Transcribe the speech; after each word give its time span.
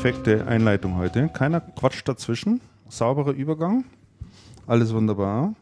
Perfekte 0.00 0.46
Einleitung 0.46 0.96
heute. 0.96 1.28
Keiner 1.28 1.60
Quatsch 1.60 2.00
dazwischen. 2.06 2.62
Sauberer 2.88 3.32
Übergang. 3.32 3.84
Alles 4.66 4.94
wunderbar. 4.94 5.54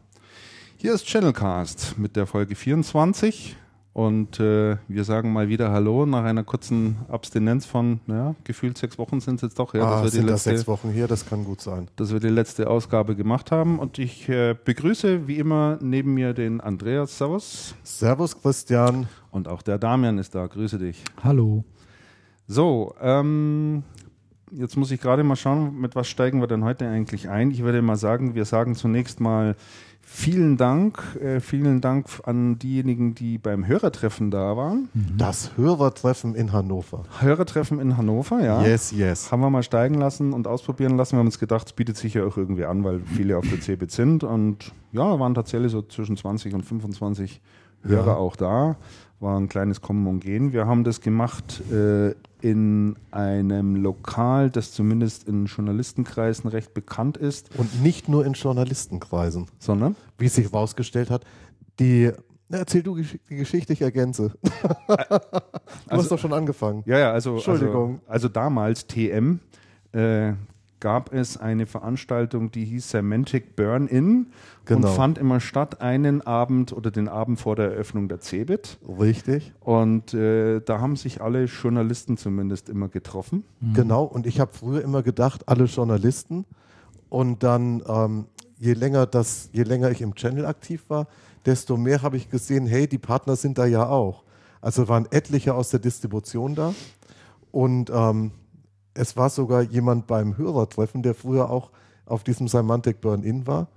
Hier 0.77 0.93
ist 0.93 1.05
Channelcast 1.05 1.95
mit 1.97 2.15
der 2.15 2.25
Folge 2.25 2.55
24. 2.55 3.57
Und 3.91 4.39
äh, 4.39 4.77
wir 4.87 5.03
sagen 5.03 5.33
mal 5.33 5.49
wieder 5.49 5.71
Hallo 5.71 6.05
nach 6.05 6.23
einer 6.23 6.45
kurzen 6.45 6.99
Abstinenz 7.09 7.65
von, 7.65 7.99
ja, 8.07 8.33
gefühlt 8.45 8.77
sechs 8.77 8.97
Wochen 8.97 9.19
sind 9.19 9.35
es 9.35 9.41
jetzt 9.41 9.59
doch. 9.59 9.73
Ja, 9.73 9.83
ah, 9.83 10.07
sind 10.07 10.23
die 10.23 10.27
das 10.27 10.45
letzte, 10.45 10.49
sechs 10.51 10.67
Wochen 10.69 10.89
hier? 10.93 11.09
Das 11.09 11.25
kann 11.25 11.43
gut 11.43 11.59
sein. 11.59 11.89
dass 11.97 12.13
wir 12.13 12.21
die 12.21 12.29
letzte 12.29 12.69
Ausgabe 12.69 13.17
gemacht 13.17 13.51
haben. 13.51 13.77
Und 13.77 13.99
ich 13.99 14.29
äh, 14.29 14.55
begrüße 14.63 15.27
wie 15.27 15.37
immer 15.37 15.77
neben 15.81 16.13
mir 16.13 16.33
den 16.33 16.61
Andreas. 16.61 17.17
Servus. 17.17 17.75
Servus, 17.83 18.41
Christian. 18.41 19.09
Und 19.31 19.49
auch 19.49 19.61
der 19.61 19.77
Damian 19.77 20.17
ist 20.17 20.33
da. 20.33 20.47
Grüße 20.47 20.77
dich. 20.77 21.03
Hallo. 21.25 21.65
So, 22.47 22.95
ähm, 23.01 23.83
jetzt 24.51 24.77
muss 24.77 24.91
ich 24.91 24.99
gerade 25.01 25.23
mal 25.23 25.35
schauen, 25.35 25.79
mit 25.79 25.95
was 25.95 26.07
steigen 26.07 26.41
wir 26.41 26.47
denn 26.47 26.63
heute 26.63 26.87
eigentlich 26.87 27.29
ein. 27.29 27.51
Ich 27.51 27.63
würde 27.63 27.81
mal 27.81 27.95
sagen, 27.95 28.35
wir 28.35 28.45
sagen 28.45 28.75
zunächst 28.75 29.19
mal 29.19 29.55
vielen 30.01 30.57
Dank, 30.57 31.01
äh, 31.21 31.39
vielen 31.39 31.81
Dank 31.81 32.07
an 32.23 32.57
diejenigen, 32.57 33.13
die 33.13 33.37
beim 33.37 33.67
Hörertreffen 33.67 34.31
da 34.31 34.57
waren. 34.57 34.89
Das 35.17 35.51
Hörertreffen 35.55 36.33
in 36.33 36.51
Hannover. 36.51 37.03
Hörertreffen 37.19 37.79
in 37.79 37.95
Hannover, 37.95 38.43
ja. 38.43 38.63
Yes, 38.63 38.91
yes. 38.91 39.31
Haben 39.31 39.41
wir 39.41 39.49
mal 39.51 39.61
steigen 39.61 39.95
lassen 39.95 40.33
und 40.33 40.47
ausprobieren 40.47 40.97
lassen. 40.97 41.13
Wir 41.13 41.19
haben 41.19 41.27
uns 41.27 41.37
gedacht, 41.39 41.67
es 41.67 41.73
bietet 41.73 41.97
sich 41.97 42.15
ja 42.15 42.23
auch 42.25 42.37
irgendwie 42.37 42.65
an, 42.65 42.83
weil 42.83 43.01
viele 43.01 43.37
auf 43.37 43.47
der 43.47 43.61
CeBIT 43.61 43.91
sind. 43.91 44.23
Und 44.23 44.73
ja, 44.91 45.19
waren 45.19 45.35
tatsächlich 45.35 45.71
so 45.71 45.83
zwischen 45.83 46.17
20 46.17 46.55
und 46.55 46.63
25 46.63 47.39
Hörer 47.83 48.07
Ja. 48.07 48.15
auch 48.15 48.35
da. 48.35 48.77
War 49.19 49.37
ein 49.37 49.47
kleines 49.49 49.81
Kommen 49.81 50.07
und 50.07 50.21
Gehen. 50.21 50.53
Wir 50.53 50.65
haben 50.65 50.83
das 50.83 51.01
gemacht 51.01 51.61
äh, 51.71 52.15
in 52.41 52.95
einem 53.11 53.75
Lokal, 53.75 54.49
das 54.49 54.71
zumindest 54.71 55.27
in 55.27 55.45
Journalistenkreisen 55.45 56.49
recht 56.49 56.73
bekannt 56.73 57.17
ist, 57.17 57.49
Und 57.57 57.81
nicht 57.83 58.07
nur 58.09 58.25
in 58.25 58.33
Journalistenkreisen. 58.33 59.47
sondern 59.59 59.95
Wie 60.17 60.25
es 60.25 60.35
sich 60.35 60.51
rausgestellt 60.53 61.09
hat, 61.09 61.25
die. 61.79 62.11
Na, 62.51 62.57
erzähl 62.57 62.81
du 62.81 62.95
die 62.95 63.35
Geschichte, 63.35 63.73
ich 63.73 63.81
ergänze. 63.81 64.33
du 64.87 64.91
hast 65.91 66.11
doch 66.11 66.17
schon 66.17 66.33
angefangen. 66.33 66.81
Ja, 66.87 66.97
ja, 66.97 67.11
also, 67.11 67.35
Entschuldigung. 67.35 67.99
also, 68.07 68.11
also 68.11 68.27
damals 68.29 68.87
TM 68.87 69.39
äh, 69.91 70.33
gab 70.79 71.13
es 71.13 71.37
eine 71.37 71.65
Veranstaltung, 71.65 72.51
die 72.51 72.65
hieß 72.65 72.89
Semantic 72.91 73.55
Burn-In 73.55 74.27
Genau. 74.65 74.87
und 74.87 74.93
fand 74.95 75.17
immer 75.17 75.39
statt 75.39 75.81
einen 75.81 76.21
Abend 76.21 76.73
oder 76.73 76.91
den 76.91 77.07
Abend 77.07 77.39
vor 77.39 77.55
der 77.55 77.71
Eröffnung 77.71 78.07
der 78.07 78.19
CeBIT. 78.21 78.77
Richtig. 78.99 79.51
Und 79.61 80.13
äh, 80.13 80.61
da 80.61 80.79
haben 80.79 80.95
sich 80.95 81.21
alle 81.21 81.45
Journalisten 81.45 82.17
zumindest 82.17 82.69
immer 82.69 82.87
getroffen. 82.87 83.43
Genau. 83.73 84.03
Und 84.03 84.27
ich 84.27 84.39
habe 84.39 84.51
früher 84.53 84.83
immer 84.83 85.01
gedacht, 85.01 85.47
alle 85.49 85.65
Journalisten. 85.65 86.45
Und 87.09 87.41
dann, 87.41 87.81
ähm, 87.87 88.25
je 88.59 88.73
länger 88.73 89.07
das, 89.07 89.49
je 89.53 89.63
länger 89.63 89.89
ich 89.89 90.01
im 90.01 90.13
Channel 90.13 90.45
aktiv 90.45 90.83
war, 90.87 91.07
desto 91.47 91.75
mehr 91.75 92.03
habe 92.03 92.17
ich 92.17 92.29
gesehen, 92.29 92.67
hey, 92.67 92.87
die 92.87 92.99
Partner 92.99 93.35
sind 93.35 93.57
da 93.57 93.65
ja 93.65 93.87
auch. 93.87 94.23
Also 94.61 94.87
waren 94.87 95.07
etliche 95.09 95.55
aus 95.55 95.69
der 95.69 95.79
Distribution 95.79 96.53
da. 96.53 96.75
Und 97.51 97.89
ähm, 97.91 98.31
es 98.99 99.15
war 99.15 99.29
sogar 99.29 99.61
jemand 99.61 100.07
beim 100.07 100.37
Hörertreffen, 100.37 101.01
der 101.03 101.15
früher 101.15 101.49
auch 101.49 101.71
auf 102.05 102.23
diesem 102.23 102.47
Semantic 102.49 102.99
Burn-In 102.99 103.47
war, 103.47 103.67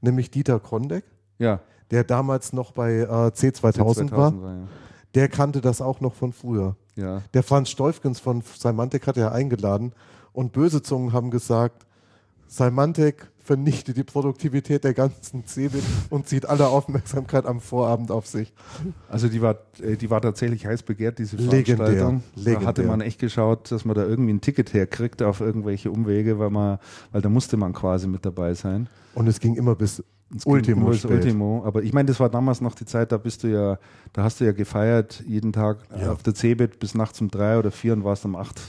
nämlich 0.00 0.30
Dieter 0.30 0.60
Krondeck, 0.60 1.04
Ja, 1.38 1.60
der 1.90 2.04
damals 2.04 2.52
noch 2.52 2.70
bei 2.72 2.98
äh, 2.98 3.04
C2000, 3.06 4.10
war. 4.12 4.40
war 4.40 4.52
ja. 4.54 4.68
Der 5.14 5.28
kannte 5.28 5.60
das 5.60 5.80
auch 5.80 6.00
noch 6.00 6.14
von 6.14 6.32
früher. 6.32 6.76
ja. 6.94 7.22
Der 7.34 7.42
Franz 7.42 7.70
Steufgens 7.70 8.20
von 8.20 8.42
Semantic 8.56 9.06
hat 9.08 9.16
er 9.16 9.32
eingeladen 9.32 9.92
und 10.32 10.52
böse 10.52 10.80
Zungen 10.82 11.12
haben 11.12 11.30
gesagt, 11.30 11.84
Semantic 12.46 13.30
vernichtet 13.48 13.96
die 13.96 14.04
Produktivität 14.04 14.84
der 14.84 14.92
ganzen 14.92 15.46
CeBIT 15.46 15.82
und 16.10 16.28
zieht 16.28 16.44
alle 16.46 16.68
Aufmerksamkeit 16.68 17.46
am 17.46 17.60
Vorabend 17.62 18.10
auf 18.10 18.26
sich. 18.26 18.52
Also 19.08 19.28
die 19.28 19.40
war, 19.40 19.56
äh, 19.82 19.96
die 19.96 20.10
war 20.10 20.20
tatsächlich 20.20 20.66
heiß 20.66 20.82
begehrt, 20.82 21.18
diese 21.18 21.36
Legendär, 21.36 21.76
Veranstaltung. 21.76 22.22
Da 22.36 22.40
legendär. 22.42 22.68
hatte 22.68 22.82
man 22.82 23.00
echt 23.00 23.18
geschaut, 23.18 23.72
dass 23.72 23.86
man 23.86 23.96
da 23.96 24.04
irgendwie 24.04 24.34
ein 24.34 24.42
Ticket 24.42 24.74
herkriegt 24.74 25.22
auf 25.22 25.40
irgendwelche 25.40 25.90
Umwege, 25.90 26.38
weil 26.38 26.50
man, 26.50 26.78
weil 27.10 27.22
da 27.22 27.30
musste 27.30 27.56
man 27.56 27.72
quasi 27.72 28.06
mit 28.06 28.26
dabei 28.26 28.52
sein. 28.52 28.90
Und 29.14 29.26
es 29.28 29.40
ging 29.40 29.54
immer 29.54 29.74
bis 29.74 30.04
Es 30.36 30.44
Ultimo. 30.44 30.88
Ultimo. 30.88 31.62
Aber 31.64 31.82
ich 31.82 31.94
meine, 31.94 32.08
das 32.08 32.20
war 32.20 32.28
damals 32.28 32.60
noch 32.60 32.74
die 32.74 32.84
Zeit, 32.84 33.12
da 33.12 33.16
bist 33.16 33.44
du 33.44 33.48
ja, 33.48 33.78
da 34.12 34.24
hast 34.24 34.40
du 34.40 34.44
ja 34.44 34.52
gefeiert, 34.52 35.24
jeden 35.26 35.54
Tag 35.54 35.78
äh, 35.90 36.02
Ja. 36.02 36.12
auf 36.12 36.22
der 36.22 36.34
CeBIT 36.34 36.78
bis 36.80 36.94
nachts 36.94 37.18
um 37.22 37.30
drei 37.30 37.58
oder 37.58 37.70
vier 37.70 37.94
und 37.94 38.04
warst 38.04 38.26
um 38.26 38.36
acht, 38.36 38.60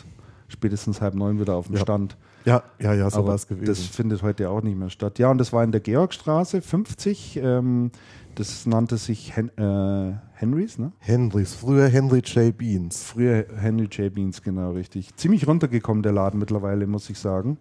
spätestens 0.47 1.01
halb 1.01 1.16
neun 1.16 1.38
wieder 1.38 1.56
auf 1.56 1.67
dem 1.67 1.75
Ja. 1.75 1.81
Stand. 1.81 2.16
Ja, 2.49 2.63
ja, 2.79 2.93
ja, 2.93 3.09
so 3.09 3.25
war 3.25 3.35
es 3.35 3.47
gewesen. 3.47 3.65
Das 3.65 3.79
findet 3.85 4.23
heute 4.23 4.49
auch 4.49 4.61
nicht 4.61 4.77
mehr 4.77 4.89
statt. 4.89 5.19
Ja, 5.19 5.29
und 5.29 5.37
das 5.37 5.53
war 5.53 5.63
in 5.63 5.71
der 5.71 5.81
Georgstraße 5.81 6.61
50. 6.61 7.39
Ähm, 7.41 7.91
das 8.35 8.65
nannte 8.65 8.97
sich 8.97 9.35
Hen 9.35 9.49
äh, 9.57 10.17
Henrys, 10.33 10.77
ne? 10.77 10.91
Henrys, 10.99 11.53
früher 11.53 11.87
Henry 11.87 12.19
J. 12.19 12.57
Beans. 12.57 13.03
Früher 13.03 13.45
Henry 13.55 13.87
J. 13.91 14.13
Beans, 14.13 14.41
genau 14.41 14.71
richtig. 14.71 15.15
Ziemlich 15.15 15.47
runtergekommen, 15.47 16.01
der 16.03 16.13
Laden 16.13 16.39
mittlerweile, 16.39 16.87
muss 16.87 17.09
ich 17.09 17.19
sagen. 17.19 17.57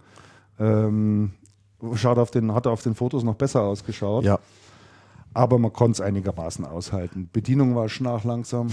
Ähm, 0.58 1.32
schaut 1.94 2.18
auf 2.18 2.30
den, 2.30 2.54
hat 2.54 2.66
auf 2.66 2.82
den 2.82 2.94
Fotos 2.94 3.24
noch 3.24 3.34
besser 3.34 3.62
ausgeschaut. 3.62 4.24
Ja. 4.24 4.38
Aber 5.34 5.58
man 5.58 5.72
konnte 5.72 5.96
es 5.96 6.00
einigermaßen 6.00 6.64
aushalten. 6.64 7.28
Bedienung 7.32 7.74
war 7.74 7.88
schnarch 7.88 8.24
langsam, 8.24 8.68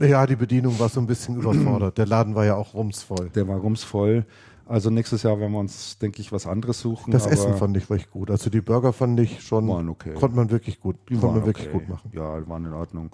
ja, 0.00 0.26
die 0.26 0.36
Bedienung 0.36 0.78
war 0.78 0.88
so 0.88 1.00
ein 1.00 1.06
bisschen 1.06 1.36
überfordert. 1.36 1.96
Der 1.98 2.06
Laden 2.06 2.34
war 2.34 2.44
ja 2.44 2.54
auch 2.56 2.74
rumsvoll. 2.74 3.30
der 3.34 3.48
war 3.48 3.56
rumsvoll. 3.56 4.26
Also 4.68 4.90
nächstes 4.90 5.22
Jahr 5.22 5.38
werden 5.38 5.52
wir 5.52 5.60
uns, 5.60 5.98
denke 5.98 6.20
ich, 6.20 6.32
was 6.32 6.46
anderes 6.46 6.80
suchen. 6.80 7.12
Das 7.12 7.24
aber 7.24 7.32
Essen 7.32 7.54
fand 7.56 7.76
ich 7.76 7.88
recht 7.88 8.10
gut. 8.10 8.30
Also 8.30 8.50
die 8.50 8.60
Burger 8.60 8.92
fand 8.92 9.18
ich 9.20 9.40
schon, 9.42 9.68
Waren 9.68 9.88
okay. 9.88 10.14
konnte 10.14 10.34
man 10.36 10.50
wirklich 10.50 10.80
gut, 10.80 10.96
Die 11.08 11.14
konnte 11.16 11.36
man 11.38 11.46
wirklich 11.46 11.68
okay. 11.68 11.78
gut 11.78 11.88
machen. 11.88 12.10
Ja, 12.12 12.40
die 12.40 12.48
waren 12.48 12.64
in 12.64 12.72
Ordnung. 12.72 13.10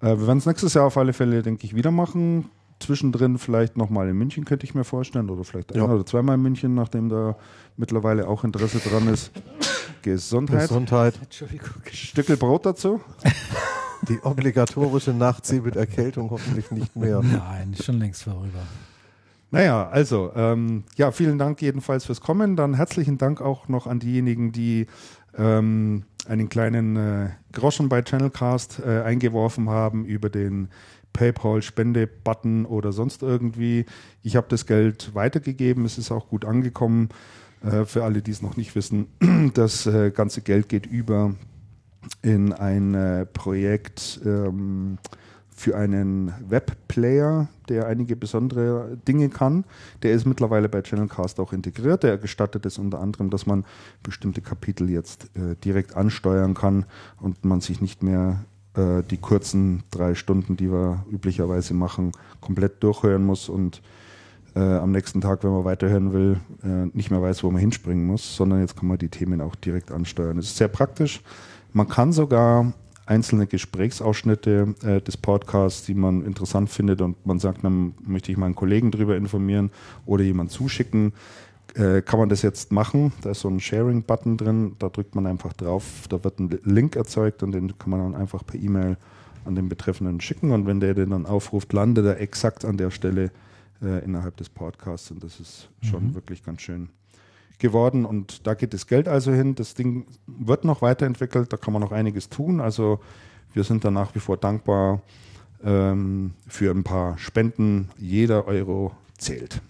Äh, 0.00 0.18
wir 0.18 0.26
werden 0.26 0.38
es 0.38 0.46
nächstes 0.46 0.74
Jahr 0.74 0.86
auf 0.86 0.96
alle 0.96 1.12
Fälle, 1.12 1.42
denke 1.42 1.64
ich, 1.64 1.76
wieder 1.76 1.92
machen. 1.92 2.50
Zwischendrin 2.80 3.38
vielleicht 3.38 3.76
nochmal 3.76 4.08
in 4.08 4.16
München, 4.18 4.44
könnte 4.44 4.64
ich 4.66 4.74
mir 4.74 4.82
vorstellen. 4.82 5.30
Oder 5.30 5.44
vielleicht 5.44 5.74
Ja. 5.76 5.84
ein 5.84 5.90
oder 5.92 6.04
zweimal 6.04 6.34
in 6.34 6.42
München, 6.42 6.74
nachdem 6.74 7.08
da 7.08 7.36
mittlerweile 7.76 8.26
auch 8.26 8.42
Interesse 8.42 8.78
dran 8.80 9.06
ist. 9.06 9.30
Gesundheit. 10.02 10.68
Gesundheit. 10.68 11.14
Stückel 11.92 12.36
Brot 12.36 12.66
dazu. 12.66 13.00
Die 14.08 14.20
obligatorische 14.22 15.12
Nachtsee 15.12 15.60
mit 15.60 15.76
Erkältung 15.76 16.30
hoffentlich 16.30 16.70
nicht 16.72 16.94
mehr. 16.96 17.20
Nein, 17.22 17.74
schon 17.80 18.00
längst 18.00 18.24
vorüber. 18.24 18.60
Naja, 19.54 19.88
also, 19.88 20.32
ähm, 20.34 20.82
ja, 20.96 21.12
vielen 21.12 21.38
Dank 21.38 21.62
jedenfalls 21.62 22.06
fürs 22.06 22.20
Kommen. 22.20 22.56
Dann 22.56 22.74
herzlichen 22.74 23.18
Dank 23.18 23.40
auch 23.40 23.68
noch 23.68 23.86
an 23.86 24.00
diejenigen, 24.00 24.50
die 24.50 24.88
ähm, 25.38 26.02
einen 26.26 26.48
kleinen 26.48 26.96
äh, 26.96 27.28
Groschen 27.52 27.88
bei 27.88 28.02
Channelcast 28.02 28.82
äh, 28.84 29.02
eingeworfen 29.02 29.70
haben 29.70 30.06
über 30.06 30.28
den 30.28 30.70
PayPal-Spende-Button 31.12 32.66
oder 32.66 32.90
sonst 32.90 33.22
irgendwie. 33.22 33.86
Ich 34.24 34.34
habe 34.34 34.48
das 34.50 34.66
Geld 34.66 35.14
weitergegeben, 35.14 35.84
es 35.84 35.98
ist 35.98 36.10
auch 36.10 36.26
gut 36.26 36.44
angekommen. 36.44 37.10
Äh, 37.62 37.84
für 37.84 38.02
alle, 38.02 38.22
die 38.22 38.32
es 38.32 38.42
noch 38.42 38.56
nicht 38.56 38.74
wissen, 38.74 39.06
das 39.54 39.86
äh, 39.86 40.10
ganze 40.10 40.40
Geld 40.40 40.68
geht 40.68 40.86
über 40.86 41.32
in 42.22 42.52
ein 42.52 42.94
äh, 42.94 43.24
Projekt 43.24 44.20
ähm, 44.24 44.98
für 45.64 45.78
einen 45.78 46.30
Webplayer, 46.46 47.48
der 47.70 47.86
einige 47.86 48.16
besondere 48.16 48.98
Dinge 49.08 49.30
kann. 49.30 49.64
Der 50.02 50.12
ist 50.12 50.26
mittlerweile 50.26 50.68
bei 50.68 50.82
Channelcast 50.82 51.40
auch 51.40 51.54
integriert. 51.54 52.02
Der 52.02 52.18
gestattet 52.18 52.66
es 52.66 52.76
unter 52.76 53.00
anderem, 53.00 53.30
dass 53.30 53.46
man 53.46 53.64
bestimmte 54.02 54.42
Kapitel 54.42 54.90
jetzt 54.90 55.30
äh, 55.34 55.56
direkt 55.64 55.96
ansteuern 55.96 56.52
kann 56.52 56.84
und 57.18 57.46
man 57.46 57.62
sich 57.62 57.80
nicht 57.80 58.02
mehr 58.02 58.44
äh, 58.74 59.02
die 59.10 59.16
kurzen 59.16 59.84
drei 59.90 60.14
Stunden, 60.14 60.58
die 60.58 60.70
wir 60.70 61.06
üblicherweise 61.10 61.72
machen, 61.72 62.12
komplett 62.42 62.82
durchhören 62.82 63.24
muss 63.24 63.48
und 63.48 63.80
äh, 64.54 64.60
am 64.60 64.90
nächsten 64.90 65.22
Tag, 65.22 65.44
wenn 65.44 65.50
man 65.50 65.64
weiterhören 65.64 66.12
will, 66.12 66.40
äh, 66.62 66.94
nicht 66.94 67.10
mehr 67.10 67.22
weiß, 67.22 67.42
wo 67.42 67.50
man 67.50 67.60
hinspringen 67.62 68.06
muss, 68.06 68.36
sondern 68.36 68.60
jetzt 68.60 68.76
kann 68.76 68.86
man 68.86 68.98
die 68.98 69.08
Themen 69.08 69.40
auch 69.40 69.54
direkt 69.54 69.92
ansteuern. 69.92 70.36
Es 70.36 70.44
ist 70.44 70.58
sehr 70.58 70.68
praktisch. 70.68 71.22
Man 71.72 71.88
kann 71.88 72.12
sogar 72.12 72.74
einzelne 73.06 73.46
Gesprächsausschnitte 73.46 74.74
äh, 74.82 75.00
des 75.00 75.16
Podcasts, 75.16 75.84
die 75.84 75.94
man 75.94 76.24
interessant 76.24 76.70
findet 76.70 77.00
und 77.00 77.24
man 77.26 77.38
sagt, 77.38 77.64
dann 77.64 77.94
möchte 78.04 78.32
ich 78.32 78.38
meinen 78.38 78.54
Kollegen 78.54 78.90
darüber 78.90 79.16
informieren 79.16 79.70
oder 80.06 80.24
jemand 80.24 80.50
zuschicken. 80.50 81.12
Äh, 81.74 82.02
kann 82.02 82.18
man 82.20 82.28
das 82.28 82.42
jetzt 82.42 82.72
machen? 82.72 83.12
Da 83.22 83.30
ist 83.30 83.40
so 83.40 83.48
ein 83.48 83.60
Sharing-Button 83.60 84.36
drin, 84.36 84.76
da 84.78 84.88
drückt 84.88 85.14
man 85.14 85.26
einfach 85.26 85.52
drauf, 85.52 86.06
da 86.08 86.22
wird 86.22 86.38
ein 86.38 86.58
Link 86.64 86.96
erzeugt 86.96 87.42
und 87.42 87.52
den 87.52 87.76
kann 87.78 87.90
man 87.90 88.00
dann 88.00 88.14
einfach 88.14 88.46
per 88.46 88.60
E-Mail 88.60 88.96
an 89.44 89.54
den 89.54 89.68
Betreffenden 89.68 90.20
schicken 90.20 90.52
und 90.52 90.66
wenn 90.66 90.80
der 90.80 90.94
den 90.94 91.10
dann 91.10 91.26
aufruft, 91.26 91.72
landet 91.72 92.06
er 92.06 92.20
exakt 92.20 92.64
an 92.64 92.76
der 92.78 92.90
Stelle 92.90 93.30
äh, 93.82 94.02
innerhalb 94.04 94.36
des 94.36 94.48
Podcasts 94.48 95.10
und 95.10 95.22
das 95.22 95.40
ist 95.40 95.68
schon 95.82 96.08
Mhm. 96.08 96.14
wirklich 96.14 96.44
ganz 96.44 96.62
schön 96.62 96.88
geworden 97.58 98.04
und 98.04 98.46
da 98.46 98.54
geht 98.54 98.74
das 98.74 98.86
Geld 98.86 99.08
also 99.08 99.32
hin. 99.32 99.54
Das 99.54 99.74
Ding 99.74 100.06
wird 100.26 100.64
noch 100.64 100.82
weiterentwickelt, 100.82 101.52
da 101.52 101.56
kann 101.56 101.72
man 101.72 101.82
noch 101.82 101.92
einiges 101.92 102.28
tun. 102.28 102.60
Also 102.60 103.00
wir 103.52 103.64
sind 103.64 103.84
da 103.84 103.90
nach 103.90 104.14
wie 104.14 104.20
vor 104.20 104.36
dankbar 104.36 105.00
ähm, 105.64 106.34
für 106.46 106.70
ein 106.70 106.84
paar 106.84 107.18
Spenden. 107.18 107.88
Jeder 107.96 108.46
Euro 108.46 108.92
zählt. 109.16 109.60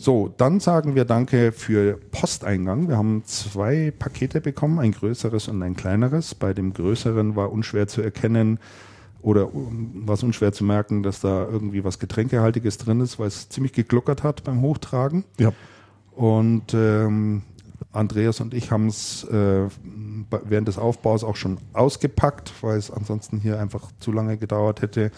So, 0.00 0.32
dann 0.36 0.60
sagen 0.60 0.94
wir 0.94 1.04
Danke 1.04 1.50
für 1.50 1.98
Posteingang. 2.12 2.88
Wir 2.88 2.96
haben 2.96 3.24
zwei 3.24 3.90
Pakete 3.90 4.40
bekommen, 4.40 4.78
ein 4.78 4.92
größeres 4.92 5.48
und 5.48 5.60
ein 5.62 5.74
kleineres. 5.74 6.36
Bei 6.36 6.54
dem 6.54 6.72
größeren 6.72 7.34
war 7.34 7.50
unschwer 7.50 7.88
zu 7.88 8.00
erkennen 8.00 8.60
oder 9.22 9.52
um, 9.52 10.06
war 10.06 10.14
es 10.14 10.22
unschwer 10.22 10.52
zu 10.52 10.62
merken, 10.62 11.02
dass 11.02 11.20
da 11.20 11.44
irgendwie 11.50 11.82
was 11.82 11.98
Getränkehaltiges 11.98 12.78
drin 12.78 13.00
ist, 13.00 13.18
weil 13.18 13.26
es 13.26 13.48
ziemlich 13.48 13.72
gegluckert 13.72 14.22
hat 14.22 14.44
beim 14.44 14.62
Hochtragen. 14.62 15.24
Ja. 15.36 15.52
Und 16.18 16.74
ähm, 16.74 17.42
Andreas 17.92 18.40
und 18.40 18.52
ich 18.52 18.72
haben 18.72 18.88
es 18.88 19.22
äh, 19.22 19.68
während 20.44 20.66
des 20.66 20.76
Aufbaus 20.76 21.22
auch 21.22 21.36
schon 21.36 21.58
ausgepackt, 21.74 22.52
weil 22.60 22.76
es 22.76 22.90
ansonsten 22.90 23.38
hier 23.38 23.60
einfach 23.60 23.92
zu 24.00 24.10
lange 24.10 24.36
gedauert 24.36 24.82
hätte. 24.82 25.12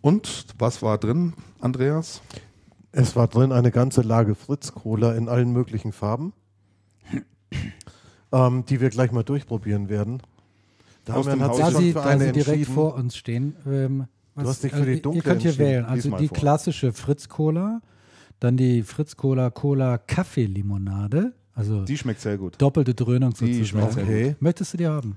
Und 0.00 0.46
was 0.56 0.82
war 0.82 0.98
drin, 0.98 1.32
Andreas? 1.60 2.22
Es 2.92 3.16
war 3.16 3.26
drin 3.26 3.50
eine 3.50 3.72
ganze 3.72 4.02
Lage 4.02 4.36
Fritz-Cola 4.36 5.14
in 5.14 5.28
allen 5.28 5.52
möglichen 5.52 5.90
Farben, 5.90 6.32
ähm, 8.32 8.64
die 8.66 8.80
wir 8.80 8.90
gleich 8.90 9.10
mal 9.10 9.24
durchprobieren 9.24 9.88
werden. 9.88 10.22
Damian 11.06 11.40
hat 11.40 11.56
sich 11.56 11.64
Da 11.64 11.70
schon 11.72 11.80
sie, 11.82 11.92
für 11.92 11.98
da 11.98 12.04
eine 12.04 12.26
sie 12.26 12.32
direkt 12.32 12.66
vor 12.66 12.94
uns 12.94 13.16
stehen. 13.16 13.56
Ähm, 13.66 14.06
was, 14.36 14.46
hast 14.46 14.62
dich 14.62 14.72
für 14.72 14.84
die 14.86 14.92
ihr- 14.92 15.02
dunkle 15.02 15.18
Ihr 15.18 15.24
könnt 15.24 15.42
hier 15.42 15.58
wählen. 15.58 15.84
Also 15.86 16.16
die 16.18 16.28
vor. 16.28 16.36
klassische 16.36 16.92
Fritz-Cola, 16.92 17.80
dann 18.40 18.56
die 18.56 18.82
Fritz-Cola 18.82 19.50
Cola 19.50 19.98
Kaffeelimonade, 19.98 21.32
also 21.54 21.84
Die 21.84 21.96
schmeckt 21.96 22.20
sehr 22.20 22.38
gut. 22.38 22.54
doppelte 22.58 22.94
Dröhnung 22.94 23.32
Die 23.34 23.64
schmeckt 23.64 23.92
sozusagen. 23.92 23.92
sehr 23.94 24.04
Okay. 24.04 24.36
Möchtest 24.40 24.72
du 24.72 24.76
die 24.78 24.86
haben? 24.86 25.16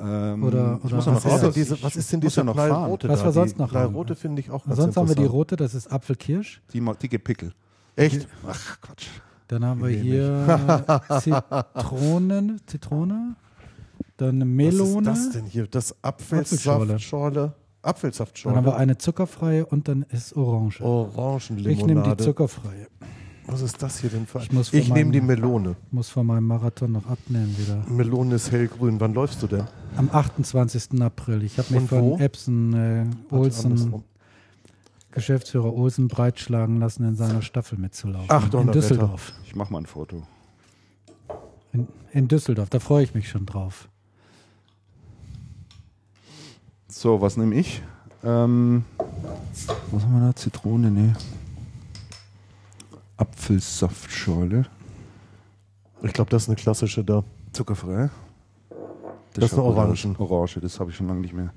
Ähm, 0.00 0.44
Oder- 0.44 0.78
ich 0.78 0.84
oder 0.84 0.98
was 0.98 1.06
noch 1.06 1.24
Was 1.24 1.34
ist, 1.34 1.42
denn 1.42 1.52
diese, 1.52 1.82
was 1.82 1.96
ist 1.96 2.12
denn 2.12 2.20
diese 2.20 2.40
ja 2.40 2.44
noch 2.44 2.54
fahren. 2.56 2.68
knallrote 2.68 3.08
Was 3.08 3.18
da? 3.20 3.24
wir 3.26 3.32
sonst 3.32 3.54
die 3.54 3.58
noch 3.58 3.72
haben. 3.72 3.88
knallrote 3.90 4.14
finde 4.14 4.40
ich 4.40 4.50
auch 4.50 4.64
ganz 4.64 4.76
Sonst 4.76 4.96
haben 4.96 5.08
wir 5.08 5.16
die 5.16 5.24
rote, 5.24 5.56
das 5.56 5.74
ist 5.74 5.88
Apfelkirsch. 5.90 6.60
Die, 6.72 6.80
die 7.02 7.08
gepickel. 7.08 7.52
Echt? 7.96 8.28
Ach, 8.46 8.80
Quatsch. 8.80 9.06
Dann 9.48 9.64
haben 9.64 9.82
wir 9.82 9.88
hier 9.88 11.00
Zitronen, 11.20 12.60
Zitrone, 12.66 13.34
dann 14.18 14.42
eine 14.42 14.44
Was 14.44 14.74
ist 14.74 14.78
Melone. 14.80 15.02
das 15.06 15.30
denn 15.30 15.46
hier? 15.46 15.66
Das 15.66 15.94
Apfelschorle. 16.02 17.52
Apfelsaftschorle. 17.88 18.56
Dann 18.56 18.64
haben 18.64 18.72
wir 18.72 18.78
eine 18.78 18.98
zuckerfreie 18.98 19.66
und 19.66 19.88
dann 19.88 20.02
ist 20.10 20.36
Orange. 20.36 20.80
Oh, 20.82 21.06
ich 21.08 21.16
nehme 21.16 21.24
Orangenlimonade. 21.26 22.16
die 22.16 22.24
zuckerfreie. 22.24 22.86
Was 23.46 23.62
ist 23.62 23.82
das 23.82 24.00
hier 24.00 24.10
denn 24.10 24.26
für 24.26 24.40
Ich 24.40 24.52
muss 24.52 24.72
Ich 24.74 24.92
nehme 24.92 25.10
die 25.10 25.22
Melone. 25.22 25.74
Muss 25.90 26.10
von 26.10 26.26
meinem 26.26 26.46
Marathon 26.46 26.92
noch 26.92 27.06
abnehmen 27.06 27.56
wieder. 27.56 27.82
Melone 27.88 28.34
ist 28.34 28.52
hellgrün. 28.52 29.00
Wann 29.00 29.14
läufst 29.14 29.42
du 29.42 29.46
denn? 29.46 29.64
Am 29.96 30.10
28. 30.12 31.00
April. 31.00 31.42
Ich 31.42 31.56
habe 31.58 31.72
mich 31.72 31.80
Und 31.82 31.88
von 31.88 32.02
wo? 32.02 32.18
Epson 32.18 32.74
äh, 32.74 33.34
Olsen. 33.34 34.04
Geschäftsführer 35.10 35.72
Olsen, 35.72 36.08
breitschlagen 36.08 36.78
lassen, 36.78 37.04
in 37.04 37.16
seiner 37.16 37.40
Staffel 37.40 37.78
mitzulaufen. 37.78 38.28
Ach, 38.28 38.52
in. 38.52 38.70
Düsseldorf. 38.70 39.32
Ich 39.46 39.56
mache 39.56 39.72
mal 39.72 39.80
ein 39.80 39.86
Foto. 39.86 40.22
In, 41.72 41.88
in 42.12 42.28
Düsseldorf, 42.28 42.68
da 42.68 42.80
freue 42.80 43.04
ich 43.04 43.14
mich 43.14 43.30
schon 43.30 43.46
drauf. 43.46 43.88
So, 46.88 47.20
was 47.20 47.36
nehme 47.36 47.54
ich? 47.54 47.82
Ähm, 48.24 48.84
was 49.90 50.02
haben 50.02 50.20
wir 50.20 50.26
da? 50.28 50.34
Zitrone, 50.36 50.90
ne? 50.90 51.14
Apfelsaftschorle. 53.16 54.66
Ich 56.02 56.12
glaube, 56.12 56.30
das 56.30 56.44
ist 56.44 56.48
eine 56.48 56.56
klassische 56.56 57.04
da. 57.04 57.24
Zuckerfrei. 57.52 58.10
Das 59.34 59.44
ist 59.44 59.50
schaut 59.50 59.76
eine 59.76 59.90
aus. 59.92 60.04
Orange, 60.18 60.60
das 60.60 60.80
habe 60.80 60.90
ich 60.90 60.96
schon 60.96 61.08
lange 61.08 61.20
nicht 61.20 61.34
mehr. 61.34 61.52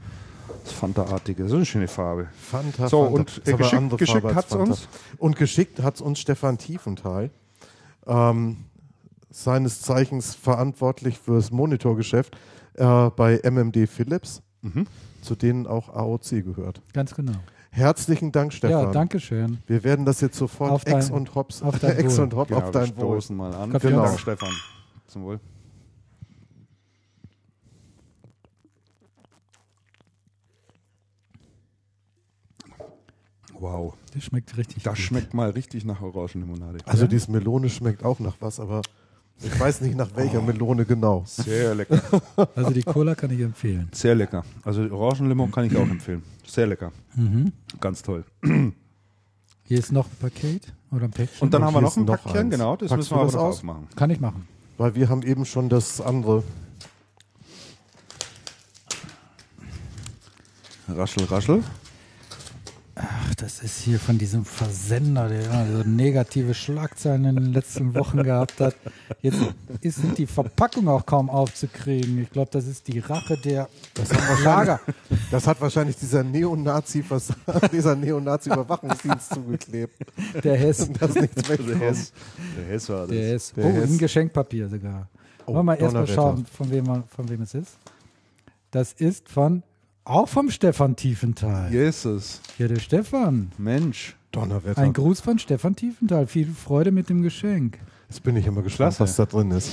Das 0.63 0.73
Fanta-artige, 0.73 1.43
das 1.43 1.51
ist 1.51 1.55
eine 1.55 1.65
schöne 1.65 1.87
Farbe. 1.87 2.27
Fanta, 2.39 2.87
So, 2.87 3.03
Fanta. 3.03 3.19
und 3.19 3.37
Ist 3.37 3.47
äh, 3.47 3.53
geschickt, 3.53 3.97
geschickt 3.97 4.35
hat 4.35 4.45
es 4.47 4.55
uns. 4.55 4.87
Und 5.17 5.35
geschickt 5.35 5.81
hat 5.81 5.95
es 5.95 6.01
uns 6.01 6.19
Stefan 6.19 6.57
Tiefenthal. 6.57 7.31
Ähm, 8.05 8.57
seines 9.29 9.81
Zeichens 9.81 10.35
verantwortlich 10.35 11.17
fürs 11.17 11.51
Monitorgeschäft 11.51 12.35
äh, 12.75 13.09
bei 13.11 13.39
MMD 13.43 13.87
Philips, 13.87 14.41
Mhm. 14.63 14.85
Zu 15.21 15.35
denen 15.35 15.67
auch 15.67 15.89
AOC 15.89 16.43
gehört. 16.43 16.81
Ganz 16.93 17.13
genau. 17.15 17.33
Herzlichen 17.71 18.31
Dank, 18.33 18.51
Stefan. 18.51 18.85
Ja, 18.87 18.91
danke 18.91 19.19
schön. 19.19 19.59
Wir 19.65 19.83
werden 19.85 20.05
das 20.05 20.19
jetzt 20.19 20.37
sofort 20.37 20.71
Auf 20.71 20.85
Ex 20.85 21.07
dein- 21.07 21.15
und 21.15 21.35
Hops, 21.35 21.61
auf 21.61 21.79
dein 21.79 21.95
Ex 21.97 22.17
Wohl. 22.17 22.23
und 22.25 22.33
Hop 22.35 22.47
Genau, 22.49 22.59
auf 22.59 22.65
wir 22.65 22.71
dein 22.71 22.89
Wohl. 22.97 23.03
stoßen 23.21 23.35
mal 23.37 23.53
an. 23.55 23.79
Vielen 23.79 23.95
und 23.95 24.03
Dank. 24.03 24.19
Stefan. 24.19 24.49
Zum 25.07 25.23
Wohl. 25.23 25.39
Wow, 33.59 33.93
Das 34.13 34.23
schmeckt 34.23 34.57
richtig 34.57 34.83
das 34.83 34.95
gut. 34.95 35.03
schmeckt 35.03 35.33
mal 35.33 35.49
richtig 35.51 35.85
nach 35.85 36.01
Orangenlimonade. 36.01 36.79
Also 36.85 37.03
Ja? 37.03 37.07
diese 37.09 37.31
Melone 37.31 37.69
schmeckt 37.69 38.03
auch 38.03 38.19
nach 38.19 38.35
was, 38.39 38.59
aber 38.59 38.81
ich 39.43 39.59
weiß 39.59 39.81
nicht 39.81 39.95
nach 39.95 40.09
welcher 40.15 40.41
Melone 40.41 40.85
genau. 40.85 41.23
Sehr 41.25 41.75
lecker. 41.75 42.01
Also 42.55 42.71
die 42.71 42.83
Cola 42.83 43.15
kann 43.15 43.31
ich 43.31 43.39
empfehlen. 43.41 43.89
Sehr 43.91 44.15
lecker. 44.15 44.43
Also 44.63 44.83
die 44.85 44.91
Orangenlimon 44.91 45.51
kann 45.51 45.65
ich 45.65 45.75
auch 45.75 45.81
empfehlen. 45.89 46.23
Sehr 46.45 46.67
lecker. 46.67 46.91
Mhm. 47.15 47.51
Ganz 47.79 48.01
toll. 48.01 48.23
Hier 49.63 49.79
ist 49.79 49.91
noch 49.91 50.05
ein 50.07 50.17
Paket 50.19 50.73
oder 50.91 51.05
ein 51.05 51.11
Päckchen. 51.11 51.41
Und 51.41 51.53
dann 51.53 51.61
Und 51.61 51.67
haben 51.67 51.73
wir 51.75 51.81
noch 51.81 51.95
ein 51.97 52.05
noch 52.05 52.21
Päckchen, 52.23 52.37
eins. 52.41 52.49
genau, 52.51 52.75
das 52.75 52.89
Packst 52.89 52.97
müssen 52.97 53.09
du 53.13 53.15
wir 53.15 53.21
aber 53.23 53.31
noch 53.31 53.39
aus? 53.49 53.57
aufmachen. 53.59 53.87
Kann 53.95 54.09
ich 54.09 54.19
machen. 54.19 54.47
Weil 54.77 54.95
wir 54.95 55.09
haben 55.09 55.21
eben 55.23 55.45
schon 55.45 55.69
das 55.69 56.01
andere. 56.01 56.43
Raschel, 60.89 61.23
raschel. 61.25 61.63
Ach, 63.03 63.35
das 63.35 63.63
ist 63.63 63.79
hier 63.81 63.99
von 63.99 64.17
diesem 64.17 64.45
Versender, 64.45 65.27
der 65.27 65.45
immer 65.45 65.65
so 65.83 65.89
negative 65.89 66.53
Schlagzeilen 66.53 67.25
in 67.25 67.35
den 67.35 67.53
letzten 67.53 67.95
Wochen 67.95 68.21
gehabt 68.23 68.59
hat. 68.59 68.75
Jetzt 69.21 69.39
ist 69.81 69.95
sind 69.97 70.17
die 70.17 70.27
Verpackung 70.27 70.87
auch 70.87 71.05
kaum 71.05 71.29
aufzukriegen. 71.29 72.21
Ich 72.21 72.29
glaube, 72.29 72.51
das 72.51 72.67
ist 72.67 72.87
die 72.87 72.99
Rache 72.99 73.37
der 73.37 73.67
Lager. 74.43 74.79
Das 75.31 75.47
hat 75.47 75.59
wahrscheinlich 75.61 75.95
dieser 75.97 76.23
Neonazi, 76.23 77.03
dieser 77.71 77.95
Neonazi-Überwachungsdienst 77.95 79.33
zugeklebt. 79.33 79.95
Der 80.43 80.57
Hess. 80.57 80.89
Das 80.99 81.15
nichts 81.15 81.41
Der. 81.43 81.77
Hess. 81.79 82.13
Der 82.57 82.65
Hess 82.67 82.89
war 82.89 82.99
das. 83.01 83.09
Der 83.09 83.23
Hess. 83.33 83.53
Der 83.53 83.65
oh, 83.65 83.69
Hess. 83.71 83.89
ein 83.89 83.97
Geschenkpapier 83.97 84.69
sogar. 84.69 85.07
Oh, 85.45 85.53
Wollen 85.53 85.57
wir 85.57 85.63
mal 85.63 85.75
erstmal 85.81 86.07
schauen, 86.07 86.45
von 86.45 86.69
wem, 86.69 86.85
man- 86.85 87.03
von 87.07 87.27
wem 87.29 87.41
es 87.41 87.53
ist. 87.55 87.71
Das 88.69 88.93
ist 88.93 89.27
von, 89.27 89.63
auch 90.11 90.27
vom 90.27 90.49
Stefan 90.49 90.95
Tiefenthal. 90.95 91.71
Jesus. 91.71 92.41
Ja, 92.57 92.67
der 92.67 92.79
Stefan. 92.79 93.51
Mensch. 93.57 94.15
Donnerwetter. 94.31 94.81
Ein 94.81 94.93
Gruß 94.93 95.21
von 95.21 95.39
Stefan 95.39 95.75
Tiefenthal. 95.75 96.27
Viel 96.27 96.47
Freude 96.47 96.91
mit 96.91 97.09
dem 97.09 97.21
Geschenk. 97.21 97.79
Jetzt 98.09 98.23
bin 98.23 98.35
ich 98.35 98.45
immer 98.45 98.61
gespannt, 98.61 98.99
was 98.99 99.15
da 99.15 99.25
drin 99.25 99.51
ist. 99.51 99.71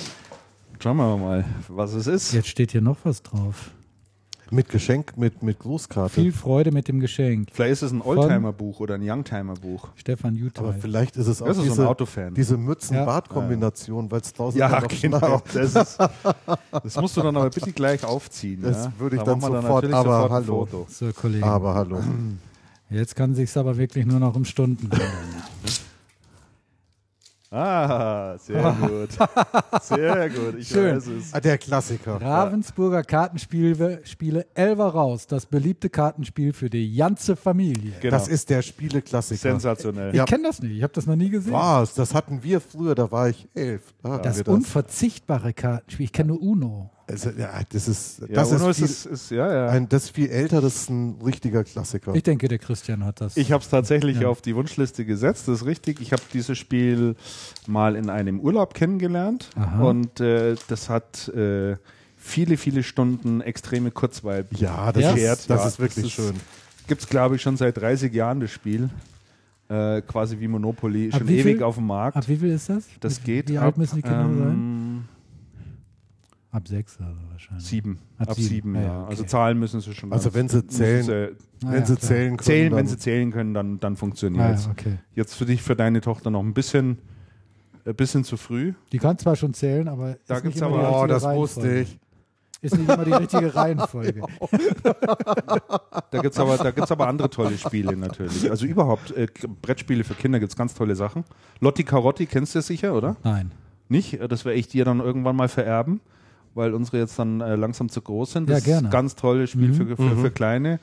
Schauen 0.80 0.97
wir 0.97 1.16
mal, 1.16 1.45
was 1.68 1.92
es 1.92 2.07
ist. 2.07 2.33
Jetzt 2.33 2.49
steht 2.49 2.73
hier 2.73 2.80
noch 2.80 2.99
was 3.04 3.23
drauf. 3.23 3.73
Mit 4.50 4.69
Geschenk, 4.71 5.17
mit, 5.17 5.43
mit 5.43 5.59
Grußkarte. 5.59 6.14
Viel 6.14 6.33
Freude 6.33 6.71
mit 6.73 6.88
dem 6.88 7.00
Geschenk. 7.00 7.49
Vielleicht 7.52 7.73
ist 7.73 7.83
es 7.83 7.93
ein 7.93 8.00
Oldtimer-Buch 8.00 8.81
oder 8.81 8.95
ein 8.95 9.02
Youngtimer-Buch. 9.02 9.88
Stefan 9.95 10.31
Aber 10.35 10.38
Jutal. 10.38 10.75
vielleicht 10.81 11.17
ist 11.17 11.26
es 11.26 11.43
auch 11.43 11.47
Das 11.49 11.59
ist 11.59 11.64
so 11.64 11.71
ein 11.71 11.76
diese, 11.76 11.88
Autofan. 11.88 12.35
diese 12.35 12.57
Mützen-Bart-Kombination, 12.57 14.11
weil 14.11 14.21
es 14.21 14.33
draußen 14.33 14.59
Ja, 14.59 14.81
noch 14.81 14.88
genau. 14.88 15.43
Das, 15.52 15.75
ist, 15.75 15.99
das 16.83 16.97
musst 16.97 17.17
du 17.17 17.21
dann 17.21 17.37
aber 17.37 17.50
bitte 17.50 17.73
gleich 17.73 18.05
aufziehen. 18.05 18.62
Das 18.62 18.87
ja? 18.87 18.93
würde 18.99 19.17
ich 19.17 19.23
Da 19.23 19.26
dann 19.33 19.40
wir 19.43 19.47
sofort, 19.49 19.62
natürlich 19.85 19.95
aber 19.97 20.23
sofort 20.23 20.33
hallo. 20.33 20.67
Foto. 20.67 20.87
So, 20.88 21.12
Kollege. 21.12 21.45
Aber 21.45 21.75
hallo. 21.75 22.00
Jetzt 22.90 23.17
kann 23.17 23.35
sich's 23.35 23.57
aber 23.57 23.76
wirklich 23.76 24.07
nur 24.07 24.19
noch 24.19 24.35
um 24.35 24.45
Stunden 24.47 24.90
handeln. 24.90 25.11
Ah, 27.50 28.37
sehr 28.38 28.62
gut. 28.81 29.09
Sehr 29.83 30.28
gut. 30.28 30.55
Ich 30.59 30.69
Schön. 30.69 30.97
weiß 30.97 31.07
es. 31.07 31.33
Ah, 31.33 31.40
der 31.40 31.57
Klassiker. 31.57 32.21
Ravensburger 32.21 33.02
Kartenspiele 33.02 34.00
Spiele 34.05 34.47
Elver 34.55 34.88
raus. 34.88 35.26
Das 35.26 35.47
beliebte 35.47 35.88
Kartenspiel 35.88 36.52
für 36.52 36.69
die 36.69 36.95
ganze 36.95 37.37
Familie. 37.37 37.93
Genau. 38.00 38.11
Das 38.11 38.28
ist 38.28 38.50
der 38.50 38.61
Spiele-Klassiker. 38.61 39.40
sensationell. 39.40 40.14
Ja. 40.14 40.25
Ich 40.25 40.28
kenne 40.31 40.43
das 40.45 40.61
nicht. 40.61 40.73
Ich 40.76 40.83
habe 40.83 40.93
das 40.93 41.07
noch 41.07 41.17
nie 41.17 41.31
gesehen. 41.31 41.55
Was? 41.55 41.95
Das 41.95 42.12
hatten 42.14 42.43
wir 42.43 42.61
früher, 42.61 42.95
da 42.95 43.11
war 43.11 43.31
ich 43.31 43.49
elf. 43.55 43.95
Da 44.02 44.11
hatten 44.11 44.25
Das 44.25 44.37
wir 44.37 44.45
das. 44.45 44.55
unverzichtbare 44.55 45.55
Kartenspiel. 45.55 46.05
Ich 46.05 46.12
kenne 46.12 46.28
nur 46.28 46.43
Uno. 46.43 46.90
Also, 47.09 47.31
ja, 47.31 47.61
das 47.73 47.88
ist, 47.88 48.21
Ja, 48.21 48.27
das, 48.35 48.53
Uno 48.53 48.69
ist 48.69 48.77
viel, 48.77 48.85
ist, 48.85 49.07
ist, 49.07 49.31
ja, 49.31 49.50
ja. 49.53 49.67
ein, 49.71 49.88
das 49.88 50.05
ist 50.05 50.11
viel 50.15 50.29
älter, 50.29 50.61
das 50.61 50.77
ist 50.77 50.91
ein 50.91 51.17
richtiger 51.25 51.65
Klassiker. 51.65 52.15
Ich 52.15 52.23
denke, 52.23 52.49
der 52.49 52.59
Christian 52.59 53.03
hat 53.05 53.21
das. 53.23 53.37
Ich 53.38 53.50
habe 53.50 53.62
es 53.62 53.71
tatsächlich 53.71 54.21
Ja. 54.21 54.29
auf 54.29 54.43
die 54.43 54.55
Wunschliste 54.55 55.05
gesetzt, 55.07 55.49
das 55.49 55.61
ist 55.62 55.67
richtig. 55.67 56.00
Ich 56.00 56.12
habe 56.12 56.21
dieses 56.35 56.59
Spiel 56.59 57.17
mal 57.67 57.97
in 57.97 58.11
einem 58.11 58.41
Urlaub 58.41 58.75
kennengelernt 58.75 59.49
Aha. 59.57 59.83
und 59.85 60.21
äh, 60.21 60.57
das 60.69 60.91
hat 60.91 61.29
äh, 61.29 61.77
viele, 62.19 62.57
viele 62.59 62.83
Stunden 62.83 63.41
extreme 63.41 63.91
Kurzweil. 63.91 64.45
ja, 64.50 64.93
das, 64.93 65.03
Ja? 65.03 65.12
Ist, 65.33 65.49
das 65.49 65.62
Ja, 65.62 65.67
ist 65.69 65.79
wirklich 65.79 66.05
das 66.15 66.19
ist- 66.27 66.33
schön. 66.33 66.35
Gibt 66.88 67.03
es, 67.03 67.09
glaube 67.09 67.37
ich, 67.37 67.43
schon 67.43 67.57
seit 67.57 67.77
30 67.79 68.12
Jahren 68.15 68.41
das 68.41 68.50
Spiel. 68.50 68.91
Äh, 69.71 70.00
quasi 70.03 70.41
wie 70.41 70.49
Monopoly, 70.49 71.11
Ab 71.12 71.19
schon 71.21 71.29
ewig 71.29 71.43
viel? 71.43 71.62
auf 71.62 71.75
dem 71.77 71.87
Markt. 71.87 72.17
Ab 72.17 72.27
wie 72.29 72.37
viel 72.37 72.49
ist 72.50 72.69
das? 72.71 72.85
das 73.00 73.21
Wie- 73.21 73.25
geht 73.25 73.49
Wie 73.50 73.59
ab, 73.59 73.65
alt 73.65 73.77
müssen 73.79 73.97
die 73.97 74.03
Kinder 74.03 74.25
sein? 74.25 75.09
Ab 76.50 76.67
sechs 76.67 76.99
also 76.99 77.12
wahrscheinlich. 77.31 77.67
Sieben. 77.67 77.99
Ab 78.19 78.31
Ab, 78.31 78.37
sieben. 78.37 78.49
sieben, 78.49 78.76
Ah, 78.76 78.81
ja. 78.81 78.87
ja, 78.87 79.00
okay. 79.02 79.11
Also 79.11 79.25
zahlen 79.25 79.59
müssen 79.59 79.81
sie 79.81 79.93
schon. 79.95 80.12
Also 80.12 80.33
wenn 80.35 80.49
sie 80.49 80.67
zählen- 80.67 81.02
sie 81.05 81.12
Ah, 81.12 81.71
wenn 81.71 81.81
ja, 81.81 81.87
sie 81.87 81.95
klar. 81.97 81.99
zählen 82.09 82.37
können. 82.37 82.47
zählen, 82.47 82.71
dann, 82.71 82.78
wenn 82.78 82.87
sie 82.87 82.99
zählen 82.99 83.31
können, 83.33 83.55
dann, 83.55 83.81
dann 83.81 83.97
funktioniert 83.97 84.45
Ah, 84.45 84.52
es. 84.52 84.64
ja, 84.64 84.71
okay. 84.73 84.99
Jetzt 85.14 85.35
für 85.35 85.45
dich, 85.45 85.62
für 85.62 85.76
deine 85.76 86.00
Tochter 86.00 86.31
noch 86.31 86.40
ein 86.43 86.55
bisschen, 86.55 86.99
ein 87.85 87.95
bisschen 87.95 88.25
zu 88.25 88.37
früh. 88.38 88.73
Die 88.93 88.99
kann 88.99 89.19
zwar 89.19 89.37
schon 89.37 89.52
zählen, 89.52 89.88
aber 89.88 90.17
Da 90.26 90.37
ist 90.37 90.45
nicht 90.45 90.55
gibt's 90.55 90.61
immer 90.61 90.69
aber- 90.71 90.78
die 90.78 90.85
Oh, 90.87 91.00
richtige 91.00 91.09
das 91.14 91.25
Reihenfolge. 91.25 91.40
wusste 91.43 91.78
ich. 91.81 91.99
Ist 92.61 92.76
nicht 92.76 92.88
immer 92.90 93.05
die 93.05 93.12
richtige 93.12 93.55
Reihenfolge. 93.55 94.23
Da 96.11 96.23
gibt 96.23 96.35
es 96.35 96.38
aber, 96.40 96.57
da 96.57 96.71
gibt's 96.71 96.90
aber 96.90 97.07
andere 97.09 97.28
tolle 97.31 97.57
Spiele 97.59 97.97
natürlich. 97.97 98.50
Also 98.50 98.67
überhaupt, 98.67 99.11
äh, 99.12 99.26
Brettspiele 99.62 100.05
für 100.05 100.14
Kinder 100.14 100.40
gibt 100.40 100.52
es 100.52 100.57
ganz 100.57 100.75
tolle 100.75 100.97
Sachen. 100.97 101.25
Lotti 101.61 101.85
Carotti 101.85 102.26
kennst 102.26 102.55
du 102.55 102.62
sicher, 102.62 102.95
oder? 102.95 103.17
Nein. 103.25 103.52
Nicht? 103.88 104.19
Das 104.28 104.45
werde 104.45 104.59
ich 104.59 104.69
dir 104.69 104.85
dann 104.85 105.00
irgendwann 105.00 105.37
mal 105.37 105.49
vererben, 105.49 106.00
weil 106.55 106.75
unsere 106.75 106.99
jetzt 106.99 107.19
dann 107.19 107.40
äh, 107.40 107.55
langsam 107.57 107.88
zu 107.88 108.00
groß 108.00 108.33
sind. 108.33 108.49
Ja, 108.49 108.55
Das 108.57 108.61
ist 108.61 108.64
gerne. 108.67 108.88
ein 108.88 108.90
ganz 108.90 109.14
tolles 109.17 109.50
Spiel 109.50 109.69
Mhm. 109.69 109.75
für, 109.75 109.97
für, 109.97 110.17
für 110.17 110.31
Kleine, 110.31 110.81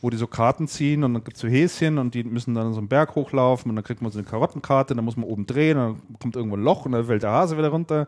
wo 0.00 0.10
die 0.10 0.16
so 0.16 0.26
Karten 0.26 0.68
ziehen 0.68 1.02
und 1.04 1.14
dann 1.14 1.24
gibt 1.24 1.36
es 1.36 1.40
so 1.42 1.48
Häschen 1.48 1.98
und 1.98 2.14
die 2.14 2.22
müssen 2.24 2.54
dann 2.54 2.72
so 2.72 2.78
einen 2.78 2.88
Berg 2.88 3.14
hochlaufen 3.14 3.68
und 3.70 3.76
dann 3.76 3.84
kriegt 3.84 4.00
man 4.00 4.12
so 4.12 4.18
eine 4.18 4.26
Karottenkarte, 4.28 4.94
dann 4.94 5.04
muss 5.04 5.16
man 5.16 5.26
oben 5.26 5.44
drehen 5.46 5.76
und 5.76 5.98
dann 6.08 6.18
kommt 6.20 6.36
irgendwo 6.36 6.56
ein 6.56 6.62
Loch 6.62 6.84
und 6.86 6.92
dann 6.92 7.04
fällt 7.04 7.22
der 7.24 7.30
Hase 7.32 7.58
wieder 7.58 7.68
runter. 7.70 8.06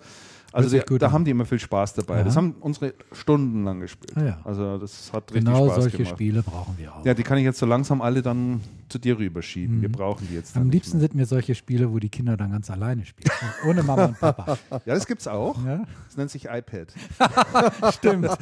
Also 0.53 0.69
die, 0.69 0.99
da 0.99 1.13
haben 1.13 1.25
die 1.25 1.31
immer 1.31 1.45
viel 1.45 1.59
Spaß 1.59 1.95
dabei. 1.95 2.17
Aha. 2.17 2.25
Das 2.25 2.37
haben 2.37 2.57
unsere 2.61 2.95
stundenlang 3.13 3.81
gespielt. 3.81 4.17
Ah, 4.17 4.25
ja. 4.25 4.41
Also 4.45 4.79
das 4.79 5.13
hat 5.13 5.33
richtig 5.33 5.45
Genau 5.45 5.67
Spaß 5.67 5.83
solche 5.83 5.97
gemacht. 5.99 6.13
Spiele 6.15 6.43
brauchen 6.43 6.75
wir 6.77 6.95
auch. 6.95 7.05
Ja, 7.05 7.15
die 7.15 7.23
kann 7.23 7.39
ich 7.39 7.45
jetzt 7.45 7.59
so 7.59 7.67
langsam 7.67 8.03
alle 8.03 8.23
dann 8.23 8.61
zu 8.89 8.99
dir 8.99 9.19
rüberschieben. 9.19 9.81
Wir 9.81 9.91
brauchen 9.91 10.27
die 10.29 10.35
jetzt. 10.35 10.57
Mhm. 10.57 10.63
Am 10.63 10.71
liebsten 10.71 10.99
sind 10.99 11.15
mir 11.15 11.27
solche 11.27 11.55
Spiele, 11.55 11.93
wo 11.93 11.99
die 11.99 12.09
Kinder 12.09 12.37
dann 12.37 12.51
ganz 12.51 12.71
alleine 12.71 13.05
spielen. 13.05 13.31
Ohne 13.69 13.83
Mama 13.83 14.07
und 14.07 14.19
Papa. 14.19 14.59
Ja, 14.71 14.95
das 14.95 15.07
gibt's 15.07 15.29
auch. 15.29 15.65
Ja? 15.65 15.85
Das 16.09 16.17
nennt 16.17 16.31
sich 16.31 16.47
iPad. 16.47 16.93
Stimmt. 17.95 18.31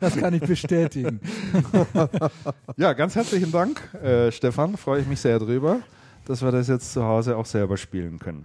Das 0.00 0.16
kann 0.16 0.34
ich 0.34 0.42
bestätigen. 0.42 1.20
Ja, 2.76 2.92
ganz 2.92 3.14
herzlichen 3.14 3.52
Dank, 3.52 3.80
äh, 3.94 4.30
Stefan. 4.32 4.76
Freue 4.76 5.00
ich 5.00 5.06
mich 5.06 5.20
sehr 5.20 5.38
drüber, 5.38 5.78
dass 6.26 6.42
wir 6.42 6.50
das 6.50 6.68
jetzt 6.68 6.92
zu 6.92 7.04
Hause 7.04 7.36
auch 7.36 7.46
selber 7.46 7.76
spielen 7.76 8.18
können. 8.18 8.44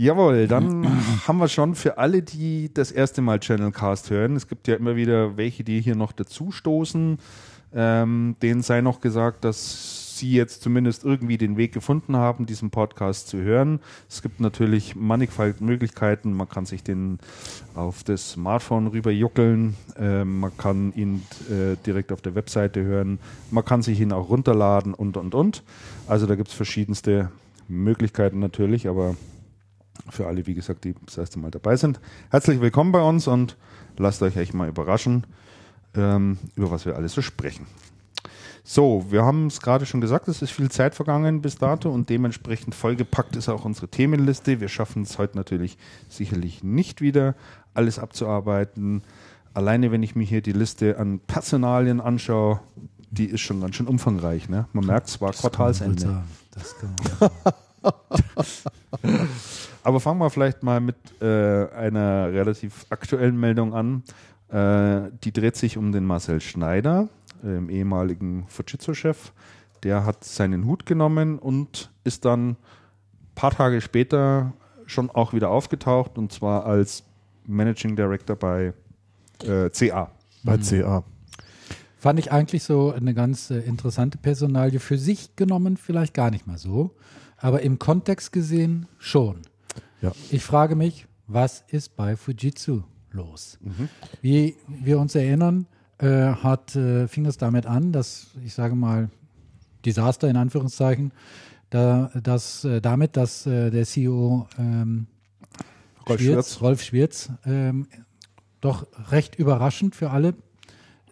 Jawohl, 0.00 0.46
dann 0.46 0.86
haben 1.26 1.38
wir 1.38 1.48
schon 1.48 1.74
für 1.74 1.98
alle, 1.98 2.22
die 2.22 2.72
das 2.72 2.92
erste 2.92 3.20
Mal 3.20 3.40
Channelcast 3.40 4.10
hören, 4.10 4.36
es 4.36 4.46
gibt 4.46 4.68
ja 4.68 4.76
immer 4.76 4.94
wieder 4.94 5.36
welche, 5.36 5.64
die 5.64 5.80
hier 5.80 5.96
noch 5.96 6.12
dazustoßen, 6.12 7.18
ähm, 7.74 8.36
denen 8.40 8.62
sei 8.62 8.80
noch 8.80 9.00
gesagt, 9.00 9.42
dass 9.42 10.16
sie 10.16 10.30
jetzt 10.30 10.62
zumindest 10.62 11.02
irgendwie 11.02 11.36
den 11.36 11.56
Weg 11.56 11.72
gefunden 11.72 12.14
haben, 12.14 12.46
diesen 12.46 12.70
Podcast 12.70 13.26
zu 13.26 13.38
hören. 13.38 13.80
Es 14.08 14.22
gibt 14.22 14.38
natürlich 14.38 14.94
mannigfaltige 14.94 15.64
Möglichkeiten. 15.64 16.32
Man 16.32 16.48
kann 16.48 16.64
sich 16.64 16.84
den 16.84 17.18
auf 17.74 18.04
das 18.04 18.30
Smartphone 18.30 18.86
rüberjuckeln. 18.86 19.74
Ähm, 19.98 20.38
man 20.38 20.56
kann 20.56 20.92
ihn 20.94 21.24
äh, 21.50 21.74
direkt 21.84 22.12
auf 22.12 22.20
der 22.20 22.36
Webseite 22.36 22.84
hören. 22.84 23.18
Man 23.50 23.64
kann 23.64 23.82
sich 23.82 23.98
ihn 24.00 24.12
auch 24.12 24.28
runterladen 24.28 24.94
und, 24.94 25.16
und, 25.16 25.34
und. 25.34 25.64
Also 26.06 26.26
da 26.26 26.36
gibt 26.36 26.50
es 26.50 26.54
verschiedenste 26.54 27.32
Möglichkeiten 27.66 28.38
natürlich, 28.38 28.88
aber 28.88 29.16
für 30.10 30.26
alle, 30.26 30.46
wie 30.46 30.54
gesagt, 30.54 30.84
die 30.84 30.94
das 31.06 31.18
erste 31.18 31.38
Mal 31.38 31.50
dabei 31.50 31.76
sind. 31.76 32.00
Herzlich 32.30 32.60
willkommen 32.60 32.92
bei 32.92 33.02
uns 33.02 33.26
und 33.26 33.56
lasst 33.96 34.22
euch 34.22 34.36
echt 34.36 34.54
mal 34.54 34.68
überraschen, 34.68 35.26
ähm, 35.94 36.38
über 36.54 36.70
was 36.70 36.86
wir 36.86 36.96
alles 36.96 37.12
so 37.12 37.22
sprechen. 37.22 37.66
So, 38.70 39.06
wir 39.08 39.24
haben 39.24 39.46
es 39.46 39.62
gerade 39.62 39.86
schon 39.86 40.02
gesagt, 40.02 40.28
es 40.28 40.42
ist 40.42 40.50
viel 40.50 40.70
Zeit 40.70 40.94
vergangen 40.94 41.40
bis 41.40 41.56
dato 41.56 41.90
und 41.90 42.10
dementsprechend 42.10 42.74
vollgepackt 42.74 43.34
ist 43.34 43.48
auch 43.48 43.64
unsere 43.64 43.88
Themenliste. 43.88 44.60
Wir 44.60 44.68
schaffen 44.68 45.04
es 45.04 45.16
heute 45.16 45.38
natürlich 45.38 45.78
sicherlich 46.10 46.62
nicht 46.62 47.00
wieder, 47.00 47.34
alles 47.72 47.98
abzuarbeiten. 47.98 49.02
Alleine, 49.54 49.90
wenn 49.90 50.02
ich 50.02 50.14
mir 50.14 50.24
hier 50.24 50.42
die 50.42 50.52
Liste 50.52 50.98
an 50.98 51.18
Personalien 51.20 51.98
anschaue, 52.00 52.60
die 53.10 53.24
ist 53.24 53.40
schon 53.40 53.62
ganz 53.62 53.74
schön 53.74 53.86
umfangreich. 53.86 54.50
Ne? 54.50 54.66
Man 54.74 54.84
merkt, 54.84 55.08
es 55.08 55.18
war 55.20 55.32
Quartalsende. 55.32 56.22
Das 56.50 56.76
kann 56.78 56.94
man 57.00 57.30
Aber 59.88 60.00
fangen 60.00 60.20
wir 60.20 60.28
vielleicht 60.28 60.62
mal 60.62 60.82
mit 60.82 60.96
äh, 61.22 61.24
einer 61.24 62.30
relativ 62.30 62.84
aktuellen 62.90 63.40
Meldung 63.40 63.72
an. 63.72 64.02
Äh, 64.50 65.10
die 65.24 65.32
dreht 65.32 65.56
sich 65.56 65.78
um 65.78 65.92
den 65.92 66.04
Marcel 66.04 66.42
Schneider, 66.42 67.08
ähm, 67.42 67.70
ehemaligen 67.70 68.44
Fujitsu-Chef. 68.48 69.32
Der 69.84 70.04
hat 70.04 70.24
seinen 70.24 70.66
Hut 70.66 70.84
genommen 70.84 71.38
und 71.38 71.90
ist 72.04 72.26
dann 72.26 72.50
ein 72.50 72.56
paar 73.34 73.50
Tage 73.52 73.80
später 73.80 74.52
schon 74.84 75.08
auch 75.08 75.32
wieder 75.32 75.48
aufgetaucht 75.48 76.18
und 76.18 76.32
zwar 76.32 76.66
als 76.66 77.04
Managing 77.46 77.96
Director 77.96 78.36
bei 78.36 78.74
äh, 79.42 79.70
CA. 79.70 80.10
Bei 80.44 80.58
CA. 80.58 81.02
Fand 81.96 82.18
ich 82.18 82.30
eigentlich 82.30 82.62
so 82.62 82.92
eine 82.92 83.14
ganz 83.14 83.50
äh, 83.50 83.60
interessante 83.60 84.18
Personalie. 84.18 84.80
Für 84.80 84.98
sich 84.98 85.34
genommen 85.34 85.78
vielleicht 85.78 86.12
gar 86.12 86.30
nicht 86.30 86.46
mal 86.46 86.58
so, 86.58 86.94
aber 87.38 87.62
im 87.62 87.78
Kontext 87.78 88.34
gesehen 88.34 88.86
schon. 88.98 89.47
Ja. 90.00 90.12
Ich 90.30 90.44
frage 90.44 90.76
mich, 90.76 91.06
was 91.26 91.64
ist 91.68 91.96
bei 91.96 92.16
Fujitsu 92.16 92.82
los? 93.10 93.58
Wie 94.22 94.56
wir 94.66 94.98
uns 94.98 95.14
erinnern, 95.14 95.66
äh, 95.98 96.06
hat, 96.06 96.76
äh, 96.76 97.08
fing 97.08 97.26
es 97.26 97.36
damit 97.36 97.66
an, 97.66 97.92
dass, 97.92 98.28
ich 98.44 98.54
sage 98.54 98.74
mal, 98.74 99.10
Desaster 99.84 100.28
in 100.28 100.36
Anführungszeichen, 100.36 101.12
da, 101.70 102.10
dass, 102.22 102.64
äh, 102.64 102.80
damit, 102.80 103.16
dass 103.16 103.46
äh, 103.46 103.70
der 103.70 103.84
CEO 103.84 104.46
ähm, 104.58 105.06
Rolf 106.08 106.20
Schwirz, 106.20 106.32
Schwirz. 106.32 106.60
Rolf 106.62 106.82
Schwirz, 106.82 107.30
ähm, 107.44 107.86
doch 108.60 108.86
recht 109.10 109.36
überraschend 109.36 109.94
für 109.94 110.10
alle, 110.10 110.34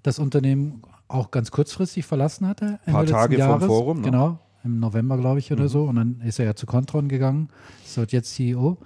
das 0.02 0.18
Unternehmen 0.18 0.82
auch 1.08 1.30
ganz 1.30 1.50
kurzfristig 1.50 2.06
verlassen 2.06 2.46
hatte. 2.46 2.78
Ende 2.84 2.92
Paar 2.92 3.06
Tage 3.06 3.38
Jahres. 3.38 3.66
Forum, 3.66 3.98
ne? 3.98 4.04
Genau, 4.04 4.38
im 4.66 4.80
November, 4.80 5.16
glaube 5.16 5.38
ich, 5.38 5.52
oder 5.52 5.68
so. 5.68 5.84
Und 5.84 5.96
dann 5.96 6.20
ist 6.20 6.38
er 6.38 6.44
ja 6.44 6.54
zu 6.54 6.66
Contron 6.66 7.08
gegangen, 7.08 7.48
ist 7.84 7.96
dort 7.96 8.12
jetzt 8.12 8.34
CEO. 8.34 8.76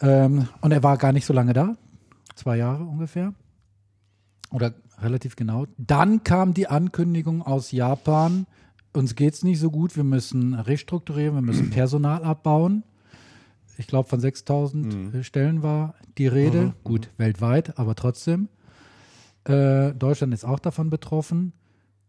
Ähm, 0.00 0.48
und 0.60 0.72
er 0.72 0.82
war 0.82 0.96
gar 0.98 1.12
nicht 1.12 1.26
so 1.26 1.32
lange 1.32 1.52
da, 1.52 1.76
zwei 2.34 2.56
Jahre 2.56 2.84
ungefähr. 2.84 3.34
Oder 4.50 4.74
relativ 5.00 5.36
genau. 5.36 5.66
Dann 5.78 6.22
kam 6.22 6.54
die 6.54 6.68
Ankündigung 6.68 7.42
aus 7.42 7.72
Japan, 7.72 8.46
uns 8.92 9.14
geht 9.14 9.34
es 9.34 9.42
nicht 9.42 9.58
so 9.58 9.70
gut, 9.70 9.96
wir 9.96 10.04
müssen 10.04 10.54
restrukturieren, 10.54 11.34
wir 11.34 11.42
müssen 11.42 11.70
Personal 11.70 12.24
abbauen. 12.24 12.84
Ich 13.78 13.86
glaube, 13.86 14.08
von 14.08 14.20
6000 14.20 15.14
äh, 15.14 15.24
Stellen 15.24 15.62
war 15.62 15.94
die 16.18 16.26
Rede. 16.26 16.74
Gut, 16.84 17.08
weltweit, 17.16 17.78
aber 17.78 17.94
trotzdem. 17.94 18.48
Äh, 19.44 19.92
Deutschland 19.94 20.34
ist 20.34 20.44
auch 20.44 20.58
davon 20.58 20.90
betroffen. 20.90 21.52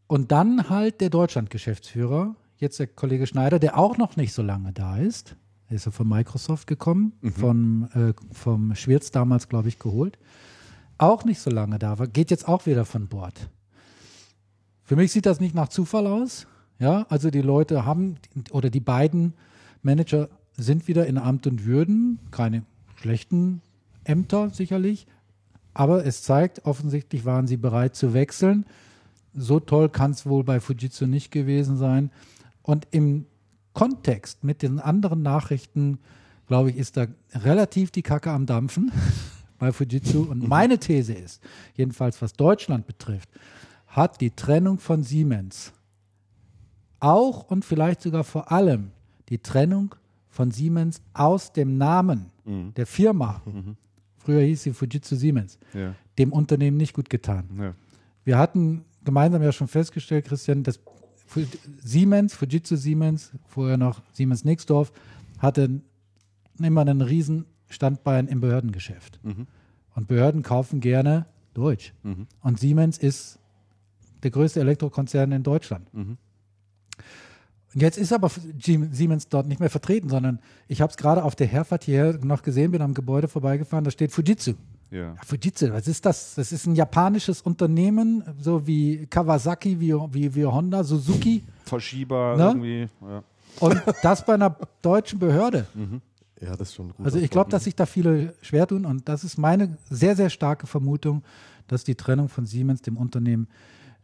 Und 0.08 0.32
dann 0.32 0.70
halt 0.70 1.02
der 1.02 1.10
Deutschland-Geschäftsführer, 1.10 2.36
jetzt 2.58 2.80
der 2.80 2.88
Kollege 2.88 3.28
Schneider, 3.28 3.60
der 3.60 3.78
auch 3.78 3.98
noch 3.98 4.16
nicht 4.16 4.34
so 4.34 4.42
lange 4.42 4.74
da 4.74 4.98
ist. 4.98 5.36
Er 5.70 5.76
ist 5.78 5.86
ja 5.86 5.92
von 5.92 6.08
Microsoft 6.08 6.68
gekommen, 6.68 7.14
von, 7.36 7.90
äh, 7.94 8.14
vom 8.32 8.76
Schwirz 8.76 9.12
damals, 9.12 9.50
glaube 9.50 9.70
ich, 9.70 9.80
geholt. 9.80 10.20
Auch 10.98 11.26
nicht 11.26 11.40
so 11.40 11.50
lange 11.50 11.80
da 11.80 11.98
war, 12.00 12.08
geht 12.08 12.32
jetzt 12.32 12.48
auch 12.48 12.66
wieder 12.66 12.86
von 12.86 13.08
Bord. 13.08 13.50
Für 14.84 14.96
mich 14.96 15.12
sieht 15.12 15.26
das 15.26 15.40
nicht 15.40 15.56
nach 15.56 15.70
Zufall 15.70 16.08
aus. 16.08 16.48
Ja, 16.80 17.06
also 17.10 17.30
die 17.30 17.42
Leute 17.42 17.86
haben, 17.86 18.18
oder 18.52 18.70
die 18.70 18.80
beiden 18.80 19.34
Manager 19.82 20.30
sind 20.58 20.88
wieder 20.88 21.08
in 21.08 21.18
Amt 21.18 21.48
und 21.48 21.66
Würden, 21.66 22.20
keine 22.32 22.64
schlechten 22.96 23.62
Ämter 24.04 24.50
sicherlich, 24.50 25.08
aber 25.74 26.06
es 26.06 26.24
zeigt, 26.24 26.66
offensichtlich 26.66 27.26
waren 27.26 27.48
sie 27.48 27.58
bereit 27.58 27.96
zu 27.96 28.14
wechseln. 28.14 28.66
So 29.36 29.60
toll 29.60 29.90
kann 29.90 30.12
es 30.12 30.26
wohl 30.26 30.44
bei 30.44 30.60
Fujitsu 30.60 31.06
nicht 31.08 31.32
gewesen 31.32 31.78
sein. 31.78 32.12
Und 32.62 32.88
im 32.92 33.26
Kontext 33.74 34.44
mit 34.44 34.62
den 34.62 34.80
anderen 34.80 35.22
Nachrichten, 35.22 35.98
glaube 36.48 36.70
ich, 36.70 36.78
ist 36.78 36.98
da 36.98 37.08
relativ 37.34 37.92
die 37.92 38.04
Kacke 38.04 38.32
am 38.32 38.46
Dampfen 38.46 38.92
bei 39.60 39.72
Fujitsu. 39.72 40.24
Und 40.24 40.48
meine 40.48 40.78
These 40.78 41.14
ist, 41.14 41.42
jedenfalls 41.76 42.22
was 42.22 42.34
Deutschland 42.34 42.86
betrifft, 42.86 43.30
hat 43.88 44.22
die 44.22 44.32
Trennung 44.32 44.80
von 44.80 45.04
Siemens 45.04 45.72
auch 47.00 47.44
und 47.50 47.66
vielleicht 47.66 48.02
sogar 48.02 48.24
vor 48.24 48.52
allem 48.52 48.92
die 49.30 49.40
Trennung 49.40 49.96
von 50.30 50.52
Siemens 50.52 51.02
aus 51.14 51.52
dem 51.52 51.78
Namen 51.78 52.28
der 52.76 52.86
Firma 52.86 53.42
früher 54.18 54.42
hieß 54.42 54.64
sie 54.64 54.74
Fujitsu 54.74 55.16
Siemens, 55.16 55.58
Ja. 55.74 55.96
dem 56.18 56.32
Unternehmen 56.34 56.78
nicht 56.78 56.94
gut 56.94 57.10
getan. 57.10 57.46
Ja. 57.58 57.74
Wir 58.24 58.38
hatten 58.38 58.84
gemeinsam 59.04 59.42
ja 59.44 59.52
schon 59.52 59.68
festgestellt, 59.68 60.26
Christian, 60.26 60.64
dass 60.64 60.80
Siemens, 61.84 62.36
Fujitsu 62.36 62.76
Siemens, 62.76 63.32
vorher 63.48 63.78
noch 63.78 64.02
Siemens 64.14 64.44
Nixdorf, 64.46 64.92
hatte 65.40 65.82
immer 66.60 66.82
einen 66.82 67.02
riesen 67.02 67.46
Standbein 67.70 68.28
im 68.28 68.40
Behördengeschäft. 68.40 69.20
Und 69.96 70.08
Behörden 70.08 70.44
kaufen 70.44 70.80
gerne 70.80 71.26
Deutsch. 71.54 71.94
Und 72.42 72.60
Siemens 72.60 72.98
ist 72.98 73.40
der 74.22 74.32
größte 74.32 74.60
Elektrokonzern 74.60 75.32
in 75.32 75.44
Deutschland. 75.44 75.88
Und 77.74 77.82
jetzt 77.82 77.98
ist 77.98 78.14
aber 78.14 78.30
Siemens 78.60 79.28
dort 79.30 79.48
nicht 79.48 79.60
mehr 79.60 79.70
vertreten, 79.72 80.10
sondern 80.10 80.40
ich 80.68 80.82
habe 80.82 80.92
es 80.92 80.98
gerade 80.98 81.24
auf 81.24 81.36
der 81.36 81.48
Herfahrt 81.48 81.84
hierher 81.84 82.20
noch 82.24 82.44
gesehen, 82.44 82.72
bin 82.72 82.82
am 82.84 82.94
Gebäude 82.94 83.28
vorbeigefahren, 83.28 83.84
da 83.84 83.92
steht 83.92 84.12
Fujitsu. 84.12 84.54
Ja. 84.94 85.16
Fujitsu, 85.26 85.72
was 85.72 85.88
ist 85.88 86.06
das? 86.06 86.36
Das 86.36 86.52
ist 86.52 86.68
ein 86.68 86.76
japanisches 86.76 87.42
Unternehmen, 87.42 88.24
so 88.40 88.68
wie 88.68 89.08
Kawasaki, 89.08 89.80
wie, 89.80 89.94
wie, 90.12 90.36
wie 90.36 90.46
Honda, 90.46 90.84
Suzuki. 90.84 91.44
Toshiba 91.66 92.38
Ne? 92.38 92.44
irgendwie. 92.44 92.88
Ja. 93.02 93.24
Und 93.60 93.82
das 94.04 94.24
bei 94.24 94.36
einer 94.36 94.56
deutschen 94.84 95.18
Behörde. 95.18 95.66
Ja, 96.40 96.56
das 96.56 96.70
ist 96.70 96.76
schon 96.76 96.94
gut. 96.94 97.06
Also 97.06 97.18
ich 97.18 97.32
glaube, 97.32 97.50
dass 97.50 97.64
sich 97.64 97.76
da 97.76 97.88
viele 97.88 98.36
schwer 98.42 98.68
tun 98.68 98.86
und 98.86 99.10
das 99.10 99.24
ist 99.24 99.38
meine 99.38 99.78
sehr, 99.90 100.16
sehr 100.16 100.30
starke 100.30 100.68
Vermutung, 100.68 101.24
dass 101.68 101.84
die 101.84 101.96
Trennung 101.96 102.30
von 102.30 102.46
Siemens 102.46 102.82
dem 102.84 102.98
Unternehmen 102.98 103.48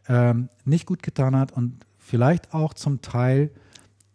ähm, 0.07 0.49
nicht 0.65 0.87
gut 0.87 1.03
getan 1.03 1.35
hat 1.35 1.51
und 1.51 1.85
vielleicht 1.97 2.53
auch 2.53 2.73
zum 2.73 3.01
Teil 3.01 3.51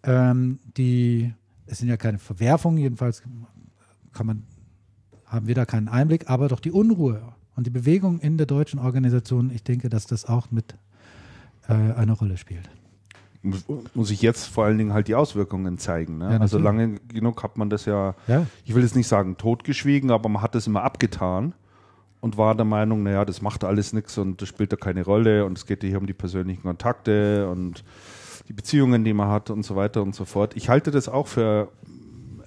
ähm, 0.02 0.58
die, 0.76 1.32
es 1.66 1.78
sind 1.78 1.88
ja 1.88 1.96
keine 1.96 2.18
Verwerfungen, 2.18 2.78
jedenfalls 2.78 3.22
kann 4.12 4.26
man, 4.26 4.42
haben 5.34 5.46
wir 5.46 5.54
da 5.54 5.66
keinen 5.66 5.88
Einblick, 5.88 6.30
aber 6.30 6.48
doch 6.48 6.60
die 6.60 6.70
Unruhe 6.72 7.22
und 7.56 7.66
die 7.66 7.70
Bewegung 7.70 8.20
in 8.20 8.36
der 8.38 8.46
deutschen 8.46 8.78
Organisation, 8.78 9.50
ich 9.54 9.62
denke, 9.62 9.88
dass 9.88 10.06
das 10.06 10.24
auch 10.24 10.50
mit 10.50 10.74
äh, 11.68 11.72
eine 11.72 12.12
Rolle 12.12 12.36
spielt. 12.36 12.68
Muss, 13.94 14.10
ich 14.10 14.22
jetzt 14.22 14.46
vor 14.46 14.64
allen 14.64 14.78
Dingen 14.78 14.94
halt 14.94 15.06
die 15.06 15.14
Auswirkungen 15.14 15.76
zeigen. 15.76 16.16
Ne? 16.16 16.32
Ja, 16.32 16.38
also 16.38 16.58
lange 16.58 16.94
genug 17.08 17.42
hat 17.42 17.58
man 17.58 17.68
das 17.68 17.84
ja, 17.84 18.14
Ja. 18.26 18.46
ich 18.64 18.74
will 18.74 18.82
jetzt 18.82 18.96
nicht 18.96 19.06
sagen 19.06 19.36
totgeschwiegen, 19.36 20.10
aber 20.10 20.30
man 20.30 20.40
hat 20.40 20.54
das 20.54 20.66
immer 20.66 20.82
abgetan 20.82 21.52
und 22.22 22.38
war 22.38 22.54
der 22.54 22.64
Meinung, 22.64 23.02
naja, 23.02 23.26
das 23.26 23.42
macht 23.42 23.64
alles 23.64 23.92
nichts 23.92 24.16
und 24.16 24.40
das 24.40 24.48
spielt 24.48 24.72
da 24.72 24.76
keine 24.76 25.04
Rolle 25.04 25.44
und 25.44 25.58
es 25.58 25.66
geht 25.66 25.82
hier 25.82 25.98
um 25.98 26.06
die 26.06 26.14
persönlichen 26.14 26.62
Kontakte 26.62 27.50
und 27.50 27.84
die 28.48 28.54
Beziehungen, 28.54 29.04
die 29.04 29.12
man 29.12 29.28
hat 29.28 29.50
und 29.50 29.62
so 29.62 29.76
weiter 29.76 30.02
und 30.02 30.14
so 30.14 30.24
fort. 30.24 30.56
Ich 30.56 30.70
halte 30.70 30.90
das 30.90 31.10
auch 31.10 31.26
für 31.26 31.68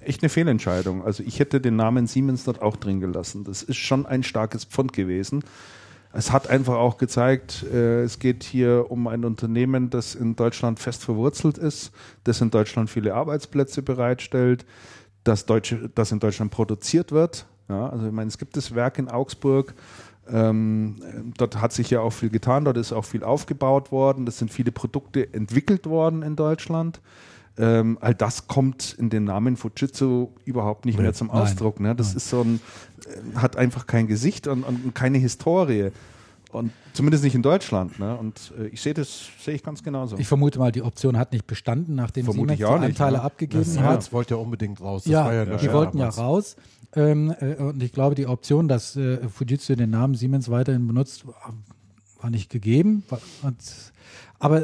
echt 0.08 0.22
eine 0.22 0.30
Fehlentscheidung. 0.30 1.04
Also 1.04 1.22
ich 1.22 1.38
hätte 1.38 1.60
den 1.60 1.76
Namen 1.76 2.06
Siemens 2.06 2.44
dort 2.44 2.62
auch 2.62 2.76
drin 2.76 3.00
gelassen. 3.00 3.44
Das 3.44 3.62
ist 3.62 3.76
schon 3.76 4.06
ein 4.06 4.22
starkes 4.22 4.64
Pfund 4.64 4.92
gewesen. 4.92 5.44
Es 6.12 6.32
hat 6.32 6.48
einfach 6.48 6.74
auch 6.74 6.96
gezeigt, 6.96 7.64
äh, 7.72 8.02
es 8.02 8.18
geht 8.18 8.42
hier 8.42 8.86
um 8.90 9.06
ein 9.08 9.24
Unternehmen, 9.24 9.90
das 9.90 10.14
in 10.14 10.36
Deutschland 10.36 10.80
fest 10.80 11.04
verwurzelt 11.04 11.58
ist, 11.58 11.92
das 12.24 12.40
in 12.40 12.50
Deutschland 12.50 12.88
viele 12.88 13.14
Arbeitsplätze 13.14 13.82
bereitstellt, 13.82 14.64
das, 15.24 15.44
Deutsche, 15.44 15.90
das 15.94 16.10
in 16.10 16.18
Deutschland 16.18 16.50
produziert 16.50 17.12
wird. 17.12 17.46
Ja, 17.68 17.90
also 17.90 18.06
ich 18.06 18.12
meine, 18.12 18.28
es 18.28 18.38
gibt 18.38 18.56
das 18.56 18.74
Werk 18.74 18.98
in 18.98 19.08
Augsburg. 19.08 19.74
Ähm, 20.30 20.96
dort 21.36 21.60
hat 21.60 21.72
sich 21.72 21.90
ja 21.90 22.00
auch 22.00 22.12
viel 22.12 22.30
getan, 22.30 22.64
dort 22.64 22.78
ist 22.78 22.92
auch 22.92 23.04
viel 23.04 23.24
aufgebaut 23.24 23.92
worden, 23.92 24.26
es 24.26 24.38
sind 24.38 24.50
viele 24.50 24.72
Produkte 24.72 25.32
entwickelt 25.32 25.86
worden 25.86 26.22
in 26.22 26.36
Deutschland. 26.36 27.00
Ähm, 27.58 27.98
all 28.00 28.14
das 28.14 28.46
kommt 28.46 28.94
in 28.98 29.10
den 29.10 29.24
Namen 29.24 29.56
Fujitsu 29.56 30.28
überhaupt 30.44 30.86
nicht 30.86 30.98
mehr 30.98 31.12
zum 31.12 31.26
Nein. 31.28 31.36
Ausdruck. 31.38 31.80
Ne? 31.80 31.94
Das 31.94 32.14
ist 32.14 32.28
so 32.30 32.42
ein, 32.42 32.60
äh, 33.34 33.36
hat 33.38 33.56
einfach 33.56 33.86
kein 33.86 34.06
Gesicht 34.06 34.46
und, 34.46 34.62
und 34.62 34.94
keine 34.94 35.18
Historie. 35.18 35.90
Und 36.50 36.70
zumindest 36.94 37.24
nicht 37.24 37.34
in 37.34 37.42
Deutschland. 37.42 37.98
Ne? 37.98 38.16
Und 38.16 38.52
äh, 38.58 38.68
ich 38.68 38.80
sehe 38.80 38.94
das, 38.94 39.26
sehe 39.44 39.54
ich 39.54 39.62
ganz 39.62 39.82
genauso. 39.82 40.16
Ich 40.16 40.26
vermute 40.26 40.58
mal, 40.58 40.72
die 40.72 40.82
Option 40.82 41.18
hat 41.18 41.32
nicht 41.32 41.46
bestanden, 41.46 41.94
nachdem 41.94 42.24
Vermute 42.24 42.56
Siemens 42.56 42.58
die 42.58 42.64
nicht, 42.86 43.00
Anteile 43.00 43.18
ne? 43.18 43.22
abgegeben 43.22 43.62
Das 43.64 43.76
hat. 43.76 43.84
Siemens 43.84 44.12
wollte 44.12 44.34
ja 44.34 44.40
unbedingt 44.40 44.80
raus. 44.80 45.02
Das 45.04 45.12
Ja, 45.12 45.24
war 45.26 45.34
ja 45.34 45.44
der 45.44 45.56
die 45.58 45.72
wollten 45.72 45.98
ja 45.98 46.08
raus. 46.08 46.56
Ähm, 46.96 47.34
äh, 47.40 47.56
und 47.56 47.82
ich 47.82 47.92
glaube, 47.92 48.14
die 48.14 48.26
Option, 48.26 48.66
dass 48.66 48.96
äh, 48.96 49.28
Fujitsu 49.28 49.74
den 49.74 49.90
Namen 49.90 50.14
Siemens 50.14 50.48
weiterhin 50.50 50.86
benutzt, 50.86 51.26
war- 51.26 51.52
war 52.22 52.30
nicht 52.30 52.48
gegeben. 52.50 53.02
War- 53.10 53.20
Und, 53.42 53.56
aber 54.38 54.62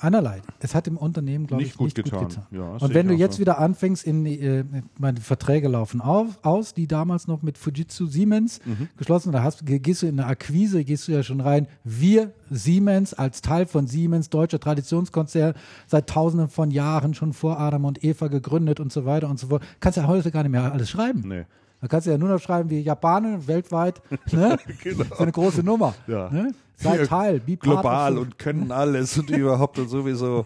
einerlei, 0.00 0.42
es 0.60 0.74
hat 0.74 0.86
dem 0.86 0.96
Unternehmen, 0.96 1.46
glaube 1.46 1.62
ich, 1.62 1.74
gut 1.76 1.86
nicht 1.86 1.96
getan. 1.96 2.20
gut 2.20 2.28
getan. 2.30 2.46
Ja, 2.50 2.62
und 2.78 2.94
wenn 2.94 3.08
du 3.08 3.14
jetzt 3.14 3.36
so. 3.36 3.40
wieder 3.40 3.58
anfängst, 3.58 4.04
in 4.06 4.26
äh, 4.26 4.64
meine 4.98 5.20
Verträge 5.20 5.68
laufen 5.68 6.00
auf, 6.00 6.38
aus, 6.42 6.74
die 6.74 6.86
damals 6.86 7.26
noch 7.28 7.42
mit 7.42 7.58
Fujitsu 7.58 8.06
Siemens 8.06 8.60
Mhm. 8.64 8.88
geschlossen, 8.96 9.32
da 9.32 9.42
hast, 9.42 9.64
gehst 9.64 10.02
du 10.02 10.06
in 10.06 10.18
eine 10.18 10.28
Akquise, 10.28 10.84
gehst 10.84 11.08
du 11.08 11.12
ja 11.12 11.22
schon 11.22 11.40
rein, 11.40 11.66
wir 11.84 12.32
Siemens 12.50 13.14
als 13.14 13.42
Teil 13.42 13.66
von 13.66 13.86
Siemens, 13.86 14.28
deutscher 14.30 14.58
Traditionskonzern, 14.60 15.54
seit 15.86 16.08
tausenden 16.08 16.48
von 16.48 16.70
Jahren 16.70 17.14
schon 17.14 17.32
vor 17.32 17.58
Adam 17.60 17.84
und 17.84 18.02
Eva 18.04 18.28
gegründet 18.28 18.80
und 18.80 18.92
so 18.92 19.04
weiter 19.04 19.28
und 19.28 19.38
so 19.38 19.48
fort. 19.48 19.62
Kannst 19.80 19.96
ja 19.98 20.06
heute 20.06 20.30
gar 20.30 20.42
nicht 20.42 20.52
mehr 20.52 20.72
alles 20.72 20.90
schreiben. 20.90 21.22
nee. 21.26 21.44
Da 21.80 21.88
kannst 21.88 22.06
du 22.06 22.10
ja 22.10 22.18
nur 22.18 22.28
noch 22.28 22.40
schreiben 22.40 22.68
wie 22.70 22.80
Japaner 22.80 23.46
weltweit. 23.46 24.00
Ne? 24.32 24.58
Genau. 24.82 25.04
So 25.04 25.14
eine 25.22 25.32
große 25.32 25.62
Nummer. 25.62 25.94
Ja. 26.06 26.28
Ne? 26.30 26.52
Sei 26.76 26.96
Ja, 26.98 27.06
Teil, 27.06 27.40
be 27.40 27.56
Global 27.56 28.16
und 28.18 28.38
können 28.38 28.70
alles 28.72 29.18
und 29.18 29.30
überhaupt 29.30 29.78
und 29.78 29.88
sowieso. 29.88 30.44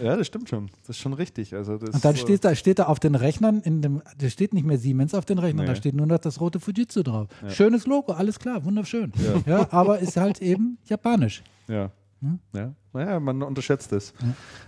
Ja, 0.00 0.06
ja, 0.06 0.16
das 0.16 0.26
stimmt 0.26 0.48
schon. 0.48 0.70
Das 0.86 0.96
ist 0.96 0.98
schon 1.02 1.12
richtig. 1.12 1.54
Also 1.54 1.78
das, 1.78 1.94
Und 1.94 2.04
dann 2.04 2.16
steht 2.16 2.44
da, 2.44 2.54
steht 2.54 2.78
da 2.78 2.84
auf 2.84 2.98
den 3.00 3.14
Rechnern, 3.14 3.60
in 3.60 3.80
dem, 3.82 4.02
da 4.18 4.28
steht 4.28 4.54
nicht 4.54 4.66
mehr 4.66 4.78
Siemens 4.78 5.14
auf 5.14 5.24
den 5.24 5.38
Rechnern, 5.38 5.64
Nee. 5.66 5.72
da 5.72 5.76
steht 5.76 5.94
nur 5.94 6.06
noch 6.06 6.18
das 6.18 6.40
rote 6.40 6.60
Fujitsu 6.60 7.02
drauf. 7.02 7.28
Schönes 7.48 7.86
Logo, 7.86 8.12
alles 8.12 8.38
klar, 8.38 8.64
wunderschön. 8.64 9.12
Ja. 9.46 9.66
aber 9.70 9.98
ist 9.98 10.16
halt 10.16 10.42
eben 10.42 10.78
japanisch. 10.84 11.42
Ja. 11.68 11.90
Hm? 12.26 12.38
Ja. 12.54 12.72
Naja, 12.92 13.20
man 13.20 13.42
unterschätzt 13.42 13.92
es. 13.92 14.12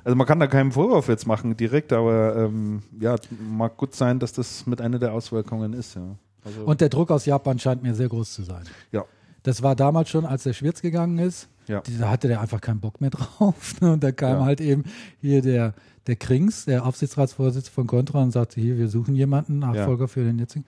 Also 0.04 0.14
man 0.16 0.26
kann 0.26 0.38
da 0.38 0.46
keinen 0.46 0.72
Vorwurf 0.72 1.08
jetzt 1.08 1.26
machen 1.26 1.56
direkt, 1.56 1.92
aber 1.92 2.36
ähm, 2.36 2.82
ja, 3.00 3.16
mag 3.50 3.76
gut 3.76 3.94
sein, 3.94 4.18
dass 4.18 4.32
das 4.32 4.66
mit 4.66 4.80
einer 4.80 4.98
der 4.98 5.12
Auswirkungen 5.14 5.72
ist, 5.72 5.94
ja. 5.96 6.16
Also, 6.44 6.62
Und 6.64 6.80
der 6.80 6.88
Druck 6.88 7.10
aus 7.10 7.26
Japan 7.26 7.58
scheint 7.58 7.82
mir 7.82 7.94
sehr 7.94 8.08
groß 8.08 8.32
zu 8.34 8.42
sein. 8.42 8.64
ja. 8.92 9.04
Das 9.44 9.62
war 9.62 9.76
damals 9.76 10.10
schon, 10.10 10.26
als 10.26 10.42
der 10.42 10.52
Schwirz 10.52 10.82
gegangen 10.82 11.18
ist. 11.18 11.48
Ja. 11.68 11.80
Da 12.00 12.10
hatte 12.10 12.26
der 12.28 12.40
einfach 12.40 12.60
keinen 12.60 12.80
Bock 12.80 13.00
mehr 13.00 13.10
drauf. 13.38 13.80
ne? 13.80 13.92
Und 13.92 14.02
da 14.02 14.10
kam 14.12 14.40
Ja. 14.40 14.44
halt 14.44 14.60
eben 14.60 14.82
hier 15.20 15.40
der, 15.42 15.74
der 16.06 16.16
Krings, 16.16 16.64
der 16.64 16.84
Aufsichtsratsvorsitzende 16.84 17.72
von 17.72 17.86
Contra 17.86 18.20
und 18.20 18.32
sagte, 18.32 18.60
hier, 18.60 18.76
wir 18.76 18.88
suchen 18.88 19.14
jemanden, 19.14 19.60
Nachfolger 19.60 20.08
für 20.08 20.24
den 20.24 20.38
jetzigen. 20.40 20.64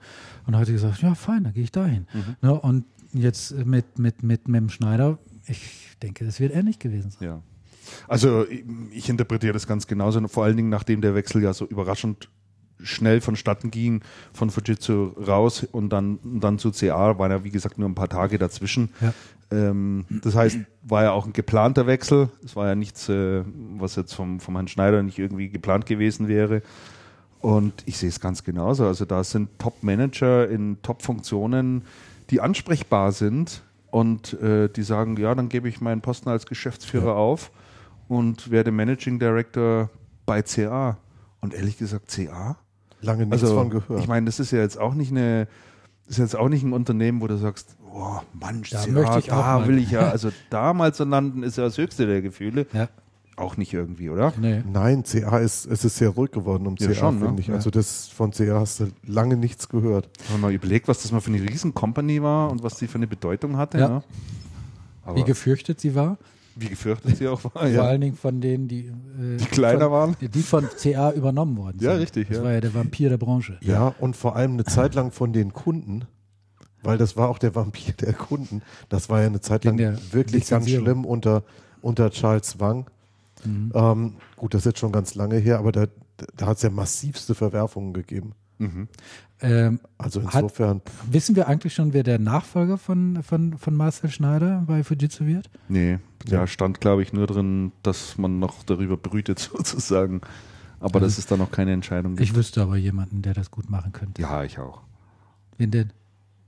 Und 0.47 0.55
hat 0.55 0.67
gesagt, 0.67 1.01
ja, 1.01 1.13
fein, 1.15 1.43
dann 1.43 1.53
gehe 1.53 1.63
ich 1.63 1.71
dahin. 1.71 2.07
Mhm. 2.13 2.35
Ne? 2.41 2.59
Und 2.59 2.85
jetzt 3.13 3.53
mit, 3.65 3.99
mit, 3.99 4.23
mit 4.23 4.47
Mem 4.47 4.69
Schneider, 4.69 5.19
ich 5.47 5.80
denke, 6.01 6.25
das 6.25 6.39
wird 6.39 6.53
ähnlich 6.53 6.79
gewesen 6.79 7.11
sein. 7.11 7.27
Ja. 7.27 7.41
Also 8.07 8.45
ich, 8.91 9.09
interpretiere 9.09 9.53
das 9.53 9.67
ganz 9.67 9.87
genauso, 9.87 10.25
vor 10.27 10.43
allen 10.43 10.57
Dingen 10.57 10.69
nachdem 10.69 11.01
der 11.01 11.15
Wechsel 11.15 11.43
ja 11.43 11.53
so 11.53 11.65
überraschend 11.65 12.29
schnell 12.83 13.21
vonstatten 13.21 13.69
ging, 13.69 14.01
von 14.33 14.49
Fujitsu 14.49 15.13
raus 15.27 15.67
und 15.71 15.89
dann, 15.89 16.19
dann 16.23 16.57
zu 16.57 16.71
CA, 16.71 17.19
waren 17.19 17.31
ja 17.31 17.43
wie 17.43 17.51
gesagt 17.51 17.77
nur 17.77 17.87
ein 17.87 17.95
paar 17.95 18.09
Tage 18.09 18.37
dazwischen. 18.37 18.89
Ja. 19.01 19.13
Ähm, 19.51 20.05
das 20.23 20.35
heißt, 20.35 20.59
war 20.83 21.03
ja 21.03 21.11
auch 21.11 21.25
ein 21.25 21.33
geplanter 21.33 21.85
Wechsel. 21.85 22.29
Es 22.43 22.55
war 22.55 22.67
ja 22.67 22.75
nichts, 22.75 23.07
äh, 23.09 23.43
was 23.77 23.95
jetzt 23.95 24.13
vom, 24.13 24.39
vom 24.39 24.55
Herrn 24.55 24.67
Schneider 24.67 25.03
nicht 25.03 25.19
irgendwie 25.19 25.49
geplant 25.49 25.85
gewesen 25.85 26.27
wäre. 26.27 26.63
Und 27.39 27.73
ich 27.85 27.97
sehe 27.97 28.09
es 28.09 28.19
ganz 28.19 28.43
genauso. 28.43 28.85
Also 28.85 29.05
da 29.05 29.23
sind 29.23 29.49
Top-Manager 29.59 30.47
in 30.47 30.81
Top-Funktionen, 30.81 31.83
die 32.29 32.39
ansprechbar 32.39 33.11
sind 33.11 33.63
und 33.91 34.33
äh, 34.41 34.69
die 34.69 34.83
sagen, 34.83 35.17
ja, 35.17 35.35
dann 35.35 35.49
gebe 35.49 35.69
ich 35.69 35.81
meinen 35.81 36.01
Posten 36.01 36.29
als 36.29 36.45
Geschäftsführer 36.45 37.15
auf 37.15 37.51
und 38.07 38.49
werde 38.51 38.71
Managing 38.71 39.19
Director 39.19 39.89
bei 40.25 40.41
CA. 40.41 40.97
Und 41.41 41.53
ehrlich 41.53 41.77
gesagt, 41.77 42.09
CA? 42.09 42.57
Lange 43.01 43.25
nichts 43.25 43.43
Also, 43.43 43.55
von 43.55 43.69
gehört. 43.69 43.99
ich 43.99 44.07
meine, 44.07 44.25
das 44.25 44.39
ist 44.39 44.51
ja 44.51 44.59
jetzt 44.59 44.79
auch 44.79 44.93
nicht 44.93 45.11
eine, 45.11 45.47
ist 46.07 46.19
jetzt 46.19 46.35
auch 46.35 46.49
nicht 46.49 46.63
ein 46.63 46.73
Unternehmen, 46.73 47.21
wo 47.21 47.27
du 47.27 47.37
sagst, 47.37 47.75
oh, 47.93 48.19
Mann, 48.33 48.63
Da 48.69 48.83
CA, 48.83 48.91
möchte 48.91 49.19
ich 49.19 49.31
auch 49.31 49.37
da 49.37 49.67
will 49.67 49.77
ich 49.77 49.91
ja, 49.91 50.09
also 50.09 50.29
da 50.49 50.73
mal 50.73 50.93
zu 50.93 51.03
landen, 51.03 51.43
ist 51.43 51.57
ja 51.57 51.63
das 51.63 51.77
höchste 51.77 52.05
der 52.05 52.21
Gefühle. 52.21 52.67
Ja. 52.73 52.89
Auch 53.37 53.57
nicht 53.57 53.73
irgendwie, 53.73 54.09
oder? 54.09 54.33
Nee. 54.39 54.61
Nein, 54.71 55.03
CA 55.03 55.37
ist, 55.39 55.65
es 55.65 55.85
ist 55.85 55.95
sehr 55.97 56.09
ruhig 56.09 56.31
geworden 56.31 56.67
um 56.67 56.75
Ja, 56.79 56.87
CA, 56.87 56.93
schon, 56.95 57.19
ne? 57.19 57.25
finde 57.27 57.41
ich. 57.41 57.47
Ja. 57.47 57.55
Also 57.55 57.69
das 57.71 58.07
von 58.07 58.31
CA 58.31 58.59
hast 58.59 58.81
du 58.81 58.87
lange 59.05 59.37
nichts 59.37 59.69
gehört. 59.69 60.09
Wenn 60.27 60.33
man 60.33 60.41
mal 60.41 60.53
überlegt, 60.53 60.87
was 60.87 61.01
das 61.01 61.11
mal 61.11 61.21
für 61.21 61.31
eine 61.33 61.41
Riesen-Company 61.41 62.21
war 62.21 62.51
und 62.51 62.61
was 62.61 62.77
die 62.77 62.87
für 62.87 62.95
eine 62.95 63.07
Bedeutung 63.07 63.57
hatte. 63.57 63.79
Ja. 63.79 63.89
Ne? 63.89 64.03
Aber 65.03 65.15
Wie 65.15 65.23
gefürchtet 65.23 65.79
sie 65.79 65.95
war. 65.95 66.17
wie 66.55 66.67
gefürchtet 66.67 67.17
sie 67.17 67.27
auch 67.29 67.43
war. 67.45 67.51
Vor 67.53 67.65
Ja. 67.67 67.83
allen 67.83 68.01
Dingen 68.01 68.15
von 68.15 68.41
denen, 68.41 68.67
die, 68.67 68.87
äh, 68.87 69.37
Die 69.37 69.45
kleiner 69.45 69.85
von, 69.85 69.91
waren. 69.91 70.15
Die 70.19 70.41
von 70.43 70.67
CA 70.77 71.11
übernommen 71.13 71.57
worden 71.57 71.79
sind. 71.79 71.87
Ja, 71.87 71.95
richtig, 71.95 72.27
Das 72.27 72.37
ja. 72.37 72.43
war 72.43 72.51
ja 72.51 72.59
der 72.61 72.73
Vampir 72.75 73.09
der 73.09 73.17
Branche. 73.17 73.57
Ja, 73.61 73.95
und 73.99 74.15
vor 74.17 74.35
allem 74.35 74.51
eine 74.53 74.65
Zeit 74.65 74.93
lang 74.93 75.11
von 75.11 75.31
den 75.33 75.53
Kunden, 75.53 76.03
weil 76.83 76.97
das 76.97 77.15
war 77.15 77.29
auch 77.29 77.39
der 77.39 77.55
Vampir 77.55 77.93
der 77.93 78.13
Kunden. 78.13 78.61
Das 78.89 79.09
war 79.09 79.21
ja 79.21 79.27
eine 79.27 79.39
Zeit 79.41 79.63
lang 79.63 79.79
wirklich 80.11 80.47
ganz 80.49 80.69
schlimm 80.69 81.05
unter, 81.05 81.43
unter 81.81 82.11
Charles 82.11 82.59
Wang. 82.59 82.87
Mhm. 83.45 83.71
Ähm, 83.73 84.13
gut, 84.35 84.53
das 84.53 84.61
ist 84.61 84.65
jetzt 84.65 84.79
schon 84.79 84.91
ganz 84.91 85.15
lange 85.15 85.37
her, 85.37 85.59
aber 85.59 85.71
da, 85.71 85.85
da 86.37 86.45
hat 86.47 86.57
es 86.57 86.63
ja 86.63 86.69
massivste 86.69 87.35
Verwerfungen 87.35 87.93
gegeben. 87.93 88.33
Ähm, 89.43 89.79
Also 89.97 90.21
Hat- 90.23 90.35
insofern, 90.35 90.81
wissen 91.09 91.35
wir 91.35 91.47
eigentlich 91.47 91.73
schon, 91.73 91.93
wer 91.93 92.03
der 92.03 92.19
Nachfolger 92.19 92.77
von, 92.77 93.23
von, 93.23 93.57
von 93.57 93.75
Marcel 93.75 94.11
Schneider 94.11 94.63
bei 94.67 94.83
Fujitsu 94.83 95.25
wird? 95.25 95.49
Nee, 95.67 95.97
da 96.25 96.45
stand, 96.45 96.79
glaube 96.79 97.01
ich, 97.01 97.11
nur 97.11 97.25
drin, 97.25 97.71
dass 97.81 98.19
man 98.19 98.37
noch 98.37 98.61
darüber 98.63 98.97
brütet, 98.97 99.39
sozusagen. 99.55 100.21
Aber 100.79 100.99
dass 100.99 101.17
es 101.17 101.25
da 101.25 101.37
noch 101.37 101.49
keine 101.51 101.73
Entscheidung 101.73 102.15
gibt. 102.15 102.29
Ich 102.29 102.35
wüsste 102.35 102.61
aber 102.61 102.75
jemanden, 102.77 103.21
der 103.23 103.33
das 103.33 103.49
gut 103.51 103.69
machen 103.69 103.91
könnte. 103.93 104.21
ja, 104.21 104.43
ich 104.43 104.59
auch. 104.59 104.81
Wen 105.57 105.71
denn? 105.71 105.91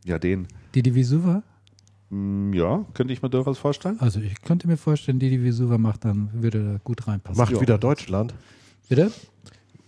Ja, 0.06 0.20
den. 0.20 0.48
Didi 0.76 0.94
Visuva? 0.94 1.42
Hm, 2.14 2.54
Ja, 2.54 2.86
könnte 2.94 3.12
ich 3.14 3.22
mir 3.24 3.30
durchaus 3.30 3.58
vorstellen. 3.58 3.98
Also 4.00 4.20
ich 4.20 4.40
könnte 4.44 4.68
mir 4.68 4.78
vorstellen, 4.78 5.18
Didi 5.20 5.42
Visuva 5.44 5.78
macht 5.80 6.06
dann, 6.06 6.30
würde 6.34 6.64
da 6.74 6.80
gut 6.84 7.08
reinpassen. 7.08 7.38
macht 7.42 7.52
Ja. 7.54 7.60
wieder 7.62 7.78
Deutschland. 7.80 8.34
Bitte? 8.88 9.12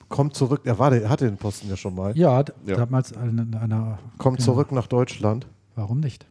Kommt 0.09 0.35
zurück, 0.35 0.61
er 0.65 0.77
war, 0.79 0.91
er 0.93 1.09
hatte 1.09 1.25
den 1.25 1.37
Posten 1.37 1.67
ja 1.69 1.77
schon 1.77 1.93
mal. 1.95 2.17
Ja, 2.17 2.43
Ja. 2.65 2.75
damals 2.77 3.13
an 3.13 3.53
einer, 3.55 3.99
Kommt 4.17 4.37
Genau. 4.37 4.45
zurück 4.53 4.71
nach 4.71 4.87
Deutschland. 4.87 5.45
warum 5.75 5.99
nicht? 5.99 6.25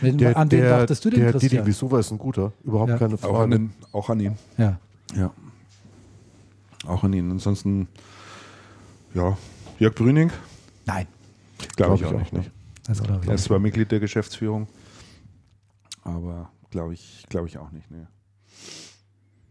Wen, 0.00 0.16
Der, 0.18 0.36
an 0.36 0.50
wen 0.50 0.60
der, 0.60 0.78
dachtest 0.80 1.04
du 1.04 1.10
denn, 1.10 1.20
der 1.20 1.32
Didi 1.32 1.40
Christian? 1.48 1.66
Visuva 1.66 1.98
ist 1.98 2.10
ein 2.12 2.18
guter, 2.18 2.52
überhaupt 2.64 2.90
Ja. 2.90 2.98
keine 2.98 3.14
Auch 3.14 3.22
an, 3.24 3.30
Frage. 3.34 3.50
den, 3.50 3.72
auch 3.92 4.08
an 4.10 4.20
ihn. 4.20 4.38
Ja. 4.56 4.78
Ja. 5.14 5.32
Auch 6.86 7.02
an 7.04 7.12
ihn. 7.12 7.30
Ansonsten, 7.30 7.88
ja, 9.14 9.36
Jörg 9.78 9.94
Brüning, 9.94 10.30
Nein. 10.86 11.06
glaube 11.76 11.96
Glaub 11.96 12.00
ich 12.00 12.06
auch 12.06 12.18
nicht. 12.18 12.32
Ne? 12.32 12.44
Das 12.86 12.98
ist 13.00 13.06
Er 13.08 13.34
ist 13.34 13.44
zwar 13.44 13.58
Mitglied 13.58 13.90
der 13.92 14.00
Geschäftsführung, 14.00 14.66
aber 16.02 16.50
glaube 16.70 16.94
ich, 16.94 17.24
glaube 17.28 17.48
ich 17.48 17.58
auch 17.58 17.70
nicht. 17.70 17.90
Ne. 17.90 18.08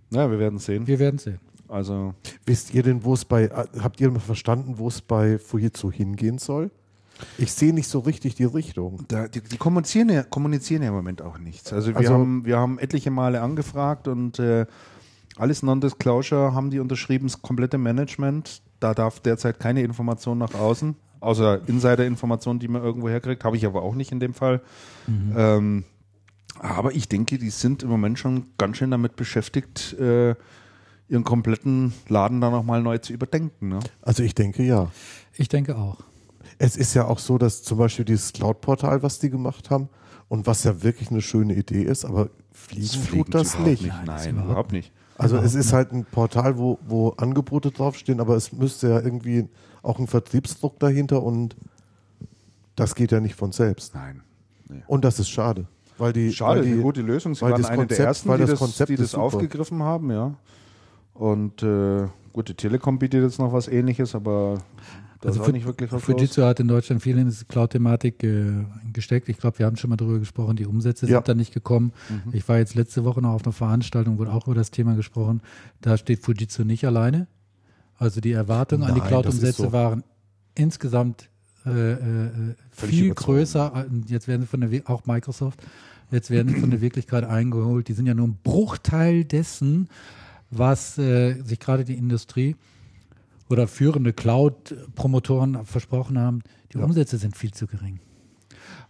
Na, 0.09 0.29
wir 0.29 0.39
werden 0.39 0.59
sehen. 0.59 0.87
Wir 0.87 0.99
werden 0.99 1.17
sehen. 1.17 1.39
Also, 1.69 2.13
Wisst 2.45 2.73
ihr 2.73 2.83
denn, 2.83 3.03
wo 3.05 3.13
es 3.13 3.23
bei, 3.23 3.43
äh, 3.45 3.65
habt 3.79 4.01
ihr 4.01 4.11
mal 4.11 4.19
verstanden, 4.19 4.77
wo 4.77 4.89
es 4.89 5.01
bei 5.01 5.39
Fujitsu 5.39 5.89
hingehen 5.91 6.37
soll? 6.37 6.69
Ich 7.37 7.53
sehe 7.53 7.73
nicht 7.73 7.87
so 7.87 7.99
richtig 7.99 8.35
die 8.35 8.43
Richtung. 8.45 9.05
da, 9.07 9.27
die, 9.27 9.41
die 9.41 9.57
kommunizieren, 9.57 10.09
ja, 10.09 10.23
kommunizieren 10.23 10.81
ja 10.81 10.89
im 10.89 10.95
Moment 10.95 11.21
auch 11.21 11.37
nichts. 11.37 11.71
Also 11.71 11.89
wir, 11.91 11.97
Also- 11.97 12.13
haben, 12.13 12.45
wir 12.45 12.57
haben 12.57 12.77
etliche 12.79 13.11
Male 13.11 13.41
angefragt 13.41 14.07
und 14.09 14.39
äh, 14.39 14.65
alles 15.37 15.63
Non-Disclosure 15.63 16.53
haben 16.53 16.71
die 16.71 16.79
unterschrieben, 16.79 17.27
das 17.27 17.41
komplette 17.41 17.77
Management. 17.77 18.61
Da 18.81 18.93
darf 18.93 19.19
derzeit 19.21 19.59
keine 19.59 19.81
Information 19.83 20.39
nach 20.39 20.53
außen, 20.55 20.95
außer 21.21 21.61
Insider-Informationen, 21.67 22.59
die 22.59 22.67
man 22.67 22.83
irgendwo 22.83 23.07
herkriegt. 23.07 23.43
Habe 23.43 23.55
ich 23.55 23.65
aber 23.65 23.81
auch 23.83 23.95
nicht 23.95 24.11
in 24.11 24.19
dem 24.19 24.33
Fall. 24.33 24.61
Ähm, 25.07 25.85
aber 26.59 26.93
ich 26.93 27.07
denke, 27.07 27.37
die 27.37 27.49
sind 27.49 27.83
im 27.83 27.89
Moment 27.89 28.19
schon 28.19 28.45
ganz 28.57 28.77
schön 28.77 28.91
damit 28.91 29.15
beschäftigt, 29.15 29.93
äh, 29.93 30.35
ihren 31.07 31.23
kompletten 31.23 31.93
Laden 32.07 32.39
da 32.39 32.49
nochmal 32.49 32.81
neu 32.81 32.97
zu 32.97 33.13
überdenken. 33.13 33.69
Ne? 33.69 33.79
Also 34.01 34.23
ich 34.23 34.35
denke 34.35 34.63
ja. 34.63 34.91
Ich 35.35 35.49
denke 35.49 35.75
auch. 35.77 35.97
Es 36.57 36.77
ist 36.77 36.93
ja 36.93 37.05
auch 37.05 37.19
so, 37.19 37.37
dass 37.37 37.63
zum 37.63 37.77
Beispiel 37.77 38.05
dieses 38.05 38.33
Cloud-Portal, 38.33 39.01
was 39.03 39.19
die 39.19 39.29
gemacht 39.29 39.69
haben 39.69 39.89
und 40.27 40.47
was 40.47 40.63
ja 40.63 40.83
wirklich 40.83 41.09
eine 41.09 41.21
schöne 41.21 41.55
Idee 41.55 41.83
ist, 41.83 42.05
aber 42.05 42.29
fliegen, 42.51 43.07
tut 43.09 43.33
das 43.33 43.55
überhaupt 43.55 43.69
nicht. 43.69 43.87
Nein, 43.87 44.05
Nein, 44.05 44.29
überhaupt 44.29 44.49
überhaupt 44.49 44.71
nicht. 44.71 44.91
Also 45.17 45.37
es 45.37 45.53
ist 45.53 45.67
nicht. 45.67 45.73
halt 45.73 45.91
ein 45.91 46.05
Portal, 46.05 46.57
wo, 46.57 46.79
wo 46.87 47.09
Angebote 47.09 47.71
draufstehen, 47.71 48.19
aber 48.19 48.35
es 48.35 48.51
müsste 48.51 48.89
ja 48.89 49.01
irgendwie 49.01 49.47
auch 49.83 49.99
ein 49.99 50.07
Vertriebsdruck 50.07 50.79
dahinter 50.79 51.23
und 51.23 51.55
das 52.75 52.95
geht 52.95 53.11
ja 53.11 53.19
nicht 53.19 53.35
von 53.35 53.51
selbst. 53.51 53.93
Nein. 53.95 54.21
Nee. 54.69 54.81
Und 54.87 55.03
das 55.05 55.19
ist 55.19 55.29
schade. 55.29 55.65
Weil 55.97 56.13
die, 56.13 56.31
Schade, 56.33 56.59
weil 56.61 56.65
die, 56.67 56.73
eine 56.73 56.81
gute 56.81 57.01
Lösung. 57.01 57.35
Sie 57.35 57.41
weil 57.41 57.51
waren 57.51 57.61
das 57.61 57.69
eine 57.69 57.81
Konzept- 57.83 57.99
der 57.99 58.05
ersten, 58.07 58.29
weil 58.29 58.37
die 58.37 58.41
das 58.43 58.49
das, 58.51 58.59
Konzept 58.59 58.89
die 58.89 58.95
das 58.95 59.15
aufgegriffen 59.15 59.83
haben, 59.83 60.11
ja. 60.11 60.33
Und 61.13 61.61
äh, 61.61 62.07
gut, 62.33 62.47
die 62.49 62.53
Telekom 62.55 62.97
bietet 62.97 63.21
jetzt 63.23 63.37
noch 63.37 63.53
was 63.53 63.67
ähnliches, 63.67 64.15
aber 64.15 64.57
da 65.19 65.29
Also 65.29 65.43
Fu- 65.43 65.51
nicht 65.51 65.65
wirklich 65.67 65.91
was 65.91 66.07
los. 66.07 66.15
Fujitsu 66.17 66.41
hat 66.43 66.59
in 66.59 66.67
Deutschland 66.67 67.01
viel 67.03 67.17
in 67.19 67.25
diese 67.27 67.45
Cloud-Thematik 67.45 68.23
äh, 68.23 68.51
gesteckt. 68.93 69.29
Ich 69.29 69.37
glaube, 69.37 69.59
wir 69.59 69.65
haben 69.67 69.75
schon 69.77 69.89
mal 69.91 69.97
darüber 69.97 70.17
gesprochen, 70.17 70.55
die 70.55 70.65
Umsätze 70.65 71.05
Ja. 71.05 71.17
sind 71.17 71.27
da 71.27 71.33
nicht 71.35 71.53
gekommen. 71.53 71.91
Mhm. 72.09 72.33
Ich 72.33 72.47
war 72.49 72.57
jetzt 72.57 72.73
letzte 72.73 73.03
Woche 73.03 73.21
noch 73.21 73.33
auf 73.33 73.43
einer 73.43 73.53
Veranstaltung, 73.53 74.17
wurde 74.17 74.31
auch 74.31 74.47
über 74.47 74.55
das 74.55 74.71
Thema 74.71 74.95
gesprochen. 74.95 75.41
Da 75.81 75.97
steht 75.97 76.23
Fujitsu 76.23 76.63
nicht 76.63 76.85
alleine. 76.85 77.27
Also 78.01 78.19
die 78.19 78.31
Erwartungen 78.31 78.83
an 78.83 78.95
die 78.95 78.99
Nein, 78.99 79.09
Cloud-Umsätze 79.09 79.61
so. 79.61 79.71
waren 79.73 80.03
insgesamt 80.55 81.29
äh, 81.67 81.91
äh, 81.91 82.55
viel 82.71 83.13
größer. 83.13 83.85
Jetzt 84.07 84.27
werden 84.27 84.41
sie 84.41 84.47
von 84.47 84.61
der, 84.61 84.89
auch 84.89 85.05
Microsoft, 85.05 85.61
jetzt 86.09 86.31
werden 86.31 86.51
sie 86.51 86.59
von 86.59 86.71
der 86.71 86.81
Wirklichkeit 86.81 87.23
eingeholt. 87.25 87.87
Die 87.87 87.93
sind 87.93 88.07
ja 88.07 88.15
nur 88.15 88.29
ein 88.29 88.39
Bruchteil 88.43 89.23
dessen, 89.23 89.87
was 90.49 90.97
äh, 90.97 91.43
sich 91.43 91.59
gerade 91.59 91.85
die 91.85 91.93
Industrie 91.93 92.55
oder 93.51 93.67
führende 93.67 94.13
Cloud-Promotoren 94.13 95.63
versprochen 95.65 96.17
haben, 96.17 96.41
die 96.73 96.79
Ja. 96.79 96.83
Umsätze 96.83 97.19
sind 97.19 97.37
viel 97.37 97.53
zu 97.53 97.67
gering. 97.67 97.99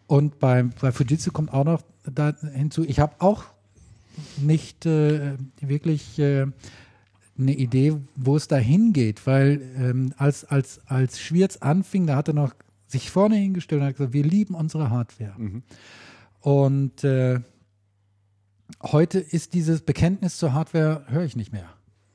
Und 0.07 0.39
beim, 0.39 0.71
bei 0.79 0.93
Fujitsu 0.93 1.33
kommt 1.33 1.51
auch 1.51 1.65
noch 1.65 1.81
da 2.05 2.33
hinzu, 2.53 2.85
ich 2.85 3.01
habe 3.01 3.15
auch 3.19 3.43
nicht 4.37 4.85
äh, 4.85 5.33
wirklich 5.59 6.17
äh, 6.17 6.47
eine 7.37 7.53
Idee, 7.53 7.95
wo 8.15 8.35
es 8.35 8.47
da 8.47 8.57
hingeht, 8.57 9.25
weil 9.25 9.61
ähm, 9.77 10.13
als, 10.17 10.45
als, 10.45 10.81
als 10.85 11.19
Schwierz 11.19 11.57
anfing, 11.57 12.07
da 12.07 12.15
hat 12.15 12.27
er 12.27 12.33
noch 12.33 12.53
sich 12.87 13.09
vorne 13.09 13.35
hingestellt 13.35 13.81
und 13.81 13.87
hat 13.87 13.95
gesagt, 13.95 14.13
wir 14.13 14.23
lieben 14.23 14.53
unsere 14.53 14.89
Hardware. 14.89 15.33
Mhm. 15.37 15.63
Und 16.41 17.03
äh, 17.03 17.39
heute 18.83 19.19
ist 19.19 19.53
dieses 19.53 19.81
Bekenntnis 19.81 20.37
zur 20.37 20.53
Hardware, 20.53 21.05
höre 21.07 21.23
ich 21.23 21.35
nicht 21.35 21.53
mehr. 21.53 21.69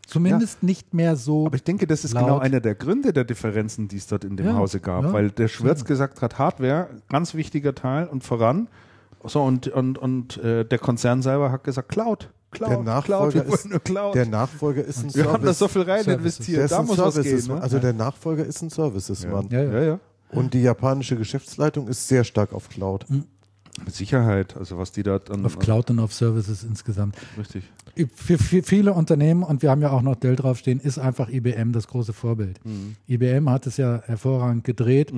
Zumindest 0.07 0.63
nicht 0.63 0.95
mehr 0.95 1.17
so. 1.17 1.47
Aber 1.47 1.57
ich 1.57 1.65
denke, 1.65 1.87
das 1.89 2.05
ist 2.05 2.13
laut. 2.13 2.25
genau 2.25 2.39
einer 2.39 2.61
der 2.61 2.77
Gründe 2.77 3.13
der 3.13 3.25
Differenzen, 3.25 3.89
die 3.89 3.97
es 3.97 4.07
dort 4.07 4.25
in 4.25 4.37
dem 4.37 4.47
Ja, 4.47 4.55
Hause 4.55 4.79
gab, 4.79 5.05
ja. 5.05 5.13
weil 5.13 5.31
der 5.33 5.49
Schwirz 5.49 5.85
gesagt 5.85 6.23
hat, 6.23 6.39
Hardware, 6.39 6.91
ganz 7.09 7.35
wichtiger 7.35 7.75
Teil 7.75 8.07
und 8.07 8.23
voran. 8.23 8.69
So, 9.25 9.43
und, 9.43 9.69
und, 9.69 9.99
und 9.99 10.37
äh, 10.39 10.65
der 10.65 10.79
Konzern 10.79 11.23
selber 11.23 11.51
hat 11.51 11.65
gesagt, 11.65 11.89
Cloud. 11.89 12.31
Cloud, 12.53 12.71
Der 12.71 12.77
Cloud, 12.79 12.87
Nachfolger 12.87 13.35
wir 13.35 13.45
wollen 13.49 13.55
ist- 13.55 13.69
nur 13.71 13.81
Cloud. 13.81 14.15
der 14.15 14.27
Nachfolger 14.27 14.85
ist 14.85 15.03
ein 15.05 15.15
wir 15.15 15.25
haben 15.25 15.45
da 15.45 15.53
Service. 15.53 15.59
so 15.59 15.69
viel 15.69 15.83
rein 15.83 16.05
Services. 16.05 16.39
investiert, 16.39 16.71
da 16.71 16.83
muss 16.83 16.97
was 16.99 17.15
Services, 17.15 17.47
gehen. 17.47 17.57
Ne? 17.57 17.63
Also 17.63 17.79
der 17.81 17.93
Nachfolger 17.93 18.45
ist 18.47 18.63
ein 18.63 18.71
Services-Mann. 18.71 19.49
ja, 19.51 19.63
ja. 19.63 19.73
ja, 19.73 19.83
ja. 19.83 20.01
Und 20.31 20.55
die 20.55 20.63
japanische 20.63 21.17
Geschäftsleitung 21.17 21.89
ist 21.89 22.09
sehr 22.09 22.25
stark 22.25 22.53
auf 22.53 22.69
Cloud. 22.69 23.05
Mit 23.11 23.95
Sicherheit, 23.95 24.57
also 24.57 24.79
was 24.79 24.91
die 24.93 25.03
da 25.03 25.19
dann 25.19 25.45
Auf 25.45 25.59
Cloud 25.59 25.91
und 25.91 25.99
auf 25.99 26.13
Services 26.15 26.65
insgesamt. 26.65 27.17
richtig. 27.39 27.65
Für, 28.15 28.39
für 28.39 28.63
viele 28.63 28.93
Unternehmen, 28.95 29.43
und 29.43 29.63
wir 29.63 29.71
haben 29.71 29.83
ja 29.83 29.91
auch 29.91 30.03
noch 30.03 30.17
Dell 30.17 30.37
draufstehen, 30.37 30.81
ist 30.81 30.99
einfach 30.99 31.29
IBM 31.29 31.73
das 31.73 31.87
große 31.89 32.13
Vorbild. 32.13 32.59
IBM 33.09 33.51
hat 33.51 33.67
es 33.67 33.77
ja 33.77 34.03
hervorragend 34.07 34.65
gedreht. 34.65 35.13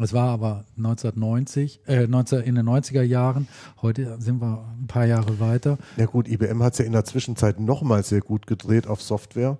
Es 0.00 0.12
war 0.12 0.30
aber 0.30 0.64
1990, 0.76 1.80
äh, 1.86 2.06
19, 2.08 2.40
in 2.40 2.56
den 2.56 2.68
90er 2.68 3.02
Jahren. 3.02 3.46
Heute 3.80 4.20
sind 4.20 4.40
wir 4.40 4.64
ein 4.80 4.88
paar 4.88 5.04
Jahre 5.06 5.38
weiter. 5.38 5.78
Ja 5.96 6.06
gut, 6.06 6.26
IBM 6.28 6.62
hat 6.64 6.72
es 6.72 6.80
ja 6.80 6.84
in 6.84 6.92
der 6.92 7.04
Zwischenzeit 7.04 7.60
nochmal 7.60 8.02
sehr 8.02 8.20
gut 8.20 8.46
gedreht 8.48 8.88
auf 8.88 9.00
Software. 9.00 9.56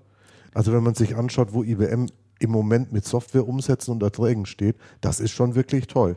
Also 0.53 0.73
wenn 0.73 0.83
man 0.83 0.94
sich 0.94 1.14
anschaut, 1.16 1.53
wo 1.53 1.62
IBM 1.62 2.07
im 2.40 2.51
Moment 2.51 2.92
mit 2.92 3.05
Software 3.05 3.47
umsetzen 3.47 3.92
und 3.92 4.03
Erträgen 4.03 4.44
steht, 4.44 4.77
das 5.01 5.20
ist 5.20 5.31
schon 5.31 5.55
wirklich 5.55 5.87
toll. 5.87 6.16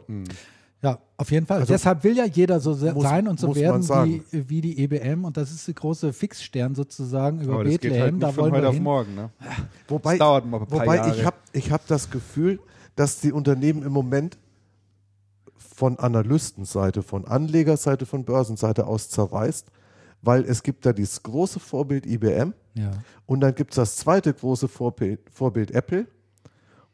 Ja, 0.82 0.98
auf 1.18 1.30
jeden 1.32 1.46
Fall. 1.46 1.60
Also 1.60 1.74
Deshalb 1.74 2.04
will 2.04 2.16
ja 2.18 2.26
jeder 2.26 2.60
so 2.60 2.74
se- 2.74 2.94
muss- 2.94 3.04
sein 3.04 3.28
und 3.28 3.40
so 3.40 3.56
werden 3.56 3.84
wie, 3.88 4.24
wie 4.32 4.62
die 4.62 4.80
EBM. 4.84 5.26
Und 5.26 5.38
das 5.38 5.52
ist 5.52 5.68
der 5.68 5.76
große 5.76 6.12
Fixstern 6.14 6.74
sozusagen 6.74 7.42
über 7.42 7.54
Aber 7.54 7.64
das 7.66 7.72
geht 7.74 7.82
Bethlehem. 7.82 8.02
halt 8.02 8.14
nicht 8.14 8.24
da 8.24 8.32
von 8.32 8.44
wollen 8.44 8.54
heute 8.54 8.64
wir 8.64 8.70
auf 8.70 8.74
hin. 8.76 8.84
morgen. 8.84 9.16
Ne? 9.16 9.30
Wobei, 9.88 10.12
Das 10.14 10.20
dauert 10.20 10.46
mal 10.48 10.60
ein 10.62 10.68
paar 10.68 10.80
wobei 10.82 10.96
Jahre. 10.96 11.16
ich 11.16 11.26
habe 11.26 11.38
ich 11.54 11.72
hab 11.72 11.86
das 11.88 12.10
Gefühl, 12.10 12.60
dass 12.98 13.22
die 13.22 13.32
Unternehmen 13.32 13.84
im 13.84 13.94
Moment 13.94 14.38
von 15.58 15.98
Analystenseite, 16.00 17.04
von 17.04 17.26
Anlegerseite, 17.26 18.06
von 18.06 18.26
Börsenseite 18.26 18.88
aus 18.88 19.10
zerreißt, 19.10 19.68
weil 20.24 20.44
es 20.46 20.64
gibt 20.64 20.86
da 20.86 20.94
dieses 20.94 21.22
große 21.22 21.60
Vorbild 21.60 22.06
IBM 22.08 22.54
Ja. 22.74 22.92
und 23.28 23.42
dann 23.42 23.54
gibt 23.54 23.72
es 23.72 23.76
das 23.76 23.96
zweite 23.98 24.34
große 24.34 24.68
Vorbild, 24.68 25.20
Vorbild 25.32 25.72
Apple 25.72 26.08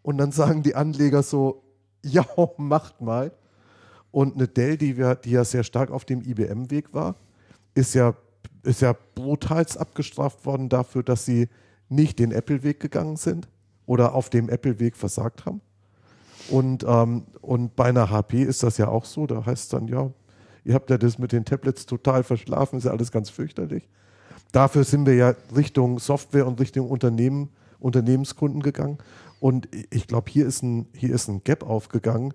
und 0.02 0.18
dann 0.18 0.34
sagen 0.34 0.62
die 0.62 0.76
Anleger 0.76 1.24
so, 1.24 1.64
ja, 2.04 2.26
macht 2.58 3.02
mal. 3.02 3.32
Und 4.12 4.36
eine 4.36 4.48
Dell, 4.48 4.78
die, 4.78 4.98
wir, 4.98 5.16
die 5.16 5.32
ja 5.32 5.46
sehr 5.46 5.64
stark 5.64 5.90
auf 5.90 6.06
dem 6.06 6.22
IBM-Weg 6.22 6.94
war, 6.94 7.16
ist 7.74 7.96
ja, 7.96 8.14
ist 8.64 8.82
ja 8.82 8.94
brutalst 9.16 9.78
abgestraft 9.78 10.46
worden 10.46 10.68
dafür, 10.70 11.02
dass 11.02 11.26
sie 11.26 11.48
nicht 11.90 12.20
den 12.20 12.32
Apple-Weg 12.32 12.80
gegangen 12.82 13.16
sind 13.16 13.48
oder 13.86 14.14
auf 14.14 14.30
dem 14.30 14.50
Apple-Weg 14.50 14.98
versagt 14.98 15.46
haben. 15.46 15.62
Und, 16.50 16.86
ähm, 16.88 17.24
und 17.42 17.76
bei 17.76 17.86
einer 17.86 18.10
HP 18.10 18.44
ist 18.44 18.64
das 18.64 18.78
ja 18.78 18.88
auch 18.88 19.06
so. 19.06 19.28
Da 19.28 19.46
heißt 19.46 19.64
es 19.64 19.70
dann, 19.70 19.88
ja, 19.88 20.12
ihr 20.66 20.74
habt 20.74 20.90
ja 20.90 20.98
das 20.98 21.18
mit 21.18 21.32
den 21.32 21.46
Tablets 21.46 21.86
total 21.86 22.24
verschlafen, 22.24 22.78
ist 22.78 22.86
ja 22.86 22.92
alles 22.92 23.12
ganz 23.12 23.30
fürchterlich. 23.30 23.88
Dafür 24.52 24.84
sind 24.84 25.06
wir 25.06 25.16
ja 25.16 25.34
Richtung 25.56 26.00
Software 26.00 26.46
und 26.46 26.60
Richtung 26.60 26.90
Unternehmen, 26.90 27.50
Unternehmenskunden 27.80 28.62
gegangen. 28.62 28.98
Und 29.40 29.68
ich 29.90 30.08
glaube, 30.08 30.30
hier, 30.32 30.46
ist 30.46 30.64
ein- 30.64 30.88
hier 30.96 31.14
ist 31.14 31.28
ein 31.28 31.44
Gap 31.44 31.64
aufgegangen, 31.64 32.34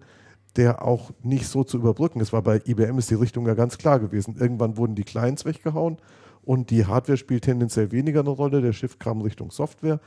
der 0.57 0.85
auch 0.85 1.11
nicht 1.23 1.47
so 1.47 1.63
zu 1.63 1.77
überbrücken 1.79 2.21
ist, 2.21 2.33
weil 2.33 2.43
bei 2.43 2.61
IBM 2.67 2.99
ist 2.99 3.11
die 3.11 3.15
Richtung 3.15 3.47
ja 3.47 3.55
ganz 3.55 3.79
klar 3.79 4.01
gewesen. 4.01 4.37
Irgendwann 4.39 4.77
wurden 4.77 4.95
die 4.95 5.05
Clients 5.05 5.45
weggehauen 5.45 5.99
und 6.43 6.71
die 6.71 6.87
Hardware 6.87 7.17
spielt 7.17 7.45
tendenziell 7.45 7.93
weniger 7.93 8.21
eine 8.21 8.31
Rolle. 8.31 8.61
Der 8.61 8.73
Shift 8.73 8.99
kam 8.99 9.21
Richtung 9.23 9.51
Software. 9.51 10.01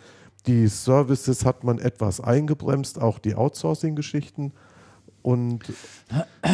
Die 0.48 0.68
Services 0.68 1.46
hat 1.46 1.64
man 1.64 1.78
etwas 1.80 2.20
eingebremst, 2.20 3.00
auch 3.00 3.20
die 3.20 3.36
Outsourcing-Geschichten. 3.36 4.54
Und 5.24 5.60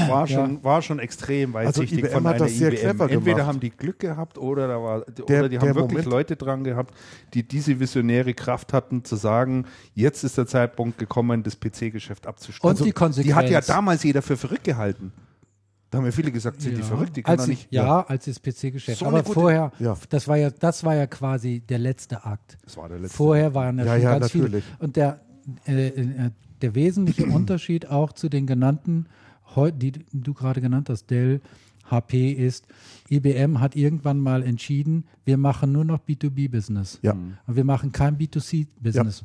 war, 0.10 0.28
schon, 0.28 0.62
war 0.62 0.82
schon 0.82 1.00
extrem 1.00 1.54
weitsichtig 1.54 2.00
IBM 2.00 2.12
von 2.12 2.28
hat 2.28 2.36
einer 2.36 2.44
das 2.46 2.58
sehr 2.58 2.68
IBM. 2.74 2.80
clever 2.82 3.04
Entweder 3.10 3.36
gemacht. 3.38 3.48
haben 3.48 3.60
die 3.62 3.70
Glück 3.70 4.00
gehabt 4.00 4.38
oder, 4.38 4.68
da 4.68 4.84
war, 4.84 5.06
Der- 5.06 5.24
oder 5.40 5.48
die 5.48 5.58
haben 5.58 5.68
wirklich 5.74 5.90
Moment- 5.90 6.06
Leute 6.06 6.36
dran 6.36 6.66
gehabt, 6.66 6.94
die 7.34 7.48
diese 7.48 7.80
visionäre 7.80 8.34
Kraft 8.34 8.74
hatten, 8.74 9.06
zu 9.06 9.16
sagen, 9.16 9.66
jetzt 9.94 10.26
ist 10.26 10.38
der 10.38 10.48
Zeitpunkt 10.48 10.98
gekommen, 10.98 11.44
das 11.44 11.56
PC-Geschäft 11.58 12.28
abzustoßen. 12.28 12.78
Und 12.82 12.86
die 12.86 12.92
Konsequenz. 12.92 13.26
Die 13.26 13.34
hat 13.36 13.50
ja 13.50 13.62
damals 13.62 14.04
jeder 14.04 14.22
für 14.22 14.36
verrückt 14.36 14.66
gehalten. 14.66 15.14
Da 15.90 16.00
haben 16.00 16.06
ja 16.06 16.12
viele 16.12 16.32
gesagt, 16.34 16.62
sind 16.62 16.78
die 16.78 16.82
verrückt, 16.84 17.16
die 17.16 17.24
können 17.24 17.40
als 17.40 17.48
nicht. 17.48 17.72
Ja, 17.72 18.02
als 18.02 18.26
das 18.26 18.40
PC-Geschäft. 18.42 19.00
So 19.00 19.06
Aber 19.06 19.22
gute- 19.24 19.34
vorher, 19.34 19.72
Ja. 19.80 19.98
das 20.10 20.28
war 20.28 20.36
ja, 20.38 20.50
das 20.50 20.84
war 20.84 20.96
ja 20.96 21.08
quasi 21.08 21.62
der 21.62 21.80
letzte 21.80 22.26
Akt. 22.26 22.58
Das 22.64 22.76
war 22.76 22.90
der 22.90 23.00
letzte. 23.00 23.16
Vorher 23.16 23.54
waren 23.54 23.78
ja, 23.80 23.86
Ja, 23.86 23.96
ja, 23.96 24.12
ganz 24.20 24.34
natürlich. 24.34 24.64
viele. 24.66 24.78
Und 24.80 24.96
der, 24.98 25.22
äh, 25.66 25.88
äh, 25.88 26.32
der 26.62 26.76
wesentliche 26.76 27.26
Unterschied 27.28 27.88
auch 27.90 28.12
zu 28.12 28.28
den 28.30 28.46
genannten, 28.48 29.06
die 29.76 29.94
du 30.14 30.34
gerade 30.34 30.60
genannt 30.62 30.90
hast, 30.90 31.10
Dell, 31.10 31.40
HP, 31.90 32.34
ist, 32.34 32.68
IBM 33.10 33.62
hat 33.62 33.78
irgendwann 33.78 34.20
mal 34.20 34.44
entschieden, 34.44 35.06
wir 35.24 35.38
machen 35.38 35.72
nur 35.72 35.86
noch 35.86 36.00
B2B-Business. 36.00 37.00
Ja. 37.02 37.14
Und 37.14 37.56
wir 37.56 37.64
machen 37.64 37.94
kein 37.94 38.18
B2C-Business. 38.18 39.24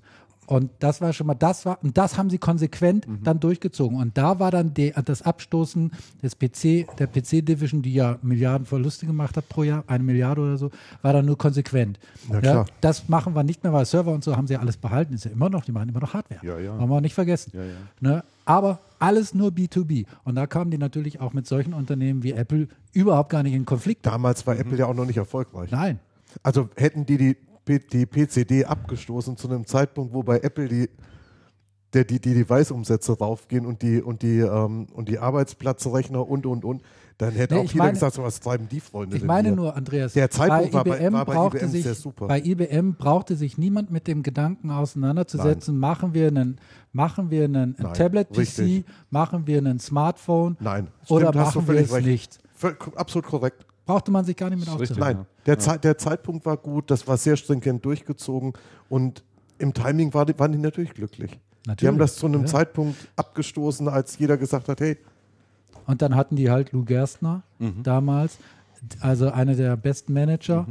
Und 0.52 0.70
das 0.80 1.00
war 1.00 1.14
schon 1.14 1.26
mal, 1.26 1.34
das 1.34 1.64
war, 1.64 1.78
und 1.82 1.96
das 1.96 2.18
haben 2.18 2.28
sie 2.28 2.36
konsequent 2.36 3.08
Mhm. 3.08 3.22
dann 3.24 3.40
durchgezogen. 3.40 3.96
Und 3.98 4.18
da 4.18 4.38
war 4.38 4.50
dann 4.50 4.74
de, 4.74 4.92
das 5.02 5.22
Abstoßen 5.22 5.90
des 6.22 6.36
PC, 6.36 6.86
der 6.98 7.06
PC-Division, 7.06 7.80
die 7.80 7.94
ja 7.94 8.18
Milliarden 8.20 8.66
Verluste 8.66 9.06
gemacht 9.06 9.38
hat 9.38 9.48
pro 9.48 9.62
Jahr, 9.62 9.82
eine 9.86 10.04
Milliarde 10.04 10.42
oder 10.42 10.58
so, 10.58 10.70
war 11.00 11.14
dann 11.14 11.24
nur 11.24 11.38
konsequent. 11.38 11.98
Klar. 12.40 12.66
das 12.82 13.08
machen 13.08 13.34
wir 13.34 13.42
nicht 13.44 13.64
mehr, 13.64 13.72
weil 13.72 13.86
Server 13.86 14.12
und 14.12 14.22
so 14.22 14.36
haben 14.36 14.46
sie 14.46 14.52
ja 14.52 14.60
alles 14.60 14.76
behalten, 14.76 15.14
ist 15.14 15.24
ja 15.24 15.30
immer 15.30 15.48
noch, 15.48 15.64
die 15.64 15.72
machen 15.72 15.88
immer 15.88 16.00
noch 16.00 16.12
Hardware. 16.12 16.40
Ja, 16.44 16.58
ja. 16.58 16.78
Wollen 16.78 16.90
wir 16.90 16.96
auch 16.96 17.00
nicht 17.00 17.14
vergessen. 17.14 17.52
Ja, 17.54 17.64
ja. 17.64 17.74
Ne? 18.00 18.24
Aber 18.44 18.80
alles 18.98 19.32
nur 19.34 19.48
B2B. 19.52 20.04
Und 20.24 20.34
da 20.34 20.46
kamen 20.46 20.70
die 20.70 20.76
natürlich 20.78 21.18
auch 21.18 21.32
mit 21.32 21.46
solchen 21.46 21.72
Unternehmen 21.72 22.22
wie 22.22 22.32
Apple 22.32 22.68
überhaupt 22.92 23.30
gar 23.30 23.42
nicht 23.42 23.54
in 23.54 23.64
Konflikt. 23.64 24.04
damals 24.04 24.46
war 24.46 24.58
Apple 24.58 24.76
ja 24.76 24.84
auch 24.84 24.94
noch 24.94 25.06
nicht 25.06 25.16
erfolgreich. 25.16 25.70
Nein. 25.70 25.98
Also 26.42 26.68
hätten 26.76 27.06
die 27.06 27.16
die, 27.16 27.36
die 27.68 28.07
PCD 28.07 28.64
abgestoßen 28.64 29.37
zu 29.37 29.48
einem 29.48 29.66
Zeitpunkt, 29.66 30.12
wo 30.12 30.22
bei 30.22 30.38
Apple 30.40 30.68
die, 30.68 30.88
der, 31.92 32.05
die, 32.05 32.18
die 32.20 32.35
Device-Umsätze 32.35 33.16
raufgehen 33.18 33.66
und 33.66 33.83
die, 33.83 34.01
und 34.01 34.22
die, 34.22 34.38
ähm, 34.38 34.87
und 34.94 35.09
die 35.09 35.18
Arbeitsplatzrechner 35.18 36.27
und, 36.27 36.46
und, 36.46 36.64
und, 36.64 36.83
dann 37.18 37.33
hätte 37.35 37.55
Nee, 37.55 37.61
auch 37.61 37.64
jeder 37.64 37.79
meine- 37.79 37.92
gesagt, 37.92 38.18
was 38.18 38.40
treiben 38.40 38.66
die 38.68 38.81
Freunde 38.81 39.16
Ich 39.16 39.22
meine 39.22 39.48
hier? 39.48 39.57
nur, 39.57 39.77
Andreas, 39.77 40.14
Der 40.14 40.31
Zeitpunkt 40.31 40.72
bei 40.72 40.79
war 40.79 40.85
bei- 40.85 40.96
IBM, 40.98 41.12
war 41.12 41.25
bei 41.27 41.35
brauchte 41.35 41.59
IBM 41.59 41.70
sich, 41.70 41.83
sehr 41.85 41.94
super. 41.94 42.27
bei 42.27 42.40
IBM 42.40 42.94
brauchte 42.94 43.37
sich 43.37 43.59
niemand 43.59 43.90
mit 43.90 44.07
dem 44.09 44.22
Gedanken 44.22 44.70
auseinanderzusetzen, 44.70 45.79
machen 45.79 46.14
wir 46.14 46.29
einen, 46.29 46.59
machen 46.92 47.31
wir 47.31 47.44
einen 47.44 47.77
Nein, 47.79 47.92
Tablet-PC, 47.92 48.85
machen 49.11 49.46
wir 49.46 49.59
ein 49.64 49.79
Smartphone 49.79 50.57
Nein, 50.59 50.88
oder 51.09 51.27
stimmt, 51.29 51.35
du 51.35 51.38
machen 51.38 51.68
wir 51.68 51.75
es 51.81 51.92
recht. 51.92 52.07
nicht. 52.07 52.38
Absolut 52.96 53.27
korrekt. 53.27 53.66
Brauchte 53.86 54.10
man 54.10 54.24
sich 54.24 54.36
gar 54.36 54.48
nicht 54.50 54.60
mit 54.60 54.68
aufzunehmen. 54.68 54.98
Nein, 55.00 55.26
der, 55.46 55.58
Zei- 55.58 55.78
der 55.78 55.98
Zeitpunkt 55.98 56.46
war 56.46 56.56
gut, 56.56 56.90
das 56.90 57.06
war 57.08 57.16
sehr 57.16 57.36
stringent 57.36 57.84
durchgezogen 57.84 58.52
und 58.88 59.24
im 59.58 59.74
Timing 59.74 60.14
war 60.14 60.24
die, 60.26 60.38
waren 60.38 60.52
die 60.52 60.58
natürlich 60.58 60.94
glücklich. 60.94 61.32
Die 61.32 61.68
Natürlich, 61.68 61.88
haben 61.92 61.98
das 61.98 62.16
zu 62.16 62.26
einem 62.26 62.42
ja. 62.42 62.46
Zeitpunkt 62.46 62.96
abgestoßen, 63.16 63.88
als 63.88 64.18
jeder 64.18 64.36
gesagt 64.36 64.68
hat, 64.68 64.80
hey, 64.80 64.98
Und 65.86 66.00
dann 66.02 66.14
hatten 66.14 66.36
die 66.36 66.50
halt 66.50 66.72
Lou 66.72 66.84
Gerstner 66.84 67.42
Mhm. 67.58 67.82
damals, 67.82 68.38
also 69.00 69.30
einer 69.30 69.54
der 69.54 69.76
besten 69.76 70.12
Manager, 70.12 70.66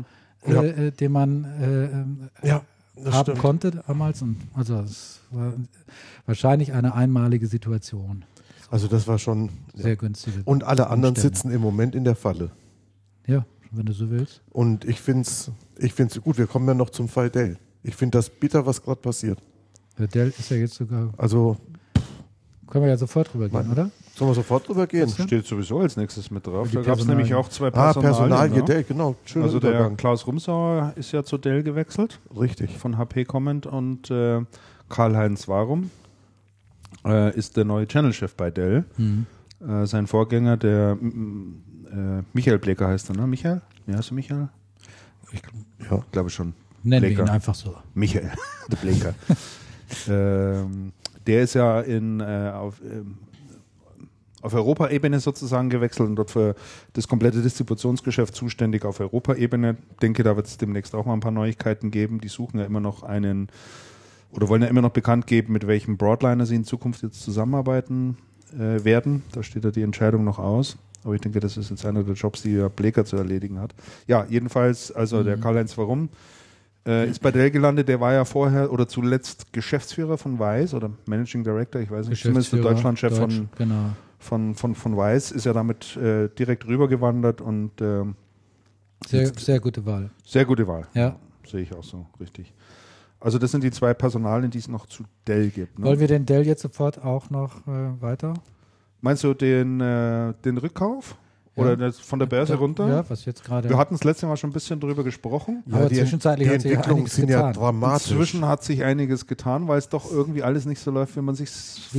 Ja. 0.47 0.63
äh, 0.63 0.88
äh, 0.88 0.91
den 0.91 1.12
man 1.12 1.43
äh, 1.45 1.86
ähm, 1.86 2.30
ja, 2.43 2.62
das 2.95 3.13
haben 3.13 3.26
stimmt. 3.26 3.39
konnte 3.39 3.71
damals. 3.88 4.21
Und 4.21 4.38
also 4.54 4.80
es 4.80 5.19
war 5.32 5.54
wahrscheinlich 6.26 6.74
eine 6.74 6.93
einmalige 6.95 7.47
Situation. 7.47 8.24
Also 8.69 8.88
das 8.88 9.08
war 9.08 9.17
schon. 9.19 9.50
Sehr 9.74 9.95
günstige. 9.97 10.41
Und 10.45 10.63
alle 10.63 10.89
anderen 10.89 11.15
Umstände. 11.15 11.36
sitzen 11.38 11.52
im 11.52 11.62
Moment 11.62 11.93
in 11.95 12.04
der 12.06 12.15
Falle. 12.15 12.52
Ja, 13.28 13.46
wenn 13.72 13.86
du 13.86 13.94
so 13.94 14.10
willst. 14.10 14.42
Und 14.52 14.86
ich 14.86 15.00
finde 15.02 15.22
es 15.22 15.52
ich 15.78 15.94
find's 15.94 16.20
gut, 16.22 16.38
wir 16.38 16.48
kommen 16.48 16.68
ja 16.68 16.74
noch 16.74 16.90
zum 16.90 17.08
Fall 17.08 17.30
Dell. 17.30 17.58
Ich 17.84 17.96
finde 17.96 18.18
das 18.18 18.30
bitter, 18.30 18.66
was 18.66 18.82
gerade 18.82 19.00
passiert. 19.02 19.40
Der 19.98 20.08
Dell 20.08 20.34
ist 20.38 20.50
ja 20.50 20.58
jetzt 20.58 20.76
sogar, 20.76 21.14
Also 21.18 21.58
können 22.68 22.86
wir 22.86 22.90
ja 22.92 22.98
sofort 22.98 23.34
drüber 23.34 23.50
gehen, 23.50 23.72
oder? 23.72 23.92
sollen 24.16 24.32
wir 24.32 24.36
sofort 24.36 24.68
drüber 24.68 24.88
gehen? 24.88 25.10
Steht 25.10 25.46
sowieso 25.46 25.80
als 25.80 25.98
nächstes 25.98 26.32
mit 26.32 26.46
drauf. 26.48 26.70
Die 26.70 26.76
Da 26.76 26.82
gab 26.84 27.00
es 27.00 27.06
nämlich 27.06 27.34
auch 27.34 27.50
zwei 27.50 27.68
Ah, 27.68 27.92
Personalien. 27.94 28.16
Personalie 28.30 28.60
ne? 28.60 28.66
Dell, 28.66 28.84
genau. 28.84 29.16
Schöner 29.26 29.46
Also 29.46 29.60
der 29.60 29.72
Übergang. 29.72 29.98
Klaus 29.98 30.26
Rumsauer 30.28 30.94
ist 30.96 31.12
ja 31.12 31.24
zu 31.24 31.38
Dell 31.38 31.64
gewechselt. 31.64 32.20
Richtig. 32.40 32.78
von 32.78 32.98
HP 32.98 33.26
Comment 33.26 33.66
und 33.66 34.10
äh, 34.12 34.42
Karl-Heinz 34.90 35.48
Warum 35.48 35.90
äh, 37.06 37.36
ist 37.38 37.58
der 37.58 37.66
neue 37.66 37.88
Channel-Chef 37.88 38.36
bei 38.36 38.52
Dell. 38.52 38.86
Mhm. 38.98 39.26
Äh, 39.67 39.86
sein 39.86 40.08
Vorgänger, 40.08 40.58
der 40.58 40.97
äh, 41.00 42.24
Michael 42.34 42.60
Bleker 42.60 42.88
heißt 42.88 43.10
er, 43.10 43.15
ne? 43.15 43.28
Michael? 43.28 43.62
Wie 43.86 43.95
heißt 43.95 44.10
du 44.10 44.15
Michael? 44.15 44.50
Ich 45.32 45.41
Ja. 45.89 46.04
Glaube 46.12 46.30
schon. 46.30 46.54
nennen 46.84 47.04
wir 47.04 47.12
ihn 47.12 47.30
einfach 47.30 47.56
so. 47.56 47.76
Michael, 47.93 48.32
der 48.71 48.78
Bleker. 48.78 49.13
ähm, 50.08 50.93
der 51.28 51.43
ist 51.43 51.54
ja 51.54 51.82
in, 51.82 52.19
äh, 52.19 52.52
auf, 52.54 52.82
ähm, 52.82 53.17
auf 54.41 54.54
Europaebene 54.54 55.19
sozusagen 55.19 55.69
gewechselt 55.69 56.10
und 56.10 56.15
dort 56.15 56.32
für 56.32 56.56
das 56.93 57.08
komplette 57.08 57.41
Distributionsgeschäft 57.41 58.34
zuständig 58.34 58.84
auf 58.84 59.00
Europaebene. 59.00 59.78
Denke, 60.02 60.24
da 60.24 60.36
wird 60.36 60.47
es 60.47 60.58
demnächst 60.58 60.95
auch 60.95 61.06
mal 61.06 61.13
ein 61.13 61.19
paar 61.19 61.32
Neuigkeiten 61.32 61.91
geben. 61.91 62.19
Die 62.19 62.30
suchen 62.30 62.60
ja 62.60 62.65
immer 62.65 62.80
noch 62.80 63.04
einen 63.04 63.50
oder 64.32 64.50
wollen 64.50 64.63
ja 64.63 64.69
immer 64.69 64.82
noch 64.82 64.91
bekannt 64.91 65.28
geben, 65.28 65.54
mit 65.54 65.67
welchem 65.67 65.97
Broadliner 65.97 66.45
sie 66.45 66.56
in 66.56 66.63
Zukunft 66.63 67.04
jetzt 67.04 67.21
zusammenarbeiten 67.21 68.17
äh, 68.58 68.84
werden. 68.84 69.24
Da 69.32 69.44
steht 69.44 69.64
ja 69.64 69.72
die 69.72 69.82
Entscheidung 69.82 70.24
noch 70.24 70.40
aus. 70.40 70.78
Aber 71.04 71.16
ich 71.16 71.22
denke, 71.22 71.40
das 71.40 71.58
ist 71.58 71.70
jetzt 71.72 71.86
einer 71.86 72.04
der 72.04 72.14
Jobs, 72.14 72.44
die 72.44 72.52
ja 72.54 72.68
Bleker 72.68 73.06
zu 73.06 73.16
erledigen 73.18 73.60
hat. 73.60 73.74
Ja, 74.08 74.26
jedenfalls, 74.30 74.92
also 74.92 75.24
der 75.24 75.38
Karl-Heinz 75.38 75.76
Warum 75.78 76.10
äh, 76.86 77.10
ist 77.10 77.20
bei 77.22 77.32
Dell 77.32 77.50
gelandet. 77.50 77.88
Der 77.88 78.00
war 78.00 78.14
ja 78.14 78.24
vorher 78.24 78.72
oder 78.72 78.88
zuletzt 78.88 79.52
Geschäftsführer 79.52 80.18
von 80.20 80.38
Weiß 80.38 80.74
oder 80.76 80.92
Managing 81.08 81.44
Director, 81.44 81.82
ich 81.82 81.90
weiß 81.90 82.08
nicht, 82.08 82.22
zumindest 82.22 82.54
Deutschlandchef 82.54 83.18
Deutsch, 83.18 83.36
von, 83.36 83.50
Genau. 83.58 83.90
von, 84.20 84.54
von, 84.56 84.76
von 84.76 84.96
Weiß, 84.96 85.32
ist 85.32 85.46
ja 85.46 85.54
damit 85.54 85.98
äh, 85.98 86.30
direkt 86.30 86.68
rübergewandert 86.68 87.42
und 87.42 87.72
ähm, 87.82 88.16
Sehr, 89.08 89.26
sehr 89.36 89.60
gute 89.60 89.84
Wahl. 89.86 90.12
sehr 90.24 90.46
gute 90.46 90.68
Wahl. 90.68 90.88
Ja. 90.94 91.16
Sehe 91.48 91.62
ich 91.62 91.74
auch 91.74 91.84
so, 91.84 92.06
richtig. 92.20 92.54
Also 93.22 93.38
das 93.38 93.52
sind 93.52 93.64
die 93.64 93.72
zwei 93.72 93.94
Personalien, 93.94 94.52
die 94.52 94.58
es 94.58 94.68
noch 94.68 94.88
zu 94.88 95.04
Dell 95.28 95.50
gibt. 95.50 95.80
Ne? 95.80 95.86
Wollen 95.86 96.00
wir 96.00 96.08
den 96.08 96.26
Dell 96.26 96.46
jetzt 96.46 96.62
sofort 96.64 97.04
auch 97.04 97.30
noch 97.30 97.66
äh, 97.68 98.02
weiter? 98.02 98.34
Meinst 99.00 99.24
du 99.24 99.34
den, 99.34 99.80
äh, 99.80 100.34
den 100.44 100.58
Rückkauf? 100.58 101.16
Oder 101.56 101.78
Ja. 101.78 101.92
von 101.92 102.18
der 102.18 102.26
Börse 102.28 102.54
Ja, 102.54 102.60
runter? 102.60 102.88
Ja, 102.88 103.10
was 103.10 103.26
jetzt 103.26 103.44
gerade. 103.44 103.68
Wir 103.70 103.78
hatten 103.78 103.94
das 103.94 104.04
letzte 104.06 104.26
Mal 104.26 104.38
schon 104.38 104.50
ein 104.52 104.54
bisschen 104.54 104.80
drüber 104.80 105.04
gesprochen. 105.04 105.64
Aber 105.70 105.90
die, 105.90 105.96
zwischenzeitlich 105.96 106.48
die 106.48 106.54
hat 106.54 106.62
sich 106.62 106.72
ja 106.72 106.78
Entwicklungen 106.78 107.02
einiges 107.02 107.16
sind 107.18 107.30
ja 107.30 107.38
getan. 107.50 107.54
dramatisch. 107.54 108.12
Inzwischen 108.12 108.48
hat 108.48 108.64
sich 108.64 108.84
einiges 108.84 109.28
getan, 109.28 109.68
weil 109.68 109.78
es 109.78 109.90
doch 109.90 110.10
irgendwie 110.12 110.44
alles 110.44 110.66
nicht 110.66 110.80
so 110.80 110.92
läuft, 110.92 111.16
wie 111.18 111.22
man 111.22 111.36
sich 111.36 111.50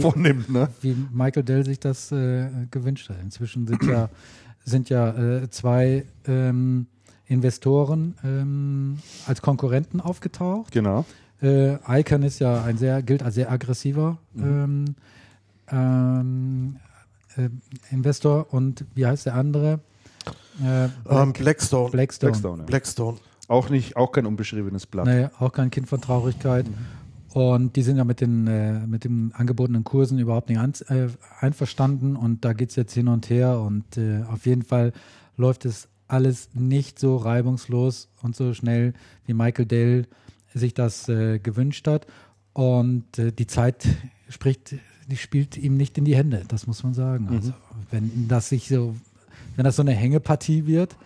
vornimmt. 0.00 0.48
Ne? 0.50 0.68
wie 0.80 0.96
Michael 1.12 1.42
Dell 1.44 1.64
sich 1.66 1.78
das 1.78 2.10
äh, 2.12 2.48
gewünscht 2.70 3.10
hat. 3.10 3.16
Inzwischen 3.22 3.66
sind 3.66 3.84
ja, 3.84 4.08
sind 4.64 4.88
ja 4.88 5.10
äh, 5.42 5.50
zwei 5.50 6.06
ähm, 6.26 6.86
Investoren 7.32 8.14
ähm, 8.24 8.98
als 9.26 9.42
Konkurrenten 9.42 10.00
aufgetaucht. 10.00 10.70
Genau. 10.72 11.04
Äh, 11.40 11.76
Icon 12.00 12.22
ist 12.22 12.38
ja 12.38 12.62
ein 12.62 12.78
sehr, 12.78 13.02
gilt 13.02 13.22
als 13.22 13.34
sehr 13.34 13.50
aggressiver 13.50 14.18
Mhm. 14.34 14.44
ähm, 14.44 14.94
ähm, 15.70 16.76
äh, 17.36 17.48
Investor 17.90 18.52
und 18.52 18.84
wie 18.94 19.06
heißt 19.06 19.26
der 19.26 19.34
andere? 19.34 19.80
Äh, 20.62 20.84
ähm, 21.08 21.32
Blackstone. 21.32 21.90
Blackstone. 21.90 22.30
Blackstone. 22.30 22.58
Ja. 22.60 22.66
Blackstone. 22.66 23.18
Auch 23.48 23.70
nicht, 23.70 23.96
auch 23.96 24.12
kein 24.12 24.26
unbeschriebenes 24.26 24.86
Blatt. 24.86 25.06
Naja, 25.06 25.30
auch 25.38 25.52
kein 25.52 25.70
Kind 25.70 25.88
von 25.88 26.00
Traurigkeit. 26.00 26.66
Und 27.32 27.76
die 27.76 27.82
sind 27.82 27.96
ja 27.96 28.04
mit 28.04 28.20
den, 28.20 28.46
äh, 28.46 28.86
mit 28.86 29.04
den 29.04 29.32
angebotenen 29.34 29.84
Kursen 29.84 30.18
überhaupt 30.18 30.50
nicht 30.50 30.58
an, 30.58 30.74
äh, 30.88 31.08
einverstanden. 31.40 32.14
Und 32.14 32.44
da 32.44 32.52
geht 32.52 32.70
es 32.70 32.76
jetzt 32.76 32.92
hin 32.92 33.08
und 33.08 33.30
her. 33.30 33.58
Und 33.60 33.96
äh, 33.96 34.22
auf 34.30 34.46
jeden 34.46 34.62
Fall 34.62 34.92
läuft 35.36 35.64
es 35.64 35.88
alles 36.12 36.50
nicht 36.54 36.98
so 36.98 37.16
reibungslos 37.16 38.08
und 38.22 38.36
so 38.36 38.54
schnell, 38.54 38.92
wie 39.26 39.34
Michael 39.34 39.66
Dell 39.66 40.06
sich 40.54 40.74
das 40.74 41.08
äh, 41.08 41.38
gewünscht 41.38 41.88
hat. 41.88 42.06
Und 42.52 43.18
äh, 43.18 43.32
die 43.32 43.46
Zeit 43.46 43.86
spricht, 44.28 44.74
die 45.08 45.16
spielt 45.16 45.56
ihm 45.56 45.76
nicht 45.76 45.96
in 45.98 46.04
die 46.04 46.14
Hände, 46.14 46.44
das 46.48 46.66
muss 46.66 46.82
man 46.82 46.94
sagen. 46.94 47.28
Also, 47.30 47.52
wenn 47.90 48.28
das 48.28 48.50
sich 48.50 48.68
so, 48.68 48.94
wenn 49.56 49.64
das 49.64 49.76
so 49.76 49.82
eine 49.82 49.92
Hängepartie 49.92 50.66
wird, 50.66 50.96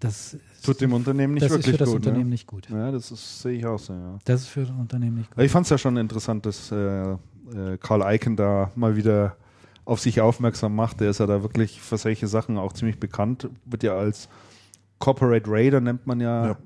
das, 0.00 0.36
Tut 0.62 0.80
dem 0.80 0.92
Unternehmen 0.92 1.34
nicht 1.34 1.44
das 1.44 1.52
ist 1.52 1.58
wirklich 1.58 1.74
für 1.74 1.78
das 1.78 1.88
gut. 1.88 1.96
Unternehmen 1.96 2.24
ne? 2.24 2.30
nicht 2.30 2.46
gut. 2.46 2.68
Ja, 2.70 2.92
das 2.92 3.10
ist- 3.10 3.42
sehe 3.42 3.52
ich 3.52 3.66
auch 3.66 3.78
so, 3.78 3.92
ja. 3.94 4.18
Das 4.24 4.42
ist 4.42 4.48
für 4.48 4.60
das 4.60 4.70
Unternehmen 4.70 5.18
nicht 5.18 5.30
gut. 5.34 5.42
Ich 5.42 5.50
fand 5.50 5.66
es 5.66 5.70
ja 5.70 5.78
schon 5.78 5.96
interessant, 5.96 6.46
dass 6.46 6.70
äh, 6.70 7.12
äh, 7.12 7.16
Karl 7.80 8.14
Icahn 8.14 8.36
da 8.36 8.70
mal 8.76 8.94
wieder 8.94 9.36
auf 9.88 10.00
sich 10.00 10.20
aufmerksam 10.20 10.76
macht. 10.76 11.00
Der 11.00 11.08
ist 11.08 11.18
ja 11.18 11.26
da 11.26 11.42
wirklich 11.42 11.80
für 11.80 11.96
solche 11.96 12.26
Sachen 12.26 12.58
auch 12.58 12.74
ziemlich 12.74 13.00
bekannt. 13.00 13.48
Wird 13.64 13.82
ja 13.82 13.96
als 13.96 14.28
Corporate 14.98 15.50
Raider 15.50 15.80
nennt 15.80 16.06
man 16.06 16.20
ja, 16.20 16.48
Ja. 16.48 16.56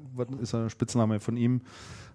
ist 0.41 0.57
ein 0.57 0.69
Spitzname 0.71 1.21
von 1.21 1.37
ihm, 1.37 1.61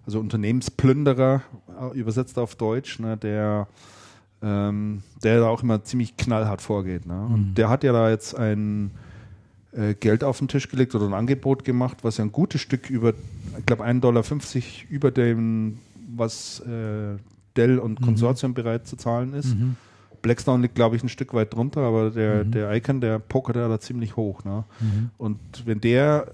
also 0.04 0.20
Unternehmensplünderer, 0.20 1.40
äh, 1.80 1.98
übersetzt 1.98 2.38
auf 2.38 2.56
Deutsch, 2.56 2.98
ne, 2.98 3.16
der, 3.16 3.68
ähm, 4.42 5.02
der 5.22 5.40
da 5.40 5.48
auch 5.48 5.62
immer 5.62 5.82
ziemlich 5.82 6.18
knallhart 6.18 6.60
vorgeht. 6.60 7.06
Ne? 7.06 7.18
Und 7.32 7.54
der 7.54 7.70
hat 7.70 7.84
ja 7.84 7.92
da 7.94 8.10
jetzt 8.10 8.36
ein 8.36 8.90
äh, 9.72 9.94
Geld 9.94 10.22
auf 10.22 10.38
den 10.38 10.48
Tisch 10.48 10.68
gelegt 10.68 10.94
oder 10.94 11.06
ein 11.06 11.14
Angebot 11.14 11.64
gemacht, 11.64 11.98
was 12.02 12.18
ja 12.18 12.24
ein 12.24 12.32
gutes 12.32 12.60
Stück 12.60 12.90
über, 12.90 13.14
ich 13.58 13.64
glaube, 13.64 13.84
1,50 13.84 14.00
Dollar 14.00 14.24
über 14.90 15.10
dem, 15.10 15.78
was 16.14 16.60
äh, 16.60 17.16
Dell 17.56 17.78
und 17.78 18.02
Konsortium 18.02 18.52
bereit 18.52 18.86
zu 18.86 18.96
zahlen 18.96 19.32
ist. 19.32 19.54
Mhm. 19.56 19.76
Blackstone 20.22 20.62
liegt, 20.62 20.74
glaube 20.74 20.96
ich, 20.96 21.02
ein 21.02 21.08
Stück 21.08 21.34
weit 21.34 21.54
drunter, 21.54 21.82
aber 21.82 22.10
der, 22.10 22.44
der 22.44 22.72
Icon, 22.72 23.00
der 23.00 23.18
pokert 23.18 23.56
ja 23.56 23.68
da 23.68 23.80
ziemlich 23.80 24.16
hoch. 24.16 24.44
Ne? 24.44 24.64
Mhm. 24.80 25.10
Und 25.16 25.38
wenn 25.66 25.80
der 25.80 26.32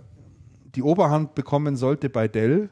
die 0.75 0.83
Oberhand 0.83 1.35
bekommen 1.35 1.77
sollte 1.77 2.09
bei 2.09 2.29
Dell, 2.29 2.69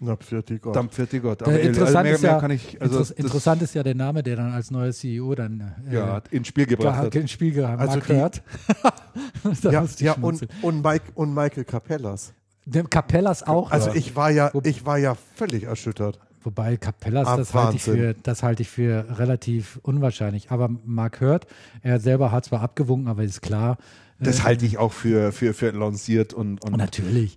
Na, 0.00 0.16
pfiat 0.16 0.52
Gott. 0.60 0.76
dann 0.76 0.88
pfiat 0.88 1.12
die 1.12 1.20
Gott. 1.20 1.42
Aber 1.42 1.58
interessant, 1.58 2.04
mehr, 2.04 2.14
ist 2.14 2.22
mehr 2.22 2.32
ja, 2.32 2.40
kann 2.40 2.50
ich, 2.50 2.80
also 2.80 2.98
das, 2.98 3.10
interessant 3.10 3.62
ist 3.62 3.74
ja 3.74 3.82
der 3.82 3.94
Name, 3.94 4.22
der 4.22 4.36
dann 4.36 4.52
als 4.52 4.70
neuer 4.70 4.92
CEO 4.92 5.34
dann 5.34 5.72
äh, 5.88 5.94
ja, 5.94 6.22
ins 6.30 6.48
Spiel 6.48 6.66
gebracht 6.66 6.98
hat. 6.98 7.14
ins 7.14 7.30
Spiel 7.30 7.52
gehabt 7.52 7.80
Also 7.80 8.00
da 9.62 9.70
ja, 9.70 9.84
ja 9.98 10.12
und, 10.20 10.46
und, 10.62 10.84
Mike, 10.84 11.04
und 11.14 11.34
Michael 11.34 11.64
Capellas. 11.64 12.32
Dem 12.66 12.88
Capellas 12.88 13.42
auch. 13.42 13.70
Also 13.70 13.90
ja. 13.90 13.96
ich 13.96 14.16
war 14.16 14.30
ja, 14.30 14.50
ich 14.62 14.86
war 14.86 14.98
ja 14.98 15.16
völlig 15.34 15.64
erschüttert. 15.64 16.18
Wobei 16.44 16.76
Capellas, 16.76 17.26
Ah, 17.26 17.36
das 17.36 17.54
halte 17.54 17.76
ich, 17.76 17.82
für, 17.82 18.14
das 18.22 18.42
halte 18.42 18.62
ich 18.62 18.68
für 18.68 19.06
relativ 19.18 19.78
unwahrscheinlich. 19.82 20.50
Aber 20.50 20.68
Mark 20.84 21.20
Hurt, 21.20 21.46
er 21.82 21.98
selber 22.00 22.30
hat 22.32 22.44
zwar 22.44 22.60
abgewunken, 22.60 23.08
aber 23.08 23.24
ist 23.24 23.40
klar. 23.42 23.78
Das 24.20 24.40
äh, 24.40 24.42
halte 24.42 24.64
ich 24.66 24.78
auch 24.78 24.92
für, 24.92 25.32
für, 25.32 25.54
für 25.54 25.70
lanciert 25.70 26.32
und, 26.34 26.64
und 26.64 26.76
Natürlich. 26.76 27.36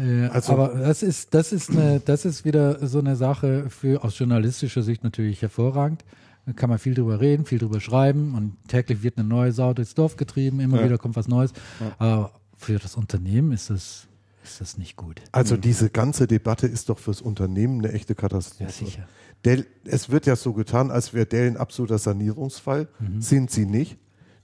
Äh, 0.00 0.26
Also- 0.26 0.52
aber 0.52 0.68
das 0.78 1.02
ist, 1.02 1.34
das 1.34 1.52
ist 1.52 1.70
eine, 1.70 2.00
das 2.00 2.24
ist 2.24 2.44
wieder 2.44 2.86
so 2.86 2.98
eine 3.00 3.16
Sache 3.16 3.68
für 3.70 4.04
aus 4.04 4.18
journalistischer 4.18 4.82
Sicht 4.82 5.02
natürlich 5.04 5.42
hervorragend. 5.42 6.04
Da 6.46 6.52
kann 6.52 6.68
man 6.68 6.78
viel 6.78 6.92
drüber 6.94 7.20
reden, 7.20 7.46
viel 7.46 7.58
drüber 7.58 7.80
schreiben 7.80 8.34
und 8.34 8.56
täglich 8.68 9.02
wird 9.02 9.16
eine 9.18 9.26
neue 9.26 9.50
Sau 9.52 9.72
durchs 9.72 9.94
Dorf 9.94 10.16
getrieben, 10.16 10.60
immer 10.60 10.78
Ja. 10.80 10.84
wieder 10.84 10.98
kommt 10.98 11.16
was 11.16 11.26
Neues. 11.26 11.52
Aber 11.98 12.32
für 12.58 12.78
das 12.78 12.96
Unternehmen 12.96 13.52
ist 13.52 13.70
das, 13.70 14.06
ist 14.44 14.60
das 14.60 14.78
nicht 14.78 14.96
gut. 14.96 15.22
Also 15.32 15.56
diese 15.56 15.90
ganze 15.90 16.26
Debatte 16.26 16.66
ist 16.66 16.88
doch 16.88 16.98
fürs 16.98 17.20
Unternehmen 17.20 17.84
eine 17.84 17.92
echte 17.92 18.14
Katastrophe. 18.14 18.64
Ja, 18.64 18.70
sicher. 18.70 19.08
Dell, 19.44 19.66
es 19.84 20.10
wird 20.10 20.26
ja 20.26 20.36
so 20.36 20.52
getan, 20.52 20.90
als 20.90 21.12
wäre 21.12 21.26
Dell 21.26 21.48
ein 21.48 21.56
absoluter 21.56 21.98
Sanierungsfall. 21.98 22.88
Mhm. 22.98 23.20
Sind 23.20 23.50
sie 23.50 23.66
nicht. 23.66 23.98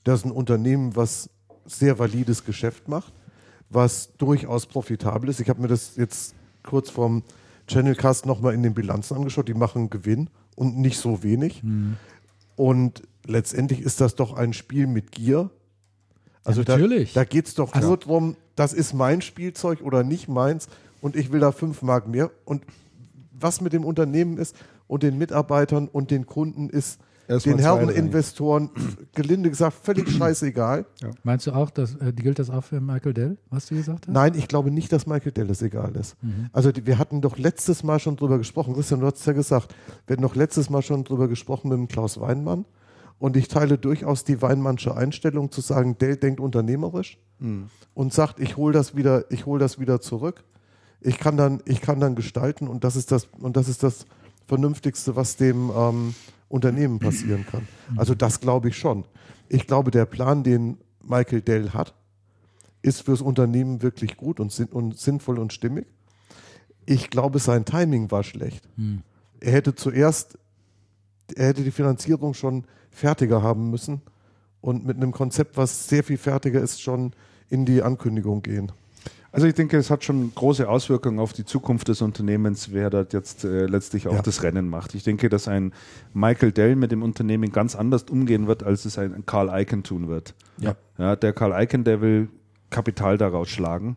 Das 0.05 0.21
ist 0.21 0.27
ein 0.27 0.33
Unternehmen, 0.33 0.97
was 0.97 1.31
sehr 1.67 1.99
valides 1.99 2.45
Geschäft 2.45 2.89
macht, 2.89 3.13
was 3.69 4.17
durchaus 4.17 4.67
profitabel 4.67 5.31
ist. 5.31 5.41
Ich 5.41 5.49
habe 5.49 5.61
mir 5.61 5.69
das 5.69 5.97
jetzt 5.97 6.35
kurz 6.63 6.91
vorm 6.91 7.23
Channelcast 7.67 8.27
nochmal 8.27 8.55
in 8.55 8.63
den 8.63 8.75
Bilanzen 8.75 9.17
angeschaut. 9.17 9.49
Die 9.49 9.55
machen 9.55 9.91
Gewinn 9.91 10.29
und 10.57 10.79
nicht 10.79 10.99
so 10.99 11.23
wenig. 11.23 11.63
Mhm. 11.63 11.97
Und 12.57 13.03
letztendlich 13.27 13.81
ist 13.81 14.01
das 14.01 14.15
doch 14.17 14.35
ein 14.35 14.53
Spiel 14.53 14.87
mit 14.87 15.13
Gier. 15.13 15.51
Also 16.45 16.63
natürlich. 16.63 17.13
da, 17.13 17.21
da 17.21 17.25
geht 17.25 17.47
es 17.47 17.55
doch 17.55 17.73
Also- 17.73 17.89
nur 17.89 17.97
darum, 17.99 18.37
das 18.57 18.73
ist 18.73 18.93
mein 18.95 19.23
Spielzeug 19.23 19.81
oder 19.83 20.03
nicht 20.05 20.29
meins 20.29 20.69
und 21.01 21.17
ich 21.17 21.33
will 21.33 21.41
da 21.41 21.53
fünf 21.53 21.83
Mark 21.83 22.09
mehr. 22.09 22.31
Und 22.45 22.63
was 23.33 23.61
mit 23.61 23.73
dem 23.73 23.85
Unternehmen 23.85 24.37
ist 24.39 24.55
und 24.87 25.03
den 25.03 25.17
Mitarbeitern 25.19 25.89
und 25.89 26.11
den 26.11 26.27
Kunden 26.27 26.69
ist 26.69 26.99
Erstmal 27.29 27.55
den 27.57 27.63
Herren 27.63 27.85
zwei, 27.85 27.93
drei. 27.93 27.99
Investoren, 28.01 28.71
gelinde 29.15 29.51
gesagt, 29.51 29.77
völlig 29.85 30.11
scheißegal. 30.17 30.85
Meinst 31.23 31.47
du 31.47 31.53
auch, 31.53 31.71
dass, 31.71 31.95
äh, 31.95 32.13
gilt 32.13 32.41
das 32.41 32.51
auch 32.51 32.65
für 32.65 32.81
Michael 32.81 33.15
Dell, 33.15 33.37
was 33.51 33.67
du 33.67 33.77
gesagt 33.77 34.09
hast? 34.09 34.13
Nein, 34.13 34.35
ich 34.35 34.49
glaube 34.49 34.73
nicht, 34.73 34.93
dass 34.93 35.07
Michael 35.07 35.31
Dallas 35.33 35.63
egal 35.63 35.95
ist. 35.95 36.17
Also 36.53 36.73
die, 36.73 36.85
wir 36.87 36.99
hatten 36.99 37.21
doch 37.21 37.39
letztes 37.39 37.85
Mal 37.85 38.01
schon 38.01 38.17
drüber 38.17 38.37
gesprochen. 38.39 38.75
Christian, 38.75 38.99
du 39.01 39.07
hast 39.07 39.25
ja 39.27 39.33
gesagt, 39.33 39.73
wir 40.09 40.15
hatten 40.15 40.23
doch 40.23 40.35
letztes 40.35 40.71
Mal 40.71 40.83
schon 40.83 41.05
drüber 41.05 41.29
gesprochen 41.29 41.69
mit 41.69 41.79
dem 41.79 41.87
Klaus 41.89 42.19
Weinmann. 42.21 42.65
Und 43.21 43.37
ich 43.37 43.49
teile 43.49 43.77
durchaus 43.77 44.25
die 44.25 44.41
Weinmannsche 44.41 44.97
Einstellung 44.97 45.53
zu 45.53 45.61
sagen, 45.61 45.99
Dell 45.99 46.17
denkt 46.17 46.41
unternehmerisch 46.41 47.19
und 47.95 48.15
sagt, 48.15 48.41
ich 48.41 48.57
hole 48.57 48.73
das 48.73 48.97
wieder, 48.97 49.31
ich 49.31 49.45
hole 49.45 49.61
das 49.61 49.79
wieder 49.79 50.01
zurück. 50.01 50.43
Ich 51.03 51.19
kann 51.19 51.37
dann, 51.37 51.61
ich 51.67 51.83
kann 51.83 52.01
dann 52.01 52.15
gestalten 52.15 52.67
und 52.67 52.83
das 52.83 52.97
ist 52.97 53.13
das, 53.13 53.29
und 53.39 53.57
das 53.57 53.69
ist 53.69 53.83
das 53.83 54.07
Vernünftigste, 54.47 55.17
was 55.17 55.37
dem 55.37 55.71
ähm, 55.77 56.15
Unternehmen 56.49 56.99
passieren 56.99 57.47
kann. 57.49 57.69
Also 57.97 58.15
das 58.15 58.41
glaube 58.41 58.71
ich 58.71 58.79
schon. 58.79 59.05
Ich 59.51 59.67
glaube, 59.67 59.91
der 59.91 60.07
Plan, 60.07 60.43
den 60.43 60.79
Michael 61.03 61.43
Dell 61.43 61.71
hat, 61.71 61.95
ist 62.83 63.03
fürs 63.03 63.21
Unternehmen 63.21 63.83
wirklich 63.83 64.17
gut 64.17 64.41
und, 64.41 64.59
und 64.73 64.99
sinnvoll 64.99 65.39
und 65.39 65.53
stimmig. 65.53 65.87
Ich 66.87 67.11
glaube, 67.11 67.39
sein 67.39 67.67
Timing 67.67 68.11
war 68.11 68.23
schlecht. 68.25 68.67
Er 69.41 69.53
hätte 69.53 69.75
zuerst, 69.75 70.39
er 71.37 71.49
hätte 71.49 71.63
die 71.65 71.71
Finanzierung 71.71 72.33
schon 72.33 72.65
fertiger 72.91 73.43
haben 73.43 73.71
müssen 73.71 74.01
und 74.61 74.85
mit 74.87 74.97
einem 74.97 75.13
Konzept, 75.13 75.57
was 75.57 75.89
sehr 75.89 76.05
viel 76.05 76.19
fertiger 76.19 76.61
ist, 76.61 76.83
schon 76.83 77.13
in 77.49 77.65
die 77.65 77.83
Ankündigung 77.83 78.43
gehen. 78.43 78.73
Also 79.33 79.47
ich 79.47 79.55
denke, 79.55 79.77
es 79.77 79.91
hat 79.91 80.03
schon 80.03 80.35
große 80.35 80.69
Auswirkungen 80.69 81.21
auf 81.21 81.33
die 81.33 81.45
Zukunft 81.45 81.87
des 81.87 82.03
Unternehmens, 82.03 82.73
wer 82.73 82.91
dort 82.91 83.13
jetzt 83.13 83.45
äh, 83.45 83.67
letztlich 83.67 84.09
auch 84.09 84.15
Ja. 84.15 84.23
das 84.23 84.43
Rennen 84.43 84.69
macht. 84.69 84.95
Ich 84.97 85.05
denke, 85.05 85.29
dass 85.29 85.47
ein 85.47 85.73
Michael 86.13 86.51
Dell 86.51 86.75
mit 86.75 86.91
dem 86.91 87.05
Unternehmen 87.05 87.53
ganz 87.53 87.77
anders 87.77 88.05
umgehen 88.11 88.49
wird, 88.49 88.65
als 88.65 88.85
es 88.87 88.99
ein 88.99 89.25
Carl 89.27 89.49
Icahn 89.63 89.85
tun 89.85 90.09
wird. 90.09 90.35
Ja. 90.59 90.75
Ja, 90.99 91.15
der 91.15 91.33
Carl 91.33 91.53
Icahn, 91.63 91.85
der 91.85 92.01
will 92.01 92.29
Kapital 92.71 93.19
daraus 93.19 93.49
schlagen. 93.49 93.97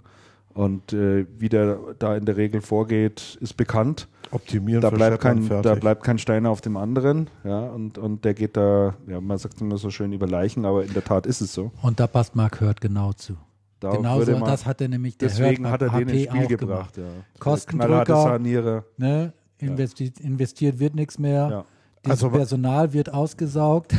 Und 0.54 0.94
äh, 0.94 1.26
wie 1.40 1.50
der 1.50 1.80
da 1.98 2.16
in 2.16 2.26
der 2.26 2.38
Regel 2.38 2.62
vorgeht, 2.62 3.40
ist 3.42 3.58
bekannt. 3.58 4.08
Optimieren, 4.34 4.82
Da 4.82 4.90
bleibt, 4.90 5.20
kein, 5.22 5.48
da 5.48 5.62
fertig. 5.62 5.82
bleibt 5.82 6.04
kein 6.04 6.18
Stein 6.18 6.46
auf 6.46 6.62
dem 6.62 6.76
anderen. 6.78 7.30
Ja, 7.44 7.60
und, 7.68 7.98
und 7.98 8.26
der 8.26 8.34
geht 8.34 8.58
da, 8.58 8.96
ja, 9.08 9.22
man 9.22 9.38
sagt 9.38 9.62
immer 9.62 9.78
so 9.78 9.90
schön 9.90 10.12
über 10.14 10.28
Leichen, 10.28 10.66
aber 10.66 10.84
in 10.84 10.94
der 10.94 11.04
Tat 11.04 11.26
ist 11.26 11.42
es 11.42 11.54
so. 11.54 11.72
Und 11.82 12.00
da 12.00 12.08
passt 12.08 12.36
Mark 12.36 12.60
Hurt 12.62 12.82
genau 12.82 13.14
zu. 13.14 13.34
Da 13.80 13.92
Genau 13.92 14.22
so, 14.22 14.32
man- 14.32 14.46
das 14.46 14.66
hat 14.66 14.80
er 14.82 14.88
nämlich 14.88 15.18
der 15.18 15.28
Deswegen 15.30 15.66
Hurt 15.66 15.74
hat 15.74 15.82
er 15.84 15.90
bei 15.90 16.04
den 16.04 16.10
ins 16.18 16.30
HP 16.30 16.44
Spiel 16.46 16.58
gebracht. 16.58 16.98
Ja. 16.98 17.04
Kostendrücker. 17.40 18.40
Ne? 18.98 19.34
Investi 19.60 20.12
investiert 20.20 20.80
wird 20.80 20.96
nichts 20.96 21.20
mehr. 21.20 21.48
Ja. 21.50 21.66
Das 22.02 22.12
Also 22.12 22.30
Personal 22.30 22.92
wird 22.94 23.14
ausgesaugt. 23.14 23.94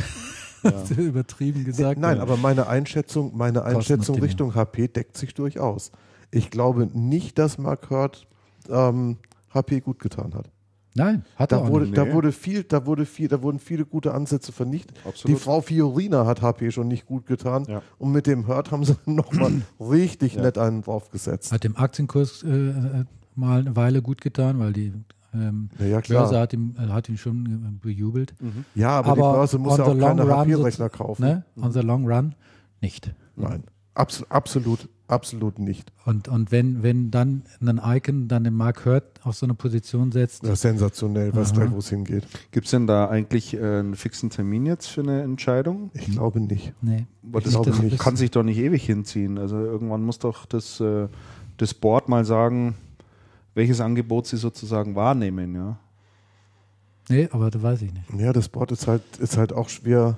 So 0.63 0.93
übertrieben 1.01 1.63
gesagt. 1.63 1.99
Nein, 1.99 2.17
Ja. 2.17 2.23
aber 2.23 2.37
meine 2.37 2.67
Einschätzung, 2.67 3.35
meine 3.35 3.63
Einschätzung. 3.63 4.19
Richtung 4.19 4.53
HP 4.55 4.87
deckt 4.87 5.17
sich 5.17 5.33
durchaus. 5.33 5.91
Ich 6.31 6.49
glaube 6.51 6.87
nicht, 6.93 7.37
dass 7.39 7.57
Mark 7.57 7.89
Hurt 7.89 8.27
ähm, 8.69 9.17
HP 9.55 9.79
gut 9.81 9.99
getan 9.99 10.33
hat. 10.35 10.51
Nein, 10.97 11.25
hat 11.35 11.51
er 11.51 11.57
Da 11.59 11.63
auch 11.65 11.69
wurde, 11.71 11.85
nicht. 11.85 11.97
da 11.97 12.05
Nee. 12.05 12.13
wurde 12.13 12.31
viel, 12.31 12.63
da 12.63 12.85
wurde 12.85 13.05
viel, 13.05 13.27
da 13.27 13.41
wurden 13.41 13.59
viele 13.59 13.85
gute 13.85 14.13
Ansätze 14.13 14.53
vernichtet. 14.53 14.97
Absolut. 15.05 15.35
Die 15.37 15.41
Frau 15.41 15.59
Fiorina 15.59 16.25
hat 16.25 16.41
HP 16.41 16.71
schon 16.71 16.87
nicht 16.87 17.05
gut 17.05 17.25
getan. 17.25 17.65
Ja. 17.67 17.81
Und 17.97 18.13
mit 18.13 18.27
dem 18.27 18.47
Hurt 18.47 18.71
haben 18.71 18.85
sie 18.85 18.95
nochmal 19.05 19.61
richtig 19.79 20.35
Ja. 20.35 20.43
nett 20.43 20.57
einen 20.57 20.83
draufgesetzt. 20.83 21.51
Hat 21.51 21.65
dem 21.65 21.75
Aktienkurs 21.75 22.43
äh, 22.43 22.47
äh, 22.69 23.03
mal 23.35 23.59
eine 23.59 23.75
Weile 23.75 24.01
gut 24.01 24.21
getan, 24.21 24.57
weil 24.59 24.71
die 24.71 24.93
ähm, 25.33 25.69
Ja. 25.79 25.99
Börse 25.99 26.39
hat 26.39 26.53
ihn, 26.53 26.77
äh, 26.79 26.87
hat 26.87 27.09
ihn 27.09 27.17
schon 27.17 27.45
äh, 27.45 27.85
bejubelt. 27.85 28.33
Ja, 28.73 28.91
aber, 28.91 29.09
Aber 29.09 29.15
die 29.15 29.37
Börse 29.37 29.57
muss 29.59 29.77
ja 29.77 29.83
auch 29.83 29.93
long 29.93 30.15
keine 30.17 30.21
run 30.23 30.31
HP-Rechner 30.49 30.87
kaufen. 30.89 31.23
Ne? 31.23 31.43
On 31.61 31.73
the 31.73 31.81
long 31.81 32.07
run 32.07 32.35
nicht. 32.79 33.13
Nein, 33.35 33.63
Abs 33.95 34.23
absolut, 34.29 34.87
absolut 35.07 35.59
nicht. 35.59 35.91
Und, 36.05 36.27
und 36.27 36.51
wenn, 36.51 36.83
wenn 36.83 37.11
dann 37.11 37.43
ein 37.61 37.79
Icon 37.83 38.27
dann 38.27 38.43
den 38.43 38.53
Mark 38.53 38.85
Hurt 38.85 39.03
auf 39.23 39.35
so 39.35 39.45
eine 39.45 39.53
Position 39.53 40.11
setzt, 40.11 40.43
Das 40.43 40.51
ist 40.53 40.61
sensationell, 40.61 41.31
Aha. 41.31 41.43
gleich, 41.53 41.71
wo 41.71 41.77
es 41.77 41.89
hingeht. 41.89 42.25
Gibt 42.51 42.65
es 42.65 42.71
denn 42.71 42.87
da 42.87 43.07
eigentlich 43.07 43.53
äh, 43.53 43.79
einen 43.79 43.95
fixen 43.95 44.29
Termin 44.29 44.65
jetzt 44.65 44.87
für 44.87 45.01
eine 45.01 45.21
Entscheidung? 45.23 45.91
Ich 45.93 46.11
glaube 46.11 46.39
nicht. 46.39 46.73
nee. 46.81 47.05
Ich 47.23 47.43
das 47.43 47.53
glaube 47.53 47.71
das 47.71 47.79
nicht. 47.81 47.97
kann 47.99 48.15
sich 48.15 48.31
doch 48.31 48.43
nicht 48.43 48.57
ewig 48.57 48.85
hinziehen. 48.85 49.37
Also 49.37 49.57
irgendwann 49.57 50.03
muss 50.03 50.19
doch 50.19 50.45
das, 50.45 50.79
äh, 50.79 51.07
das 51.57 51.73
Board 51.73 52.07
mal 52.09 52.23
sagen, 52.25 52.75
welches 53.55 53.81
Angebot 53.81 54.27
sie 54.27 54.37
sozusagen 54.37 54.95
wahrnehmen. 54.95 55.55
Ja? 55.55 55.79
Nee, 57.09 57.29
aber 57.31 57.49
das 57.49 57.61
weiß 57.61 57.81
ich 57.83 57.93
nicht. 57.93 58.05
Ja, 58.17 58.33
das 58.33 58.49
Board 58.49 58.71
ist 58.71 58.87
halt, 58.87 59.01
ist 59.19 59.37
halt 59.37 59.53
auch 59.53 59.69
schwer 59.69 60.17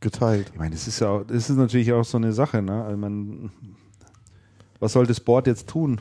geteilt. 0.00 0.50
Ich 0.52 0.58
meine, 0.58 0.72
das 0.74 0.86
ist 0.86 1.00
ja 1.00 1.08
auch, 1.08 1.24
das 1.24 1.48
ist 1.48 1.56
natürlich 1.56 1.92
auch 1.92 2.04
so 2.04 2.18
eine 2.18 2.32
Sache. 2.32 2.60
Ne? 2.62 2.88
Ich 2.90 2.96
meine, 2.98 3.50
was 4.84 4.92
soll 4.92 5.06
das 5.06 5.18
Board 5.20 5.46
jetzt 5.46 5.68
tun? 5.68 6.00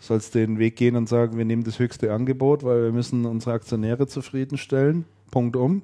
Soll 0.00 0.18
es 0.18 0.30
den 0.32 0.58
Weg 0.58 0.74
gehen 0.76 0.96
und 0.96 1.08
sagen, 1.08 1.38
wir 1.38 1.44
nehmen 1.44 1.62
das 1.64 1.78
höchste 1.78 2.12
Angebot, 2.12 2.64
weil 2.64 2.82
wir 2.82 2.92
müssen 2.92 3.24
unsere 3.24 3.52
Aktionäre 3.54 4.06
zufriedenstellen? 4.08 5.04
Punkt 5.30 5.54
um. 5.56 5.82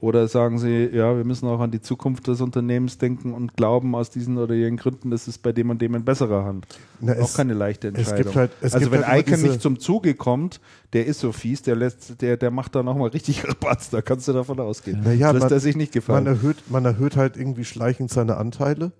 Oder 0.00 0.28
sagen 0.28 0.58
sie, 0.58 0.86
ja, 0.92 1.16
wir 1.16 1.24
müssen 1.24 1.46
auch 1.48 1.58
an 1.58 1.72
die 1.72 1.80
Zukunft 1.80 2.28
des 2.28 2.40
Unternehmens 2.40 2.98
denken 2.98 3.34
und 3.34 3.56
glauben 3.56 3.94
aus 3.96 4.10
diesen 4.10 4.38
oder 4.38 4.54
ihren 4.54 4.76
Gründen, 4.76 5.10
das 5.10 5.26
ist 5.26 5.38
bei 5.42 5.50
dem 5.52 5.70
und 5.70 5.82
dem 5.82 5.94
in 5.96 6.04
besserer 6.04 6.44
Hand. 6.44 6.66
Na, 7.00 7.14
auch 7.20 7.34
keine 7.34 7.52
leichte 7.54 7.88
es 7.88 7.94
Entscheidung. 8.08 8.34
halt- 8.36 8.52
es 8.60 8.74
also 8.74 8.92
wenn 8.92 9.04
halt 9.06 9.28
Icon 9.28 9.42
nicht 9.42 9.60
zum 9.60 9.80
Zuge 9.80 10.14
kommt, 10.14 10.60
der 10.92 11.06
ist 11.06 11.18
so 11.18 11.32
fies, 11.32 11.62
der 11.62 11.74
lässt, 11.74 12.22
der, 12.22 12.36
der 12.36 12.52
macht 12.52 12.76
da 12.76 12.84
nochmal 12.84 13.08
richtig 13.08 13.42
Rabatz, 13.48 13.90
da 13.90 14.00
kannst 14.00 14.28
du 14.28 14.32
davon 14.32 14.60
ausgehen. 14.60 15.02
Naja, 15.02 15.32
das 15.32 15.42
lässt 15.42 15.44
man- 15.50 15.52
er 15.52 15.60
sich 15.60 15.76
nicht 15.76 15.92
gefallen. 15.92 16.24
Man 16.24 16.34
erhöht, 16.36 16.56
man 16.70 16.84
erhöht 16.84 17.16
halt 17.16 17.36
irgendwie 17.36 17.64
schleichend 17.64 18.10
seine 18.10 18.36
Anteile 18.36 18.92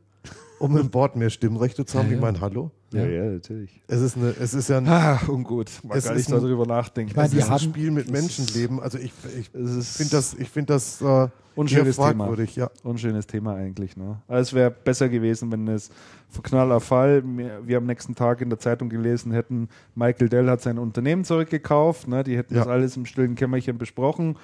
um 0.59 0.77
im 0.77 0.91
Board 0.91 1.17
mehr 1.17 1.31
Stimmrechte 1.31 1.85
zu 1.85 1.99
haben. 1.99 2.07
Ja, 2.07 2.13
Ich 2.15 2.21
ja. 2.21 2.27
meine, 2.27 2.41
hallo? 2.41 2.71
Ja, 2.93 3.05
Ja. 3.05 3.25
ja, 3.25 3.31
natürlich. 3.33 3.83
Es 3.87 4.01
ist, 4.01 4.17
eine, 4.17 4.35
es 4.41 4.55
ist 4.55 4.69
ja 4.69 4.79
ein, 4.79 4.89
Ah, 4.89 5.21
ungut. 5.29 5.71
Man 5.83 5.99
Es 5.99 6.05
kann 6.07 6.17
nicht 6.17 6.29
ein- 6.33 6.41
darüber 6.41 6.67
nachdenken. 6.67 7.11
Ich 7.11 7.17
meine, 7.17 7.27
es 7.27 7.33
die 7.33 7.39
ist 7.39 7.45
ein 7.45 7.51
haben- 7.51 7.61
Spiel 7.61 7.91
mit 7.91 8.11
Menschenleben. 8.11 8.81
Also 8.81 8.99
ich, 8.99 9.13
ich 9.39 9.51
finde 9.51 10.11
das, 10.11 10.35
ich 10.35 10.49
find 10.49 10.71
das 10.71 11.01
äh, 11.03 11.29
Unschönes 11.55 11.97
Thema. 11.97 12.25
fragwürdig. 12.27 12.57
Ja. 12.57 12.71
unschönes 12.85 13.27
Thema 13.27 13.55
eigentlich. 13.57 13.97
Ne? 13.97 14.23
Also 14.29 14.43
es 14.43 14.53
wäre 14.55 14.71
besser 14.71 15.09
gewesen, 15.09 15.51
wenn 15.53 15.67
es 15.69 15.91
von 16.31 16.43
Knaller 16.45 16.81
Fall, 16.81 17.23
wir, 17.25 17.61
wir 17.67 17.79
am 17.79 17.87
nächsten 17.87 18.15
Tag 18.15 18.41
in 18.41 18.49
der 18.49 18.59
Zeitung 18.61 18.89
gelesen 18.89 19.33
hätten, 19.33 19.69
Michael 19.95 20.29
Dell 20.29 20.49
hat 20.49 20.63
sein 20.63 20.79
Unternehmen 20.79 21.25
zurückgekauft, 21.25 22.07
ne? 22.09 22.23
die 22.25 22.37
hätten 22.37 22.55
Ja. 22.55 22.61
das 22.61 22.69
alles 22.69 22.97
im 22.97 23.07
stillen 23.07 23.35
Kämmerchen 23.35 23.77
besprochen. 23.77 24.37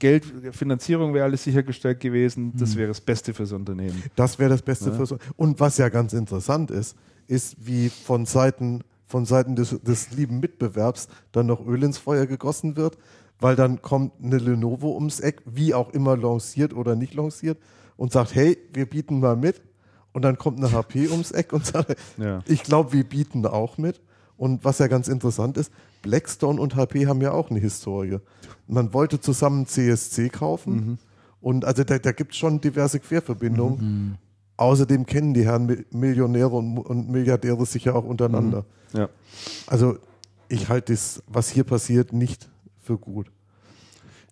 Geld, 0.00 0.24
Finanzierung 0.52 1.14
wäre 1.14 1.24
alles 1.24 1.44
sichergestellt 1.44 2.00
gewesen. 2.00 2.52
Das 2.58 2.74
wäre 2.74 2.88
das 2.88 3.00
Beste 3.00 3.32
fürs 3.32 3.52
Unternehmen. 3.52 4.02
Das 4.16 4.38
wäre 4.40 4.50
das 4.50 4.62
Beste 4.62 4.90
Ja. 4.90 4.96
für 4.96 5.06
so. 5.06 5.18
Und 5.36 5.60
was 5.60 5.78
ja 5.78 5.88
ganz 5.88 6.12
interessant 6.12 6.72
ist, 6.72 6.96
ist, 7.28 7.54
wie 7.64 7.88
von 7.90 8.26
Seiten, 8.26 8.82
von 9.06 9.24
Seiten 9.26 9.54
des, 9.54 9.78
des 9.82 10.10
lieben 10.10 10.40
Mitbewerbs 10.40 11.06
dann 11.30 11.46
noch 11.46 11.64
Öl 11.64 11.82
ins 11.84 11.98
Feuer 11.98 12.26
gegossen 12.26 12.76
wird, 12.76 12.98
weil 13.38 13.54
dann 13.56 13.80
kommt 13.82 14.12
eine 14.22 14.38
Lenovo 14.38 14.94
ums 14.96 15.20
Eck, 15.20 15.42
wie 15.46 15.72
auch 15.74 15.90
immer 15.90 16.16
lanciert 16.16 16.74
oder 16.74 16.96
nicht 16.96 17.14
lanciert, 17.14 17.58
und 17.96 18.10
sagt, 18.12 18.34
hey, 18.34 18.58
wir 18.72 18.86
bieten 18.86 19.20
mal 19.20 19.36
mit. 19.36 19.62
Und 20.12 20.22
dann 20.22 20.36
kommt 20.38 20.58
eine 20.58 20.72
HP 20.72 21.08
ums 21.08 21.30
Eck 21.30 21.52
und 21.52 21.64
sagt, 21.64 21.94
Ja. 22.18 22.40
ich 22.46 22.62
glaube, 22.64 22.92
wir 22.92 23.04
bieten 23.04 23.46
auch 23.46 23.78
mit. 23.78 24.00
Und 24.36 24.64
was 24.64 24.78
ja 24.78 24.86
ganz 24.88 25.06
interessant 25.06 25.56
ist, 25.58 25.70
Blackstone 26.02 26.60
und 26.60 26.76
HP 26.76 27.06
haben 27.06 27.20
ja 27.20 27.32
auch 27.32 27.50
eine 27.50 27.58
Historie. 27.60 28.18
Man 28.66 28.92
wollte 28.94 29.20
zusammen 29.20 29.66
CSC 29.66 30.28
kaufen. 30.28 30.98
Und 31.40 31.64
also 31.64 31.84
da, 31.84 31.98
da 31.98 32.12
gibt 32.12 32.32
es 32.32 32.38
schon 32.38 32.60
diverse 32.60 33.00
Querverbindungen. 33.00 34.18
Außerdem 34.56 35.06
kennen 35.06 35.32
die 35.32 35.44
Herren 35.44 35.66
Mi- 35.70 35.84
Millionäre 35.90 36.50
und, 36.50 36.78
und 36.78 37.08
Milliardäre 37.08 37.64
sich 37.64 37.84
ja 37.84 37.94
auch 37.94 38.04
untereinander. 38.04 38.64
Ja. 38.92 39.08
Also 39.66 39.96
ich 40.48 40.68
halte 40.68 40.92
das, 40.92 41.22
was 41.26 41.48
hier 41.48 41.64
passiert, 41.64 42.12
nicht 42.12 42.48
für 42.78 42.98
gut. 42.98 43.30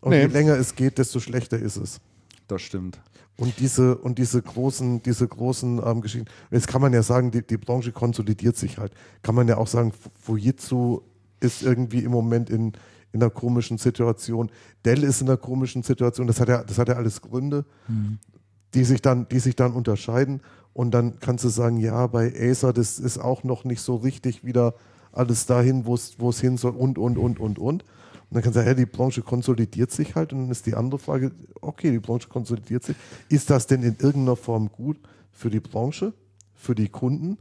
Und 0.01 0.11
Nee. 0.11 0.21
je 0.23 0.27
länger 0.27 0.55
es 0.57 0.75
geht, 0.75 0.99
desto 0.99 1.19
schlechter 1.21 1.59
ist 1.59 1.77
es. 1.77 2.01
Das 2.47 2.61
stimmt. 2.63 3.01
Und 3.39 3.59
diese, 3.61 3.97
und 3.97 4.19
diese 4.19 4.43
großen, 4.43 5.03
diese 5.03 5.27
großen 5.29 5.81
ähm, 5.85 6.01
Geschichten, 6.01 6.29
jetzt 6.51 6.67
kann 6.69 6.83
man 6.83 6.93
ja 6.93 7.03
sagen, 7.03 7.31
die, 7.31 7.47
die 7.47 7.57
Branche 7.57 7.93
konsolidiert 7.93 8.57
sich 8.57 8.79
halt. 8.79 8.93
Kann 9.23 9.35
man 9.35 9.47
ja 9.49 9.57
auch 9.59 9.69
sagen, 9.69 9.93
Fu- 9.93 10.11
Fujitsu 10.21 11.01
ist 11.41 11.63
irgendwie 11.63 12.01
im 12.01 12.11
Moment 12.11 12.51
in, 12.51 12.73
in 13.13 13.23
einer 13.23 13.31
komischen 13.31 13.79
Situation. 13.79 14.51
Dell 14.85 15.03
ist 15.03 15.21
in 15.21 15.29
einer 15.29 15.37
komischen 15.37 15.83
Situation. 15.83 16.27
Das 16.27 16.41
hat 16.41 16.49
ja, 16.49 16.63
das 16.63 16.79
hat 16.79 16.89
ja 16.89 16.95
alles 16.95 17.21
Gründe, 17.23 17.65
die 18.75 18.85
sich 18.85 19.03
dann, 19.03 19.29
die 19.29 19.39
sich 19.39 19.57
dann 19.57 19.73
unterscheiden. 19.73 20.41
Und 20.73 20.93
dann 20.93 21.19
kannst 21.19 21.45
du 21.45 21.49
sagen, 21.49 21.79
ja, 21.79 22.07
bei 22.07 22.33
Acer, 22.39 22.73
das 22.73 22.99
ist 22.99 23.19
auch 23.19 23.43
noch 23.45 23.65
nicht 23.65 23.81
so 23.81 23.97
richtig 23.97 24.45
wieder 24.45 24.75
alles 25.13 25.47
dahin, 25.47 25.87
wo 25.87 25.95
es, 25.95 26.21
wo 26.21 26.31
es 26.31 26.41
hin 26.41 26.57
soll 26.57 26.77
und, 26.77 26.99
und, 26.99 27.19
und, 27.19 27.41
und, 27.41 27.59
und. 27.59 27.83
Und 28.31 28.35
dann 28.35 28.43
kannst 28.43 28.57
du 28.57 28.61
sagen, 28.61 28.69
ja, 28.69 28.75
die 28.75 28.87
Branche 28.87 29.23
konsolidiert 29.23 29.91
sich 29.91 30.15
halt. 30.15 30.33
Und 30.33 30.43
dann 30.43 30.51
ist 30.51 30.67
die 30.67 30.75
andere 30.75 30.99
Frage, 30.99 31.33
okay, 31.61 31.91
die 31.91 31.99
Branche 31.99 32.29
konsolidiert 32.29 32.85
sich. 32.85 32.97
Ist 33.29 33.49
das 33.49 33.67
denn 33.67 33.83
in 33.83 33.97
irgendeiner 33.99 34.37
Form 34.37 34.71
gut 34.71 34.99
für 35.33 35.49
die 35.49 35.61
Branche, 35.61 36.13
für 36.55 36.75
die 36.75 36.89
Kunden, 36.89 37.39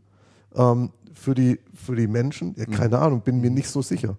ähm, 0.58 0.92
für, 1.14 1.34
die, 1.36 1.60
für 1.74 1.96
die 1.96 2.08
Menschen? 2.08 2.54
Ja, 2.58 2.66
keine 2.66 3.00
Ahnung, 3.00 3.22
bin 3.22 3.40
mir 3.40 3.50
nicht 3.50 3.70
so 3.70 3.82
sicher. 3.82 4.18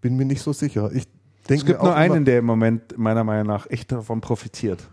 Bin 0.00 0.16
mir 0.16 0.24
nicht 0.24 0.42
so 0.42 0.52
sicher. 0.52 0.90
Ich 0.92 1.06
denke 1.48 1.62
Es 1.62 1.66
gibt 1.66 1.82
nur 1.82 1.94
einen, 1.94 2.24
der 2.24 2.38
im 2.40 2.44
Moment 2.44 2.96
meiner 2.98 3.24
Meinung 3.24 3.46
nach 3.46 3.68
echt 3.70 3.92
davon 3.92 4.20
profitiert. 4.20 4.88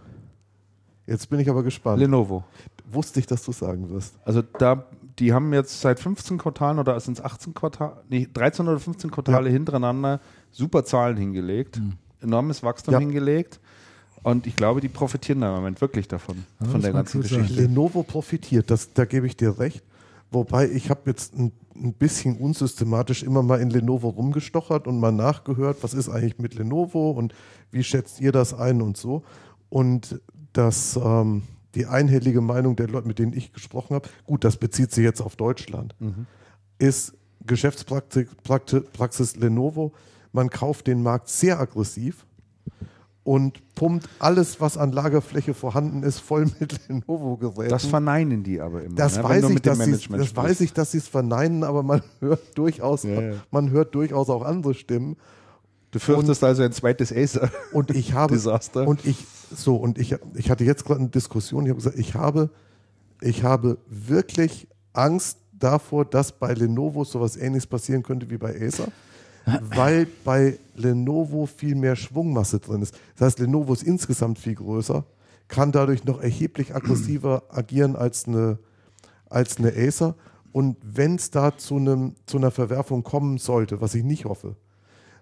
Jetzt 1.08 1.30
bin 1.30 1.40
ich 1.40 1.50
aber 1.50 1.64
gespannt. 1.64 2.00
Lenovo. 2.00 2.44
Wusste 2.92 3.20
ich, 3.20 3.28
dass 3.28 3.44
du 3.44 3.52
sagen 3.52 3.90
wirst. 3.90 4.16
Also 4.24 4.42
da, 4.42 4.86
die 5.20 5.34
haben 5.34 5.54
jetzt 5.54 5.80
seit 5.82 6.00
15 6.00 6.38
Quartalen 6.38 6.80
oder 6.80 7.00
sind 7.00 7.18
es 7.20 7.24
18 7.24 7.54
Quartale, 7.54 7.98
nee, 8.10 8.28
13 8.32 8.68
oder 8.68 8.80
15 8.80 9.12
Quartale 9.12 9.50
hintereinander 9.50 10.20
super 10.52 10.84
Zahlen 10.86 11.18
hingelegt, 11.18 11.80
enormes 12.22 12.64
Wachstum 12.64 12.94
Ja. 12.94 13.00
hingelegt. 13.00 13.60
Und 14.24 14.48
ich 14.48 14.56
glaube, 14.56 14.82
die 14.82 14.88
profitieren 14.90 15.42
da 15.42 15.50
im 15.50 15.56
Moment 15.58 15.82
wirklich 15.82 16.08
davon, 16.08 16.44
Ja, 16.60 16.68
von 16.68 16.82
der 16.82 16.94
ganzen 16.94 17.22
gut 17.22 17.30
sein. 17.30 17.42
Geschichte. 17.42 17.62
Lenovo 17.62 18.02
profitiert, 18.02 18.72
das, 18.72 18.92
da 18.94 19.06
gebe 19.06 19.28
ich 19.28 19.38
dir 19.38 19.60
recht. 19.60 19.84
Wobei 20.36 20.70
ich 20.70 20.90
habe 20.90 21.02
jetzt 21.06 21.34
ein, 21.34 21.54
ein 21.76 21.94
bisschen 21.94 22.38
unsystematisch 22.38 23.24
immer 23.24 23.42
mal 23.42 23.62
in 23.62 23.70
Lenovo 23.70 24.10
rumgestochert 24.10 24.86
und 24.86 25.00
mal 25.00 25.14
nachgehört, 25.14 25.78
was 25.82 25.94
ist 25.94 26.10
eigentlich 26.10 26.40
mit 26.40 26.56
Lenovo 26.56 27.12
und 27.12 27.34
wie 27.72 27.86
schätzt 27.86 28.20
ihr 28.20 28.34
das 28.34 28.54
ein 28.54 28.82
und 28.82 28.98
so. 28.98 29.24
Und 29.70 30.22
das, 30.52 31.00
ähm, 31.02 31.44
die 31.74 31.86
einhellige 31.86 32.42
Meinung 32.42 32.76
der 32.76 32.90
Leute, 32.90 33.08
mit 33.08 33.18
denen 33.18 33.32
ich 33.32 33.54
gesprochen 33.54 33.96
habe, 33.96 34.10
gut, 34.26 34.44
das 34.44 34.58
bezieht 34.58 34.92
sich 34.92 35.06
jetzt 35.06 35.22
auf 35.22 35.38
Deutschland, 35.38 35.96
ist 36.80 37.14
Geschäftspraxis 37.46 38.28
Praxis, 38.44 38.84
Praxis 38.92 39.36
Lenovo. 39.38 39.94
Man 40.34 40.50
kauft 40.50 40.88
den 40.88 41.02
Markt 41.02 41.30
sehr 41.30 41.62
aggressiv 41.62 42.26
und 43.26 43.74
pumpt 43.74 44.08
alles, 44.20 44.62
was 44.62 44.78
an 44.78 44.92
Lagerfläche 44.92 45.56
vorhanden 45.56 46.04
ist, 46.04 46.20
voll 46.20 46.46
mit 46.60 46.88
Lenovo-Geräten. 46.88 47.70
Das 47.70 47.88
verneinen 47.88 48.44
die 48.44 48.62
aber 48.62 48.84
immer. 48.84 48.96
Das 48.96 49.18
ne, 49.18 49.24
weiß 49.24 49.50
ich, 49.50 49.62
dass 49.62 49.80
das 49.80 50.36
weiß 50.36 50.62
ich, 50.62 50.74
dass 50.74 50.92
sie 50.92 51.00
es 51.00 51.08
verneinen, 51.08 51.64
aber 51.64 51.82
man 51.84 52.04
hört 52.20 52.58
durchaus, 52.58 53.04
Ja, 53.04 53.20
ja. 53.20 53.34
man 53.52 53.72
hört 53.72 53.96
durchaus 53.96 54.30
auch 54.30 54.44
andere 54.44 54.76
Stimmen. 54.76 55.18
Du 55.90 56.00
fürchtest 56.00 56.44
also 56.44 56.62
ein 56.62 56.72
zweites 56.72 57.12
Acer. 57.12 57.50
Und 57.72 57.90
ich 57.90 58.14
habe 58.14 58.34
Desaster. 58.34 58.88
und 58.88 59.04
ich 59.06 59.26
so 59.52 59.76
und 59.76 59.98
ich 59.98 60.16
ich 60.36 60.52
hatte 60.52 60.64
jetzt 60.64 60.86
gerade 60.86 61.00
eine 61.00 61.10
Diskussion. 61.10 61.66
Ich 61.66 61.70
habe 61.70 61.78
gesagt, 61.80 61.98
ich 61.98 62.14
habe 62.14 62.52
ich 63.22 63.44
habe 63.44 63.80
wirklich 63.88 64.68
Angst 64.94 65.40
davor, 65.52 66.06
dass 66.06 66.32
bei 66.32 66.54
Lenovo 66.54 67.04
sowas 67.04 67.38
Ähnliches 67.38 67.66
passieren 67.66 68.04
könnte 68.04 68.30
wie 68.30 68.38
bei 68.38 68.62
Acer, 68.62 68.90
weil 69.46 70.08
bei 70.24 70.58
Lenovo 70.76 71.46
viel 71.46 71.76
mehr 71.76 71.96
Schwungmasse 71.96 72.60
drin 72.60 72.82
ist. 72.82 72.96
Das 73.18 73.28
heißt, 73.28 73.40
Lenovo 73.40 73.74
ist 73.74 73.84
insgesamt 73.84 74.40
viel 74.40 74.56
größer, 74.56 75.06
kann 75.48 75.72
dadurch 75.72 76.06
noch 76.06 76.22
erheblich 76.22 76.76
aggressiver 76.76 77.44
agieren 77.50 77.96
als 77.96 78.28
eine 78.28 78.60
als 79.30 79.58
eine 79.58 79.74
Acer. 79.76 80.16
Und 80.52 80.78
wenn 80.82 81.16
es 81.16 81.32
da 81.32 81.58
zu, 81.58 81.76
einem, 81.76 82.16
zu 82.26 82.38
einer 82.38 82.52
Verwerfung 82.52 83.04
kommen 83.04 83.38
sollte, 83.38 83.82
was 83.82 83.94
ich 83.94 84.04
nicht 84.04 84.26
hoffe, 84.26 84.56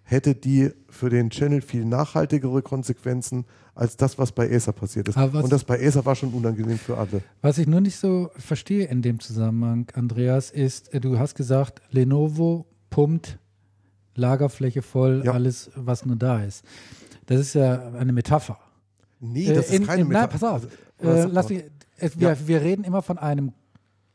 hätte 0.03 0.35
die 0.35 0.71
für 0.89 1.09
den 1.09 1.29
Channel 1.29 1.61
viel 1.61 1.85
nachhaltigere 1.85 2.61
Konsequenzen 2.61 3.45
als 3.73 3.97
das, 3.97 4.19
was 4.19 4.31
bei 4.31 4.53
Acer 4.53 4.73
passiert 4.73 5.07
ist. 5.07 5.17
Und 5.17 5.51
das 5.51 5.63
bei 5.63 5.83
Acer 5.83 6.05
war 6.05 6.15
schon 6.15 6.33
unangenehm 6.33 6.77
für 6.77 6.97
alle. 6.97 7.23
Was 7.41 7.57
ich 7.57 7.65
nur 7.65 7.81
nicht 7.81 7.97
so 7.97 8.29
verstehe 8.35 8.85
in 8.85 9.01
dem 9.01 9.19
Zusammenhang, 9.19 9.87
Andreas, 9.95 10.51
ist, 10.51 10.93
äh, 10.93 10.99
du 10.99 11.17
hast 11.17 11.33
gesagt, 11.35 11.81
Lenovo 11.89 12.67
pumpt 12.89 13.39
Lagerfläche 14.15 14.81
voll, 14.81 15.23
Ja. 15.25 15.31
alles, 15.33 15.71
was 15.75 16.05
nur 16.05 16.15
da 16.15 16.41
ist. 16.43 16.63
Das 17.25 17.39
ist 17.39 17.55
ja 17.55 17.91
eine 17.93 18.13
Metapher. 18.13 18.57
Nee, 19.19 19.47
Äh, 19.47 19.53
das 19.55 19.67
ist 19.67 19.73
in, 19.79 19.85
keine 19.85 20.01
in, 20.01 20.07
Nein, 20.09 20.23
Metapher. 20.23 20.31
pass 20.39 20.43
auf. 20.43 20.67
Also, 21.01 21.27
Äh, 21.29 21.31
lass 21.31 21.49
mich, 21.49 21.63
es, 21.97 22.19
wir, 22.19 22.37
wir 22.47 22.61
reden 22.61 22.83
immer 22.83 23.01
von 23.01 23.17
einem 23.17 23.53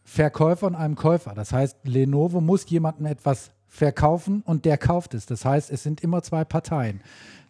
Verkäufer 0.05 0.66
und 0.66 0.74
einem 0.74 0.94
Käufer. 0.94 1.34
Das 1.34 1.53
heißt, 1.53 1.76
Lenovo 1.84 2.40
muss 2.40 2.68
jemandem 2.68 3.07
etwas 3.07 3.51
verkaufen 3.66 4.42
und 4.46 4.64
der 4.64 4.78
kauft 4.78 5.14
es. 5.14 5.26
Das 5.26 5.44
heißt, 5.44 5.70
es 5.70 5.82
sind 5.82 6.01
immer 6.03 6.22
zwei 6.22 6.44
Parteien. 6.44 7.01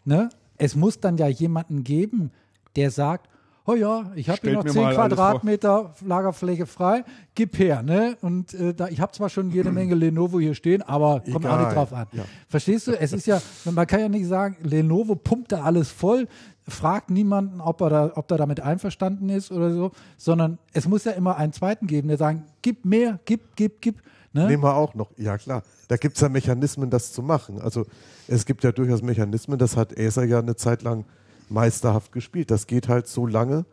Ne? 0.05 0.29
Es 0.57 0.75
muss 0.75 0.99
dann 1.01 1.17
ja 1.19 1.29
jemanden 1.29 1.85
geben, 1.85 2.33
der 2.77 2.91
sagt, 2.91 3.29
oh 3.69 3.75
ja, 3.75 4.11
ich 4.15 4.29
habe 4.31 4.41
hier 4.43 4.55
noch 4.55 4.65
mir 4.65 4.71
10 4.71 4.83
mal 4.83 4.97
alles 4.97 5.15
Quadratmeter 5.15 5.95
Lagerfläche 6.05 6.67
frei, 6.67 7.05
gib 7.35 7.59
her. 7.59 7.83
Ne? 7.83 8.17
Und 8.23 8.55
äh, 8.55 8.73
da, 8.73 8.89
ich 8.89 9.01
habe 9.01 9.13
zwar 9.13 9.29
schon 9.29 9.51
jede 9.51 9.71
Menge 9.71 9.95
Lenovo 9.95 10.41
hier 10.41 10.55
stehen, 10.55 10.81
aber 10.83 11.23
kommt 11.31 11.47
auch 11.47 11.61
nicht 11.61 11.77
drauf 11.77 11.93
an. 11.93 12.07
ja. 12.13 12.25
Verstehst 12.49 12.87
du? 12.87 12.99
Es 12.99 13.13
ist 13.13 13.27
ja, 13.27 13.41
man 13.67 13.87
kann 13.87 14.01
ja 14.01 14.09
nicht 14.09 14.27
sagen, 14.27 14.57
Lenovo 14.63 15.15
pumpt 15.15 15.53
da 15.53 15.63
alles 15.63 15.91
voll, 15.91 16.29
fragt 16.67 17.11
niemanden, 17.11 17.61
ob 17.61 17.83
er, 17.83 17.91
da, 17.91 18.13
ob 18.15 18.31
er 18.31 18.39
damit 18.39 18.61
einverstanden 18.61 19.29
ist 19.29 19.53
oder 19.53 19.73
so, 19.73 19.93
sondern 20.17 20.59
es 20.73 20.89
muss 20.89 21.05
ja 21.05 21.13
immer 21.13 21.37
einen 21.37 21.53
zweiten 21.53 21.87
geben, 21.87 22.09
der 22.09 22.17
sagt, 22.17 22.41
gib 22.63 22.87
mehr, 22.87 23.21
gib, 23.27 23.55
gib, 23.55 23.83
gib. 23.83 24.03
Ne? 24.33 24.47
Nehmen 24.47 24.63
wir 24.63 24.77
auch 24.77 24.95
noch. 24.95 25.11
Ja, 25.17 25.37
klar. 25.37 25.63
Da 25.89 25.97
gibt 25.97 26.17
es 26.17 26.23
ja 26.23 26.29
Mechanismen, 26.29 26.91
das 26.91 27.13
zu 27.13 27.23
machen. 27.23 27.61
Also 27.61 27.87
es 28.29 28.47
gibt 28.47 28.65
ja 28.65 28.73
durchaus 28.73 29.03
Mechanismen, 29.03 29.59
das 29.59 29.77
hat 29.77 29.99
Acer 29.99 30.25
ja 30.25 30.39
eine 30.39 30.57
Zeit 30.57 30.83
lang 30.83 31.05
meisterhaft 31.51 32.13
gespielt. 32.13 32.51
Das 32.51 32.67
geht 32.67 32.89
halt 32.89 33.07
so 33.07 33.27
lange, 33.27 33.65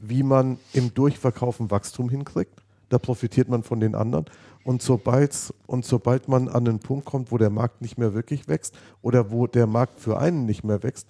wie 0.00 0.22
man 0.22 0.58
im 0.72 0.92
Durchverkaufen 0.94 1.70
Wachstum 1.70 2.08
hinkriegt. 2.08 2.62
Da 2.88 2.98
profitiert 2.98 3.48
man 3.48 3.62
von 3.62 3.80
den 3.80 3.94
anderen. 3.94 4.26
Und 4.64 4.82
sobald, 4.82 5.52
und 5.66 5.84
sobald 5.84 6.28
man 6.28 6.48
an 6.48 6.68
einen 6.68 6.78
Punkt 6.78 7.04
kommt, 7.04 7.32
wo 7.32 7.38
der 7.38 7.50
Markt 7.50 7.80
nicht 7.80 7.98
mehr 7.98 8.14
wirklich 8.14 8.48
wächst 8.48 8.74
oder 9.00 9.30
wo 9.30 9.46
der 9.46 9.66
Markt 9.66 9.98
für 9.98 10.18
einen 10.18 10.46
nicht 10.46 10.62
mehr 10.62 10.82
wächst, 10.82 11.08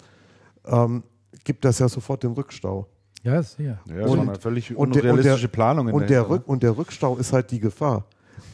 ähm, 0.65 1.03
gibt 1.43 1.65
das 1.65 1.79
ja 1.79 1.89
sofort 1.89 2.23
den 2.23 2.31
Rückstau. 2.31 2.87
Ja, 3.23 3.41
sicher. 3.41 3.79
Ja, 3.85 4.05
Und- 4.05 4.19
und, 4.19 4.29
eine 4.29 4.39
völlig 4.39 4.75
unrealistische 4.75 5.47
Planungen. 5.47 5.93
Und 5.93 6.09
der, 6.09 6.29
Rück, 6.29 6.47
und 6.47 6.63
der 6.63 6.77
Rückstau 6.77 7.17
ist 7.17 7.31
halt 7.31 7.51
die 7.51 7.59
Gefahr. 7.59 8.05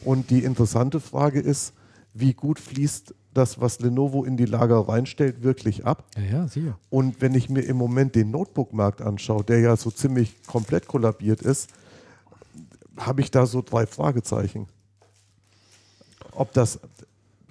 Und 0.04 0.30
die 0.30 0.44
interessante 0.44 1.00
Frage 1.00 1.40
ist, 1.40 1.72
wie 2.14 2.34
gut 2.34 2.58
fließt 2.58 3.14
das, 3.32 3.60
was 3.60 3.80
Lenovo 3.80 4.24
in 4.24 4.36
die 4.36 4.44
Lager 4.44 4.88
reinstellt, 4.88 5.42
wirklich 5.42 5.86
ab? 5.86 6.04
Ja, 6.16 6.38
ja, 6.38 6.48
sicher. 6.48 6.78
Und 6.90 7.20
wenn 7.20 7.34
ich 7.34 7.48
mir 7.48 7.60
im 7.62 7.76
Moment 7.76 8.14
den 8.14 8.30
Notebook-Markt 8.30 9.02
anschaue, 9.02 9.44
der 9.44 9.60
ja 9.60 9.76
so 9.76 9.90
ziemlich 9.90 10.42
komplett 10.44 10.88
kollabiert 10.88 11.42
ist, 11.42 11.70
habe 12.96 13.20
ich 13.20 13.30
da 13.30 13.46
so 13.46 13.62
drei 13.62 13.86
Fragezeichen. 13.86 14.66
Ob 16.32 16.52
das, 16.52 16.80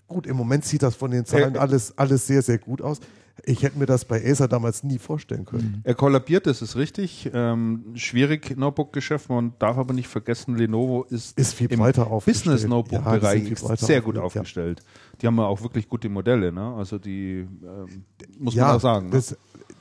gut, 0.08 0.28
im 0.28 0.36
Moment 0.36 0.66
sieht 0.66 0.84
das 0.84 0.96
von 0.96 1.12
den 1.12 1.26
Zahlen 1.26 1.56
Äh, 1.56 1.60
alles, 1.60 1.98
alles 1.98 2.28
sehr, 2.28 2.42
sehr 2.42 2.58
gut 2.58 2.82
aus. 2.82 3.00
Ich 3.46 3.64
hätte 3.64 3.78
mir 3.78 3.86
das 3.86 4.06
bei 4.06 4.24
Acer 4.24 4.48
damals 4.48 4.84
nie 4.84 4.98
vorstellen 4.98 5.46
können. 5.46 5.82
Er 5.84 5.96
kollabiert, 5.96 6.46
das 6.48 6.62
ist 6.62 6.76
richtig. 6.76 7.30
Ähm, 7.34 7.86
schwierig 7.96 8.58
Notebook-Geschäft. 8.58 9.30
Man 9.30 9.54
darf 9.60 9.78
aber 9.78 9.94
nicht 9.94 10.08
vergessen, 10.08 10.56
Lenovo 10.56 11.04
ist, 11.04 11.38
Ist 11.38 11.54
viel 11.54 11.72
im 11.72 11.80
breiter 11.80 12.08
aufgestellt. 12.08 12.56
Business 12.62 12.92
Ja, 12.92 13.76
sehr 13.76 14.02
gut 14.02 14.18
aufgestellt, 14.18 14.80
aufgestellt. 14.80 14.84
Die 15.22 15.28
haben 15.28 15.38
ja 15.38 15.46
auch 15.46 15.62
wirklich 15.62 15.88
gute 15.88 16.10
Modelle. 16.10 16.52
Ne? 16.52 16.74
Also 16.76 16.98
die 16.98 17.48
ähm, 17.64 18.04
muss 18.38 18.56
ja, 18.56 18.68
man 18.68 18.76
auch 18.76 18.82
sagen. 18.82 19.06
Ne? 19.08 19.12
Das, 19.14 19.38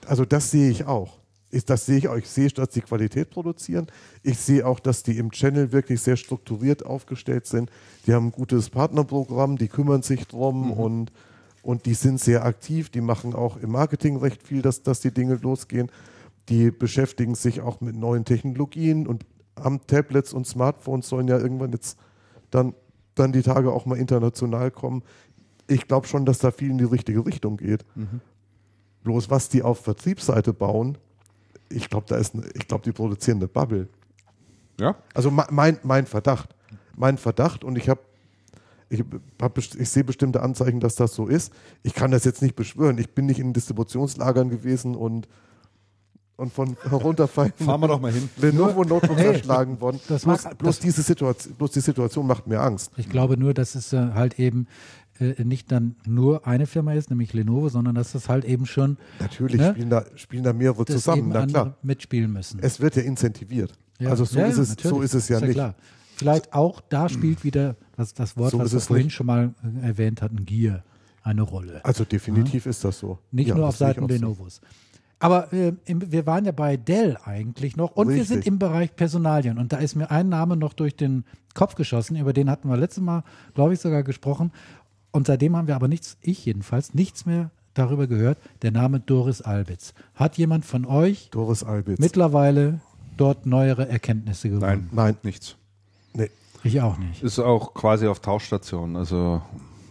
also 0.06 0.24
das 0.24 0.50
sehe 0.50 0.70
ich 0.70 0.84
auch. 0.86 1.18
Ist, 1.50 1.70
das 1.70 1.86
sehe 1.86 1.96
ich 1.96 2.08
auch. 2.08 2.16
Ich 2.16 2.28
sehe, 2.28 2.48
dass 2.48 2.68
die 2.70 2.82
Qualität 2.82 3.30
produzieren. 3.30 3.86
Ich 4.22 4.38
sehe 4.38 4.66
auch, 4.66 4.80
dass 4.80 5.02
die 5.02 5.16
im 5.16 5.30
Channel 5.30 5.72
wirklich 5.72 6.00
sehr 6.02 6.16
strukturiert 6.16 6.84
aufgestellt 6.84 7.46
sind. 7.46 7.70
Die 8.06 8.12
haben 8.12 8.26
ein 8.26 8.32
gutes 8.32 8.68
Partnerprogramm, 8.68 9.56
die 9.56 9.68
kümmern 9.68 10.02
sich 10.02 10.26
drum 10.26 10.66
Mhm. 10.66 10.72
und, 10.72 11.12
und 11.68 11.84
die 11.84 11.92
sind 11.92 12.18
sehr 12.18 12.46
aktiv. 12.46 12.88
Die 12.88 13.02
machen 13.02 13.34
auch 13.34 13.58
im 13.58 13.72
Marketing 13.72 14.16
recht 14.16 14.42
viel, 14.42 14.62
dass, 14.62 14.82
dass 14.82 15.00
die 15.00 15.12
Dinge 15.12 15.34
losgehen. 15.34 15.90
Die 16.48 16.70
beschäftigen 16.70 17.34
sich 17.34 17.60
auch 17.60 17.82
mit 17.82 17.94
neuen 17.94 18.24
Technologien 18.24 19.06
und 19.06 19.26
haben 19.54 19.80
Tablets 19.86 20.32
und 20.32 20.46
Smartphones 20.46 21.06
sollen 21.10 21.28
ja 21.28 21.38
irgendwann 21.38 21.72
jetzt 21.72 21.98
dann, 22.50 22.72
dann 23.14 23.32
die 23.32 23.42
Tage 23.42 23.70
auch 23.70 23.84
mal 23.84 23.98
international 23.98 24.70
kommen. 24.70 25.02
Ich 25.66 25.86
glaube 25.86 26.06
schon, 26.06 26.24
dass 26.24 26.38
da 26.38 26.50
viel 26.52 26.70
in 26.70 26.78
die 26.78 26.84
richtige 26.84 27.26
Richtung 27.26 27.58
geht. 27.58 27.84
Bloß 29.04 29.28
was 29.28 29.50
die 29.50 29.62
auf 29.62 29.80
Vertriebsseite 29.80 30.54
bauen, 30.54 30.96
ich 31.68 31.90
glaube, 31.90 32.06
da 32.08 32.16
ist, 32.16 32.34
eine- 32.34 32.46
ich 32.54 32.66
glaube, 32.66 32.84
die 32.84 32.92
produzieren 32.92 33.36
eine 33.38 33.48
Bubble. 33.48 33.88
ja? 34.80 34.94
Also 35.12 35.30
me- 35.30 35.46
mein, 35.50 35.78
mein 35.82 36.06
Verdacht, 36.06 36.54
mein 36.96 37.18
Verdacht 37.18 37.62
und 37.62 37.76
ich 37.76 37.90
habe, 37.90 38.00
ich, 38.90 39.04
ich 39.78 39.88
sehe 39.90 40.04
bestimmte 40.04 40.42
Anzeichen, 40.42 40.80
dass 40.80 40.94
das 40.94 41.14
so 41.14 41.26
ist. 41.26 41.52
Ich 41.82 41.94
kann 41.94 42.10
das 42.10 42.24
jetzt 42.24 42.40
nicht 42.42 42.56
beschwören. 42.56 42.96
Ich 42.98 43.10
bin 43.14 43.26
nicht 43.26 43.38
in 43.38 43.52
Distributionslagern 43.52 44.48
gewesen 44.50 44.94
und 44.94 45.28
und 46.36 46.52
von 46.52 46.76
herunterfallen 46.88 47.52
Fahren 47.56 47.80
wir 47.80 47.88
doch 47.88 48.00
mal 48.00 48.12
hin. 48.12 48.28
Lenovo 48.36 48.84
Notebooks 48.84 49.20
Nee, 49.20 49.26
erschlagen 49.26 49.80
worden. 49.80 49.98
das 50.08 50.22
bloß, 50.22 50.44
mag- 50.44 50.58
bloß 50.58 50.76
das- 50.76 50.84
diese 50.84 51.02
Situation, 51.02 51.54
bloß 51.56 51.70
die 51.72 51.80
Situation 51.80 52.26
macht 52.28 52.46
mir 52.46 52.60
Angst. 52.60 52.92
Ich 52.96 53.08
glaube 53.08 53.36
nur, 53.36 53.54
dass 53.54 53.74
es 53.74 53.92
äh, 53.92 54.12
halt 54.14 54.38
eben 54.38 54.68
äh, 55.18 55.42
nicht 55.42 55.72
dann 55.72 55.96
nur 56.06 56.46
eine 56.46 56.66
Firma 56.66 56.92
ist, 56.92 57.10
nämlich 57.10 57.32
Lenovo, 57.32 57.68
sondern 57.70 57.96
dass 57.96 58.12
das 58.12 58.28
halt 58.28 58.44
eben 58.44 58.66
schon 58.66 58.98
Natürlich 59.18 59.60
Ne? 59.60 59.70
spielen, 59.72 59.90
da, 59.90 60.04
spielen 60.14 60.44
da 60.44 60.52
mehrere 60.52 60.84
zusammen, 60.84 61.28
na 61.32 61.44
klar. 61.44 61.76
mitspielen 61.82 62.32
müssen. 62.32 62.60
Es 62.62 62.78
wird 62.78 62.94
ja 62.94 63.02
incentiviert. 63.02 63.72
Ja. 63.98 64.10
Also 64.10 64.24
so, 64.24 64.38
Ja, 64.38 64.46
ist 64.46 64.58
ja, 64.58 64.62
es, 64.62 64.76
so 64.80 65.02
ist 65.02 65.14
es 65.14 65.28
ja, 65.28 65.40
nicht. 65.40 65.54
Klar. 65.54 65.74
Vielleicht 66.18 66.52
auch 66.52 66.80
da 66.88 67.08
spielt 67.08 67.44
wieder 67.44 67.76
das, 67.96 68.12
das 68.14 68.36
Wort, 68.36 68.50
So 68.52 68.58
was 68.58 68.72
wir 68.72 68.80
vorhin 68.80 69.06
nicht. 69.06 69.14
schon 69.14 69.26
mal 69.26 69.54
äh, 69.82 69.86
erwähnt 69.86 70.20
hatten, 70.22 70.44
Gier, 70.44 70.82
eine 71.22 71.42
Rolle. 71.42 71.84
Also 71.84 72.04
definitiv 72.04 72.66
ist 72.66 72.84
das 72.84 72.98
so. 72.98 73.18
Nicht 73.30 73.48
Ja, 73.48 73.54
nur 73.54 73.68
auf 73.68 73.76
Seiten. 73.76 74.06
Lenovos. 74.08 74.60
Aber 75.20 75.52
äh, 75.52 75.72
im, 75.84 76.12
wir 76.12 76.26
waren 76.26 76.44
ja 76.44 76.52
bei 76.52 76.76
Dell 76.76 77.16
eigentlich 77.24 77.76
noch 77.76 77.92
und 77.96 78.08
wir 78.08 78.14
Richtig. 78.14 78.28
sind 78.28 78.46
im 78.46 78.58
Bereich 78.58 78.94
Personalien. 78.94 79.58
Und 79.58 79.72
da 79.72 79.78
ist 79.78 79.96
mir 79.96 80.10
ein 80.10 80.28
Name 80.28 80.56
noch 80.56 80.72
durch 80.74 80.94
den 80.94 81.24
Kopf 81.54 81.74
geschossen, 81.74 82.16
über 82.16 82.32
den 82.32 82.48
hatten 82.48 82.68
wir 82.68 82.76
letztes 82.76 83.02
Mal, 83.02 83.24
glaube 83.54 83.74
ich, 83.74 83.80
sogar 83.80 84.02
gesprochen. 84.04 84.52
Und 85.10 85.26
seitdem 85.26 85.56
haben 85.56 85.66
wir 85.66 85.74
aber 85.74 85.88
nichts, 85.88 86.16
ich 86.20 86.44
jedenfalls, 86.44 86.94
nichts 86.94 87.26
mehr 87.26 87.50
darüber 87.74 88.06
gehört. 88.06 88.38
Der 88.62 88.70
Name 88.70 89.00
Doris 89.00 89.40
Albitz. 89.42 89.92
Hat 90.14 90.36
jemand 90.38 90.64
von 90.64 90.84
euch 90.84 91.30
Doris 91.30 91.64
Albitz. 91.64 91.98
mittlerweile 91.98 92.80
dort 93.16 93.44
neuere 93.46 93.88
Erkenntnisse 93.88 94.50
gewonnen? 94.50 94.88
Nein, 94.92 95.14
Nein. 95.14 95.16
nichts. 95.24 95.56
Nee. 96.14 96.30
Ich 96.64 96.80
auch 96.80 96.98
nicht. 96.98 97.22
Ist 97.22 97.38
auch 97.38 97.74
quasi 97.74 98.06
auf 98.06 98.20
Tauschstation. 98.20 98.96
Also 98.96 99.40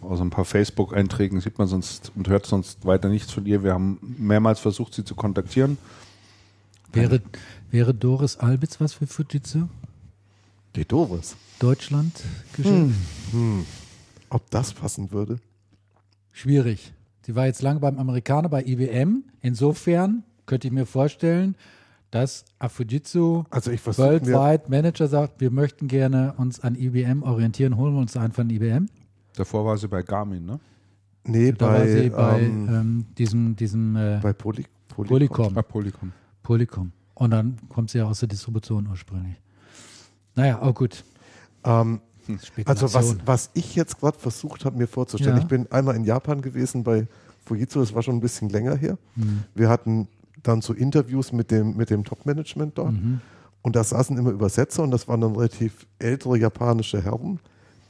aus 0.02 0.20
ein 0.20 0.30
paar 0.30 0.44
Facebook-Einträgen 0.44 1.40
sieht 1.40 1.58
man 1.58 1.66
sonst 1.66 2.12
und 2.14 2.28
hört 2.28 2.46
sonst 2.46 2.84
weiter 2.84 3.08
nichts 3.08 3.32
von 3.32 3.46
ihr. 3.46 3.64
Wir 3.64 3.72
haben 3.72 3.98
mehrmals 4.18 4.60
versucht, 4.60 4.94
sie 4.94 5.04
zu 5.04 5.14
kontaktieren. 5.14 5.78
Wäre, 6.92 7.20
wäre 7.70 7.94
Doris 7.94 8.36
Albitz 8.36 8.80
was 8.80 8.94
für 8.94 9.06
Fujitsu? 9.06 9.68
Die 10.76 10.84
Doris. 10.84 11.36
Deutschland? 11.58 12.22
Geschäft? 12.54 12.94
Ob 14.30 14.50
das 14.50 14.72
passen 14.72 15.10
würde? 15.10 15.38
Schwierig. 16.32 16.92
Sie 17.22 17.34
war 17.34 17.46
jetzt 17.46 17.62
lange 17.62 17.80
beim 17.80 17.98
Amerikaner, 17.98 18.48
bei 18.48 18.62
IBM. 18.64 19.24
Insofern 19.42 20.22
könnte 20.46 20.68
ich 20.68 20.72
mir 20.72 20.86
vorstellen, 20.86 21.56
dass 22.10 22.44
Afujitsu 22.58 23.44
Also 23.50 23.70
ich 23.70 23.80
versuche 23.80 24.06
mir, 24.06 24.12
weltweit 24.12 24.68
Manager 24.68 25.08
sagt, 25.08 25.40
wir 25.40 25.50
möchten 25.50 25.88
gerne 25.88 26.34
uns 26.36 26.60
an 26.60 26.74
IBM 26.74 27.22
orientieren, 27.22 27.76
holen 27.76 27.94
wir 27.94 28.00
uns 28.00 28.16
einen 28.16 28.32
von 28.32 28.48
IBM. 28.48 28.88
Davor 29.36 29.64
war 29.64 29.76
sie 29.76 29.88
bei 29.88 30.02
Garmin, 30.02 30.44
ne? 30.44 30.60
Da 31.24 31.30
nee, 31.30 31.52
bei, 31.52 31.66
war 31.66 31.86
sie 31.86 32.10
bei 32.10 32.40
ähm, 32.40 32.68
ähm, 32.68 33.06
diesem, 33.16 33.56
diesem 33.56 33.96
äh, 33.96 34.20
bei 34.22 34.32
Poly, 34.32 34.64
Poly 34.88 35.08
Polycom. 35.08 35.56
Ah, 35.58 35.62
Polycom. 35.62 36.12
Polycom. 36.42 36.92
Und 37.14 37.30
dann 37.30 37.58
kommt 37.68 37.90
sie 37.90 37.98
ja 37.98 38.04
aus 38.04 38.20
der 38.20 38.28
Distribution 38.28 38.86
ursprünglich. 38.86 39.36
Naja, 40.34 40.60
oh 40.62 40.72
gut. 40.72 41.04
Ähm, 41.64 42.00
also 42.64 42.92
was, 42.94 43.16
was 43.24 43.50
ich 43.54 43.74
jetzt 43.74 43.98
gerade 43.98 44.18
versucht 44.18 44.64
habe, 44.64 44.76
mir 44.76 44.86
vorzustellen, 44.86 45.36
Ja. 45.36 45.42
ich 45.42 45.48
bin 45.48 45.70
einmal 45.72 45.96
in 45.96 46.04
Japan 46.04 46.42
gewesen 46.42 46.84
bei 46.84 47.06
Fujitsu, 47.44 47.80
das 47.80 47.94
war 47.94 48.02
schon 48.02 48.16
ein 48.16 48.20
bisschen 48.20 48.48
länger 48.50 48.76
her. 48.76 48.98
Mhm. 49.16 49.44
Wir 49.54 49.68
hatten 49.68 50.08
dann 50.42 50.60
so 50.60 50.72
Interviews 50.72 51.32
mit 51.32 51.50
dem, 51.50 51.76
mit 51.76 51.90
dem 51.90 52.04
Top-Management 52.04 52.78
dort 52.78 52.92
Mhm. 52.92 53.20
und 53.62 53.76
da 53.76 53.84
saßen 53.84 54.16
immer 54.16 54.30
Übersetzer 54.30 54.82
und 54.82 54.90
das 54.90 55.08
waren 55.08 55.20
dann 55.20 55.34
relativ 55.34 55.86
ältere 55.98 56.38
japanische 56.38 57.02
Herren, 57.02 57.40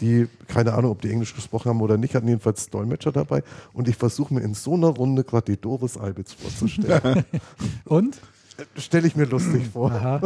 die, 0.01 0.28
keine 0.46 0.74
Ahnung, 0.74 0.92
ob 0.92 1.03
die 1.03 1.11
Englisch 1.11 1.34
gesprochen 1.34 1.70
haben 1.70 1.80
oder 1.80 1.96
nicht, 1.99 2.14
hatten 2.14 2.28
jedenfalls 2.28 2.70
Dolmetscher 2.70 3.11
dabei 3.12 3.42
und 3.72 3.88
ich 3.88 3.96
versuche 3.96 4.32
mir 4.32 4.40
in 4.40 4.55
so 4.55 4.74
einer 4.74 4.88
Runde 4.88 5.24
gerade 5.24 5.53
die 5.53 5.61
Doris 5.61 5.96
Albitz 5.96 6.32
vorzustellen. 6.34 7.24
Und? 7.84 8.18
Stelle 8.76 9.07
ich 9.07 9.14
mir 9.14 9.24
lustig 9.26 9.68
vor. 9.72 9.92
Aha. 9.92 10.20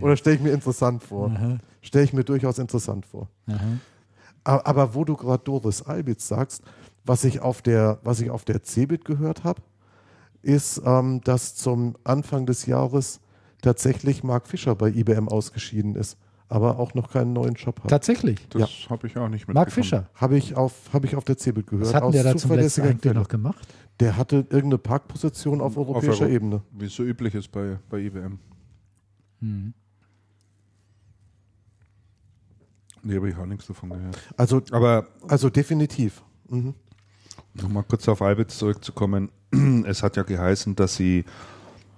Oder 0.00 0.16
stelle 0.16 0.36
ich 0.36 0.42
mir 0.42 0.52
interessant 0.52 1.02
vor. 1.02 1.32
Stelle 1.80 2.04
ich 2.04 2.12
mir 2.12 2.22
durchaus 2.24 2.58
interessant 2.58 3.06
vor. 3.06 3.28
Aha. 3.48 3.58
Aber, 4.44 4.66
aber 4.66 4.94
wo 4.94 5.04
du 5.04 5.16
gerade 5.16 5.42
Doris 5.44 5.82
Albitz 5.82 6.28
sagst, 6.28 6.62
was 7.04 7.24
ich 7.24 7.40
auf 7.40 7.62
der, 7.62 7.98
was 8.04 8.20
ich 8.20 8.30
auf 8.30 8.44
der 8.44 8.62
CeBIT 8.62 9.04
gehört 9.04 9.42
habe, 9.44 9.60
ist, 10.42 10.82
ähm, 10.84 11.20
dass 11.22 11.54
zum 11.54 11.96
Anfang 12.04 12.46
des 12.46 12.66
Jahres 12.66 13.20
tatsächlich 13.62 14.22
Mark 14.24 14.46
Fischer 14.48 14.74
bei 14.74 14.88
IBM 14.90 15.28
ausgeschieden 15.28 15.94
ist, 15.94 16.18
aber 16.48 16.78
auch 16.78 16.94
noch 16.94 17.10
keinen 17.12 17.32
neuen 17.32 17.54
Job 17.54 17.80
hat. 17.82 17.90
Tatsächlich. 17.90 18.46
Das 18.48 18.68
habe 18.90 19.06
ich 19.06 19.16
auch 19.16 19.28
nicht 19.28 19.42
mitbekommen. 19.42 19.54
Mark 19.54 19.72
Fischer. 19.72 20.08
Habe 20.14 20.36
ich 20.36 20.56
auf, 20.56 20.92
habe 20.92 21.06
ich 21.06 21.16
auf 21.16 21.24
der 21.24 21.38
CeBIT 21.38 21.66
gehört. 21.68 21.86
Was 21.88 21.94
hatten 21.94 22.12
der 22.12 22.24
da 22.24 22.36
zum 22.36 22.52
letzten 22.52 22.82
eigentlich 22.82 23.14
noch 23.14 23.28
gemacht? 23.28 23.66
Der 24.00 24.16
hatte 24.16 24.36
irgendeine 24.50 24.78
Parkposition 24.78 25.60
auf 25.60 25.76
europäischer 25.76 26.24
Euro- 26.24 26.32
Ebene. 26.32 26.62
Wie 26.72 26.86
es 26.86 26.94
so 26.94 27.04
üblich 27.04 27.34
ist 27.34 27.48
bei, 27.52 27.78
bei 27.88 28.00
IBM. 28.00 28.38
Hm. 29.40 29.74
Nee, 33.04 33.16
habe 33.16 33.28
ich 33.30 33.36
auch 33.36 33.46
nichts 33.46 33.66
davon 33.66 33.90
gehört. 33.90 34.16
Also, 34.36 34.62
Aber 34.70 35.06
also 35.28 35.50
definitiv. 35.50 36.22
Mhm. 36.48 36.74
Nochmal 37.54 37.84
kurz 37.84 38.08
auf 38.08 38.22
Albitz 38.22 38.58
zurückzukommen. 38.58 39.30
Es 39.86 40.02
hat 40.02 40.16
ja 40.16 40.22
geheißen, 40.22 40.76
dass 40.76 40.96
sie 40.96 41.24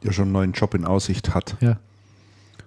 ja 0.02 0.12
schon 0.12 0.24
einen 0.24 0.32
neuen 0.32 0.52
Job 0.52 0.74
in 0.74 0.84
Aussicht 0.84 1.34
hat. 1.34 1.57
Ja. 1.61 1.78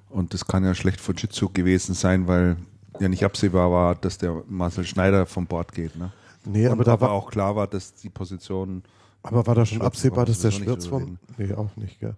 Und 0.09 0.33
das 0.33 0.45
kann 0.45 0.63
ja 0.63 0.73
schlecht 0.73 1.01
Fujitsu 1.01 1.49
gewesen 1.49 1.93
sein, 1.93 2.27
weil 2.27 2.55
ja 2.99 3.09
nicht 3.09 3.25
absehbar 3.25 3.71
war, 3.71 3.95
dass 3.95 4.17
der 4.17 4.43
Marcel 4.47 4.85
Schneider 4.85 5.25
vom 5.25 5.45
Bord 5.45 5.73
geht. 5.73 5.95
Ne? 5.97 6.11
Nee, 6.45 6.67
Und 6.67 6.73
aber 6.73 6.83
da 6.83 6.93
aber 6.93 7.01
war 7.07 7.11
auch 7.11 7.29
klar 7.29 7.55
war, 7.55 7.67
dass 7.67 7.93
die 7.93 8.09
Position 8.09 8.83
Aber 9.23 9.45
war 9.45 9.55
da 9.55 9.65
schon 9.65 9.79
Schwarz 9.79 9.87
absehbar, 9.87 10.25
dass 10.25 10.39
der 10.39 10.51
Schwirz 10.51 10.87
vom. 10.87 11.19
Nee, 11.37 11.53
auch 11.53 11.75
nicht, 11.75 11.99
gell? 11.99 12.15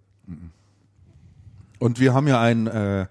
Und 1.80 2.00
wir 2.00 2.14
haben 2.14 2.28
ja 2.28 2.40
einen, 2.40 2.68
äh, 2.68 3.08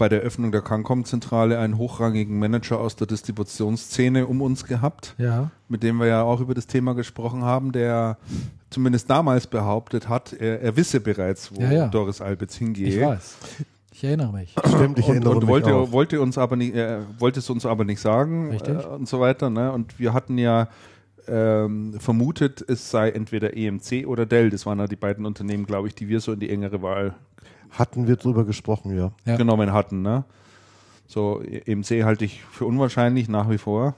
bei 0.00 0.08
der 0.08 0.20
Öffnung 0.20 0.50
der 0.50 0.62
Cancom-Zentrale 0.62 1.58
einen 1.58 1.76
hochrangigen 1.76 2.38
Manager 2.38 2.80
aus 2.80 2.96
der 2.96 3.06
Distributionsszene 3.06 4.26
um 4.26 4.40
uns 4.40 4.64
gehabt, 4.64 5.14
Ja. 5.18 5.50
mit 5.68 5.82
dem 5.82 5.98
wir 5.98 6.06
ja 6.06 6.22
auch 6.22 6.40
über 6.40 6.54
das 6.54 6.66
Thema 6.66 6.94
gesprochen 6.94 7.42
haben, 7.44 7.70
der 7.70 8.16
zumindest 8.70 9.10
damals 9.10 9.46
behauptet 9.46 10.08
hat, 10.08 10.32
er, 10.32 10.62
er 10.62 10.74
wisse 10.76 11.00
bereits, 11.00 11.54
wo 11.54 11.60
Ja, 11.60 11.70
ja. 11.70 11.88
Doris 11.88 12.22
Albitz 12.22 12.56
hingeht. 12.56 12.88
Ich 12.94 13.00
weiß. 13.00 13.36
Ich 13.92 14.02
erinnere 14.02 14.32
mich. 14.32 14.54
Stimmt, 14.66 14.98
ich 14.98 15.04
und, 15.04 15.16
erinnere 15.16 15.32
und 15.34 15.38
mich 15.40 15.48
wollte, 15.48 15.74
auch. 15.74 15.92
wollte 15.92 16.20
uns 16.22 16.38
aber 16.38 16.56
nicht, 16.56 16.74
äh, 16.74 17.00
wollte 17.18 17.40
es 17.40 17.50
uns 17.50 17.66
aber 17.66 17.84
nicht 17.84 18.00
sagen 18.00 18.52
Richtig. 18.52 18.78
äh, 18.82 18.86
und 18.86 19.06
so 19.06 19.20
weiter. 19.20 19.50
Ne? 19.50 19.70
Und 19.70 19.98
wir 19.98 20.14
hatten 20.14 20.38
ja 20.38 20.68
ähm, 21.28 21.92
vermutet, 22.00 22.64
es 22.66 22.90
sei 22.90 23.10
entweder 23.10 23.54
EMC 23.54 24.06
oder 24.06 24.24
Dell. 24.24 24.48
Das 24.48 24.64
waren 24.64 24.78
ja 24.78 24.86
die 24.86 24.96
beiden 24.96 25.26
Unternehmen, 25.26 25.66
glaube 25.66 25.88
ich, 25.88 25.94
die 25.94 26.08
wir 26.08 26.20
so 26.20 26.32
in 26.32 26.40
die 26.40 26.48
engere 26.48 26.80
Wahl 26.80 27.14
Hatten 27.70 28.06
wir 28.06 28.16
drüber 28.16 28.44
gesprochen, 28.44 28.96
ja. 28.96 29.12
Ja. 29.24 29.36
genommen 29.36 29.72
hatten. 29.72 30.02
Ne? 30.02 30.24
So, 31.06 31.40
EMC 31.42 32.04
halte 32.04 32.24
ich 32.24 32.42
für 32.44 32.66
unwahrscheinlich 32.66 33.28
nach 33.28 33.50
wie 33.50 33.58
vor. 33.58 33.94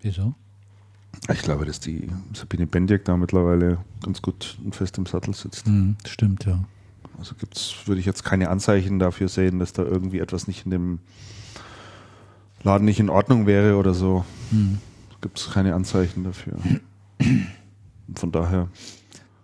Wieso? 0.00 0.34
Ich 1.32 1.42
glaube, 1.42 1.64
dass 1.64 1.80
die 1.80 2.08
Sabine 2.34 2.66
Bendiek 2.66 3.04
da 3.04 3.16
mittlerweile 3.16 3.78
ganz 4.02 4.22
gut 4.22 4.58
und 4.64 4.76
fest 4.76 4.98
im 4.98 5.06
Sattel 5.06 5.34
sitzt. 5.34 5.66
Hm, 5.66 5.96
stimmt, 6.06 6.44
ja. 6.44 6.64
Also 7.18 7.34
gibt's, 7.34 7.74
würde 7.86 8.00
ich 8.00 8.06
jetzt 8.06 8.24
keine 8.24 8.48
Anzeichen 8.50 8.98
dafür 8.98 9.28
sehen, 9.28 9.58
dass 9.58 9.72
da 9.72 9.82
irgendwie 9.82 10.20
etwas 10.20 10.46
nicht 10.46 10.64
in 10.64 10.70
dem 10.70 10.98
Laden 12.62 12.84
nicht 12.84 13.00
in 13.00 13.10
Ordnung 13.10 13.46
wäre 13.46 13.76
oder 13.76 13.94
so. 13.94 14.24
Hm. 14.50 14.78
Gibt 15.20 15.38
es 15.38 15.50
keine 15.50 15.74
Anzeichen 15.74 16.24
dafür. 16.24 16.54
Von 18.14 18.32
daher. 18.32 18.68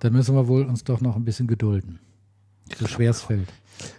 Dann 0.00 0.12
müssen 0.12 0.34
wir 0.34 0.46
wohl 0.46 0.64
uns 0.64 0.84
doch 0.84 1.00
noch 1.00 1.16
ein 1.16 1.24
bisschen 1.24 1.46
gedulden. 1.46 1.98
So 2.78 2.86
schwer 2.86 3.10
es 3.10 3.22
fällt. 3.22 3.48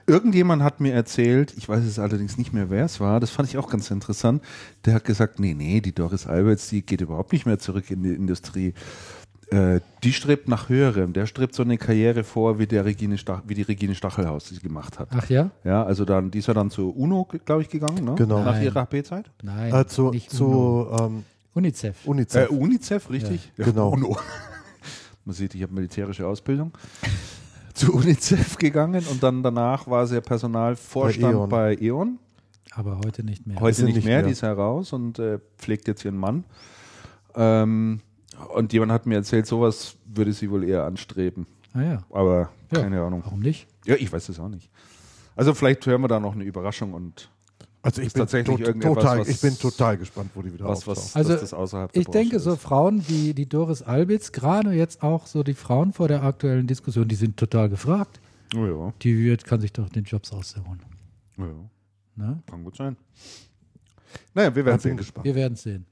Irgendjemand 0.07 0.63
hat 0.63 0.79
mir 0.79 0.93
erzählt, 0.93 1.53
ich 1.57 1.67
weiß 1.67 1.83
es 1.83 1.99
allerdings 1.99 2.37
nicht 2.37 2.53
mehr, 2.53 2.69
wer 2.69 2.85
es 2.85 2.99
war, 2.99 3.19
das 3.19 3.29
fand 3.29 3.49
ich 3.49 3.57
auch 3.57 3.69
ganz 3.69 3.91
interessant, 3.91 4.41
der 4.85 4.93
hat 4.93 5.03
gesagt, 5.03 5.39
nee, 5.39 5.53
nee, 5.53 5.81
die 5.81 5.93
Doris 5.93 6.27
Alberts, 6.27 6.69
die 6.69 6.85
geht 6.85 7.01
überhaupt 7.01 7.33
nicht 7.33 7.45
mehr 7.45 7.59
zurück 7.59 7.91
in 7.91 8.03
die 8.03 8.13
Industrie. 8.13 8.73
Äh, 9.51 9.81
die 10.03 10.13
strebt 10.13 10.47
nach 10.47 10.69
höherem. 10.69 11.13
Der 11.13 11.27
strebt 11.27 11.53
so 11.53 11.61
eine 11.61 11.77
Karriere 11.77 12.23
vor, 12.23 12.57
wie, 12.57 12.65
der 12.65 12.83
Regine 12.83 13.17
Stach, 13.17 13.43
wie 13.45 13.53
die 13.53 13.61
Regine 13.61 13.93
Stachelhaus 13.93 14.49
sie 14.49 14.59
gemacht 14.59 14.97
hat. 14.97 15.09
Ach 15.11 15.29
ja? 15.29 15.51
Ja, 15.63 15.83
also 15.83 16.03
dann, 16.03 16.31
die 16.31 16.39
ist 16.39 16.47
ja 16.47 16.55
dann 16.55 16.71
zur 16.71 16.95
UNO, 16.95 17.27
glaube 17.45 17.61
ich, 17.61 17.69
gegangen, 17.69 18.03
ne? 18.03 18.15
Genau. 18.15 18.43
Nach 18.43 18.53
Nein. 18.53 18.63
ihrer 18.63 18.81
HP-Zeit. 18.81 19.29
Nein. 19.43 19.73
Äh, 19.73 19.85
zu 19.85 20.11
zu 20.11 20.87
ähm, 20.99 21.23
UNICEF. 21.53 22.05
Äh, 22.05 22.09
UNICEF. 22.09 22.49
UNICEF, 22.49 23.09
richtig? 23.11 23.51
genau. 23.55 23.89
UNO. 23.93 24.17
Man 25.25 25.35
sieht, 25.35 25.53
ich 25.53 25.61
habe 25.61 25.73
militärische 25.73 26.25
Ausbildung. 26.27 26.71
Zu 27.75 27.93
UNICEF 27.93 28.57
gegangen 28.57 29.05
und 29.11 29.21
dann 29.21 29.43
danach 29.43 29.85
war 29.87 30.07
sie 30.07 30.15
ja 30.15 30.21
Personalvorstand 30.21 31.49
bei 31.49 31.75
Bei 31.75 31.83
E.ON. 31.83 32.07
E.ON. 32.07 32.19
Aber 32.71 32.97
heute 33.05 33.23
nicht 33.23 33.45
mehr. 33.45 33.59
Heute 33.59 33.83
nicht, 33.85 33.95
nicht 33.95 34.05
mehr, 34.05 34.17
mehr. 34.17 34.25
die 34.25 34.31
ist 34.31 34.41
heraus 34.41 34.91
und 34.93 35.19
äh, 35.19 35.39
pflegt 35.57 35.87
jetzt 35.87 36.03
ihren 36.03 36.17
Mann. 36.17 36.43
Ähm, 37.35 38.01
und 38.53 38.73
jemand 38.73 38.91
hat 38.91 39.05
mir 39.05 39.15
erzählt, 39.15 39.45
sowas 39.45 39.95
würde 40.05 40.33
sie 40.33 40.49
wohl 40.49 40.63
eher 40.63 40.83
anstreben. 40.83 41.47
ah 41.73 41.81
ja. 41.81 42.03
Aber 42.11 42.49
Ja. 42.71 42.81
keine 42.81 43.01
Ahnung. 43.01 43.21
Warum 43.23 43.39
nicht? 43.41 43.67
Ja, 43.85 43.95
ich 43.95 44.11
weiß 44.11 44.27
es 44.29 44.39
auch 44.39 44.49
nicht. 44.49 44.69
Also 45.35 45.53
vielleicht 45.53 45.85
hören 45.85 46.01
wir 46.01 46.07
da 46.07 46.19
noch 46.19 46.33
eine 46.33 46.43
Überraschung 46.43 46.93
und 46.93 47.29
Also 47.85 48.01
ich 48.01 48.07
Ist 48.07 48.13
bin, 48.13 48.19
tatsächlich 48.21 48.57
tot- 48.57 48.65
irgendetwas, 48.67 48.95
total, 48.95 49.19
was- 49.19 49.27
ich 49.27 49.41
bin 49.41 49.57
total 49.59 49.97
gespannt, 49.97 50.31
wo 50.33 50.41
die 50.41 50.51
wieder 50.51 50.65
was, 50.65 50.79
auftaucht. 50.87 50.97
was 51.15 51.15
Also, 51.15 51.55
außerhalb 51.55 51.91
der 51.91 52.01
Ich 52.01 52.07
denke, 52.07 52.29
Branche 52.37 52.39
so 52.43 52.53
ist. 52.53 52.61
Frauen 52.63 53.07
wie 53.07 53.35
die 53.35 53.47
Doris 53.47 53.83
Albitz, 53.83 54.31
gerade 54.31 54.71
jetzt 54.71 55.03
auch 55.03 55.27
so 55.27 55.43
die 55.43 55.53
Frauen 55.53 55.93
vor 55.93 56.07
der 56.07 56.23
aktuellen 56.23 56.65
Diskussion, 56.65 57.07
die 57.07 57.13
sind 57.13 57.37
total 57.37 57.69
gefragt. 57.69 58.19
Oh 58.55 58.65
ja, 58.65 58.93
Die 59.03 59.15
wird, 59.23 59.45
kann 59.45 59.61
sich 59.61 59.71
doch 59.71 59.87
den 59.89 60.03
Jobs 60.03 60.31
aussuchen. 60.33 60.79
oh 61.37 61.43
ja, 61.43 62.25
Ne? 62.25 62.41
kann 62.49 62.63
gut 62.63 62.75
sein. 62.75 62.97
Naja, 64.33 64.55
wir 64.55 64.65
werden 64.65 64.79
sehen. 64.79 64.97
gespannt. 64.97 65.25
Wir 65.25 65.35
werden 65.35 65.53
es 65.53 65.61
sehen. 65.61 65.85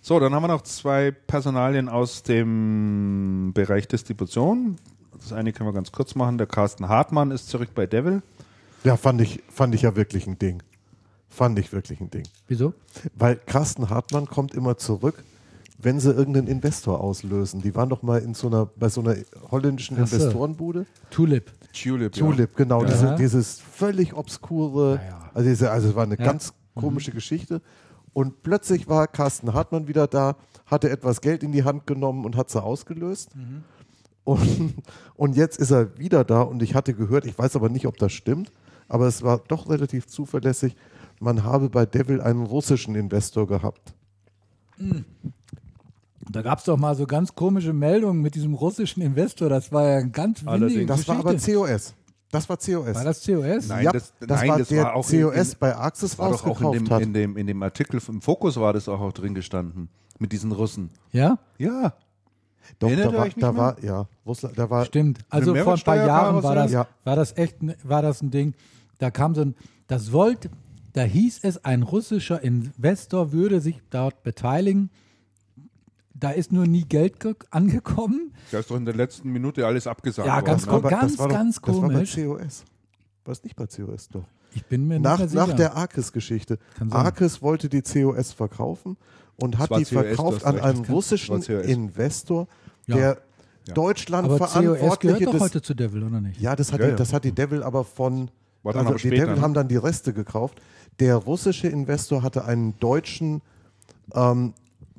So, 0.00 0.20
dann 0.20 0.32
haben 0.32 0.42
wir 0.44 0.48
noch 0.48 0.62
zwei 0.62 1.10
Personalien 1.10 1.88
aus 1.88 2.22
dem 2.22 3.50
Bereich 3.52 3.88
Distribution. 3.88 4.76
Das 5.18 5.32
eine 5.32 5.52
können 5.52 5.68
wir 5.68 5.74
ganz 5.74 5.90
kurz 5.90 6.14
machen. 6.14 6.38
Der 6.38 6.46
Carsten 6.46 6.88
Hartmann 6.88 7.32
ist 7.32 7.48
zurück 7.48 7.70
bei 7.74 7.86
Devil. 7.86 8.22
Ja, 8.84 8.96
fand 8.96 9.20
ich, 9.20 9.42
fand 9.48 9.74
ich 9.74 9.82
ja 9.82 9.96
wirklich 9.96 10.26
ein 10.28 10.38
Ding. 10.38 10.62
Fand 11.36 11.58
ich 11.58 11.70
wirklich 11.70 12.00
ein 12.00 12.08
Ding. 12.08 12.22
Wieso? 12.48 12.72
Weil 13.14 13.36
Carsten 13.36 13.90
Hartmann 13.90 14.24
kommt 14.26 14.54
immer 14.54 14.78
zurück, 14.78 15.22
wenn 15.78 16.00
sie 16.00 16.10
irgendeinen 16.10 16.46
Investor 16.46 16.98
auslösen. 17.00 17.60
Die 17.60 17.74
waren 17.74 17.90
doch 17.90 18.02
mal 18.02 18.20
in 18.22 18.32
so 18.32 18.46
einer, 18.46 18.64
bei 18.64 18.88
so 18.88 19.02
einer 19.02 19.16
holländischen 19.50 19.98
Ach 20.00 20.06
so. 20.06 20.16
Investorenbude. 20.16 20.86
Tulip. 21.10 21.52
Tulip. 21.74 22.12
Tulip, 22.14 22.56
genau. 22.56 22.82
Ja. 22.84 22.88
Diese, 22.88 23.14
dieses 23.16 23.60
völlig 23.60 24.14
obskure, 24.14 24.94
Ja, 24.94 25.02
ja. 25.08 25.30
also, 25.34 25.46
diese, 25.50 25.70
also 25.70 25.88
es 25.90 25.94
war 25.94 26.04
eine 26.04 26.18
Ja. 26.18 26.24
ganz 26.24 26.54
komische 26.74 27.10
Geschichte. 27.10 27.60
Und 28.14 28.42
plötzlich 28.42 28.88
war 28.88 29.06
Carsten 29.06 29.52
Hartmann 29.52 29.88
wieder 29.88 30.06
da, 30.06 30.36
hatte 30.64 30.88
etwas 30.88 31.20
Geld 31.20 31.42
in 31.42 31.52
die 31.52 31.64
Hand 31.64 31.86
genommen 31.86 32.24
und 32.24 32.34
hat 32.34 32.48
sie 32.48 32.62
ausgelöst. 32.62 33.32
Und, 34.24 34.74
und 35.16 35.36
jetzt 35.36 35.58
ist 35.58 35.70
er 35.70 35.98
wieder 35.98 36.24
da 36.24 36.40
und 36.40 36.62
ich 36.62 36.74
hatte 36.74 36.94
gehört, 36.94 37.26
ich 37.26 37.38
weiß 37.38 37.56
aber 37.56 37.68
nicht, 37.68 37.86
ob 37.86 37.98
das 37.98 38.12
stimmt, 38.12 38.50
aber 38.88 39.06
es 39.06 39.22
war 39.22 39.42
doch 39.48 39.68
relativ 39.68 40.06
zuverlässig, 40.06 40.74
man 41.20 41.42
habe 41.44 41.68
bei 41.70 41.86
Devil 41.86 42.20
einen 42.20 42.44
russischen 42.44 42.94
Investor 42.94 43.46
gehabt. 43.46 43.94
Da 46.30 46.42
gab 46.42 46.58
es 46.58 46.64
doch 46.64 46.76
mal 46.76 46.94
so 46.94 47.06
ganz 47.06 47.34
komische 47.34 47.72
Meldungen 47.72 48.20
mit 48.20 48.34
diesem 48.34 48.54
russischen 48.54 49.00
Investor. 49.02 49.48
Das 49.48 49.70
war 49.72 49.84
ja 49.88 49.98
ein 49.98 50.12
ganz 50.12 50.44
windige. 50.44 50.86
Das 50.86 51.06
war 51.08 51.18
aber. 51.20 51.34
COS. 51.36 51.94
Das 52.32 52.48
war 52.48 52.56
COS. 52.56 52.94
War 52.96 53.04
das 53.04 53.24
COS? 53.24 53.68
Nein, 53.68 53.84
ja, 53.84 53.92
das- 53.92 54.12
das, 54.20 54.40
nein, 54.40 54.48
war 54.50 54.58
das 54.58 54.68
der 54.68 54.82
war 54.84 54.94
auch 54.96 55.08
COS 55.08 55.52
in- 55.52 55.58
bei 55.60 55.76
Axis 55.76 56.10
Das 56.10 56.18
war 56.18 56.30
doch 56.30 56.44
auch 56.44 56.60
in 56.60 56.66
rausgekauft 56.66 56.74
dem, 56.80 56.90
hat. 56.90 57.02
in, 57.02 57.12
dem, 57.14 57.36
in 57.36 57.46
dem 57.46 57.62
Artikel 57.62 58.00
im 58.08 58.20
Fokus 58.20 58.56
war 58.56 58.72
das 58.72 58.88
auch, 58.88 59.00
auch 59.00 59.12
drin 59.12 59.34
gestanden. 59.34 59.88
Mit 60.18 60.32
diesen 60.32 60.50
Russen. 60.50 60.90
Ja? 61.12 61.38
Ja. 61.58 61.94
Doch, 62.80 62.88
Erinnert 62.88 63.06
da 63.06 63.10
ihr 63.12 63.16
war, 63.18 63.24
euch 63.26 63.36
nicht 63.36 63.42
da 63.44 63.56
war, 63.56 63.84
ja, 63.84 64.08
Russland, 64.26 64.58
da 64.58 64.68
war, 64.68 64.84
Stimmt. 64.86 65.20
Also 65.30 65.54
vor 65.54 65.74
ein 65.74 65.80
paar 65.80 65.96
Jahren 65.96 66.42
war 66.42 66.54
das, 66.56 66.72
Ja. 66.72 66.88
war 67.04 67.14
das 67.14 67.36
echt 67.36 67.62
ein- 67.62 67.76
war 67.84 68.02
das 68.02 68.20
ein 68.22 68.30
Ding. 68.32 68.54
Da 68.98 69.12
kam 69.12 69.36
so 69.36 69.42
ein, 69.42 69.54
das 69.86 70.10
wollte, 70.10 70.50
da 70.96 71.02
hieß 71.02 71.40
es, 71.42 71.62
ein 71.64 71.82
russischer 71.82 72.42
Investor 72.42 73.30
würde 73.32 73.60
sich 73.60 73.80
dort 73.90 74.22
beteiligen. 74.22 74.88
Da 76.14 76.30
ist 76.30 76.50
nur 76.52 76.66
nie 76.66 76.84
Geld 76.84 77.20
ge- 77.20 77.34
angekommen. 77.50 78.32
Da 78.50 78.60
ist 78.60 78.70
doch 78.70 78.76
in 78.76 78.86
der 78.86 78.94
letzten 78.94 79.30
Minute 79.30 79.66
alles 79.66 79.86
abgesagt 79.86 80.26
Ja, 80.26 80.36
worden. 80.36 80.44
ganz 80.46 80.66
komisch. 80.66 80.78
aber 80.84 80.90
ganz, 80.90 81.12
das 81.12 81.18
war 81.18 81.28
doch, 81.28 81.34
ganz 81.34 81.60
Das 81.60 81.74
war 81.76 81.80
bei 81.88 81.94
komisch. 81.94 82.14
COS. 82.14 82.64
War 83.26 83.32
es 83.32 83.44
nicht 83.44 83.56
bei 83.56 83.66
COS 83.66 84.08
doch? 84.08 84.24
Ich 84.54 84.64
bin 84.64 84.88
mir 84.88 84.98
Nach, 84.98 85.18
nicht 85.18 85.34
nach 85.34 85.44
sicher. 85.46 85.56
der 85.58 85.76
Arcus-Geschichte. 85.76 86.58
Arcus 86.90 87.42
wollte 87.42 87.68
die 87.68 87.82
COS 87.82 88.32
verkaufen 88.32 88.96
und 89.36 89.58
hat 89.58 89.68
die 89.72 89.84
COS, 89.84 89.88
verkauft 89.90 90.44
an 90.46 90.58
einen 90.60 90.84
russischen 90.86 91.42
COS. 91.42 91.66
Investor, 91.66 92.48
Ja. 92.86 92.96
der 92.96 93.18
Ja. 93.66 93.74
Deutschland 93.74 94.24
aber 94.26 94.38
COS 94.38 94.52
verantwortliche 94.52 95.18
gehört 95.18 95.34
doch 95.34 95.40
heute 95.40 95.60
zu 95.60 95.74
Devil, 95.74 96.04
oder 96.04 96.22
nicht? 96.22 96.40
Ja, 96.40 96.56
das 96.56 96.72
hat, 96.72 96.80
Ja, 96.80 96.86
die, 96.86 96.90
ja. 96.92 96.96
das 96.96 97.12
hat 97.12 97.24
die 97.24 97.32
Devil 97.32 97.62
aber 97.62 97.84
von. 97.84 98.30
War 98.62 98.72
dann 98.72 98.86
also 98.86 98.94
aber 98.94 98.98
die 98.98 99.10
Devil 99.10 99.34
ne? 99.34 99.40
haben 99.42 99.52
dann 99.54 99.68
die 99.68 99.76
Reste 99.76 100.12
gekauft. 100.14 100.62
Der 101.00 101.16
russische 101.16 101.68
Investor 101.68 102.22
hatte 102.22 102.44
einen 102.44 102.78
deutschen 102.78 103.42
ähm, 104.14 104.54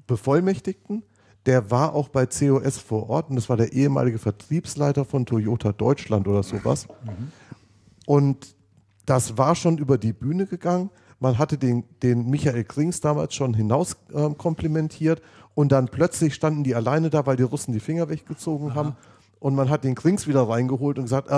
Bevollmächtigten. 0.05 1.03
Der 1.45 1.71
war 1.71 1.95
auch 1.95 2.09
bei 2.09 2.25
COS 2.25 2.77
vor 2.77 3.09
Ort 3.09 3.29
und 3.29 3.37
das 3.37 3.49
war 3.49 3.57
der 3.57 3.73
ehemalige 3.73 4.19
Vertriebsleiter 4.19 5.05
von 5.05 5.25
Toyota 5.25 5.71
Deutschland 5.71 6.27
oder 6.27 6.43
sowas. 6.43 6.87
Und 8.05 8.55
das 9.05 9.37
war 9.37 9.55
schon 9.55 9.77
über 9.77 9.97
die 9.97 10.13
Bühne 10.13 10.45
gegangen. 10.45 10.89
Man 11.19 11.37
hatte 11.37 11.57
den, 11.57 11.85
den 12.03 12.29
Michael 12.29 12.63
Krings 12.65 13.01
damals 13.01 13.33
schon 13.33 13.53
hinaus 13.53 13.97
ähm, 14.13 14.37
komplimentiert 14.37 15.21
und 15.55 15.71
dann 15.71 15.87
plötzlich 15.87 16.35
standen 16.35 16.63
die 16.63 16.75
alleine 16.75 17.09
da, 17.09 17.25
weil 17.25 17.37
die 17.37 17.43
Russen 17.43 17.73
die 17.73 17.79
Finger 17.79 18.09
weggezogen 18.09 18.75
haben. 18.75 18.95
Und 19.39 19.55
man 19.55 19.69
hat 19.69 19.83
den 19.83 19.95
Krings 19.95 20.27
wieder 20.27 20.47
reingeholt 20.47 20.97
und 20.97 21.05
gesagt, 21.05 21.29
äh, 21.29 21.31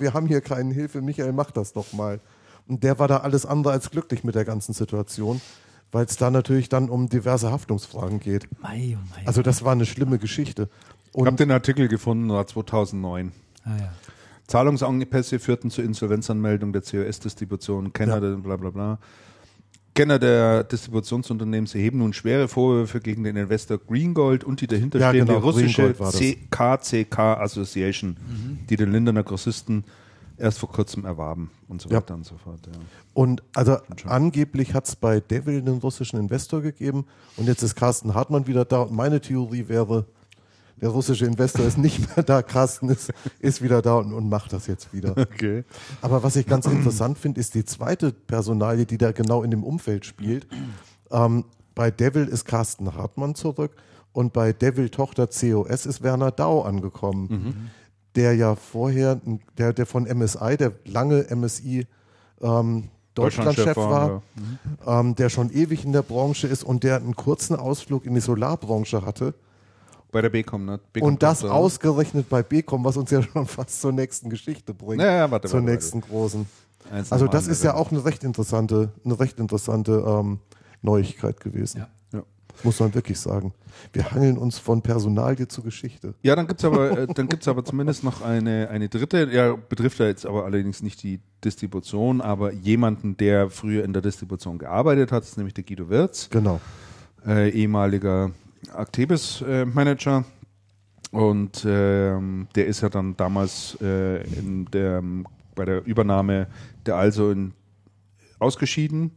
wir 0.00 0.14
haben 0.14 0.26
hier 0.26 0.40
keine 0.40 0.72
Hilfe, 0.72 1.02
Michael, 1.02 1.32
mach 1.32 1.50
das 1.50 1.72
doch 1.72 1.92
mal. 1.92 2.20
Und 2.68 2.82
der 2.82 2.98
war 2.98 3.08
da 3.08 3.18
alles 3.18 3.46
andere 3.46 3.72
als 3.72 3.90
glücklich 3.90 4.24
mit 4.24 4.34
der 4.34 4.44
ganzen 4.44 4.72
Situation, 4.72 5.40
weil 5.92 6.04
es 6.04 6.16
da 6.16 6.30
natürlich 6.30 6.68
dann 6.68 6.88
um 6.90 7.08
diverse 7.08 7.50
Haftungsfragen 7.52 8.18
geht. 8.20 8.48
Mei, 8.60 8.96
oh 9.00 9.04
mei. 9.14 9.26
Also 9.26 9.42
das 9.42 9.64
war 9.64 9.72
eine 9.72 9.86
schlimme 9.86 10.18
Geschichte. 10.18 10.68
Ich 11.12 11.20
habe 11.20 11.30
Und 11.30 11.40
den 11.40 11.50
Artikel 11.50 11.88
gefunden, 11.88 12.28
war 12.28 12.46
2009. 12.46 13.32
ah, 13.64 13.70
ja. 13.78 13.92
Zahlungsengpässe 14.48 15.38
führten 15.40 15.70
zur 15.70 15.82
Insolvenzanmeldung 15.84 16.72
der 16.72 16.82
COS-Distribution. 16.82 17.92
Kenner 17.92 18.14
Ja. 18.14 18.20
der 18.20 18.36
bla 18.36 18.56
bla 18.56 18.70
bla. 18.70 18.98
Kenner 19.94 20.18
der 20.18 20.62
Distributionsunternehmens 20.64 21.74
erheben 21.74 21.98
nun 21.98 22.12
schwere 22.12 22.46
Vorwürfe 22.48 23.00
gegen 23.00 23.24
den 23.24 23.34
Investor 23.36 23.78
Greengold 23.78 24.44
und 24.44 24.60
die 24.60 24.66
dahinterstehende 24.66 25.32
Ja, 25.32 25.38
genau, 25.38 25.38
russische. 25.46 25.94
KCK 26.50 27.18
Association, 27.18 28.16
die 28.68 28.76
den 28.76 28.92
Lindener 28.92 29.22
Grossisten 29.22 29.84
erst 30.38 30.58
vor 30.58 30.70
kurzem 30.70 31.04
erwarben 31.04 31.50
und 31.68 31.80
so 31.82 31.88
Ja. 31.88 31.96
weiter 31.96 32.14
und 32.14 32.24
so 32.26 32.36
fort. 32.36 32.60
Ja. 32.66 32.72
Und 33.14 33.42
also 33.54 33.76
angeblich 34.06 34.74
hat 34.74 34.86
es 34.88 34.96
bei 34.96 35.20
Devil 35.20 35.58
einen 35.58 35.78
russischen 35.78 36.18
Investor 36.18 36.60
gegeben 36.62 37.06
und 37.36 37.46
jetzt 37.46 37.62
ist 37.62 37.74
Carsten 37.74 38.14
Hartmann 38.14 38.46
wieder 38.46 38.64
da 38.64 38.82
und 38.82 38.92
meine 38.92 39.20
Theorie 39.20 39.68
wäre, 39.68 40.06
der 40.80 40.90
russische 40.90 41.24
Investor 41.24 41.64
ist 41.64 41.78
nicht 41.78 42.14
mehr 42.16 42.22
da, 42.24 42.42
Carsten 42.42 42.90
ist, 42.90 43.10
ist 43.40 43.62
wieder 43.62 43.80
da 43.80 43.94
und, 43.94 44.12
und 44.12 44.28
macht 44.28 44.52
das 44.52 44.66
jetzt 44.66 44.92
wieder. 44.92 45.14
Okay. 45.16 45.64
Aber 46.02 46.22
was 46.22 46.36
ich 46.36 46.46
ganz 46.46 46.66
interessant 46.66 47.16
finde, 47.18 47.40
ist 47.40 47.54
die 47.54 47.64
zweite 47.64 48.12
Personalie, 48.12 48.84
die 48.84 48.98
da 48.98 49.12
genau 49.12 49.42
in 49.42 49.50
dem 49.50 49.64
Umfeld 49.64 50.04
spielt. 50.04 50.46
Ähm, 51.10 51.44
bei 51.74 51.90
Devil 51.90 52.26
ist 52.26 52.44
Carsten 52.44 52.94
Hartmann 52.94 53.34
zurück 53.34 53.72
und 54.12 54.32
bei 54.34 54.52
Devil 54.52 54.88
Tochter 54.90 55.26
COS 55.28 55.86
ist 55.86 56.02
Werner 56.02 56.30
Dau 56.30 56.62
angekommen, 56.62 57.70
der 58.16 58.34
ja 58.34 58.56
vorher, 58.56 59.20
der, 59.58 59.72
der 59.72 59.86
von 59.86 60.04
MSI, 60.04 60.56
der 60.56 60.72
lange 60.84 61.26
MSI 61.34 61.86
ähm, 62.40 62.88
Deutschlandchef 63.14 63.76
war, 63.76 64.22
ja. 64.84 65.00
ähm, 65.00 65.14
der 65.14 65.28
schon 65.28 65.50
ewig 65.50 65.84
in 65.84 65.92
der 65.92 66.02
Branche 66.02 66.46
ist 66.46 66.64
und 66.64 66.82
der 66.82 66.96
einen 66.96 67.16
kurzen 67.16 67.56
Ausflug 67.56 68.04
in 68.04 68.14
die 68.14 68.20
Solarbranche 68.20 69.04
hatte. 69.04 69.34
Bei 70.12 70.22
der 70.22 70.30
Becom, 70.30 70.64
ne? 70.64 70.80
Becom 70.92 71.08
Und 71.08 71.22
das 71.22 71.44
ausgerechnet 71.44 72.28
bei 72.28 72.42
Becom, 72.42 72.84
was 72.84 72.96
uns 72.96 73.10
ja 73.10 73.22
schon 73.22 73.46
fast 73.46 73.80
zur 73.80 73.92
nächsten 73.92 74.30
Geschichte 74.30 74.74
bringt. 74.74 75.02
Ja, 75.02 75.12
ja, 75.12 75.30
warte, 75.30 75.48
zur 75.48 75.60
warte, 75.60 75.72
nächsten 75.72 76.00
großen. 76.00 76.46
Eins 76.90 77.10
Also 77.10 77.26
das 77.26 77.48
ist 77.48 77.64
ja 77.64 77.74
auch 77.74 77.90
eine 77.90 78.04
recht 78.04 78.22
interessante, 78.22 78.92
eine 79.04 79.18
recht 79.18 79.38
interessante 79.38 80.04
ähm, 80.06 80.40
Neuigkeit 80.82 81.40
gewesen. 81.40 81.78
Ja. 81.78 81.88
Muss 82.62 82.80
man 82.80 82.94
wirklich 82.94 83.20
sagen. 83.20 83.52
Wir 83.92 84.10
hangeln 84.10 84.38
uns 84.38 84.58
von 84.58 84.80
Personalie 84.82 85.46
zu 85.46 85.62
Geschichte. 85.62 86.14
Ja, 86.22 86.34
dann 86.34 86.46
gibt's 86.46 86.64
aber, 86.64 86.98
äh, 86.98 87.06
dann 87.06 87.28
gibt's 87.28 87.46
aber 87.48 87.64
zumindest 87.64 88.02
noch 88.02 88.22
eine, 88.22 88.68
eine 88.70 88.88
dritte, 88.88 89.28
ja, 89.30 89.54
betrifft 89.54 89.98
ja 90.00 90.06
jetzt 90.06 90.24
aber 90.26 90.44
allerdings 90.44 90.82
nicht 90.82 91.02
die 91.02 91.20
Distribution, 91.44 92.20
aber 92.20 92.52
jemanden, 92.52 93.16
der 93.16 93.50
früher 93.50 93.84
in 93.84 93.92
der 93.92 94.02
Distribution 94.02 94.58
gearbeitet 94.58 95.12
hat, 95.12 95.22
ist 95.24 95.36
nämlich 95.36 95.54
der 95.54 95.64
Guido 95.64 95.88
Wirz, 95.90 96.28
Genau. 96.30 96.60
äh, 97.26 97.50
ehemaliger 97.50 98.30
Actebis-Manager. 98.74 100.24
Und 101.12 101.64
ähm, 101.66 102.48
der 102.54 102.66
ist 102.66 102.80
ja 102.80 102.88
dann 102.88 103.16
damals 103.16 103.76
äh, 103.80 104.22
in 104.38 104.64
der, 104.72 105.02
bei 105.54 105.64
der 105.64 105.86
Übernahme 105.86 106.48
der 106.84 106.96
Also 106.96 107.30
in, 107.30 107.52
ausgeschieden. 108.38 109.12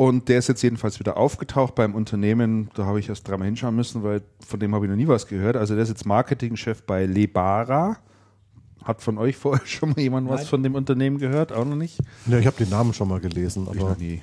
Und 0.00 0.30
der 0.30 0.38
ist 0.38 0.48
jetzt 0.48 0.62
jedenfalls 0.62 0.98
wieder 0.98 1.18
aufgetaucht 1.18 1.74
beim 1.74 1.94
Unternehmen. 1.94 2.70
Da 2.72 2.86
habe 2.86 2.98
ich 3.00 3.10
erst 3.10 3.28
dreimal 3.28 3.44
hinschauen 3.44 3.76
müssen, 3.76 4.02
weil 4.02 4.22
von 4.42 4.58
dem 4.58 4.74
habe 4.74 4.86
ich 4.86 4.90
noch 4.90 4.96
nie 4.96 5.06
was 5.06 5.26
gehört. 5.26 5.56
Also 5.58 5.74
der 5.74 5.82
ist 5.82 5.90
jetzt 5.90 6.06
Marketingchef 6.06 6.84
bei 6.84 7.04
Lebara. 7.04 7.98
Hat 8.82 9.02
von 9.02 9.18
euch 9.18 9.36
vorher 9.36 9.60
schon 9.66 9.90
mal 9.90 10.00
jemand 10.00 10.26
was 10.30 10.40
Nein. 10.40 10.48
von 10.48 10.62
dem 10.62 10.74
Unternehmen 10.74 11.18
gehört? 11.18 11.52
Auch 11.52 11.66
noch 11.66 11.76
nicht? 11.76 11.98
Ja, 12.24 12.38
ich 12.38 12.46
habe 12.46 12.56
den 12.56 12.70
Namen 12.70 12.94
schon 12.94 13.08
mal 13.08 13.20
gelesen, 13.20 13.66
Hab 13.66 13.74
ich 13.74 13.80
aber 13.82 13.90
noch 13.90 13.98
nie. 13.98 14.22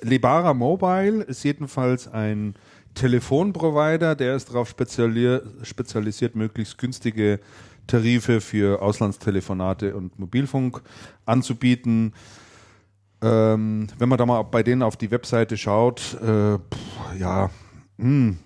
Lebara 0.00 0.54
Mobile 0.54 1.24
ist 1.24 1.42
jedenfalls 1.42 2.06
ein 2.06 2.54
Telefonprovider, 2.94 4.14
der 4.14 4.36
ist 4.36 4.50
darauf 4.50 4.68
speziali 4.68 5.40
spezialisiert, 5.64 6.36
möglichst 6.36 6.78
günstige 6.78 7.40
Tarife 7.88 8.40
für 8.40 8.80
Auslandstelefonate 8.80 9.96
und 9.96 10.16
Mobilfunk 10.20 10.82
anzubieten. 11.26 12.12
Ähm, 13.24 13.86
wenn 13.98 14.08
man 14.08 14.18
da 14.18 14.26
mal 14.26 14.42
bei 14.42 14.62
denen 14.62 14.82
auf 14.82 14.96
die 14.96 15.10
Webseite 15.10 15.56
schaut, 15.56 16.14
äh, 16.20 16.58
pff, 16.58 17.18
ja, 17.18 17.50
hm, 17.98 18.36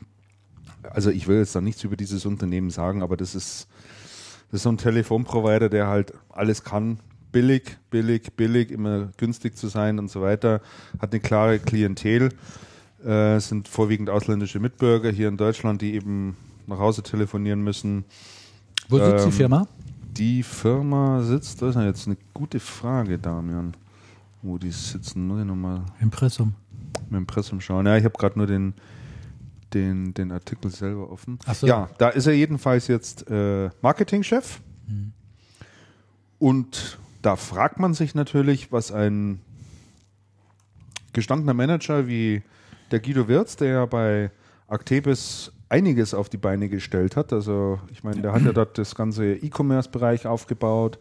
also 0.90 1.10
ich 1.10 1.26
will 1.26 1.38
jetzt 1.38 1.54
da 1.54 1.60
nichts 1.60 1.82
über 1.84 1.96
dieses 1.96 2.24
Unternehmen 2.26 2.70
sagen, 2.70 3.02
aber 3.02 3.16
das 3.16 3.34
ist, 3.34 3.66
das 4.50 4.58
ist 4.58 4.62
so 4.62 4.70
ein 4.70 4.78
Telefonprovider, 4.78 5.68
der 5.68 5.88
halt 5.88 6.12
alles 6.30 6.62
kann. 6.62 7.00
Billig, 7.32 7.76
billig, 7.90 8.32
billig, 8.36 8.70
immer 8.70 9.08
günstig 9.18 9.56
zu 9.56 9.68
sein 9.68 9.98
und 9.98 10.10
so 10.10 10.22
weiter. 10.22 10.60
Hat 10.98 11.12
eine 11.12 11.20
klare 11.20 11.58
Klientel. 11.58 12.30
Äh, 13.04 13.38
sind 13.40 13.68
vorwiegend 13.68 14.10
ausländische 14.10 14.60
Mitbürger 14.60 15.10
hier 15.10 15.28
in 15.28 15.36
Deutschland, 15.36 15.82
die 15.82 15.94
eben 15.94 16.36
nach 16.66 16.78
Hause 16.78 17.02
telefonieren 17.02 17.62
müssen. 17.62 18.04
Wo 18.88 18.98
sitzt 18.98 19.24
die 19.26 19.30
Ähm, 19.30 19.32
Firma? 19.32 19.68
Die 20.16 20.42
Firma 20.42 21.22
sitzt, 21.22 21.62
das 21.62 21.70
ist 21.70 21.74
ja 21.76 21.84
jetzt 21.84 22.06
eine 22.06 22.16
gute 22.32 22.60
Frage, 22.60 23.18
Damian. 23.18 23.74
Wo 24.42 24.58
die 24.58 24.70
sitzen, 24.70 25.26
muss 25.26 25.40
ich 25.40 25.46
nochmal 25.46 25.84
Impressum. 26.00 26.54
dem 27.10 27.18
Impressum 27.18 27.60
schauen. 27.60 27.86
Ja, 27.86 27.96
ich 27.96 28.04
habe 28.04 28.16
gerade 28.16 28.38
nur 28.38 28.46
den, 28.46 28.74
den, 29.74 30.14
den 30.14 30.32
Artikel 30.32 30.70
selber 30.70 31.10
offen. 31.10 31.38
Ach 31.46 31.54
so. 31.54 31.66
Ja, 31.66 31.88
da 31.98 32.10
ist 32.10 32.26
er 32.26 32.34
jedenfalls 32.34 32.86
jetzt 32.86 33.28
äh, 33.30 33.70
Marketingchef. 33.82 34.60
Mhm. 34.86 35.12
Und 36.38 36.98
da 37.22 37.36
fragt 37.36 37.80
man 37.80 37.94
sich 37.94 38.14
natürlich, 38.14 38.70
was 38.70 38.92
ein 38.92 39.40
gestandener 41.12 41.54
Manager 41.54 42.06
wie 42.06 42.42
der 42.90 43.00
Guido 43.00 43.26
Wirz, 43.26 43.56
der 43.56 43.68
ja 43.68 43.86
bei 43.86 44.30
Actebis 44.68 45.52
einiges 45.68 46.14
auf 46.14 46.28
die 46.28 46.36
Beine 46.36 46.68
gestellt 46.68 47.16
hat. 47.16 47.32
Also 47.32 47.80
ich 47.90 48.04
meine, 48.04 48.22
der 48.22 48.32
hat 48.32 48.42
ja 48.42 48.52
dort 48.52 48.78
das 48.78 48.94
ganze 48.94 49.34
E-Commerce-Bereich 49.34 50.26
aufgebaut. 50.26 50.98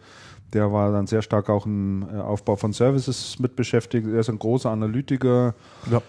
Der 0.54 0.72
war 0.72 0.92
dann 0.92 1.08
sehr 1.08 1.22
stark 1.22 1.50
auch 1.50 1.66
im 1.66 2.08
äh, 2.10 2.18
Aufbau 2.20 2.56
von 2.56 2.74
Services 2.74 3.38
mit 3.40 3.56
beschäftigt. 3.56 4.08
Er 4.08 4.20
ist 4.20 4.30
ein 4.30 4.40
großer 4.40 4.70
Analytiker 4.70 5.56
ja. 5.92 6.02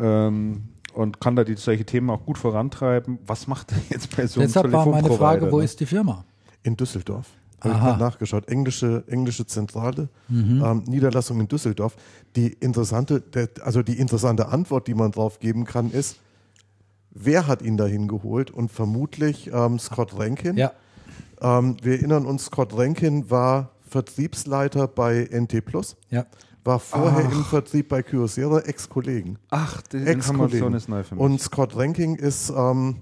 ähm, 0.00 0.64
und 0.94 1.20
kann 1.20 1.36
da 1.36 1.44
die, 1.44 1.54
solche 1.54 1.84
Themen 1.84 2.10
auch 2.10 2.24
gut 2.24 2.38
vorantreiben. 2.38 3.18
Was 3.26 3.46
macht 3.46 3.72
er 3.72 3.78
jetzt 3.90 4.16
bei 4.16 4.26
so 4.26 4.40
einem 4.40 4.48
Deshalb 4.48 4.72
war 4.72 4.86
meine 4.86 5.10
Frage, 5.10 5.50
wo 5.52 5.58
ne? 5.58 5.64
ist 5.64 5.80
die 5.80 5.86
Firma? 5.86 6.24
in 6.64 6.76
Düsseldorf. 6.76 7.28
Habe 7.60 7.74
ich 7.74 7.80
mal 7.80 7.96
nachgeschaut. 7.96 8.48
Englische, 8.48 9.04
englische 9.06 9.46
Zentrale, 9.46 10.08
Mhm. 10.28 10.62
ähm, 10.64 10.82
Niederlassung 10.86 11.40
in 11.40 11.48
Düsseldorf. 11.48 11.96
Die 12.36 12.48
interessante, 12.48 13.20
der, 13.20 13.48
also 13.62 13.82
die 13.82 13.98
interessante 13.98 14.48
Antwort, 14.48 14.86
die 14.86 14.94
man 14.94 15.12
drauf 15.12 15.38
geben 15.38 15.64
kann, 15.64 15.90
ist, 15.90 16.18
wer 17.10 17.46
hat 17.46 17.62
ihn 17.62 17.76
dahin 17.76 18.08
geholt? 18.08 18.50
Und 18.50 18.70
vermutlich 18.70 19.50
ähm, 19.52 19.78
Scott 19.78 20.18
Rankin. 20.18 20.56
Ja. 20.56 20.72
Ähm, 21.40 21.76
wir 21.82 21.94
erinnern 21.94 22.26
uns, 22.26 22.46
Scott 22.46 22.76
Rankin 22.76 23.30
war 23.30 23.70
Vertriebsleiter 23.94 24.88
bei 24.88 25.28
NT 25.30 25.64
Plus, 25.64 25.96
Ja. 26.10 26.26
war 26.64 26.80
vorher 26.80 27.26
Ach. 27.28 27.32
im 27.32 27.44
Vertrieb 27.44 27.88
bei 27.90 28.02
Kyocera, 28.02 28.58
Ex-Kollegen. 28.60 29.38
Ach, 29.50 29.80
die 29.82 29.98
Information 29.98 30.74
Ex-Kollegen. 30.74 30.74
ist 30.74 30.88
neu 30.88 31.02
für 31.04 31.14
mich. 31.14 31.22
Und 31.22 31.40
Scott 31.40 31.76
Ranking 31.76 32.16
ist 32.16 32.50
ähm, 32.50 32.96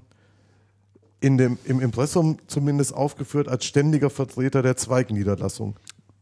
in 1.21 1.39
dem, 1.39 1.57
im 1.65 1.81
Impressum 1.81 2.37
zumindest 2.47 2.93
aufgeführt 2.93 3.49
als 3.49 3.65
ständiger 3.65 4.11
Vertreter 4.11 4.61
der 4.61 4.77
Zweigniederlassung 4.77 5.77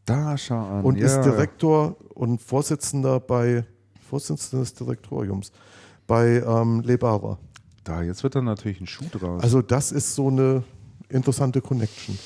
da 0.05 0.37
schau 0.37 0.55
an. 0.55 0.85
und 0.85 0.97
ja. 0.97 1.05
ist 1.07 1.21
Direktor 1.25 1.97
und 2.13 2.41
Vorsitzender 2.41 3.19
bei 3.19 3.65
Vorsitzender 4.09 4.63
des 4.63 4.73
Direktoriums 4.73 5.51
bei 6.07 6.41
ähm, 6.47 6.79
Lebara. 6.81 7.37
Da, 7.83 8.03
jetzt 8.03 8.23
wird 8.23 8.35
dann 8.35 8.45
natürlich 8.45 8.79
ein 8.79 8.87
Schuh 8.87 9.05
draus. 9.11 9.43
Also 9.43 9.61
das 9.61 9.91
ist 9.91 10.15
so 10.15 10.29
eine 10.29 10.63
interessante 11.11 11.61
Connection. 11.61 12.17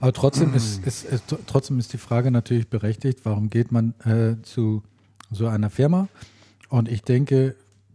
Aber 0.00 0.12
trotzdem 0.12 0.54
ist, 0.54 0.84
ist, 0.86 1.04
ist, 1.04 1.24
trotzdem 1.46 1.78
ist 1.78 1.92
die 1.92 1.98
Frage 1.98 2.30
natürlich 2.30 2.68
berechtigt, 2.68 3.20
warum 3.24 3.50
geht 3.50 3.72
man 3.72 3.94
äh, 4.04 4.40
zu 4.42 4.82
so 5.30 5.46
einer 5.46 5.70
Firma? 5.70 6.08
Und 6.68 6.88
ich 6.88 7.02
denke, 7.02 7.54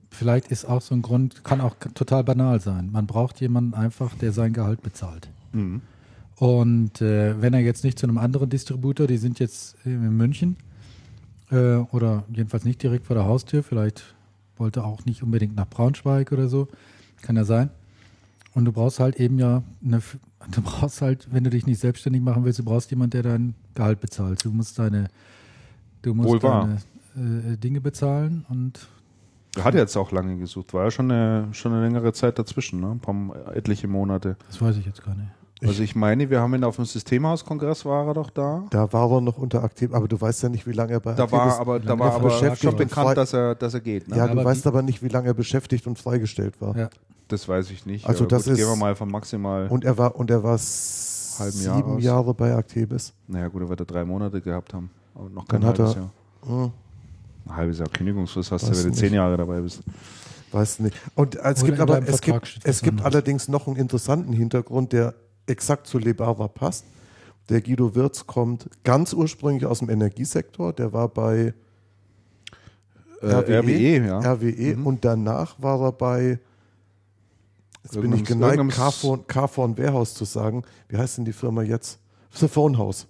vielleicht 0.10 0.48
ist 0.48 0.66
auch 0.66 0.82
so 0.82 0.94
ein 0.94 1.02
Grund, 1.02 1.44
kann 1.44 1.62
auch 1.62 1.76
total 1.94 2.24
banal 2.24 2.60
sein. 2.60 2.90
Man 2.92 3.08
braucht 3.08 3.42
jemanden 3.42 3.74
einfach, 3.74 4.14
der 4.16 4.32
sein 4.34 4.54
Gehalt 4.54 4.82
bezahlt. 4.82 5.30
Mhm. 5.54 5.82
Und 6.36 7.02
äh, 7.02 7.40
wenn 7.42 7.54
er 7.54 7.60
jetzt 7.60 7.84
nicht 7.84 8.00
zu 8.00 8.08
einem 8.08 8.18
anderen 8.18 8.50
Distributor, 8.50 9.08
die 9.08 9.18
sind 9.18 9.40
jetzt 9.40 9.76
in 9.86 10.18
München 10.18 10.58
äh, 11.52 11.76
oder 11.76 12.24
jedenfalls 12.34 12.66
nicht 12.66 12.82
direkt 12.82 13.06
vor 13.06 13.16
der 13.16 13.26
Haustür, 13.26 13.64
vielleicht 13.64 14.16
wollte 14.58 14.82
er 14.82 14.86
auch 14.86 15.06
nicht 15.06 15.24
unbedingt 15.24 15.56
nach 15.56 15.68
Braunschweig 15.68 16.32
oder 16.32 16.48
so, 16.48 16.68
kann 17.22 17.36
ja 17.36 17.44
sein. 17.44 17.70
Und 18.54 18.66
du 18.66 18.72
brauchst 18.72 19.00
halt 19.00 19.18
eben 19.18 19.40
ja 19.40 19.64
eine, 19.86 20.02
du 20.50 20.62
brauchst 20.62 21.02
halt, 21.02 21.28
wenn 21.32 21.44
du 21.44 21.50
dich 21.50 21.66
nicht 21.66 21.80
selbstständig 21.80 22.22
machen 22.22 22.44
willst, 22.44 22.60
du 22.60 22.64
brauchst 22.64 22.90
jemanden, 22.92 23.12
der 23.12 23.24
dein 23.24 23.56
Gehalt 23.76 24.00
bezahlt. 24.00 24.44
Du 24.44 24.52
musst 24.52 24.80
deine, 24.80 25.10
du 26.02 26.14
musst 26.14 26.44
deine 26.44 26.78
äh, 27.16 27.58
Dinge 27.58 27.82
bezahlen 27.82 28.46
und 28.50 28.88
Er 29.56 29.64
hat 29.64 29.74
jetzt 29.74 29.96
auch 29.98 30.12
lange 30.12 30.38
gesucht, 30.38 30.74
war 30.74 30.86
ja 30.86 30.92
schon 30.92 31.12
eine, 31.12 31.48
schon 31.54 31.74
eine 31.74 31.84
längere 31.84 32.14
Zeit 32.14 32.40
dazwischen, 32.40 32.80
ne? 32.80 32.92
ein 32.92 33.00
paar 33.00 33.56
etliche 33.56 33.88
Monate. 33.88 34.38
das 34.48 34.62
weiß 34.62 34.78
ich 34.78 34.86
jetzt 34.86 35.04
gar 35.04 35.16
nicht. 35.16 35.30
Also 35.64 35.84
ich 35.84 35.96
meine, 35.96 36.30
wir 36.30 36.42
haben 36.42 36.56
ihn 36.56 36.64
auf 36.64 36.78
dem 36.78 36.86
Systemhauskongress 36.86 37.86
war 37.86 38.08
er 38.08 38.14
doch 38.16 38.30
da. 38.32 38.66
Da 38.72 38.92
war 38.94 39.12
er 39.12 39.22
noch 39.22 39.38
unter 39.38 39.64
aktiv, 39.64 39.94
aber 39.94 40.08
du 40.08 40.20
weißt 40.20 40.42
ja 40.44 40.50
nicht, 40.50 40.66
wie 40.66 40.72
lange 40.72 40.94
er 40.94 41.00
bei 41.00 41.14
Da 41.14 41.24
aktiv 41.24 41.38
war 41.38 41.48
ist. 41.50 41.60
aber, 41.60 41.80
da 41.80 42.00
war 42.00 42.10
er 42.10 42.16
aber 42.16 42.24
beschäftigt 42.30 42.64
schon 42.64 42.76
bekannt, 42.76 43.16
dass 43.18 43.34
er, 43.34 43.54
dass 43.56 43.74
er 43.76 43.80
geht. 43.82 44.08
Ne? 44.08 44.18
Ja, 44.18 44.24
Aber 44.26 44.36
du 44.36 44.44
weißt 44.46 44.66
wie- 44.66 44.70
aber 44.70 44.82
nicht, 44.82 45.04
wie 45.04 45.08
lange 45.10 45.28
er 45.28 45.34
beschäftigt 45.36 45.86
und 45.86 46.00
freigestellt 46.00 46.60
war. 46.62 46.76
Ja. 46.76 46.90
Das 47.28 47.48
weiß 47.48 47.70
ich 47.72 47.86
nicht. 47.86 48.08
Also 48.08 48.24
aber 48.24 48.30
das 48.30 48.44
gut, 48.46 48.54
ist- 48.54 48.60
gehen 48.60 48.68
wir 48.70 48.76
mal 48.76 48.96
von 48.96 49.10
maximal. 49.12 49.68
Und 49.68 49.86
er 49.86 49.98
war 49.98 50.16
und 50.16 50.32
er 50.32 50.44
war 50.44 50.52
Jahr 50.58 50.60
sieben 51.52 51.84
aus. 51.98 52.04
Jahre 52.04 52.34
bei 52.34 52.52
Actebis. 52.56 53.14
naja 53.28 53.48
gut, 53.48 53.62
er 53.62 53.70
wird 53.70 53.80
er 53.82 53.86
drei 53.86 54.04
Monate 54.04 54.42
gehabt 54.42 54.74
haben. 54.74 54.90
Aber 55.16 55.30
noch 55.30 55.48
kein 55.48 55.62
Dann 55.62 55.70
hat 55.70 55.80
halbes 55.80 55.96
er- 55.96 56.02
Jahr. 56.02 56.12
Hm, 56.66 56.72
Ein 57.48 57.56
halbes 57.56 57.80
Jahr 57.80 57.88
Kündigungsfrist 57.90 58.52
hast 58.52 58.68
du, 58.68 58.76
wenn 58.76 58.92
du 58.92 58.98
zehn 58.98 59.14
Jahre 59.14 59.38
dabei 59.38 59.62
bist. 59.62 59.82
weiß 60.52 60.80
nicht. 60.80 60.96
Und 61.16 61.36
äh, 61.36 61.40
es 61.52 61.62
Oder 61.64 61.70
gibt 61.72 61.80
aber 61.80 62.08
es 62.08 62.22
gibt, 62.22 62.60
es 62.64 62.82
gibt 62.82 63.02
allerdings 63.06 63.48
noch 63.48 63.68
einen 63.68 63.78
interessanten 63.78 64.34
Hintergrund, 64.34 64.92
der 64.92 65.14
exakt 65.48 65.88
zu 65.88 65.98
Lebara 65.98 66.48
passt. 66.48 66.86
Der 67.50 67.62
Guido 67.62 67.96
Wirz 67.96 68.26
kommt 68.28 68.70
ganz 68.84 69.14
ursprünglich 69.14 69.66
aus 69.66 69.80
dem 69.80 69.90
Energiesektor. 69.90 70.74
Der 70.74 70.94
war 70.94 71.08
bei 71.10 71.54
Äh, 73.22 73.28
RWE, 73.36 74.06
ja. 74.08 74.20
RWE 74.20 74.76
Mhm. 74.78 74.88
und 74.88 75.06
danach 75.06 75.56
war 75.62 75.80
er 75.82 75.92
bei, 75.92 76.40
jetzt 77.84 78.02
bin 78.02 78.14
ich 78.14 78.24
geneigt, 78.26 78.58
Carphone, 78.72 79.28
Carphone 79.28 79.78
Warehouse 79.78 80.14
zu 80.16 80.26
sagen. 80.26 80.64
Wie 80.90 80.98
heißt 80.98 81.18
denn 81.20 81.26
die 81.26 81.34
Firma 81.34 81.62
jetzt? 81.62 82.00
The 82.34 82.48
Phone 82.48 82.78
House. 82.80 83.06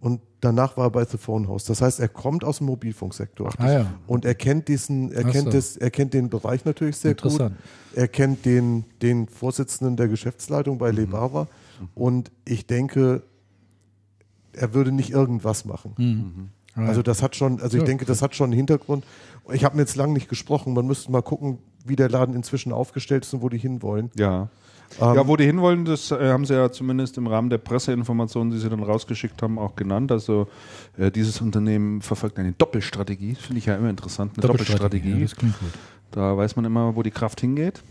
Und 0.00 0.20
danach 0.40 0.76
war 0.76 0.86
er 0.86 0.90
bei 0.90 1.04
The 1.04 1.18
Phone 1.18 1.46
House. 1.48 1.64
Das 1.64 1.80
heißt, 1.80 2.00
er 2.00 2.08
kommt 2.08 2.42
aus 2.44 2.58
dem 2.58 2.66
Mobilfunksektor. 2.66 3.50
Ah 3.58 3.70
ja, 3.72 3.86
Und 4.06 4.24
er 4.24 4.34
kennt 4.34 4.66
diesen, 4.68 5.12
er 5.12 5.24
Ach 5.26 5.30
kennt 5.30 5.44
so. 5.44 5.50
das, 5.50 5.76
er 5.76 5.90
kennt 5.90 6.14
den 6.14 6.28
Bereich 6.28 6.64
natürlich 6.64 6.96
sehr 6.96 7.14
gut. 7.14 7.24
interessant. 7.32 7.56
Er 7.94 8.08
kennt 8.08 8.44
den, 8.44 8.84
den 9.02 9.28
Vorsitzenden 9.28 9.96
der 9.96 10.08
Geschäftsleitung 10.08 10.74
Mhm. 10.74 10.78
bei 10.80 10.90
Lebara. 10.90 11.46
Und 11.94 12.30
ich 12.44 12.66
denke, 12.66 13.22
er 14.52 14.74
würde 14.74 14.92
nicht 14.92 15.10
irgendwas 15.10 15.64
machen. 15.64 15.94
Mhm. 15.96 16.48
Ah, 16.76 16.86
Also 16.88 17.02
das 17.02 17.22
hat 17.22 17.36
schon, 17.36 17.60
also 17.60 17.76
ich 17.76 17.82
Ja. 17.82 17.86
denke, 17.86 18.04
das 18.04 18.22
hat 18.22 18.34
schon 18.34 18.46
einen 18.46 18.52
Hintergrund. 18.56 19.04
Ich 19.52 19.64
habe 19.64 19.78
jetzt 19.78 19.96
lange 19.96 20.12
nicht 20.12 20.28
gesprochen. 20.28 20.74
Man 20.74 20.86
müsste 20.86 21.10
mal 21.12 21.22
gucken, 21.22 21.58
wie 21.84 21.96
der 21.96 22.08
Laden 22.08 22.34
inzwischen 22.34 22.72
aufgestellt 22.72 23.24
ist 23.24 23.34
und 23.34 23.42
wo 23.42 23.48
die 23.48 23.58
hinwollen. 23.58 24.10
Ja. 24.16 24.48
Ähm, 25.00 25.14
ja, 25.14 25.26
wo 25.26 25.36
die 25.36 25.44
hinwollen, 25.44 25.84
das 25.84 26.10
äh, 26.10 26.28
haben 26.30 26.44
sie 26.44 26.54
ja 26.54 26.70
zumindest 26.70 27.16
im 27.18 27.26
Rahmen 27.26 27.50
der 27.50 27.58
Presseinformationen, 27.58 28.52
die 28.52 28.58
sie 28.58 28.68
dann 28.68 28.82
rausgeschickt 28.82 29.42
haben, 29.42 29.58
auch 29.58 29.76
genannt. 29.76 30.12
Also 30.12 30.46
äh, 30.96 31.10
dieses 31.10 31.40
Unternehmen 31.40 32.00
verfolgt 32.00 32.38
eine 32.38 32.52
Doppelstrategie. 32.52 33.34
Finde 33.34 33.58
ich 33.58 33.66
ja 33.66 33.76
immer 33.76 33.90
interessant, 33.90 34.32
eine 34.36 34.46
Doppelstrategie. 34.46 35.10
Ja, 35.10 35.18
das 35.20 35.34
klingt 35.36 35.58
gut. 35.58 35.70
Da 36.12 36.36
weiß 36.36 36.54
man 36.56 36.64
immer, 36.64 36.94
wo 36.96 37.02
die 37.02 37.10
Kraft 37.10 37.40
hingeht. 37.40 37.82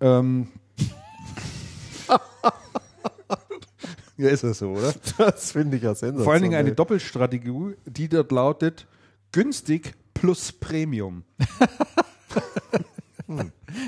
Ähm. 0.00 0.48
ja, 4.16 4.28
ist 4.28 4.44
das 4.44 4.58
so, 4.58 4.70
oder? 4.70 4.92
Das 5.18 5.52
finde 5.52 5.76
ich 5.76 5.82
ja 5.82 5.90
sensationell. 5.94 6.24
Vor 6.24 6.32
allen 6.32 6.42
Dingen 6.42 6.54
eine 6.54 6.72
Doppelstrategie, 6.72 7.74
die 7.86 8.08
dort 8.08 8.32
lautet 8.32 8.86
günstig 9.32 9.94
plus 10.14 10.52
Premium. 10.52 11.24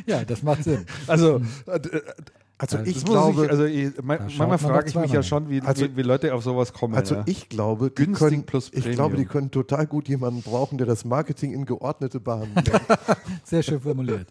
Ja, 0.06 0.24
das 0.24 0.42
macht 0.42 0.64
Sinn. 0.64 0.86
Also, 1.06 1.42
äh, 1.66 1.80
Also 2.56 2.78
das 2.78 2.86
ich 2.86 3.04
glaube, 3.04 3.44
ich, 3.46 3.50
also 3.50 3.64
ich, 3.64 3.94
schaut 3.96 4.04
manchmal 4.04 4.46
man 4.48 4.58
frage 4.60 4.88
ich 4.88 4.94
mich 4.94 5.10
ja 5.10 5.24
schon, 5.24 5.50
wie, 5.50 5.60
Also- 5.60 5.86
wie, 5.86 5.96
wie 5.96 6.02
Leute 6.02 6.32
auf 6.32 6.44
sowas 6.44 6.72
kommen. 6.72 6.94
also 6.94 7.16
ja. 7.16 7.22
ich 7.26 7.48
glaube, 7.48 7.90
die 7.90 8.04
Günstig 8.04 8.28
können, 8.28 8.42
plus 8.44 8.66
ich 8.68 8.74
Premium. 8.82 8.94
glaube, 8.94 9.16
die 9.16 9.24
können 9.24 9.50
total 9.50 9.86
gut 9.88 10.08
jemanden 10.08 10.40
brauchen, 10.42 10.78
der 10.78 10.86
das 10.86 11.04
Marketing 11.04 11.52
in 11.52 11.64
geordnete 11.66 12.20
Bahnen 12.20 12.52
lenkt. 12.54 12.70
Sehr 13.42 13.62
schön 13.64 13.80
formuliert. 13.80 14.28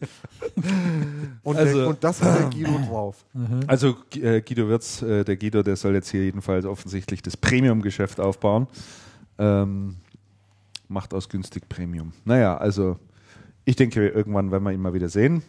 Und, 1.43 1.57
Also- 1.57 1.78
der, 1.80 1.88
und 1.89 2.03
das 2.03 2.21
hat 2.24 2.39
der 2.39 2.49
Guido 2.49 2.80
drauf. 2.88 3.26
Also 3.67 3.95
äh, 4.15 4.41
Guido 4.41 4.69
Wirz, 4.69 5.01
äh, 5.01 5.26
der 5.26 5.36
Guido, 5.36 5.61
der 5.61 5.76
soll 5.76 5.93
jetzt 5.93 6.09
hier 6.09 6.24
jedenfalls 6.24 6.65
offensichtlich 6.65 7.21
das 7.21 7.36
Premium-Geschäft 7.36 8.19
aufbauen. 8.21 8.67
Ähm, 9.38 9.95
macht 10.88 11.13
aus 11.13 11.28
günstig 11.28 11.67
Premium. 11.67 12.13
Naja, 12.24 12.55
also 12.55 12.97
ich 13.65 13.76
denke, 13.76 14.07
irgendwann 14.07 14.51
werden 14.51 14.63
wir 14.63 14.71
ihn 14.71 14.82
mal 14.82 14.93
wieder 14.93 15.09
sehen. 15.09 15.41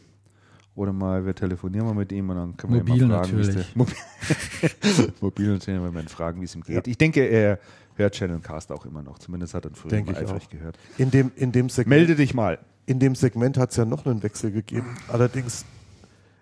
Oder 0.76 0.92
mal, 0.92 1.24
wir 1.24 1.34
telefonieren 1.36 1.86
mal 1.86 1.94
mit 1.94 2.10
ihm 2.10 2.30
und 2.30 2.36
dann 2.36 2.56
können 2.56 2.74
wir 2.74 2.80
Mobil 2.80 3.02
ihn 3.02 3.08
mal 3.08 3.22
fragen, 3.24 3.36
wie 3.38 3.40
es 3.42 3.46
natürlich. 3.48 3.66
der- 3.72 3.78
Mobil, 3.78 5.12
Mobil 5.20 5.48
natürlich, 5.52 5.82
wenn 5.82 5.94
wir 5.94 6.00
ihn 6.00 6.08
fragen, 6.08 6.40
wie 6.40 6.44
es 6.46 6.54
ihm 6.56 6.62
geht. 6.62 6.88
Ich 6.88 6.98
denke, 6.98 7.20
er 7.24 7.58
hört 7.94 8.14
Channel 8.14 8.40
Cast 8.40 8.72
auch 8.72 8.84
immer 8.84 9.00
noch. 9.02 9.18
Zumindest 9.20 9.54
hat 9.54 9.64
er 9.66 9.70
früher 9.74 9.90
Denke 9.90 10.12
mal 10.12 10.22
ich 10.22 10.28
eifrig 10.28 10.42
auch. 10.46 10.50
gehört. 10.50 10.78
In 10.98 11.10
dem, 11.12 11.30
in 11.36 11.52
dem 11.52 11.68
Segment, 11.68 12.00
Melde 12.00 12.16
dich 12.16 12.34
mal. 12.34 12.58
in 12.86 12.98
dem 12.98 13.14
Segment 13.14 13.56
hat 13.56 13.70
es 13.70 13.76
ja 13.76 13.84
noch 13.84 14.04
einen 14.04 14.22
Wechsel 14.24 14.50
gegeben. 14.50 14.96
Allerdings 15.08 15.64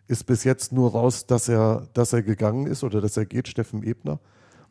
ist 0.08 0.24
bis 0.24 0.44
jetzt 0.44 0.72
nur 0.72 0.92
raus, 0.92 1.26
dass 1.26 1.48
er, 1.50 1.88
dass 1.92 2.14
er 2.14 2.22
gegangen 2.22 2.66
ist 2.66 2.82
oder 2.84 3.00
dass 3.02 3.18
er 3.18 3.26
geht, 3.26 3.48
Steffen 3.48 3.82
Ebner, 3.82 4.18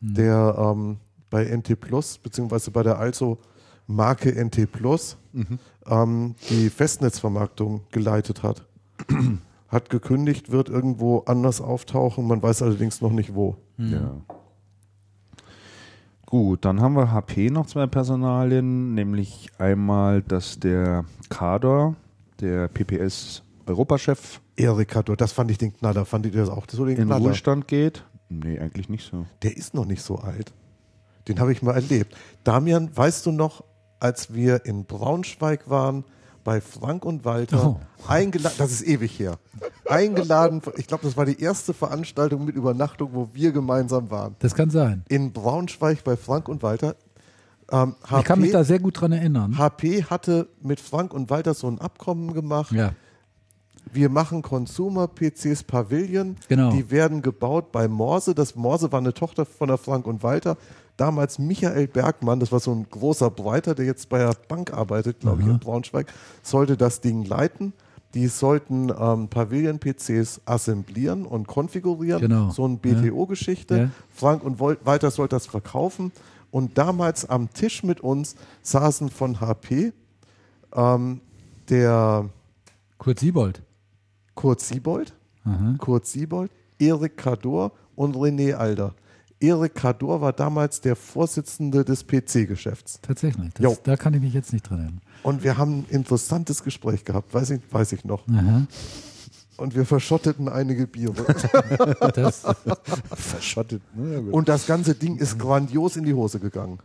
der 0.00 0.56
ähm, 0.58 0.96
bei 1.30 1.44
NT 1.44 1.78
Plus, 1.80 2.18
beziehungsweise 2.18 2.72
bei 2.72 2.82
der 2.82 2.98
also 2.98 3.38
Marke 3.86 4.32
NT 4.44 4.70
Plus, 4.72 5.16
ähm, 5.86 6.34
die 6.50 6.68
Festnetzvermarktung 6.68 7.82
geleitet 7.92 8.42
hat. 8.42 8.66
hat 9.72 9.90
gekündigt, 9.90 10.52
wird 10.52 10.68
irgendwo 10.68 11.20
anders 11.20 11.60
auftauchen, 11.60 12.26
man 12.26 12.42
weiß 12.42 12.62
allerdings 12.62 13.00
noch 13.00 13.10
nicht 13.10 13.34
wo. 13.34 13.56
Ja. 13.78 14.20
Gut, 16.26 16.64
dann 16.64 16.80
haben 16.80 16.94
wir 16.94 17.10
HP 17.10 17.50
noch 17.50 17.66
zwei 17.66 17.86
Personalien, 17.86 18.94
nämlich 18.94 19.50
einmal, 19.58 20.22
dass 20.22 20.60
der 20.60 21.04
Kader, 21.30 21.96
der 22.40 22.68
PPS 22.68 23.42
Europachef, 23.66 24.40
Erik 24.56 24.94
Hador, 24.94 25.16
das 25.16 25.32
fand 25.32 25.50
ich 25.50 25.58
den 25.58 25.72
Knaller. 25.74 26.04
Fandet 26.04 26.34
ihr 26.34 26.40
das 26.40 26.50
auch 26.50 26.66
so 26.70 26.84
den 26.84 26.96
in 26.96 27.06
Knaller? 27.06 27.24
Ruhestand 27.24 27.68
geht. 27.68 28.04
Nee, 28.28 28.58
eigentlich 28.58 28.88
nicht 28.88 29.08
so. 29.10 29.26
Der 29.42 29.56
ist 29.56 29.74
noch 29.74 29.86
nicht 29.86 30.02
so 30.02 30.16
alt. 30.16 30.52
Den 31.28 31.38
habe 31.38 31.52
ich 31.52 31.62
mal 31.62 31.74
erlebt. 31.74 32.16
Damian, 32.44 32.94
weißt 32.94 33.26
du 33.26 33.32
noch, 33.32 33.64
als 34.00 34.34
wir 34.34 34.66
in 34.66 34.84
Braunschweig 34.84 35.70
waren, 35.70 36.04
bei 36.44 36.60
Frank 36.60 37.04
und 37.04 37.24
Walter, 37.24 37.80
eingeladen, 38.06 38.56
das 38.58 38.72
ist 38.72 38.82
ewig 38.86 39.18
her, 39.18 39.38
eingeladen, 39.88 40.62
ich 40.76 40.86
glaube, 40.86 41.04
das 41.04 41.16
war 41.16 41.24
die 41.24 41.40
erste 41.40 41.74
Veranstaltung 41.74 42.44
mit 42.44 42.54
Übernachtung, 42.56 43.10
wo 43.12 43.28
wir 43.32 43.52
gemeinsam 43.52 44.10
waren. 44.10 44.36
Das 44.40 44.54
kann 44.54 44.70
sein. 44.70 45.04
In 45.08 45.32
Braunschweig 45.32 46.04
bei 46.04 46.16
Frank 46.16 46.48
und 46.48 46.62
Walter. 46.62 46.96
Ähm, 47.70 47.94
Ich 48.18 48.24
kann 48.24 48.40
mich 48.40 48.52
da 48.52 48.64
sehr 48.64 48.78
gut 48.80 49.00
dran 49.00 49.12
erinnern. 49.12 49.56
HP 49.58 50.04
hatte 50.04 50.48
mit 50.60 50.80
Frank 50.80 51.14
und 51.14 51.30
Walter 51.30 51.54
so 51.54 51.68
ein 51.68 51.80
Abkommen 51.80 52.34
gemacht. 52.34 52.72
Ja. 52.72 52.92
Wir 53.92 54.08
machen 54.08 54.42
Consumer-PCs 54.42 55.64
Pavilion. 55.64 56.36
Genau. 56.48 56.70
Die 56.70 56.90
werden 56.90 57.20
gebaut 57.20 57.72
bei 57.72 57.88
Morse. 57.88 58.34
Das 58.34 58.54
Morse 58.54 58.92
war 58.92 59.00
eine 59.00 59.12
Tochter 59.12 59.44
von 59.44 59.68
der 59.68 59.76
Frank 59.76 60.06
und 60.06 60.22
Walter. 60.22 60.56
Damals 60.96 61.38
Michael 61.38 61.88
Bergmann, 61.88 62.40
das 62.40 62.52
war 62.52 62.60
so 62.60 62.72
ein 62.72 62.86
großer 62.88 63.30
Breiter, 63.30 63.74
der 63.74 63.86
jetzt 63.86 64.08
bei 64.08 64.18
der 64.18 64.34
Bank 64.48 64.72
arbeitet, 64.72 65.20
glaube 65.20 65.42
ich, 65.42 65.48
in 65.48 65.58
Braunschweig, 65.58 66.12
sollte 66.42 66.76
das 66.76 67.00
Ding 67.00 67.24
leiten. 67.24 67.72
Die 68.14 68.26
sollten 68.28 68.90
ähm, 68.90 69.28
Pavilion-PCs 69.28 70.42
assemblieren 70.44 71.24
und 71.24 71.46
konfigurieren. 71.46 72.20
Genau. 72.20 72.50
So 72.50 72.66
eine 72.66 72.76
BTO-Geschichte. 72.76 73.76
Ja. 73.76 73.90
Frank 74.14 74.44
und 74.44 74.60
Walter 74.60 75.10
sollte 75.10 75.36
das 75.36 75.46
verkaufen. 75.46 76.12
Und 76.50 76.76
damals 76.76 77.28
am 77.28 77.50
Tisch 77.52 77.82
mit 77.82 78.00
uns 78.00 78.36
saßen 78.60 79.08
von 79.08 79.40
HP 79.40 79.94
ähm, 80.74 81.22
der 81.70 82.28
Kurt 82.98 83.18
Siebold. 83.18 83.62
Kurt 84.34 84.60
Siebold, 84.60 85.14
Aha. 85.44 85.76
Kurt 85.78 86.06
Siebold, 86.06 86.50
Erik 86.78 87.16
Kador 87.16 87.72
und 87.96 88.16
René 88.16 88.54
Alder. 88.54 88.94
Erik 89.42 89.74
Kador 89.74 90.20
war 90.20 90.32
damals 90.32 90.80
der 90.80 90.96
Vorsitzende 90.96 91.84
des 91.84 92.06
PC-Geschäfts. 92.06 93.00
Tatsächlich. 93.02 93.52
Jo. 93.58 93.70
Das, 93.70 93.82
da 93.82 93.96
kann 93.96 94.14
ich 94.14 94.20
mich 94.20 94.34
jetzt 94.34 94.52
nicht 94.52 94.68
dran 94.68 94.78
erinnern. 94.78 95.00
Und 95.22 95.42
wir 95.42 95.58
haben 95.58 95.80
ein 95.80 95.86
interessantes 95.88 96.62
Gespräch 96.62 97.04
gehabt, 97.04 97.34
weiß 97.34 97.50
ich, 97.50 97.60
weiß 97.70 97.92
ich 97.92 98.04
noch. 98.04 98.26
Aha. 98.28 98.66
Und 99.56 99.74
wir 99.74 99.84
verschotteten 99.84 100.48
einige 100.48 100.86
Biere. 100.86 101.24
Das, 102.14 102.42
Verschottet. 103.14 103.82
Ne? 103.94 104.20
Und 104.30 104.48
das 104.48 104.66
ganze 104.66 104.94
Ding 104.94 105.18
ist 105.18 105.38
grandios 105.38 105.96
in 105.96 106.04
die 106.04 106.14
Hose 106.14 106.40
gegangen. 106.40 106.78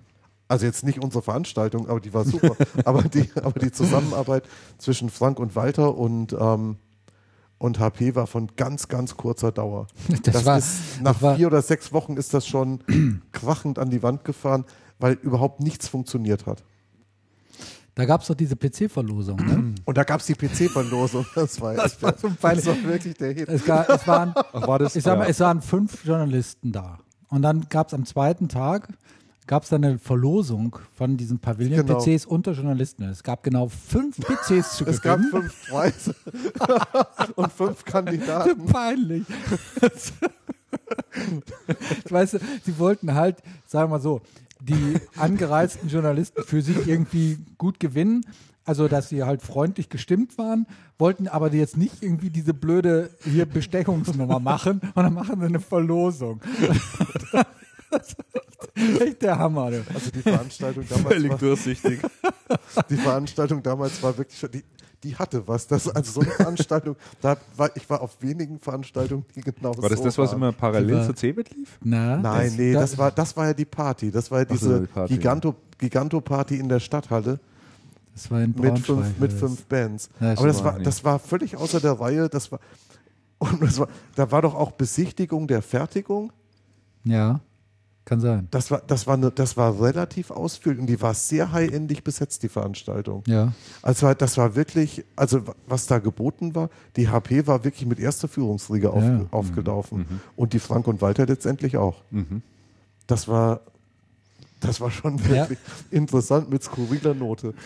Also 0.47 0.66
jetzt 0.66 0.84
nicht 0.84 1.03
unsere 1.03 1.22
Veranstaltung, 1.22 1.89
aber 1.89 1.99
die 1.99 2.14
war 2.14 2.24
super. 2.24 2.55
aber, 2.86 3.03
die, 3.03 3.30
aber 3.36 3.60
die 3.60 3.72
Zusammenarbeit 3.72 4.43
zwischen 4.78 5.10
Frank 5.10 5.39
und 5.39 5.55
Walter 5.55 5.97
und, 5.97 6.34
ähm, 6.34 6.78
und 7.60 7.80
HP 7.80 8.16
war 8.16 8.28
von 8.28 8.49
ganz, 8.55 8.88
ganz 8.88 9.18
kurzer 9.18 9.51
Dauer. 9.51 9.88
Das 10.24 10.45
war- 10.45 10.58
ist, 10.58 11.01
nach 11.01 11.14
das 11.14 11.22
war- 11.22 11.36
vier 11.36 11.47
oder 11.47 11.62
sechs 11.62 11.91
Wochen 11.93 12.18
ist 12.18 12.34
das 12.34 12.45
schon 12.47 12.80
krachend 13.32 13.80
an 13.80 13.89
die 13.89 14.03
Wand 14.03 14.24
gefahren, 14.26 14.66
weil 14.99 15.14
überhaupt 15.14 15.60
nichts 15.62 15.88
funktioniert 15.88 16.45
hat. 16.45 16.64
da 17.95 18.05
gab 18.05 18.22
es 18.22 18.28
doch 18.28 18.36
diese 18.36 18.55
PC-Verlosung. 18.55 19.38
Ne? 19.38 19.76
Und 19.86 19.97
da 19.97 20.03
gab 20.03 20.20
es 20.20 20.28
die 20.28 20.36
PC-Verlosung. 20.36 21.26
Das 21.36 21.60
war, 21.62 21.74
das 21.74 22.01
war 22.01 22.16
so 22.18 22.30
das 22.30 22.66
war 22.66 22.84
wirklich 22.84 23.16
der 23.16 23.34
Hit. 23.34 23.49
Es, 23.49 23.66
gab, 23.66 23.89
es, 23.89 24.08
waren, 24.08 24.34
war 24.53 24.80
das? 24.80 24.95
ich 24.95 25.03
sag 25.03 25.18
mal, 25.18 25.24
Ja. 25.26 25.30
es 25.32 25.39
waren 25.39 25.62
fünf 25.62 26.05
Journalisten 26.05 26.72
da. 26.72 26.99
Und 27.30 27.41
dann 27.41 27.68
gab 27.70 27.88
es 27.88 27.93
am 27.93 28.05
zweiten 28.05 28.47
Tag 28.49 28.88
gab 29.48 29.64
es 29.64 29.70
dann 29.70 29.84
eine 29.84 29.98
Verlosung 29.98 30.78
von 30.93 31.18
diesen 31.18 31.39
Pavilion-PCs 31.39 32.26
unter 32.26 32.52
Journalisten. 32.52 33.04
Es 33.04 33.24
gab 33.24 33.43
genau 33.43 33.70
fünf 33.70 34.18
PCs 34.22 34.78
zu 34.78 34.86
Es 34.86 35.02
gab 35.02 35.18
gewinnen. 35.18 35.32
fünf 35.50 35.70
Preise 35.70 36.16
und 37.36 37.52
fünf 37.52 37.86
Kandidaten. 37.86 38.66
Peinlich. 38.68 39.24
weißt 42.10 42.34
du, 42.36 42.39
sie 42.64 42.78
wollten 42.78 43.14
halt, 43.14 43.38
sagen 43.66 43.89
wir 43.89 43.98
mal 43.98 44.02
so, 44.02 44.22
die 44.60 44.98
angereizten 45.16 45.89
Journalisten 45.89 46.43
für 46.43 46.62
sich 46.62 46.88
irgendwie 46.88 47.38
gut 47.58 47.80
gewinnen. 47.80 48.26
Also, 48.66 48.89
dass 48.89 49.08
sie 49.08 49.24
halt 49.24 49.41
freundlich 49.41 49.88
gestimmt 49.88 50.38
waren, 50.38 50.68
wollten 51.00 51.30
aber 51.30 51.54
jetzt 51.54 51.78
nicht 51.78 52.04
irgendwie 52.04 52.30
diese 52.30 52.54
blöde 52.54 53.10
hier 53.24 53.45
Bestechungsnummer 53.45 54.41
machen 54.41 54.82
und 54.93 55.04
dann 55.04 55.14
machen 55.14 55.39
sie 55.39 55.45
eine 55.45 55.62
Verlosung. 55.62 56.41
Das 57.89 58.15
echt, 59.01 59.21
der 59.21 59.38
Hammer. 59.39 59.71
Du. 59.71 59.83
Also 59.93 60.11
die 60.11 60.21
Veranstaltung 60.21 60.85
damals 60.89 61.29
war, 61.29 61.38
durchsichtig. 61.38 61.99
die 62.89 62.97
Veranstaltung 62.97 63.63
damals 63.63 64.01
war 64.03 64.17
wirklich 64.17 64.38
schon, 64.39 64.51
die, 64.51 64.63
die 65.03 65.15
hatte 65.15 65.47
was. 65.47 65.67
Das, 65.67 65.88
also 65.89 66.11
so 66.11 66.21
eine 66.21 66.31
Veranstaltung, 66.31 66.95
da 67.21 67.38
war, 67.55 67.75
ich 67.75 67.89
war 67.89 68.01
auf 68.01 68.17
wenigen 68.21 68.59
Veranstaltungen, 68.59 69.25
die 69.35 69.41
genau 69.41 69.75
War 69.77 69.89
das 69.89 69.99
so 69.99 70.05
das, 70.05 70.17
was 70.17 70.29
waren. 70.31 70.38
immer 70.38 70.51
parallel 70.51 70.95
war- 70.97 71.05
zur 71.05 71.15
CeBIT 71.15 71.55
lief? 71.55 71.77
Na, 71.83 72.17
Nein, 72.17 72.53
nee, 72.57 72.73
da- 72.73 72.81
das 72.81 72.97
war, 72.97 73.11
das 73.11 73.35
war 73.38 73.47
ja 73.47 73.53
die 73.53 73.65
Party. 73.65 74.11
Das 74.11 74.29
war 74.31 74.39
ja 74.39 74.45
Ach 74.49 74.55
so, 74.57 74.67
diese 74.67 74.81
die 74.81 74.88
Party, 74.88 75.13
Giganto, 75.15 75.55
Giganto-Party 75.77 76.57
in 76.57 76.69
der 76.69 76.79
Stadthalle 76.79 77.39
das 78.13 78.31
war 78.31 78.41
in 78.41 78.55
mit 78.57 78.79
fünf, 78.79 79.19
mit 79.19 79.31
das- 79.31 79.39
fünf 79.39 79.65
Bands. 79.65 80.09
Ja, 80.19 80.31
Aber 80.33 80.47
das 80.47 80.57
stimmt. 80.57 80.73
war, 80.75 80.79
das 80.79 81.03
war 81.03 81.19
völlig 81.19 81.55
außer 81.55 81.79
der 81.79 81.99
Reihe. 81.99 82.27
Das 82.29 82.51
war, 82.51 82.59
und 83.38 83.61
das 83.61 83.77
war, 83.79 83.88
da 84.15 84.31
war 84.31 84.41
doch 84.41 84.55
auch 84.55 84.71
Besichtigung 84.71 85.47
der 85.47 85.61
Fertigung. 85.61 86.33
Ja, 87.03 87.39
kann 88.08 88.20
sein. 88.22 88.47
Das 88.51 88.72
war, 88.72 88.82
das 88.88 89.05
war, 89.05 89.16
eine, 89.16 89.30
das 89.32 89.58
war 89.58 89.80
relativ 89.82 90.32
ausführlich 90.32 90.80
und 90.80 90.88
die 90.88 90.99
war 91.01 91.14
sehr 91.14 91.51
high-endig 91.51 92.03
besetzt, 92.03 92.41
die 92.41 92.49
Veranstaltung. 92.49 93.22
Ja. 93.28 93.51
Also 93.82 94.14
das 94.14 94.38
war 94.38 94.55
wirklich, 94.55 95.03
also 95.16 95.41
was 95.68 95.86
da 95.88 95.99
geboten 95.99 96.55
war, 96.55 96.70
die 96.95 97.10
HP 97.10 97.45
war 97.47 97.64
wirklich 97.66 97.86
mit 97.86 97.99
erster 97.99 98.28
Führungsriege 98.28 98.89
auf, 98.91 99.03
Ja. 99.03 99.26
aufgelaufen 99.32 100.05
und 100.36 100.53
die 100.53 100.60
Frank 100.60 100.88
und 100.88 101.01
Walter 101.01 101.26
letztendlich 101.26 101.76
auch. 101.78 101.97
Das 103.08 103.28
war, 103.28 103.60
das 104.62 104.80
war 104.82 104.89
schon 104.89 105.18
Ja. 105.20 105.30
wirklich 105.49 105.60
interessant 105.91 106.49
mit 106.49 106.64
skurriler 106.64 107.14
Note. 107.14 107.53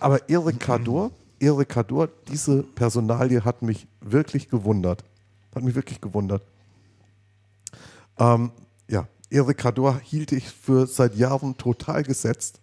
Aber 0.00 0.28
Erik 0.28 0.60
Kador, 0.60 1.10
Erik 1.40 1.68
Kador, 1.68 2.08
diese 2.30 2.62
Personalie 2.62 3.44
hat 3.44 3.62
mich 3.62 3.86
wirklich 4.00 4.48
gewundert. 4.48 5.04
Hat 5.54 5.62
mich 5.62 5.74
wirklich 5.74 6.00
gewundert. 6.00 6.42
Ähm, 8.18 8.50
ja, 8.88 9.06
Erik 9.30 9.58
Kador 9.58 10.00
hielt 10.02 10.32
ich 10.32 10.48
für 10.48 10.86
seit 10.86 11.16
Jahren 11.16 11.56
total 11.56 12.02
gesetzt 12.02 12.60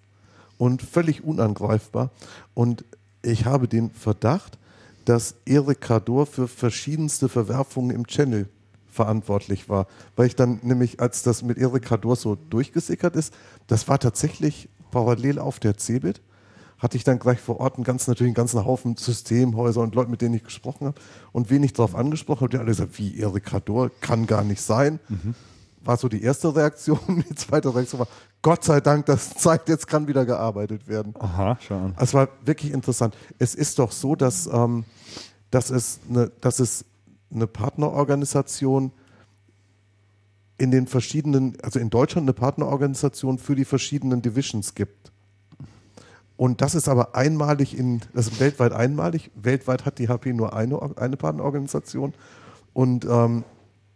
und 0.57 0.81
völlig 0.81 1.23
unangreifbar. 1.23 2.11
Und 2.53 2.85
ich 3.21 3.45
habe 3.45 3.67
den 3.67 3.91
Verdacht, 3.91 4.57
dass 5.05 5.35
Erik 5.45 5.81
Kador 5.81 6.25
für 6.25 6.47
verschiedenste 6.47 7.29
Verwerfungen 7.29 7.95
im 7.95 8.07
Channel 8.07 8.49
verantwortlich 8.87 9.69
war. 9.69 9.87
Weil 10.15 10.27
ich 10.27 10.35
dann 10.35 10.59
nämlich, 10.63 10.99
als 10.99 11.21
das 11.21 11.43
mit 11.43 11.57
Erik 11.57 11.83
Kador 11.83 12.15
so 12.15 12.35
durchgesickert 12.35 13.15
ist, 13.15 13.33
das 13.67 13.87
war 13.87 13.99
tatsächlich 13.99 14.69
parallel 14.91 15.39
auf 15.39 15.59
der 15.59 15.77
CeBIT, 15.77 16.21
hatte 16.77 16.97
ich 16.97 17.03
dann 17.03 17.19
gleich 17.19 17.39
vor 17.39 17.59
Ort 17.59 17.75
einen 17.75 17.83
ganz, 17.83 18.07
natürlich 18.07 18.29
einen 18.29 18.35
ganzen 18.35 18.65
Haufen 18.65 18.97
Systemhäuser 18.97 19.81
und 19.81 19.95
Leute, 19.95 20.11
mit 20.11 20.21
denen 20.21 20.35
ich 20.35 20.43
gesprochen 20.43 20.87
habe 20.87 21.01
und 21.31 21.49
wenig 21.49 21.73
darauf 21.73 21.95
angesprochen 21.95 22.41
habe, 22.41 22.49
die 22.49 22.57
alle 22.57 22.67
gesagt, 22.67 22.97
wie 22.99 23.17
Erik 23.17 23.45
Kador, 23.45 23.91
kann 24.01 24.27
gar 24.27 24.43
nicht 24.43 24.61
sein. 24.61 24.99
Mhm. 25.07 25.35
War 25.83 25.97
so 25.97 26.09
die 26.09 26.21
erste 26.21 26.55
Reaktion. 26.55 26.99
Die 27.29 27.35
zweite 27.35 27.73
Reaktion 27.73 27.99
war, 27.99 28.07
Gott 28.41 28.63
sei 28.63 28.81
Dank, 28.81 29.05
das 29.05 29.35
zeigt, 29.35 29.69
jetzt 29.69 29.87
kann 29.87 30.07
wieder 30.07 30.25
gearbeitet 30.25 30.87
werden. 30.87 31.13
Aha, 31.19 31.57
schon. 31.61 31.93
Es 31.97 32.13
war 32.13 32.29
wirklich 32.43 32.71
interessant. 32.73 33.15
Es 33.39 33.55
ist 33.55 33.79
doch 33.79 33.91
so, 33.91 34.15
dass, 34.15 34.47
ähm, 34.47 34.83
dass, 35.51 35.69
es 35.69 35.99
eine, 36.09 36.31
dass 36.41 36.59
es 36.59 36.85
eine 37.31 37.47
Partnerorganisation 37.47 38.91
in 40.57 40.71
den 40.71 40.87
verschiedenen, 40.87 41.57
also 41.61 41.79
in 41.79 41.89
Deutschland 41.89 42.25
eine 42.25 42.33
Partnerorganisation 42.33 43.37
für 43.37 43.55
die 43.55 43.65
verschiedenen 43.65 44.21
Divisions 44.21 44.73
gibt. 44.73 45.11
Und 46.37 46.61
das 46.61 46.75
ist 46.75 46.89
aber 46.89 47.15
einmalig 47.15 47.77
in, 47.77 48.01
das 48.13 48.27
ist 48.27 48.39
weltweit 48.39 48.73
einmalig. 48.73 49.31
Weltweit 49.35 49.85
hat 49.85 49.99
die 49.99 50.09
HP 50.09 50.33
nur 50.33 50.53
eine, 50.53 50.79
eine 50.97 51.17
Partnerorganisation. 51.17 52.13
Und 52.73 53.05
ähm, 53.05 53.45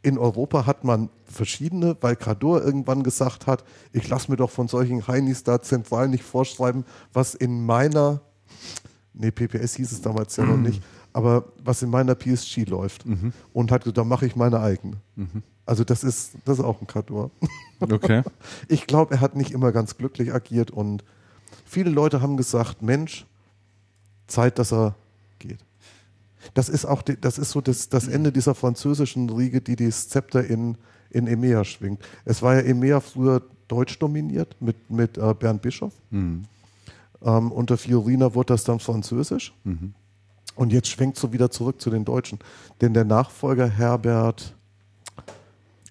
in 0.01 0.17
Europa 0.17 0.65
hat 0.65 0.85
man 0.85 1.09
verschiedene, 1.25 1.97
weil 1.99 2.15
Cador 2.15 2.63
irgendwann 2.63 3.03
gesagt 3.03 3.47
hat, 3.47 3.65
ich 3.91 4.07
lasse 4.07 4.31
mir 4.31 4.37
doch 4.37 4.49
von 4.49 4.69
solchen 4.69 5.05
Heinis 5.07 5.43
da 5.43 5.61
zentral 5.61 6.07
nicht 6.07 6.23
vorschreiben, 6.23 6.85
was 7.11 7.35
in 7.35 7.65
meiner, 7.65 8.21
nee, 9.13 9.31
PPS 9.31 9.75
hieß 9.75 9.91
es 9.91 10.01
damals 10.01 10.37
ja 10.37 10.45
noch 10.45 10.57
nicht, 10.57 10.81
aber 11.11 11.51
was 11.63 11.81
in 11.81 11.89
meiner 11.89 12.15
PSG 12.15 12.65
läuft. 12.67 13.05
Mhm. 13.05 13.33
Und 13.51 13.71
hat 13.71 13.83
gesagt, 13.83 13.97
da 13.97 14.05
mache 14.05 14.25
ich 14.25 14.37
meine 14.37 14.61
eigene. 14.61 14.97
Mhm. 15.17 15.43
Also 15.65 15.83
das 15.83 16.05
ist, 16.05 16.31
das 16.45 16.59
ist 16.59 16.65
auch 16.65 16.79
ein 16.81 16.87
Kador. 16.87 17.31
Okay. 17.81 18.23
Ich 18.67 18.87
glaube, 18.87 19.15
er 19.15 19.21
hat 19.21 19.35
nicht 19.35 19.51
immer 19.51 19.71
ganz 19.71 19.97
glücklich 19.97 20.33
agiert 20.33 20.71
und 20.71 21.03
viele 21.65 21.89
Leute 21.89 22.21
haben 22.21 22.37
gesagt, 22.37 22.81
Mensch, 22.81 23.25
Zeit, 24.27 24.59
dass 24.59 24.71
er 24.71 24.95
geht. 25.39 25.59
Das 26.53 26.69
ist 26.69 26.85
auch, 26.85 27.01
die, 27.01 27.19
das 27.19 27.37
ist 27.37 27.51
so 27.51 27.61
das, 27.61 27.89
das 27.89 28.07
Ende 28.07 28.31
dieser 28.31 28.55
französischen 28.55 29.29
Riege, 29.29 29.61
die 29.61 29.75
das 29.75 30.09
Zepter 30.09 30.43
in, 30.43 30.77
in 31.09 31.27
EMEA 31.27 31.63
schwingt. 31.65 32.01
Es 32.25 32.41
war 32.41 32.55
ja 32.55 32.61
EMEA 32.61 32.99
früher 32.99 33.41
deutsch 33.67 33.99
dominiert 33.99 34.55
mit, 34.59 34.89
mit 34.89 35.17
äh, 35.17 35.33
Bernd 35.33 35.61
Bischof. 35.61 35.93
Mhm. 36.09 36.45
Ähm, 37.21 37.51
unter 37.51 37.77
Fiorina 37.77 38.33
wurde 38.33 38.53
das 38.53 38.63
dann 38.63 38.79
französisch. 38.79 39.53
Mhm. 39.63 39.93
Und 40.55 40.73
jetzt 40.73 40.87
schwenkt 40.87 41.17
so 41.17 41.31
wieder 41.31 41.51
zurück 41.51 41.81
zu 41.81 41.89
den 41.89 42.05
Deutschen. 42.05 42.39
Denn 42.81 42.93
der 42.93 43.05
Nachfolger 43.05 43.67
Herbert 43.67 44.55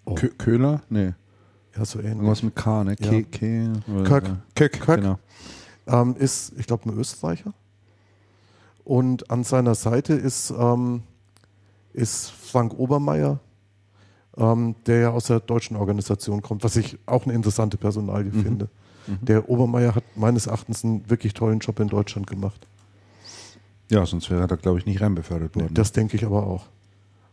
oh. 0.04 0.14
Köhler? 0.14 0.82
Nee. 0.88 1.12
Ja, 1.78 1.84
so 1.84 2.00
ähnlich. 2.00 2.14
Irgendwas 2.14 2.42
mit 2.42 2.56
K, 2.56 2.84
ne? 2.84 2.96
Ja. 2.98 3.10
K, 3.10 3.22
Köck. 4.04 4.24
Köck, 4.54 4.80
Köck. 4.80 5.00
Genau. 5.00 5.18
Ähm, 5.86 6.16
ist, 6.18 6.52
ich 6.58 6.66
glaube, 6.66 6.88
ein 6.88 6.98
Österreicher. 6.98 7.54
Und 8.84 9.30
an 9.30 9.44
seiner 9.44 9.74
Seite 9.74 10.14
ist, 10.14 10.50
ähm, 10.50 11.02
ist 11.92 12.30
Frank 12.30 12.74
Obermeier, 12.78 13.38
ähm, 14.36 14.74
der 14.86 15.00
ja 15.00 15.10
aus 15.10 15.26
der 15.26 15.40
deutschen 15.40 15.76
Organisation 15.76 16.42
kommt, 16.42 16.64
was 16.64 16.76
ich 16.76 16.98
auch 17.06 17.24
eine 17.24 17.34
interessante 17.34 17.76
Personalie 17.76 18.32
mhm. 18.32 18.42
finde. 18.42 18.68
Mhm. 19.06 19.18
Der 19.22 19.48
Obermeier 19.48 19.94
hat 19.94 20.04
meines 20.16 20.46
Erachtens 20.46 20.84
einen 20.84 21.08
wirklich 21.08 21.34
tollen 21.34 21.60
Job 21.60 21.78
in 21.80 21.88
Deutschland 21.88 22.26
gemacht. 22.26 22.66
Ja, 23.90 24.04
sonst 24.04 24.30
wäre 24.30 24.42
er 24.42 24.46
da, 24.48 24.56
glaube 24.56 24.78
ich, 24.78 24.86
nicht 24.86 25.00
reinbefördert 25.00 25.54
worden. 25.54 25.74
Das 25.74 25.92
denke 25.92 26.16
ich 26.16 26.24
aber 26.24 26.46
auch. 26.46 26.66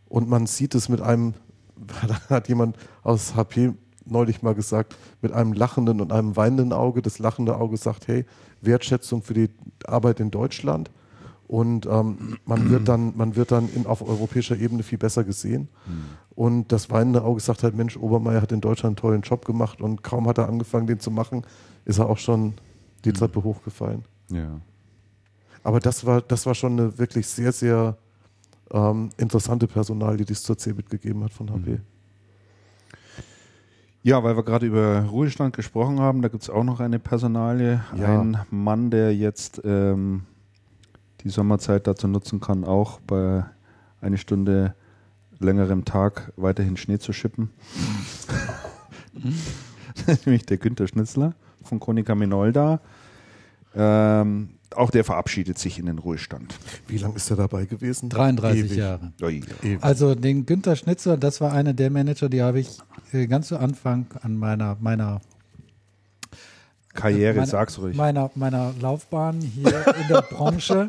Und 0.08 0.28
man 0.28 0.46
sieht 0.46 0.74
es 0.74 0.88
mit 0.88 1.00
einem, 1.00 1.34
da 2.06 2.20
hat 2.28 2.48
jemand 2.48 2.76
aus 3.02 3.34
HP 3.34 3.72
neulich 4.06 4.42
mal 4.42 4.54
gesagt, 4.54 4.96
mit 5.22 5.32
einem 5.32 5.52
lachenden 5.52 6.00
und 6.00 6.12
einem 6.12 6.36
weinenden 6.36 6.72
Auge. 6.72 7.02
Das 7.02 7.18
lachende 7.18 7.56
Auge 7.56 7.76
sagt, 7.76 8.08
hey, 8.08 8.24
Wertschätzung 8.60 9.22
für 9.22 9.34
die 9.34 9.50
Arbeit 9.86 10.20
in 10.20 10.30
Deutschland. 10.30 10.90
Und 11.48 11.86
ähm, 11.86 12.38
man 12.44 12.70
wird 12.70 12.88
dann, 12.88 13.16
man 13.16 13.36
wird 13.36 13.52
dann 13.52 13.68
in, 13.68 13.86
auf 13.86 14.02
europäischer 14.02 14.56
Ebene 14.56 14.82
viel 14.82 14.98
besser 14.98 15.22
gesehen. 15.22 15.68
Mhm. 15.86 16.04
Und 16.34 16.72
das 16.72 16.90
weinende 16.90 17.22
Auge 17.22 17.40
sagt 17.40 17.62
halt, 17.62 17.76
Mensch, 17.76 17.96
Obermeier 17.96 18.42
hat 18.42 18.50
in 18.50 18.60
Deutschland 18.60 18.90
einen 18.90 18.96
tollen 18.96 19.22
Job 19.22 19.44
gemacht 19.44 19.80
und 19.80 20.02
kaum 20.02 20.26
hat 20.26 20.38
er 20.38 20.48
angefangen, 20.48 20.88
den 20.88 20.98
zu 20.98 21.10
machen, 21.10 21.42
ist 21.84 21.98
er 21.98 22.08
auch 22.10 22.18
schon 22.18 22.54
die 23.04 23.10
mhm. 23.10 23.14
Treppe 23.14 23.44
hochgefallen. 23.44 24.04
Ja. 24.30 24.60
Aber 25.62 25.78
das 25.78 26.04
war, 26.04 26.20
das 26.20 26.46
war 26.46 26.54
schon 26.54 26.72
eine 26.72 26.98
wirklich 26.98 27.26
sehr, 27.28 27.52
sehr 27.52 27.96
ähm, 28.72 29.10
interessante 29.16 29.68
Personal, 29.68 30.16
die 30.16 30.32
es 30.32 30.42
zur 30.42 30.58
CeBIT 30.58 30.90
gegeben 30.90 31.22
hat 31.22 31.32
von 31.32 31.50
HP. 31.50 31.70
Mhm. 31.70 31.80
Ja, 34.06 34.22
weil 34.22 34.36
wir 34.36 34.44
gerade 34.44 34.66
über 34.66 35.00
Ruhestand 35.00 35.56
gesprochen 35.56 35.98
haben, 35.98 36.22
da 36.22 36.28
gibt 36.28 36.44
es 36.44 36.48
auch 36.48 36.62
noch 36.62 36.78
eine 36.78 37.00
Personalie. 37.00 37.80
Ja. 37.96 38.20
Ein 38.20 38.38
Mann, 38.50 38.88
der 38.88 39.12
jetzt 39.12 39.60
ähm, 39.64 40.22
die 41.22 41.28
Sommerzeit 41.28 41.88
dazu 41.88 42.06
nutzen 42.06 42.38
kann, 42.38 42.62
auch 42.62 43.00
bei 43.00 43.44
eine 44.00 44.16
Stunde 44.16 44.76
längerem 45.40 45.84
Tag 45.84 46.32
weiterhin 46.36 46.76
Schnee 46.76 47.00
zu 47.00 47.12
schippen. 47.12 47.50
Nämlich 50.24 50.46
der 50.46 50.58
Günther 50.58 50.86
Schnitzler 50.86 51.34
von 51.64 51.80
Konica 51.80 52.14
Minolda. 52.14 52.78
Ähm, 53.74 54.50
auch 54.76 54.90
der 54.90 55.04
verabschiedet 55.04 55.58
sich 55.58 55.78
in 55.78 55.86
den 55.86 55.98
Ruhestand. 55.98 56.54
Wie 56.88 56.98
lange 56.98 57.16
ist 57.16 57.30
er 57.30 57.36
dabei 57.36 57.66
gewesen? 57.66 58.08
33 58.08 58.64
Ewig. 58.64 58.76
Jahre. 58.76 59.12
Ewig. 59.20 59.82
Also 59.82 60.14
den 60.14 60.46
Günther 60.46 60.76
Schnitzer, 60.76 61.16
das 61.16 61.40
war 61.40 61.52
einer 61.52 61.72
der 61.72 61.90
Manager, 61.90 62.28
die 62.28 62.42
habe 62.42 62.60
ich 62.60 62.78
äh, 63.12 63.26
ganz 63.26 63.48
zu 63.48 63.58
Anfang 63.58 64.06
an 64.22 64.36
meiner, 64.36 64.76
meiner 64.80 65.20
Karriere, 66.94 67.36
meine, 67.36 67.46
sag's 67.46 67.78
ruhig. 67.78 67.96
Meiner, 67.96 68.30
meiner 68.34 68.72
Laufbahn 68.80 69.40
hier 69.40 69.86
in 70.00 70.08
der 70.08 70.22
Branche. 70.22 70.88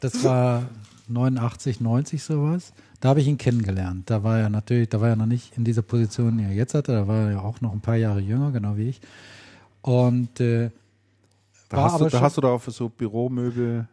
Das 0.00 0.22
war 0.24 0.64
89, 1.08 1.80
90 1.80 2.22
sowas. 2.22 2.72
Da 3.00 3.10
habe 3.10 3.20
ich 3.20 3.26
ihn 3.26 3.38
kennengelernt. 3.38 4.10
Da 4.10 4.22
war 4.22 4.38
er 4.38 4.50
natürlich, 4.50 4.90
da 4.90 5.00
war 5.00 5.08
er 5.08 5.16
noch 5.16 5.26
nicht 5.26 5.56
in 5.56 5.64
dieser 5.64 5.82
Position, 5.82 6.38
die 6.38 6.44
er 6.44 6.52
jetzt 6.52 6.74
hatte. 6.74 6.92
Da 6.92 7.08
war 7.08 7.26
er 7.26 7.32
ja 7.32 7.40
auch 7.40 7.60
noch 7.60 7.72
ein 7.72 7.80
paar 7.80 7.96
Jahre 7.96 8.20
jünger, 8.20 8.50
genau 8.52 8.76
wie 8.76 8.90
ich. 8.90 9.00
Und 9.82 10.40
äh, 10.40 10.70
da, 11.70 11.84
hast 11.84 12.00
du, 12.00 12.08
da 12.08 12.20
hast 12.20 12.36
du 12.36 12.40
da 12.40 12.48
auf 12.48 12.66
so 12.66 12.88
Büromöbel. 12.88 13.86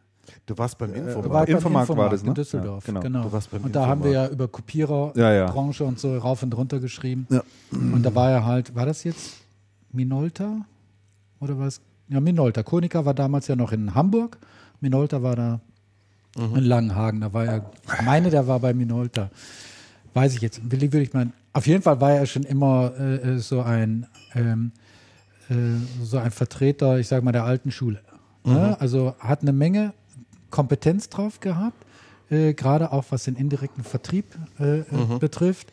Du 0.46 0.58
warst 0.58 0.78
beim 0.78 0.94
Infomarkt. 0.94 1.26
Äh, 1.26 1.30
war 1.30 1.46
beim 1.46 1.56
Infomarkt, 1.56 1.90
Infomarkt 1.90 1.98
war 1.98 2.10
das, 2.10 2.24
ne? 2.24 2.30
in 2.30 2.36
Düsseldorf. 2.36 2.88
Ja, 2.88 2.94
genau. 2.94 3.02
genau. 3.02 3.26
und 3.28 3.34
Infomarkt. 3.34 3.76
da 3.76 3.88
haben 3.88 4.04
wir 4.04 4.12
ja 4.12 4.28
über 4.28 4.48
Kopiererbranche 4.48 5.20
ja, 5.22 5.86
ja. 5.86 5.90
und 5.90 6.00
so 6.00 6.18
rauf 6.18 6.44
und 6.44 6.58
runter 6.58 6.80
geschrieben. 6.80 7.28
Und 7.72 8.04
da 8.04 8.14
war 8.14 8.32
er 8.32 8.46
halt, 8.46 8.76
war 8.76 8.86
das 8.86 9.04
jetzt 9.04 9.38
Minolta? 9.92 10.66
Oder 11.40 11.60
was? 11.60 11.80
Ja, 12.10 12.20
Minolta. 12.20 12.64
Konica 12.64 13.06
war 13.06 13.14
damals 13.14 13.48
ja 13.48 13.56
noch 13.56 13.72
in 13.72 13.94
Hamburg. 13.94 14.38
Minolta 14.82 15.22
war 15.22 15.36
da 15.36 15.60
mhm. 16.36 16.56
in 16.56 16.64
Langenhagen. 16.64 17.22
Da 17.22 17.32
war 17.32 17.46
er, 17.46 17.72
ich 17.86 18.06
meine, 18.06 18.30
der 18.32 18.48
war 18.48 18.60
bei 18.60 18.74
Minolta. 18.74 19.30
Weiß 20.14 20.34
ich 20.34 20.42
jetzt, 20.42 20.60
will, 20.70 20.92
will 20.92 21.02
ich 21.02 21.14
meinen. 21.14 21.34
Auf 21.54 21.68
jeden 21.68 21.84
Fall 21.84 22.02
war 22.02 22.12
er 22.12 22.26
schon 22.26 22.44
immer 22.44 22.92
äh, 23.00 23.36
äh 23.36 23.38
so 23.38 23.62
ein 23.62 24.08
ähm, 24.34 24.72
äh, 24.74 24.87
so 26.04 26.18
ein 26.18 26.32
Vertreter, 26.32 27.00
ich 27.00 27.08
sage 27.08 27.24
mal, 27.24 27.32
der 27.32 27.46
alten 27.46 27.72
Schule. 27.72 28.02
Mhm. 28.44 28.56
Ja, 28.56 28.74
also 28.76 29.16
hat 29.20 29.42
eine 29.42 29.54
Menge 29.54 29.94
Kompetenz 30.50 31.10
drauf 31.10 31.40
gehabt, 31.40 31.86
äh, 32.30 32.54
gerade 32.54 32.92
auch 32.92 33.06
was 33.10 33.26
den 33.26 33.36
indirekten 33.36 33.84
Vertrieb 33.84 34.26
äh, 34.60 34.80
äh, 34.80 34.86
mhm. 34.92 35.20
betrifft. 35.20 35.72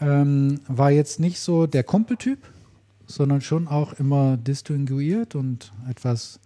Ähm, 0.00 0.60
war 0.66 0.90
jetzt 0.90 1.20
nicht 1.20 1.40
so 1.40 1.66
der 1.66 1.84
Kumpeltyp, 1.84 2.38
sondern 3.06 3.40
schon 3.40 3.68
auch 3.68 3.92
immer 3.94 4.36
distinguiert 4.36 5.34
und 5.34 5.72
etwas 5.88 6.40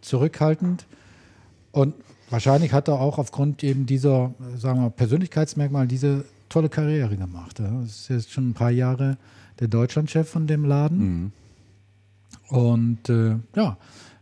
zurückhaltend. 0.00 0.86
Und 1.72 1.94
wahrscheinlich 2.30 2.72
hat 2.72 2.88
er 2.88 3.00
auch 3.00 3.18
aufgrund 3.18 3.62
eben 3.62 3.86
dieser, 3.86 4.34
sagen 4.56 4.80
wir, 4.80 4.90
Persönlichkeitsmerkmal 4.90 5.86
diese 5.86 6.24
tolle 6.48 6.68
Karriere 6.68 7.16
gemacht. 7.16 7.60
Er 7.60 7.82
ist 7.84 8.08
jetzt 8.08 8.32
schon 8.32 8.50
ein 8.50 8.54
paar 8.54 8.70
Jahre 8.70 9.18
der 9.60 9.68
Deutschlandchef 9.68 10.28
von 10.28 10.46
dem 10.46 10.64
Laden. 10.64 10.98
Mhm. 10.98 11.32
Und 12.48 13.08
äh, 13.08 13.36
ja, 13.54 13.76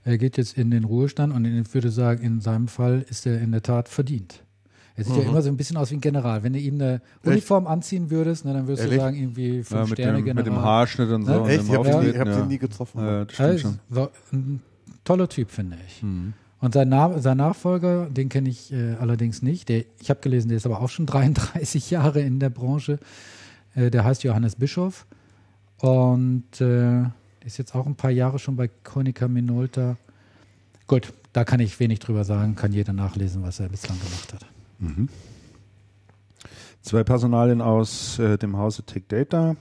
er 0.05 0.19
geht 0.19 0.37
jetzt 0.37 0.57
in 0.57 0.71
den 0.71 0.85
Ruhestand 0.85 1.33
und 1.33 1.45
ich 1.45 1.75
würde 1.75 1.91
sagen, 1.91 2.23
in 2.23 2.41
seinem 2.41 2.69
Fall 2.69 3.05
ist 3.09 3.27
er 3.27 3.41
in 3.41 3.53
der 3.53 3.63
Tat 3.63 3.89
verdient. 3.89 4.43
Er 4.97 5.05
sieht 5.05 5.15
mhm. 5.15 5.23
ja 5.23 5.29
immer 5.29 5.43
so 5.43 5.49
ein 5.49 5.57
bisschen 5.57 5.77
aus 5.77 5.91
wie 5.91 5.97
ein 5.97 6.01
General. 6.01 6.43
Wenn 6.43 6.53
du 6.53 6.59
ihm 6.61 6.75
eine 6.75 7.01
Uniform 7.25 7.67
anziehen 7.67 8.11
würdest, 8.11 8.45
ne, 8.45 8.53
dann 8.53 8.67
würdest 8.69 8.85
Ehrlich? 8.85 8.99
du 8.99 9.05
sagen, 9.05 9.17
irgendwie 9.17 9.63
fünf 9.65 9.89
ja, 9.89 9.95
Sterne 9.95 10.19
dem, 10.19 10.25
General. 10.25 10.45
Mit 10.45 10.47
dem 10.47 10.63
Haarschnitt 10.63 11.11
und 11.11 11.25
so. 11.25 11.45
Ne? 11.45 11.51
Echt? 11.51 11.65
Ich 11.65 11.75
habe 11.75 11.89
ihn, 11.89 12.19
hab 12.19 12.29
ja. 12.29 12.39
ihn 12.41 12.49
nie 12.49 12.59
getroffen. 12.59 13.01
Ja, 13.01 13.25
das 13.25 13.35
stimmt 13.35 13.61
schon. 13.61 13.79
ein 14.33 14.61
toller 15.03 15.29
Typ, 15.29 15.51
finde 15.51 15.79
ich. 15.87 16.03
Mhm. 16.03 16.35
Und 16.61 16.75
sein, 16.75 16.89
Na 16.89 17.19
sein 17.19 17.37
Nachfolger, 17.39 18.07
den 18.07 18.29
kenne 18.29 18.49
ich 18.49 18.73
äh, 18.73 18.95
allerdings 18.95 19.43
nicht. 19.43 19.69
Der, 19.69 19.85
ich 20.01 20.11
habe 20.11 20.21
gelesen, 20.21 20.49
der 20.49 20.59
ist 20.59 20.67
aber 20.67 20.81
auch 20.81 20.91
schon 20.91 21.07
33 21.07 21.91
Jahre 21.91 22.21
in 22.21 22.39
der 22.39 22.51
Branche. 22.51 23.01
Äh, 23.75 23.91
der 23.91 24.05
heißt 24.05 24.23
Johannes 24.23 24.55
Bischof 24.57 25.07
und 25.81 26.61
äh, 26.61 27.03
ist 27.45 27.59
jetzt 27.59 27.75
auch 27.75 27.87
ein 27.87 27.95
paar 27.95 28.11
Jahre 28.11 28.39
schon 28.39 28.57
bei 28.57 28.69
Konica 28.69 29.29
Minolta. 29.29 29.97
Gut, 30.87 31.13
da 31.33 31.45
kann 31.45 31.61
ich 31.61 31.79
wenig 31.81 31.99
drüber 31.99 32.25
sagen, 32.25 32.55
kann 32.55 32.73
jeder 32.73 32.93
nachlesen, 32.93 33.43
was 33.43 33.61
er 33.61 33.69
bislang 33.69 33.99
gemacht 33.99 34.33
hat. 34.33 34.47
Mhm. 34.79 35.09
Zwei 36.83 37.05
Personalien 37.05 37.61
aus 37.61 38.19
äh, 38.19 38.37
dem 38.37 38.57
Hause 38.57 38.83
Tech 38.83 39.05
Data. 39.09 39.57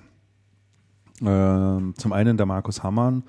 Ähm, 1.21 1.93
zum 1.97 2.11
einen 2.11 2.37
der 2.37 2.45
Markus 2.45 2.83
Hammann 2.83 3.23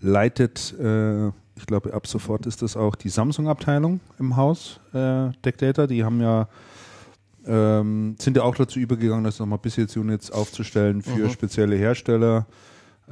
leitet 0.00 0.78
äh, 0.78 1.30
ich 1.56 1.66
glaube, 1.66 1.92
ab 1.94 2.06
sofort 2.06 2.46
ist 2.46 2.62
das 2.62 2.76
auch 2.76 2.94
die 2.94 3.08
Samsung-Abteilung 3.08 4.00
im 4.18 4.36
Haus, 4.36 4.80
äh, 4.92 5.30
Data. 5.42 5.86
Die 5.86 6.04
haben 6.04 6.20
ja, 6.20 6.48
ähm, 7.46 8.16
sind 8.18 8.36
ja 8.36 8.42
auch 8.42 8.54
dazu 8.54 8.78
übergegangen, 8.78 9.24
das 9.24 9.38
nochmal 9.38 9.58
Business-Units 9.58 10.30
aufzustellen 10.30 11.02
für 11.02 11.26
mhm. 11.26 11.30
spezielle 11.30 11.76
Hersteller. 11.76 12.46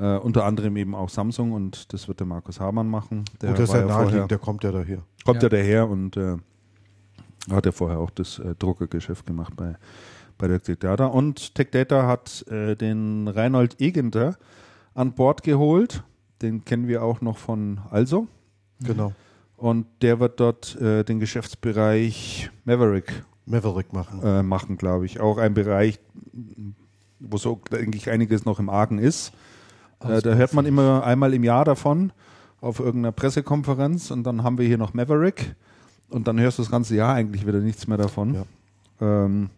Äh, 0.01 0.17
unter 0.19 0.45
anderem 0.45 0.77
eben 0.77 0.95
auch 0.95 1.11
Samsung 1.11 1.53
und 1.53 1.93
das 1.93 2.09
wird 2.09 2.21
der 2.21 2.27
Markus 2.27 2.59
Hamann 2.59 2.89
machen. 2.89 3.25
Der, 3.43 3.51
Gut, 3.51 3.69
ja 3.69 3.89
vorher, 3.89 4.27
der 4.27 4.39
kommt 4.39 4.65
ja 4.65 4.73
daher. 4.73 5.03
Kommt 5.25 5.43
ja, 5.43 5.49
ja 5.49 5.49
daher 5.51 5.89
und 5.89 6.17
äh, 6.17 6.37
hat 7.51 7.67
ja 7.67 7.73
vorher 7.73 7.99
auch 7.99 8.11
das 8.11 8.39
äh, 8.39 8.55
Druckergeschäft 8.55 9.27
gemacht 9.27 9.55
bei, 9.57 9.77
bei 10.39 10.49
der 10.49 10.63
Tech 10.63 10.79
Data. 10.79 11.07
Und 11.07 11.55
Tech 11.55 11.71
Data 11.71 12.07
hat 12.07 12.47
äh, 12.49 12.77
den 12.77 13.29
Reinhold 13.29 13.81
Egenter 13.81 14.37
an 14.95 15.13
Bord 15.13 15.43
geholt 15.43 16.03
den 16.43 16.65
kennen 16.65 16.89
wir 16.89 17.03
auch 17.03 17.21
noch 17.21 17.39
von 17.39 17.81
Also. 17.91 18.27
Genau. 18.81 19.13
Und 19.57 19.87
der 20.01 20.21
wird 20.21 20.41
dort 20.41 20.81
äh, 20.81 21.05
den 21.05 21.21
Geschäftsbereich 21.21 22.51
Maverick, 22.65 23.25
Maverick 23.45 23.93
machen, 23.93 24.23
äh, 24.23 24.43
machen 24.43 24.79
glaube 24.79 25.05
ich. 25.05 25.21
Auch 25.21 25.37
ein 25.37 25.53
Bereich, 25.53 26.01
wo 27.19 27.37
so, 27.37 27.61
denke 27.71 27.99
ich, 27.99 28.09
einiges 28.09 28.47
noch 28.47 28.59
im 28.59 28.71
Argen 28.71 28.99
ist. 28.99 29.33
Äh, 30.01 30.23
da 30.23 30.35
hört 30.35 30.55
man 30.55 30.67
immer 30.67 31.05
einmal 31.05 31.35
im 31.35 31.45
Jahr 31.45 31.65
davon 31.65 32.13
auf 32.61 32.81
irgendeiner 32.81 33.13
Pressekonferenz 33.13 34.11
und 34.11 34.25
dann 34.25 34.43
haben 34.43 34.59
wir 34.59 34.67
hier 34.67 34.79
noch 34.79 34.95
Maverick 34.95 35.55
und 36.09 36.29
dann 36.29 36.39
hörst 36.41 36.59
du 36.59 36.63
das 36.63 36.71
ganze 36.71 36.95
Jahr 36.95 37.15
eigentlich 37.15 37.47
wieder 37.47 37.61
nichts 37.61 37.87
mehr 37.87 37.99
davon. 37.99 38.35
Ja. 38.35 38.45
Ähm, 39.01 39.51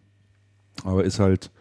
aber 0.83 1.03
ist 1.03 1.19
halt 1.19 1.51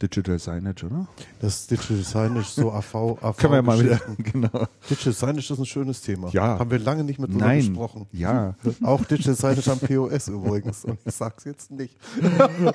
Digital 0.00 0.38
Signage, 0.38 0.86
oder? 0.86 1.06
Das 1.40 1.66
Digital 1.68 1.98
Signage, 1.98 2.46
so 2.46 2.72
AV, 2.72 3.22
AV 3.22 3.36
Können 3.36 3.52
wir 3.52 3.62
mal 3.62 3.78
wieder, 3.78 4.00
genau. 4.18 4.66
Digital 4.90 5.12
Signage 5.12 5.52
ist 5.52 5.58
ein 5.58 5.66
schönes 5.66 6.00
Thema. 6.00 6.28
Ja. 6.30 6.58
Haben 6.58 6.70
wir 6.70 6.78
lange 6.80 7.04
nicht 7.04 7.20
mit 7.20 7.30
drüber 7.32 7.46
Nein. 7.46 7.60
gesprochen. 7.60 8.06
Ja. 8.12 8.54
Auch 8.82 9.04
Digital 9.04 9.34
Signage 9.34 9.70
am 9.70 9.78
POS 9.78 10.28
übrigens. 10.28 10.84
Und 10.84 10.98
ich 11.04 11.14
sag's 11.14 11.44
jetzt 11.44 11.70
nicht. 11.70 11.96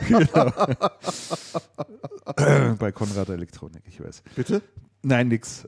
genau. 0.08 0.52
Bei 2.80 2.92
Konrad 2.92 3.30
Elektronik, 3.30 3.84
ich 3.88 4.02
weiß. 4.02 4.24
Bitte? 4.36 4.62
Nein, 5.08 5.30
nix. 5.30 5.66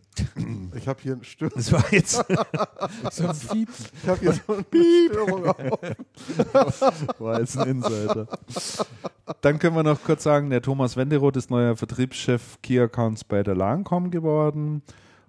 Ich 0.75 0.85
habe 0.89 0.99
hier 1.01 1.13
eine 1.13 1.23
Störung. 1.23 1.53
Das 1.55 1.71
war 1.71 1.93
jetzt 1.93 2.11
so 3.11 3.25
ein 3.25 3.39
Piep. 3.39 3.69
Ich 4.03 4.09
habe 4.09 4.19
hier 4.19 4.33
so 4.33 4.53
eine 4.53 4.65
Störung 5.07 5.45
auf. 5.45 7.19
War 7.19 7.39
jetzt 7.39 7.57
ein 7.57 7.69
Insider. 7.69 8.27
Dann 9.39 9.59
können 9.59 9.77
wir 9.77 9.83
noch 9.83 10.03
kurz 10.03 10.23
sagen, 10.23 10.49
der 10.49 10.61
Thomas 10.61 10.97
Wenderoth 10.97 11.37
ist 11.37 11.49
neuer 11.49 11.77
Vertriebschef 11.77 12.57
Key 12.61 12.81
Accounts 12.81 13.23
bei 13.23 13.41
der 13.41 13.55
Lancom 13.55 14.11
geworden. 14.11 14.81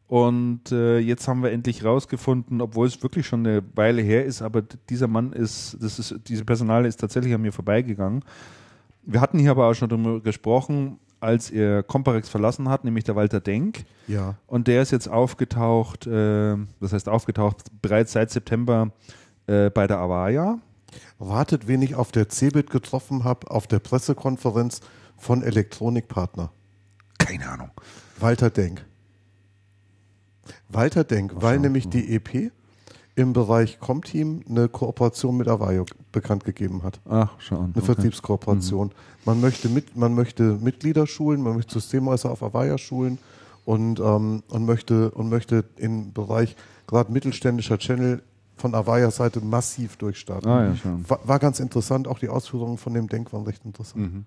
Und 0.09 0.73
äh, 0.73 0.99
jetzt 0.99 1.29
haben 1.29 1.45
wir 1.45 1.53
endlich 1.53 1.85
rausgefunden, 1.85 2.61
obwohl 2.61 2.89
es 2.89 3.01
wirklich 3.05 3.29
schon 3.29 3.47
eine 3.47 3.63
Weile 3.77 4.03
her 4.03 4.25
ist, 4.25 4.43
aber 4.43 4.63
dieser 4.63 5.07
Mann 5.07 5.33
ist, 5.33 5.77
das 5.81 6.01
ist, 6.01 6.17
diese 6.27 6.45
Personale 6.45 6.89
ist 6.89 6.99
tatsächlich 6.99 7.33
an 7.33 7.43
mir 7.43 7.53
vorbeigegangen. 7.53 8.25
Wir 9.03 9.21
hatten 9.21 9.39
hier 9.39 9.53
aber 9.53 9.69
auch 9.69 9.75
schon 9.75 9.89
darüber 9.89 10.21
gesprochen, 10.21 10.99
als 11.21 11.51
er 11.51 11.83
Comparex 11.83 12.29
verlassen 12.29 12.68
hat, 12.68 12.85
nämlich 12.85 13.05
der 13.05 13.16
Walter 13.16 13.41
Denk. 13.41 13.85
Ja. 14.07 14.37
Und 14.47 14.68
der 14.68 14.83
ist 14.83 14.91
jetzt 14.91 15.09
aufgetaucht, 15.09 16.07
äh, 16.07 16.57
das 16.81 16.93
heißt 16.93 17.09
aufgetaucht, 17.09 17.64
bereits 17.83 18.12
seit 18.12 18.31
September 18.31 18.93
äh, 19.47 19.71
bei 19.71 19.87
der 19.87 19.99
Avaya. 19.99 20.59
Wartet, 21.18 21.68
wen 21.68 21.83
ich 21.83 21.95
auf 21.95 22.11
der 22.11 22.29
CeBIT 22.29 22.71
getroffen 22.71 23.25
habe, 23.25 23.51
auf 23.51 23.66
der 23.66 23.79
Pressekonferenz 23.79 24.81
von 25.16 25.43
Elektronikpartner. 25.43 26.51
Keine 27.18 27.49
Ahnung. 27.49 27.71
Walter 28.18 28.51
Denk. 28.51 28.85
Walter 30.68 31.05
Denk, 31.05 31.33
weil 31.37 31.59
nämlich 31.59 31.89
die 31.89 32.14
EP 32.14 32.51
im 33.17 33.33
Bereich 33.33 33.81
Comteam 33.81 34.43
eine 34.49 34.69
Kooperation 34.69 35.37
mit 35.37 35.49
Avayo 35.49 35.85
bekannt 36.13 36.45
gegeben 36.45 36.83
hat. 36.83 37.01
Ach, 37.09 37.41
schon. 37.41 37.59
Eine 37.59 37.69
okay. 37.77 37.81
Vertriebskooperation. 37.83 38.89
Mhm. 38.89 38.93
Man, 39.25 39.41
möchte 39.41 39.69
mit, 39.69 39.97
man 39.97 40.15
möchte 40.15 40.59
Mitglieder 40.61 41.07
schulen, 41.07 41.43
man 41.43 41.57
möchte 41.57 41.75
Systemhäuser 41.75 42.31
auf 42.31 42.43
Avaya 42.43 42.79
schulen 42.79 43.19
und, 43.65 44.01
ähm, 44.01 44.43
und, 44.49 44.65
möchte, 44.65 45.11
und 45.11 45.29
möchte 45.29 45.65
im 45.77 46.13
Bereich 46.13 46.57
gerade 46.87 47.13
mittelständischer 47.13 47.79
Channel 47.79 48.23
von 48.57 48.75
Avaya 48.75 49.11
Seite 49.11 49.41
massiv 49.41 49.97
durchstarten. 49.97 50.51
Ah, 50.51 50.65
ja, 50.67 50.77
schon. 50.77 51.09
War, 51.09 51.21
war, 51.25 51.39
ganz 51.39 51.61
interessant, 51.61 52.07
auch 52.07 52.19
die 52.19 52.29
Ausführungen 52.29 52.79
von 52.79 52.95
dem 52.95 53.09
Denk 53.09 53.33
waren 53.33 53.45
recht 53.45 53.65
interessant. 53.65 54.13
Mhm. 54.13 54.25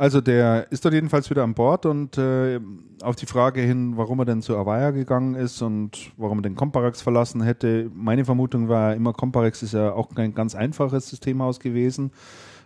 Also 0.00 0.22
der 0.22 0.72
ist 0.72 0.82
dort 0.82 0.94
jedenfalls 0.94 1.28
wieder 1.28 1.42
an 1.42 1.52
Bord 1.52 1.84
und 1.84 2.16
äh, 2.16 2.58
auf 3.02 3.16
die 3.16 3.26
Frage 3.26 3.60
hin, 3.60 3.98
warum 3.98 4.18
er 4.20 4.24
denn 4.24 4.40
zu 4.40 4.56
Avaya 4.56 4.92
gegangen 4.92 5.34
ist 5.34 5.60
und 5.60 6.12
warum 6.16 6.38
er 6.38 6.42
den 6.42 6.54
Comparex 6.54 7.02
verlassen 7.02 7.42
hätte. 7.42 7.90
Meine 7.94 8.24
Vermutung 8.24 8.70
war 8.70 8.94
immer, 8.94 9.12
Comparex 9.12 9.62
ist 9.62 9.74
ja 9.74 9.92
auch 9.92 10.08
kein 10.14 10.34
ganz 10.34 10.54
einfaches 10.54 11.10
Systemhaus 11.10 11.60
gewesen. 11.60 12.12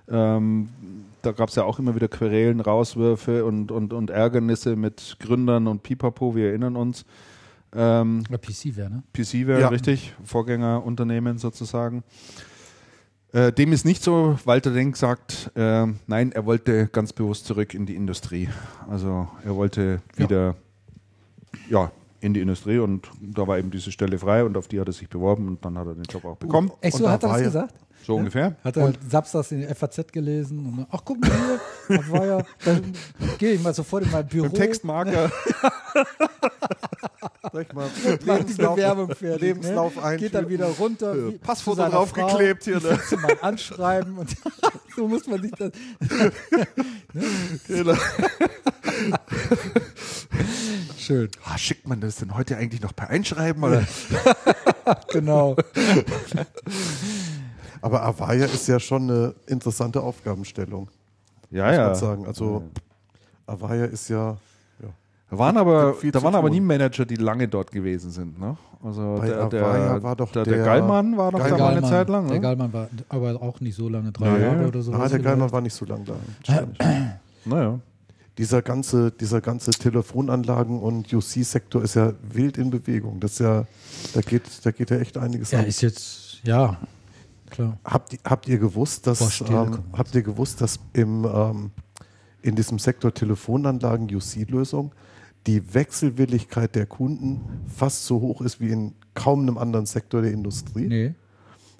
Ähm, 0.08 0.68
da 1.22 1.32
gab 1.32 1.48
es 1.48 1.56
ja 1.56 1.64
auch 1.64 1.80
immer 1.80 1.96
wieder 1.96 2.06
Querelen, 2.06 2.60
Rauswürfe 2.60 3.44
und, 3.44 3.72
und, 3.72 3.92
und 3.92 4.10
Ärgernisse 4.10 4.76
mit 4.76 5.16
Gründern 5.18 5.66
und 5.66 5.82
Pipapo, 5.82 6.36
wir 6.36 6.50
erinnern 6.50 6.76
uns. 6.76 7.04
Ähm, 7.74 8.22
ja, 8.30 8.38
PC-Ware, 8.38 8.90
ne? 8.90 9.02
PC-Ware, 9.12 9.60
ja. 9.60 9.68
richtig. 9.70 10.14
Vorgängerunternehmen 10.22 11.38
sozusagen. 11.38 12.04
Äh, 13.34 13.52
dem 13.52 13.72
ist 13.72 13.84
nicht 13.84 14.04
so. 14.04 14.38
Walter 14.44 14.70
Denk 14.70 14.96
sagt, 14.96 15.50
äh, 15.56 15.86
nein, 16.06 16.30
er 16.30 16.46
wollte 16.46 16.86
ganz 16.86 17.12
bewusst 17.12 17.46
zurück 17.46 17.74
in 17.74 17.84
die 17.84 17.96
Industrie. 17.96 18.48
Also 18.88 19.26
er 19.44 19.56
wollte 19.56 20.00
wieder 20.14 20.54
ja. 21.68 21.82
ja. 21.82 21.92
in 22.20 22.32
die 22.32 22.40
Industrie 22.40 22.78
und 22.78 23.10
da 23.20 23.44
war 23.48 23.58
eben 23.58 23.72
diese 23.72 23.90
Stelle 23.90 24.20
frei 24.20 24.44
und 24.44 24.56
auf 24.56 24.68
die 24.68 24.78
hat 24.78 24.86
er 24.86 24.92
sich 24.92 25.08
beworben 25.08 25.48
und 25.48 25.64
dann 25.64 25.76
hat 25.76 25.88
er 25.88 25.94
den 25.94 26.04
Job 26.04 26.24
auch 26.24 26.36
bekommen. 26.36 26.70
Echt 26.80 26.96
so, 26.96 27.10
hat 27.10 27.24
er 27.24 27.30
das 27.30 27.42
gesagt? 27.42 27.74
So 28.04 28.12
ja? 28.12 28.18
ungefähr. 28.18 28.56
Hat 28.62 28.76
er 28.76 28.84
und 28.84 28.98
Samstags 29.10 29.50
in 29.52 29.60
der 29.62 29.74
FAZ 29.74 30.12
gelesen 30.12 30.58
und 30.58 30.86
ach 30.90 31.00
guck 31.04 31.20
mal 31.20 31.30
hier, 31.30 31.60
das 31.96 32.10
war 32.10 32.26
ja, 32.26 32.38
da 32.64 32.78
gehe 33.38 33.52
ich 33.52 33.62
mal 33.62 33.72
sofort 33.74 34.04
in 34.04 34.10
mein 34.10 34.26
Büro. 34.26 34.44
Mit 34.44 34.54
Textmarker. 34.54 35.30
Sag 37.52 37.72
mal, 37.72 37.88
Lebenslauf, 38.04 38.44
die 38.46 38.54
Bewerbung 38.54 39.08
fertig. 39.08 39.22
Ne? 39.22 39.36
Lebenslauf 39.36 39.96
ne? 39.96 40.16
Geht 40.16 40.34
dann 40.34 40.48
wieder 40.48 40.66
runter. 40.66 41.14
Ja. 41.14 41.30
Passfoto 41.40 41.88
draufgeklebt 41.88 42.64
hier. 42.64 42.80
Ne? 42.80 42.98
mal 43.22 43.36
anschreiben 43.42 44.18
und 44.18 44.30
so 44.96 45.06
muss 45.08 45.26
man 45.26 45.40
sich 45.40 45.52
das. 45.52 45.70
genau. 47.68 47.94
Schön. 50.98 51.28
Ah, 51.44 51.58
schickt 51.58 51.86
man 51.86 52.00
das 52.00 52.16
denn 52.16 52.34
heute 52.34 52.56
eigentlich 52.56 52.80
noch 52.80 52.94
per 52.94 53.08
Einschreiben? 53.10 53.62
Oder? 53.62 53.86
genau. 55.12 55.56
Aber 57.84 58.02
Avaya 58.02 58.46
ist 58.46 58.66
ja 58.66 58.80
schon 58.80 59.10
eine 59.10 59.34
interessante 59.46 60.00
Aufgabenstellung. 60.00 60.88
Ja, 61.50 61.66
muss 61.66 61.76
ja. 61.76 61.86
Man 61.86 61.94
sagen. 61.94 62.26
Also 62.26 62.62
Avaya 63.46 63.84
ist 63.84 64.08
ja 64.08 64.36
da 65.30 65.38
waren 65.38 65.56
aber, 65.56 65.96
da 66.12 66.22
waren 66.22 66.34
aber 66.34 66.50
nie 66.50 66.60
Manager, 66.60 67.04
die 67.04 67.16
lange 67.16 67.48
dort 67.48 67.72
gewesen 67.72 68.10
sind. 68.10 68.38
Ne? 68.38 68.56
Also 68.82 69.16
Bei 69.18 69.26
der, 69.26 69.48
der, 69.48 70.02
war 70.02 70.14
doch 70.14 70.30
der, 70.30 70.44
der, 70.44 70.56
der 70.56 70.64
Gallmann 70.64 71.16
war 71.16 71.32
doch 71.32 71.38
Gallmann, 71.40 71.58
da 71.58 71.64
mal 71.64 71.76
eine 71.76 71.88
Zeit 71.88 72.08
lang. 72.08 72.26
Der 72.26 72.36
ne? 72.36 72.40
Gallmann 72.40 72.72
war 72.72 72.88
aber 73.08 73.42
auch 73.42 73.60
nicht 73.60 73.74
so 73.74 73.88
lange, 73.88 74.12
drei 74.12 74.26
ja, 74.26 74.38
Jahre 74.38 74.68
oder 74.68 74.82
so. 74.82 74.92
Ah, 74.92 75.08
der 75.08 75.18
Gallmann 75.18 75.50
war 75.50 75.60
nicht 75.60 75.74
so 75.74 75.84
lange 75.86 76.04
da. 76.04 76.68
naja. 77.44 77.80
Dieser 78.38 78.62
ganze, 78.62 79.10
dieser 79.10 79.40
ganze 79.40 79.72
Telefonanlagen- 79.72 80.80
und 80.80 81.12
UC-Sektor 81.12 81.82
ist 81.82 81.94
ja 81.94 82.12
wild 82.30 82.58
in 82.58 82.70
Bewegung. 82.70 83.18
Das 83.20 83.32
ist 83.32 83.40
ja, 83.40 83.64
da 84.12 84.20
geht, 84.20 84.42
da 84.62 84.70
geht 84.70 84.90
ja 84.90 84.98
echt 84.98 85.16
einiges 85.16 85.52
Ja, 85.52 85.60
an. 85.60 85.66
ist 85.66 85.80
jetzt, 85.80 86.40
ja, 86.44 86.76
klar. 87.54 87.78
Habt, 87.84 88.16
habt 88.24 88.48
ihr 88.48 88.58
gewusst, 88.58 89.06
dass, 89.06 89.40
ähm, 89.48 89.78
habt 89.92 90.14
ihr 90.14 90.22
gewusst, 90.22 90.60
dass 90.60 90.80
im, 90.92 91.24
ähm, 91.24 91.70
in 92.42 92.56
diesem 92.56 92.78
Sektor 92.78 93.12
Telefonanlagen 93.12 94.14
UC-Lösung 94.14 94.94
die 95.46 95.74
Wechselwilligkeit 95.74 96.74
der 96.74 96.86
Kunden 96.86 97.40
fast 97.66 98.06
so 98.06 98.20
hoch 98.20 98.40
ist 98.40 98.60
wie 98.60 98.70
in 98.70 98.94
kaum 99.14 99.40
einem 99.40 99.58
anderen 99.58 99.86
Sektor 99.86 100.22
der 100.22 100.32
Industrie. 100.32 100.86
Nee. 100.86 101.14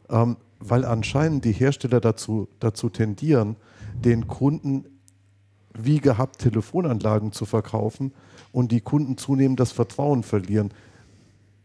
Ähm, 0.09 0.37
weil 0.61 0.85
anscheinend 0.85 1.45
die 1.45 1.53
Hersteller 1.53 2.01
dazu, 2.01 2.49
dazu 2.61 2.89
tendieren, 2.89 3.57
den 4.03 4.27
Kunden 4.27 4.87
wie 5.77 5.99
gehabt 5.99 6.39
Telefonanlagen 6.39 7.33
zu 7.33 7.45
verkaufen 7.47 8.13
und 8.53 8.71
die 8.71 8.81
Kunden 8.81 9.19
zunehmend 9.19 9.61
das 9.61 9.73
Vertrauen 9.73 10.23
verlieren. 10.23 10.73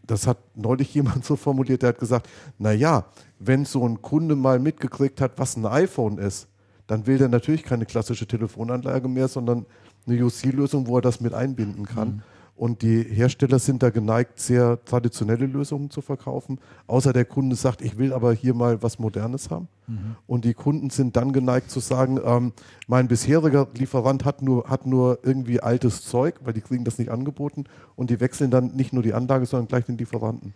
das 0.06 0.26
hat 0.26 0.38
neulich 0.56 0.94
jemand 0.96 1.24
so 1.24 1.36
formuliert, 1.36 1.84
der 1.84 1.90
hat 1.90 2.00
gesagt, 2.00 2.28
naja, 2.58 3.06
wenn 3.40 3.66
so 3.66 3.88
ein 3.88 4.02
Kunde 4.02 4.36
mal 4.36 4.60
mitgekriegt 4.60 5.22
hat, 5.22 5.34
was 5.38 5.56
ein 5.56 5.66
iPhone 5.66 6.18
ist, 6.18 6.48
dann 6.88 7.08
will 7.08 7.18
der 7.18 7.30
natürlich 7.30 7.64
keine 7.64 7.86
klassische 7.86 8.28
Telefonanlage 8.28 9.08
mehr, 9.08 9.28
sondern 9.28 9.66
eine 10.08 10.24
UC-Lösung, 10.24 10.88
wo 10.88 10.98
er 10.98 11.02
das 11.02 11.22
mit 11.22 11.34
einbinden 11.34 11.86
kann. 11.86 12.08
Mhm. 12.08 12.22
Und 12.56 12.82
die 12.82 13.04
Hersteller 13.04 13.58
sind 13.58 13.82
da 13.84 13.90
geneigt, 13.90 14.38
sehr 14.38 14.84
traditionelle 14.84 15.46
Lösungen 15.46 15.90
zu 15.92 16.02
verkaufen. 16.02 16.60
Außer 16.88 17.14
der 17.14 17.24
Kunde 17.24 17.56
sagt, 17.56 17.82
ich 17.82 17.98
will 17.98 18.12
aber 18.12 18.34
hier 18.34 18.54
mal 18.54 18.84
was 18.84 19.00
Modernes 19.00 19.50
haben. 19.50 19.70
Mhm. 19.88 20.18
Und 20.28 20.44
die 20.44 20.54
Kunden 20.54 20.90
sind 20.90 21.16
dann 21.16 21.32
geneigt 21.32 21.72
zu 21.72 21.80
sagen, 21.80 22.20
ähm, 22.22 22.52
mein 22.86 23.08
bisheriger 23.08 23.70
Lieferant 23.76 24.26
hat 24.26 24.42
nur, 24.42 24.70
hat 24.70 24.86
nur 24.86 25.20
irgendwie 25.24 25.62
altes 25.62 26.04
Zeug, 26.04 26.36
weil 26.44 26.52
die 26.52 26.60
kriegen 26.60 26.84
das 26.84 26.98
nicht 26.98 27.12
angeboten. 27.12 27.64
Und 27.96 28.10
die 28.10 28.20
wechseln 28.20 28.52
dann 28.52 28.76
nicht 28.76 28.92
nur 28.92 29.04
die 29.04 29.14
Anlage, 29.14 29.46
sondern 29.46 29.70
gleich 29.70 29.86
den 29.86 29.98
Lieferanten. 29.98 30.54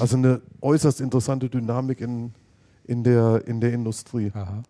Also 0.00 0.16
eine 0.16 0.40
äußerst 0.60 1.00
interessante 1.00 1.48
Dynamik 1.48 2.00
in, 2.00 2.32
in, 2.84 3.02
der, 3.04 3.46
in 3.46 3.60
der 3.60 3.72
Industrie. 3.72 4.30
Aha. 4.34 4.62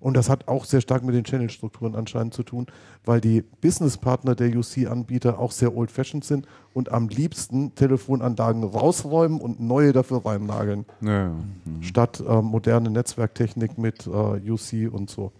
Und 0.00 0.16
das 0.16 0.28
hat 0.28 0.46
auch 0.46 0.64
sehr 0.64 0.80
stark 0.80 1.02
mit 1.02 1.14
den 1.16 1.24
Channel-Strukturen 1.24 1.96
anscheinend 1.96 2.32
zu 2.34 2.44
tun, 2.44 2.66
weil 3.04 3.20
die 3.20 3.42
Businesspartner 3.42 4.34
der 4.36 4.54
UC-Anbieter 4.56 5.38
auch 5.40 5.50
sehr 5.50 5.74
old-fashioned 5.76 6.24
sind 6.24 6.46
und 6.72 6.92
am 6.92 7.08
liebsten 7.08 7.74
Telefonanlagen 7.74 8.62
rausräumen 8.62 9.40
und 9.40 9.60
neue 9.60 9.92
dafür 9.92 10.24
reinnageln, 10.24 10.84
Ja. 11.00 11.32
statt 11.80 12.22
äh, 12.26 12.42
moderne 12.42 12.90
Netzwerktechnik 12.90 13.76
mit 13.78 14.06
äh, 14.06 14.10
UC 14.50 14.92
und 14.92 15.10
so. 15.10 15.32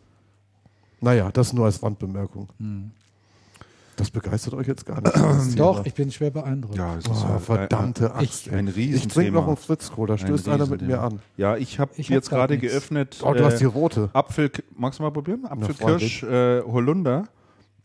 Naja, 1.00 1.30
das 1.30 1.52
nur 1.52 1.66
als 1.66 1.80
Randbemerkung. 1.82 2.48
Das 3.98 4.10
begeistert 4.12 4.54
euch 4.54 4.68
jetzt 4.68 4.86
gar 4.86 5.00
nicht. 5.00 5.14
das 5.14 5.54
Doch, 5.56 5.84
ich 5.84 5.92
bin 5.92 6.10
schwer 6.12 6.30
beeindruckt. 6.30 6.76
Ja, 6.78 6.96
es 6.96 7.04
ist 7.04 7.10
Oh, 7.28 7.38
verdammte 7.40 8.14
Axt. 8.14 8.46
Ich- 8.46 8.52
ey. 8.52 8.58
ein 8.58 8.72
ich 8.76 9.08
trinke 9.08 9.32
noch 9.32 9.48
einen 9.48 9.56
Fritz-Cola, 9.56 10.14
Ein 10.14 10.18
stößt 10.20 10.48
einer 10.48 10.66
mit 10.66 10.82
mir 10.82 11.00
an. 11.02 11.18
Ja, 11.36 11.56
ich 11.56 11.80
habe 11.80 11.90
jetzt 11.96 12.30
gerade 12.30 12.54
nichts. 12.54 12.70
geöffnet. 12.70 13.18
Oh, 13.24 13.32
du 13.34 13.44
hast 13.44 13.58
die 13.58 13.64
äh, 13.64 13.66
rote. 13.66 14.08
Apfel, 14.12 14.50
magst 14.76 15.00
du 15.00 15.02
mal 15.02 15.10
probieren? 15.10 15.46
Apfelkirsch, 15.46 16.22
äh, 16.22 16.62
Holunder 16.62 17.24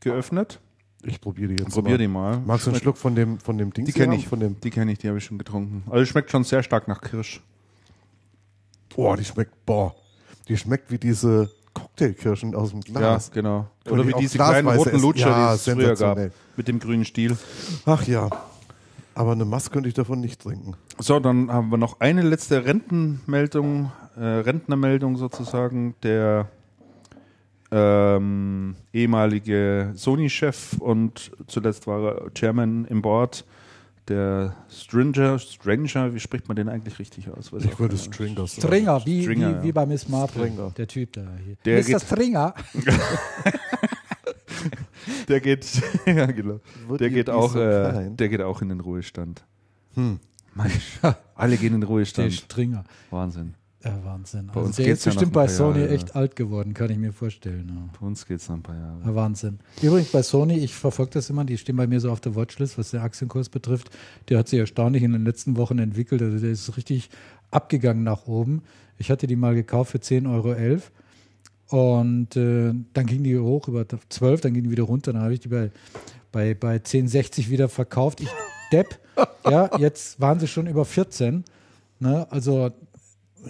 geöffnet. 0.02 0.60
Ich 1.06 1.20
probiere 1.20 1.54
die 1.56 1.64
jetzt 1.64 1.74
Probier 1.74 1.94
mal. 1.94 1.98
die 1.98 2.08
mal. 2.08 2.40
Magst 2.46 2.68
du 2.68 2.72
einen 2.72 2.80
Schluck 2.80 2.98
von 2.98 3.16
dem, 3.16 3.40
von 3.40 3.58
dem 3.58 3.74
Ding? 3.74 3.86
Die 3.86 3.92
kenne 3.92 4.16
ich. 4.16 4.28
Von 4.28 4.40
dem, 4.40 4.60
Die 4.62 4.70
kenne 4.70 4.92
ich, 4.92 5.00
die 5.00 5.08
habe 5.10 5.18
ich 5.18 5.26
schon 5.26 5.38
getrunken. 5.40 5.84
Also 5.90 6.06
schmeckt 6.06 6.30
schon 6.32 6.44
sehr 6.44 6.62
stark 6.64 6.88
nach 6.88 7.02
Kirsch. 7.02 7.42
boah, 8.96 9.18
die 9.18 9.26
schmeckt, 9.26 9.66
boah, 9.66 9.96
die 10.48 10.58
schmeckt 10.58 10.92
wie 10.92 10.98
diese 11.00 11.50
Cocktailkirschen 11.74 12.56
aus 12.56 12.72
dem 12.72 12.82
Glas. 12.82 13.28
Ja, 13.28 13.34
genau. 13.34 13.66
Oder 13.90 14.08
wie 14.08 14.14
diese 14.14 14.38
kleinen 14.38 14.68
roten. 14.68 15.00
Lutscher, 15.00 15.30
Ja, 15.30 15.50
die 15.52 15.56
es 15.56 15.70
früher 15.70 15.96
gab. 15.96 16.20
Mit 16.56 16.68
dem 16.68 16.80
grünen 16.80 17.06
Stiel. 17.06 17.38
Ach 17.86 18.06
ja. 18.08 18.30
Aber 19.16 19.34
eine 19.34 19.46
Masse 19.46 19.70
könnte 19.70 19.90
ich 19.90 19.96
davon 19.96 20.20
nicht 20.22 20.42
trinken. 20.42 20.74
So, 21.00 21.20
dann 21.20 21.52
haben 21.52 21.70
wir 21.70 21.78
noch 21.78 22.00
eine 22.00 22.22
letzte 22.22 22.66
Rentenmeldung, 22.66 23.92
äh, 24.16 24.24
Rentnermeldung 24.24 25.18
sozusagen. 25.18 25.96
Der 26.02 26.48
ähm, 27.72 28.76
ehemalige 28.92 29.92
Sony-Chef 29.96 30.74
und 30.80 31.32
zuletzt 31.48 31.88
war 31.88 32.04
er 32.04 32.34
Chairman 32.34 32.86
im 32.86 33.02
Board, 33.02 33.46
der 34.08 34.56
Stringer, 34.70 35.40
Stranger, 35.40 36.14
wie 36.14 36.20
spricht 36.20 36.48
man 36.48 36.56
den 36.56 36.70
eigentlich 36.70 37.00
richtig 37.00 37.30
aus? 37.30 37.52
Weiß 37.54 37.64
Ich 37.66 37.80
würde. 37.80 37.98
Stringer 37.98 38.48
sagen. 38.48 38.68
Stringer, 38.68 39.06
wie, 39.06 39.24
Stringer, 39.24 39.50
wie, 39.50 39.54
ja. 39.54 39.64
wie 39.64 39.72
bei 39.72 39.86
Miss 39.86 40.08
Marple, 40.10 40.44
Stringer. 40.48 40.72
der 40.72 40.88
Typ 40.88 41.14
da 41.14 41.22
hier. 41.44 41.56
Der 41.66 41.80
Mr. 41.80 41.86
geht- 41.88 42.02
Stringer. 42.02 42.54
Der 45.28 45.40
geht, 45.42 45.66
ja, 46.06 46.26
genau. 46.28 46.60
Der 47.00 47.10
geht 47.10 47.30
auch, 47.30 47.54
so 47.54 47.60
äh, 47.62 48.10
der 48.12 48.30
geht 48.30 48.42
auch 48.42 48.62
in 48.62 48.70
den 48.70 48.80
Ruhestand. 48.80 49.44
Hm. 49.96 50.20
Alle 51.36 51.58
gehen 51.58 51.68
in 51.68 51.74
den 51.74 51.82
Der 51.82 51.90
Ruhestand. 51.90 52.34
Stringer. 52.34 52.84
Wahnsinn. 53.10 53.56
Ja, 53.84 54.00
Wahnsinn. 54.06 54.48
Bei 54.48 54.54
Also 54.54 54.68
uns 54.68 54.76
der 54.78 54.86
geht's 54.86 55.00
ist 55.00 55.06
ja 55.06 55.12
bestimmt 55.12 55.34
bei 55.34 55.48
Sony 55.48 55.80
Jahre. 55.82 55.92
echt 55.92 56.16
alt 56.16 56.36
geworden, 56.38 56.74
kann 56.74 56.90
ich 56.90 56.98
mir 56.98 57.12
vorstellen. 57.12 57.70
Ja. 57.76 57.90
Bei 58.00 58.06
uns 58.08 58.26
geht 58.26 58.40
es 58.40 58.48
noch 58.48 58.56
ein 58.56 58.64
paar 58.64 58.78
Jahre. 58.78 59.02
Ja, 59.06 59.16
Wahnsinn. 59.16 59.60
Übrigens 59.82 60.12
bei 60.12 60.24
Sony, 60.24 60.58
ich 60.58 60.74
verfolge 60.74 61.12
das 61.12 61.30
immer, 61.30 61.44
die 61.44 61.58
stehen 61.58 61.76
bei 61.76 61.86
mir 61.88 62.00
so 62.00 62.10
auf 62.12 62.22
der 62.22 62.36
Watchlist, 62.36 62.78
was 62.78 62.92
den 62.92 63.02
Aktienkurs 63.02 63.50
betrifft. 63.50 63.90
Der 64.30 64.38
hat 64.40 64.48
sich 64.48 64.60
erstaunlich 64.60 65.04
in 65.04 65.12
den 65.12 65.26
letzten 65.26 65.58
Wochen 65.58 65.80
entwickelt. 65.80 66.22
Also 66.22 66.40
der 66.40 66.52
ist 66.52 66.78
richtig 66.78 67.10
abgegangen 67.52 68.04
nach 68.04 68.26
oben. 68.26 68.62
Ich 68.98 69.12
hatte 69.12 69.28
die 69.28 69.36
mal 69.36 69.54
gekauft 69.56 69.92
für 69.92 69.98
10,11 69.98 70.32
Euro. 70.34 70.82
Und 71.70 72.36
äh, 72.36 72.74
dann 72.94 73.06
ging 73.06 73.24
die 73.24 73.38
hoch 73.38 73.68
über 73.68 73.86
12, 74.10 74.42
dann 74.42 74.54
ging 74.54 74.64
die 74.64 74.72
wieder 74.72 74.84
runter. 74.84 75.12
Dann 75.14 75.24
habe 75.24 75.34
ich 75.34 75.40
die 75.40 75.48
bei, 75.50 75.72
bei, 76.32 76.54
bei 76.54 76.78
10,60 76.78 77.50
wieder 77.50 77.68
verkauft. 77.70 78.22
Ich 78.22 78.30
Depp. 78.72 79.00
Ja, 79.46 79.78
jetzt 79.78 80.20
waren 80.22 80.40
sie 80.40 80.48
schon 80.48 80.68
über 80.68 80.86
14. 80.86 81.44
Ne? 82.00 82.26
Also 82.32 82.72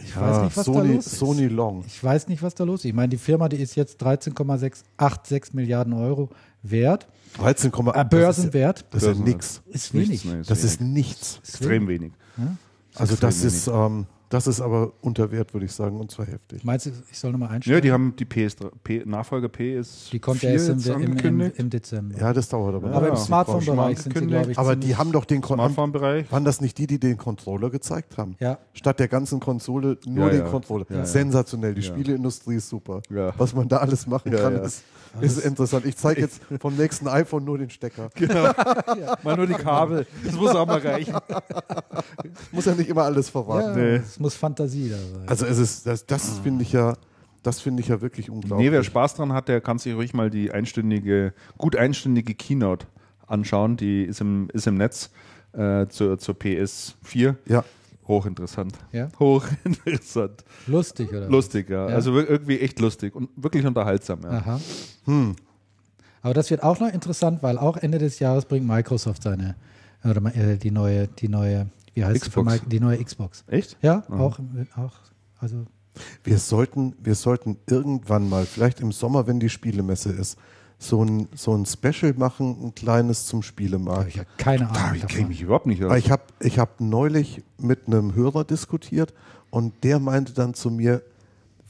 ich 0.01 0.15
weiß 0.19 0.41
nicht, 0.43 0.57
was 0.57 0.65
Sony, 0.65 0.87
da 0.87 0.93
los 0.95 1.05
ist. 1.07 1.17
Sony 1.19 1.47
Long. 1.47 1.83
Ich 1.87 2.03
weiß 2.03 2.27
nicht, 2.27 2.41
was 2.41 2.55
da 2.55 2.63
los 2.63 2.81
ist. 2.81 2.85
Ich 2.85 2.93
meine, 2.93 3.09
die 3.09 3.17
Firma, 3.17 3.49
die 3.49 3.57
ist 3.57 3.75
jetzt 3.75 4.01
13,86 4.03 5.49
Milliarden 5.53 5.93
Euro 5.93 6.29
wert. 6.61 7.07
13,8. 7.39 7.95
Äh, 7.99 8.05
Börsenwert. 8.05 8.85
Das 8.91 9.03
ist 9.03 9.07
ja 9.07 9.13
Börsenwert. 9.13 9.35
nix. 9.35 9.61
Ist 9.69 9.93
wenig. 9.93 10.09
Nichts, 10.09 10.25
nee, 10.25 10.37
Das 10.47 10.49
wenig. 10.59 10.63
ist 10.65 10.81
nichts. 10.81 11.39
extrem 11.39 11.87
wenig. 11.87 12.13
Also 12.95 13.13
extrem 13.13 13.27
das 13.29 13.43
ist, 13.43 13.67
ähm, 13.67 14.05
das 14.33 14.47
ist 14.47 14.59
aber 14.61 14.91
unter 15.01 15.31
Wert, 15.31 15.53
würde 15.53 15.65
ich 15.65 15.71
sagen, 15.71 15.99
und 15.99 16.09
zwar 16.11 16.25
heftig. 16.25 16.63
Meinst 16.63 16.87
du, 16.87 16.91
ich 17.11 17.17
soll 17.19 17.31
nochmal 17.31 17.49
einstellen? 17.49 17.75
Ja, 17.77 17.81
die 17.81 17.91
haben 17.91 18.15
die 18.17 18.25
PS, 18.25 18.55
P, 18.83 19.03
Nachfolger 19.05 19.47
P 19.49 19.77
ist 19.77 20.11
Die 20.11 20.19
kommt 20.19 20.39
vier 20.39 20.49
erst 20.51 20.69
im, 20.87 21.01
im, 21.17 21.17
im, 21.41 21.51
im 21.55 21.69
Dezember. 21.69 22.17
Ja, 22.19 22.33
das 22.33 22.49
dauert 22.49 22.75
aber. 22.75 22.91
Aber 22.91 23.01
Ja, 23.07 23.09
im 23.09 23.15
die 23.15 23.21
Smartphone-Bereich 23.21 23.99
sind 23.99 24.13
sie, 24.13 24.19
angekündigt. 24.19 24.31
glaube 24.41 24.51
ich, 24.51 24.57
Aber 24.57 24.75
die 24.75 24.95
haben 24.95 25.11
doch 25.11 25.25
den 25.25 25.43
Smartphone-Bereich. 25.43 26.31
Waren 26.31 26.45
das 26.45 26.61
nicht 26.61 26.77
die, 26.77 26.87
die 26.87 26.99
den 26.99 27.17
Controller 27.17 27.69
gezeigt 27.69 28.17
haben? 28.17 28.35
Ja. 28.39 28.57
Statt 28.73 28.99
der 28.99 29.07
ganzen 29.07 29.39
Konsole 29.39 29.97
nur 30.05 30.25
Ja, 30.25 30.31
den 30.31 30.39
ja. 30.45 30.49
Controller. 30.49 30.85
Ja, 30.89 30.97
ja. 30.97 31.05
Sensationell. 31.05 31.75
Die 31.75 31.81
Ja. 31.81 31.87
Spieleindustrie 31.93 32.55
ist 32.55 32.69
super. 32.69 33.01
Ja. 33.09 33.33
Was 33.37 33.53
man 33.53 33.67
da 33.67 33.77
alles 33.77 34.07
machen 34.07 34.31
Ja, 34.33 34.39
kann, 34.39 34.55
ja. 34.55 34.61
Ist, 35.21 35.37
ist 35.37 35.45
interessant. 35.45 35.85
Ich 35.85 35.97
zeige 35.97 36.21
jetzt 36.21 36.41
vom 36.59 36.75
nächsten 36.75 37.07
iPhone 37.07 37.43
nur 37.43 37.57
den 37.57 37.69
Stecker. 37.69 38.09
Mal 39.23 39.35
nur 39.37 39.47
die 39.47 39.53
Kabel. 39.53 40.05
Das 40.23 40.33
muss 40.33 40.55
auch 40.55 40.65
mal 40.65 40.79
reichen. 40.79 41.15
Muss 42.51 42.65
ja 42.65 42.75
nicht 42.75 42.89
immer 42.89 43.03
alles 43.03 43.29
verraten. 43.29 43.77
Ja, 43.77 43.83
Nee. 43.83 43.95
Es 43.95 44.19
muss 44.19 44.35
Fantasie 44.35 44.89
da 44.89 44.97
sein. 44.97 45.27
Also 45.27 45.45
es 45.45 45.57
ist, 45.57 45.87
das, 45.87 46.05
das 46.05 46.39
finde 46.39 46.63
ich 46.63 46.71
ja, 46.71 46.95
das 47.43 47.59
finde 47.61 47.81
ich 47.81 47.89
ja 47.89 48.01
wirklich 48.01 48.29
unglaublich. 48.29 48.65
Nee, 48.67 48.71
wer 48.71 48.83
Spaß 48.83 49.15
dran 49.15 49.33
hat, 49.33 49.47
der 49.47 49.61
kann 49.61 49.77
sich 49.77 49.93
ruhig 49.95 50.13
mal 50.13 50.29
die 50.29 50.51
einstündige, 50.51 51.33
gut 51.57 51.75
einstündige 51.75 52.33
Keynote 52.33 52.87
anschauen. 53.27 53.77
Die 53.77 54.03
ist 54.03 54.21
im, 54.21 54.49
ist 54.53 54.67
im 54.67 54.75
Netz 54.75 55.09
äh, 55.53 55.87
zur, 55.87 56.17
zur 56.17 56.35
PS4. 56.35 57.35
Ja. 57.47 57.63
Hochinteressant. 58.07 58.73
Ja? 58.91 59.09
Hochinteressant. 59.19 60.43
Lustig, 60.67 61.09
oder? 61.09 61.27
Lustig, 61.29 61.69
ja. 61.69 61.89
Ja. 61.89 61.95
Also 61.95 62.17
irgendwie 62.19 62.59
echt 62.59 62.79
lustig 62.79 63.15
und 63.15 63.29
wirklich 63.35 63.65
unterhaltsam. 63.65 64.21
Ja. 64.23 64.29
Aha. 64.29 64.59
Hm. 65.05 65.35
Aber 66.21 66.33
das 66.33 66.49
wird 66.49 66.63
auch 66.63 66.79
noch 66.79 66.91
interessant, 66.91 67.43
weil 67.43 67.57
auch 67.57 67.77
Ende 67.77 67.97
des 67.97 68.19
Jahres 68.19 68.45
bringt 68.45 68.65
Microsoft 68.67 69.23
seine, 69.23 69.55
oder 70.03 70.21
äh, 70.35 70.57
die 70.57 70.71
neue, 70.71 71.07
die 71.07 71.27
neue, 71.27 71.67
wie 71.93 72.05
heißt 72.05 72.21
Xbox. 72.21 72.53
Mic- 72.53 72.69
Die 72.69 72.79
neue 72.79 73.03
Xbox. 73.03 73.43
Echt? 73.47 73.77
Ja, 73.81 74.03
auch, 74.09 74.39
auch, 74.77 74.93
also 75.39 75.65
Wir 76.23 76.37
sollten, 76.39 76.95
wir 77.01 77.15
sollten 77.15 77.57
irgendwann 77.69 78.27
mal, 78.29 78.45
vielleicht 78.45 78.79
im 78.79 78.91
Sommer, 78.91 79.27
wenn 79.27 79.39
die 79.39 79.49
Spielemesse 79.49 80.11
ist, 80.11 80.37
so 80.83 81.03
ein, 81.03 81.27
so 81.35 81.55
ein 81.55 81.65
Special 81.65 82.13
machen, 82.15 82.57
ein 82.63 82.75
kleines 82.75 83.25
zum 83.25 83.39
habe 83.39 83.45
Spielemarkt. 83.47 84.09
ich 84.09 84.15
ja 84.15 84.23
keine 84.37 84.69
Ahnung. 84.69 84.77
kenne 84.79 84.95
ich 84.97 85.01
davon. 85.13 85.27
mich 85.29 85.41
überhaupt 85.41 85.65
nicht 85.65 85.83
aus. 85.83 85.97
Ich 85.97 86.11
habe 86.11 86.23
ich 86.39 86.59
hab 86.59 86.79
neulich 86.81 87.41
mit 87.57 87.87
einem 87.87 88.13
Hörer 88.15 88.43
diskutiert 88.43 89.13
und 89.49 89.73
der 89.83 89.99
meinte 89.99 90.33
dann 90.33 90.53
zu 90.53 90.69
mir, 90.69 91.01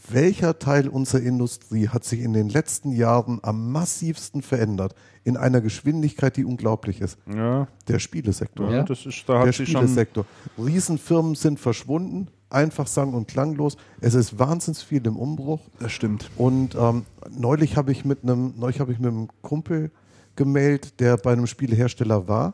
welcher 0.10 0.60
Teil 0.60 0.90
unserer 0.90 1.22
Industrie 1.22 1.88
hat 1.88 2.04
sich 2.04 2.20
in 2.20 2.34
den 2.34 2.50
letzten 2.50 2.92
Jahren 2.92 3.40
am 3.42 3.72
massivsten 3.72 4.42
verändert, 4.42 4.96
in 5.24 5.38
einer 5.38 5.62
Geschwindigkeit, 5.62 6.36
die 6.36 6.44
unglaublich 6.44 7.00
ist? 7.00 7.18
Ja, 7.34 7.68
Der 7.88 8.00
Spielesektor. 8.00 8.70
ja, 8.70 8.84
das 8.84 9.06
ist, 9.06 9.24
da 9.28 9.46
Der. 9.46 9.86
Spielesektor. 9.86 10.26
Riesenfirmen 10.58 11.36
sind 11.36 11.58
verschwunden, 11.58 12.28
einfach 12.54 12.88
sang- 12.88 13.14
und 13.14 13.28
klanglos. 13.28 13.78
Es 14.02 14.14
ist 14.14 14.40
wahnsinnig 14.40 14.84
viel 14.84 15.06
im 15.06 15.18
Umbruch. 15.18 15.60
Das 15.80 15.92
stimmt. 15.92 16.30
Und 16.38 16.76
ähm, 16.76 17.06
neulich 17.30 17.78
habe 17.78 17.92
ich 17.92 18.06
mit 18.06 18.24
einem, 18.24 18.54
neulich 18.58 18.80
habe 18.80 18.92
ich 18.92 19.00
mit 19.00 19.12
einem 19.12 19.28
Kumpel 19.42 19.92
gemeldet, 20.36 21.00
der 21.00 21.18
bei 21.18 21.34
einem 21.34 21.48
Spielehersteller 21.48 22.28
war 22.28 22.54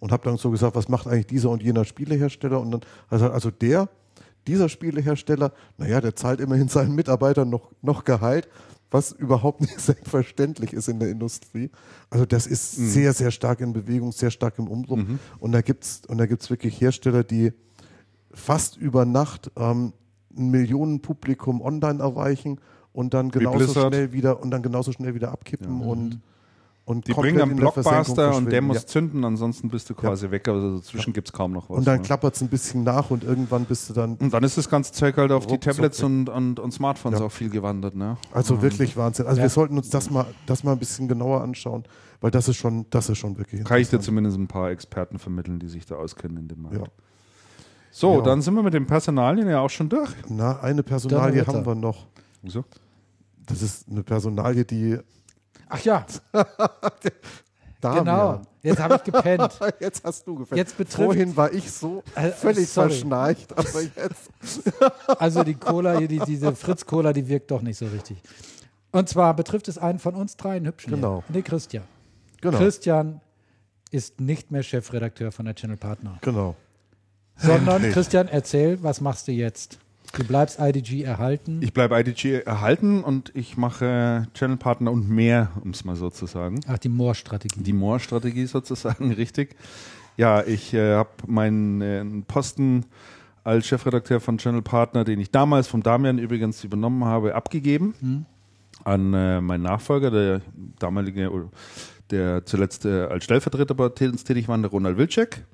und 0.00 0.12
habe 0.12 0.24
dann 0.24 0.36
so 0.36 0.50
gesagt, 0.50 0.74
was 0.74 0.88
macht 0.88 1.06
eigentlich 1.06 1.26
dieser 1.26 1.50
und 1.50 1.62
jener 1.62 1.84
Spielehersteller? 1.84 2.60
Und 2.60 2.72
dann 2.72 2.80
also, 3.08 3.30
also 3.30 3.50
der, 3.50 3.88
dieser 4.46 4.68
Spielehersteller, 4.68 5.52
naja, 5.78 6.00
der 6.00 6.16
zahlt 6.16 6.40
immerhin 6.40 6.68
seinen 6.68 6.94
Mitarbeitern 6.94 7.48
noch, 7.48 7.70
noch 7.82 8.04
Gehalt, 8.04 8.48
was 8.90 9.12
überhaupt 9.12 9.60
nicht 9.62 9.80
selbstverständlich 9.80 10.72
ist 10.72 10.88
in 10.88 10.98
der 10.98 11.10
Industrie. 11.10 11.70
Also 12.10 12.26
das 12.26 12.46
ist 12.46 12.72
sehr, 12.72 13.12
sehr 13.12 13.30
stark 13.30 13.60
in 13.60 13.72
Bewegung, 13.72 14.12
sehr 14.12 14.30
stark 14.30 14.58
im 14.58 14.68
Umbruch. 14.68 14.98
Und 15.38 15.52
da 15.52 15.62
gibt's 15.62 16.02
und 16.08 16.18
da 16.18 16.26
gibt's 16.26 16.50
wirklich 16.50 16.80
Hersteller, 16.80 17.24
die 17.24 17.52
fast 18.34 18.76
über 18.76 19.04
Nacht 19.04 19.50
ähm, 19.56 19.92
ein 20.36 20.50
Millionenpublikum 20.50 21.60
online 21.60 22.02
erreichen 22.02 22.60
und 22.92 23.14
dann 23.14 23.30
genauso 23.30 23.72
schnell 23.88 24.12
wieder 24.12 24.40
und 24.42 24.50
dann 24.50 24.62
genauso 24.62 24.92
schnell 24.92 25.14
wieder 25.14 25.32
abkippen 25.32 25.82
und 25.82 26.20
und 26.84 27.06
Die 27.06 27.12
bringen 27.12 27.36
Versenkung 27.38 27.58
Blockbuster 27.58 28.34
und 28.36 28.50
der 28.50 28.60
muss 28.60 28.78
Ja. 28.78 28.86
zünden, 28.86 29.24
ansonsten 29.24 29.68
bist 29.68 29.88
du 29.88 29.94
quasi 29.94 30.28
weg. 30.32 30.48
Also 30.48 30.78
dazwischen 30.78 31.12
gibt's 31.12 31.32
kaum 31.32 31.52
noch 31.52 31.70
was. 31.70 31.78
Und 31.78 31.86
dann 31.86 31.98
ne? 31.98 32.02
klappert 32.02 32.34
es 32.34 32.42
ein 32.42 32.48
bisschen 32.48 32.82
nach 32.82 33.10
und 33.10 33.22
irgendwann 33.22 33.66
bist 33.66 33.88
du 33.88 33.94
dann. 33.94 34.16
und 34.16 34.34
dann 34.34 34.42
ist 34.42 34.58
das 34.58 34.68
ganze 34.68 34.92
Zeug 34.92 35.16
halt 35.16 35.30
auf 35.30 35.46
die 35.46 35.58
Tablets 35.58 36.00
weg. 36.00 36.06
und, 36.06 36.28
und, 36.28 36.58
und 36.58 36.72
Smartphones 36.72 37.20
Ja. 37.20 37.26
auch 37.26 37.30
viel 37.30 37.50
gewandert. 37.50 37.94
Ne? 37.94 38.16
Also 38.32 38.62
wirklich 38.62 38.96
Wahnsinn. 38.96 39.26
Also 39.26 39.38
Ja. 39.38 39.44
wir 39.44 39.50
sollten 39.50 39.76
uns 39.76 39.90
das 39.90 40.10
mal, 40.10 40.26
das 40.46 40.64
mal 40.64 40.72
ein 40.72 40.78
bisschen 40.80 41.06
genauer 41.06 41.42
anschauen, 41.42 41.84
weil 42.20 42.32
das 42.32 42.48
ist 42.48 42.56
schon, 42.56 42.86
das 42.90 43.08
ist 43.08 43.18
schon 43.18 43.38
wirklich 43.38 43.62
Kann 43.62 43.80
ich 43.80 43.88
dir 43.88 44.00
zumindest 44.00 44.36
ein 44.36 44.48
paar 44.48 44.70
Experten 44.70 45.20
vermitteln, 45.20 45.60
die 45.60 45.68
sich 45.68 45.86
da 45.86 45.94
auskennen 45.94 46.36
in 46.36 46.48
dem 46.48 46.62
Markt. 46.62 46.90
So, 47.94 48.16
Ja. 48.16 48.20
dann 48.22 48.40
sind 48.42 48.54
wir 48.54 48.62
mit 48.62 48.72
den 48.74 48.86
Personalien 48.86 49.48
ja 49.48 49.60
auch 49.60 49.68
schon 49.70 49.88
durch. 49.88 50.10
Na, 50.28 50.58
eine 50.60 50.82
Personalie 50.82 51.46
haben 51.46 51.64
wir 51.64 51.74
noch. 51.74 52.06
Wieso? 52.42 52.64
Das 53.46 53.60
ist 53.62 53.88
eine 53.88 54.02
Personalie, 54.02 54.64
die 54.64 54.98
Ach 55.68 55.80
ja, 55.84 56.04
Damian. 57.80 58.04
genau. 58.04 58.42
Jetzt 58.62 58.78
habe 58.80 58.94
ich 58.96 59.02
gepennt. 59.04 59.58
Jetzt 59.80 60.04
hast 60.04 60.26
du 60.26 60.36
gefällt. 60.36 60.56
Jetzt 60.58 60.76
betrifft- 60.76 61.04
Vorhin 61.04 61.36
war 61.36 61.52
ich 61.52 61.70
so 61.70 62.02
Äh, 62.14 62.30
völlig 62.30 62.68
sorry. 62.68 62.90
verschnarcht, 62.90 63.52
aber 63.58 63.80
jetzt. 63.82 64.30
Also 65.18 65.42
die 65.42 65.54
Cola, 65.54 65.98
hier, 65.98 66.06
die, 66.08 66.20
diese 66.20 66.54
Fritz-Cola, 66.54 67.12
die 67.12 67.26
wirkt 67.26 67.50
doch 67.50 67.60
nicht 67.62 67.76
so 67.76 67.86
richtig. 67.86 68.18
Und 68.92 69.08
zwar 69.08 69.34
betrifft 69.34 69.66
es 69.68 69.78
einen 69.78 69.98
von 69.98 70.14
uns 70.14 70.36
dreien 70.36 70.64
hübschen. 70.66 70.92
Genau. 70.92 71.24
hier, 71.26 71.34
Den 71.34 71.44
Christian. 71.44 71.84
Genau. 72.40 72.56
Christian 72.58 73.20
ist 73.90 74.20
nicht 74.20 74.50
mehr 74.52 74.62
Chefredakteur 74.62 75.32
von 75.32 75.44
der 75.46 75.54
Channel 75.56 75.76
Partner, 75.76 76.18
Genau. 76.20 76.54
Sondern. 77.36 77.82
Christian, 77.92 78.28
erzähl, 78.28 78.82
was 78.82 79.00
machst 79.00 79.28
du 79.28 79.32
jetzt? 79.32 79.78
Du 80.14 80.24
bleibst 80.24 80.58
IDG 80.60 81.04
erhalten. 81.04 81.60
Ich 81.62 81.72
bleibe 81.72 81.98
IDG 81.98 82.42
erhalten 82.42 83.02
und 83.02 83.32
ich 83.34 83.56
mache 83.56 84.26
Channelpartner 84.34 84.92
und 84.92 85.08
mehr, 85.08 85.50
um 85.64 85.70
es 85.70 85.84
mal 85.84 85.96
so 85.96 86.10
zu 86.10 86.26
sagen. 86.26 86.60
Ach, 86.66 86.76
die 86.76 86.90
Moor-Strategie. 86.90 87.62
Die 87.62 87.72
More-Strategie 87.72 88.44
sozusagen, 88.44 89.12
richtig. 89.14 89.56
Ja, 90.18 90.42
ich 90.42 90.74
äh, 90.74 90.94
habe 90.94 91.10
meinen 91.26 91.80
äh, 91.80 92.04
Posten 92.28 92.84
als 93.42 93.66
Chefredakteur 93.66 94.20
von 94.20 94.36
Channel 94.36 94.60
Partner, 94.60 95.04
den 95.04 95.18
ich 95.18 95.30
damals 95.30 95.66
vom 95.66 95.82
Damian 95.82 96.18
übrigens 96.18 96.62
übernommen 96.62 97.04
habe, 97.06 97.34
abgegeben 97.34 98.26
an 98.84 99.14
äh, 99.14 99.40
meinen 99.40 99.62
Nachfolger, 99.62 100.10
der 100.10 100.40
damalige, 100.78 101.48
der 102.10 102.44
zuletzt 102.44 102.84
äh, 102.84 103.04
als 103.04 103.24
Stellvertreter 103.24 103.74
bei 103.74 103.86
uns 103.86 104.24
tätig 104.24 104.48
war, 104.48 104.58
der 104.58 104.70
Ronald 104.70 104.98
Wilczek. 104.98 105.44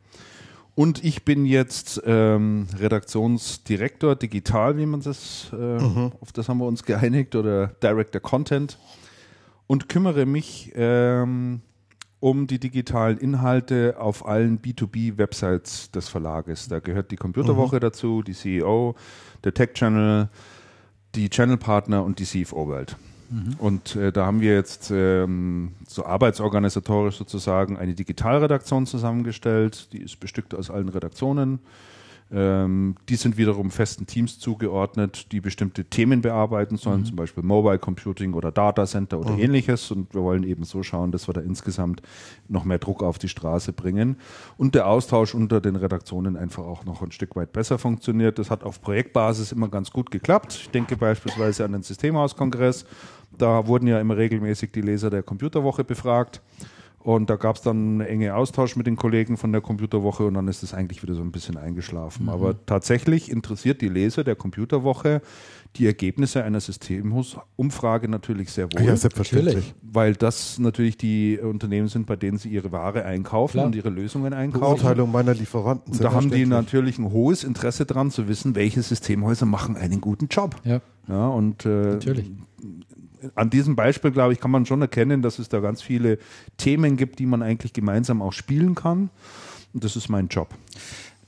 Und 0.78 1.02
ich 1.02 1.24
bin 1.24 1.44
jetzt 1.44 2.00
ähm, 2.06 2.68
Redaktionsdirektor 2.78 4.14
digital, 4.14 4.78
wie 4.78 4.86
man 4.86 5.00
das, 5.00 5.48
äh, 5.52 5.76
auf 6.20 6.30
das 6.32 6.48
haben 6.48 6.58
wir 6.58 6.66
uns 6.66 6.84
geeinigt, 6.84 7.34
oder 7.34 7.66
Director 7.82 8.20
Content. 8.20 8.78
Und 9.66 9.88
kümmere 9.88 10.24
mich 10.24 10.70
ähm, 10.76 11.62
um 12.20 12.46
die 12.46 12.60
digitalen 12.60 13.18
Inhalte 13.18 13.96
auf 13.98 14.24
allen 14.24 14.60
B2B-Websites 14.60 15.90
des 15.90 16.08
Verlages. 16.08 16.68
Da 16.68 16.78
gehört 16.78 17.10
die 17.10 17.16
Computerwoche 17.16 17.80
dazu, 17.80 18.22
die 18.22 18.34
CEO, 18.34 18.94
der 19.42 19.54
Tech 19.54 19.70
Channel, 19.72 20.28
die 21.16 21.28
Channel-Partner 21.28 22.04
und 22.04 22.20
die 22.20 22.24
Und 23.58 23.96
äh, 23.96 24.12
da 24.12 24.26
haben 24.26 24.40
wir 24.40 24.54
jetzt 24.54 24.90
ähm, 24.90 25.72
so 25.86 26.04
arbeitsorganisatorisch 26.04 27.16
sozusagen 27.16 27.76
eine 27.76 27.94
Digitalredaktion 27.94 28.86
zusammengestellt. 28.86 29.92
Die 29.92 29.98
ist 29.98 30.18
bestückt 30.20 30.54
aus 30.54 30.70
allen 30.70 30.88
Redaktionen. 30.88 31.60
Ähm, 32.30 32.96
die 33.08 33.16
sind 33.16 33.38
wiederum 33.38 33.70
festen 33.70 34.06
Teams 34.06 34.38
zugeordnet, 34.38 35.32
die 35.32 35.40
bestimmte 35.40 35.86
Themen 35.86 36.20
bearbeiten 36.20 36.76
sollen, 36.76 37.06
zum 37.06 37.16
Beispiel 37.16 37.42
Mobile 37.42 37.78
Computing 37.78 38.34
oder 38.34 38.52
Data 38.52 38.84
Center 38.84 39.18
oder 39.18 39.38
ähnliches. 39.38 39.90
Und 39.90 40.12
wir 40.14 40.22
wollen 40.22 40.42
eben 40.42 40.64
so 40.64 40.82
schauen, 40.82 41.10
dass 41.10 41.26
wir 41.26 41.32
da 41.32 41.40
insgesamt 41.40 42.02
noch 42.48 42.64
mehr 42.64 42.78
Druck 42.78 43.02
auf 43.02 43.18
die 43.18 43.30
Straße 43.30 43.72
bringen. 43.72 44.16
Und 44.58 44.74
der 44.74 44.88
Austausch 44.88 45.34
unter 45.34 45.62
den 45.62 45.76
Redaktionen 45.76 46.36
einfach 46.36 46.64
auch 46.64 46.84
noch 46.84 47.00
ein 47.00 47.12
Stück 47.12 47.34
weit 47.34 47.52
besser 47.52 47.78
funktioniert. 47.78 48.38
Das 48.38 48.50
hat 48.50 48.62
auf 48.62 48.82
Projektbasis 48.82 49.52
immer 49.52 49.68
ganz 49.68 49.90
gut 49.90 50.10
geklappt. 50.10 50.52
Ich 50.60 50.70
denke 50.70 50.98
beispielsweise 50.98 51.64
an 51.64 51.72
den 51.72 51.82
Systemhauskongress. 51.82 52.84
Da 53.36 53.66
wurden 53.66 53.86
ja 53.86 54.00
immer 54.00 54.16
regelmäßig 54.16 54.72
die 54.72 54.80
Leser 54.80 55.10
der 55.10 55.22
Computerwoche 55.22 55.84
befragt. 55.84 56.42
Und 57.00 57.30
da 57.30 57.36
gab 57.36 57.56
es 57.56 57.62
dann 57.62 57.76
einen 57.76 58.00
engen 58.00 58.32
Austausch 58.32 58.74
mit 58.76 58.86
den 58.86 58.96
Kollegen 58.96 59.36
von 59.36 59.52
der 59.52 59.60
Computerwoche 59.60 60.26
und 60.26 60.34
dann 60.34 60.48
ist 60.48 60.62
es 60.62 60.74
eigentlich 60.74 61.02
wieder 61.02 61.14
so 61.14 61.22
ein 61.22 61.30
bisschen 61.30 61.56
eingeschlafen. 61.56 62.28
Aber 62.28 62.66
tatsächlich 62.66 63.30
interessiert 63.30 63.80
die 63.80 63.88
Leser 63.88 64.24
der 64.24 64.34
Computerwoche 64.34 65.22
die 65.76 65.86
Ergebnisse 65.86 66.42
einer 66.42 66.60
Systemumfrage 66.60 68.08
natürlich 68.08 68.50
sehr 68.50 68.66
wohl. 68.72 68.82
Ja, 68.82 68.96
selbstverständlich. 68.96 69.74
Weil 69.82 70.14
das 70.14 70.58
natürlich 70.58 70.96
die 70.96 71.38
Unternehmen 71.38 71.88
sind, 71.88 72.06
bei 72.06 72.16
denen 72.16 72.38
sie 72.38 72.48
ihre 72.48 72.72
Ware 72.72 73.04
einkaufen 73.04 73.52
Klar. 73.52 73.66
und 73.66 73.76
ihre 73.76 73.90
Lösungen 73.90 74.32
einkaufen. 74.32 74.82
Beurteilung 74.82 75.12
meiner 75.12 75.34
Lieferanten. 75.34 75.92
Und 75.92 76.02
da 76.02 76.12
haben 76.12 76.30
die 76.30 76.46
natürlich 76.46 76.98
ein 76.98 77.10
hohes 77.10 77.44
Interesse 77.44 77.86
dran 77.86 78.10
zu 78.10 78.28
wissen, 78.28 78.54
welche 78.54 78.82
Systemhäuser 78.82 79.46
machen 79.46 79.76
einen 79.76 80.00
guten 80.00 80.28
Job. 80.28 80.56
Ja, 80.64 80.80
Ja, 81.06 81.28
und 81.28 81.64
äh, 81.64 81.68
natürlich. 81.68 82.30
An 83.34 83.50
diesem 83.50 83.76
Beispiel, 83.76 84.10
glaube 84.10 84.32
ich, 84.32 84.40
kann 84.40 84.50
man 84.50 84.66
schon 84.66 84.80
erkennen, 84.80 85.22
dass 85.22 85.38
es 85.38 85.48
da 85.48 85.60
ganz 85.60 85.82
viele 85.82 86.18
Themen 86.56 86.96
gibt, 86.96 87.18
die 87.18 87.26
man 87.26 87.42
eigentlich 87.42 87.72
gemeinsam 87.72 88.22
auch 88.22 88.32
spielen 88.32 88.74
kann. 88.74 89.10
Und 89.72 89.84
das 89.84 89.96
ist 89.96 90.08
mein 90.08 90.28
Job. 90.28 90.48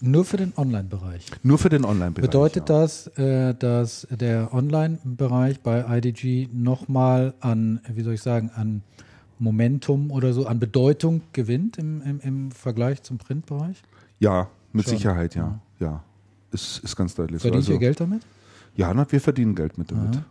Nur 0.02 0.24
für 0.24 0.38
den 0.38 0.54
Online-Bereich. 0.56 1.26
Nur 1.42 1.58
für 1.58 1.68
den 1.68 1.84
Online-Bereich. 1.84 2.30
Bedeutet 2.30 2.68
ja. 2.68 2.80
das, 2.80 3.06
äh, 3.18 3.54
dass 3.54 4.06
der 4.10 4.54
Online-Bereich 4.54 5.60
bei 5.60 5.84
IDG 5.98 6.48
nochmal 6.52 7.34
an, 7.40 7.80
wie 7.92 8.02
soll 8.02 8.14
ich 8.14 8.22
sagen, 8.22 8.50
an 8.54 8.82
Momentum 9.38 10.10
oder 10.10 10.32
so, 10.32 10.46
an 10.46 10.58
Bedeutung 10.58 11.22
gewinnt 11.32 11.76
im, 11.78 12.00
im, 12.02 12.20
im 12.20 12.50
Vergleich 12.50 13.02
zum 13.02 13.18
Printbereich? 13.18 13.82
Ja, 14.18 14.48
mit 14.72 14.84
Schon. 14.84 14.96
Sicherheit, 14.96 15.34
ja. 15.34 15.60
Ja, 15.78 16.02
ist, 16.52 16.78
ist 16.82 16.96
ganz 16.96 17.14
deutlich 17.14 17.42
Verdient 17.42 17.64
so. 17.64 17.72
ihr 17.72 17.78
Geld 17.78 18.00
damit? 18.00 18.22
Ja, 18.76 18.94
na, 18.94 19.10
wir 19.10 19.20
verdienen 19.20 19.54
Geld 19.54 19.76
mit 19.78 19.90
damit. 19.90 20.14
Ja, 20.14 20.24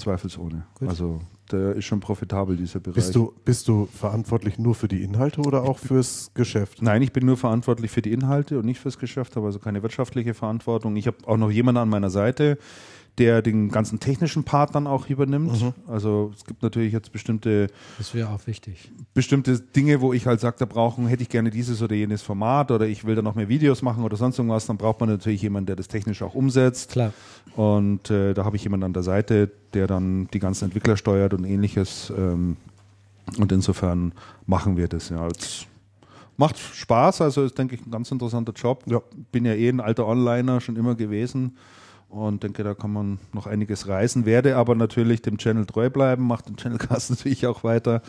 zweifelsohne. 0.00 0.66
Gut. 0.78 0.88
Also 0.88 1.20
der 1.50 1.74
ist 1.74 1.84
schon 1.84 2.00
profitabel, 2.00 2.56
dieser 2.56 2.80
Bereich. 2.80 2.94
Bist 2.94 3.14
du, 3.14 3.32
bist 3.44 3.68
du 3.68 3.86
verantwortlich 3.86 4.58
nur 4.58 4.74
für 4.74 4.88
die 4.88 5.02
Inhalte 5.02 5.40
oder 5.40 5.62
auch 5.62 5.78
fürs 5.78 6.30
Geschäft? 6.34 6.82
Nein, 6.82 7.02
ich 7.02 7.12
bin 7.12 7.26
nur 7.26 7.36
verantwortlich 7.36 7.90
für 7.90 8.02
die 8.02 8.12
Inhalte 8.12 8.58
und 8.58 8.66
nicht 8.66 8.80
fürs 8.80 8.98
Geschäft, 8.98 9.36
habe 9.36 9.46
also 9.46 9.58
keine 9.58 9.82
wirtschaftliche 9.82 10.34
Verantwortung. 10.34 10.96
Ich 10.96 11.06
habe 11.06 11.16
auch 11.26 11.36
noch 11.36 11.50
jemanden 11.50 11.80
an 11.80 11.88
meiner 11.88 12.10
Seite, 12.10 12.58
der 13.18 13.42
den 13.42 13.70
ganzen 13.70 14.00
technischen 14.00 14.44
Part 14.44 14.74
dann 14.74 14.86
auch 14.86 15.08
übernimmt. 15.08 15.60
Mhm. 15.60 15.74
Also 15.86 16.32
es 16.34 16.44
gibt 16.44 16.62
natürlich 16.62 16.92
jetzt 16.92 17.12
bestimmte, 17.12 17.68
Das 17.98 18.14
wäre 18.14 18.28
auch 18.30 18.46
wichtig. 18.46 18.90
bestimmte 19.14 19.60
Dinge, 19.60 20.00
wo 20.00 20.12
ich 20.12 20.26
halt 20.26 20.40
sage, 20.40 20.56
da 20.58 20.64
brauchen, 20.64 21.06
hätte 21.06 21.22
ich 21.22 21.28
gerne 21.28 21.50
dieses 21.50 21.82
oder 21.82 21.94
jenes 21.94 22.22
Format 22.22 22.70
oder 22.70 22.86
ich 22.86 23.04
will 23.04 23.14
da 23.14 23.22
noch 23.22 23.34
mehr 23.34 23.48
Videos 23.48 23.82
machen 23.82 24.04
oder 24.04 24.16
sonst 24.16 24.38
irgendwas, 24.38 24.66
dann 24.66 24.76
braucht 24.76 25.00
man 25.00 25.08
natürlich 25.08 25.42
jemanden, 25.42 25.66
der 25.66 25.76
das 25.76 25.88
technisch 25.88 26.22
auch 26.22 26.34
umsetzt. 26.34 26.92
Klar. 26.92 27.12
Und 27.56 28.10
äh, 28.10 28.32
da 28.32 28.44
habe 28.44 28.56
ich 28.56 28.62
jemanden 28.62 28.84
an 28.84 28.92
der 28.92 29.02
Seite, 29.02 29.50
der 29.74 29.86
dann 29.86 30.28
die 30.32 30.38
ganzen 30.38 30.66
Entwickler 30.66 30.96
steuert 30.96 31.34
und 31.34 31.44
ähnliches. 31.44 32.12
Ähm, 32.16 32.56
und 33.38 33.52
insofern 33.52 34.12
machen 34.46 34.76
wir 34.76 34.88
das. 34.88 35.10
Ja. 35.10 35.26
Es 35.28 35.66
macht 36.36 36.58
Spaß, 36.58 37.20
also 37.20 37.44
ist, 37.44 37.58
denke 37.58 37.74
ich, 37.74 37.86
ein 37.86 37.90
ganz 37.90 38.10
interessanter 38.10 38.52
Job. 38.52 38.82
Ja. 38.86 39.02
Bin 39.30 39.44
ja 39.44 39.52
eh 39.54 39.68
ein 39.68 39.80
alter 39.80 40.06
Onliner 40.06 40.60
schon 40.60 40.76
immer 40.76 40.94
gewesen 40.94 41.56
und 42.10 42.42
denke, 42.42 42.62
da 42.64 42.74
kann 42.74 42.92
man 42.92 43.18
noch 43.32 43.46
einiges 43.46 43.88
reisen. 43.88 44.26
Werde 44.26 44.56
aber 44.56 44.74
natürlich 44.74 45.22
dem 45.22 45.38
Channel 45.38 45.64
treu 45.66 45.88
bleiben, 45.90 46.26
macht 46.26 46.48
den 46.48 46.56
Channelcast 46.56 47.10
natürlich 47.10 47.46
auch 47.46 47.64
weiter. 47.64 48.02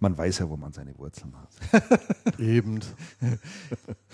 Man 0.00 0.18
weiß 0.18 0.40
ja, 0.40 0.50
wo 0.50 0.56
man 0.56 0.72
seine 0.72 0.98
Wurzeln 0.98 1.32
hat. 1.36 2.40
Eben. 2.40 2.80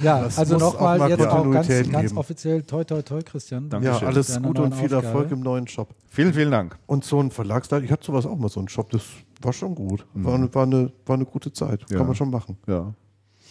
Ja, 0.00 0.20
Das 0.22 0.38
also 0.38 0.58
nochmal 0.58 0.98
mal 0.98 1.08
jetzt 1.10 1.26
auch 1.26 1.42
ganz, 1.50 1.66
Kontinuität 1.66 1.92
ganz 1.92 2.08
geben. 2.10 2.18
offiziell 2.18 2.62
toi 2.62 2.84
toi 2.84 3.02
toi, 3.02 3.20
Christian. 3.22 3.68
Danke. 3.68 3.86
Ja, 3.86 3.92
Dankeschön. 3.92 4.08
alles 4.14 4.42
Gute 4.42 4.62
und 4.62 4.74
viel 4.74 4.84
Aufgabe. 4.84 5.06
Erfolg 5.06 5.30
im 5.32 5.40
neuen 5.40 5.64
Job. 5.64 5.88
Vielen, 6.08 6.34
vielen 6.34 6.50
Dank. 6.50 6.78
Und 6.86 7.04
so 7.04 7.20
ein 7.20 7.30
Verlagsleiter, 7.30 7.84
ich 7.84 7.90
hatte 7.90 8.04
sowas 8.04 8.26
auch 8.26 8.36
mal, 8.36 8.48
so 8.48 8.60
einen 8.60 8.66
Job, 8.68 8.90
das 8.90 9.02
war 9.40 9.52
schon 9.52 9.74
gut. 9.74 10.06
War, 10.14 10.34
eine, 10.34 10.54
war, 10.54 10.64
eine, 10.64 10.92
war 11.06 11.14
eine 11.16 11.24
gute 11.24 11.52
Zeit. 11.52 11.84
Ja. 11.90 11.96
Kann 11.98 12.06
man 12.06 12.14
schon 12.14 12.30
machen. 12.30 12.58
Ja. 12.66 12.92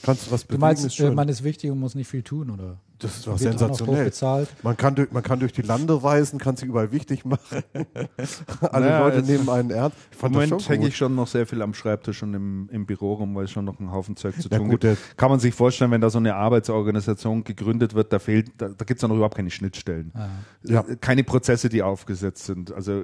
Kannst 0.03 0.27
du 0.27 0.31
was 0.31 0.41
Du 0.43 0.47
bewegen, 0.49 0.61
meinst, 0.61 0.85
ist 0.85 0.95
schön. 0.95 1.11
äh, 1.11 1.15
man 1.15 1.27
ist 1.27 1.43
wichtig 1.43 1.71
und 1.71 1.79
muss 1.79 1.95
nicht 1.95 2.07
viel 2.07 2.21
tun, 2.23 2.51
oder? 2.51 2.77
Das 2.99 3.25
war 3.27 3.33
noch 3.33 3.39
hoch 3.39 3.43
sensationell. 3.43 4.05
bezahlt. 4.05 4.49
Man 4.63 4.75
kann, 4.77 4.95
durch, 4.95 5.11
man 5.11 5.23
kann 5.23 5.39
durch 5.39 5.53
die 5.53 5.61
Lande 5.61 6.01
reisen, 6.03 6.39
kann 6.39 6.55
sich 6.55 6.67
überall 6.67 6.91
wichtig 6.91 7.25
machen. 7.25 7.63
Alle 8.71 8.85
Naja, 8.87 8.99
Leute 8.99 9.21
nehmen 9.23 9.47
einen 9.49 9.69
ernst. 9.71 9.97
Ich 10.11 10.15
Im 10.15 10.19
fand 10.19 10.33
Moment 10.33 10.69
hänge 10.69 10.87
ich 10.87 10.97
schon 10.97 11.15
noch 11.15 11.27
sehr 11.27 11.45
viel 11.45 11.61
am 11.61 11.73
Schreibtisch 11.73 12.23
und 12.23 12.33
im, 12.33 12.69
im 12.71 12.85
Büro 12.85 13.13
rum, 13.13 13.35
weil 13.35 13.45
es 13.45 13.51
schon 13.51 13.65
noch 13.65 13.79
einen 13.79 13.91
Haufen 13.91 14.15
Zeug 14.15 14.39
zu 14.41 14.49
Ja, 14.49 14.57
tun 14.57 14.69
gut, 14.69 14.81
gibt. 14.81 14.97
Kann 15.17 15.29
man 15.29 15.39
sich 15.39 15.53
vorstellen, 15.53 15.91
wenn 15.91 16.01
da 16.01 16.09
so 16.09 16.17
eine 16.17 16.35
Arbeitsorganisation 16.35 17.43
gegründet 17.43 17.93
wird, 17.93 18.11
da 18.13 18.19
fehlt, 18.19 18.51
da, 18.57 18.69
da 18.69 18.85
gibt 18.85 18.97
es 18.97 19.01
ja 19.01 19.07
noch 19.07 19.15
überhaupt 19.15 19.35
keine 19.35 19.49
Schnittstellen. 19.51 20.11
Ah. 20.15 20.27
Ja. 20.63 20.83
Keine 20.99 21.23
Prozesse, 21.23 21.69
die 21.69 21.81
aufgesetzt 21.83 22.45
sind. 22.45 22.71
Also 22.73 23.03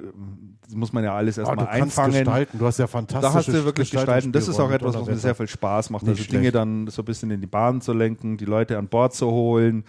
das 0.66 0.74
muss 0.74 0.92
man 0.92 1.04
ja 1.04 1.14
alles 1.14 1.38
Ah, 1.38 1.42
erstmal 1.42 1.66
du 1.66 1.70
kannst 1.70 1.82
einfangen. 1.98 2.12
gestalten. 2.24 2.58
Du 2.58 2.66
hast 2.66 2.78
ja 2.78 2.84
Da 2.86 2.88
fantastische 2.88 3.34
hast 3.34 3.48
du 3.48 3.64
wirklich 3.64 3.90
gestalten. 3.90 4.32
Das 4.32 4.48
ist 4.48 4.58
auch 4.58 4.70
etwas, 4.70 4.94
was 4.94 5.06
mir 5.06 5.16
sehr 5.16 5.34
viel 5.34 5.48
Spaß 5.48 5.90
macht. 5.90 6.02
Nicht 6.04 6.18
also 6.18 6.24
Dinge 6.30 6.40
schlecht. 6.42 6.54
dann 6.54 6.86
so 6.88 7.02
ein 7.02 7.04
bisschen 7.04 7.30
in 7.30 7.40
die 7.40 7.46
Bahn 7.46 7.80
zu 7.80 7.92
lenken, 7.92 8.36
die 8.36 8.44
Leute 8.44 8.78
an 8.78 8.88
Bord 8.88 9.14
zu 9.14 9.30
holen, 9.30 9.83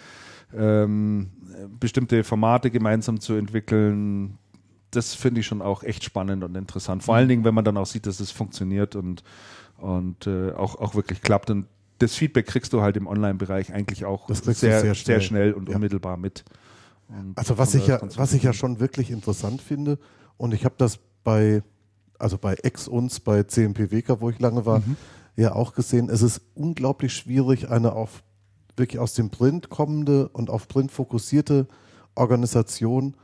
ähm, 0.55 1.31
bestimmte 1.79 2.23
Formate 2.23 2.71
gemeinsam 2.71 3.19
zu 3.19 3.33
entwickeln. 3.33 4.37
Das 4.91 5.13
finde 5.13 5.41
ich 5.41 5.47
schon 5.47 5.61
auch 5.61 5.83
echt 5.83 6.03
spannend 6.03 6.43
und 6.43 6.55
interessant. 6.55 7.03
Vor 7.03 7.15
allen 7.15 7.27
Dingen, 7.27 7.43
wenn 7.43 7.53
man 7.53 7.65
dann 7.65 7.77
auch 7.77 7.85
sieht, 7.85 8.05
dass 8.05 8.19
es 8.19 8.31
funktioniert 8.31 8.95
und 8.95 9.23
und 9.77 10.25
äh, 10.25 10.53
auch, 10.53 10.75
auch 10.75 10.95
wirklich 10.95 11.21
klappt. 11.21 11.49
Und 11.49 11.67
das 11.99 12.15
Feedback 12.15 12.45
kriegst 12.47 12.71
du 12.71 12.81
halt 12.81 12.95
im 12.95 13.07
Online-Bereich 13.07 13.73
eigentlich 13.73 14.05
auch 14.05 14.29
sehr, 14.29 14.53
sehr 14.53 14.79
sehr, 14.81 14.95
schnell. 14.95 15.21
schnell 15.21 15.53
und 15.53 15.67
Ja. 15.67 15.75
unmittelbar 15.75 16.15
mit. 16.15 16.45
Und 17.09 17.37
Also 17.37 17.57
was 17.57 17.75
ich 17.75 17.85
ja, 17.87 17.99
was 18.15 18.31
ich 18.33 18.43
ja 18.43 18.53
schon 18.53 18.79
wirklich 18.79 19.11
interessant 19.11 19.61
finde, 19.61 19.99
und 20.37 20.53
ich 20.53 20.63
habe 20.63 20.75
das 20.77 20.97
bei, 21.25 21.61
also 22.17 22.37
bei 22.37 22.53
Ex 22.63 22.87
uns, 22.87 23.19
bei 23.19 23.43
CMPWK, 23.43 24.21
wo 24.21 24.29
ich 24.29 24.39
lange 24.39 24.65
war, 24.65 24.79
Mhm. 24.79 24.95
ja 25.35 25.53
auch 25.53 25.73
gesehen, 25.73 26.09
es 26.09 26.21
ist 26.21 26.41
unglaublich 26.55 27.13
schwierig, 27.13 27.69
eine 27.69 27.91
auf 27.91 28.23
wirklich 28.77 28.99
aus 28.99 29.13
dem 29.13 29.29
Print 29.29 29.69
kommende 29.69 30.27
und 30.29 30.49
auf 30.49 30.67
Print 30.67 30.91
fokussierte 30.91 31.67
Organisation 32.15 33.15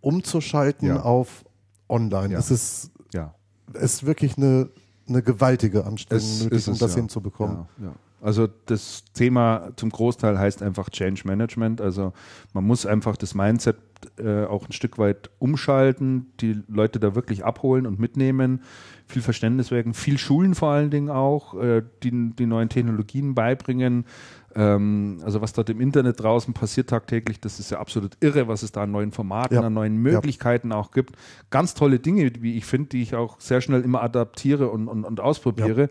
umzuschalten 0.00 0.88
Ja. 0.88 1.02
auf 1.02 1.44
online. 1.88 2.34
Ja. 2.34 2.38
Es 2.38 2.50
ist, 2.50 2.90
ja. 3.12 3.34
es 3.74 3.94
ist 3.94 4.06
wirklich 4.06 4.36
eine, 4.36 4.68
eine 5.08 5.22
gewaltige 5.22 5.84
Anstrengung 5.84 6.24
Es 6.24 6.42
nötig, 6.42 6.58
ist 6.58 6.68
um 6.68 6.74
es, 6.74 6.80
das 6.80 6.92
ja. 6.92 6.96
hinzubekommen. 6.96 7.66
Also 8.20 8.48
das 8.66 9.02
Thema 9.14 9.70
zum 9.74 9.90
Großteil 9.90 10.38
heißt 10.38 10.62
einfach 10.62 10.90
Change 10.90 11.22
Management. 11.24 11.80
Also 11.80 12.12
man 12.52 12.64
muss 12.64 12.86
einfach 12.86 13.16
das 13.16 13.34
Mindset 13.34 13.76
äh, 14.16 14.44
auch 14.44 14.66
ein 14.66 14.72
Stück 14.72 14.98
weit 14.98 15.30
umschalten, 15.40 16.32
die 16.40 16.62
Leute 16.68 17.00
da 17.00 17.16
wirklich 17.16 17.44
abholen 17.44 17.84
und 17.84 17.98
mitnehmen, 17.98 18.62
viel 19.12 19.22
Verständnis 19.22 19.70
wecken, 19.70 19.94
viel 19.94 20.18
Schulen 20.18 20.54
vor 20.54 20.70
allen 20.70 20.90
Dingen 20.90 21.10
auch, 21.10 21.54
äh, 21.60 21.82
die 22.02 22.30
die 22.34 22.46
neuen 22.46 22.68
Technologien 22.68 23.34
beibringen. 23.34 24.04
Ähm, 24.54 25.20
also 25.24 25.40
was 25.40 25.52
dort 25.52 25.70
im 25.70 25.80
Internet 25.80 26.22
draußen 26.22 26.52
passiert 26.54 26.90
tagtäglich, 26.90 27.40
das 27.40 27.58
ist 27.60 27.70
ja 27.70 27.78
absolut 27.78 28.16
irre, 28.20 28.48
was 28.48 28.62
es 28.62 28.72
da 28.72 28.82
an 28.82 28.90
neuen 28.90 29.12
Formaten, 29.12 29.54
Ja. 29.54 29.62
an 29.62 29.72
neuen 29.74 29.96
Möglichkeiten 29.96 30.72
auch 30.72 30.90
gibt. 30.90 31.16
Ganz 31.50 31.74
tolle 31.74 31.98
Dinge, 31.98 32.30
wie 32.40 32.56
ich 32.56 32.64
finde, 32.66 32.88
die 32.90 33.02
ich 33.02 33.14
auch 33.14 33.40
sehr 33.40 33.60
schnell 33.60 33.82
immer 33.82 34.02
adaptiere 34.02 34.68
und, 34.70 34.88
und, 34.88 35.04
und 35.04 35.20
ausprobiere. 35.20 35.88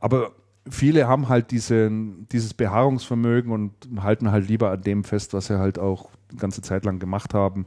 Aber 0.00 0.32
viele 0.68 1.08
haben 1.08 1.28
halt 1.28 1.50
diese, 1.50 1.90
dieses 2.32 2.54
Beharrungsvermögen 2.54 3.50
und 3.52 3.72
halten 4.02 4.30
halt 4.30 4.48
lieber 4.48 4.70
an 4.70 4.82
dem 4.82 5.04
fest, 5.04 5.32
was 5.34 5.46
sie 5.46 5.58
halt 5.58 5.78
auch 5.78 6.10
die 6.30 6.36
ganze 6.36 6.62
Zeit 6.62 6.84
lang 6.84 6.98
gemacht 6.98 7.34
haben. 7.34 7.66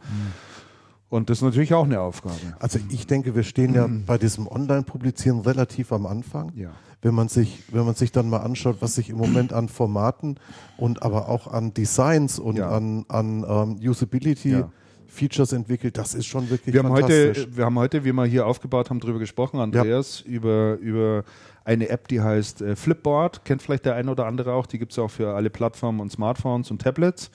Und 1.10 1.30
das 1.30 1.38
ist 1.38 1.44
natürlich 1.44 1.74
auch 1.74 1.86
eine 1.86 2.00
Aufgabe. 2.02 2.36
Also 2.60 2.80
ich 2.90 3.06
denke, 3.08 3.36
wir 3.36 3.44
stehen 3.44 3.74
ja 3.76 3.88
bei 4.06 4.18
diesem 4.18 4.48
Online-Publizieren 4.48 5.40
relativ 5.42 5.92
am 5.92 6.06
Anfang. 6.06 6.52
Ja. 6.56 6.72
Wenn 7.02 7.14
man 7.14 7.28
sich, 7.28 7.64
wenn 7.72 7.86
man 7.86 7.94
sich 7.94 8.12
dann 8.12 8.30
mal 8.30 8.40
anschaut, 8.40 8.78
was 8.80 8.96
sich 8.96 9.10
im 9.12 9.18
Moment 9.18 9.54
an 9.54 9.70
Formaten 9.70 10.38
und 10.78 11.04
aber 11.04 11.30
auch 11.30 11.46
an 11.48 11.74
Designs 11.74 12.40
und 12.40 12.58
Ja. 12.58 12.70
an, 12.72 13.06
an 13.08 13.46
ähm, 13.48 13.80
Usability 13.88 14.50
Ja. 14.52 14.72
Features 15.08 15.54
entwickelt, 15.54 15.98
das 15.98 16.14
ist 16.16 16.26
schon 16.26 16.50
wirklich 16.50 16.74
Wir 16.74 16.82
haben, 16.84 16.90
fantastisch. 16.90 17.38
heute, 17.46 17.56
wir 17.58 17.66
haben 17.66 17.78
heute, 17.80 18.04
wie 18.04 18.12
wir 18.12 18.26
hier 18.26 18.48
aufgebaut 18.48 18.90
haben, 18.90 19.00
darüber 19.00 19.20
gesprochen, 19.20 19.60
Andreas, 19.60 20.20
über, 20.22 20.76
über 20.82 21.24
eine 21.64 21.88
App, 21.90 22.08
die 22.08 22.20
heißt 22.22 22.62
äh, 22.62 22.76
Flipboard. 22.76 23.46
Kennt 23.46 23.62
vielleicht 23.62 23.86
der 23.86 23.96
eine 23.96 24.12
oder 24.12 24.26
andere 24.26 24.54
auch. 24.54 24.66
Die 24.66 24.80
gibt 24.80 24.92
es 24.92 25.00
auch 25.00 25.10
für 25.12 25.36
alle 25.36 25.50
Plattformen 25.52 26.00
und 26.00 26.12
Smartphones 26.12 26.72
und 26.72 26.82
Tablets. 26.82 27.30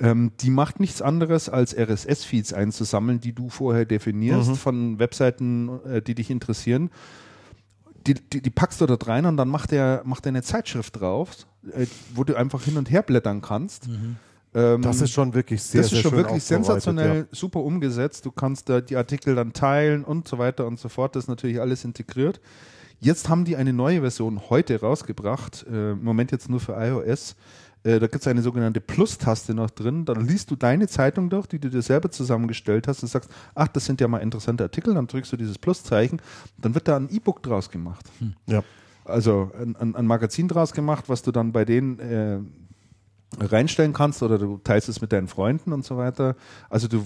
Ähm, 0.00 0.32
die 0.40 0.50
macht 0.50 0.78
nichts 0.80 1.00
anderes, 1.00 1.48
als 1.48 1.74
RSS-Feeds 1.76 2.52
einzusammeln, 2.52 3.20
die 3.20 3.32
du 3.32 3.48
vorher 3.48 3.84
definierst 3.86 4.56
von 4.56 4.98
Webseiten, 4.98 5.70
äh, 5.86 6.02
die 6.02 6.14
dich 6.14 6.30
interessieren. 6.30 6.90
Die, 8.06 8.14
die, 8.14 8.40
die 8.42 8.50
packst 8.50 8.80
du 8.80 8.86
dort 8.86 9.08
rein 9.08 9.26
und 9.26 9.36
dann 9.36 9.48
macht 9.48 9.72
er 9.72 10.02
macht 10.04 10.26
eine 10.26 10.42
Zeitschrift 10.42 11.00
drauf, 11.00 11.30
äh, 11.72 11.86
wo 12.14 12.24
du 12.24 12.36
einfach 12.36 12.62
hin 12.62 12.76
und 12.76 12.90
her 12.90 13.02
blättern 13.02 13.40
kannst. 13.40 13.88
Ähm, 14.54 14.82
das 14.82 15.00
ist 15.00 15.10
schon 15.10 15.34
wirklich 15.34 15.62
sehr, 15.62 15.82
das 15.82 15.92
ist 15.92 16.02
schon 16.02 16.12
wirklich 16.12 16.42
sensationell, 16.44 17.16
Ja. 17.20 17.24
super 17.32 17.60
umgesetzt. 17.60 18.24
Du 18.24 18.30
kannst 18.30 18.68
da 18.68 18.80
die 18.80 18.96
Artikel 18.96 19.34
dann 19.34 19.52
teilen 19.52 20.04
und 20.04 20.28
so 20.28 20.38
weiter 20.38 20.66
und 20.66 20.78
so 20.78 20.88
fort. 20.88 21.16
Das 21.16 21.24
ist 21.24 21.28
natürlich 21.28 21.60
alles 21.60 21.84
integriert. 21.84 22.40
Jetzt 23.00 23.28
haben 23.28 23.44
die 23.44 23.56
eine 23.56 23.72
neue 23.72 24.00
Version 24.00 24.40
heute 24.48 24.80
rausgebracht. 24.80 25.66
Äh, 25.70 25.92
Im 25.92 26.04
Moment 26.04 26.32
jetzt 26.32 26.48
nur 26.48 26.60
für 26.60 26.72
iOS. 26.74 27.34
Äh, 27.86 28.00
da 28.00 28.08
gibt 28.08 28.22
es 28.22 28.26
eine 28.26 28.42
sogenannte 28.42 28.80
Plus-Taste 28.80 29.54
noch 29.54 29.70
drin. 29.70 30.04
Dann 30.04 30.26
liest 30.26 30.50
du 30.50 30.56
deine 30.56 30.88
Zeitung 30.88 31.30
durch, 31.30 31.46
die 31.46 31.60
du 31.60 31.70
dir 31.70 31.82
selber 31.82 32.10
zusammengestellt 32.10 32.88
hast 32.88 33.02
und 33.02 33.08
sagst, 33.08 33.30
ach, 33.54 33.68
das 33.68 33.84
sind 33.84 34.00
ja 34.00 34.08
mal 34.08 34.18
interessante 34.18 34.64
Artikel. 34.64 34.94
Dann 34.94 35.06
drückst 35.06 35.32
du 35.32 35.36
dieses 35.36 35.56
Plus-Zeichen. 35.56 36.20
Dann 36.58 36.74
wird 36.74 36.88
da 36.88 36.96
ein 36.96 37.08
E-Book 37.08 37.44
draus 37.44 37.70
gemacht 37.70 38.04
Ja. 38.46 38.64
also 39.04 39.52
ein, 39.60 39.76
ein, 39.76 39.94
ein 39.94 40.06
Magazin 40.06 40.48
draus 40.48 40.72
gemacht, 40.72 41.04
was 41.08 41.22
du 41.22 41.30
dann 41.30 41.52
bei 41.52 41.64
denen 41.64 42.00
äh, 42.00 42.40
reinstellen 43.38 43.92
kannst 43.92 44.22
oder 44.22 44.38
du 44.38 44.58
teilst 44.58 44.88
es 44.88 45.00
mit 45.00 45.12
deinen 45.12 45.28
Freunden 45.28 45.72
und 45.72 45.84
so 45.84 45.96
weiter. 45.96 46.34
Also 46.68 46.88
du, 46.88 47.04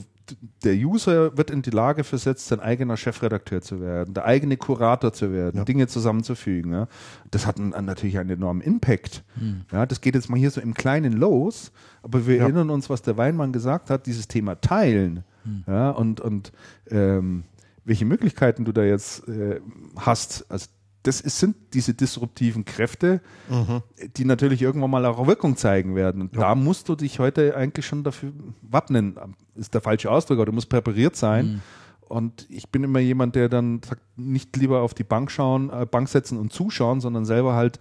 der 0.65 0.75
User 0.75 1.37
wird 1.37 1.51
in 1.51 1.63
die 1.63 1.71
Lage 1.71 2.05
versetzt, 2.05 2.49
sein 2.49 2.61
eigener 2.61 2.97
Chefredakteur 2.97 3.61
zu 3.63 3.81
werden, 3.81 4.15
der 4.15 4.25
eigene 4.25 4.57
Kurator 4.57 5.13
zu 5.13 5.33
werden, 5.33 5.59
Ja. 5.59 5.65
Dinge 5.65 5.87
zusammenzufügen. 5.87 6.73
Ja. 6.73 6.89
Das 7.31 7.47
hat 7.47 7.59
einen, 7.59 7.71
natürlich 7.85 8.19
einen 8.19 8.31
enormen 8.31 8.61
Impact. 8.63 9.25
Ja, 9.73 9.87
das 9.87 10.01
geht 10.01 10.15
jetzt 10.15 10.29
mal 10.31 10.39
hier 10.39 10.51
so 10.51 10.61
im 10.61 10.75
Kleinen 10.75 11.13
los, 11.15 11.73
aber 12.03 12.27
wir 12.27 12.37
Ja. 12.37 12.43
erinnern 12.45 12.71
uns, 12.71 12.91
was 12.91 13.03
der 13.03 13.17
Weinmann 13.17 13.53
gesagt 13.53 13.91
hat, 13.91 14.07
dieses 14.07 14.29
Thema 14.29 14.61
Teilen. 14.61 15.25
Ja, 15.67 15.91
und 15.91 16.21
und 16.21 16.53
ähm, 16.91 17.45
welche 17.87 18.05
Möglichkeiten 18.05 18.65
du 18.67 18.73
da 18.73 18.83
jetzt 18.83 19.27
äh, 19.27 19.61
hast. 19.97 20.45
Also 20.51 20.67
das 21.03 21.21
ist, 21.21 21.39
sind 21.39 21.57
diese 21.73 21.95
disruptiven 21.95 22.65
Kräfte, 22.65 23.21
die 24.17 24.25
natürlich 24.25 24.61
irgendwann 24.63 24.91
mal 24.91 25.05
auch 25.07 25.27
Wirkung 25.27 25.57
zeigen 25.57 25.95
werden. 25.95 26.23
Und 26.23 26.37
da 26.37 26.55
musst 26.55 26.89
du 26.89 26.95
dich 26.95 27.19
heute 27.19 27.57
eigentlich 27.57 27.87
schon 27.87 28.05
dafür 28.05 28.33
wappnen. 28.63 29.17
Ist 29.55 29.73
der 29.75 29.81
falsche 29.81 30.11
Ausdruck, 30.11 30.37
aber 30.39 30.47
du 30.47 30.53
musst 30.53 30.69
präpariert 30.69 31.17
sein. 31.17 31.63
Und 32.09 32.47
ich 32.51 32.69
bin 32.71 32.83
immer 32.85 32.99
jemand, 32.99 33.35
der 33.37 33.49
dann 33.49 33.81
sagt, 33.83 34.03
nicht 34.17 34.57
lieber 34.57 34.81
auf 34.83 34.95
die 34.95 35.05
Bank 35.05 35.31
schauen, 35.31 35.71
äh, 35.71 35.87
Bank 35.89 36.09
setzen 36.09 36.39
und 36.39 36.53
zuschauen, 36.53 37.01
sondern 37.01 37.25
selber 37.25 37.55
halt 37.55 37.79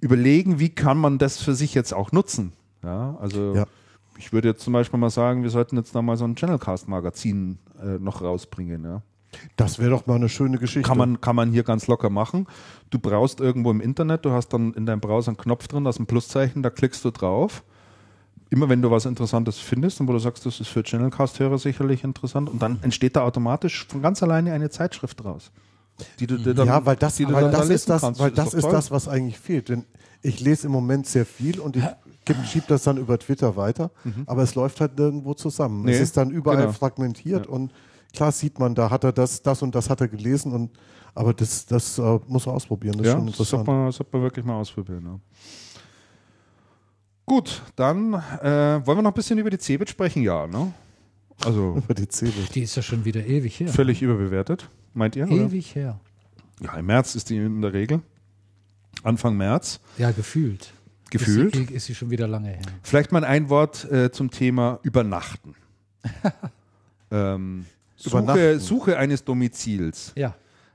überlegen, 0.00 0.58
wie 0.60 0.68
kann 0.68 0.98
man 0.98 1.18
das 1.18 1.42
für 1.42 1.54
sich 1.54 1.74
jetzt 1.74 1.92
auch 1.92 2.12
nutzen. 2.12 2.52
Ja, 2.82 3.16
also 3.20 3.54
Ja. 3.54 3.66
ich 4.18 4.32
würde 4.32 4.48
jetzt 4.48 4.62
zum 4.62 4.72
Beispiel 4.72 5.00
mal 5.00 5.10
sagen, 5.10 5.42
wir 5.42 5.50
sollten 5.50 5.76
jetzt 5.76 5.94
da 5.94 6.02
mal 6.02 6.16
so 6.16 6.24
ein 6.24 6.36
Channelcast-Magazin 6.36 7.58
äh, 7.82 7.98
noch 7.98 8.22
rausbringen. 8.22 8.84
Ja. 8.84 9.02
Das 9.56 9.78
wäre 9.78 9.90
doch 9.90 10.06
mal 10.06 10.16
eine 10.16 10.28
schöne 10.28 10.58
Geschichte. 10.58 10.86
Kann 10.86 10.98
man, 10.98 11.20
kann 11.20 11.36
man 11.36 11.52
hier 11.52 11.62
ganz 11.62 11.86
locker 11.86 12.10
machen. 12.10 12.46
Du 12.90 12.98
brauchst 12.98 13.40
irgendwo 13.40 13.70
im 13.70 13.80
Internet, 13.80 14.24
du 14.24 14.30
hast 14.30 14.48
dann 14.48 14.72
in 14.74 14.86
deinem 14.86 15.00
Browser 15.00 15.28
einen 15.28 15.36
Knopf 15.36 15.68
drin, 15.68 15.84
da 15.84 15.90
ist 15.90 15.98
ein 15.98 16.06
Pluszeichen, 16.06 16.62
da 16.62 16.70
klickst 16.70 17.04
du 17.04 17.10
drauf. 17.10 17.62
Immer 18.50 18.68
wenn 18.68 18.82
du 18.82 18.90
was 18.90 19.04
Interessantes 19.06 19.58
findest 19.58 20.00
und 20.00 20.08
wo 20.08 20.12
du 20.12 20.18
sagst, 20.18 20.46
das 20.46 20.60
ist 20.60 20.68
für 20.68 20.82
Channelcast-Hörer 20.82 21.58
sicherlich 21.58 22.04
interessant, 22.04 22.48
und 22.48 22.62
dann 22.62 22.78
entsteht 22.82 23.16
da 23.16 23.22
automatisch 23.22 23.86
von 23.86 24.02
ganz 24.02 24.22
alleine 24.22 24.52
eine 24.52 24.70
Zeitschrift 24.70 25.24
draus. 25.24 25.50
Die 26.18 26.26
du 26.26 26.38
dir 26.38 26.54
dann, 26.54 26.66
ja, 26.66 26.84
weil 26.84 26.96
das, 26.96 27.16
die 27.16 27.24
du 27.24 27.32
weil 27.32 27.50
das 27.50 27.68
ist 27.68 27.88
das, 27.88 28.02
kannst. 28.02 28.20
weil 28.20 28.30
das 28.30 28.54
ist 28.54 28.62
toll. 28.62 28.72
das, 28.72 28.90
was 28.90 29.08
eigentlich 29.08 29.38
fehlt. 29.38 29.68
Denn 29.68 29.84
ich 30.22 30.40
lese 30.40 30.66
im 30.66 30.72
Moment 30.72 31.06
sehr 31.06 31.26
viel 31.26 31.60
und 31.60 31.76
ich 31.76 31.84
schiebe 32.46 32.66
das 32.68 32.84
dann 32.84 32.96
über 32.96 33.18
Twitter 33.18 33.56
weiter, 33.56 33.90
aber 34.26 34.42
es 34.42 34.54
läuft 34.54 34.80
halt 34.80 34.98
nirgendwo 34.98 35.34
zusammen. 35.34 35.80
Mhm. 35.80 35.84
Nee, 35.86 35.92
es 35.92 36.00
ist 36.00 36.16
dann 36.16 36.30
überall 36.30 36.58
genau. 36.58 36.72
fragmentiert 36.72 37.46
und 37.46 37.72
klar 38.14 38.32
sieht 38.32 38.58
man, 38.58 38.74
da 38.74 38.88
hat 38.90 39.04
er 39.04 39.12
das, 39.12 39.42
das 39.42 39.60
und 39.62 39.74
das 39.74 39.90
hat 39.90 40.00
er 40.00 40.08
gelesen 40.08 40.52
und 40.52 40.70
aber 41.14 41.32
das, 41.34 41.66
das 41.66 41.98
äh, 41.98 42.18
muss 42.26 42.46
er 42.46 42.54
ausprobieren. 42.54 42.94
Das 42.98 43.06
ist 43.06 43.12
Ja, 43.12 43.18
schon 43.18 43.26
das 43.26 43.34
interessant. 43.34 43.66
sollte 43.66 43.70
man, 43.70 43.92
sollte 43.92 44.12
man 44.16 44.22
wirklich 44.22 44.44
mal 44.44 44.54
ausprobieren. 44.56 45.04
Ja. 45.06 45.20
Gut, 47.26 47.62
dann 47.76 48.14
äh, 48.14 48.84
wollen 48.86 48.98
wir 48.98 49.02
noch 49.02 49.10
ein 49.12 49.14
bisschen 49.14 49.38
über 49.38 49.50
die 49.50 49.58
Cebit 49.58 49.88
sprechen, 49.90 50.22
ja, 50.22 50.46
ne? 50.46 50.72
Also 51.44 51.74
Über 51.84 51.94
die 51.94 52.06
Cebit. 52.08 52.54
Die 52.54 52.62
ist 52.62 52.76
ja 52.76 52.82
schon 52.82 53.04
wieder 53.04 53.24
ewig 53.26 53.58
her. 53.60 53.68
völlig 53.68 54.02
überbewertet, 54.02 54.68
meint 54.92 55.16
ihr? 55.16 55.24
Oder? 55.26 55.34
Ewig 55.46 55.74
her. 55.74 55.98
Ja, 56.60 56.74
im 56.76 56.86
März 56.86 57.14
ist 57.14 57.30
die 57.30 57.36
in 57.36 57.60
der 57.62 57.72
Regel. 57.72 58.00
Anfang 59.02 59.36
März, 59.36 59.80
Ja, 59.98 60.10
gefühlt. 60.12 60.72
gefühlt. 61.10 61.56
Ist 61.56 61.68
sie, 61.68 61.74
ist 61.74 61.84
sie 61.86 61.94
schon 61.94 62.10
wieder 62.10 62.28
lange 62.28 62.48
her. 62.50 62.62
Vielleicht 62.82 63.10
mal 63.12 63.24
ein 63.24 63.48
Wort 63.48 63.90
äh, 63.90 64.10
zum 64.12 64.30
Thema 64.30 64.78
Übernachten. 64.82 65.54
ähm, 67.10 67.66
Suche. 67.96 68.58
Suche 68.60 68.98
eines 68.98 69.24
Domizils. 69.24 70.12
Ja. 70.16 70.34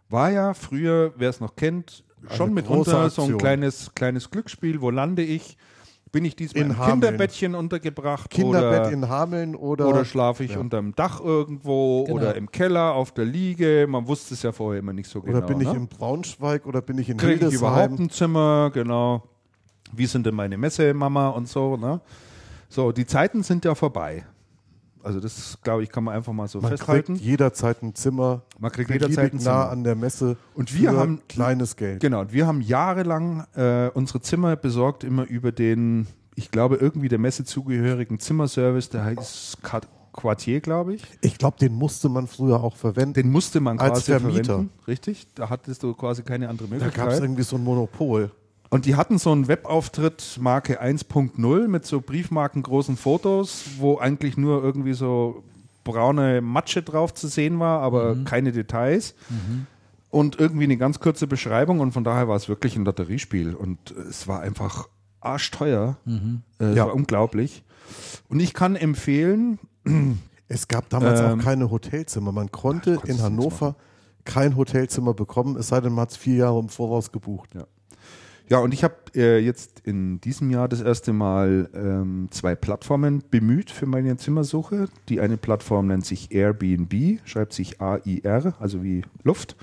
War 0.09 0.31
ja 0.31 0.53
früher, 0.53 1.13
wer 1.17 1.29
es 1.29 1.39
noch 1.39 1.55
kennt, 1.55 2.03
schon 2.31 2.47
Eine 2.47 2.55
mitunter 2.55 3.09
so 3.09 3.23
ein 3.23 3.37
kleines, 3.37 3.93
kleines 3.93 4.29
Glücksspiel. 4.29 4.81
Wo 4.81 4.89
lande 4.89 5.21
ich? 5.23 5.57
Bin 6.11 6.25
ich 6.25 6.35
diesmal 6.35 6.63
In 6.63 6.69
im 6.71 6.77
Hameln. 6.79 6.91
Kinderbettchen 7.01 7.53
untergebracht? 7.53 8.31
Kinderbett 8.31 8.79
oder, 8.79 8.91
in 8.91 9.07
Hameln 9.09 9.55
oder, 9.55 9.87
oder 9.87 10.05
schlafe 10.05 10.43
ich 10.43 10.53
Ja. 10.53 10.59
unterm 10.59 10.95
Dach 10.95 11.21
irgendwo 11.21 12.05
Genau. 12.05 12.15
oder 12.17 12.35
im 12.35 12.49
Keller 12.51 12.93
auf 12.95 13.11
der 13.11 13.25
Liege? 13.25 13.85
Man 13.87 14.07
wusste 14.07 14.33
es 14.33 14.41
ja 14.41 14.51
vorher 14.51 14.79
immer 14.79 14.91
nicht 14.93 15.07
so 15.07 15.21
genau. 15.21 15.37
oder 15.37 15.45
bin 15.45 15.61
ich 15.61 15.67
ne? 15.67 15.75
in 15.77 15.87
Braunschweig 15.87 16.65
oder 16.65 16.81
bin 16.81 16.97
ich 16.97 17.09
in 17.09 17.17
Kriege 17.17 17.47
ich 17.47 17.53
überhaupt 17.53 17.89
Hildesheim? 17.89 18.05
ein 18.07 18.09
Zimmer? 18.09 18.71
Genau. 18.73 19.23
Wie 19.91 20.07
sind 20.07 20.25
denn 20.25 20.33
meine 20.33 20.57
Messemama 20.57 21.29
und 21.29 21.47
so, 21.47 21.77
ne? 21.77 22.01
So, 22.69 22.91
die 22.91 23.05
Zeiten 23.05 23.43
sind 23.43 23.63
ja 23.65 23.75
vorbei. 23.75 24.25
Also 25.03 25.19
das, 25.19 25.57
glaube 25.63 25.84
ich, 25.84 25.89
kann 25.89 26.03
man 26.03 26.15
einfach 26.15 26.34
mal 26.34 26.47
so 26.47 26.59
Man 26.61 26.71
festhalten. 26.71 27.13
kriegt 27.15 27.26
jederzeit 27.26 27.81
ein 27.81 27.95
Zimmer, 27.95 28.41
Man 28.59 28.71
kriegt 28.71 28.89
jederzeit 28.89 29.31
ein 29.34 29.38
nah 29.38 29.41
Zimmer. 29.43 29.69
an 29.69 29.84
der 29.84 29.95
Messe 29.95 30.35
Und 30.55 30.73
wir 30.77 30.91
haben- 30.91 31.21
kleines 31.30 31.76
Geld. 31.77 32.01
Genau, 32.01 32.21
und 32.21 32.34
wir 32.34 32.45
haben 32.47 32.61
jahrelang 32.61 33.45
äh, 33.55 33.89
unsere 33.93 34.21
Zimmer 34.21 34.55
besorgt, 34.55 35.03
immer 35.03 35.26
über 35.26 35.51
den, 35.51 36.07
ich 36.35 36.51
glaube, 36.51 36.76
irgendwie 36.76 37.07
der 37.07 37.19
Messe 37.19 37.45
zugehörigen 37.45 38.19
Zimmerservice, 38.19 38.89
der 38.89 39.03
heißt 39.05 39.57
Quartier, 40.11 40.59
glaube 40.59 40.95
ich. 40.95 41.03
Ich 41.21 41.38
glaube, 41.38 41.57
den 41.59 41.73
musste 41.73 42.09
man 42.09 42.27
früher 42.27 42.61
auch 42.61 42.76
verwenden. 42.76 43.13
Den 43.13 43.30
musste 43.31 43.61
man 43.61 43.80
Als 43.80 44.05
quasi 44.05 44.11
Vermieter. 44.19 44.43
verwenden. 44.45 44.71
Richtig? 44.88 45.27
Da 45.35 45.49
hattest 45.49 45.84
du 45.84 45.93
quasi 45.93 46.23
keine 46.23 46.49
andere 46.49 46.67
da 46.67 46.77
gab 46.77 46.88
es 46.88 46.95
Möglichkeit. 46.97 47.21
irgendwie 47.23 47.43
so 47.43 47.55
ein 47.55 47.63
Monopol. 47.63 48.31
Und 48.69 48.85
die 48.85 48.95
hatten 48.95 49.17
so 49.17 49.31
einen 49.31 49.47
Webauftritt 49.47 50.37
Marke 50.39 50.81
1.0 50.81 51.67
mit 51.67 51.85
so 51.85 52.01
briefmarkengroßen 52.01 52.97
Fotos, 52.97 53.63
wo 53.79 53.97
eigentlich 53.97 54.37
nur 54.37 54.63
irgendwie 54.63 54.93
so 54.93 55.43
braune 55.83 56.41
Matsche 56.41 56.83
drauf 56.83 57.13
zu 57.15 57.27
sehen 57.27 57.59
war, 57.59 57.81
aber 57.81 58.17
keine 58.25 58.51
Details. 58.51 59.15
Und 60.11 60.39
irgendwie 60.39 60.65
eine 60.65 60.77
ganz 60.77 60.99
kurze 60.99 61.25
Beschreibung 61.27 61.79
und 61.79 61.91
von 61.93 62.03
daher 62.03 62.27
war 62.27 62.35
es 62.35 62.47
wirklich 62.49 62.75
ein 62.75 62.85
Lotteriespiel 62.85 63.53
und 63.55 63.77
äh, 63.91 64.01
es 64.09 64.27
war 64.27 64.39
einfach 64.41 64.87
arschteuer. 65.21 65.97
Äh, 66.59 66.63
es 66.63 66.75
Ja. 66.77 66.87
war 66.87 66.95
unglaublich. 66.95 67.63
Und 68.27 68.39
ich 68.39 68.53
kann 68.53 68.75
empfehlen, 68.75 69.59
Es 70.51 70.67
gab 70.67 70.89
damals 70.89 71.19
Ähm, 71.19 71.39
auch 71.39 71.43
keine 71.43 71.69
Hotelzimmer. 71.69 72.31
Man 72.31 72.51
konnte 72.51 72.99
in 73.05 73.21
Hannover 73.21 73.75
kein 74.25 74.55
Hotelzimmer 74.57 75.13
bekommen, 75.13 75.55
es 75.57 75.67
sei 75.67 75.79
denn, 75.79 75.93
man 75.93 76.01
hat 76.03 76.11
es 76.11 76.17
vier 76.17 76.37
Jahre 76.37 76.57
im 76.59 76.69
Voraus 76.69 77.11
gebucht. 77.11 77.51
Ja, 77.53 77.65
und 78.57 78.73
ich 78.73 78.84
habe 78.84 78.95
äh, 79.13 79.38
jetzt 79.38 79.81
in 79.85 80.19
diesem 80.21 80.49
Jahr 80.49 80.67
das 80.67 80.81
erste 80.81 81.13
Mal 81.13 81.69
ähm, 81.76 82.30
zwei 82.31 82.55
Plattformen 82.55 83.23
bemüht 83.30 83.69
für 83.69 83.85
meine 83.85 84.17
Zimmersuche. 84.17 84.88
Die 85.07 85.21
eine 85.21 85.38
Plattform 85.38 85.85
nennt 85.85 86.03
sich 86.03 86.31
Airbnb, 86.31 87.19
schreibt 87.26 87.53
sich 87.53 87.80
A-I-R, 87.80 88.55
also 88.59 88.84
wie 88.84 89.03
Luft, 89.23 89.55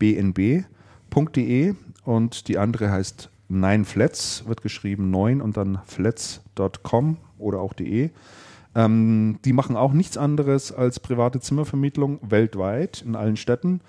bnb.de 0.00 1.74
und 2.04 2.48
die 2.48 2.58
andere 2.58 2.90
heißt 2.90 3.30
Nine 3.48 3.84
Flats, 3.84 4.44
wird 4.48 4.62
geschrieben 4.62 5.10
9 5.10 5.40
und 5.40 5.56
dann 5.56 5.78
flats.com 5.86 7.18
oder 7.38 7.60
auch 7.60 7.72
de. 7.72 8.10
Ähm, 8.74 9.38
die 9.44 9.52
machen 9.52 9.76
auch 9.76 9.92
nichts 9.92 10.16
anderes 10.16 10.72
als 10.72 10.98
private 10.98 11.38
Zimmervermittlung 11.38 12.18
weltweit 12.22 13.02
in 13.02 13.14
allen 13.14 13.36
Städten. 13.36 13.80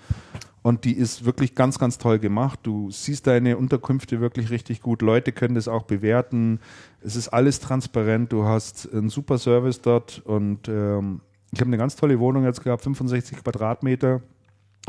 Und 0.66 0.84
die 0.84 0.94
ist 0.96 1.24
wirklich 1.24 1.54
ganz, 1.54 1.78
ganz 1.78 1.96
toll 1.96 2.18
gemacht. 2.18 2.58
Du 2.64 2.90
siehst 2.90 3.28
deine 3.28 3.56
Unterkünfte 3.56 4.20
wirklich 4.20 4.50
richtig 4.50 4.80
gut. 4.80 5.00
Leute 5.00 5.30
können 5.30 5.54
das 5.54 5.68
auch 5.68 5.84
bewerten. 5.84 6.58
Es 7.02 7.14
ist 7.14 7.28
alles 7.28 7.60
transparent. 7.60 8.32
Du 8.32 8.44
hast 8.46 8.92
einen 8.92 9.08
super 9.08 9.38
Service 9.38 9.80
dort. 9.80 10.22
Und 10.24 10.66
ähm, 10.66 11.20
ich 11.52 11.60
habe 11.60 11.68
eine 11.68 11.78
ganz 11.78 11.94
tolle 11.94 12.18
Wohnung 12.18 12.42
jetzt 12.42 12.64
gehabt, 12.64 12.82
65 12.82 13.44
Quadratmeter 13.44 14.22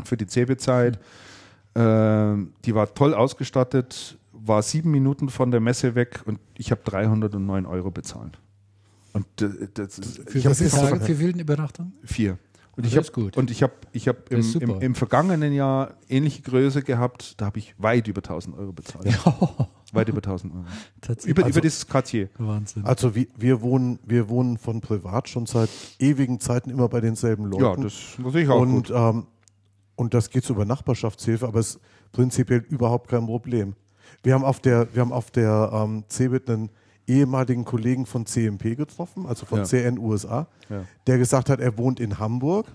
für 0.02 0.16
die 0.16 0.26
CeBIT-Zeit. 0.26 0.98
Ähm, 1.76 2.54
die 2.64 2.74
war 2.74 2.92
toll 2.92 3.14
ausgestattet, 3.14 4.18
war 4.32 4.62
sieben 4.62 4.90
Minuten 4.90 5.28
von 5.28 5.52
der 5.52 5.60
Messe 5.60 5.94
weg 5.94 6.22
und 6.26 6.40
ich 6.56 6.72
habe 6.72 6.80
309 6.84 7.66
Euro 7.66 7.92
bezahlt. 7.92 8.40
Und 9.12 9.26
äh, 9.42 9.68
das 9.74 9.98
ist, 10.00 10.16
Für 10.28 10.34
wie 10.34 10.40
viele 10.40 10.50
ist 10.50 10.74
Tage, 10.74 10.98
doch- 10.98 11.06
für 11.06 11.18
Wildenübernachtung? 11.20 11.92
vier. 12.04 12.36
Und 12.78 12.86
ich 12.86 12.92
habe 12.92 13.00
ist 13.06 13.12
gut. 13.12 13.36
und 13.36 13.50
ich 13.50 13.62
habe 13.64 13.72
ich 13.92 14.06
habe 14.06 14.18
im, 14.30 14.40
im, 14.60 14.80
im 14.80 14.94
vergangenen 14.94 15.52
Jahr 15.52 15.94
ähnliche 16.08 16.42
Größe 16.42 16.82
gehabt. 16.82 17.34
Da 17.40 17.46
habe 17.46 17.58
ich 17.58 17.74
weit 17.76 18.06
über 18.06 18.20
1000 18.20 18.56
Euro 18.56 18.72
bezahlt. 18.72 19.06
Weit 19.92 20.08
über 20.10 20.18
1000 20.18 20.54
Euro. 20.54 20.64
Tatsächlich. 21.00 21.30
Über, 21.30 21.44
Also- 21.44 21.56
über 21.58 21.60
dieses 21.62 21.86
Quartier. 21.86 22.28
Wahnsinn. 22.38 22.84
Also 22.84 23.14
wir, 23.14 23.26
wir, 23.36 23.62
wohnen, 23.62 23.98
wir 24.04 24.28
wohnen 24.28 24.58
von 24.58 24.80
privat 24.80 25.28
schon 25.28 25.46
seit 25.46 25.70
ewigen 25.98 26.40
Zeiten 26.40 26.70
immer 26.70 26.88
bei 26.88 27.00
denselben 27.00 27.46
Leuten. 27.46 27.64
Ja, 27.64 27.76
das 27.76 28.18
muss 28.18 28.34
ich 28.34 28.48
auch 28.48 28.60
und, 28.60 28.88
gut. 28.88 28.90
ähm, 28.94 29.26
und 29.96 30.14
das 30.14 30.30
geht 30.30 30.44
so 30.44 30.54
über 30.54 30.64
Nachbarschaftshilfe, 30.66 31.46
aber 31.48 31.58
es 31.60 31.76
ist 31.76 31.80
prinzipiell 32.12 32.64
überhaupt 32.68 33.08
kein 33.08 33.26
Problem. 33.26 33.74
Wir 34.22 34.34
haben 34.34 34.44
auf 34.44 34.60
der, 34.60 34.94
wir 34.94 35.00
haben 35.00 35.12
auf 35.12 35.30
der 35.30 35.70
ähm, 35.72 36.04
CeBIT 36.08 36.48
einen 36.50 36.70
ehemaligen 37.08 37.64
Kollegen 37.64 38.06
von 38.06 38.26
CMP 38.26 38.76
getroffen, 38.76 39.26
also 39.26 39.46
von 39.46 39.58
Ja. 39.60 39.64
CN 39.64 39.98
USA, 39.98 40.46
Ja. 40.68 40.84
der 41.06 41.18
gesagt 41.18 41.48
hat, 41.50 41.60
er 41.60 41.76
wohnt 41.78 42.00
in 42.00 42.18
Hamburg. 42.18 42.66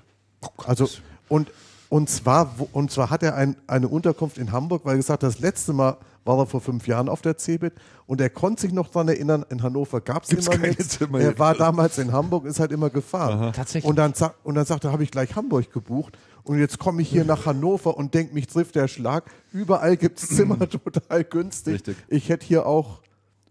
Also 0.66 0.90
und 1.30 1.52
und 1.90 2.10
zwar 2.10 2.56
und 2.72 2.90
zwar 2.92 3.10
hat 3.12 3.22
er 3.24 3.36
ein, 3.36 3.56
eine 3.68 3.88
Unterkunft 3.88 4.38
in 4.38 4.52
Hamburg, 4.52 4.84
weil 4.84 4.94
er 4.96 4.98
gesagt 4.98 5.24
hat, 5.24 5.30
das 5.30 5.40
letzte 5.40 5.74
Mal 5.74 5.98
war 6.26 6.40
er 6.40 6.46
vor 6.48 6.62
fünf 6.62 6.88
Jahren 6.88 7.08
auf 7.10 7.22
der 7.22 7.38
CeBIT 7.38 7.74
und 8.08 8.20
er 8.22 8.30
konnte 8.30 8.62
sich 8.62 8.72
noch 8.74 8.88
daran 8.88 9.10
erinnern, 9.10 9.46
in 9.50 9.62
Hannover 9.62 10.00
gab 10.02 10.24
es 10.24 10.32
immer 10.32 10.52
keine 10.52 10.70
nichts. 10.70 10.98
Zimmer 10.98 11.20
Er 11.20 11.38
war 11.38 11.54
damals 11.54 11.98
in 11.98 12.12
Hamburg, 12.14 12.46
ist 12.46 12.60
halt 12.62 12.72
immer 12.72 12.90
gefahren. 12.90 13.52
Tatsächlich. 13.54 13.88
Und 13.90 13.98
dann, 13.98 14.14
und 14.44 14.56
dann 14.56 14.66
sagte 14.66 14.88
er, 14.88 14.92
habe 14.94 15.04
ich 15.04 15.12
gleich 15.12 15.36
Hamburg 15.36 15.72
gebucht. 15.72 16.18
Und 16.44 16.60
jetzt 16.60 16.80
komme 16.80 17.02
ich 17.02 17.10
hier 17.10 17.26
nach 17.26 17.46
Hannover 17.46 17.96
und 17.98 18.14
denke, 18.14 18.34
mich 18.34 18.48
trifft 18.48 18.76
der 18.76 18.88
Schlag. 18.88 19.26
Überall 19.52 19.96
gibt 19.98 20.18
es 20.22 20.30
Zimmer 20.30 20.58
total 20.70 21.24
günstig. 21.26 21.76
Richtig. 21.76 21.98
Ich 22.08 22.30
hätte 22.30 22.46
hier 22.46 22.66
auch 22.66 23.02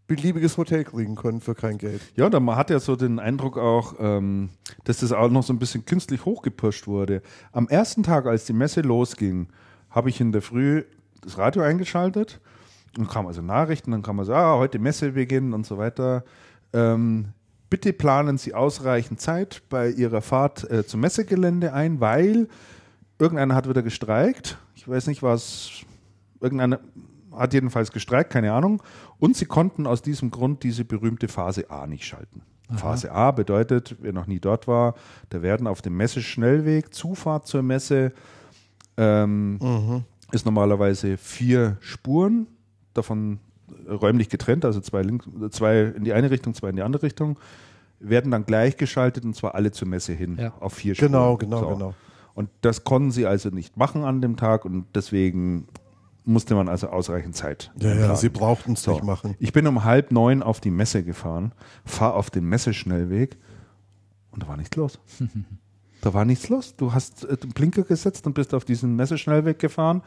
beliebiges 0.06 0.56
Hotel 0.58 0.84
kriegen 0.84 1.14
können 1.14 1.40
für 1.40 1.54
kein 1.54 1.78
Geld. 1.78 2.00
Ja, 2.16 2.28
da 2.28 2.40
man 2.40 2.56
hat 2.56 2.70
ja 2.70 2.80
so 2.80 2.96
den 2.96 3.18
Eindruck 3.18 3.56
auch, 3.56 3.94
ähm, 3.98 4.50
dass 4.84 5.00
das 5.00 5.12
auch 5.12 5.30
noch 5.30 5.42
so 5.42 5.52
ein 5.52 5.58
bisschen 5.58 5.84
künstlich 5.84 6.24
hochgepusht 6.24 6.86
wurde. 6.86 7.22
Am 7.52 7.68
ersten 7.68 8.02
Tag, 8.02 8.26
als 8.26 8.44
die 8.44 8.52
Messe 8.52 8.80
losging, 8.80 9.48
habe 9.90 10.08
ich 10.10 10.20
in 10.20 10.32
der 10.32 10.42
Früh 10.42 10.84
das 11.22 11.38
Radio 11.38 11.62
eingeschaltet 11.62 12.40
und 12.98 13.08
kam 13.08 13.26
also 13.26 13.42
Nachrichten, 13.42 13.92
dann 13.92 14.02
kam 14.02 14.18
also, 14.18 14.34
ah, 14.34 14.58
heute 14.58 14.78
Messebeginn 14.78 15.52
und 15.52 15.66
so 15.66 15.78
weiter. 15.78 16.24
Ähm, 16.72 17.28
bitte 17.70 17.92
planen 17.92 18.38
Sie 18.38 18.54
ausreichend 18.54 19.20
Zeit 19.20 19.62
bei 19.70 19.88
Ihrer 19.88 20.20
Fahrt 20.20 20.68
äh, 20.70 20.86
zum 20.86 21.00
Messegelände 21.00 21.72
ein, 21.72 22.00
weil 22.00 22.48
irgendeiner 23.18 23.54
hat 23.54 23.68
wieder 23.68 23.82
gestreikt. 23.82 24.58
Ich 24.74 24.86
weiß 24.86 25.06
nicht, 25.06 25.22
was 25.22 25.84
irgendeiner 26.40 26.80
hat 27.36 27.54
jedenfalls 27.54 27.90
gestreikt, 27.92 28.30
keine 28.30 28.52
Ahnung. 28.52 28.82
Und 29.18 29.36
sie 29.36 29.46
konnten 29.46 29.86
aus 29.86 30.02
diesem 30.02 30.30
Grund 30.30 30.62
diese 30.62 30.84
berühmte 30.84 31.28
Phase 31.28 31.70
A 31.70 31.86
nicht 31.86 32.04
schalten. 32.04 32.42
Phase 32.74 33.12
A 33.12 33.32
bedeutet, 33.32 33.96
wer 34.00 34.12
noch 34.14 34.26
nie 34.26 34.40
dort 34.40 34.66
war, 34.66 34.94
da 35.28 35.42
werden 35.42 35.66
auf 35.66 35.82
dem 35.82 35.94
Messeschnellweg, 35.96 36.94
Zufahrt 36.94 37.46
zur 37.46 37.62
Messe, 37.62 38.12
ähm, 38.96 40.04
ist 40.32 40.46
normalerweise 40.46 41.16
vier 41.18 41.76
Spuren, 41.80 42.46
davon 42.94 43.40
räumlich 43.88 44.28
getrennt, 44.30 44.64
also 44.64 44.80
zwei, 44.80 45.02
links, 45.02 45.26
zwei 45.50 45.82
in 45.82 46.04
die 46.04 46.12
eine 46.12 46.30
Richtung, 46.30 46.54
zwei 46.54 46.70
in 46.70 46.76
die 46.76 46.82
andere 46.82 47.02
Richtung, 47.02 47.38
werden 48.00 48.30
dann 48.30 48.46
gleichgeschaltet 48.46 49.24
und 49.24 49.36
zwar 49.36 49.54
alle 49.54 49.70
zur 49.70 49.88
Messe 49.88 50.12
hin 50.12 50.38
Ja. 50.40 50.52
auf 50.60 50.72
vier 50.74 50.94
Spuren. 50.94 51.12
Genau, 51.12 51.36
genau, 51.36 51.74
genau. 51.74 51.94
Und 52.34 52.48
das 52.62 52.84
konnten 52.84 53.10
sie 53.10 53.26
also 53.26 53.50
nicht 53.50 53.76
machen 53.76 54.04
an 54.04 54.22
dem 54.22 54.36
Tag 54.36 54.64
und 54.64 54.86
deswegen 54.94 55.68
musste 56.24 56.54
man 56.54 56.68
also 56.68 56.88
ausreichend 56.88 57.34
Zeit. 57.36 57.72
Ja, 57.78 57.94
ja, 57.94 58.16
sie 58.16 58.28
brauchten 58.28 58.72
es 58.72 58.82
So. 58.82 58.92
nicht 58.92 59.04
machen. 59.04 59.34
Ich 59.38 59.52
bin 59.52 59.66
um 59.66 59.84
halb 59.84 60.12
neun 60.12 60.42
auf 60.42 60.60
die 60.60 60.70
Messe 60.70 61.02
gefahren, 61.02 61.52
fahre 61.84 62.14
auf 62.14 62.30
den 62.30 62.44
Messeschnellweg 62.44 63.36
und 64.30 64.42
da 64.42 64.48
war 64.48 64.56
nichts 64.56 64.76
los. 64.76 64.98
da 66.00 66.14
war 66.14 66.24
nichts 66.24 66.48
los. 66.48 66.76
Du 66.76 66.92
hast 66.92 67.24
äh, 67.24 67.36
den 67.36 67.50
Blinker 67.50 67.82
gesetzt 67.82 68.26
und 68.26 68.34
bist 68.34 68.54
auf 68.54 68.64
diesen 68.64 68.96
Messeschnellweg 68.96 69.58
gefahren, 69.58 70.02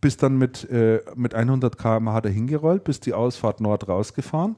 bist 0.00 0.22
dann 0.22 0.36
mit, 0.36 0.68
äh, 0.70 1.00
mit 1.14 1.34
100 1.34 1.78
km/h 1.78 2.20
dahin 2.20 2.46
gerollt, 2.46 2.84
bist 2.84 3.06
die 3.06 3.14
Ausfahrt 3.14 3.60
Nord 3.60 3.88
rausgefahren, 3.88 4.56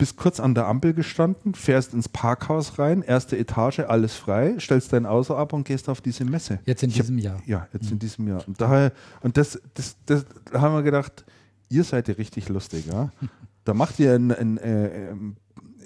bist 0.00 0.16
kurz 0.16 0.40
an 0.40 0.54
der 0.56 0.66
Ampel 0.66 0.94
gestanden, 0.94 1.54
fährst 1.54 1.94
ins 1.94 2.08
Parkhaus 2.08 2.78
rein, 2.80 3.02
erste 3.02 3.38
Etage, 3.38 3.80
alles 3.80 4.14
frei, 4.16 4.56
stellst 4.58 4.92
dein 4.92 5.06
Auto 5.06 5.34
ab 5.36 5.52
und 5.52 5.64
gehst 5.64 5.88
auf 5.88 6.00
diese 6.00 6.24
Messe. 6.24 6.58
Jetzt 6.64 6.82
in 6.82 6.90
Ich 6.90 6.96
hab- 6.96 7.02
diesem 7.02 7.18
Jahr. 7.18 7.40
ja, 7.46 7.68
jetzt 7.72 7.90
in 7.92 7.98
diesem 8.00 8.26
Jahr. 8.26 8.42
Und 8.48 8.60
daher, 8.60 8.92
und 9.22 9.36
das, 9.36 9.60
das, 9.74 9.94
das 10.06 10.24
da 10.50 10.60
haben 10.60 10.74
wir 10.74 10.82
gedacht, 10.82 11.24
ihr 11.68 11.84
seid 11.84 12.08
ja 12.08 12.14
richtig 12.14 12.48
lustig, 12.48 12.86
ja. 12.86 13.10
Da 13.64 13.74
macht 13.74 14.00
ihr 14.00 14.16
in, 14.16 14.30
in, 14.30 14.56
äh, 14.58 15.10
im- 15.10 15.36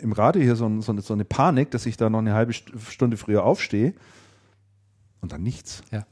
im 0.00 0.12
Radio 0.12 0.40
hier 0.40 0.54
so, 0.56 0.64
ein- 0.66 0.80
so, 0.80 0.92
eine, 0.92 1.02
so 1.02 1.12
eine 1.12 1.24
Panik, 1.24 1.70
dass 1.72 1.84
ich 1.86 1.96
da 1.96 2.08
noch 2.08 2.20
eine 2.20 2.32
halbe 2.32 2.52
St- 2.52 2.72
Stunde 2.88 3.16
früher 3.16 3.44
aufstehe 3.44 3.94
und 5.20 5.32
dann 5.32 5.42
nichts. 5.42 5.82
Ja. 5.90 6.06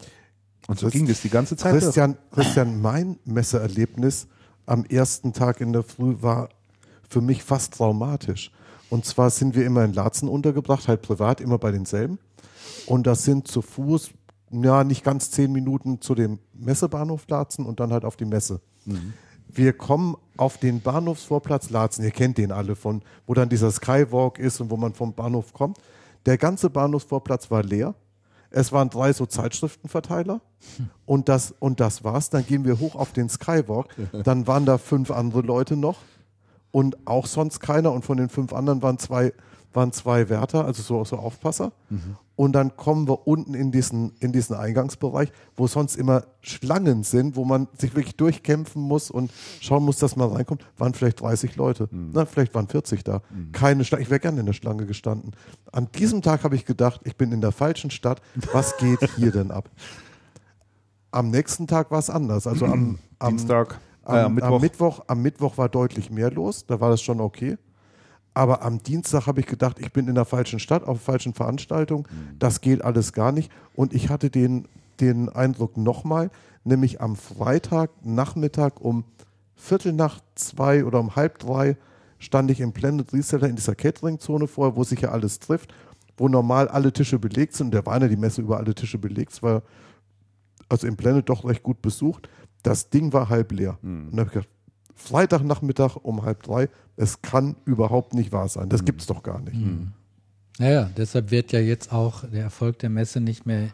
Und 0.66 0.78
so 0.78 0.86
Christ- 0.86 0.96
ging 0.96 1.06
das 1.06 1.22
die 1.22 1.28
ganze 1.30 1.56
Zeit. 1.56 1.72
durch. 1.72 1.84
Christian, 1.84 2.16
Christian, 2.32 2.80
mein 2.80 3.18
Messeerlebnis 3.24 4.26
am 4.66 4.84
ersten 4.86 5.32
Tag 5.32 5.60
in 5.60 5.72
der 5.72 5.82
Früh 5.82 6.16
war 6.20 6.48
für 7.12 7.20
mich 7.20 7.44
fast 7.44 7.74
traumatisch. 7.74 8.50
Und 8.90 9.04
zwar 9.04 9.30
sind 9.30 9.54
wir 9.54 9.64
immer 9.64 9.84
in 9.84 9.92
Laatzen 9.92 10.28
untergebracht, 10.28 10.88
halt 10.88 11.02
privat, 11.02 11.40
immer 11.40 11.58
bei 11.58 11.70
denselben. 11.70 12.18
Und 12.86 13.06
das 13.06 13.24
sind 13.24 13.48
zu 13.48 13.62
Fuß, 13.62 14.10
ja, 14.50 14.84
nicht 14.84 15.04
ganz 15.04 15.30
zehn 15.30 15.52
Minuten 15.52 16.00
zu 16.00 16.14
dem 16.14 16.38
Messebahnhof 16.52 17.26
Laatzen 17.28 17.64
und 17.64 17.80
dann 17.80 17.92
halt 17.92 18.04
auf 18.04 18.16
die 18.16 18.24
Messe. 18.24 18.60
Wir 19.48 19.72
kommen 19.72 20.16
auf 20.36 20.58
den 20.58 20.80
Bahnhofsvorplatz 20.80 21.70
Laatzen, 21.70 22.04
ihr 22.04 22.10
kennt 22.10 22.38
den 22.38 22.52
alle 22.52 22.74
von, 22.76 23.02
wo 23.26 23.34
dann 23.34 23.48
dieser 23.48 23.70
Skywalk 23.70 24.38
ist 24.38 24.60
und 24.60 24.70
wo 24.70 24.76
man 24.76 24.94
vom 24.94 25.14
Bahnhof 25.14 25.52
kommt. 25.52 25.78
Der 26.26 26.38
ganze 26.38 26.70
Bahnhofsvorplatz 26.70 27.50
war 27.50 27.62
leer. 27.62 27.94
Es 28.50 28.72
waren 28.72 28.90
drei 28.90 29.14
so 29.14 29.24
Zeitschriftenverteiler 29.24 30.42
und 31.06 31.30
das, 31.30 31.54
und 31.58 31.80
das 31.80 32.04
war's. 32.04 32.28
Dann 32.28 32.44
gehen 32.44 32.66
wir 32.66 32.78
hoch 32.78 32.94
auf 32.94 33.12
den 33.12 33.30
Skywalk. 33.30 33.86
Dann 34.24 34.46
waren 34.46 34.66
da 34.66 34.76
fünf 34.76 35.10
andere 35.10 35.40
Leute 35.40 35.76
noch 35.76 35.96
und 36.72 37.06
auch 37.06 37.26
sonst 37.26 37.60
keiner. 37.60 37.92
Und 37.92 38.04
von 38.04 38.16
den 38.16 38.28
fünf 38.28 38.52
anderen 38.52 38.82
waren 38.82 38.98
zwei 38.98 39.32
waren 39.74 39.92
zwei 39.92 40.28
Wärter, 40.28 40.64
also 40.64 40.82
so, 40.82 41.04
so 41.04 41.16
Aufpasser. 41.16 41.72
Mhm. 41.88 42.16
Und 42.34 42.52
dann 42.52 42.76
kommen 42.76 43.06
wir 43.06 43.26
unten 43.26 43.54
in 43.54 43.70
diesen, 43.70 44.12
in 44.20 44.32
diesen 44.32 44.56
Eingangsbereich, 44.56 45.30
wo 45.54 45.66
sonst 45.66 45.96
immer 45.96 46.24
Schlangen 46.40 47.04
sind, 47.04 47.36
wo 47.36 47.44
man 47.44 47.68
sich 47.78 47.94
wirklich 47.94 48.16
durchkämpfen 48.16 48.82
muss 48.82 49.10
und 49.10 49.30
schauen 49.60 49.84
muss, 49.84 49.98
dass 49.98 50.16
man 50.16 50.30
reinkommt. 50.30 50.64
Waren 50.78 50.94
vielleicht 50.94 51.20
30 51.20 51.56
Leute. 51.56 51.88
Mhm. 51.90 52.10
Na, 52.14 52.24
vielleicht 52.24 52.54
waren 52.54 52.68
40 52.68 53.04
da. 53.04 53.22
Keine 53.52 53.84
Schlange. 53.84 54.02
Ich 54.02 54.10
wäre 54.10 54.20
gerne 54.20 54.40
in 54.40 54.46
der 54.46 54.54
Schlange 54.54 54.86
gestanden. 54.86 55.32
An 55.70 55.88
diesem 55.96 56.22
Tag 56.22 56.42
habe 56.42 56.56
ich 56.56 56.64
gedacht, 56.64 57.02
ich 57.04 57.16
bin 57.16 57.32
in 57.32 57.40
der 57.40 57.52
falschen 57.52 57.90
Stadt. 57.90 58.20
Was 58.52 58.76
geht 58.78 59.00
hier 59.16 59.30
denn 59.30 59.50
ab? 59.50 59.70
Am 61.10 61.30
nächsten 61.30 61.66
Tag 61.66 61.90
war 61.90 61.98
es 61.98 62.08
anders. 62.08 62.46
Also 62.46 62.64
am, 62.64 62.98
am 63.18 63.36
Dienstag, 63.36 63.78
am, 64.04 64.16
äh, 64.16 64.20
am, 64.20 64.34
Mittwoch. 64.34 64.60
Mittwoch. 64.60 65.00
am 65.06 65.22
Mittwoch 65.22 65.58
war 65.58 65.68
deutlich 65.68 66.10
mehr 66.10 66.30
los, 66.30 66.66
da 66.66 66.80
war 66.80 66.90
das 66.90 67.02
schon 67.02 67.20
okay. 67.20 67.56
Aber 68.34 68.62
am 68.62 68.82
Dienstag 68.82 69.26
habe 69.26 69.40
ich 69.40 69.46
gedacht, 69.46 69.78
ich 69.78 69.92
bin 69.92 70.08
in 70.08 70.14
der 70.14 70.24
falschen 70.24 70.58
Stadt, 70.58 70.84
auf 70.84 70.98
der 70.98 71.04
falschen 71.04 71.34
Veranstaltung. 71.34 72.08
Mhm. 72.10 72.38
Das 72.38 72.62
geht 72.62 72.82
alles 72.82 73.12
gar 73.12 73.30
nicht. 73.30 73.52
Und 73.74 73.92
ich 73.92 74.08
hatte 74.08 74.30
den, 74.30 74.68
den 75.00 75.28
Eindruck 75.28 75.76
nochmal, 75.76 76.30
nämlich 76.64 77.00
am 77.00 77.16
Freitag 77.16 77.90
Nachmittag 78.02 78.80
um 78.80 79.04
Viertel 79.54 79.92
nach 79.92 80.20
zwei 80.34 80.84
oder 80.84 80.98
um 80.98 81.14
halb 81.14 81.38
drei 81.38 81.76
stand 82.18 82.50
ich 82.50 82.60
im 82.60 82.72
Planet 82.72 83.12
Reseller 83.12 83.48
in 83.48 83.56
dieser 83.56 83.74
Catering-Zone 83.74 84.46
vor, 84.46 84.76
wo 84.76 84.84
sich 84.84 85.00
ja 85.00 85.10
alles 85.10 85.38
trifft, 85.40 85.74
wo 86.16 86.28
normal 86.28 86.68
alle 86.68 86.92
Tische 86.92 87.18
belegt 87.18 87.54
sind. 87.54 87.74
Der 87.74 87.84
war 87.84 88.00
ja 88.00 88.08
die 88.08 88.16
Messe 88.16 88.40
über 88.40 88.56
alle 88.56 88.74
Tische 88.74 88.98
belegt. 88.98 89.32
Es 89.32 89.42
war 89.42 89.62
also 90.68 90.86
im 90.86 90.96
Planet 90.96 91.28
doch 91.28 91.44
recht 91.44 91.62
gut 91.62 91.82
besucht. 91.82 92.28
Das 92.62 92.90
Ding 92.90 93.12
war 93.12 93.28
halb 93.28 93.52
leer. 93.52 93.78
Hm. 93.82 94.08
Und 94.08 94.16
da 94.16 94.20
habe 94.20 94.28
ich 94.28 94.34
gedacht, 94.34 94.48
Freitagnachmittag 94.94 95.96
um 95.96 96.22
halb 96.24 96.42
drei, 96.42 96.68
es 96.96 97.22
kann 97.22 97.56
überhaupt 97.64 98.14
nicht 98.14 98.30
wahr 98.32 98.48
sein. 98.48 98.64
Hm. 98.64 98.68
Das 98.70 98.84
gibt 98.84 99.00
es 99.00 99.06
doch 99.06 99.22
gar 99.22 99.40
nicht. 99.40 99.56
Naja, 100.58 100.90
deshalb 100.96 101.30
wird 101.30 101.52
ja 101.52 101.60
jetzt 101.60 101.92
auch 101.92 102.24
der 102.28 102.42
Erfolg 102.44 102.78
der 102.78 102.90
Messe 102.90 103.20
nicht 103.20 103.46
mehr 103.46 103.68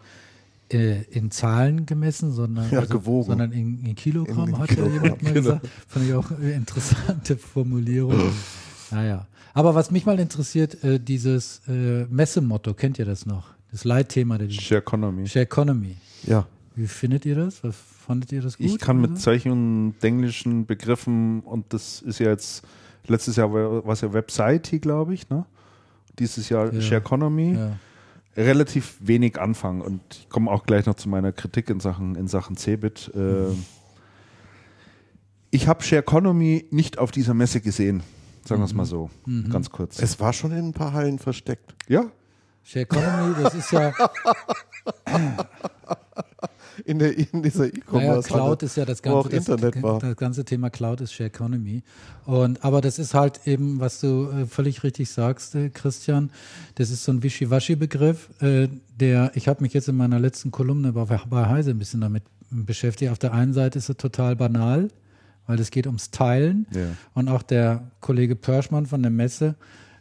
äh, 0.72 1.02
in 1.10 1.30
Zahlen 1.30 1.86
gemessen, 1.86 2.30
sondern, 2.32 2.64
also 2.64 2.76
Ja, 2.76 2.84
gewogen. 2.84 3.26
sondern 3.28 3.52
in, 3.52 3.84
in 3.84 3.94
Kilogramm, 3.94 4.48
In- 4.50 4.54
in 4.54 4.58
hat 4.58 4.68
ja 4.70 4.74
Kilogramm, 4.76 5.02
jemand 5.02 5.22
mal 5.22 5.32
genau. 5.32 5.42
gesagt. 5.56 5.68
Fand 5.88 6.06
ich 6.06 6.14
auch 6.14 6.30
eine 6.30 6.52
interessante 6.52 7.36
Formulierung. 7.36 8.30
naja. 8.90 9.26
Aber 9.54 9.74
was 9.74 9.90
mich 9.90 10.06
mal 10.06 10.18
interessiert, 10.20 10.82
äh, 10.84 11.00
dieses 11.00 11.62
äh, 11.68 12.04
Messemotto, 12.06 12.74
kennt 12.74 12.98
ihr 12.98 13.04
das 13.06 13.26
noch? 13.26 13.48
Das 13.72 13.84
Leitthema 13.84 14.38
der 14.38 14.48
Share 14.50 14.80
Economy. 14.80 15.26
Share 15.26 15.44
Economy. 15.44 15.96
Ja. 16.24 16.46
Wie 16.78 16.86
findet 16.86 17.26
ihr 17.26 17.34
das? 17.34 17.64
Was 17.64 17.74
fandet 18.06 18.30
ihr 18.30 18.40
das 18.40 18.56
gut? 18.56 18.66
Ich 18.66 18.78
kann 18.78 19.00
mit 19.00 19.18
solchen 19.18 19.96
englischen 20.00 20.64
Begriffen, 20.64 21.40
und 21.40 21.72
das 21.72 22.00
ist 22.02 22.20
ja 22.20 22.28
jetzt, 22.28 22.64
letztes 23.08 23.34
Jahr 23.34 23.52
war 23.52 23.92
es 23.92 24.00
ja 24.00 24.12
Website, 24.12 24.80
glaube 24.80 25.12
ich, 25.12 25.28
ne? 25.28 25.44
Dieses 26.20 26.48
Jahr 26.48 26.72
Ja. 26.72 26.80
Share 26.80 27.00
Economy, 27.00 27.54
ja. 27.54 27.76
relativ 28.36 28.96
wenig 29.00 29.40
anfangen. 29.40 29.80
Und 29.80 30.00
ich 30.12 30.28
komme 30.28 30.52
auch 30.52 30.66
gleich 30.66 30.86
noch 30.86 30.94
zu 30.94 31.08
meiner 31.08 31.32
Kritik 31.32 31.68
in 31.68 31.80
Sachen, 31.80 32.14
in 32.14 32.28
Sachen 32.28 32.56
Cebit. 32.56 33.10
Äh, 33.12 33.52
ich 35.50 35.66
habe 35.66 35.82
Share 35.82 36.02
Economy 36.02 36.66
nicht 36.70 36.98
auf 36.98 37.10
dieser 37.10 37.34
Messe 37.34 37.60
gesehen, 37.60 38.04
sagen 38.44 38.60
wir 38.60 38.66
es 38.66 38.74
mal 38.74 38.84
so, 38.86 39.10
ganz 39.50 39.70
kurz. 39.70 40.00
Es 40.00 40.20
war 40.20 40.32
schon 40.32 40.52
in 40.52 40.68
ein 40.68 40.72
paar 40.74 40.92
Hallen 40.92 41.18
versteckt. 41.18 41.74
ja, 41.88 42.04
Share 42.62 42.84
Economy, 42.84 43.34
das 43.42 43.54
ist 43.54 43.72
ja, 43.72 43.92
In, 46.84 46.98
der, 46.98 47.16
in 47.16 47.42
dieser 47.42 47.64
naja, 47.66 47.74
E-Commerce. 47.76 48.28
Cloud 48.28 48.62
ist 48.62 48.76
ja 48.76 48.84
das 48.84 49.02
ganze, 49.02 49.28
das, 49.28 49.44
das 49.44 50.16
ganze 50.16 50.44
Thema 50.44 50.70
Cloud 50.70 51.00
ist 51.00 51.12
Share 51.12 51.28
Economy. 51.28 51.82
Und, 52.24 52.64
aber 52.64 52.80
das 52.80 52.98
ist 52.98 53.14
halt 53.14 53.40
eben, 53.46 53.80
was 53.80 54.00
du 54.00 54.30
äh, 54.30 54.46
völlig 54.46 54.82
richtig 54.82 55.10
sagst, 55.10 55.54
äh, 55.54 55.70
Christian, 55.70 56.30
das 56.76 56.90
ist 56.90 57.04
so 57.04 57.12
ein 57.12 57.22
Wischiwaschi-Begriff, 57.22 58.28
äh, 58.40 58.68
der, 58.98 59.32
ich 59.34 59.48
habe 59.48 59.62
mich 59.62 59.72
jetzt 59.72 59.88
in 59.88 59.96
meiner 59.96 60.18
letzten 60.18 60.50
Kolumne 60.50 60.92
bei, 60.92 61.04
bei 61.04 61.46
Heise 61.46 61.70
ein 61.70 61.78
bisschen 61.78 62.00
damit 62.00 62.22
beschäftigt. 62.50 63.10
Auf 63.10 63.18
der 63.18 63.32
einen 63.32 63.52
Seite 63.52 63.78
ist 63.78 63.88
es 63.88 63.96
total 63.96 64.36
banal, 64.36 64.88
weil 65.46 65.58
es 65.60 65.70
geht 65.70 65.86
ums 65.86 66.10
Teilen. 66.10 66.66
Ja. 66.72 66.86
Und 67.14 67.28
auch 67.28 67.42
der 67.42 67.90
Kollege 68.00 68.36
Pörschmann 68.36 68.86
von 68.86 69.02
der 69.02 69.10
Messe 69.10 69.54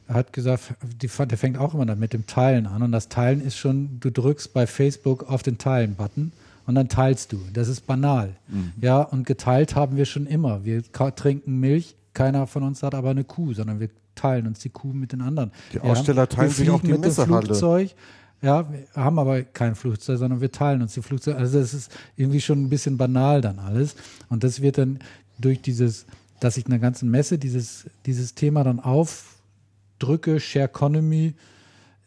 hat 0.08 0.32
gesagt, 0.34 0.76
die, 1.02 1.08
der 1.08 1.38
fängt 1.38 1.58
auch 1.58 1.74
immer 1.74 1.96
mit 1.96 2.14
dem 2.14 2.28
Teilen 2.28 2.66
an. 2.66 2.82
Und 2.82 2.92
das 2.92 3.10
Teilen 3.10 3.42
ist 3.42 3.58
schon, 3.58 4.00
du 4.00 4.10
drückst 4.10 4.54
bei 4.54 4.68
Facebook 4.68 5.30
auf 5.30 5.44
den 5.44 5.58
Teilen-Button 5.58 6.32
und 6.68 6.76
dann 6.76 6.90
teilst 6.90 7.32
du. 7.32 7.40
Das 7.54 7.68
ist 7.68 7.88
banal. 7.88 8.36
Ja, 8.80 9.02
und 9.02 9.26
geteilt 9.26 9.76
haben 9.76 9.98
wir 9.98 10.06
schon 10.06 10.28
immer. 10.28 10.64
Wir 10.64 10.84
trinken 10.92 11.60
Milch, 11.60 11.96
keiner 12.14 12.46
von 12.46 12.62
uns 12.64 12.84
hat 12.84 12.94
aber 12.94 13.10
eine 13.10 13.24
Kuh, 13.24 13.54
sondern 13.54 13.80
wir 13.80 13.90
teilen 14.14 14.46
uns 14.48 14.60
die 14.60 14.70
Kuh 14.70 14.94
mit 14.94 15.14
den 15.14 15.22
anderen. 15.22 15.52
Die 15.74 15.80
Aussteller 15.80 16.28
teilen 16.28 16.50
wir 16.50 16.56
sich 16.56 16.70
auch 16.70 16.82
die 16.82 16.88
mit 16.88 16.98
dem 16.98 17.02
Messehalle. 17.02 17.46
Flugzeug. 17.46 17.96
Ja, 18.42 18.72
wir 18.72 18.86
haben 18.94 19.18
aber 19.18 19.42
kein 19.44 19.76
Flugzeug, 19.76 20.20
sondern 20.20 20.42
wir 20.42 20.52
teilen 20.52 20.82
uns 20.82 20.94
die 20.94 21.02
Flugzeuge. 21.02 21.38
Also 21.38 21.58
es 21.58 21.74
ist 21.74 21.92
irgendwie 22.18 22.42
schon 22.42 22.64
ein 22.64 22.70
bisschen 22.70 22.98
banal 22.98 23.42
dann 23.42 23.60
alles. 23.60 23.96
Und 24.30 24.44
das 24.44 24.62
wird 24.62 24.78
dann 24.78 25.00
durch 25.40 25.62
dieses, 25.62 26.06
dass 26.40 26.58
ich 26.58 26.66
in 26.66 26.72
der 26.72 26.80
ganzen 26.80 27.10
Messe 27.10 27.38
dieses, 27.38 27.86
dieses 28.06 28.36
Thema 28.36 28.64
dann 28.64 28.80
aufdrücke, 28.80 30.40
Share 30.40 30.66
Economy, 30.66 31.34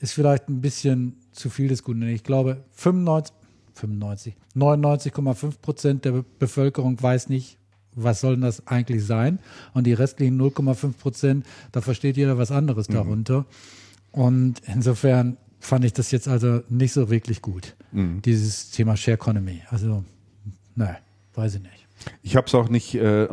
ist 0.01 0.13
vielleicht 0.13 0.49
ein 0.49 0.61
bisschen 0.61 1.17
zu 1.33 1.51
viel 1.51 1.69
des 1.69 1.83
Guten. 1.83 2.03
Ich 2.03 2.25
glaube, 2.25 2.59
95, 2.73 3.35
95, 3.81 4.35
99,5 4.57 5.59
Prozent 5.61 6.05
der 6.05 6.13
Be- 6.13 6.25
Bevölkerung 6.39 7.01
weiß 7.03 7.29
nicht, 7.29 7.59
was 7.95 8.21
soll 8.21 8.35
denn 8.35 8.43
das 8.43 8.67
eigentlich 8.69 9.05
sein? 9.05 9.41
Und 9.75 9.87
die 9.87 9.93
restlichen 9.93 10.41
0,5 10.41 10.93
Prozent, 10.93 11.47
da 11.73 11.81
versteht 11.81 12.17
jeder 12.17 12.39
was 12.39 12.51
anderes 12.53 12.87
darunter. 12.87 13.47
Und 14.13 14.63
insofern 14.67 15.37
fand 15.59 15.85
ich 15.85 15.93
das 15.93 16.11
jetzt 16.11 16.29
also 16.29 16.61
nicht 16.69 16.93
so 16.93 17.11
wirklich 17.11 17.43
gut, 17.43 17.75
dieses 17.93 18.71
Thema 18.71 18.97
Share 18.97 19.17
Economy. 19.17 19.63
Also, 19.71 20.05
ne, 20.77 20.97
weiß 21.35 21.57
ich 21.57 21.63
nicht. 21.63 21.87
Ich 22.23 22.37
habe 22.37 22.47
es 22.47 22.55
auch 22.55 22.69
nicht, 22.69 22.95
äh, 22.95 23.25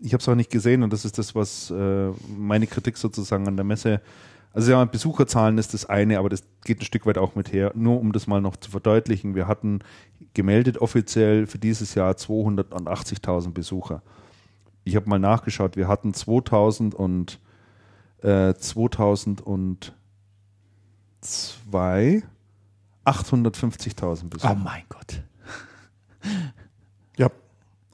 ich 0.00 0.12
habe 0.12 0.20
es 0.22 0.28
auch 0.28 0.34
nicht 0.34 0.50
gesehen 0.50 0.82
und 0.82 0.92
das 0.92 1.04
ist 1.04 1.18
das, 1.18 1.34
was 1.34 1.70
äh, 1.70 2.08
meine 2.36 2.66
Kritik 2.66 2.96
sozusagen 2.96 3.46
an 3.46 3.56
der 3.56 3.64
Messe. 3.64 4.00
Also 4.52 4.72
ja, 4.72 4.84
Besucherzahlen 4.84 5.56
ist 5.58 5.72
das 5.72 5.86
eine, 5.86 6.18
aber 6.18 6.28
das 6.28 6.42
geht 6.64 6.80
ein 6.80 6.84
Stück 6.84 7.06
weit 7.06 7.18
auch 7.18 7.34
mit 7.34 7.52
her. 7.52 7.72
Nur 7.74 8.00
um 8.00 8.12
das 8.12 8.26
mal 8.26 8.40
noch 8.40 8.56
zu 8.56 8.70
verdeutlichen: 8.70 9.34
Wir 9.34 9.46
hatten 9.48 9.80
gemeldet 10.34 10.78
offiziell 10.78 11.46
für 11.46 11.58
dieses 11.58 11.94
Jahr 11.94 12.12
280.000 12.12 13.52
Besucher. 13.52 14.02
Ich 14.84 14.96
habe 14.96 15.08
mal 15.08 15.18
nachgeschaut. 15.18 15.76
Wir 15.76 15.88
hatten 15.88 16.12
2000 16.12 16.94
und 16.94 17.40
äh, 18.22 18.54
2002 18.54 19.92
850.000 23.04 24.28
Besucher. 24.28 24.52
Oh 24.52 24.54
mein 24.54 24.84
Gott. 24.88 25.22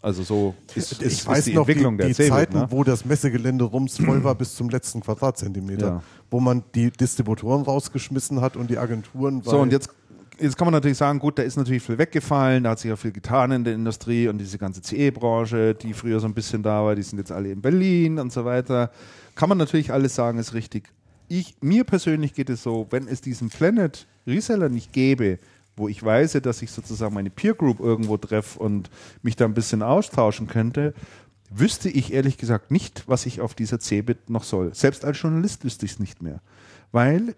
Also 0.00 0.22
so 0.22 0.54
ist, 0.74 0.92
ich 0.92 1.00
ist, 1.02 1.26
weiß 1.26 1.38
ist 1.38 1.46
die 1.48 1.54
noch 1.54 1.68
Entwicklung 1.68 1.94
die, 1.94 1.98
der 1.98 2.06
die 2.08 2.14
Cebit, 2.14 2.30
Zeiten, 2.30 2.58
ne? 2.58 2.66
wo 2.70 2.84
das 2.84 3.04
Messegelände 3.04 3.64
rumsvoll 3.64 4.22
war 4.22 4.34
bis 4.36 4.54
zum 4.54 4.68
letzten 4.70 5.00
Quadratzentimeter, 5.00 5.86
Ja. 5.86 6.02
wo 6.30 6.38
man 6.40 6.62
die 6.74 6.90
Distributoren 6.90 7.62
rausgeschmissen 7.62 8.40
hat 8.40 8.56
und 8.56 8.70
die 8.70 8.78
Agenturen. 8.78 9.42
So, 9.42 9.58
und 9.58 9.72
jetzt, 9.72 9.90
jetzt 10.38 10.56
kann 10.56 10.66
man 10.66 10.74
natürlich 10.74 10.98
sagen, 10.98 11.18
gut, 11.18 11.36
da 11.38 11.42
ist 11.42 11.56
natürlich 11.56 11.82
viel 11.82 11.98
weggefallen, 11.98 12.62
da 12.62 12.70
hat 12.70 12.78
sich 12.78 12.88
ja 12.90 12.96
viel 12.96 13.10
getan 13.10 13.50
in 13.50 13.64
der 13.64 13.74
Industrie 13.74 14.28
und 14.28 14.38
diese 14.38 14.56
ganze 14.56 14.82
CE-Branche, 14.82 15.74
die 15.74 15.92
früher 15.94 16.20
so 16.20 16.26
ein 16.28 16.34
bisschen 16.34 16.62
da 16.62 16.84
war, 16.84 16.94
die 16.94 17.02
sind 17.02 17.18
jetzt 17.18 17.32
alle 17.32 17.50
in 17.50 17.60
Berlin 17.60 18.20
und 18.20 18.32
so 18.32 18.44
weiter. 18.44 18.92
Kann 19.34 19.48
man 19.48 19.58
natürlich 19.58 19.92
alles 19.92 20.14
sagen, 20.14 20.38
ist 20.38 20.54
richtig. 20.54 20.92
Ich, 21.26 21.56
mir 21.60 21.82
persönlich 21.84 22.34
geht 22.34 22.50
es 22.50 22.62
so, 22.62 22.86
wenn 22.90 23.08
es 23.08 23.20
diesen 23.20 23.48
Planet 23.50 24.06
Reseller 24.28 24.68
nicht 24.68 24.92
gäbe, 24.92 25.38
wo 25.78 25.88
ich 25.88 26.02
weiß, 26.02 26.32
dass 26.42 26.62
ich 26.62 26.70
sozusagen 26.70 27.14
meine 27.14 27.30
Peer 27.30 27.54
Group 27.54 27.80
irgendwo 27.80 28.16
treffe 28.16 28.58
und 28.58 28.90
mich 29.22 29.36
da 29.36 29.44
ein 29.44 29.54
bisschen 29.54 29.82
austauschen 29.82 30.46
könnte, 30.46 30.94
wüsste 31.50 31.88
ich 31.88 32.12
ehrlich 32.12 32.36
gesagt 32.36 32.70
nicht, 32.70 33.04
was 33.06 33.26
ich 33.26 33.40
auf 33.40 33.54
dieser 33.54 33.80
Cebit 33.80 34.30
noch 34.30 34.44
soll. 34.44 34.74
Selbst 34.74 35.04
als 35.04 35.20
Journalist 35.20 35.64
wüsste 35.64 35.86
ich 35.86 35.92
es 35.92 35.98
nicht 35.98 36.22
mehr. 36.22 36.40
Weil 36.92 37.34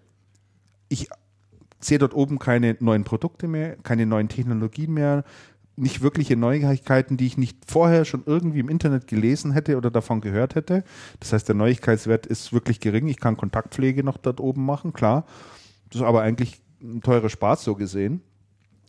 ich 0.89 1.07
sehe 1.79 1.97
dort 1.97 2.13
oben 2.13 2.37
keine 2.39 2.75
neuen 2.79 3.03
Produkte 3.03 3.47
mehr, 3.47 3.77
keine 3.77 4.05
neuen 4.05 4.27
Technologien 4.27 4.93
mehr, 4.93 5.23
nicht 5.77 6.01
wirkliche 6.01 6.35
Neuigkeiten, 6.35 7.17
die 7.17 7.25
ich 7.25 7.37
nicht 7.37 7.57
vorher 7.65 8.05
schon 8.05 8.23
irgendwie 8.25 8.59
im 8.59 8.69
Internet 8.69 9.07
gelesen 9.07 9.51
hätte 9.51 9.77
oder 9.77 9.89
davon 9.89 10.21
gehört 10.21 10.55
hätte. 10.55 10.83
Das 11.19 11.33
heißt, 11.33 11.47
der 11.47 11.55
Neuigkeitswert 11.55 12.25
ist 12.25 12.53
wirklich 12.53 12.79
gering. 12.79 13.07
Ich 13.07 13.19
kann 13.19 13.37
Kontaktpflege 13.37 14.03
noch 14.03 14.17
dort 14.17 14.39
oben 14.39 14.65
machen, 14.65 14.93
klar. 14.93 15.25
Das 15.89 16.01
ist 16.01 16.07
aber 16.07 16.21
eigentlich 16.21 16.61
ein 16.81 17.01
teurer 17.01 17.29
Spaß 17.29 17.63
so 17.63 17.75
gesehen. 17.75 18.21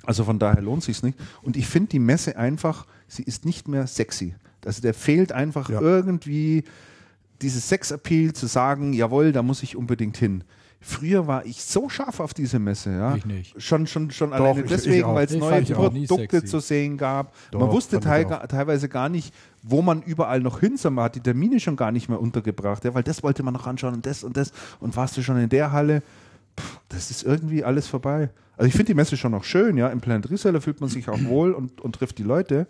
Also 0.04 0.24
von 0.24 0.38
daher 0.38 0.62
lohnt 0.62 0.82
sich 0.82 1.02
nicht. 1.02 1.18
Und 1.42 1.56
ich 1.56 1.66
finde 1.66 1.90
die 1.90 1.98
Messe 1.98 2.36
einfach, 2.36 2.86
sie 3.08 3.22
ist 3.22 3.44
nicht 3.44 3.68
mehr 3.68 3.86
sexy. 3.86 4.34
Also 4.64 4.80
der 4.82 4.94
fehlt 4.94 5.32
einfach 5.32 5.68
Ja. 5.70 5.80
irgendwie 5.80 6.64
dieses 7.40 7.68
Sexappeal 7.68 8.32
zu 8.32 8.46
sagen, 8.46 8.92
jawohl, 8.92 9.32
da 9.32 9.42
muss 9.42 9.62
ich 9.62 9.76
unbedingt 9.76 10.16
hin. 10.16 10.44
Früher 10.84 11.28
war 11.28 11.46
ich 11.46 11.62
so 11.62 11.88
scharf 11.88 12.18
auf 12.18 12.34
diese 12.34 12.58
Messe, 12.58 12.90
ja. 12.90 13.14
Ich 13.14 13.24
nicht. 13.24 13.60
Schon, 13.62 13.86
schon, 13.86 14.10
schon 14.10 14.30
Doch, 14.30 14.38
alleine 14.40 14.62
ich- 14.62 14.68
deswegen, 14.68 15.06
weil 15.14 15.26
es 15.26 15.32
neue 15.36 15.62
Produkte 15.62 16.44
zu 16.44 16.58
sehen 16.58 16.96
gab. 16.98 17.32
Doch, 17.52 17.60
Man 17.60 17.70
wusste 17.70 18.00
teil, 18.00 18.24
teilweise 18.48 18.88
gar 18.88 19.08
nicht, 19.08 19.32
wo 19.62 19.80
man 19.80 20.02
überall 20.02 20.40
noch 20.40 20.58
hin 20.58 20.76
soll. 20.76 20.90
Man 20.90 21.04
hat 21.04 21.14
die 21.14 21.20
Termine 21.20 21.60
schon 21.60 21.76
gar 21.76 21.92
nicht 21.92 22.08
mehr 22.08 22.20
untergebracht, 22.20 22.84
ja, 22.84 22.94
weil 22.94 23.04
das 23.04 23.22
wollte 23.22 23.44
man 23.44 23.54
noch 23.54 23.68
anschauen 23.68 23.94
und 23.94 24.06
das 24.06 24.24
und 24.24 24.36
das 24.36 24.50
und 24.80 24.96
warst 24.96 25.16
du 25.16 25.22
schon 25.22 25.36
in 25.38 25.48
der 25.48 25.70
Halle. 25.70 26.02
Puh, 26.56 26.64
das 26.88 27.12
ist 27.12 27.22
irgendwie 27.22 27.62
alles 27.62 27.86
vorbei. 27.86 28.30
Also 28.56 28.68
ich 28.68 28.72
finde 28.74 28.86
die 28.92 28.94
Messe 28.94 29.16
schon 29.16 29.32
noch 29.32 29.44
schön, 29.44 29.76
ja. 29.76 29.88
Im 29.88 30.00
Planet 30.00 30.30
Reseller 30.30 30.60
fühlt 30.60 30.80
man 30.80 30.90
sich 30.90 31.08
auch 31.08 31.22
wohl 31.24 31.52
und, 31.52 31.80
und 31.80 31.94
trifft 31.94 32.18
die 32.18 32.22
Leute. 32.22 32.66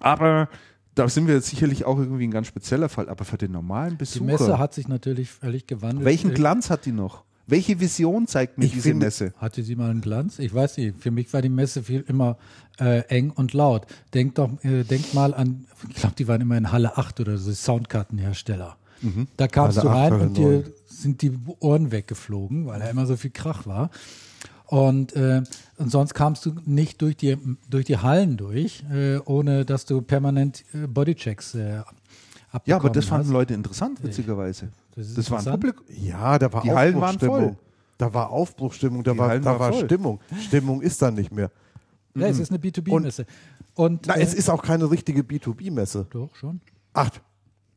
Aber 0.00 0.48
da 0.94 1.08
sind 1.08 1.26
wir 1.26 1.34
jetzt 1.34 1.48
sicherlich 1.48 1.84
auch 1.84 1.98
irgendwie 1.98 2.26
ein 2.26 2.30
ganz 2.30 2.46
spezieller 2.48 2.88
Fall. 2.88 3.08
Aber 3.08 3.24
für 3.24 3.38
den 3.38 3.52
normalen 3.52 3.90
Die 3.92 3.96
Besucher, 3.98 4.24
Messe 4.24 4.58
hat 4.58 4.74
sich 4.74 4.88
natürlich 4.88 5.30
völlig 5.30 5.66
gewandelt. 5.66 6.04
welchen 6.04 6.34
Glanz 6.34 6.70
hat 6.70 6.84
die 6.86 6.92
noch? 6.92 7.24
Welche 7.46 7.80
Vision 7.80 8.26
zeigt 8.28 8.56
mir 8.56 8.64
Ich 8.66 8.72
diese 8.72 8.90
finde- 8.90 9.06
Messe? 9.06 9.32
Hatte 9.36 9.62
sie 9.62 9.74
mal 9.76 9.90
einen 9.90 10.00
Glanz? 10.00 10.38
Ich 10.38 10.54
weiß 10.54 10.76
nicht. 10.78 10.96
Für 11.00 11.10
mich 11.10 11.32
war 11.32 11.42
die 11.42 11.48
Messe 11.48 11.82
viel 11.82 12.04
immer 12.06 12.38
äh, 12.78 13.00
eng 13.08 13.30
und 13.30 13.52
laut. 13.52 13.86
Denkt 14.14 14.38
doch, 14.38 14.62
äh, 14.64 14.84
denkt 14.84 15.12
mal 15.12 15.34
an, 15.34 15.66
ich 15.88 15.96
glaube, 15.96 16.14
die 16.16 16.28
waren 16.28 16.40
immer 16.40 16.56
in 16.56 16.70
Halle 16.72 16.96
8 16.96 17.20
oder 17.20 17.36
so 17.38 17.52
Soundkartenhersteller. 17.52 18.76
Da 19.36 19.48
kamst 19.48 19.78
Halle 19.78 19.88
du 19.88 19.94
8, 19.94 20.12
rein 20.12 20.20
und 20.20 20.36
dir 20.36 20.48
9. 20.62 20.64
sind 20.86 21.22
die 21.22 21.32
Ohren 21.58 21.90
weggeflogen, 21.90 22.66
weil 22.66 22.78
da 22.78 22.86
immer 22.88 23.04
so 23.06 23.16
viel 23.16 23.32
Krach 23.32 23.66
war. 23.66 23.90
Und, 24.72 25.14
äh, 25.14 25.42
und 25.76 25.90
sonst 25.90 26.14
kamst 26.14 26.46
du 26.46 26.54
nicht 26.64 27.02
durch 27.02 27.14
die, 27.18 27.36
durch 27.68 27.84
die 27.84 27.98
Hallen 27.98 28.38
durch, 28.38 28.82
äh, 28.90 29.18
ohne 29.18 29.66
dass 29.66 29.84
du 29.84 30.00
permanent 30.00 30.64
äh, 30.72 30.86
Bodychecks 30.86 31.54
äh, 31.56 31.82
Ja, 32.64 32.76
aber 32.76 32.88
das 32.88 33.04
hast. 33.04 33.08
fanden 33.10 33.32
Leute 33.32 33.52
interessant, 33.52 34.02
witzigerweise. 34.02 34.70
Das 34.94 35.08
ist 35.08 35.18
Das 35.18 35.30
war 35.30 35.40
ein. 35.40 35.44
Publikum. 35.44 35.84
Ja, 35.90 36.38
da 36.38 36.50
war 36.50 36.62
Die 36.62 36.70
Hallen 36.72 36.94
waren 36.94 37.02
Aufbruchstimmung. 37.16 37.38
voll. 37.40 37.56
Da 37.98 38.14
war 38.14 38.30
Aufbruchstimmung, 38.30 39.04
da 39.04 39.12
Die 39.12 39.18
war, 39.18 39.28
Hallen 39.28 39.42
da 39.42 39.60
war 39.60 39.72
voll. 39.74 39.84
Stimmung. 39.84 40.20
Stimmung 40.40 40.80
ist 40.80 41.02
dann 41.02 41.16
nicht 41.16 41.32
mehr. 41.32 41.50
Ja, 42.14 42.28
es 42.28 42.38
ist 42.38 42.50
eine 42.50 42.58
B2B-Messe. 42.58 43.26
Und, 43.74 44.06
Na, 44.06 44.14
äh, 44.16 44.22
es 44.22 44.32
ist 44.32 44.48
auch 44.48 44.62
keine 44.62 44.90
richtige 44.90 45.20
B2B-Messe. 45.20 46.06
doch 46.08 46.34
schon. 46.34 46.62
Ach, 46.94 47.10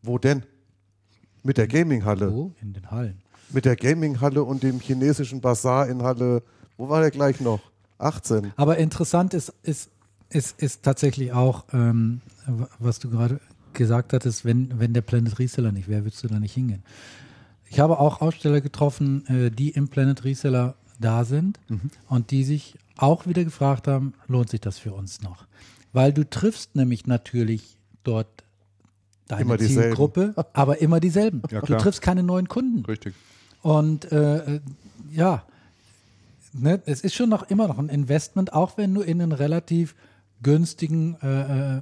wo 0.01 0.17
denn? 0.17 0.43
Mit 1.43 1.57
der 1.57 1.67
Gaming-Halle. 1.67 2.33
Wo? 2.33 2.53
In 2.61 2.71
den 2.71 2.89
Hallen. 2.89 3.17
Mit 3.51 3.65
der 3.65 3.75
Gaming-Halle 3.75 4.43
und 4.45 4.63
dem 4.63 4.79
chinesischen 4.79 5.41
Bazar 5.41 5.89
in 5.89 6.01
Halle, 6.03 6.41
wo 6.77 6.89
war 6.89 7.01
der 7.01 7.11
gleich 7.11 7.39
noch? 7.39 7.59
18. 7.97 8.53
Aber 8.55 8.77
interessant 8.77 9.33
ist, 9.33 9.53
ist, 9.63 9.89
ist, 10.29 10.61
ist 10.61 10.83
tatsächlich 10.83 11.31
auch, 11.33 11.65
ähm, 11.73 12.21
was 12.79 12.99
du 12.99 13.09
gerade 13.09 13.39
gesagt 13.73 14.13
hattest, 14.13 14.45
wenn, 14.45 14.79
wenn 14.79 14.93
der 14.93 15.01
Planet 15.01 15.39
Reseller 15.39 15.71
nicht 15.71 15.87
wäre, 15.87 16.05
würdest 16.05 16.23
du 16.23 16.27
da 16.27 16.39
nicht 16.39 16.53
hingehen. 16.53 16.83
Ich 17.69 17.79
habe 17.79 17.99
auch 17.99 18.21
Aussteller 18.21 18.61
getroffen, 18.61 19.25
äh, 19.27 19.51
die 19.51 19.69
im 19.69 19.87
Planet 19.87 20.23
Reseller 20.23 20.75
da 20.99 21.25
sind 21.25 21.59
und 22.07 22.31
die 22.31 22.43
sich 22.43 22.75
auch 22.97 23.27
wieder 23.27 23.43
gefragt 23.43 23.87
haben, 23.87 24.13
lohnt 24.27 24.49
sich 24.49 24.61
das 24.61 24.77
für 24.77 24.93
uns 24.93 25.21
noch? 25.21 25.45
Weil 25.91 26.13
du 26.13 26.29
triffst 26.29 26.75
nämlich 26.75 27.05
natürlich 27.07 27.77
dort 28.03 28.45
deine. 29.27 29.57
Zielgruppe, 29.57 30.33
aber 30.53 30.81
immer 30.81 30.99
dieselben. 30.99 31.41
Ja, 31.49 31.61
du 31.61 31.75
triffst 31.77 32.01
keine 32.01 32.23
neuen 32.23 32.47
Kunden. 32.47 32.85
Richtig. 32.85 33.13
Und 33.61 34.11
äh, 34.11 34.55
äh, 34.55 34.59
ja, 35.11 35.43
ne, 36.57 36.81
es 36.85 37.01
ist 37.01 37.13
schon 37.15 37.29
noch 37.29 37.49
immer 37.49 37.67
noch 37.67 37.77
ein 37.77 37.89
Investment, 37.89 38.53
auch 38.53 38.77
wenn 38.77 38.93
du 38.93 39.01
in 39.01 39.21
einen 39.21 39.31
relativ 39.31 39.95
günstigen 40.41 41.15
äh, 41.21 41.77
äh, 41.77 41.81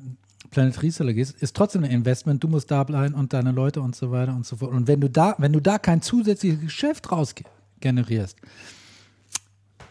Planet 0.52 0.82
Reseller 0.84 1.14
gehst, 1.14 1.36
ist 1.42 1.56
trotzdem 1.56 1.84
ein 1.84 1.92
Investment. 1.92 2.44
Du 2.44 2.48
musst 2.48 2.70
da 2.70 2.84
bleiben 2.84 3.16
und 3.16 3.34
deine 3.34 3.52
Leute 3.52 3.82
und 3.82 3.96
so 3.96 4.12
weiter 4.12 4.36
und 4.36 4.46
so 4.46 4.58
fort. 4.58 4.72
Und 4.72 4.88
wenn 4.88 5.02
du 5.02 5.10
da, 5.10 5.36
wenn 5.40 5.54
du 5.54 5.60
da 5.60 5.80
kein 5.80 6.02
zusätzliches 6.02 6.62
Geschäft 6.62 7.12
raus 7.12 7.34
ge- 7.34 7.48
generierst, 7.80 8.38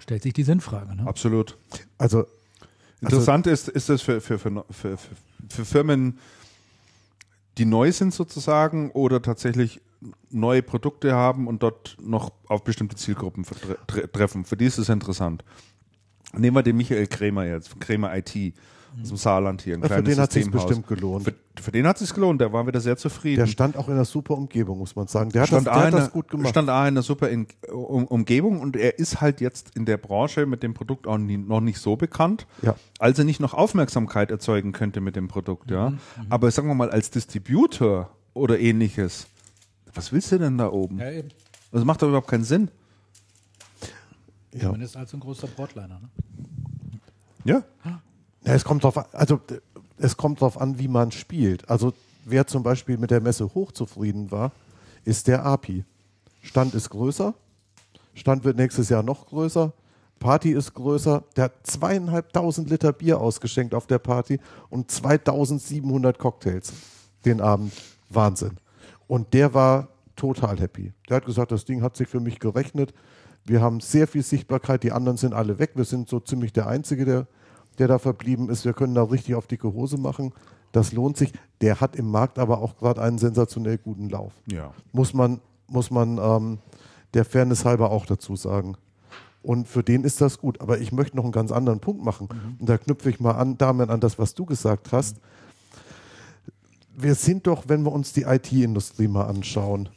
stellt 0.00 0.22
sich 0.22 0.32
die 0.32 0.44
Sinnfrage. 0.44 0.94
Ne? 0.94 1.06
Absolut. 1.06 1.56
Also, 1.98 2.26
Interessant 3.00 3.48
ist, 3.48 3.68
ist 3.68 3.88
das 3.88 4.02
für, 4.02 4.20
für, 4.20 4.38
für, 4.38 4.64
für, 4.70 4.96
für, 4.96 5.09
für 5.48 5.64
Firmen, 5.64 6.18
die 7.59 7.64
neu 7.64 7.90
sind 7.90 8.14
sozusagen 8.14 8.92
oder 8.92 9.20
tatsächlich 9.20 9.80
neue 10.31 10.62
Produkte 10.62 11.12
haben 11.15 11.47
und 11.47 11.62
dort 11.62 11.97
noch 12.03 12.33
auf 12.49 12.65
bestimmte 12.65 12.97
Zielgruppen 12.97 13.45
tre 13.87 14.11
treffen. 14.11 14.45
Für 14.45 14.57
die 14.57 14.66
ist 14.66 14.79
es 14.79 14.89
interessant. 14.89 15.45
Nehmen 16.37 16.57
wir 16.57 16.62
den 16.62 16.77
Michael 16.77 17.07
Krämer 17.07 17.45
jetzt, 17.45 17.69
von 17.69 17.79
Krämer 17.79 18.16
IT 18.16 18.55
aus 19.01 19.09
dem 19.09 19.16
Saarland 19.16 19.62
hier. 19.62 19.74
Ein 19.77 19.81
Ja, 19.83 19.89
für 19.89 19.95
kleines 19.95 20.15
den 20.15 20.23
hat 20.23 20.33
Systemhaus. 20.33 20.66
bestimmt 20.66 20.87
gelohnt. 20.87 21.24
Für, 21.24 21.35
für 21.62 21.73
den 21.73 21.87
hat 21.87 21.97
es 21.97 22.09
sich 22.09 22.15
gelohnt, 22.15 22.41
der 22.43 22.53
war 22.53 22.66
wieder 22.66 22.81
sehr 22.81 22.97
zufrieden. 22.97 23.37
der 23.41 23.47
stand 23.47 23.77
auch 23.77 23.89
in 23.89 23.95
einer 23.95 24.05
super 24.05 24.35
Umgebung, 24.37 24.79
muss 24.79 24.97
man 24.97 25.07
sagen. 25.07 25.31
Der 25.31 25.43
hat, 25.43 25.49
stand, 25.49 25.66
das, 25.66 25.73
A 25.74 25.79
der 25.79 25.81
in 25.81 25.87
hat 25.89 25.95
einer, 25.95 26.05
das 26.07 26.12
gut 26.12 26.29
gemacht. 26.29 26.51
stand 26.51 26.69
A 26.69 26.83
in 26.83 26.95
einer 26.95 27.03
super 27.03 27.29
in, 27.31 27.47
um, 27.73 28.07
Umgebung 28.07 28.61
und 28.61 28.77
er 28.77 28.99
ist 28.99 29.20
halt 29.23 29.41
jetzt 29.41 29.77
in 29.77 29.85
der 29.87 29.97
Branche 29.99 30.45
mit 30.47 30.62
dem 30.62 30.74
Produkt 30.74 31.07
auch 31.07 31.16
nie, 31.19 31.37
noch 31.39 31.61
nicht 31.61 31.79
so 31.79 31.97
bekannt, 31.97 32.47
Ja. 32.62 32.74
als 32.99 33.19
er 33.19 33.24
nicht 33.24 33.41
noch 33.41 33.55
Aufmerksamkeit 33.55 34.31
erzeugen 34.31 34.73
könnte 34.73 35.01
mit 35.01 35.16
dem 35.16 35.29
Produkt, 35.29 35.70
ja. 35.70 35.95
Aber 36.29 36.51
sagen 36.51 36.69
wir 36.69 36.74
mal, 36.74 36.91
als 36.91 37.11
Distributor 37.11 38.11
oder 38.35 38.59
ähnliches, 38.59 39.27
was 39.94 40.12
willst 40.12 40.32
du 40.32 40.39
denn 40.39 40.59
da 40.59 40.70
oben? 40.70 40.98
Ja, 40.98 41.10
eben. 41.10 41.28
Das 41.70 41.85
macht 41.85 42.02
doch 42.02 42.09
überhaupt 42.09 42.28
keinen 42.28 42.44
Sinn. 42.44 42.70
ja. 44.52 44.60
Zumindest 44.60 44.97
als 44.97 45.12
ein 45.14 45.20
großer 45.20 45.47
Broadliner. 45.47 46.01
Ne? 46.01 46.09
Ja. 47.44 47.62
Ja, 47.85 48.01
es 48.55 48.64
kommt 48.64 48.82
drauf 48.82 48.98
an, 48.98 49.06
also 49.12 49.40
es 49.98 50.16
kommt 50.16 50.40
drauf 50.40 50.60
an, 50.60 50.78
wie 50.78 50.89
man 50.89 51.12
spielt. 51.12 51.69
Also 51.70 51.93
wer 52.24 52.47
zum 52.47 52.62
Beispiel 52.62 52.98
mit 52.98 53.10
der 53.10 53.20
Messe 53.20 53.55
hochzufrieden 53.55 54.31
war, 54.31 54.52
ist 55.05 55.28
der 55.28 55.44
API. 55.44 55.85
Stand 56.43 56.74
ist 56.74 56.90
größer, 56.90 57.35
Stand 58.14 58.44
wird 58.44 58.56
nächstes 58.56 58.89
Jahr 58.89 59.02
noch 59.05 59.27
größer, 59.27 59.73
Party 60.19 60.52
ist 60.52 60.74
größer. 60.74 61.24
Der 61.36 61.44
hat 61.44 61.66
zweieinhalbtausend 61.66 62.69
Liter 62.70 62.93
Bier 62.93 63.20
ausgeschenkt 63.20 63.74
auf 63.74 63.86
der 63.86 63.98
Party 63.98 64.40
und 64.70 64.90
2700 64.90 66.19
Cocktails 66.19 66.73
den 67.24 67.40
Abend. 67.40 67.73
Wahnsinn. 68.09 68.59
Und 69.12 69.34
der 69.34 69.52
war 69.52 69.89
total 70.16 70.59
happy. 70.59 70.94
Der 71.10 71.18
hat 71.18 71.26
gesagt, 71.26 71.52
das 71.52 71.66
Ding 71.66 71.82
hat 71.82 71.98
sich 71.98 72.09
für 72.09 72.18
mich 72.18 72.39
gerechnet. 72.39 72.94
Wir 73.44 73.60
haben 73.60 73.80
sehr 73.80 74.09
viel 74.09 74.22
Sichtbarkeit, 74.22 74.84
die 74.84 74.93
anderen 74.93 75.18
sind 75.18 75.34
alle 75.34 75.59
weg. 75.59 75.72
Wir 75.74 75.84
sind 75.84 76.09
so 76.09 76.18
ziemlich 76.18 76.55
der 76.55 76.66
Einzige, 76.66 77.05
der, 77.05 77.26
der 77.76 77.89
da 77.89 77.98
verblieben 77.98 78.48
ist. 78.48 78.64
Wir 78.64 78.72
können 78.72 78.94
da 78.94 79.02
richtig 79.02 79.34
auf 79.34 79.47
dicke 79.47 79.70
Hose 79.70 79.98
machen. 79.98 80.32
Das 80.72 80.94
lohnt 80.94 81.18
sich. 81.18 81.34
Der 81.60 81.82
hat 81.82 81.94
im 81.94 82.10
Markt 82.10 82.39
aber 82.39 82.62
auch 82.62 82.78
gerade 82.78 83.02
einen 83.02 83.18
sensationell 83.18 83.76
guten 83.76 84.09
Lauf. 84.09 84.32
Ja. 84.51 84.72
Muss 84.93 85.12
man, 85.12 85.43
muss 85.66 85.90
man 85.90 86.16
ähm, 86.16 86.59
der 87.12 87.26
Fairness 87.26 87.66
halber 87.66 87.90
auch 87.90 88.06
dazu 88.06 88.34
sagen. 88.34 88.78
Und 89.43 89.68
für 89.68 89.82
den 89.82 90.05
ist 90.05 90.22
das 90.22 90.39
gut. 90.39 90.59
Aber 90.62 90.78
ich 90.78 90.90
möchte 90.90 91.18
noch 91.18 91.24
einen 91.24 91.32
ganz 91.32 91.52
anderen 91.52 91.80
Punkt 91.80 92.02
machen. 92.02 92.30
Und 92.59 92.66
da 92.66 92.78
knüpfe 92.78 93.10
ich 93.10 93.20
mal 93.20 93.32
an, 93.32 93.59
damit 93.59 93.90
an 93.90 94.01
das, 94.01 94.18
was 94.18 94.32
du 94.32 94.47
gesagt 94.47 94.90
hast. 94.90 95.18
Wir 96.94 97.14
sind 97.14 97.47
doch, 97.47 97.64
wenn 97.69 97.85
wir 97.85 97.93
uns 97.93 98.12
die 98.12 98.23
IT-Industrie 98.23 99.09
mal 99.09 99.24
anschauen, 99.24 99.89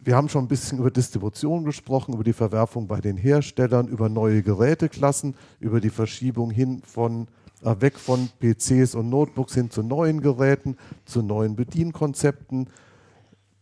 wir 0.00 0.14
haben 0.14 0.28
schon 0.28 0.44
ein 0.44 0.48
bisschen 0.48 0.78
über 0.78 0.90
Distribution 0.90 1.64
gesprochen, 1.64 2.12
über 2.12 2.24
die 2.24 2.34
Verwerfung 2.34 2.86
bei 2.86 3.00
den 3.00 3.16
Herstellern, 3.16 3.88
über 3.88 4.10
neue 4.10 4.42
Geräteklassen, 4.42 5.34
über 5.60 5.80
die 5.80 5.88
Verschiebung 5.88 6.50
hin 6.50 6.82
von 6.84 7.26
äh, 7.62 7.74
weg 7.80 7.98
von 7.98 8.28
PCs 8.40 8.94
und 8.94 9.08
Notebooks 9.08 9.54
hin 9.54 9.70
zu 9.70 9.82
neuen 9.82 10.20
Geräten, 10.20 10.76
zu 11.06 11.22
neuen 11.22 11.56
Bedienkonzepten. 11.56 12.68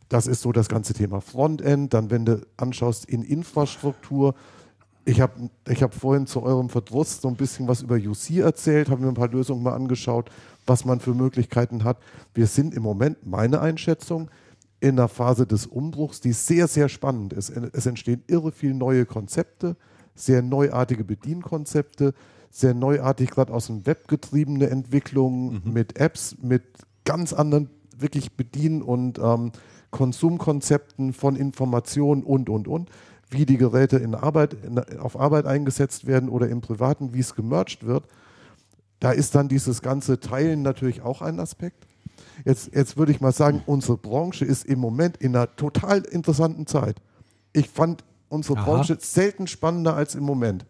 Das 0.09 0.27
ist 0.27 0.43
so 0.43 0.51
das 0.51 0.69
ganze 0.69 0.95
Thema 0.95 1.21
Frontend. 1.21 1.95
Dann, 1.95 2.11
wenn 2.11 2.25
du 2.25 2.45
anschaust 2.57 3.05
in 3.05 3.23
Infrastruktur, 3.23 4.35
ich 5.05 5.21
habe 5.21 5.51
ich 5.69 5.83
hab 5.83 5.95
vorhin 5.95 6.27
zu 6.27 6.43
eurem 6.43 6.69
Verdruss 6.69 7.21
so 7.21 7.29
ein 7.29 7.37
bisschen 7.37 7.69
was 7.69 7.83
über 7.83 7.97
UC 7.97 8.39
erzählt, 8.39 8.89
habe 8.89 9.03
mir 9.03 9.09
ein 9.09 9.15
paar 9.15 9.29
Lösungen 9.29 9.63
mal 9.63 9.75
angeschaut, 9.75 10.31
was 10.73 10.87
man 10.87 11.01
für 11.01 11.13
Möglichkeiten 11.13 11.85
hat. 11.85 11.99
Wir 12.33 12.47
sind 12.47 12.73
im 12.73 12.83
Moment, 12.83 13.27
meine 13.27 13.61
Einschätzung, 13.61 14.31
in 14.81 14.99
einer 14.99 15.09
Phase 15.09 15.47
des 15.47 15.67
Umbruchs, 15.67 16.23
die 16.23 16.33
sehr, 16.33 16.67
sehr 16.67 16.89
spannend 16.89 17.35
ist. 17.35 17.51
Es 17.51 17.85
entstehen 17.85 18.25
irre 18.27 18.53
viele 18.53 18.73
neue 18.73 19.05
Konzepte, 19.05 19.77
sehr 20.15 20.41
neuartige 20.41 21.05
Bedienkonzepte, 21.05 22.15
sehr 22.51 22.73
neuartig 22.73 23.31
gerade 23.31 23.53
aus 23.53 23.67
dem 23.67 23.85
Web 23.85 24.09
getriebene 24.09 24.71
Entwicklungen 24.71 25.61
mit 25.65 25.99
Apps, 25.99 26.37
mit 26.41 26.63
ganz 27.05 27.35
anderen 27.35 27.69
wirklich 27.99 28.33
Bedien- 28.33 28.81
und 28.81 29.19
ähm, 29.19 29.53
Konsumkonzepten 29.91 31.13
von 31.13 31.37
Informationen 31.37 32.23
und, 32.23 32.49
und, 32.49 32.67
und, 32.67 32.89
wie 33.29 33.45
die 33.45 33.59
Geräte 33.59 33.99
in 33.99 34.15
Arbeit, 34.15 34.57
in, 34.65 34.79
auf 34.99 35.21
Arbeit 35.21 35.45
eingesetzt 35.45 36.07
werden 36.07 36.31
oder 36.31 36.49
im 36.49 36.63
Privaten, 36.63 37.13
wie 37.13 37.21
es 37.21 37.35
gemerged 37.35 37.85
wird. 37.85 38.05
Da 39.03 39.11
ist 39.11 39.35
dann 39.35 39.49
dieses 39.49 39.83
ganze 39.83 40.21
Teilen 40.21 40.63
natürlich 40.63 41.03
auch 41.03 41.23
ein 41.23 41.41
Aspekt. 41.41 41.89
Jetzt, 42.45 42.73
jetzt 42.73 42.97
würde 42.97 43.11
ich 43.11 43.21
mal 43.21 43.33
sagen, 43.33 43.61
unsere 43.67 43.97
Branche 43.97 44.45
ist 44.45 44.65
im 44.65 44.79
Moment 44.79 45.17
in 45.17 45.35
einer 45.35 45.57
total 45.57 46.03
interessanten 46.03 46.69
Zeit. 46.69 47.03
Ich 47.53 47.69
fand 47.69 48.05
unsere 48.29 48.59
Aha. 48.59 48.65
Branche 48.65 48.97
selten 49.01 49.49
spannender 49.49 49.97
als 49.97 50.15
im 50.15 50.23
Moment. 50.23 50.67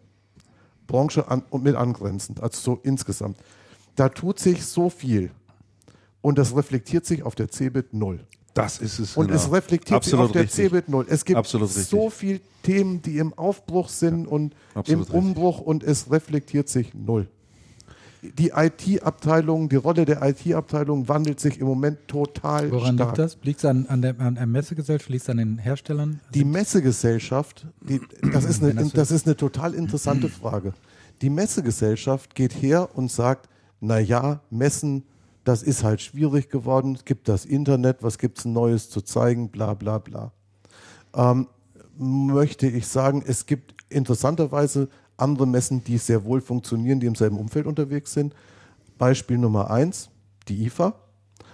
Branche 0.87 1.31
an, 1.31 1.43
und 1.51 1.63
mit 1.63 1.77
angrenzend, 1.77 2.43
also 2.43 2.59
so 2.59 2.81
insgesamt. 2.83 3.37
Da 3.97 4.09
tut 4.09 4.39
sich 4.39 4.65
so 4.65 4.89
viel. 4.89 5.31
Und 6.23 6.39
das 6.39 6.57
reflektiert 6.57 7.05
sich 7.05 7.25
auf 7.25 7.35
der 7.35 7.51
CeBIT 7.51 7.93
0. 7.93 8.27
Das 8.55 8.79
ist 8.79 8.99
es. 8.99 9.15
Und 9.15 9.27
genau. 9.27 9.39
es 9.39 9.53
reflektiert 9.53 9.99
Absolut 9.99 10.21
sich 10.21 10.31
auf 10.31 10.33
der 10.33 10.43
richtig. 10.45 10.71
CeBIT 10.71 10.89
0. 10.89 11.07
Es 11.11 11.27
gibt 11.27 11.37
Absolut 11.37 11.69
richtig. 11.69 11.85
so 11.85 12.09
viele 12.09 12.41
Themen, 12.63 13.03
die 13.03 13.19
im 13.19 13.35
Aufbruch 13.35 13.91
sind 13.91 14.27
und 14.27 14.55
absolut 14.75 15.11
im 15.11 15.15
Umbruch 15.15 15.61
und 15.61 15.83
es 15.83 16.11
reflektiert 16.11 16.71
sich 16.71 16.95
null. 16.95 17.29
Die 18.23 18.53
IT-Abteilung, 18.55 19.69
die 19.69 19.77
Rolle 19.77 20.05
der 20.05 20.23
IT-Abteilung 20.23 21.09
wandelt 21.09 21.41
sich 21.41 21.59
im 21.59 21.67
Moment 21.67 22.07
total 22.07 22.71
Woran 22.71 22.95
stark. 22.95 23.11
liegt 23.11 23.19
das? 23.19 23.39
Liegt 23.43 23.59
es 23.59 23.65
an, 23.65 23.87
an, 23.87 24.01
der, 24.01 24.19
an 24.21 24.37
der 24.37 24.47
Messegesellschaft? 24.47 25.11
Liegt 25.11 25.25
es 25.25 25.31
an 25.31 25.39
den 25.39 25.59
Herstellern? 25.59 26.21
Die 26.33 26.45
Messegesellschaft, 26.45 27.67
die, 27.81 28.01
das, 28.33 28.45
ist 28.45 28.63
eine, 28.63 28.91
das 28.91 29.11
ist 29.11 29.27
eine 29.27 29.37
total 29.37 29.75
interessante 29.75 30.29
Frage. 30.29 30.73
Die 31.21 31.31
Messegesellschaft 31.31 32.37
geht 32.37 32.53
her 32.63 32.91
und 32.95 33.11
sagt, 33.11 33.49
na 33.81 33.99
ja, 33.99 34.41
Messen, 34.51 35.03
das 35.43 35.65
ist 35.65 35.83
halt 35.83 36.01
schwierig 36.01 36.49
geworden, 36.49 36.95
es 36.95 37.05
gibt 37.05 37.29
das 37.29 37.45
Internet, 37.45 38.05
was 38.05 38.19
gibt 38.19 38.39
es 38.39 38.45
Neues 38.45 38.89
zu 38.89 39.01
zeigen, 39.01 39.49
bla 39.49 39.75
bla 39.75 39.99
bla. 39.99 40.31
Ähm, 41.15 41.49
möchte 41.99 42.69
ich 42.69 42.87
sagen, 42.87 43.25
es 43.27 43.47
gibt 43.47 43.75
interessanterweise 43.89 44.89
andere 45.23 45.47
Messen, 45.47 45.83
die 45.85 45.99
sehr 45.99 46.25
wohl 46.25 46.41
funktionieren, 46.41 47.01
die 47.01 47.07
im 47.07 47.15
selben 47.15 47.39
Umfeld 47.39 47.67
unterwegs 47.67 48.13
sind. 48.13 48.35
Beispiel 48.99 49.39
Nummer 49.39 49.71
eins, 49.71 50.11
die 50.49 50.67
IFA. 50.67 50.95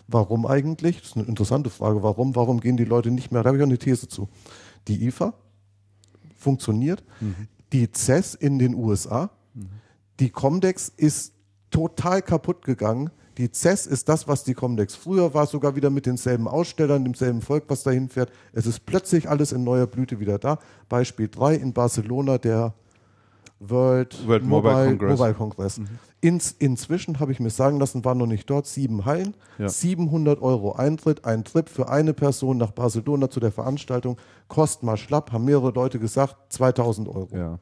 Warum 0.08 0.46
eigentlich? 0.46 1.00
Das 1.00 1.10
ist 1.10 1.16
eine 1.16 1.26
interessante 1.26 1.70
Frage. 1.70 2.02
Warum? 2.02 2.34
Warum 2.34 2.60
gehen 2.60 2.76
die 2.76 2.84
Leute 2.84 3.10
nicht 3.10 3.30
mehr? 3.30 3.42
Da 3.42 3.48
habe 3.48 3.58
ich 3.58 3.62
auch 3.62 3.68
eine 3.68 3.78
These 3.78 4.08
zu. 4.08 4.28
Die 4.88 5.06
IFA 5.06 5.34
funktioniert. 6.36 7.04
Die 7.72 7.88
CES 7.92 8.34
in 8.34 8.58
den 8.58 8.74
USA. 8.74 9.30
Die 10.18 10.30
Comdex 10.30 10.90
ist 10.96 11.34
total 11.70 12.22
kaputt 12.22 12.64
gegangen. 12.64 13.10
Die 13.36 13.50
CES 13.52 13.86
ist 13.86 14.08
das, 14.08 14.26
was 14.26 14.42
die 14.44 14.54
Comdex 14.54 14.96
früher 14.96 15.32
war, 15.32 15.46
sogar 15.46 15.76
wieder 15.76 15.90
mit 15.90 16.06
denselben 16.06 16.48
Ausstellern, 16.48 17.04
demselben 17.04 17.40
Volk, 17.40 17.64
was 17.68 17.82
dahin 17.84 18.08
fährt. 18.08 18.32
Es 18.52 18.66
ist 18.66 18.84
plötzlich 18.86 19.28
alles 19.28 19.52
in 19.52 19.62
neuer 19.62 19.86
Blüte 19.86 20.18
wieder 20.18 20.38
da. 20.38 20.58
Beispiel 20.88 21.28
3 21.28 21.54
in 21.54 21.72
Barcelona, 21.72 22.38
der 22.38 22.74
World, 23.60 24.26
World 24.26 24.44
Mobile 24.44 24.86
Congress. 24.86 25.18
Mobile 25.18 25.34
Congress. 25.34 25.80
Ins, 26.20 26.52
inzwischen 26.58 27.20
habe 27.20 27.32
ich 27.32 27.40
mir 27.40 27.50
sagen 27.50 27.78
lassen, 27.78 28.04
war 28.04 28.14
noch 28.14 28.26
nicht 28.26 28.48
dort, 28.50 28.66
sieben 28.66 29.04
Hallen, 29.04 29.34
Ja. 29.58 29.68
700 29.68 30.40
Euro 30.42 30.72
Eintritt, 30.72 31.24
ein 31.24 31.44
Trip 31.44 31.68
für 31.68 31.88
eine 31.88 32.12
Person 32.14 32.56
nach 32.58 32.70
Barcelona 32.72 33.30
zu 33.30 33.40
der 33.40 33.52
Veranstaltung, 33.52 34.16
kostet 34.48 34.82
mal 34.84 34.96
schlapp, 34.96 35.32
haben 35.32 35.44
mehrere 35.44 35.70
Leute 35.70 35.98
gesagt, 35.98 36.36
2000 36.52 37.08
Euro. 37.08 37.28
Ja. 37.36 37.58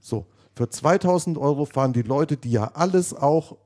So, 0.00 0.26
für 0.54 0.68
2000 0.68 1.38
Euro 1.38 1.64
fahren 1.64 1.92
die 1.92 2.02
Leute, 2.02 2.36
die 2.36 2.50
ja 2.50 2.70
alles 2.74 3.14
auch 3.14 3.56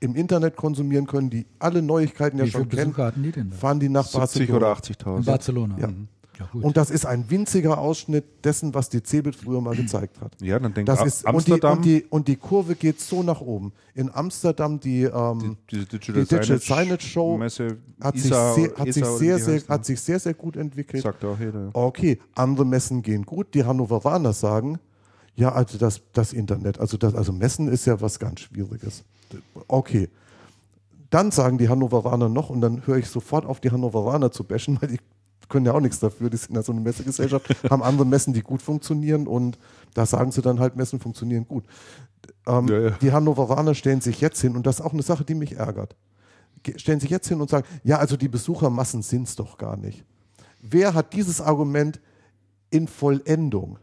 im 0.00 0.14
Internet 0.16 0.56
konsumieren 0.56 1.06
können, 1.06 1.30
die 1.30 1.46
alle 1.58 1.80
Neuigkeiten 1.80 2.38
ja 2.38 2.44
Wie 2.44 2.50
viele 2.50 2.62
schon 2.64 2.68
kennen, 2.68 2.90
Besucher 2.90 3.06
hatten 3.06 3.22
die 3.22 3.32
denn 3.32 3.50
da? 3.50 3.56
fahren 3.56 3.80
die 3.80 3.88
nach 3.88 4.04
70 4.06 4.48
Barcelona. 4.48 4.56
oder 4.56 4.68
In 4.68 5.22
80.000. 5.22 5.24
Barcelona. 5.26 5.78
Ja. 5.78 5.86
Mhm. 5.88 6.08
Ja. 6.38 6.48
Und 6.52 6.76
das 6.76 6.90
ist 6.90 7.06
ein 7.06 7.30
winziger 7.30 7.78
Ausschnitt 7.78 8.44
dessen, 8.44 8.74
was 8.74 8.88
die 8.88 9.02
Cebit 9.02 9.36
früher 9.36 9.60
mal 9.60 9.76
gezeigt 9.76 10.20
hat. 10.20 10.32
Ja, 10.40 10.58
dann 10.58 10.74
denkt 10.74 10.88
Das 10.88 11.04
ist, 11.04 11.26
Amsterdam, 11.26 11.78
Und 11.78 11.84
die, 11.84 11.92
und, 11.92 12.02
die, 12.02 12.06
und 12.10 12.28
die 12.28 12.36
Kurve 12.36 12.74
geht 12.74 13.00
so 13.00 13.22
nach 13.22 13.40
oben. 13.40 13.72
In 13.94 14.14
Amsterdam 14.14 14.80
die, 14.80 15.02
ähm, 15.02 15.56
die 15.70 15.84
Digital, 15.84 16.24
Digital 16.24 16.58
Signage 16.58 17.02
Show 17.02 17.36
Messe, 17.38 17.78
hat, 18.00 18.14
sich 18.18 18.24
sehr, 18.24 18.76
hat, 18.76 18.92
sich 18.92 19.04
sehr, 19.04 19.38
sehr, 19.38 19.62
hat 19.68 19.84
sich 19.84 20.00
sehr, 20.00 20.18
sehr 20.18 20.34
gut 20.34 20.56
entwickelt. 20.56 21.02
Sagt 21.02 21.24
auch 21.24 21.38
jeder. 21.38 21.70
Okay, 21.72 22.18
andere 22.34 22.66
Messen 22.66 23.02
gehen 23.02 23.24
gut. 23.24 23.54
Die 23.54 23.64
Hannoveraner 23.64 24.32
sagen, 24.32 24.78
ja, 25.36 25.52
also 25.52 25.78
das, 25.78 26.00
das 26.12 26.32
Internet, 26.32 26.78
also 26.78 26.96
das, 26.96 27.14
also 27.14 27.32
Messen 27.32 27.68
ist 27.68 27.86
ja 27.86 28.00
was 28.00 28.18
ganz 28.18 28.40
Schwieriges. 28.40 29.04
Okay. 29.68 30.08
Dann 31.10 31.30
sagen 31.30 31.58
die 31.58 31.68
Hannoveraner 31.68 32.28
noch, 32.28 32.50
und 32.50 32.60
dann 32.60 32.86
höre 32.86 32.96
ich 32.96 33.08
sofort 33.08 33.46
auf, 33.46 33.60
die 33.60 33.70
Hannoveraner 33.70 34.32
zu 34.32 34.44
bashen, 34.44 34.78
weil 34.80 34.90
die 34.90 35.00
können 35.48 35.66
ja 35.66 35.72
auch 35.72 35.80
nichts 35.80 35.98
dafür, 36.00 36.30
die 36.30 36.36
sind 36.36 36.54
ja 36.54 36.62
so 36.62 36.72
eine 36.72 36.80
Messegesellschaft, 36.80 37.46
haben 37.70 37.82
andere 37.82 38.06
Messen, 38.06 38.32
die 38.32 38.42
gut 38.42 38.62
funktionieren 38.62 39.26
und 39.26 39.58
da 39.94 40.06
sagen 40.06 40.32
sie 40.32 40.42
dann 40.42 40.60
halt, 40.60 40.76
Messen 40.76 41.00
funktionieren 41.00 41.46
gut. 41.46 41.64
Ähm, 42.46 42.68
Ja, 42.68 42.80
ja. 42.80 42.90
Die 43.00 43.12
Hannoveraner 43.12 43.74
stellen 43.74 44.00
sich 44.00 44.20
jetzt 44.20 44.40
hin, 44.40 44.56
und 44.56 44.66
das 44.66 44.80
ist 44.80 44.84
auch 44.84 44.92
eine 44.92 45.02
Sache, 45.02 45.24
die 45.24 45.34
mich 45.34 45.56
ärgert, 45.56 45.96
Ge- 46.62 46.78
stellen 46.78 47.00
sich 47.00 47.10
jetzt 47.10 47.28
hin 47.28 47.40
und 47.40 47.50
sagen, 47.50 47.66
ja, 47.82 47.98
also 47.98 48.16
die 48.16 48.28
Besuchermassen 48.28 49.02
sind 49.02 49.28
es 49.28 49.36
doch 49.36 49.58
gar 49.58 49.76
nicht. 49.76 50.04
Wer 50.62 50.94
hat 50.94 51.12
dieses 51.12 51.40
Argument 51.42 52.00
in 52.70 52.88
Vollendung 52.88 53.78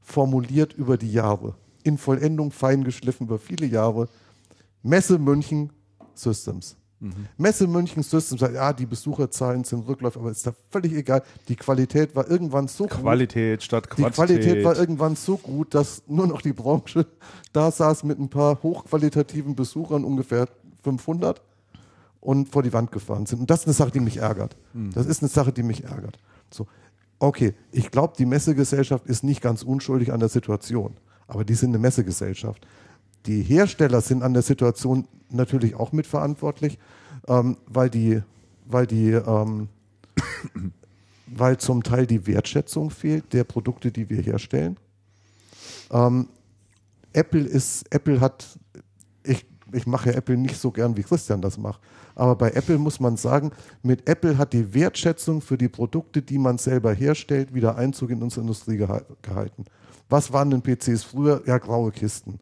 formuliert 0.00 0.72
über 0.72 0.96
die 0.96 1.12
Jahre? 1.12 1.54
In 1.82 1.98
Vollendung 1.98 2.52
fein 2.52 2.84
geschliffen 2.84 3.26
über 3.26 3.40
viele 3.40 3.66
Jahre. 3.66 4.08
Messe 4.84 5.18
München 5.18 5.72
Systems. 6.14 6.76
Messe 7.36 7.66
München 7.66 8.02
Systems 8.02 8.40
sagt, 8.40 8.54
ja, 8.54 8.72
die 8.72 8.86
Besucherzahlen 8.86 9.64
sind 9.64 9.86
rückläufig, 9.88 10.20
aber 10.20 10.30
ist 10.30 10.46
da 10.46 10.52
völlig 10.70 10.92
egal. 10.92 11.22
Die 11.48 11.56
Qualität 11.56 12.14
war 12.14 12.30
irgendwann 12.30 12.68
so 12.68 12.84
gut. 12.84 13.00
Qualität 13.00 13.62
statt 13.62 13.86
Die 13.90 14.02
Quantität. 14.02 14.14
Qualität 14.14 14.64
war 14.64 14.76
irgendwann 14.76 15.16
so 15.16 15.36
gut, 15.36 15.74
dass 15.74 16.02
nur 16.06 16.26
noch 16.26 16.42
die 16.42 16.52
Branche 16.52 17.06
da 17.52 17.70
saß 17.70 18.04
mit 18.04 18.18
ein 18.18 18.28
paar 18.28 18.62
hochqualitativen 18.62 19.56
Besuchern, 19.56 20.04
ungefähr 20.04 20.48
500, 20.84 21.42
und 22.20 22.48
vor 22.48 22.62
die 22.62 22.72
Wand 22.72 22.92
gefahren 22.92 23.26
sind. 23.26 23.40
Und 23.40 23.50
das 23.50 23.60
ist 23.60 23.66
eine 23.66 23.74
Sache, 23.74 23.90
die 23.90 24.00
mich 24.00 24.18
ärgert. 24.18 24.56
Das 24.94 25.06
ist 25.06 25.22
eine 25.22 25.28
Sache, 25.28 25.52
die 25.52 25.64
mich 25.64 25.84
ärgert. 25.84 26.18
So, 26.50 26.68
okay, 27.18 27.54
ich 27.72 27.90
glaube, 27.90 28.14
die 28.16 28.26
Messegesellschaft 28.26 29.06
ist 29.06 29.24
nicht 29.24 29.40
ganz 29.40 29.64
unschuldig 29.64 30.12
an 30.12 30.20
der 30.20 30.28
Situation, 30.28 30.96
aber 31.26 31.44
die 31.44 31.54
sind 31.54 31.70
eine 31.70 31.78
Messegesellschaft. 31.78 32.64
Die 33.26 33.42
Hersteller 33.42 34.00
sind 34.00 34.22
an 34.22 34.34
der 34.34 34.42
Situation 34.42 35.06
natürlich 35.30 35.74
auch 35.74 35.92
mitverantwortlich, 35.92 36.78
ähm, 37.28 37.56
weil 37.66 37.90
die, 37.90 38.22
weil 38.66 38.86
die 38.86 39.10
ähm, 39.10 39.68
weil 41.26 41.56
zum 41.58 41.82
Teil 41.82 42.06
die 42.06 42.26
Wertschätzung 42.26 42.90
fehlt 42.90 43.32
der 43.32 43.44
Produkte, 43.44 43.90
die 43.90 44.08
wir 44.10 44.20
herstellen. 44.20 44.76
Ähm, 45.90 46.28
Apple 47.12 47.42
ist, 47.42 47.84
Apple 47.90 48.20
hat, 48.20 48.58
ich, 49.22 49.44
ich 49.72 49.86
mache 49.86 50.10
ja 50.10 50.16
Apple 50.16 50.36
nicht 50.36 50.56
so 50.56 50.70
gern, 50.70 50.96
wie 50.96 51.02
Christian 51.02 51.42
das 51.42 51.58
macht, 51.58 51.80
aber 52.14 52.36
bei 52.36 52.50
Apple 52.50 52.78
muss 52.78 53.00
man 53.00 53.16
sagen, 53.16 53.52
mit 53.82 54.08
Apple 54.08 54.38
hat 54.38 54.52
die 54.52 54.74
Wertschätzung 54.74 55.40
für 55.40 55.58
die 55.58 55.68
Produkte, 55.68 56.22
die 56.22 56.38
man 56.38 56.58
selber 56.58 56.92
herstellt, 56.92 57.54
wieder 57.54 57.76
Einzug 57.76 58.10
in 58.10 58.22
unsere 58.22 58.42
Industrie 58.42 58.76
geha 58.76 59.02
gehalten. 59.22 59.64
Was 60.08 60.32
waren 60.32 60.50
denn 60.50 60.62
PCs 60.62 61.04
früher? 61.04 61.42
Ja, 61.46 61.58
graue 61.58 61.90
Kisten. 61.90 62.38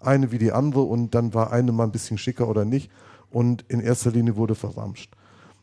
Eine 0.00 0.32
wie 0.32 0.38
die 0.38 0.52
andere 0.52 0.82
und 0.82 1.14
dann 1.14 1.34
war 1.34 1.52
eine 1.52 1.72
mal 1.72 1.84
ein 1.84 1.92
bisschen 1.92 2.18
schicker 2.18 2.48
oder 2.48 2.64
nicht 2.64 2.90
und 3.30 3.64
in 3.68 3.80
erster 3.80 4.10
Linie 4.10 4.36
wurde 4.36 4.54
verramscht. 4.54 5.12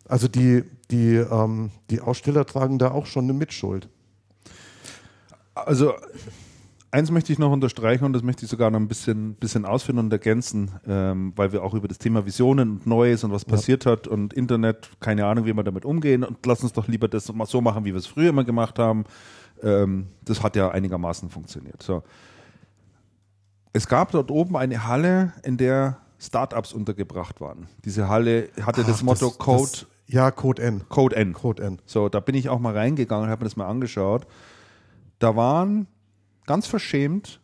Also 0.08 0.28
die, 0.28 0.64
die, 0.92 1.16
ähm, 1.16 1.72
die 1.90 2.02
Aussteller 2.02 2.46
tragen 2.46 2.78
da 2.78 2.92
auch 2.92 3.06
schon 3.06 3.24
eine 3.24 3.34
Mitschuld. 3.34 3.88
Also 5.56 5.94
eins 6.92 7.10
möchte 7.10 7.34
ich 7.34 7.40
noch 7.40 7.52
unterstreichen 7.52 8.06
und 8.06 8.14
das 8.14 8.22
möchte 8.22 8.46
ich 8.46 8.52
sogar 8.52 8.70
noch 8.70 8.80
ein 8.80 8.88
bisschen, 8.88 9.36
bisschen 9.36 9.66
ausführen 9.66 9.98
und 9.98 10.12
ergänzen, 10.12 10.72
ähm, 10.88 11.34
weil 11.36 11.52
wir 11.52 11.64
auch 11.64 11.74
über 11.74 11.88
das 11.88 11.98
Thema 11.98 12.26
Visionen 12.26 12.72
und 12.72 12.88
Neues 12.88 13.24
und 13.24 13.32
was 13.32 13.46
passiert 13.46 13.86
hat 13.86 14.08
und 14.08 14.34
Internet, 14.34 14.90
keine 15.00 15.26
Ahnung, 15.26 15.46
wie 15.46 15.54
wir 15.54 15.64
damit 15.64 15.86
umgehen 15.86 16.24
und 16.24 16.46
lass 16.46 16.62
uns 16.62 16.74
doch 16.74 16.88
lieber 16.88 17.08
das 17.08 17.32
mal 17.34 17.46
so 17.46 17.62
machen, 17.62 17.86
wie 17.86 17.94
wir 17.94 17.98
es 17.98 18.08
früher 18.08 18.30
immer 18.30 18.44
gemacht 18.44 18.78
haben. 18.78 19.06
Ähm, 19.64 20.08
das 20.24 20.44
hat 20.44 20.56
ja 20.56 20.70
einigermaßen 20.70 21.30
funktioniert. 21.30 21.82
So. 21.82 22.04
Es 23.74 23.88
gab 23.88 24.12
dort 24.12 24.30
oben 24.32 24.56
eine 24.56 24.88
Halle, 24.88 25.34
in 25.44 25.58
der 25.58 25.98
Startups 26.20 26.74
untergebracht 26.74 27.42
waren. 27.42 27.68
Diese 27.84 28.08
Halle 28.08 28.50
hatte 28.62 28.84
das 28.84 29.00
Ach, 29.00 29.04
Motto 29.04 29.32
Code, 29.32 29.64
Das, 29.72 29.86
ja, 30.08 30.32
Code 30.32 30.62
N. 30.62 30.88
Code 30.90 31.16
N. 31.16 31.34
Code 31.34 31.64
N. 31.64 31.80
So, 31.86 32.08
da 32.08 32.20
bin 32.20 32.36
ich 32.36 32.50
auch 32.50 32.60
mal 32.60 32.76
reingegangen 32.78 33.26
und 33.26 33.32
habe 33.32 33.44
mir 33.44 33.50
das 33.50 33.58
mal 33.58 33.68
angeschaut. 33.68 34.28
Da 35.20 35.36
waren 35.36 35.88
ganz 36.46 36.68
verschämt 36.68 37.42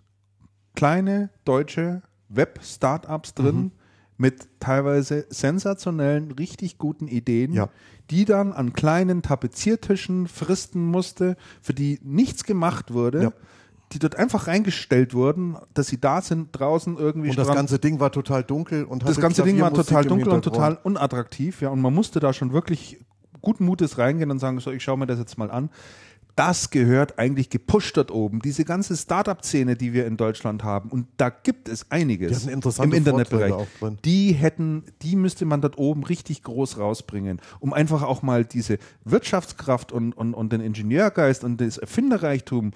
kleine 0.75 1.29
deutsche 1.45 2.03
Web-Startups 2.29 3.33
drin 3.33 3.55
Mhm. 3.57 3.71
mit 4.17 4.47
teilweise 4.59 5.25
sensationellen, 5.29 6.31
richtig 6.31 6.77
guten 6.77 7.07
Ideen, 7.07 7.53
Ja. 7.53 7.69
die 8.11 8.25
dann 8.25 8.53
an 8.53 8.73
kleinen 8.73 9.21
Tapeziertischen 9.23 10.27
fristen 10.27 10.85
musste, 10.85 11.35
für 11.61 11.73
die 11.73 11.99
nichts 12.03 12.43
gemacht 12.43 12.93
wurde. 12.93 13.23
Ja. 13.23 13.31
Die 13.91 13.99
dort 13.99 14.15
einfach 14.15 14.47
reingestellt 14.47 15.13
wurden, 15.15 15.57
dass 15.73 15.87
sie 15.87 15.99
da 15.99 16.21
sind, 16.21 16.49
draußen 16.51 16.97
irgendwie 16.97 17.29
Und 17.29 17.37
das 17.39 17.47
ganze 17.47 17.79
Ding 17.79 17.99
war 17.99 18.11
total 18.11 18.43
dunkel 18.43 18.83
und 18.83 19.07
das 19.07 19.19
ganze 19.19 19.43
Ding 19.43 19.59
war 19.59 19.73
total 19.73 20.05
dunkel 20.05 20.29
und 20.29 20.43
total 20.43 20.77
unattraktiv, 20.83 21.61
ja. 21.61 21.69
Und 21.69 21.81
man 21.81 21.93
musste 21.93 22.19
da 22.19 22.31
schon 22.31 22.53
wirklich 22.53 22.99
guten 23.41 23.65
Mutes 23.65 23.97
reingehen 23.97 24.31
und 24.31 24.39
sagen, 24.39 24.59
so, 24.59 24.71
ich 24.71 24.83
schaue 24.83 24.97
mir 24.97 25.07
das 25.07 25.19
jetzt 25.19 25.37
mal 25.37 25.49
an. 25.49 25.69
Das 26.35 26.69
gehört 26.69 27.19
eigentlich 27.19 27.49
gepusht 27.49 27.97
dort 27.97 28.11
oben. 28.11 28.39
Diese 28.41 28.63
ganze 28.63 28.95
Startup-Szene, 28.95 29.75
die 29.75 29.91
wir 29.91 30.05
in 30.05 30.15
Deutschland 30.15 30.63
haben, 30.63 30.89
und 30.89 31.07
da 31.17 31.29
gibt 31.29 31.67
es 31.67 31.91
einiges 31.91 32.45
im 32.45 32.93
Internetbereich. 32.93 33.53
Die 34.05 34.31
hätten, 34.31 34.83
die 35.01 35.17
müsste 35.17 35.43
man 35.43 35.59
dort 35.59 35.77
oben 35.77 36.03
richtig 36.05 36.43
groß 36.43 36.77
rausbringen, 36.77 37.41
um 37.59 37.73
einfach 37.73 38.03
auch 38.03 38.21
mal 38.21 38.45
diese 38.45 38.77
Wirtschaftskraft 39.03 39.91
und, 39.91 40.13
und, 40.13 40.33
und 40.33 40.53
den 40.53 40.61
Ingenieurgeist 40.61 41.43
und 41.43 41.59
das 41.59 41.77
Erfinderreichtum 41.77 42.71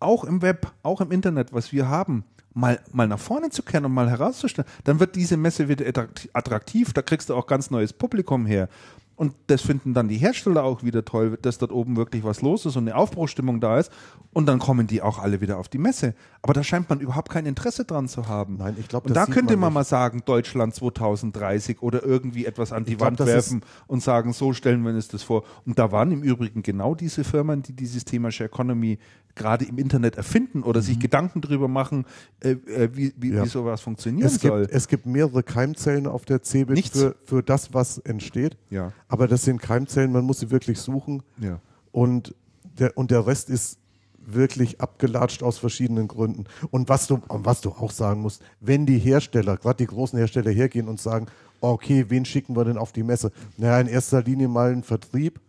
auch 0.00 0.24
im 0.24 0.42
Web, 0.42 0.72
auch 0.82 1.00
im 1.00 1.10
Internet, 1.10 1.52
was 1.52 1.72
wir 1.72 1.88
haben, 1.88 2.24
mal, 2.52 2.80
mal 2.92 3.08
nach 3.08 3.18
vorne 3.18 3.50
zu 3.50 3.62
kehren 3.62 3.84
und 3.84 3.92
mal 3.92 4.08
herauszustellen, 4.08 4.70
dann 4.84 5.00
wird 5.00 5.16
diese 5.16 5.36
Messe 5.36 5.68
wieder 5.68 6.08
attraktiv, 6.32 6.92
da 6.92 7.02
kriegst 7.02 7.28
du 7.28 7.34
auch 7.34 7.46
ganz 7.46 7.70
neues 7.70 7.92
Publikum 7.92 8.46
her. 8.46 8.68
Und 9.16 9.32
das 9.46 9.62
finden 9.62 9.94
dann 9.94 10.08
die 10.08 10.16
Hersteller 10.16 10.64
auch 10.64 10.82
wieder 10.82 11.04
toll, 11.04 11.38
dass 11.40 11.58
dort 11.58 11.70
oben 11.70 11.96
wirklich 11.96 12.24
was 12.24 12.42
los 12.42 12.66
ist 12.66 12.76
und 12.76 12.88
eine 12.88 12.96
Aufbruchstimmung 12.96 13.60
da 13.60 13.78
ist. 13.78 13.92
Und 14.32 14.46
dann 14.46 14.58
kommen 14.58 14.88
die 14.88 15.02
auch 15.02 15.20
alle 15.20 15.40
wieder 15.40 15.58
auf 15.58 15.68
die 15.68 15.78
Messe. 15.78 16.14
Aber 16.42 16.52
da 16.52 16.64
scheint 16.64 16.90
man 16.90 16.98
überhaupt 16.98 17.30
kein 17.30 17.46
Interesse 17.46 17.84
dran 17.84 18.08
zu 18.08 18.26
haben. 18.26 18.56
Nein, 18.58 18.76
ich 18.78 18.88
glaube, 18.88 19.06
Und 19.08 19.14
da 19.14 19.26
könnte 19.26 19.56
man, 19.56 19.72
mal 19.72 19.84
sagen, 19.84 20.22
Deutschland 20.24 20.74
2030 20.74 21.80
oder 21.82 22.02
irgendwie 22.04 22.44
etwas 22.44 22.72
an 22.72 22.84
die 22.84 22.92
Ich 22.92 22.98
glaub, 22.98 23.06
Wand 23.08 23.20
das 23.20 23.28
werfen 23.28 23.60
und 23.86 24.02
sagen, 24.02 24.32
so 24.32 24.52
stellen 24.52 24.82
wir 24.82 24.90
uns 24.92 25.06
das 25.08 25.22
vor. 25.22 25.44
Und 25.64 25.78
da 25.78 25.92
waren 25.92 26.10
im 26.10 26.22
Übrigen 26.22 26.62
genau 26.62 26.94
diese 26.96 27.22
Firmen, 27.24 27.62
die 27.62 27.72
dieses 27.72 28.04
Thema 28.04 28.32
Share 28.32 28.48
Economy 28.50 28.98
gerade 29.36 29.64
im 29.64 29.78
Internet 29.78 30.16
erfinden 30.16 30.62
oder 30.62 30.80
sich 30.80 31.00
Gedanken 31.00 31.40
darüber 31.40 31.66
machen, 31.66 32.04
äh, 32.40 32.50
äh, 32.50 32.88
wie, 32.92 33.12
wie, 33.16 33.30
Mhm. 33.30 33.36
Ja. 33.36 33.44
wie 33.44 33.48
sowas 33.48 33.80
funktionieren 33.80 34.26
Es 34.26 34.36
soll. 34.36 34.62
gibt, 34.62 34.72
es 34.74 34.86
gibt 34.86 35.06
mehrere 35.06 35.42
Keimzellen 35.42 36.06
auf 36.06 36.24
der 36.24 36.42
CeBIT 36.42 36.88
für, 36.88 37.16
für 37.24 37.42
das, 37.42 37.74
was 37.74 37.98
entsteht. 37.98 38.56
Ja. 38.70 38.92
Aber 39.08 39.28
das 39.28 39.42
sind 39.44 39.60
Keimzellen, 39.60 40.12
man 40.12 40.24
muss 40.24 40.40
sie 40.40 40.50
wirklich 40.50 40.80
suchen. 40.80 41.22
ja. 41.38 41.58
Und 41.92 42.34
der, 42.78 42.96
und 42.98 43.12
der 43.12 43.24
Rest 43.24 43.50
ist 43.50 43.78
wirklich 44.26 44.80
abgelatscht 44.80 45.42
aus 45.44 45.58
verschiedenen 45.58 46.08
Gründen. 46.08 46.44
Und 46.72 46.88
was 46.88 47.06
du, 47.06 47.20
was 47.28 47.60
du 47.60 47.70
auch 47.70 47.92
sagen 47.92 48.20
musst, 48.22 48.42
wenn 48.60 48.84
die 48.86 48.98
Hersteller, 48.98 49.56
gerade 49.58 49.76
die 49.76 49.86
großen 49.86 50.18
Hersteller 50.18 50.50
hergehen 50.50 50.88
und 50.88 51.00
sagen, 51.00 51.26
okay, 51.60 52.06
wen 52.08 52.24
schicken 52.24 52.56
wir 52.56 52.64
denn 52.64 52.78
auf 52.78 52.90
die 52.90 53.02
Messe? 53.04 53.30
Naja, 53.58 53.78
in 53.80 53.86
erster 53.86 54.22
Linie 54.22 54.48
mal 54.48 54.72
einen 54.72 54.82
Vertrieb 54.82 55.40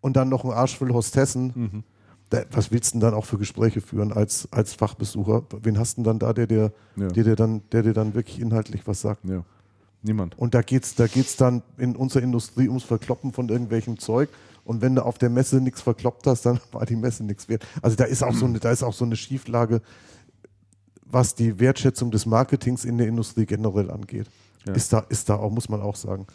und 0.00 0.14
dann 0.16 0.28
noch 0.28 0.44
einen 0.44 0.52
Arsch 0.52 0.76
voll 0.76 0.92
Hostessen. 0.92 1.52
Mhm. 1.54 1.84
Da, 2.30 2.44
was 2.52 2.70
willst 2.70 2.94
du 2.94 2.98
denn 2.98 3.08
dann 3.08 3.14
auch 3.14 3.24
für 3.24 3.38
Gespräche 3.38 3.80
führen 3.80 4.12
als, 4.12 4.46
als 4.52 4.74
Fachbesucher? 4.74 5.42
Wen 5.62 5.78
hast 5.78 5.94
du 5.98 6.02
denn 6.02 6.04
dann 6.04 6.18
da, 6.20 6.32
der 6.32 6.46
dir, 6.46 6.72
Ja. 6.96 7.08
der, 7.08 7.24
dir 7.24 7.34
dann, 7.36 7.62
der 7.72 7.82
dir 7.82 7.92
dann 7.92 8.14
wirklich 8.14 8.40
inhaltlich 8.40 8.86
was 8.86 9.00
sagt? 9.00 9.24
ja. 9.24 9.42
Niemand. 10.02 10.36
Und 10.38 10.54
da 10.54 10.62
geht's, 10.62 10.94
da 10.94 11.06
geht's 11.06 11.36
dann 11.36 11.62
in 11.78 11.94
unserer 11.94 12.22
Industrie 12.22 12.68
ums 12.68 12.82
Verkloppen 12.82 13.32
von 13.32 13.48
irgendwelchem 13.48 13.98
Zeug. 13.98 14.28
Und 14.64 14.80
wenn 14.80 14.94
du 14.94 15.04
auf 15.04 15.18
der 15.18 15.30
Messe 15.30 15.60
nichts 15.60 15.80
verkloppt 15.80 16.26
hast, 16.26 16.46
dann 16.46 16.60
war 16.72 16.84
die 16.86 16.96
Messe 16.96 17.24
nichts 17.24 17.48
wert. 17.48 17.64
Also 17.80 17.96
da 17.96 18.04
ist 18.04 18.22
auch 18.22 18.34
so 18.34 18.46
eine, 18.46 18.58
da 18.58 18.70
ist 18.70 18.82
auch 18.82 18.94
so 18.94 19.04
eine 19.04 19.16
Schieflage, 19.16 19.80
was 21.04 21.34
die 21.34 21.60
Wertschätzung 21.60 22.10
des 22.10 22.26
Marketings 22.26 22.84
in 22.84 22.98
der 22.98 23.06
Industrie 23.06 23.46
generell 23.46 23.90
angeht. 23.90 24.26
Ja. 24.66 24.74
Ist 24.74 24.92
da, 24.92 25.00
ist 25.08 25.28
da 25.28 25.36
auch, 25.36 25.50
muss 25.50 25.68
man 25.68 25.80
auch 25.80 25.96
sagen. 25.96 26.26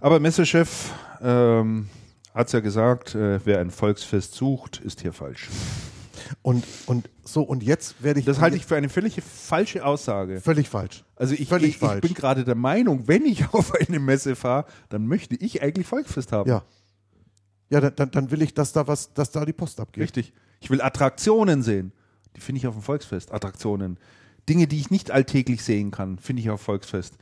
Aber 0.00 0.20
Messechef 0.20 0.92
ähm, 1.20 1.88
hat 2.34 2.46
es 2.46 2.52
ja 2.52 2.60
gesagt, 2.60 3.14
äh, 3.14 3.44
wer 3.44 3.60
ein 3.60 3.70
Volksfest 3.70 4.34
sucht, 4.34 4.80
ist 4.80 5.00
hier 5.00 5.12
falsch. 5.12 5.48
Und, 6.42 6.64
und 6.86 7.08
so, 7.24 7.42
und 7.42 7.62
jetzt 7.62 8.02
werde 8.02 8.20
ich. 8.20 8.26
Das 8.26 8.40
halte 8.40 8.56
ich 8.56 8.66
für 8.66 8.76
eine 8.76 8.88
völlig 8.88 9.20
falsche 9.22 9.84
Aussage. 9.84 10.40
völlig 10.40 10.68
falsch. 10.68 11.04
Also 11.16 11.34
ich, 11.34 11.48
Völlig 11.48 11.68
ich, 11.70 11.74
ich 11.76 11.78
falsch. 11.80 12.00
bin 12.00 12.14
gerade 12.14 12.44
der 12.44 12.54
Meinung, 12.54 13.06
wenn 13.08 13.24
ich 13.26 13.48
auf 13.54 13.72
eine 13.74 13.98
Messe 13.98 14.36
fahre, 14.36 14.66
dann 14.88 15.06
möchte 15.06 15.34
ich 15.36 15.62
eigentlich 15.62 15.86
Volksfest 15.86 16.32
haben. 16.32 16.48
Ja. 16.48 16.62
Ja, 17.68 17.80
dann- 17.80 17.94
dann, 17.96 18.10
dann 18.10 18.30
will 18.30 18.42
ich, 18.42 18.54
dass 18.54 18.72
da 18.72 18.86
was, 18.88 19.12
dass 19.14 19.30
da 19.30 19.44
die 19.44 19.52
Post 19.52 19.78
abgeht. 19.80 20.02
Richtig. 20.02 20.32
Ich 20.60 20.70
will 20.70 20.80
Attraktionen 20.82 21.62
sehen. 21.62 21.92
Die 22.36 22.40
finde 22.40 22.58
ich 22.58 22.66
auf 22.66 22.74
dem 22.74 22.82
Volksfest. 22.82 23.32
Attraktionen. 23.32 23.98
Dinge, 24.48 24.66
die 24.66 24.78
ich 24.78 24.90
nicht 24.90 25.10
alltäglich 25.10 25.62
sehen 25.62 25.90
kann, 25.90 26.18
finde 26.18 26.42
ich 26.42 26.50
auf 26.50 26.60
Volksfest. 26.60 27.14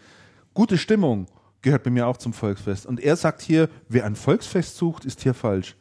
Gute 0.55 0.79
Stimmung 0.79 1.27
gehört 1.61 1.83
bei 1.83 1.91
mir 1.91 2.07
auch 2.07 2.17
zum 2.17 2.33
Volksfest. 2.33 2.87
Und 2.87 3.01
er 3.01 3.17
sagt 3.17 3.43
hier, 3.43 3.69
wer 3.89 4.05
ein 4.07 4.17
Volksfest 4.17 4.77
sucht, 4.77 5.05
ist 5.05 5.21
hier 5.23 5.35
falsch. 5.35 5.77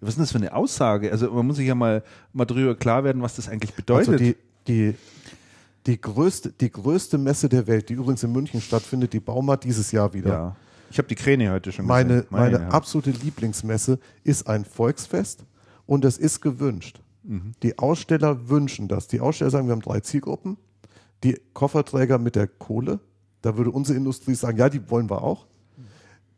Was 0.00 0.10
ist 0.10 0.16
denn 0.16 0.22
das 0.24 0.32
für 0.32 0.38
eine 0.38 0.54
Aussage? 0.54 1.10
Also 1.10 1.30
man 1.30 1.46
muss 1.46 1.56
sich 1.56 1.66
ja 1.66 1.74
mal, 1.74 2.02
mal 2.32 2.44
drüber 2.44 2.74
klar 2.74 3.04
werden, 3.04 3.22
was 3.22 3.36
das 3.36 3.48
eigentlich 3.48 3.74
bedeutet. 3.74 4.12
Also 4.12 4.24
die, 4.24 4.36
die, 4.68 4.94
die, 5.86 6.00
größte, 6.00 6.52
die 6.52 6.70
größte 6.70 7.18
Messe 7.18 7.48
der 7.48 7.66
Welt, 7.66 7.88
die 7.88 7.94
übrigens 7.94 8.22
in 8.22 8.32
München 8.32 8.60
stattfindet, 8.60 9.12
die 9.12 9.20
Bauma 9.20 9.56
dieses 9.56 9.92
Jahr 9.92 10.12
wieder. 10.12 10.30
ja. 10.30 10.56
Ich 10.90 10.98
habe 10.98 11.08
die 11.08 11.16
Kräne 11.16 11.50
heute 11.50 11.72
schon 11.72 11.84
Meine, 11.84 12.08
gesehen. 12.08 12.26
meine 12.30 12.58
Herren. 12.60 12.72
absolute 12.72 13.10
Lieblingsmesse 13.10 13.98
ist 14.22 14.46
ein 14.46 14.64
Volksfest 14.64 15.44
und 15.84 16.04
es 16.04 16.16
ist 16.16 16.40
gewünscht. 16.40 17.00
Mhm. 17.24 17.52
Die 17.62 17.78
Aussteller 17.78 18.48
wünschen 18.48 18.86
das. 18.86 19.08
Die 19.08 19.20
Aussteller 19.20 19.50
sagen, 19.50 19.66
wir 19.66 19.72
haben 19.72 19.82
drei 19.82 20.00
Zielgruppen. 20.00 20.56
Die 21.24 21.40
Kofferträger 21.54 22.18
mit 22.18 22.36
der 22.36 22.46
Kohle, 22.46 23.00
da 23.42 23.56
würde 23.56 23.70
unsere 23.72 23.98
Industrie 23.98 24.34
sagen, 24.34 24.58
ja, 24.58 24.68
die 24.68 24.88
wollen 24.90 25.10
wir 25.10 25.22
auch. 25.22 25.46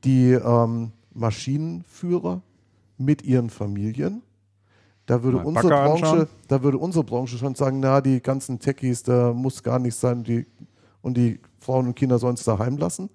Die 0.04 0.32
ähm, 0.32 0.92
Maschinenführer 1.12 2.42
mit 2.98 3.22
ihren 3.22 3.48
Familien. 3.50 4.22
Da 5.06 5.22
würde, 5.22 5.38
Mal 5.38 5.46
unsere 5.46 5.68
Branche, 5.68 6.06
anschauen. 6.06 6.26
da 6.48 6.62
würde 6.62 6.76
unsere 6.78 7.04
Branche 7.04 7.38
schon 7.38 7.54
sagen, 7.54 7.80
na, 7.80 8.00
die 8.02 8.20
ganzen 8.20 8.58
Techies, 8.58 9.02
da 9.02 9.32
muss 9.32 9.62
gar 9.62 9.78
nicht 9.78 9.94
sein, 9.94 10.22
die, 10.22 10.46
und 11.00 11.16
die 11.16 11.40
Frauen 11.60 11.86
und 11.86 11.94
Kinder 11.94 12.18
sollen 12.18 12.34
es 12.34 12.44
daheim 12.44 12.76
lassen. 12.76 13.08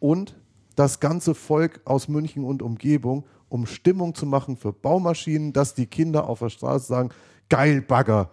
Und 0.00 0.34
das 0.74 0.98
ganze 0.98 1.34
Volk 1.34 1.80
aus 1.84 2.08
München 2.08 2.42
und 2.44 2.60
Umgebung, 2.60 3.24
um 3.48 3.66
Stimmung 3.66 4.14
zu 4.14 4.26
machen 4.26 4.56
für 4.56 4.72
Baumaschinen, 4.72 5.52
dass 5.52 5.74
die 5.74 5.86
Kinder 5.86 6.28
auf 6.28 6.40
der 6.40 6.48
Straße 6.48 6.86
sagen, 6.86 7.10
geil 7.48 7.82
Bagger. 7.82 8.30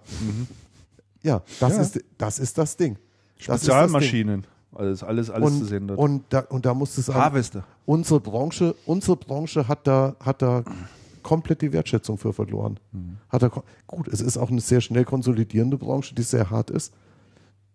Ja, 1.22 1.44
das, 1.60 1.74
Mhm. 1.74 1.76
Ja. 1.76 1.82
Ist, 1.82 2.04
das 2.18 2.40
ist 2.40 2.58
das 2.58 2.78
Ding. 2.78 2.96
Das 2.96 3.00
ist 3.40 3.50
das 3.50 3.62
Ding. 3.62 3.68
Spezialmaschinen. 3.70 4.48
Also 4.76 5.06
alles, 5.06 5.30
alles 5.30 5.54
zu 5.58 5.60
Und, 5.62 5.66
sehen 5.68 5.88
dort. 5.88 6.00
und, 6.00 6.24
da, 6.30 6.40
und 6.42 6.66
da 6.66 6.74
muss 6.74 6.98
es 6.98 7.08
Harvester. 7.10 7.64
unsere 7.86 8.20
Branche, 8.20 8.76
unsere 8.86 9.18
Branche 9.18 9.68
hat 9.68 9.88
da, 9.88 10.16
hat 10.20 10.42
da 10.42 10.64
komplett 11.24 11.62
die 11.62 11.74
Wertschätzung 11.74 12.18
für 12.18 12.34
verloren. 12.34 12.80
Mhm. 12.92 13.18
Hat 13.30 13.42
da, 13.42 13.50
ko- 13.50 13.64
gut, 13.88 14.08
es 14.08 14.22
ist 14.22 14.38
auch 14.38 14.50
eine 14.52 14.62
sehr 14.62 14.80
schnell 14.82 15.06
konsolidierende 15.06 15.78
Branche, 15.78 16.14
die 16.16 16.22
sehr 16.22 16.50
hart 16.50 16.70
ist. 16.70 16.94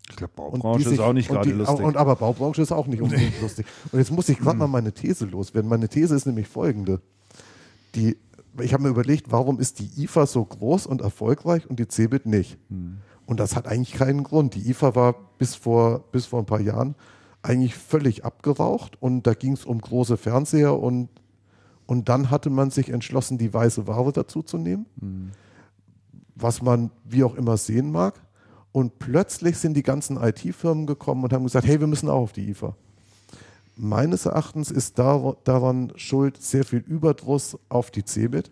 Ich 0.08 0.16
glaube, 0.16 0.32
Baubranche 0.36 0.84
sich- 0.84 0.92
ist 0.94 1.00
auch 1.00 1.12
nicht 1.12 1.28
gerade 1.28 1.50
lustig. 1.50 1.80
Und, 1.84 1.96
aber 1.96 2.14
Baubranche 2.16 2.62
ist 2.62 2.72
auch 2.72 2.86
nicht 2.86 3.00
unbedingt 3.02 3.40
lustig. 3.42 3.66
Und 3.90 3.98
jetzt 3.98 4.10
muss 4.12 4.28
ich 4.28 4.38
gerade 4.38 4.58
mal 4.58 4.66
meine 4.68 4.92
These 4.92 5.26
loswerden. 5.26 5.68
Meine 5.68 5.88
These 5.88 6.14
ist 6.14 6.26
nämlich 6.26 6.46
folgende. 6.46 7.00
Die, 7.94 8.16
ich 8.60 8.72
habe 8.72 8.82
mir 8.84 8.90
überlegt, 8.90 9.32
warum 9.32 9.58
ist 9.60 9.78
die 9.80 10.02
IFA 10.04 10.26
so 10.26 10.44
groß 10.44 10.86
und 10.86 11.00
erfolgreich 11.00 11.68
und 11.68 11.78
die 11.80 11.88
CeBIT 11.88 12.26
nicht? 12.26 12.58
Und 13.26 13.40
das 13.40 13.56
hat 13.56 13.66
eigentlich 13.66 13.94
keinen 13.94 14.22
Grund. 14.22 14.54
Die 14.54 14.68
IFA 14.70 14.94
war 14.94 15.14
bis 15.38 15.54
vor, 15.54 16.04
bis 16.12 16.26
vor 16.26 16.40
ein 16.40 16.46
paar 16.46 16.60
Jahren 16.60 16.94
eigentlich 17.44 17.74
völlig 17.74 18.24
abgeraucht 18.24 19.00
und 19.00 19.26
da 19.26 19.34
ging 19.34 19.52
es 19.52 19.66
um 19.66 19.78
große 19.78 20.16
Fernseher 20.16 20.78
und, 20.78 21.10
und 21.86 22.08
dann 22.08 22.30
hatte 22.30 22.48
man 22.48 22.70
sich 22.70 22.88
entschlossen, 22.88 23.36
die 23.36 23.52
weiße 23.52 23.86
Ware 23.86 24.12
dazu 24.12 24.42
zu 24.42 24.56
nehmen, 24.56 24.86
was 26.34 26.62
man 26.62 26.90
wie 27.04 27.22
auch 27.22 27.34
immer 27.34 27.58
sehen 27.58 27.92
mag. 27.92 28.20
Und 28.72 28.98
plötzlich 28.98 29.58
sind 29.58 29.74
die 29.74 29.82
ganzen 29.82 30.16
IT-Firmen 30.16 30.86
gekommen 30.86 31.22
und 31.22 31.32
haben 31.32 31.44
gesagt, 31.44 31.66
hey, 31.66 31.78
wir 31.78 31.86
müssen 31.86 32.08
auch 32.08 32.22
auf 32.22 32.32
die 32.32 32.48
IFA. 32.48 32.74
Meines 33.76 34.24
Erachtens 34.24 34.70
ist 34.70 34.98
dar 34.98 35.36
daran 35.44 35.92
schuld 35.96 36.42
sehr 36.42 36.64
viel 36.64 36.80
Überdruss 36.80 37.58
auf 37.68 37.90
die 37.90 38.04
CeBIT. 38.04 38.50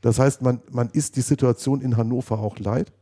Das 0.00 0.18
heißt, 0.18 0.42
man, 0.42 0.60
man 0.70 0.90
ist 0.90 1.16
die 1.16 1.20
Situation 1.20 1.80
in 1.80 1.96
Hannover 1.96 2.40
auch 2.40 2.58
leid 2.58 2.92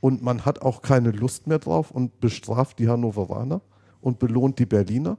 und 0.00 0.22
man 0.22 0.44
hat 0.44 0.62
auch 0.62 0.82
keine 0.82 1.10
Lust 1.10 1.46
mehr 1.46 1.58
drauf 1.58 1.90
und 1.90 2.20
bestraft 2.20 2.78
die 2.78 2.88
Hannoveraner 2.88 3.60
und 4.00 4.18
belohnt 4.18 4.58
die 4.58 4.66
Berliner. 4.66 5.18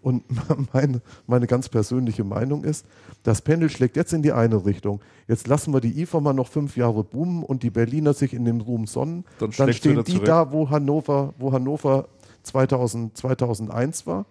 Und 0.00 0.24
meine, 0.72 1.00
meine 1.26 1.46
ganz 1.46 1.68
persönliche 1.68 2.24
Meinung 2.24 2.64
ist, 2.64 2.86
das 3.22 3.40
Pendel 3.40 3.70
schlägt 3.70 3.96
jetzt 3.96 4.12
in 4.12 4.22
die 4.22 4.32
eine 4.32 4.64
Richtung. 4.64 5.00
Jetzt 5.28 5.46
lassen 5.46 5.72
wir 5.72 5.80
die 5.80 6.00
IFA 6.02 6.20
mal 6.20 6.32
noch 6.32 6.48
fünf 6.48 6.76
Jahre 6.76 7.04
boomen 7.04 7.42
und 7.44 7.62
die 7.62 7.70
Berliner 7.70 8.12
sich 8.14 8.34
in 8.34 8.44
dem 8.44 8.60
Ruhm 8.60 8.86
sonnen. 8.86 9.24
Dann 9.38 9.50
Dann 9.56 9.72
stehen 9.72 10.02
die 10.04 10.12
zurück. 10.12 10.26
da, 10.26 10.52
wo 10.52 10.70
Hannover, 10.70 11.34
wo 11.38 11.52
Hannover 11.52 12.08
2000, 12.42 13.16
2001 13.16 14.06
war. 14.06 14.26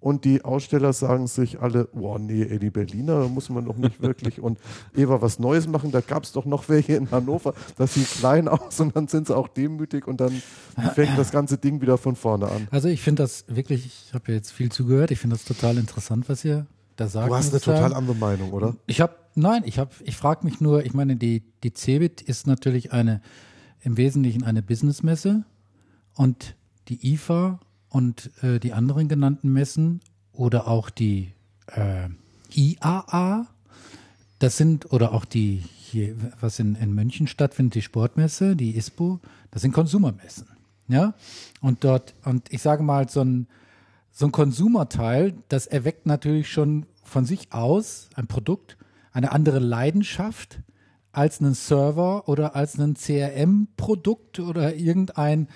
Und 0.00 0.24
die 0.24 0.44
Aussteller 0.44 0.92
sagen 0.92 1.26
sich 1.26 1.60
alle, 1.60 1.88
oh 1.92 2.18
nee, 2.18 2.42
ey, 2.42 2.60
die 2.60 2.70
Berliner, 2.70 3.22
da 3.22 3.28
muss 3.28 3.48
man 3.48 3.64
doch 3.64 3.76
nicht 3.76 4.00
wirklich. 4.02 4.40
Und 4.40 4.58
wir 4.92 5.08
was 5.08 5.38
Neues 5.38 5.66
machen, 5.66 5.90
da 5.90 6.00
gab 6.00 6.22
es 6.22 6.32
doch 6.32 6.44
noch 6.44 6.68
welche 6.68 6.94
in 6.94 7.10
Hannover, 7.10 7.54
das 7.76 7.94
sieht 7.94 8.08
klein 8.08 8.46
aus 8.46 8.78
und 8.80 8.94
dann 8.94 9.08
sind 9.08 9.26
sie 9.26 9.36
auch 9.36 9.48
demütig 9.48 10.06
und 10.06 10.20
dann 10.20 10.42
fängt 10.94 11.18
das 11.18 11.32
ganze 11.32 11.58
Ding 11.58 11.80
wieder 11.80 11.98
von 11.98 12.14
vorne 12.14 12.46
an. 12.48 12.68
Also 12.70 12.88
ich 12.88 13.02
finde 13.02 13.24
das 13.24 13.44
wirklich, 13.48 13.86
ich 13.86 14.14
habe 14.14 14.32
jetzt 14.32 14.52
viel 14.52 14.70
zugehört, 14.70 15.10
ich 15.10 15.18
finde 15.18 15.34
das 15.34 15.44
total 15.44 15.78
interessant, 15.78 16.28
was 16.28 16.44
ihr 16.44 16.66
da 16.94 17.08
sagt. 17.08 17.30
Du 17.30 17.34
hast 17.34 17.50
eine 17.50 17.60
total 17.60 17.94
andere 17.94 18.14
Meinung, 18.14 18.52
oder? 18.52 18.76
Ich 18.86 19.00
habe, 19.00 19.14
nein, 19.34 19.62
ich 19.64 19.78
habe, 19.78 19.90
ich 20.04 20.16
frage 20.16 20.44
mich 20.44 20.60
nur, 20.60 20.84
ich 20.84 20.94
meine, 20.94 21.16
die, 21.16 21.42
die 21.64 21.72
CeBIT 21.72 22.20
ist 22.20 22.46
natürlich 22.46 22.92
eine, 22.92 23.20
im 23.80 23.96
Wesentlichen 23.96 24.44
eine 24.44 24.62
Businessmesse 24.62 25.44
und 26.14 26.54
die 26.88 27.14
IFA 27.14 27.60
und 27.88 28.30
äh, 28.42 28.58
die 28.58 28.72
anderen 28.72 29.08
genannten 29.08 29.52
Messen 29.52 30.00
oder 30.32 30.68
auch 30.68 30.90
die 30.90 31.32
äh, 31.66 32.08
IAA, 32.54 33.46
das 34.38 34.56
sind, 34.56 34.92
oder 34.92 35.12
auch 35.12 35.24
die 35.24 35.62
hier, 35.76 36.14
was 36.40 36.58
in, 36.58 36.74
in 36.76 36.94
München 36.94 37.26
stattfindet, 37.26 37.74
die 37.74 37.82
Sportmesse, 37.82 38.56
die 38.56 38.76
ISPO, 38.76 39.20
das 39.50 39.62
sind 39.62 39.72
Konsumermessen. 39.72 40.46
Ja, 40.88 41.14
und 41.60 41.84
dort, 41.84 42.14
und 42.24 42.50
ich 42.50 42.62
sage 42.62 42.82
mal, 42.82 43.08
so 43.08 43.20
ein, 43.20 43.46
so 44.10 44.26
ein 44.26 44.32
Konsumerteil, 44.32 45.34
das 45.48 45.66
erweckt 45.66 46.06
natürlich 46.06 46.50
schon 46.50 46.86
von 47.04 47.26
sich 47.26 47.52
aus 47.52 48.08
ein 48.14 48.26
Produkt, 48.26 48.78
eine 49.12 49.32
andere 49.32 49.58
Leidenschaft 49.58 50.60
als 51.12 51.40
einen 51.40 51.54
Server 51.54 52.28
oder 52.28 52.54
als 52.54 52.78
ein 52.78 52.94
CRM-Produkt 52.94 54.40
oder 54.40 54.76
irgendein 54.76 55.48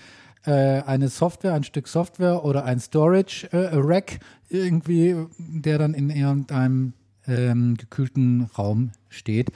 eine 0.51 1.09
Software, 1.09 1.55
ein 1.55 1.65
Stück 1.65 1.89
Software 1.89 2.45
oder 2.45 2.65
ein 2.65 2.81
Storage 2.81 3.49
äh, 3.53 3.71
Rack 3.75 4.21
irgendwie, 4.49 5.27
der 5.39 5.79
dann 5.79 5.95
in 5.95 6.11
irgendeinem 6.11 6.95
ähm, 7.27 7.77
gekühlten 7.77 8.51
Raum 8.59 8.91
steht. 9.09 9.53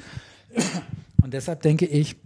Und 1.22 1.34
deshalb 1.34 1.62
denke 1.62 1.86
ich, 1.86 2.16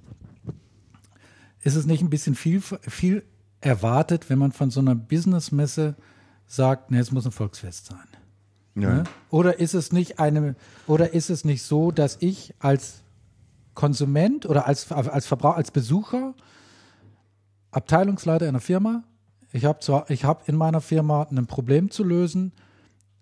ist 1.62 1.76
es 1.76 1.86
nicht 1.86 2.02
ein 2.02 2.10
bisschen 2.10 2.34
viel, 2.34 2.60
viel 2.60 3.22
erwartet, 3.60 4.30
wenn 4.30 4.38
man 4.38 4.52
von 4.52 4.70
so 4.70 4.80
einer 4.80 4.94
Businessmesse 4.94 5.94
sagt, 6.46 6.90
ne, 6.90 7.00
es 7.00 7.12
muss 7.12 7.26
ein 7.26 7.32
Volksfest 7.32 7.86
sein. 7.86 7.98
Ja. 8.74 8.94
Ne? 8.94 9.04
Oder 9.30 9.58
ist 9.58 9.74
es 9.74 9.92
nicht 9.92 10.18
eine, 10.18 10.54
oder 10.86 11.12
ist 11.12 11.30
es 11.30 11.44
nicht 11.44 11.62
so, 11.62 11.90
dass 11.90 12.16
ich 12.20 12.54
als 12.58 13.02
Konsument 13.74 14.46
oder 14.46 14.66
als, 14.66 14.90
als 14.92 15.26
Verbraucher, 15.26 15.56
als 15.56 15.70
Besucher, 15.70 16.34
Abteilungsleiter 17.70 18.48
einer 18.48 18.60
Firma, 18.60 19.04
ich 19.52 19.64
habe 19.64 19.80
habe 19.80 20.42
in 20.46 20.56
meiner 20.56 20.80
Firma 20.80 21.26
ein 21.30 21.46
Problem 21.46 21.90
zu 21.90 22.04
lösen, 22.04 22.52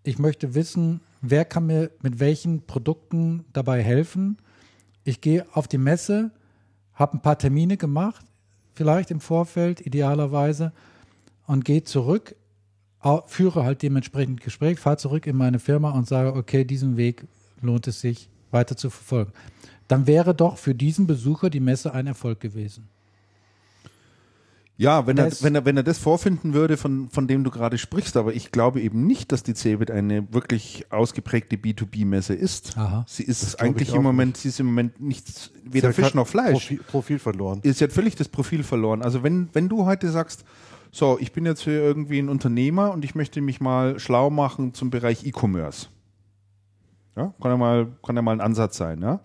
ich 0.03 0.19
möchte 0.19 0.55
wissen, 0.55 1.01
wer 1.21 1.45
kann 1.45 1.67
mir 1.67 1.91
mit 2.03 2.21
welchen 2.21 2.67
Produkten 2.67 3.45
dabei 3.53 3.83
helfen. 3.83 4.39
Ich 5.05 5.21
gehe 5.21 5.45
auf 5.53 5.69
die 5.69 5.79
Messe, 5.79 6.31
habe 6.95 7.17
ein 7.17 7.21
paar 7.21 7.39
Termine 7.39 7.77
gemacht, 7.77 8.25
vielleicht 8.75 9.11
im 9.11 9.21
Vorfeld, 9.21 9.85
idealerweise, 9.85 10.73
und 11.47 11.65
gehe 11.65 11.83
zurück, 11.83 12.37
führe 13.27 13.65
halt 13.65 13.83
dementsprechend 13.83 14.41
Gespräch, 14.41 14.79
fahre 14.79 14.97
zurück 14.97 15.27
in 15.27 15.37
meine 15.37 15.59
Firma 15.59 15.91
und 15.91 16.07
sage, 16.07 16.35
okay, 16.35 16.65
diesen 16.65 16.97
Weg 16.97 17.27
lohnt 17.61 17.87
es 17.87 18.01
sich 18.01 18.29
weiter 18.51 18.77
zu 18.77 18.91
verfolgen. 18.91 19.33
Dann 19.89 20.07
wäre 20.07 20.35
doch 20.35 20.59
für 20.59 20.75
diesen 20.75 21.07
Besucher 21.07 21.51
die 21.51 21.61
Messe 21.61 21.93
ein 21.93 22.07
Erfolg 22.07 22.41
gewesen. 22.41 22.89
Ja, 24.81 25.09
wenn 25.09 25.19
er, 25.19 25.25
Das- 25.25 25.43
wenn, 25.43 25.57
er, 25.57 25.65
wenn 25.65 25.77
er 25.77 25.83
das 25.83 25.99
vorfinden 25.99 26.55
würde, 26.55 26.77
von, 26.77 27.11
von 27.11 27.27
dem 27.27 27.43
du 27.43 27.51
gerade 27.51 27.79
sprichst, 27.79 28.17
aber 28.17 28.33
ich 28.33 28.53
glaube 28.53 28.81
eben 28.81 29.09
nicht, 29.09 29.33
dass 29.33 29.43
die 29.43 29.53
CeBIT 29.53 29.91
eine 29.91 30.33
wirklich 30.33 30.87
ausgeprägte 30.91 31.57
B2B-Messe 31.57 32.33
ist. 32.35 32.79
Aha. 32.79 33.05
Sie 33.09 33.25
ist 33.25 33.61
eigentlich 33.61 33.89
ich 33.89 33.95
im 33.97 34.05
Moment, 34.05 34.37
sie 34.37 34.49
ist 34.51 34.61
im 34.61 34.67
Moment 34.67 35.01
nichts, 35.01 35.51
weder 35.65 35.93
Fisch 35.93 36.15
noch 36.15 36.29
Fleisch. 36.29 36.53
Profil, 36.53 36.81
Profil 36.87 37.19
verloren. 37.19 37.61
Sie 37.65 37.83
hat 37.85 37.93
völlig 37.93 38.15
das 38.15 38.29
Profil 38.29 38.63
verloren. 38.63 39.03
Also 39.03 39.25
wenn, 39.25 39.49
wenn 39.53 39.69
du 39.69 39.85
heute 39.85 40.11
sagst, 40.11 40.45
so, 40.93 41.19
ich 41.21 41.33
bin 41.33 41.45
jetzt 41.45 41.63
hier 41.63 41.73
irgendwie 41.83 42.21
ein 42.21 42.29
Unternehmer 42.29 42.93
und 42.93 43.05
ich 43.05 43.17
möchte 43.17 43.41
mich 43.41 43.61
mal 43.61 43.99
schlau 43.99 44.31
machen 44.31 44.75
zum 44.75 44.91
Bereich 44.91 45.27
E-Commerce. 45.27 45.89
Ja, 47.17 47.35
kann 47.43 47.51
ja 47.51 47.57
mal, 47.57 47.89
kann 48.07 48.15
ja 48.15 48.23
mal 48.23 48.33
ein 48.33 48.41
Ansatz 48.41 48.77
sein, 48.77 49.03
ja. 49.03 49.19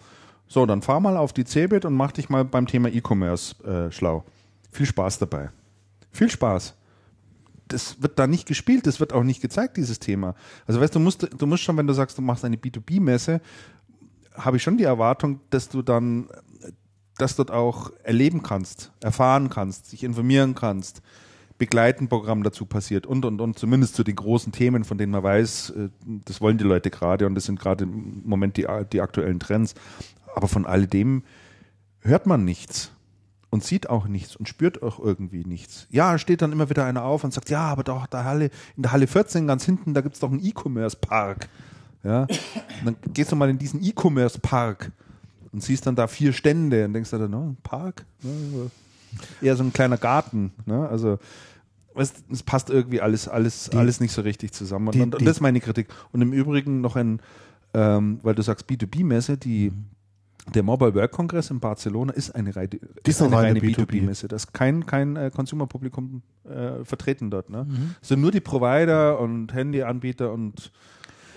So, 0.48 0.66
dann 0.66 0.82
fahr 0.82 1.00
mal 1.00 1.16
auf 1.16 1.32
die 1.32 1.46
CeBIT 1.46 1.86
und 1.86 1.94
mach 1.94 2.12
dich 2.12 2.30
mal 2.30 2.44
beim 2.44 2.66
Thema 2.66 2.90
E-Commerce 2.90 3.64
äh, 3.64 3.92
schlau. 3.92 4.24
Viel 4.74 4.88
Spaß 4.88 5.20
dabei. 5.20 5.52
Viel 6.12 6.30
Spaß. 6.30 6.76
Das 7.68 8.02
wird 8.02 8.20
da 8.20 8.28
nicht 8.28 8.48
gespielt, 8.48 8.88
das 8.88 9.00
wird 9.00 9.14
auch 9.14 9.24
nicht 9.24 9.42
gezeigt, 9.42 9.78
dieses 9.78 10.00
Thema. 10.00 10.36
Also 10.66 10.82
weißt 10.82 10.94
du, 10.94 11.00
musst, 11.00 11.28
du 11.38 11.48
musst 11.48 11.64
schon, 11.64 11.78
wenn 11.78 11.88
du 11.88 11.94
sagst, 11.94 12.18
du 12.18 12.22
machst 12.22 12.44
eine 12.44 12.58
B2B-Messe, 12.58 13.40
habe 14.36 14.58
ich 14.58 14.64
schon 14.64 14.78
die 14.78 14.84
Erwartung, 14.84 15.40
dass 15.52 15.70
du 15.70 15.82
dann 15.82 16.28
das 17.18 17.36
dort 17.36 17.52
auch 17.52 17.92
erleben 18.04 18.42
kannst, 18.42 18.92
erfahren 19.00 19.50
kannst, 19.50 19.92
sich 19.92 20.04
informieren 20.04 20.56
kannst, 20.56 21.04
Begleitenprogramm 21.60 22.42
dazu 22.42 22.66
passiert 22.66 23.06
und 23.06 23.26
und 23.26 23.40
und 23.40 23.60
zumindest 23.60 23.96
zu 23.96 24.04
den 24.04 24.16
großen 24.16 24.52
Themen, 24.52 24.84
von 24.84 24.98
denen 24.98 25.12
man 25.12 25.22
weiß, 25.22 25.70
äh, 25.70 25.90
das 26.26 26.42
wollen 26.42 26.58
die 26.58 26.64
Leute 26.64 26.90
gerade 26.90 27.28
und 27.28 27.36
das 27.36 27.46
sind 27.46 27.60
gerade 27.60 27.84
im 27.84 28.24
Moment 28.26 28.58
die, 28.58 28.68
die 28.92 29.02
aktuellen 29.02 29.40
Trends. 29.40 29.76
Aber 30.36 30.48
von 30.48 30.66
alledem 30.66 31.24
hört 32.02 32.26
man 32.26 32.44
nichts 32.44 32.92
und 33.54 33.64
sieht 33.64 33.88
auch 33.88 34.08
nichts 34.08 34.36
und 34.36 34.50
spürt 34.50 34.82
auch 34.82 34.98
irgendwie 35.00 35.46
nichts. 35.46 35.86
Ja, 35.92 36.18
steht 36.18 36.42
dann 36.42 36.52
immer 36.52 36.70
wieder 36.72 36.86
einer 36.86 37.04
auf 37.04 37.24
und 37.24 37.32
sagt, 37.34 37.50
ja, 37.52 37.62
aber 37.62 37.84
doch 37.84 38.08
da 38.08 38.24
Halle, 38.24 38.46
in 38.76 38.82
der 38.84 38.92
Halle 38.92 39.06
14 39.06 39.46
ganz 39.46 39.64
hinten, 39.64 39.94
da 39.94 40.02
gibt's 40.02 40.20
doch 40.20 40.32
einen 40.32 40.44
E-Commerce-Park. 40.44 41.50
Ja, 42.04 42.22
und 42.24 42.86
dann 42.86 42.96
gehst 43.14 43.32
du 43.32 43.36
mal 43.36 43.50
in 43.50 43.60
diesen 43.60 43.84
E-Commerce-Park 43.84 44.92
und 45.52 45.62
siehst 45.64 45.86
dann 45.86 45.96
da 45.96 46.08
vier 46.08 46.34
Stände 46.34 46.84
und 46.86 46.94
denkst 46.94 47.12
dir 47.12 47.20
dann, 47.20 47.34
ein 47.34 47.58
Park? 47.62 48.06
Eher 49.42 49.56
so 49.56 49.64
ein 49.64 49.72
kleiner 49.72 49.98
Garten. 49.98 50.52
Ne? 50.66 50.90
Also 50.90 51.20
weißt, 51.94 52.24
es 52.32 52.42
passt 52.42 52.72
irgendwie 52.72 53.02
alles, 53.02 53.28
alles, 53.28 53.70
Die- 53.72 53.78
alles 53.78 54.00
nicht 54.00 54.12
so 54.14 54.22
richtig 54.24 54.52
zusammen. 54.52 54.88
Und, 54.88 54.96
die- 54.96 55.02
und, 55.02 55.14
das 55.22 55.22
ist 55.38 55.42
meine 55.42 55.62
Kritik. 55.62 55.88
Und 56.12 56.22
im 56.24 56.34
Übrigen 56.34 56.82
noch 56.82 56.96
ein, 56.96 57.20
ähm, 57.76 58.20
weil 58.24 58.34
du 58.34 58.42
sagst 58.42 58.68
B2B-Messe, 58.68 59.38
die 59.38 59.72
der 60.54 60.64
Mobile 60.64 60.94
World 60.94 61.12
Congress 61.12 61.50
in 61.52 61.60
Barcelona 61.60 62.14
ist 62.14 62.32
eine, 62.36 62.56
reine, 62.56 62.70
ist 63.06 63.22
eine 63.22 63.36
reine 63.36 63.60
B2B. 63.60 63.86
B2B-Messe. 63.86 64.28
Da 64.28 64.36
ist 64.36 64.54
kein, 64.54 64.86
kein 64.86 65.16
äh, 65.16 65.32
Consumer-Publikum 65.34 66.22
äh, 66.44 66.84
vertreten 66.84 67.32
dort. 67.32 67.50
Ne? 67.50 67.66
Es 68.02 68.10
sind 68.10 68.22
nur 68.22 68.32
die 68.32 68.42
Provider 68.42 69.20
und 69.20 69.54
Handyanbieter 69.54 70.32
und 70.34 70.72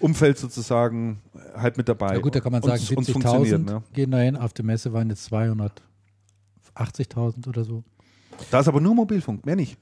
Umfeld 0.01 0.39
sozusagen 0.39 1.21
äh, 1.35 1.59
halt 1.59 1.77
mit 1.77 1.89
dabei. 1.89 2.15
Ja 2.15 2.21
gut, 2.21 2.35
da 2.35 2.41
kann 2.41 2.53
man 2.53 2.63
sagen, 2.63 2.83
es- 2.83 2.91
und 2.91 3.07
es 3.07 3.11
funktioniert, 3.11 3.61
70.000 3.61 3.65
ne? 3.65 3.83
gehen 3.93 4.11
dahin, 4.11 4.37
auf 4.37 4.53
der 4.53 4.65
Messe 4.65 4.93
waren 4.93 5.09
jetzt 5.09 5.33
280.000 5.33 7.49
oder 7.49 7.65
so. 7.65 7.85
Da 8.51 8.61
ist 8.61 8.69
aber 8.69 8.81
nur 8.81 8.95
Mobilfunk, 8.95 9.47
mehr 9.47 9.57
nicht. 9.57 9.79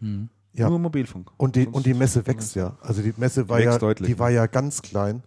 Ja. 0.52 0.68
Nur 0.68 0.78
Mobilfunk. 0.78 1.30
Und 1.36 1.56
die, 1.56 1.66
und 1.66 1.84
die 1.86 1.94
Messe 1.94 2.24
wächst 2.26 2.55
ja. 2.55 2.76
Also 2.80 3.02
die 3.02 3.12
Messe 3.16 3.48
war 3.48 3.60
ja, 3.60 3.78
deutlich, 3.78 4.09
die 4.09 4.18
war 4.18 4.30
ja 4.30 4.46
ganz 4.46 4.82
klein. 4.82 5.22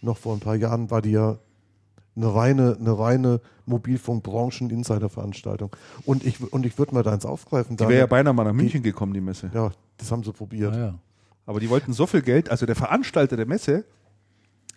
Noch 0.00 0.16
vor 0.16 0.34
ein 0.34 0.40
paar 0.40 0.56
Jahren 0.56 0.90
war 0.90 1.02
die 1.02 1.10
ja 1.10 1.38
eine 2.16 2.34
reine, 2.34 2.76
eine 2.78 2.98
reine 2.98 3.40
Mobilfunk-Branchen-Insider-Veranstaltung. 3.66 5.74
Und 6.04 6.24
ich, 6.24 6.40
und 6.52 6.66
ich 6.66 6.78
würde 6.78 6.94
mal 6.94 7.02
deins 7.02 7.24
aufgreifen. 7.26 7.76
Die 7.76 7.84
wäre 7.84 7.98
ja 8.00 8.06
beinahe 8.06 8.34
mal 8.34 8.44
nach 8.44 8.52
München 8.52 8.82
gekommen, 8.82 9.14
die 9.14 9.20
Messe. 9.20 9.50
ja, 9.52 9.70
das 9.96 10.10
haben 10.10 10.22
sie 10.24 10.32
probiert. 10.32 10.74
Ja, 10.74 10.80
ja. 10.86 10.94
Aber 11.46 11.60
die 11.60 11.68
wollten 11.70 11.92
so 11.92 12.06
viel 12.06 12.22
Geld, 12.22 12.50
also 12.50 12.66
der 12.66 12.76
Veranstalter 12.76 13.36
der 13.36 13.46
Messe 13.46 13.84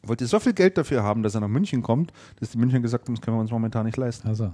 wollte 0.03 0.25
so 0.25 0.39
viel 0.39 0.53
Geld 0.53 0.77
dafür 0.77 1.03
haben, 1.03 1.23
dass 1.23 1.35
er 1.35 1.41
nach 1.41 1.47
München 1.47 1.81
kommt, 1.81 2.13
dass 2.39 2.51
die 2.51 2.57
München 2.57 2.81
gesagt 2.81 3.07
haben, 3.07 3.15
das 3.15 3.21
können 3.21 3.37
wir 3.37 3.41
uns 3.41 3.51
momentan 3.51 3.85
nicht 3.85 3.97
leisten. 3.97 4.27
Also. 4.27 4.53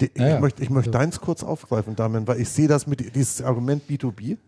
Die, 0.00 0.10
Ja, 0.16 0.28
ja. 0.28 0.34
Ich 0.36 0.40
möchte, 0.40 0.62
ich 0.62 0.70
möchte 0.70 0.90
Ja. 0.92 0.98
deins 0.98 1.20
kurz 1.20 1.42
aufgreifen, 1.42 1.96
Damian, 1.96 2.26
weil 2.26 2.40
ich 2.40 2.48
sehe 2.48 2.68
das 2.68 2.86
mit 2.86 3.14
dieses 3.14 3.42
Argument 3.42 3.82
B2B, 3.88 4.38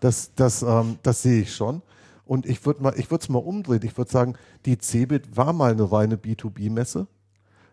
das, 0.00 0.32
das, 0.34 0.62
ähm, 0.62 0.98
das 1.02 1.22
sehe 1.22 1.42
ich 1.42 1.54
schon. 1.54 1.82
Und 2.30 2.46
ich 2.46 2.64
würde 2.64 2.80
mal, 2.80 2.94
ich 2.96 3.10
würde 3.10 3.22
es 3.22 3.28
mal 3.28 3.40
umdrehen. 3.40 3.80
Ich 3.82 3.98
würde 3.98 4.08
sagen, 4.08 4.34
die 4.64 4.78
Cebit 4.78 5.36
war 5.36 5.52
mal 5.52 5.72
eine 5.72 5.90
reine 5.90 6.14
B2B-Messe. 6.14 7.08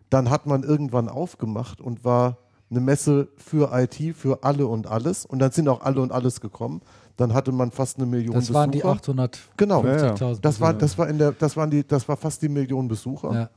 Dann 0.09 0.31
hat 0.31 0.47
man 0.47 0.63
irgendwann 0.63 1.09
aufgemacht 1.09 1.79
und 1.79 2.03
war 2.03 2.37
eine 2.71 2.79
Messe 2.79 3.27
für 3.37 3.69
IT, 3.71 4.15
für 4.15 4.43
alle 4.43 4.65
und 4.65 4.87
alles. 4.87 5.27
Und 5.27 5.37
dann 5.37 5.51
sind 5.51 5.69
auch 5.69 5.81
alle 5.81 6.01
und 6.01 6.11
alles 6.11 6.41
gekommen. 6.41 6.81
Dann 7.17 7.35
hatte 7.35 7.51
man 7.51 7.69
fast 7.69 7.97
eine 7.97 8.07
Million 8.07 8.33
Das 8.33 8.45
Besucher. 8.47 8.59
waren 8.59 8.71
die 8.71 8.83
850.000. 8.83 9.37
Genau. 9.57 9.85
Ja, 9.85 10.15
Das 10.41 10.59
war, 10.59 10.73
das 10.73 10.97
war 10.97 11.07
in 11.07 11.19
der, 11.19 11.33
das 11.33 11.55
waren 11.55 11.69
die, 11.69 11.85
das 11.87 12.09
war 12.09 12.17
fast 12.17 12.41
die 12.41 12.49
Million 12.49 12.87
Besucher. 12.87 13.33
Ja. 13.35 13.49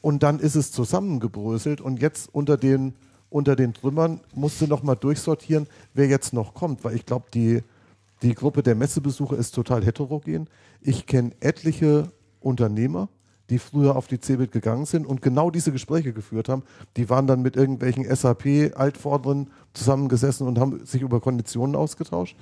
Und 0.00 0.24
dann 0.24 0.40
ist 0.40 0.56
es 0.56 0.72
zusammengebröselt 0.72 1.80
und 1.80 2.02
jetzt 2.02 2.28
unter 2.34 2.56
den, 2.56 2.96
unter 3.30 3.54
den 3.54 3.72
Trümmern 3.72 4.18
musste 4.34 4.66
noch 4.66 4.82
mal 4.82 4.96
durchsortieren, 4.96 5.68
wer 5.94 6.08
jetzt 6.08 6.32
noch 6.32 6.54
kommt, 6.54 6.82
weil 6.82 6.96
ich 6.96 7.06
glaube, 7.06 7.26
die, 7.32 7.62
die 8.22 8.34
Gruppe 8.34 8.62
der 8.62 8.74
Messebesucher 8.74 9.36
ist 9.36 9.54
total 9.54 9.84
heterogen. 9.84 10.48
Ich 10.80 11.06
kenne 11.06 11.32
etliche 11.40 12.10
Unternehmer, 12.40 13.08
die 13.50 13.58
früher 13.58 13.96
auf 13.96 14.06
die 14.06 14.20
CeBIT 14.20 14.52
gegangen 14.52 14.84
sind 14.84 15.06
und 15.06 15.22
genau 15.22 15.50
diese 15.50 15.72
Gespräche 15.72 16.12
geführt 16.12 16.48
haben. 16.48 16.64
Die 16.96 17.08
waren 17.08 17.26
dann 17.26 17.40
mit 17.40 17.56
irgendwelchen 17.56 18.04
SAP-Altvorderen 18.04 19.48
zusammengesessen 19.72 20.46
und 20.46 20.58
haben 20.58 20.84
sich 20.84 21.00
über 21.00 21.20
Konditionen 21.20 21.74
ausgetauscht, 21.74 22.36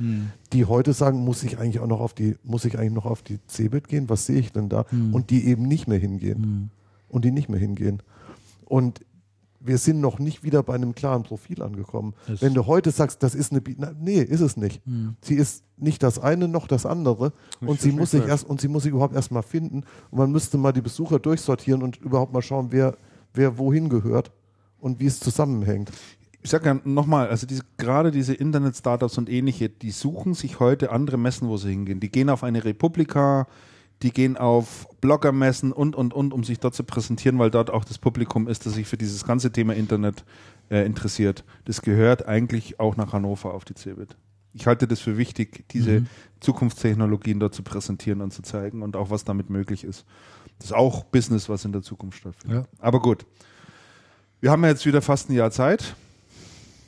die 0.52 0.64
heute 0.64 0.92
sagen, 0.92 1.20
muss 1.20 1.42
ich 1.44 1.58
eigentlich 1.58 1.80
auch 1.80 1.86
noch 1.86 2.00
auf 2.00 2.12
die, 2.14 2.36
muss 2.42 2.64
ich 2.64 2.78
eigentlich 2.78 2.92
noch 2.92 3.06
auf 3.06 3.22
die 3.22 3.38
CeBIT 3.46 3.88
gehen? 3.88 4.08
Was 4.08 4.26
sehe 4.26 4.38
ich 4.40 4.52
denn 4.52 4.68
da? 4.68 4.84
Und 5.12 5.30
die 5.30 5.46
eben 5.46 5.62
nicht 5.62 5.86
mehr 5.86 5.98
hingehen 5.98 6.70
und 7.08 7.24
die 7.24 7.30
nicht 7.30 7.48
mehr 7.48 7.60
hingehen. 7.60 8.02
Und 8.64 9.00
wir 9.66 9.78
sind 9.78 10.00
noch 10.00 10.18
nicht 10.18 10.42
wieder 10.44 10.62
bei 10.62 10.74
einem 10.74 10.94
klaren 10.94 11.22
Profil 11.22 11.62
angekommen. 11.62 12.14
Das- 12.26 12.42
Wenn 12.42 12.54
du 12.54 12.66
heute 12.66 12.90
sagst, 12.90 13.22
das 13.22 13.34
ist 13.34 13.52
eine, 13.52 13.60
Bi- 13.60 13.76
na, 13.78 13.92
nee, 13.98 14.20
ist 14.22 14.40
es 14.40 14.56
nicht. 14.56 14.80
Sie 15.22 15.34
ist 15.34 15.64
nicht 15.76 16.02
das 16.02 16.18
eine 16.18 16.48
noch 16.48 16.66
das 16.66 16.86
andere 16.86 17.32
und 17.60 17.80
sie 17.80 17.92
muss 17.92 18.10
sich 18.12 18.22
ich. 18.22 18.28
erst 18.28 18.48
und 18.48 18.60
sie 18.60 18.68
muss 18.68 18.84
sich 18.84 18.92
überhaupt 18.92 19.14
erst 19.14 19.30
mal 19.30 19.42
finden 19.42 19.84
und 20.10 20.18
man 20.18 20.30
müsste 20.32 20.56
mal 20.58 20.72
die 20.72 20.80
Besucher 20.82 21.18
durchsortieren 21.18 21.82
und 21.82 21.96
überhaupt 21.98 22.32
mal 22.32 22.42
schauen, 22.42 22.68
wer 22.70 22.96
wer 23.34 23.58
wohin 23.58 23.88
gehört 23.88 24.32
und 24.78 24.98
wie 25.00 25.06
es 25.06 25.20
zusammenhängt. 25.20 25.90
Ich 26.42 26.50
sage 26.50 26.66
ja 26.66 26.80
nochmal, 26.84 27.28
also 27.28 27.46
diese, 27.46 27.62
gerade 27.76 28.10
diese 28.12 28.32
Internet-Startups 28.32 29.18
und 29.18 29.28
ähnliche, 29.28 29.68
die 29.68 29.90
suchen 29.90 30.32
sich 30.34 30.60
heute 30.60 30.92
andere 30.92 31.18
Messen, 31.18 31.48
wo 31.48 31.56
sie 31.56 31.70
hingehen. 31.70 31.98
Die 32.00 32.08
gehen 32.10 32.30
auf 32.30 32.44
eine 32.44 32.64
Republika, 32.64 33.48
die 34.02 34.10
gehen 34.10 34.36
auf 34.36 34.88
Bloggermessen 35.00 35.72
und, 35.72 35.96
und, 35.96 36.12
und, 36.12 36.32
um 36.32 36.44
sich 36.44 36.60
dort 36.60 36.74
zu 36.74 36.84
präsentieren, 36.84 37.38
weil 37.38 37.50
dort 37.50 37.70
auch 37.70 37.84
das 37.84 37.98
Publikum 37.98 38.48
ist, 38.48 38.66
das 38.66 38.74
sich 38.74 38.86
für 38.86 38.96
dieses 38.96 39.24
ganze 39.24 39.52
Thema 39.52 39.74
Internet 39.74 40.24
äh, 40.70 40.84
interessiert. 40.84 41.44
Das 41.64 41.82
gehört 41.82 42.26
eigentlich 42.26 42.78
auch 42.78 42.96
nach 42.96 43.12
Hannover 43.12 43.54
auf 43.54 43.64
die 43.64 43.74
CeBIT. 43.74 44.16
Ich 44.52 44.66
halte 44.66 44.86
das 44.88 45.00
für 45.00 45.18
wichtig, 45.18 45.68
diese 45.70 46.06
Zukunftstechnologien 46.40 47.40
dort 47.40 47.54
zu 47.54 47.62
präsentieren 47.62 48.22
und 48.22 48.32
zu 48.32 48.42
zeigen 48.42 48.82
und 48.82 48.96
auch 48.96 49.10
was 49.10 49.24
damit 49.24 49.50
möglich 49.50 49.84
ist. 49.84 50.06
Das 50.58 50.68
ist 50.68 50.72
auch 50.72 51.04
Business, 51.04 51.48
was 51.48 51.64
in 51.64 51.72
der 51.72 51.82
Zukunft 51.82 52.18
stattfindet. 52.18 52.64
Ja. 52.64 52.78
Aber 52.78 53.00
gut. 53.00 53.26
Wir 54.40 54.50
haben 54.50 54.62
ja 54.62 54.70
jetzt 54.70 54.86
wieder 54.86 55.02
fast 55.02 55.28
ein 55.28 55.34
Jahr 55.34 55.50
Zeit. 55.50 55.94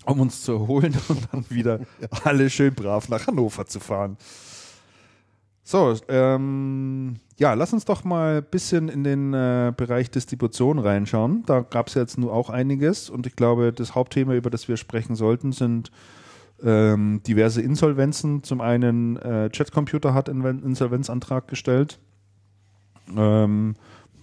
um 0.05 0.21
uns 0.21 0.43
zu 0.43 0.53
erholen 0.53 0.97
und 1.09 1.29
dann 1.31 1.45
wieder 1.51 1.81
alle 2.25 2.49
schön 2.49 2.75
brav 2.75 3.09
nach 3.11 3.27
Hannover 3.27 3.67
zu 3.67 3.81
fahren. 3.81 4.17
So, 5.71 5.95
ähm, 6.09 7.17
ja, 7.37 7.53
lass 7.53 7.75
uns 7.75 7.85
doch 7.85 8.03
mal 8.03 8.39
ein 8.39 8.51
bisschen 8.51 8.89
in 8.89 9.05
den 9.05 9.35
äh, 9.35 9.71
Bereich 9.77 10.11
Distribution 10.11 10.79
reinschauen. 10.79 11.43
Da 11.45 11.61
gab 11.61 11.89
es 11.89 11.95
jetzt 11.95 12.17
nur 12.17 12.33
auch 12.33 12.49
einiges 12.49 13.11
und 13.11 13.27
ich 13.27 13.37
glaube, 13.37 13.75
das 13.75 13.95
Hauptthema, 13.95 14.33
über 14.33 14.49
das 14.49 14.67
wir 14.67 14.79
sprechen 14.79 15.15
sollten, 15.15 15.53
sind 15.53 15.91
ähm, 16.65 17.21
diverse 17.27 17.61
Insolvenzen. 17.61 18.43
Zum 18.43 18.63
einen 18.63 19.19
äh, 19.19 19.51
Chatcomputer 19.51 20.15
hat 20.15 20.31
einen 20.31 20.63
Insolvenzantrag 20.63 21.49
gestellt. 21.49 21.99
Ähm, 23.15 23.75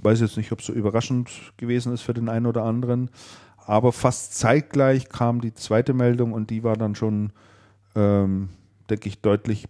weiß 0.01 0.21
jetzt 0.21 0.37
nicht, 0.37 0.51
ob 0.51 0.61
es 0.61 0.65
so 0.65 0.73
überraschend 0.73 1.29
gewesen 1.57 1.93
ist 1.93 2.01
für 2.01 2.15
den 2.15 2.27
einen 2.27 2.47
oder 2.47 2.63
anderen, 2.63 3.11
aber 3.67 3.91
fast 3.91 4.33
zeitgleich 4.33 5.09
kam 5.09 5.41
die 5.41 5.53
zweite 5.53 5.93
Meldung 5.93 6.33
und 6.33 6.49
die 6.49 6.63
war 6.63 6.75
dann 6.75 6.95
schon, 6.95 7.33
ähm, 7.95 8.49
denke 8.89 9.09
ich, 9.09 9.21
deutlich 9.21 9.67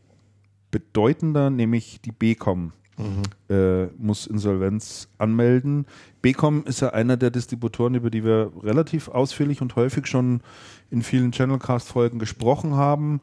bedeutender, 0.76 1.50
nämlich 1.50 2.02
die 2.02 2.12
BCom 2.12 2.74
mhm. 2.98 3.24
äh, 3.50 3.86
muss 3.98 4.28
Insolvenz 4.28 5.08
anmelden. 5.18 5.86
BCom 6.22 6.66
ist 6.66 6.82
ja 6.82 6.90
einer 6.90 7.16
der 7.16 7.32
Distributoren, 7.32 7.96
über 7.96 8.10
die 8.10 8.26
wir 8.26 8.52
relativ 8.62 9.08
ausführlich 9.08 9.62
und 9.62 9.78
häufig 9.78 10.06
schon 10.08 10.42
in 10.92 11.02
vielen 11.02 11.32
Channelcast-Folgen 11.32 12.20
gesprochen 12.20 12.76
haben, 12.76 13.22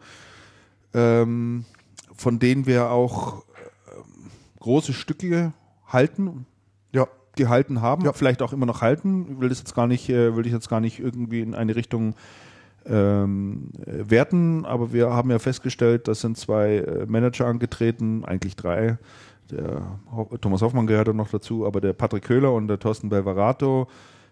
ähm, 0.94 1.66
von 2.14 2.38
denen 2.38 2.64
wir 2.64 2.90
auch 2.90 3.40
äh, 3.40 4.60
große 4.60 4.94
Stücke 4.94 5.52
halten. 5.86 6.46
Ja. 6.92 7.06
Gehalten 7.36 7.82
haben, 7.82 8.06
ja. 8.06 8.14
vielleicht 8.14 8.40
auch 8.40 8.54
immer 8.54 8.66
noch 8.66 8.80
halten. 8.80 9.26
Ich 9.30 9.40
will 9.40 9.50
das 9.50 9.58
jetzt 9.58 9.74
gar 9.74 9.86
nicht, 9.86 10.08
äh, 10.08 10.36
will 10.36 10.46
ich 10.46 10.52
jetzt 10.52 10.70
gar 10.70 10.80
nicht 10.80 11.00
irgendwie 11.00 11.42
in 11.42 11.54
eine 11.54 11.76
Richtung 11.76 12.14
ähm, 12.86 13.70
werten, 13.86 14.64
aber 14.64 14.92
wir 14.92 15.10
haben 15.10 15.30
ja 15.30 15.38
festgestellt, 15.38 16.08
das 16.08 16.20
sind 16.20 16.36
zwei 16.36 16.78
äh, 16.78 17.06
Manager 17.06 17.46
angetreten, 17.46 18.24
eigentlich 18.24 18.56
drei. 18.56 18.98
Der 19.50 19.98
Thomas 20.40 20.62
Hoffmann 20.62 20.86
gehört 20.86 21.14
noch 21.14 21.28
dazu, 21.28 21.66
aber 21.66 21.80
der 21.80 21.92
Patrick 21.92 22.24
Köhler 22.24 22.52
und 22.52 22.68
der 22.68 22.78
Thorsten 22.78 23.08
Belvarato, 23.08 23.88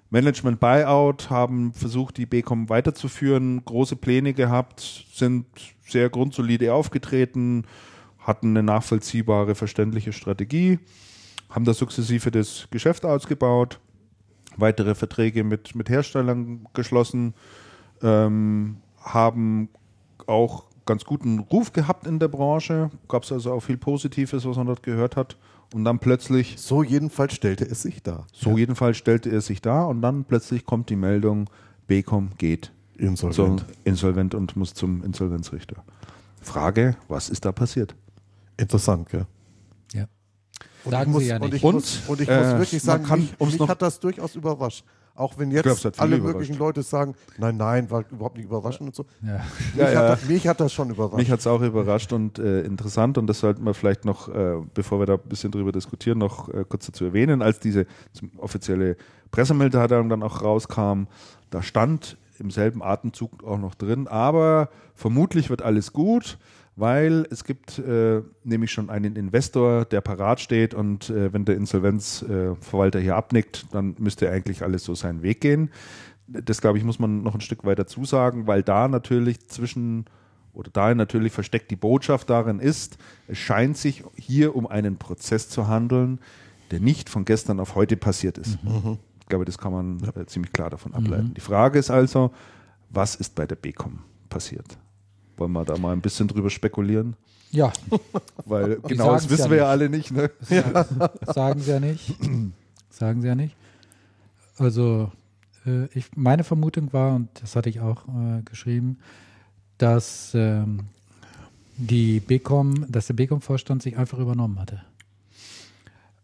Management 0.08 0.58
Buyout, 0.60 1.30
haben 1.30 1.72
versucht, 1.72 2.16
die 2.16 2.26
BCom 2.26 2.68
weiterzuführen, 2.68 3.64
große 3.64 3.96
Pläne 3.96 4.32
gehabt, 4.32 5.06
sind 5.12 5.46
sehr 5.86 6.08
grundsolide 6.08 6.72
aufgetreten, 6.72 7.64
hatten 8.18 8.50
eine 8.50 8.62
nachvollziehbare, 8.62 9.54
verständliche 9.54 10.12
Strategie, 10.12 10.78
haben 11.50 11.64
da 11.64 11.74
sukzessive 11.74 12.30
das 12.30 12.68
Geschäft 12.70 13.04
ausgebaut, 13.04 13.78
weitere 14.56 14.94
Verträge 14.94 15.44
mit, 15.44 15.74
mit 15.74 15.88
Herstellern 15.88 16.66
geschlossen, 16.74 17.34
ähm, 18.02 18.76
haben 19.02 19.68
auch 20.26 20.64
ganz 20.86 21.04
guten 21.04 21.38
Ruf 21.38 21.72
gehabt 21.72 22.06
in 22.06 22.18
der 22.18 22.28
Branche. 22.28 22.90
Gab 23.08 23.22
es 23.22 23.32
also 23.32 23.52
auch 23.52 23.60
viel 23.60 23.76
Positives, 23.76 24.44
was 24.44 24.56
man 24.56 24.66
dort 24.66 24.82
gehört 24.82 25.16
hat. 25.16 25.36
Und 25.72 25.84
dann 25.84 25.98
plötzlich. 25.98 26.56
So 26.58 26.82
jedenfalls 26.82 27.34
stellte 27.34 27.64
es 27.64 27.82
sich 27.82 28.02
da. 28.02 28.26
So 28.32 28.50
ja. 28.50 28.58
jedenfalls 28.58 28.96
stellte 28.96 29.30
es 29.30 29.46
sich 29.46 29.62
da 29.62 29.84
und 29.84 30.02
dann 30.02 30.24
plötzlich 30.24 30.64
kommt 30.64 30.90
die 30.90 30.96
Meldung, 30.96 31.48
Becom 31.86 32.30
geht 32.38 32.72
insolvent. 32.96 33.64
insolvent 33.84 34.34
und 34.34 34.56
muss 34.56 34.74
zum 34.74 35.02
Insolvenzrichter. 35.04 35.84
Frage, 36.40 36.96
was 37.08 37.28
ist 37.28 37.44
da 37.44 37.52
passiert? 37.52 37.94
Interessant, 38.56 39.08
gell? 39.08 39.26
Ja. 39.92 40.06
Und 40.84 40.90
Sagen 40.90 41.10
ich 41.10 41.12
muss, 41.12 41.22
Sie 41.22 41.28
ja 41.28 41.38
nicht. 41.38 41.44
Und 41.44 41.54
ich, 41.54 41.64
und, 41.64 41.74
muss, 41.74 42.00
und 42.08 42.20
ich 42.20 42.28
äh, 42.28 42.38
muss 42.38 42.58
wirklich 42.58 42.82
sagen, 42.82 43.04
kann, 43.04 43.20
mich, 43.20 43.58
mich 43.58 43.68
hat 43.68 43.82
das 43.82 44.00
durchaus 44.00 44.34
überrascht. 44.34 44.84
Auch 45.20 45.36
wenn 45.36 45.50
jetzt 45.50 45.64
glaub, 45.64 46.00
alle 46.00 46.18
möglichen 46.18 46.56
Leute 46.56 46.82
sagen, 46.82 47.14
nein, 47.36 47.58
nein, 47.58 47.90
war 47.90 48.04
überhaupt 48.10 48.38
nicht 48.38 48.46
überraschend 48.46 48.88
und 48.88 48.94
so. 48.94 49.04
Ja. 49.22 49.34
Mich, 49.34 49.76
ja, 49.76 49.90
ja. 49.92 49.98
Hat 50.00 50.08
das, 50.08 50.28
mich, 50.28 50.48
Hat 50.48 50.60
das, 50.60 50.72
schon 50.72 50.88
überrascht. 50.88 51.18
Mich 51.18 51.30
hat 51.30 51.40
es 51.40 51.46
auch 51.46 51.60
überrascht 51.60 52.12
und 52.14 52.38
äh, 52.38 52.62
interessant 52.62 53.18
und 53.18 53.26
das 53.26 53.40
sollten 53.40 53.62
wir 53.64 53.74
vielleicht 53.74 54.06
noch, 54.06 54.28
äh, 54.28 54.56
bevor 54.72 54.98
wir 54.98 55.04
da 55.04 55.14
ein 55.14 55.28
bisschen 55.28 55.52
drüber 55.52 55.72
diskutieren, 55.72 56.16
noch 56.16 56.48
äh, 56.48 56.64
kurz 56.66 56.86
dazu 56.86 57.04
erwähnen. 57.04 57.42
Als 57.42 57.60
diese 57.60 57.84
offizielle 58.38 58.96
Pressemitteilung 59.30 60.08
dann 60.08 60.22
auch 60.22 60.40
rauskam, 60.40 61.04
da 61.50 61.62
stand 61.62 62.16
im 62.38 62.50
selben 62.50 62.82
Atemzug 62.82 63.44
auch 63.44 63.58
noch 63.58 63.74
drin, 63.74 64.08
aber 64.08 64.70
vermutlich 64.94 65.50
wird 65.50 65.60
alles 65.60 65.92
gut 65.92 66.38
weil 66.80 67.26
es 67.30 67.44
gibt 67.44 67.78
äh, 67.78 68.22
nämlich 68.42 68.72
schon 68.72 68.88
einen 68.88 69.14
Investor, 69.14 69.84
der 69.84 70.00
parat 70.00 70.40
steht 70.40 70.72
und 70.72 71.10
äh, 71.10 71.32
wenn 71.32 71.44
der 71.44 71.56
Insolvenzverwalter 71.56 72.98
hier 72.98 73.16
abnickt, 73.16 73.66
dann 73.72 73.94
müsste 73.98 74.30
eigentlich 74.30 74.62
alles 74.62 74.84
so 74.84 74.94
seinen 74.94 75.22
Weg 75.22 75.42
gehen. 75.42 75.70
Das, 76.26 76.60
glaube 76.60 76.78
ich, 76.78 76.84
muss 76.84 76.98
man 76.98 77.22
noch 77.22 77.34
ein 77.34 77.40
Stück 77.40 77.64
weiter 77.64 77.86
zusagen, 77.86 78.46
weil 78.46 78.62
da 78.62 78.88
natürlich 78.88 79.46
zwischen 79.48 80.06
oder 80.52 80.70
da 80.72 80.94
natürlich 80.94 81.32
versteckt 81.32 81.70
die 81.70 81.76
Botschaft 81.76 82.30
darin 82.30 82.58
ist, 82.58 82.98
es 83.28 83.38
scheint 83.38 83.76
sich 83.76 84.02
hier 84.16 84.56
um 84.56 84.66
einen 84.66 84.96
Prozess 84.96 85.48
zu 85.48 85.68
handeln, 85.68 86.18
der 86.70 86.80
nicht 86.80 87.08
von 87.08 87.24
gestern 87.24 87.60
auf 87.60 87.74
heute 87.74 87.96
passiert 87.96 88.38
ist. 88.38 88.62
Mhm. 88.64 88.98
Ich 89.20 89.26
glaube, 89.26 89.44
das 89.44 89.58
kann 89.58 89.72
man 89.72 89.98
ja. 90.00 90.20
Äh, 90.20 90.26
ziemlich 90.26 90.52
klar 90.52 90.70
davon 90.70 90.94
ableiten. 90.94 91.28
Mhm. 91.28 91.34
Die 91.34 91.40
Frage 91.40 91.78
ist 91.78 91.90
also, 91.90 92.32
was 92.88 93.14
ist 93.14 93.34
bei 93.34 93.46
der 93.46 93.56
BCom 93.56 94.00
passiert? 94.28 94.78
Wollen 95.40 95.52
wir 95.52 95.64
da 95.64 95.78
mal 95.78 95.92
ein 95.92 96.02
bisschen 96.02 96.28
drüber 96.28 96.50
spekulieren? 96.50 97.16
Ja. 97.50 97.72
Weil 98.44 98.76
genau 98.86 99.12
das 99.12 99.30
wissen 99.30 99.44
ja 99.44 99.50
wir 99.50 99.56
ja 99.56 99.66
alle 99.70 99.88
nicht. 99.88 100.12
Ne? 100.12 100.30
Ja. 100.50 100.86
Sagen 101.26 101.60
sie 101.60 101.70
ja 101.70 101.80
nicht. 101.80 102.14
Sagen 102.90 103.22
sie 103.22 103.28
ja 103.28 103.34
nicht. 103.34 103.56
Also 104.58 105.10
äh, 105.64 105.86
ich, 105.94 106.14
meine 106.14 106.44
Vermutung 106.44 106.92
war, 106.92 107.14
und 107.14 107.30
das 107.40 107.56
hatte 107.56 107.70
ich 107.70 107.80
auch 107.80 108.06
äh, 108.06 108.42
geschrieben, 108.44 108.98
dass 109.78 110.32
ähm, 110.34 110.80
die 111.78 112.20
BCom, 112.20 112.84
dass 112.92 113.06
der 113.06 113.14
BCom-Vorstand 113.14 113.82
sich 113.82 113.96
einfach 113.96 114.18
übernommen 114.18 114.60
hatte. 114.60 114.82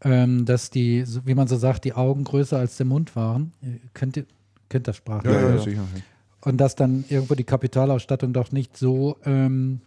Ähm, 0.02 0.44
dass 0.44 0.68
die, 0.68 1.06
wie 1.24 1.34
man 1.34 1.48
so 1.48 1.56
sagt, 1.56 1.86
die 1.86 1.94
Augen 1.94 2.24
größer 2.24 2.58
als 2.58 2.76
der 2.76 2.84
Mund 2.84 3.16
waren. 3.16 3.54
Ihr 3.62 3.80
kennt, 3.94 4.22
kennt 4.68 4.86
das 4.86 4.96
Sprachwort. 4.96 5.34
Ja, 5.34 5.40
ja, 5.40 5.54
ja, 5.54 5.58
sicher 5.58 5.84
und 6.46 6.58
dass 6.58 6.76
dann 6.76 7.04
irgendwo 7.08 7.34
die 7.34 7.42
Kapitalausstattung 7.42 8.32
doch 8.32 8.52
nicht 8.52 8.76
so 8.76 9.16
ähm, 9.24 9.80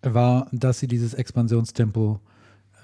war, 0.00 0.48
dass 0.50 0.78
sie 0.78 0.86
dieses 0.86 1.12
Expansionstempo 1.12 2.20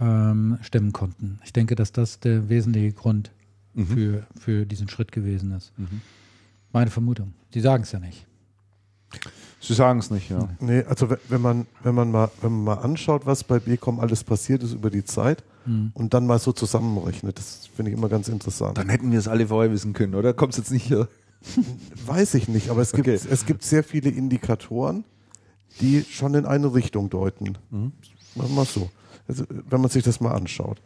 ähm, 0.00 0.58
stemmen 0.60 0.92
konnten. 0.92 1.40
Ich 1.44 1.54
denke, 1.54 1.76
dass 1.76 1.92
das 1.92 2.20
der 2.20 2.50
wesentliche 2.50 2.92
Grund 2.92 3.30
mhm. 3.72 3.86
für, 3.86 4.26
für 4.38 4.66
diesen 4.66 4.86
Schritt 4.90 5.12
gewesen 5.12 5.52
ist. 5.52 5.72
Mhm. 5.78 6.02
Meine 6.70 6.90
Vermutung. 6.90 7.32
Sie 7.54 7.60
sagen 7.60 7.84
es 7.84 7.92
ja 7.92 8.00
nicht. 8.00 8.26
Sie 9.62 9.72
sagen 9.72 10.00
es 10.00 10.10
nicht, 10.10 10.28
ja. 10.28 10.50
Nee, 10.60 10.82
also 10.82 11.08
wenn 11.30 11.40
man, 11.40 11.66
wenn 11.82 11.94
man 11.94 12.10
mal, 12.10 12.30
wenn 12.42 12.52
man 12.52 12.64
mal 12.64 12.82
anschaut, 12.84 13.24
was 13.24 13.44
bei 13.44 13.60
BCom 13.60 13.98
alles 13.98 14.22
passiert 14.22 14.62
ist 14.62 14.74
über 14.74 14.90
die 14.90 15.06
Zeit 15.06 15.42
mhm. 15.64 15.90
und 15.94 16.12
dann 16.12 16.26
mal 16.26 16.38
so 16.38 16.52
zusammenrechnet, 16.52 17.38
das 17.38 17.66
finde 17.74 17.92
ich 17.92 17.96
immer 17.96 18.10
ganz 18.10 18.28
interessant. 18.28 18.76
Dann 18.76 18.90
hätten 18.90 19.10
wir 19.10 19.18
es 19.18 19.26
alle 19.26 19.46
vorher 19.46 19.72
wissen 19.72 19.94
können, 19.94 20.14
oder? 20.14 20.34
Kommt 20.34 20.52
es 20.52 20.58
jetzt 20.58 20.70
nicht 20.70 20.84
hier? 20.84 21.08
Weiß 22.06 22.34
ich 22.34 22.48
nicht, 22.48 22.70
aber 22.70 22.82
es 22.82 22.92
gibt, 22.92 23.08
okay. 23.08 23.18
es 23.30 23.46
gibt 23.46 23.62
sehr 23.62 23.84
viele 23.84 24.10
Indikatoren, 24.10 25.04
die 25.80 26.02
schon 26.02 26.34
in 26.34 26.46
eine 26.46 26.74
Richtung 26.74 27.10
deuten. 27.10 27.58
Mhm. 27.70 27.92
Machen 28.34 28.54
wir 28.54 28.62
es 28.62 28.74
so. 28.74 28.90
Also, 29.26 29.44
wenn 29.48 29.80
man 29.80 29.90
sich 29.90 30.02
das 30.02 30.20
mal 30.20 30.32
anschaut. 30.32 30.80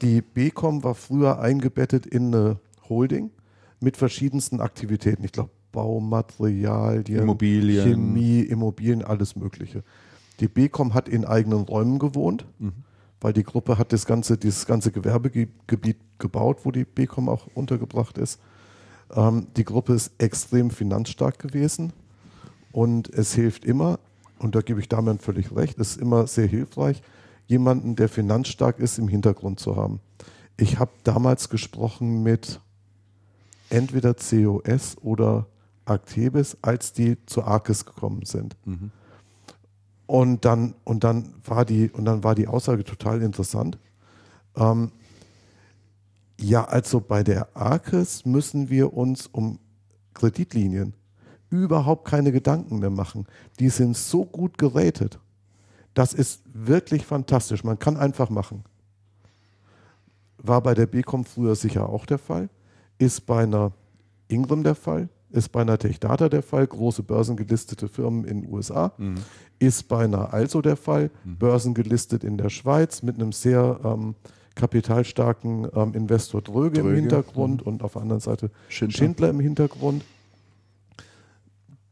Die 0.00 0.22
BCom 0.22 0.84
war 0.84 0.94
früher 0.94 1.38
eingebettet 1.40 2.06
in 2.06 2.34
eine 2.34 2.58
Holding 2.88 3.30
mit 3.80 3.96
verschiedensten 3.96 4.60
Aktivitäten. 4.60 5.24
Ich 5.24 5.32
glaube, 5.32 5.50
Baumaterialien, 5.72 7.22
Immobilien. 7.22 7.84
Chemie, 7.84 8.40
Immobilien, 8.40 9.04
alles 9.04 9.36
Mögliche. 9.36 9.84
Die 10.40 10.48
BCom 10.48 10.94
hat 10.94 11.08
in 11.08 11.24
eigenen 11.24 11.60
Räumen 11.60 11.98
gewohnt, 11.98 12.46
mhm. 12.58 12.72
weil 13.20 13.32
die 13.32 13.42
Gruppe 13.42 13.76
hat 13.78 13.92
das 13.92 14.06
ganze, 14.06 14.38
dieses 14.38 14.66
ganze 14.66 14.90
Gewerbegebiet 14.90 15.98
gebaut, 16.18 16.60
wo 16.64 16.70
die 16.70 16.84
BCom 16.84 17.28
auch 17.28 17.46
untergebracht 17.54 18.18
ist. 18.18 18.40
Ähm, 19.14 19.48
die 19.56 19.64
Gruppe 19.64 19.94
ist 19.94 20.12
extrem 20.18 20.70
finanzstark 20.70 21.38
gewesen 21.38 21.92
und 22.72 23.08
es 23.10 23.34
hilft 23.34 23.64
immer, 23.64 23.98
und 24.38 24.54
da 24.54 24.60
gebe 24.60 24.80
ich 24.80 24.88
Damian 24.88 25.18
völlig 25.18 25.54
recht, 25.54 25.78
es 25.78 25.92
ist 25.92 26.00
immer 26.00 26.26
sehr 26.26 26.46
hilfreich, 26.46 27.02
jemanden, 27.46 27.96
der 27.96 28.08
finanzstark 28.08 28.78
ist, 28.78 28.98
im 28.98 29.08
Hintergrund 29.08 29.60
zu 29.60 29.76
haben. 29.76 30.00
Ich 30.56 30.78
habe 30.78 30.90
damals 31.04 31.48
gesprochen 31.48 32.22
mit 32.22 32.60
entweder 33.70 34.14
COS 34.14 34.96
oder 35.02 35.46
Actebis, 35.84 36.56
als 36.62 36.92
die 36.92 37.16
zu 37.26 37.44
Arcis 37.44 37.84
gekommen 37.84 38.24
sind. 38.24 38.56
Mhm. 38.64 38.90
Und 40.06 40.44
dann, 40.44 40.74
und 40.84 41.04
dann 41.04 41.34
war 41.44 41.64
die, 41.64 41.90
und 41.90 42.04
dann 42.04 42.24
war 42.24 42.34
die 42.34 42.48
Aussage 42.48 42.84
total 42.84 43.22
interessant. 43.22 43.78
Ähm, 44.56 44.92
ja, 46.40 46.64
also 46.64 47.00
bei 47.00 47.22
der 47.22 47.56
ARCES 47.56 48.26
müssen 48.26 48.68
wir 48.68 48.92
uns 48.92 49.26
um 49.26 49.58
Kreditlinien 50.14 50.94
überhaupt 51.50 52.06
keine 52.06 52.32
Gedanken 52.32 52.78
mehr 52.78 52.90
machen. 52.90 53.26
Die 53.58 53.68
sind 53.68 53.96
so 53.96 54.24
gut 54.24 54.58
gerätet. 54.58 55.18
Das 55.94 56.12
ist 56.12 56.42
wirklich 56.52 57.06
fantastisch. 57.06 57.64
Man 57.64 57.78
kann 57.78 57.96
einfach 57.96 58.28
machen. 58.28 58.64
War 60.38 60.60
bei 60.60 60.74
der 60.74 60.86
BCom 60.86 61.24
früher 61.24 61.54
sicher 61.54 61.88
auch 61.88 62.04
der 62.04 62.18
Fall. 62.18 62.50
Ist 62.98 63.26
bei 63.26 63.44
einer 63.44 63.72
Ingram 64.28 64.62
der 64.62 64.74
Fall. 64.74 65.08
Ist 65.30 65.50
bei 65.50 65.62
einer 65.62 65.78
Techdata 65.78 66.28
der 66.28 66.42
Fall, 66.42 66.66
große 66.66 67.02
börsengelistete 67.02 67.88
Firmen 67.88 68.24
in 68.24 68.42
den 68.42 68.52
USA. 68.52 68.92
Mhm. 68.98 69.16
Ist 69.58 69.88
bei 69.88 70.04
einer 70.04 70.32
Also 70.32 70.60
der 70.60 70.76
Fall, 70.76 71.10
börsengelistet 71.24 72.24
in 72.24 72.36
der 72.36 72.50
Schweiz 72.50 73.02
mit 73.02 73.16
einem 73.16 73.32
sehr 73.32 73.80
ähm, 73.84 74.14
kapitalstarken 74.56 75.68
ähm, 75.74 75.94
Investor 75.94 76.42
Dröge, 76.42 76.80
im 76.80 76.86
Dröge, 76.86 77.00
Hintergrund 77.00 77.62
und 77.62 77.82
auf 77.82 77.92
der 77.92 78.02
anderen 78.02 78.20
Seite 78.20 78.50
Schindler. 78.68 78.98
Schindler 78.98 79.30
im 79.30 79.40
Hintergrund. 79.40 80.04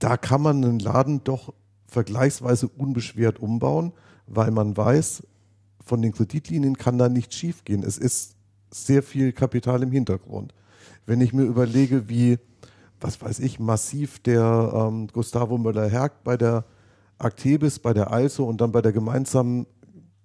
Da 0.01 0.17
kann 0.17 0.43
man 0.43 0.65
einen 0.65 0.81
Laden 0.81 1.23
doch 1.23 1.55
vergleichsweise 1.87 2.69
unbeschwert 2.69 3.39
umbauen, 3.39 3.93
weil 4.27 4.51
man 4.51 4.77
weiß, 4.77 5.23
von 5.85 6.03
den 6.03 6.13
Kreditlinien 6.13 6.77
kann 6.77 6.99
da 6.99 7.09
nichts 7.09 7.37
schiefgehen. 7.37 7.85
Es 7.85 7.99
ist 7.99 8.35
sehr 8.71 9.03
viel 9.03 9.33
Kapital 9.33 9.83
im 9.83 9.93
Hintergrund. 9.93 10.55
Wenn 11.07 11.21
ich 11.21 11.33
mir 11.33 11.45
überlege, 11.45 12.09
wie, 12.09 12.39
was 13.01 13.21
weiß 13.21 13.41
ich, 13.41 13.61
massiv 13.61 14.19
der 14.21 14.73
ähm, 14.75 15.07
Gustavo 15.09 15.59
Müller-Herg 15.59 16.25
bei 16.25 16.37
der 16.37 16.65
Actebis, 17.19 17.79
bei 17.79 17.93
der 17.93 18.11
Also 18.11 18.47
und 18.47 18.61
dann 18.61 18.73
bei 18.73 18.83
der 18.83 18.93
gemeinsamen 18.93 19.67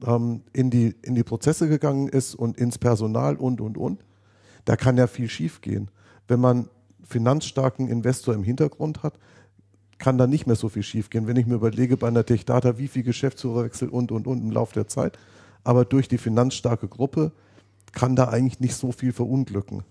ähm, 0.06 0.44
in, 0.54 0.70
die, 0.70 0.96
in 1.02 1.16
die 1.16 1.24
Prozesse 1.24 1.68
gegangen 1.68 2.08
ist 2.08 2.36
und 2.36 2.58
ins 2.58 2.78
Personal 2.78 3.36
und, 3.36 3.62
und, 3.62 3.78
und, 3.78 4.04
da 4.66 4.76
kann 4.76 4.98
ja 4.98 5.08
viel 5.08 5.30
schiefgehen. 5.30 5.90
Wenn 6.28 6.40
man 6.40 6.70
finanzstarken 7.04 7.88
Investor 7.88 8.34
im 8.34 8.44
Hintergrund 8.44 9.04
hat, 9.04 9.14
kann 9.98 10.18
da 10.18 10.28
nicht 10.28 10.48
mehr 10.48 10.56
so 10.56 10.70
viel 10.70 10.84
schiefgehen. 10.84 11.28
Wenn 11.28 11.36
ich 11.36 11.46
mir 11.46 11.56
überlege, 11.56 11.98
bei 11.98 12.08
einer 12.08 12.26
Techdata, 12.26 12.78
wie 12.78 12.88
viel 12.88 13.04
Geschäftsführerwechsel 13.04 13.90
und, 13.90 14.12
und, 14.12 14.28
und 14.28 14.42
im 14.42 14.52
Laufe 14.52 14.74
der 14.74 14.88
Zeit, 14.88 15.18
aber 15.64 15.86
durch 15.86 16.08
die 16.08 16.18
finanzstarke 16.18 16.88
Gruppe 16.88 17.32
kann 17.92 18.16
da 18.16 18.30
eigentlich 18.30 18.60
nicht 18.60 18.76
so 18.76 18.92
viel 18.92 19.12
verunglücken. 19.12 19.84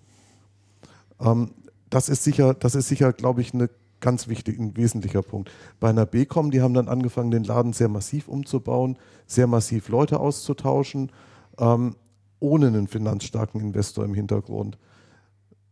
Ähm, 1.20 1.50
das 1.90 2.08
ist 2.08 2.24
sicher, 2.24 2.54
das 2.54 2.74
ist 2.74 2.88
sicher, 2.88 3.12
glaube 3.12 3.40
ich, 3.40 3.52
eine 3.52 3.68
ganz 4.00 4.28
wichtig, 4.28 4.58
ein 4.58 4.76
wesentlicher 4.76 5.22
Punkt. 5.22 5.50
Bei 5.80 5.88
einer 5.88 6.06
BCom, 6.06 6.50
die 6.50 6.60
haben 6.60 6.74
dann 6.74 6.88
angefangen, 6.88 7.30
den 7.30 7.44
Laden 7.44 7.72
sehr 7.72 7.88
massiv 7.88 8.28
umzubauen, 8.28 8.98
sehr 9.26 9.46
massiv 9.46 9.88
Leute 9.88 10.20
auszutauschen, 10.20 11.10
ähm, 11.58 11.96
ohne 12.40 12.68
einen 12.68 12.88
finanzstarken 12.88 13.60
Investor 13.60 14.04
im 14.04 14.14
Hintergrund. 14.14 14.78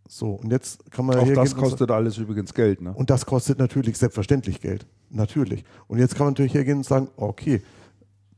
So, 0.08 0.32
und 0.32 0.50
jetzt 0.52 0.90
kann 0.90 1.06
man 1.06 1.18
Auch 1.18 1.28
das 1.32 1.52
und 1.52 1.60
kostet 1.60 1.90
alles 1.90 2.18
übrigens 2.18 2.54
Geld, 2.54 2.80
ne? 2.80 2.92
und 2.94 3.10
das 3.10 3.26
kostet 3.26 3.58
natürlich 3.58 3.98
selbstverständlich 3.98 4.60
Geld. 4.60 4.86
Natürlich. 5.10 5.64
Und 5.88 5.98
jetzt 5.98 6.14
kann 6.14 6.26
man 6.26 6.32
natürlich 6.32 6.54
hergehen 6.54 6.78
und 6.78 6.84
sagen, 6.84 7.08
okay, 7.16 7.62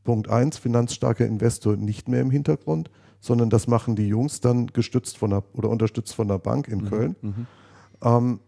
Punkt 0.05 0.31
eins, 0.31 0.57
finanzstarker 0.57 1.27
Investor 1.27 1.77
nicht 1.77 2.09
mehr 2.09 2.21
im 2.21 2.31
Hintergrund, 2.31 2.91
sondern 3.21 3.51
das 3.51 3.67
machen 3.67 3.97
die 3.97 4.09
Jungs 4.09 4.41
dann 4.41 4.69
gestützt 4.69 5.19
von 5.19 5.31
der 5.31 5.43
oder 5.55 5.69
unterstützt 5.69 6.15
von 6.15 6.29
der 6.29 6.39
Bank 6.39 6.69
in 6.69 6.89
Köln. 6.89 7.17
Ähm, 8.03 8.41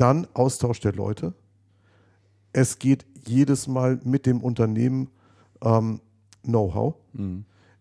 dann 0.00 0.26
Austausch 0.34 0.80
der 0.80 0.92
Leute. 0.92 1.34
Es 2.52 2.78
geht 2.78 3.06
jedes 3.26 3.68
Mal 3.68 4.00
mit 4.04 4.26
dem 4.26 4.40
Unternehmen 4.40 5.08
ähm, 5.62 6.00
Know-how. 6.42 6.94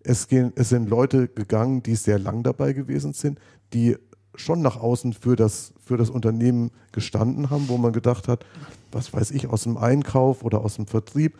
Es, 0.03 0.27
gehen, 0.27 0.51
es 0.55 0.69
sind 0.69 0.89
Leute 0.89 1.27
gegangen, 1.27 1.81
die 1.81 1.95
sehr 1.95 2.19
lang 2.19 2.43
dabei 2.43 2.73
gewesen 2.73 3.13
sind, 3.13 3.39
die 3.73 3.97
schon 4.35 4.61
nach 4.61 4.77
außen 4.77 5.13
für 5.13 5.35
das, 5.35 5.73
für 5.79 5.97
das 5.97 6.09
Unternehmen 6.09 6.71
gestanden 6.91 7.49
haben, 7.49 7.67
wo 7.67 7.77
man 7.77 7.93
gedacht 7.93 8.27
hat, 8.27 8.45
was 8.91 9.13
weiß 9.13 9.31
ich, 9.31 9.47
aus 9.47 9.63
dem 9.63 9.77
Einkauf 9.77 10.43
oder 10.43 10.61
aus 10.61 10.75
dem 10.75 10.87
Vertrieb 10.87 11.37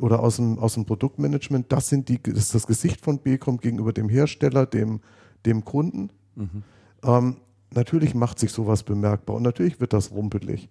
oder 0.00 0.20
aus 0.20 0.36
dem, 0.36 0.58
aus 0.58 0.74
dem 0.74 0.84
Produktmanagement, 0.84 1.70
das, 1.70 1.88
sind 1.88 2.08
die, 2.08 2.22
das 2.22 2.38
ist 2.38 2.54
das 2.54 2.66
Gesicht 2.66 3.00
von 3.00 3.18
Becom 3.18 3.58
gegenüber 3.58 3.92
dem 3.92 4.08
Hersteller, 4.08 4.66
dem, 4.66 5.00
dem 5.46 5.64
Kunden. 5.64 6.10
Ähm, 7.02 7.36
natürlich 7.74 8.14
macht 8.14 8.38
sich 8.38 8.52
sowas 8.52 8.82
bemerkbar 8.82 9.36
und 9.36 9.42
natürlich 9.42 9.80
wird 9.80 9.92
das 9.92 10.10
rumpelig. 10.10 10.68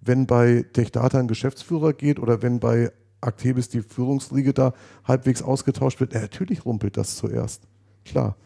Wenn 0.00 0.26
bei 0.26 0.64
TechData 0.72 1.18
ein 1.18 1.28
Geschäftsführer 1.28 1.92
geht 1.92 2.18
oder 2.18 2.42
wenn 2.42 2.60
bei 2.60 2.92
Actebis 3.20 3.68
die 3.68 3.82
Führungsriege 3.82 4.52
da 4.52 4.74
halbwegs 5.04 5.42
ausgetauscht 5.42 6.00
wird, 6.00 6.12
ja, 6.12 6.20
natürlich 6.20 6.64
rumpelt 6.64 6.96
das 6.96 7.16
zuerst. 7.16 7.62
Klar. 8.04 8.36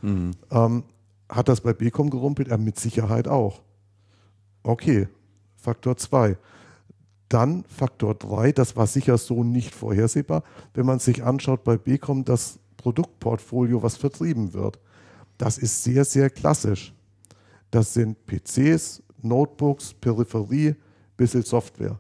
Ähm, 0.51 0.85
hat 1.29 1.49
das 1.49 1.61
bei 1.61 1.73
Becom 1.73 2.11
gerumpelt? 2.11 2.49
Ja, 2.49 2.57
mit 2.57 2.79
Sicherheit 2.79 3.29
auch. 3.29 3.63
Okay, 4.63 5.09
Faktor 5.57 5.97
2. 5.97 6.37
Dann 7.29 7.65
Faktor 7.65 8.15
3, 8.15 8.53
das 8.53 8.77
war 8.77 8.87
sicher 8.87 9.19
so 9.19 9.45
nicht 9.45 9.75
vorhersehbar, 9.75 10.45
wenn 10.73 10.87
man 10.87 10.99
sich 10.99 11.25
anschaut 11.25 11.65
bei 11.65 11.77
Becom 11.77 12.25
das 12.25 12.59
Produktportfolio, 12.79 13.83
was 13.83 13.97
vertrieben 13.97 14.55
wird. 14.55 14.79
Das 15.37 15.59
ist 15.59 15.85
sehr, 15.85 16.05
sehr 16.05 16.31
klassisch. 16.31 16.95
Das 17.71 17.95
sind 17.95 18.17
PCs, 18.27 19.03
Notebooks, 19.23 19.95
Peripherie, 19.95 20.75
bisschen 21.17 21.43
Software. 21.43 21.99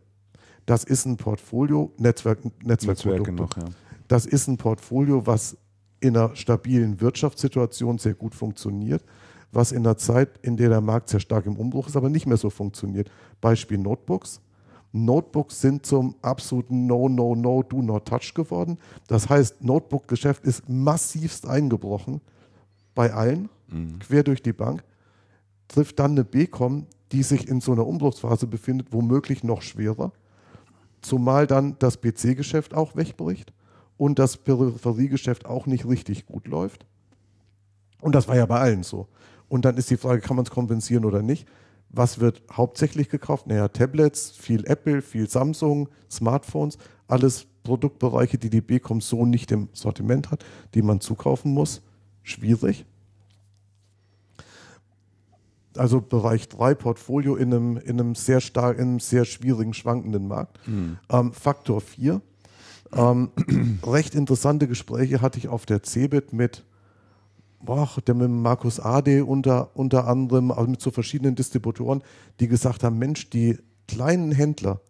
Das 0.67 0.85
ist 0.85 1.07
ein 1.07 1.17
Portfolio, 1.17 1.93
Netzwerk, 1.99 2.45
Netzwerkprodukte. 2.65 3.33
Netzwerke 3.33 3.33
noch, 3.33 3.57
ja. 3.57 3.75
Das 4.07 4.27
ist 4.27 4.49
ein 4.49 4.57
Portfolio, 4.57 5.27
was 5.27 5.57
in 6.01 6.17
einer 6.17 6.35
stabilen 6.37 7.01
Wirtschaftssituation 7.01 7.99
sehr 7.99 8.15
gut 8.15 8.35
funktioniert, 8.35 9.05
was 9.53 9.73
in 9.73 9.79
einer 9.79 9.97
Zeit, 9.97 10.39
in 10.43 10.57
der 10.57 10.69
der 10.69 10.81
Markt 10.81 11.09
sehr 11.09 11.21
stark 11.21 11.47
im 11.47 11.57
Umbruch 11.57 11.89
ist, 11.89 11.97
aber 11.97 12.09
nicht 12.09 12.27
mehr 12.27 12.37
so 12.37 12.51
funktioniert. 12.51 13.11
Beispiel 13.41 13.79
Notebooks. 13.79 14.41
Notebooks 14.93 15.61
sind 15.61 15.85
zum 15.85 16.15
absoluten 16.23 16.87
No, 16.87 17.09
No, 17.09 17.35
No, 17.35 17.63
Do 17.63 17.83
Not 17.83 18.07
Touch 18.07 18.33
geworden. 18.35 18.79
Das 19.07 19.29
heißt, 19.29 19.63
Notebook-Geschäft 19.63 20.45
ist 20.45 20.69
massivst 20.69 21.47
eingebrochen 21.47 22.21
bei 22.95 23.13
allen, 23.13 23.49
quer 24.01 24.23
durch 24.23 24.43
die 24.43 24.55
Bank. 24.55 24.83
Trifft 25.69 25.99
dann 25.99 26.13
eine 26.13 26.25
BCom, 26.25 26.87
die 27.13 27.23
sich 27.23 27.49
in 27.49 27.61
so 27.61 27.73
einer 27.73 27.87
Umbruchsphase 27.87 28.47
befindet, 28.47 28.89
womöglich 28.93 29.45
noch 29.45 29.63
schwerer. 29.63 30.13
Zumal 31.01 31.47
dann 31.47 31.77
das 31.79 32.01
PC-Geschäft 32.01 32.75
auch 32.75 32.97
wegbricht 32.97 33.53
und 33.97 34.19
das 34.19 34.37
Peripheriegeschäft 34.37 35.47
auch 35.47 35.67
nicht 35.67 35.87
richtig 35.87 36.27
gut 36.27 36.47
läuft. 36.47 36.87
Und 38.01 38.15
das 38.15 38.29
war 38.29 38.37
ja 38.37 38.47
bei 38.47 38.59
allen 38.59 38.83
so. 38.83 39.09
Und 39.49 39.65
dann 39.65 39.77
ist 39.77 39.91
die 39.91 39.97
Frage, 39.97 40.21
kann 40.21 40.37
man 40.37 40.45
es 40.45 40.51
kompensieren 40.51 41.05
oder 41.05 41.23
nicht? 41.23 41.47
Was 41.91 42.21
wird 42.21 42.43
hauptsächlich 42.53 43.09
gekauft? 43.09 43.47
Naja, 43.47 43.69
Tablets, 43.69 44.31
viel 44.31 44.65
Apple, 44.67 45.01
viel 45.01 45.29
Samsung, 45.29 45.89
Smartphones, 46.11 46.77
alles 47.07 47.47
Produktbereiche, 47.63 48.39
die 48.39 48.51
die 48.51 48.61
Becom 48.61 49.01
so 49.01 49.25
nicht 49.25 49.51
im 49.53 49.69
Sortiment 49.73 50.31
hat, 50.31 50.45
die 50.75 50.83
man 50.83 51.01
zukaufen 51.01 51.53
muss. 51.53 51.83
Schwierig. 52.23 52.85
Also 55.79 56.01
Bereich 56.01 56.49
3 56.49 56.75
Portfolio 56.75 57.37
in 57.37 57.53
einem, 57.53 57.77
in 57.77 58.01
einem 58.01 58.15
sehr 58.15 58.41
stark, 58.41 58.79
in 58.79 58.85
einem 58.85 59.01
sehr 59.01 59.25
schwierigen, 59.25 59.75
schwankenden 59.75 60.29
Markt. 60.29 60.59
Ähm, 61.11 61.33
Faktor 61.33 61.81
4. 61.81 62.21
Ähm, 62.93 63.31
recht 63.87 64.15
interessante 64.15 64.67
Gespräche 64.67 65.21
hatte 65.21 65.39
ich 65.39 65.49
auf 65.49 65.67
der 65.67 65.83
CeBIT 65.83 66.33
mit, 66.33 66.65
boah, 67.61 67.89
der 68.07 68.15
mit 68.15 68.31
Markus 68.31 68.81
Ade 68.81 69.25
unter, 69.25 69.77
unter 69.77 70.07
anderem, 70.07 70.51
also 70.51 70.71
mit 70.71 70.81
so 70.81 70.91
verschiedenen 70.91 71.35
Distributoren, 71.35 72.03
die 72.41 72.49
gesagt 72.49 72.85
haben, 72.85 72.99
Mensch, 72.99 73.31
die 73.31 73.59
kleinen 73.87 74.33
Händler 74.33 74.81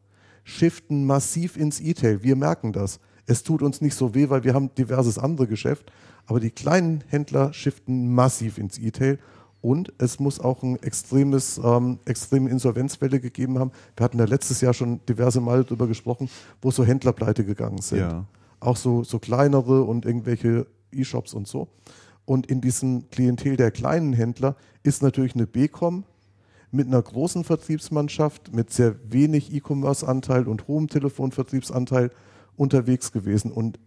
shiften 0.44 1.05
massiv 1.05 1.56
ins 1.56 1.81
E-Tail. 1.81 2.23
Wir 2.23 2.36
merken 2.36 2.73
das. 2.73 3.01
Es 3.27 3.43
tut 3.43 3.62
uns 3.62 3.81
nicht 3.81 3.94
so 3.94 4.15
weh, 4.15 4.31
weil 4.31 4.44
wir 4.44 4.55
haben 4.55 4.74
diverses 4.74 5.19
andere 5.19 5.47
Geschäft, 5.47 5.93
aber 6.27 6.40
die 6.40 6.51
kleinen 6.51 7.05
Händler 7.09 7.52
shiften 7.52 8.15
massiv 8.15 8.56
ins 8.59 8.78
E-Tail 8.78 9.19
und 9.61 9.93
es 9.99 10.21
muss 10.21 10.39
auch 10.39 10.63
ein 10.63 10.81
extremes, 10.83 11.61
ähm, 11.63 11.99
extreme 12.05 12.49
Insolvenzwelle 12.51 13.21
gegeben 13.21 13.59
haben. 13.59 13.73
Wir 13.97 14.05
hatten 14.05 14.19
ja 14.19 14.25
letztes 14.25 14.61
Jahr 14.61 14.73
schon 14.73 15.01
diverse 15.09 15.41
Male 15.41 15.65
darüber 15.65 15.87
gesprochen, 15.87 16.31
wo 16.63 16.71
so 16.71 16.85
Händler 16.85 17.13
pleite 17.13 17.45
gegangen 17.45 17.81
sind. 17.81 17.99
Ja. 17.99 18.25
Auch 18.61 18.77
so, 18.77 19.03
so 19.03 19.19
kleinere 19.19 19.83
und 19.83 20.05
irgendwelche 20.05 20.67
E-Shops 20.93 21.35
und 21.35 21.49
so. 21.49 21.69
Und 22.25 22.47
in 22.47 22.61
diesem 22.61 23.09
Klientel 23.11 23.57
der 23.57 23.71
kleinen 23.71 24.13
Händler 24.13 24.57
ist 24.83 25.03
natürlich 25.03 25.35
eine 25.35 25.47
BCom 25.47 26.05
mit 26.71 26.87
einer 26.87 27.01
großen 27.01 27.45
Vertriebsmannschaft, 27.45 28.55
mit 28.55 28.71
sehr 28.71 28.97
wenig 29.11 29.53
E-Commerce-Anteil 29.53 30.47
und 30.47 30.69
hohem 30.69 30.89
Telefonvertriebsanteil 30.89 32.11
unterwegs 32.57 33.13
gewesen. 33.13 33.51
Und 33.51 33.79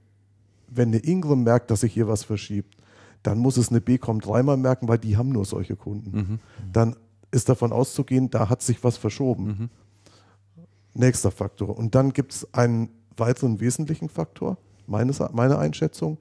wenn 0.67 0.89
eine 0.89 0.97
Ingram 0.97 1.43
merkt, 1.43 1.69
dass 1.69 1.81
sich 1.81 1.93
hier 1.93 2.07
was 2.07 2.23
verschiebt, 2.23 2.75
dann 3.23 3.37
muss 3.39 3.57
es 3.57 3.69
eine 3.69 3.81
BCom 3.81 4.19
dreimal 4.21 4.57
merken, 4.57 4.87
weil 4.87 4.97
die 4.97 5.17
haben 5.17 5.29
nur 5.29 5.45
solche 5.45 5.75
Kunden. 5.75 6.39
Dann 6.71 6.95
ist 7.31 7.49
davon 7.49 7.71
auszugehen, 7.71 8.29
da 8.29 8.49
hat 8.49 8.61
sich 8.61 8.83
was 8.83 8.97
verschoben. 8.97 9.69
Nächster 10.93 11.31
Faktor. 11.31 11.77
Und 11.77 11.95
dann 11.95 12.11
gibt 12.11 12.33
es 12.33 12.53
einen 12.53 12.89
weiteren 13.15 13.59
wesentlichen 13.59 14.09
Faktor, 14.09 14.57
meines, 14.87 15.19
meine 15.31 15.57
Einschätzung. 15.57 16.17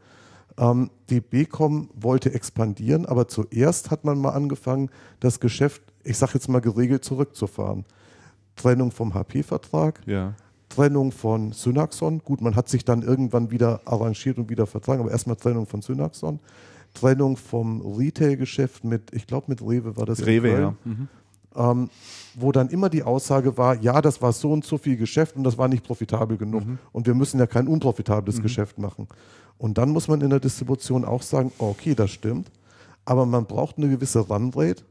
Ähm, 0.58 0.90
die 1.08 1.20
BCom 1.20 1.88
wollte 1.94 2.32
expandieren, 2.32 3.06
aber 3.06 3.26
zuerst 3.26 3.90
hat 3.90 4.04
man 4.04 4.20
mal 4.20 4.30
angefangen, 4.30 4.90
das 5.18 5.40
Geschäft, 5.40 5.82
ich 6.04 6.18
sage 6.18 6.32
jetzt 6.34 6.48
mal 6.48 6.60
geregelt 6.60 7.04
zurückzufahren. 7.04 7.84
Trennung 8.56 8.90
vom 8.90 9.14
HP-Vertrag, 9.14 10.00
Ja. 10.06 10.34
Trennung 10.68 11.10
von 11.10 11.50
Synaxon. 11.50 12.20
Gut, 12.20 12.40
man 12.40 12.54
hat 12.54 12.68
sich 12.68 12.84
dann 12.84 13.02
irgendwann 13.02 13.50
wieder 13.50 13.80
arrangiert 13.86 14.38
und 14.38 14.50
wieder 14.50 14.66
vertragen, 14.68 15.00
aber 15.00 15.10
erstmal 15.10 15.34
Trennung 15.34 15.66
von 15.66 15.82
Synaxon. 15.82 16.38
Trennung 16.94 17.36
vom 17.36 17.80
Retail-Geschäft 17.96 18.84
mit, 18.84 19.12
ich 19.12 19.26
glaube 19.26 19.46
mit 19.48 19.62
Rewe 19.62 19.96
war 19.96 20.06
das. 20.06 20.26
Rewe, 20.26 20.50
ja. 20.50 20.74
Mhm. 20.84 21.08
ähm, 21.54 21.90
wo 22.34 22.52
dann 22.52 22.68
immer 22.68 22.88
die 22.88 23.02
Aussage 23.02 23.56
war, 23.56 23.80
ja, 23.80 24.00
das 24.00 24.22
war 24.22 24.32
so 24.32 24.52
und 24.52 24.64
so 24.64 24.78
viel 24.78 24.96
Geschäft 24.96 25.36
und 25.36 25.44
das 25.44 25.58
war 25.58 25.68
nicht 25.68 25.84
profitabel 25.84 26.36
genug. 26.36 26.66
Mhm. 26.66 26.78
Und 26.92 27.06
wir 27.06 27.14
müssen 27.14 27.38
ja 27.38 27.46
kein 27.46 27.66
unprofitables 27.66 28.40
Geschäft 28.42 28.78
machen. 28.78 29.08
Und 29.58 29.76
dann 29.76 29.90
muss 29.90 30.08
man 30.08 30.20
in 30.20 30.30
der 30.30 30.40
Distribution 30.40 31.04
auch 31.04 31.22
sagen, 31.22 31.52
okay, 31.58 31.94
das 31.94 32.10
stimmt, 32.10 32.50
aber 33.04 33.26
man 33.26 33.46
braucht 33.46 33.76
eine 33.76 33.88
gewisse 33.88 34.20
Runrate, 34.20 34.84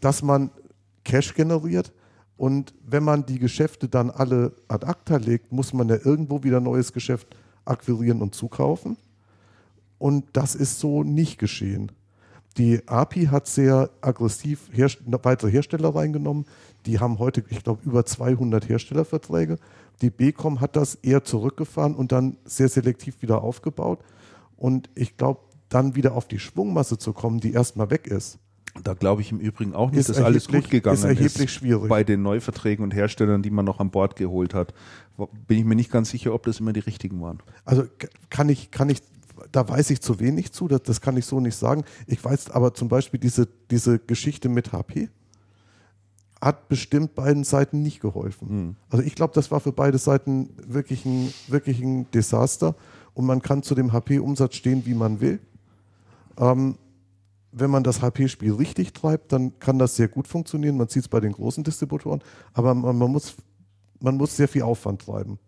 dass 0.00 0.22
man 0.22 0.50
Cash 1.04 1.34
generiert. 1.34 1.92
Und 2.36 2.72
wenn 2.86 3.04
man 3.04 3.26
die 3.26 3.38
Geschäfte 3.38 3.88
dann 3.88 4.10
alle 4.10 4.52
ad 4.68 4.86
acta 4.86 5.16
legt, 5.16 5.52
muss 5.52 5.74
man 5.74 5.88
ja 5.88 5.96
irgendwo 6.02 6.42
wieder 6.42 6.60
neues 6.60 6.92
Geschäft 6.92 7.36
akquirieren 7.66 8.22
und 8.22 8.34
zukaufen. 8.34 8.96
Und 10.00 10.24
das 10.32 10.54
ist 10.54 10.80
so 10.80 11.04
nicht 11.04 11.38
geschehen. 11.38 11.92
Die 12.56 12.88
API 12.88 13.26
hat 13.26 13.46
sehr 13.46 13.90
aggressiv 14.00 14.70
Herst 14.72 15.00
weitere 15.22 15.50
Hersteller 15.50 15.94
reingenommen. 15.94 16.46
Die 16.86 16.98
haben 16.98 17.18
heute, 17.18 17.44
ich 17.50 17.62
glaube, 17.62 17.82
über 17.84 18.06
200 18.06 18.66
Herstellerverträge. 18.66 19.58
Die 20.00 20.08
BCom 20.08 20.62
hat 20.62 20.74
das 20.74 20.94
eher 20.94 21.22
zurückgefahren 21.22 21.94
und 21.94 22.12
dann 22.12 22.38
sehr 22.46 22.70
selektiv 22.70 23.20
wieder 23.20 23.42
aufgebaut. 23.42 24.00
Und 24.56 24.88
ich 24.94 25.18
glaube, 25.18 25.40
dann 25.68 25.94
wieder 25.94 26.14
auf 26.14 26.26
die 26.26 26.38
Schwungmasse 26.38 26.96
zu 26.96 27.12
kommen, 27.12 27.38
die 27.38 27.52
erstmal 27.52 27.90
weg 27.90 28.06
ist, 28.06 28.38
Da 28.82 28.94
glaube 28.94 29.20
ich 29.20 29.30
im 29.32 29.38
Übrigen 29.38 29.74
auch 29.74 29.90
nicht, 29.90 30.00
Ist 30.00 30.08
dass 30.08 30.18
alles 30.18 30.48
gut 30.48 30.70
gegangen 30.70 30.94
ist 30.96 31.04
erheblich 31.04 31.52
schwierig. 31.52 31.90
bei 31.90 32.04
den 32.04 32.22
Neuverträgen 32.22 32.82
und 32.82 32.94
Herstellern, 32.94 33.42
die 33.42 33.50
man 33.50 33.66
noch 33.66 33.80
an 33.80 33.90
Bord 33.90 34.16
geholt 34.16 34.54
hat. 34.54 34.72
Bin 35.46 35.58
ich 35.58 35.64
mir 35.66 35.74
nicht 35.74 35.92
ganz 35.92 36.08
sicher, 36.08 36.32
ob 36.32 36.44
das 36.44 36.58
immer 36.58 36.72
die 36.72 36.80
richtigen 36.80 37.20
waren. 37.20 37.40
Also 37.66 37.84
kann 38.30 38.48
ich, 38.48 38.70
kann 38.70 38.88
ich, 38.88 39.02
da 39.52 39.68
weiß 39.68 39.90
ich 39.90 40.00
zu 40.00 40.20
wenig 40.20 40.52
zu, 40.52 40.68
das, 40.68 40.82
das 40.82 41.00
kann 41.00 41.16
ich 41.16 41.26
so 41.26 41.40
nicht 41.40 41.56
sagen. 41.56 41.84
Ich 42.06 42.24
weiß 42.24 42.50
aber 42.50 42.74
zum 42.74 42.88
Beispiel 42.88 43.20
diese, 43.20 43.48
diese 43.70 43.98
Geschichte 43.98 44.48
mit 44.48 44.72
HP 44.72 45.08
hat 46.40 46.68
bestimmt 46.68 47.14
beiden 47.14 47.44
Seiten 47.44 47.82
nicht 47.82 48.00
geholfen. 48.00 48.76
Also 48.88 49.04
ich 49.04 49.14
glaube, 49.14 49.34
das 49.34 49.50
war 49.50 49.60
für 49.60 49.72
beide 49.72 49.98
Seiten 49.98 50.50
wirklich 50.66 51.04
ein, 51.04 51.32
wirklich 51.48 51.80
ein 51.80 52.10
Desaster 52.12 52.74
und 53.12 53.26
man 53.26 53.42
kann 53.42 53.62
zu 53.62 53.74
dem 53.74 53.92
HP-Umsatz 53.92 54.54
stehen, 54.54 54.86
wie 54.86 54.94
man 54.94 55.20
will. 55.20 55.38
Ähm, 56.38 56.76
wenn 57.52 57.70
man 57.70 57.82
das 57.82 58.00
HP-Spiel 58.00 58.54
richtig 58.54 58.92
treibt, 58.92 59.32
dann 59.32 59.58
kann 59.58 59.78
das 59.78 59.96
sehr 59.96 60.08
gut 60.08 60.28
funktionieren. 60.28 60.76
Man 60.76 60.88
sieht 60.88 61.02
es 61.02 61.08
bei 61.08 61.20
den 61.20 61.32
großen 61.32 61.64
Distributoren, 61.64 62.22
aber 62.54 62.74
man, 62.74 62.96
man, 62.96 63.10
muss, 63.10 63.34
man 64.00 64.16
muss 64.16 64.36
sehr 64.36 64.48
viel 64.48 64.62
Aufwand 64.62 65.02
treiben. 65.02 65.38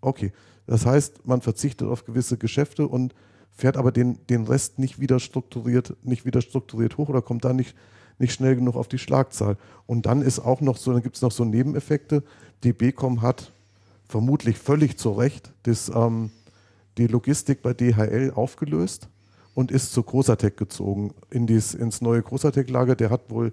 Okay, 0.00 0.32
das 0.66 0.86
heißt, 0.86 1.26
man 1.26 1.42
verzichtet 1.42 1.86
auf 1.88 2.04
gewisse 2.04 2.38
Geschäfte 2.38 2.88
und 2.88 3.14
fährt 3.60 3.76
aber 3.76 3.92
den, 3.92 4.18
den 4.28 4.44
Rest 4.44 4.78
nicht 4.78 5.00
wieder 5.00 5.20
strukturiert, 5.20 5.96
nicht 6.02 6.24
wieder 6.24 6.40
strukturiert 6.40 6.98
hoch 6.98 7.08
oder 7.08 7.22
kommt 7.22 7.44
da 7.44 7.52
nicht, 7.52 7.76
nicht 8.18 8.32
schnell 8.32 8.56
genug 8.56 8.76
auf 8.76 8.88
die 8.88 8.98
Schlagzahl. 8.98 9.56
Und 9.86 10.06
dann 10.06 10.22
ist 10.22 10.40
auch 10.40 10.60
noch 10.60 10.76
so, 10.76 10.92
dann 10.92 11.02
gibt 11.02 11.16
es 11.16 11.22
noch 11.22 11.32
so 11.32 11.44
Nebeneffekte. 11.44 12.22
Die 12.64 12.72
BCom 12.72 13.22
hat 13.22 13.52
vermutlich 14.08 14.58
völlig 14.58 14.98
zu 14.98 15.10
Recht 15.12 15.52
das, 15.62 15.90
ähm, 15.94 16.30
die 16.98 17.06
Logistik 17.06 17.62
bei 17.62 17.72
DHL 17.74 18.32
aufgelöst 18.34 19.08
und 19.54 19.70
ist 19.70 19.92
zu 19.92 20.02
Großatec 20.02 20.56
gezogen, 20.56 21.14
in 21.30 21.46
dies, 21.46 21.74
ins 21.74 22.00
neue 22.00 22.22
Großatec-Lager. 22.22 22.96
Der 22.96 23.10
hat 23.10 23.30
wohl 23.30 23.52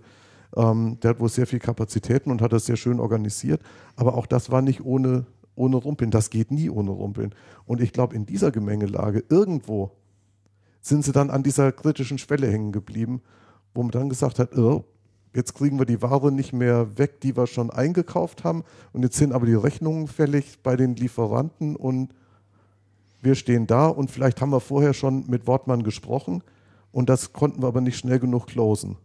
ähm, 0.55 0.97
der 1.01 1.11
hat 1.11 1.19
wohl 1.19 1.29
sehr 1.29 1.47
viel 1.47 1.59
Kapazitäten 1.59 2.31
und 2.31 2.41
hat 2.41 2.53
das 2.53 2.65
sehr 2.65 2.77
schön 2.77 2.99
organisiert. 2.99 3.61
Aber 3.95 4.15
auch 4.15 4.25
das 4.25 4.49
war 4.49 4.61
nicht 4.61 4.83
ohne, 4.85 5.25
ohne 5.55 5.75
Rumpeln. 5.75 6.11
Das 6.11 6.29
geht 6.29 6.51
nie 6.51 6.69
ohne 6.69 6.91
Rumpeln. 6.91 7.33
Und 7.65 7.81
ich 7.81 7.91
glaube, 7.93 8.15
in 8.15 8.25
dieser 8.25 8.51
Gemengelage 8.51 9.23
irgendwo 9.29 9.91
sind 10.81 11.03
sie 11.03 11.11
dann 11.11 11.29
an 11.29 11.43
dieser 11.43 11.71
kritischen 11.71 12.17
Schwelle 12.17 12.51
hängen 12.51 12.71
geblieben, 12.71 13.21
wo 13.73 13.83
man 13.83 13.91
dann 13.91 14.09
gesagt 14.09 14.39
hat, 14.39 14.57
oh, 14.57 14.85
jetzt 15.35 15.53
kriegen 15.53 15.77
wir 15.77 15.85
die 15.85 16.01
Ware 16.01 16.31
nicht 16.31 16.53
mehr 16.53 16.97
weg, 16.97 17.21
die 17.21 17.35
wir 17.35 17.47
schon 17.47 17.69
eingekauft 17.69 18.43
haben. 18.43 18.63
Und 18.93 19.03
jetzt 19.03 19.17
sind 19.17 19.33
aber 19.33 19.45
die 19.45 19.53
Rechnungen 19.53 20.07
fällig 20.07 20.59
bei 20.63 20.75
den 20.75 20.95
Lieferanten 20.95 21.75
und 21.75 22.13
wir 23.21 23.35
stehen 23.35 23.67
da 23.67 23.87
und 23.87 24.11
vielleicht 24.11 24.41
haben 24.41 24.51
wir 24.51 24.59
vorher 24.59 24.93
schon 24.93 25.25
mit 25.27 25.47
Wortmann 25.47 25.83
gesprochen 25.83 26.43
und 26.91 27.09
das 27.09 27.33
konnten 27.33 27.61
wir 27.61 27.67
aber 27.67 27.81
nicht 27.81 27.97
schnell 27.97 28.19
genug 28.19 28.47
closen. 28.47 28.97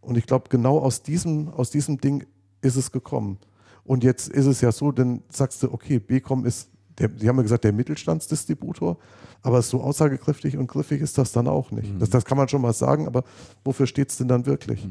Und 0.00 0.16
ich 0.18 0.26
glaube, 0.26 0.48
genau 0.48 0.78
aus 0.78 1.02
diesem, 1.02 1.48
aus 1.48 1.70
diesem 1.70 1.98
Ding 1.98 2.26
ist 2.60 2.76
es 2.76 2.92
gekommen. 2.92 3.38
Und 3.84 4.04
jetzt 4.04 4.28
ist 4.28 4.46
es 4.46 4.60
ja 4.60 4.72
so, 4.72 4.92
dann 4.92 5.22
sagst 5.28 5.62
du, 5.62 5.72
okay, 5.72 5.98
Becom 5.98 6.44
ist, 6.44 6.70
der, 6.98 7.08
die 7.08 7.28
haben 7.28 7.36
ja 7.36 7.42
gesagt, 7.42 7.64
der 7.64 7.72
Mittelstandsdistributor, 7.72 8.98
aber 9.42 9.62
so 9.62 9.80
aussagekräftig 9.82 10.56
und 10.56 10.66
griffig 10.66 11.00
ist 11.00 11.18
das 11.18 11.32
dann 11.32 11.48
auch 11.48 11.70
nicht. 11.70 11.92
Das, 12.00 12.10
das 12.10 12.24
kann 12.24 12.38
man 12.38 12.48
schon 12.48 12.62
mal 12.62 12.72
sagen, 12.72 13.06
aber 13.06 13.24
wofür 13.64 13.86
steht 13.86 14.10
es 14.10 14.16
denn 14.18 14.28
dann 14.28 14.46
wirklich? 14.46 14.86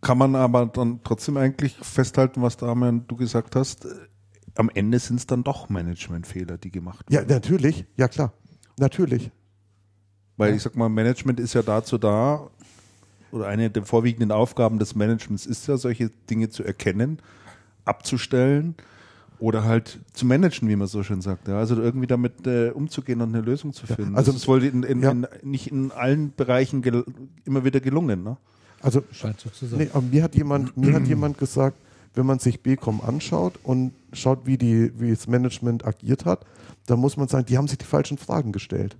Kann 0.00 0.18
man 0.18 0.36
aber 0.36 0.66
dann 0.66 1.00
trotzdem 1.02 1.36
eigentlich 1.36 1.74
festhalten, 1.76 2.42
was 2.42 2.56
Damian 2.56 3.06
du 3.08 3.16
gesagt 3.16 3.56
hast, 3.56 3.86
am 4.54 4.70
Ende 4.72 4.98
sind 4.98 5.16
es 5.16 5.26
dann 5.26 5.42
doch 5.44 5.68
Managementfehler, 5.68 6.58
die 6.58 6.70
gemacht 6.70 7.06
Ja, 7.10 7.20
werden. 7.20 7.28
natürlich, 7.34 7.84
ja 7.96 8.08
klar, 8.08 8.32
natürlich. 8.78 9.30
Weil 10.36 10.54
ich 10.54 10.62
sag 10.62 10.76
mal, 10.76 10.88
Management 10.88 11.40
ist 11.40 11.54
ja 11.54 11.62
dazu 11.62 11.98
da, 11.98 12.50
oder 13.32 13.46
eine 13.48 13.70
der 13.70 13.84
vorwiegenden 13.84 14.30
Aufgaben 14.32 14.78
des 14.78 14.94
Managements 14.94 15.46
ist 15.46 15.66
ja, 15.66 15.76
solche 15.76 16.10
Dinge 16.30 16.50
zu 16.50 16.62
erkennen, 16.62 17.18
abzustellen 17.84 18.74
oder 19.38 19.64
halt 19.64 20.00
zu 20.12 20.26
managen, 20.26 20.68
wie 20.68 20.76
man 20.76 20.86
so 20.86 21.02
schön 21.02 21.20
sagt. 21.20 21.48
Ja, 21.48 21.58
also 21.58 21.80
irgendwie 21.80 22.06
damit 22.06 22.46
äh, 22.46 22.70
umzugehen 22.70 23.20
und 23.20 23.34
eine 23.34 23.44
Lösung 23.44 23.72
zu 23.72 23.86
finden. 23.86 24.16
also- 24.16 24.32
das 24.32 24.42
ist 24.42 24.48
wohl 24.48 24.64
in, 24.64 24.82
in, 24.82 25.02
ja. 25.02 25.10
in, 25.10 25.26
nicht 25.42 25.70
in 25.70 25.92
allen 25.92 26.32
Bereichen 26.34 26.82
gel 26.82 27.04
immer 27.44 27.64
wieder 27.64 27.80
gelungen. 27.80 28.22
Ne? 28.22 28.36
Also 28.80 29.02
Scheint 29.12 29.40
so 29.40 29.50
zu 29.50 29.66
sein. 29.66 29.80
Nee, 29.80 29.90
aber 29.92 30.02
mir 30.02 30.22
hat 30.22 30.34
jemand, 30.34 30.76
mir 30.76 30.92
hat 30.94 31.06
jemand 31.06 31.38
gesagt, 31.38 31.76
wenn 32.14 32.26
man 32.26 32.38
sich 32.38 32.62
Becom 32.62 33.00
anschaut 33.02 33.58
und 33.62 33.92
schaut, 34.12 34.46
wie, 34.46 34.56
die, 34.56 34.90
wie 34.98 35.10
das 35.10 35.26
Management 35.26 35.84
agiert 35.84 36.24
hat, 36.24 36.46
dann 36.86 36.98
muss 36.98 37.16
man 37.16 37.28
sagen, 37.28 37.46
die 37.46 37.58
haben 37.58 37.68
sich 37.68 37.78
die 37.78 37.84
falschen 37.84 38.16
Fragen 38.16 38.52
gestellt. 38.52 38.96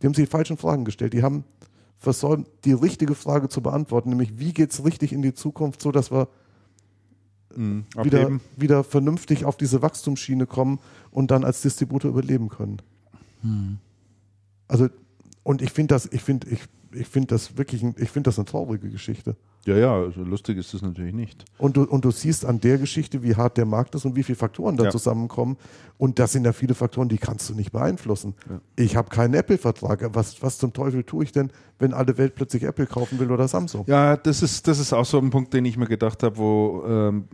Die 0.00 0.06
haben 0.06 0.14
sich 0.14 0.26
die 0.26 0.30
falschen 0.30 0.56
Fragen 0.56 0.84
gestellt. 0.84 1.14
Die 1.14 1.22
haben 1.22 1.44
versäumt, 1.98 2.48
die 2.64 2.72
richtige 2.72 3.14
Frage 3.14 3.48
zu 3.48 3.60
beantworten, 3.60 4.10
nämlich 4.10 4.38
wie 4.38 4.52
geht 4.52 4.72
es 4.72 4.84
richtig 4.84 5.12
in 5.12 5.22
die 5.22 5.34
Zukunft, 5.34 5.80
so 5.80 5.90
dass 5.90 6.12
wir 6.12 6.28
Mhm. 7.56 7.84
wieder, 8.02 8.30
wieder 8.56 8.84
vernünftig 8.84 9.44
auf 9.44 9.56
diese 9.56 9.82
Wachstumsschiene 9.82 10.46
kommen 10.46 10.78
und 11.10 11.30
dann 11.30 11.44
als 11.44 11.62
Distributor 11.62 12.10
überleben 12.10 12.48
können. 12.48 12.78
Also, 14.68 14.88
und 15.42 15.62
ich 15.62 15.70
finde 15.70 15.94
das, 15.94 16.06
ich 16.10 16.22
finde, 16.22 16.48
ich, 16.48 16.60
ich 16.92 17.06
finde 17.06 17.28
das 17.28 17.56
wirklich, 17.56 17.82
ein, 17.82 17.94
ich 17.98 18.10
finde 18.10 18.28
das 18.28 18.38
eine 18.38 18.46
traurige 18.46 18.90
Geschichte. 18.90 19.36
Ja, 19.66 19.76
ja, 19.76 19.94
also 19.94 20.22
lustig 20.22 20.58
ist 20.58 20.74
das 20.74 20.82
natürlich 20.82 21.14
nicht. 21.14 21.44
Und 21.58 21.76
du, 21.76 21.84
und 21.84 22.04
du 22.04 22.10
siehst 22.10 22.44
an 22.44 22.60
der 22.60 22.76
Geschichte, 22.78 23.22
wie 23.22 23.34
hart 23.34 23.56
der 23.56 23.64
Markt 23.64 23.94
ist 23.94 24.04
und 24.04 24.14
wie 24.14 24.22
viele 24.22 24.36
Faktoren 24.36 24.76
da 24.76 24.84
Ja. 24.84 24.90
zusammenkommen. 24.90 25.56
Und 25.96 26.18
das 26.18 26.32
sind 26.32 26.44
ja 26.44 26.52
viele 26.52 26.74
Faktoren, 26.74 27.08
die 27.08 27.18
kannst 27.18 27.48
du 27.48 27.54
nicht 27.54 27.72
beeinflussen. 27.72 28.34
Ja. 28.50 28.60
Ich 28.76 28.96
habe 28.96 29.08
keinen 29.08 29.32
Apple-Vertrag. 29.34 30.10
Was, 30.14 30.42
was 30.42 30.58
zum 30.58 30.72
Teufel 30.72 31.02
tue 31.04 31.24
ich 31.24 31.32
denn, 31.32 31.50
wenn 31.78 31.94
alle 31.94 32.18
Welt 32.18 32.34
plötzlich 32.34 32.64
Apple 32.64 32.86
kaufen 32.86 33.18
will 33.18 33.30
oder 33.30 33.46
Samsung? 33.48 33.84
Ja, 33.86 34.16
das 34.16 34.42
ist, 34.42 34.66
das 34.68 34.78
ist 34.80 34.92
auch 34.92 35.04
so 35.06 35.18
ein 35.18 35.30
Punkt, 35.30 35.54
den 35.54 35.64
ich 35.64 35.76
mir 35.76 35.86
gedacht 35.86 36.22
habe, 36.22 36.36
wo 36.36 36.82
ähm, 36.86 37.24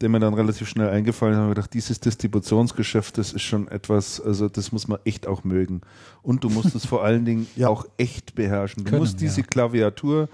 der 0.00 0.08
mir 0.08 0.20
dann 0.20 0.34
relativ 0.34 0.68
schnell 0.68 0.88
eingefallen 0.88 1.34
ist. 1.34 1.38
Ich 1.38 1.42
habe 1.42 1.54
gedacht, 1.54 1.74
dieses 1.74 2.00
Distributionsgeschäft, 2.00 3.18
das 3.18 3.32
ist 3.32 3.42
schon 3.42 3.68
etwas, 3.68 4.20
also 4.20 4.48
das 4.48 4.72
muss 4.72 4.88
man 4.88 4.98
echt 5.04 5.26
auch 5.26 5.44
mögen. 5.44 5.80
Und 6.22 6.44
du 6.44 6.48
musst 6.48 6.74
es 6.74 6.86
vor 6.86 7.04
allen 7.04 7.24
Dingen 7.24 7.46
Ja. 7.56 7.68
auch 7.68 7.86
echt 7.98 8.34
beherrschen. 8.34 8.84
Du 8.84 8.90
Können, 8.90 9.02
musst 9.02 9.20
diese 9.20 9.40
ja. 9.40 9.46
Klaviatur, 9.46 10.28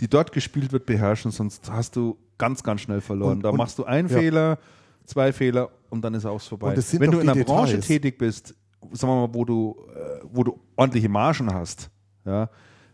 die 0.00 0.08
dort 0.08 0.32
gespielt 0.32 0.72
wird, 0.72 0.86
beherrschen, 0.86 1.30
sonst 1.30 1.70
hast 1.70 1.96
du 1.96 2.16
ganz, 2.38 2.62
ganz 2.62 2.80
schnell 2.82 3.00
verloren. 3.00 3.38
Und- 3.38 3.42
da 3.44 3.50
und- 3.50 3.56
machst 3.56 3.78
du 3.78 3.84
einen 3.84 4.08
ja. 4.08 4.18
Fehler, 4.18 4.58
zwei 5.04 5.32
Fehler 5.32 5.70
und 5.90 6.02
dann 6.02 6.14
ist 6.14 6.24
auch 6.26 6.40
vorbei. 6.40 6.76
Wenn 6.76 7.10
du 7.10 7.18
in 7.20 7.28
einer 7.28 7.44
Branche 7.44 7.80
tätig 7.80 8.18
bist, 8.18 8.54
sagen 8.92 9.12
wir 9.12 9.26
mal, 9.26 9.34
wo 9.34 9.44
du, 9.44 9.76
äh, 9.94 10.24
wo 10.32 10.44
du 10.44 10.58
ordentliche 10.76 11.08
Margen 11.08 11.52
hast, 11.52 11.90
ja, 12.24 12.48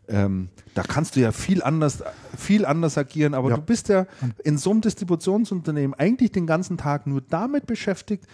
ähm, 0.08 0.48
da 0.74 0.82
kannst 0.82 1.16
du 1.16 1.20
ja 1.20 1.32
viel 1.32 1.62
anders, 1.62 2.02
viel 2.36 2.64
anders 2.66 2.96
agieren, 2.98 3.34
aber 3.34 3.50
Ja. 3.50 3.56
du 3.56 3.62
bist 3.62 3.88
ja 3.88 4.06
in 4.44 4.58
so 4.58 4.70
einem 4.70 4.80
Distributionsunternehmen 4.82 5.98
eigentlich 5.98 6.30
den 6.32 6.46
ganzen 6.46 6.76
Tag 6.76 7.06
nur 7.06 7.20
damit 7.22 7.66
beschäftigt, 7.66 8.26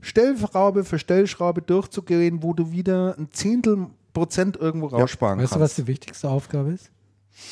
Stellschraube 0.00 0.84
für 0.84 0.98
Stellschraube 0.98 1.62
durchzugehen, 1.62 2.42
wo 2.42 2.52
du 2.54 2.72
wieder 2.72 3.16
ein 3.18 3.28
Zehntel 3.30 3.86
Prozent 4.12 4.56
irgendwo 4.56 4.86
raussparen 4.88 5.38
Weißt 5.40 5.52
du, 5.54 5.58
kannst. 5.58 5.78
was 5.78 5.84
die 5.84 5.86
wichtigste 5.86 6.28
Aufgabe 6.28 6.70
ist? 6.72 6.90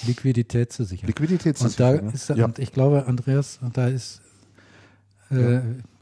Liquidität 0.07 0.73
zu 0.73 0.85
sichern. 0.85 1.07
Liquidität 1.09 1.59
zu 1.59 1.65
Und 1.65 1.81
da 1.81 1.91
sichern, 1.93 2.07
ne? 2.07 2.13
ist, 2.13 2.29
Ja. 2.31 2.45
und 2.45 2.59
ich 2.59 2.73
glaube, 2.73 3.07
Andreas, 3.07 3.59
und 3.63 3.77
da 3.77 3.89
ist, 3.89 4.21
äh, 5.31 5.61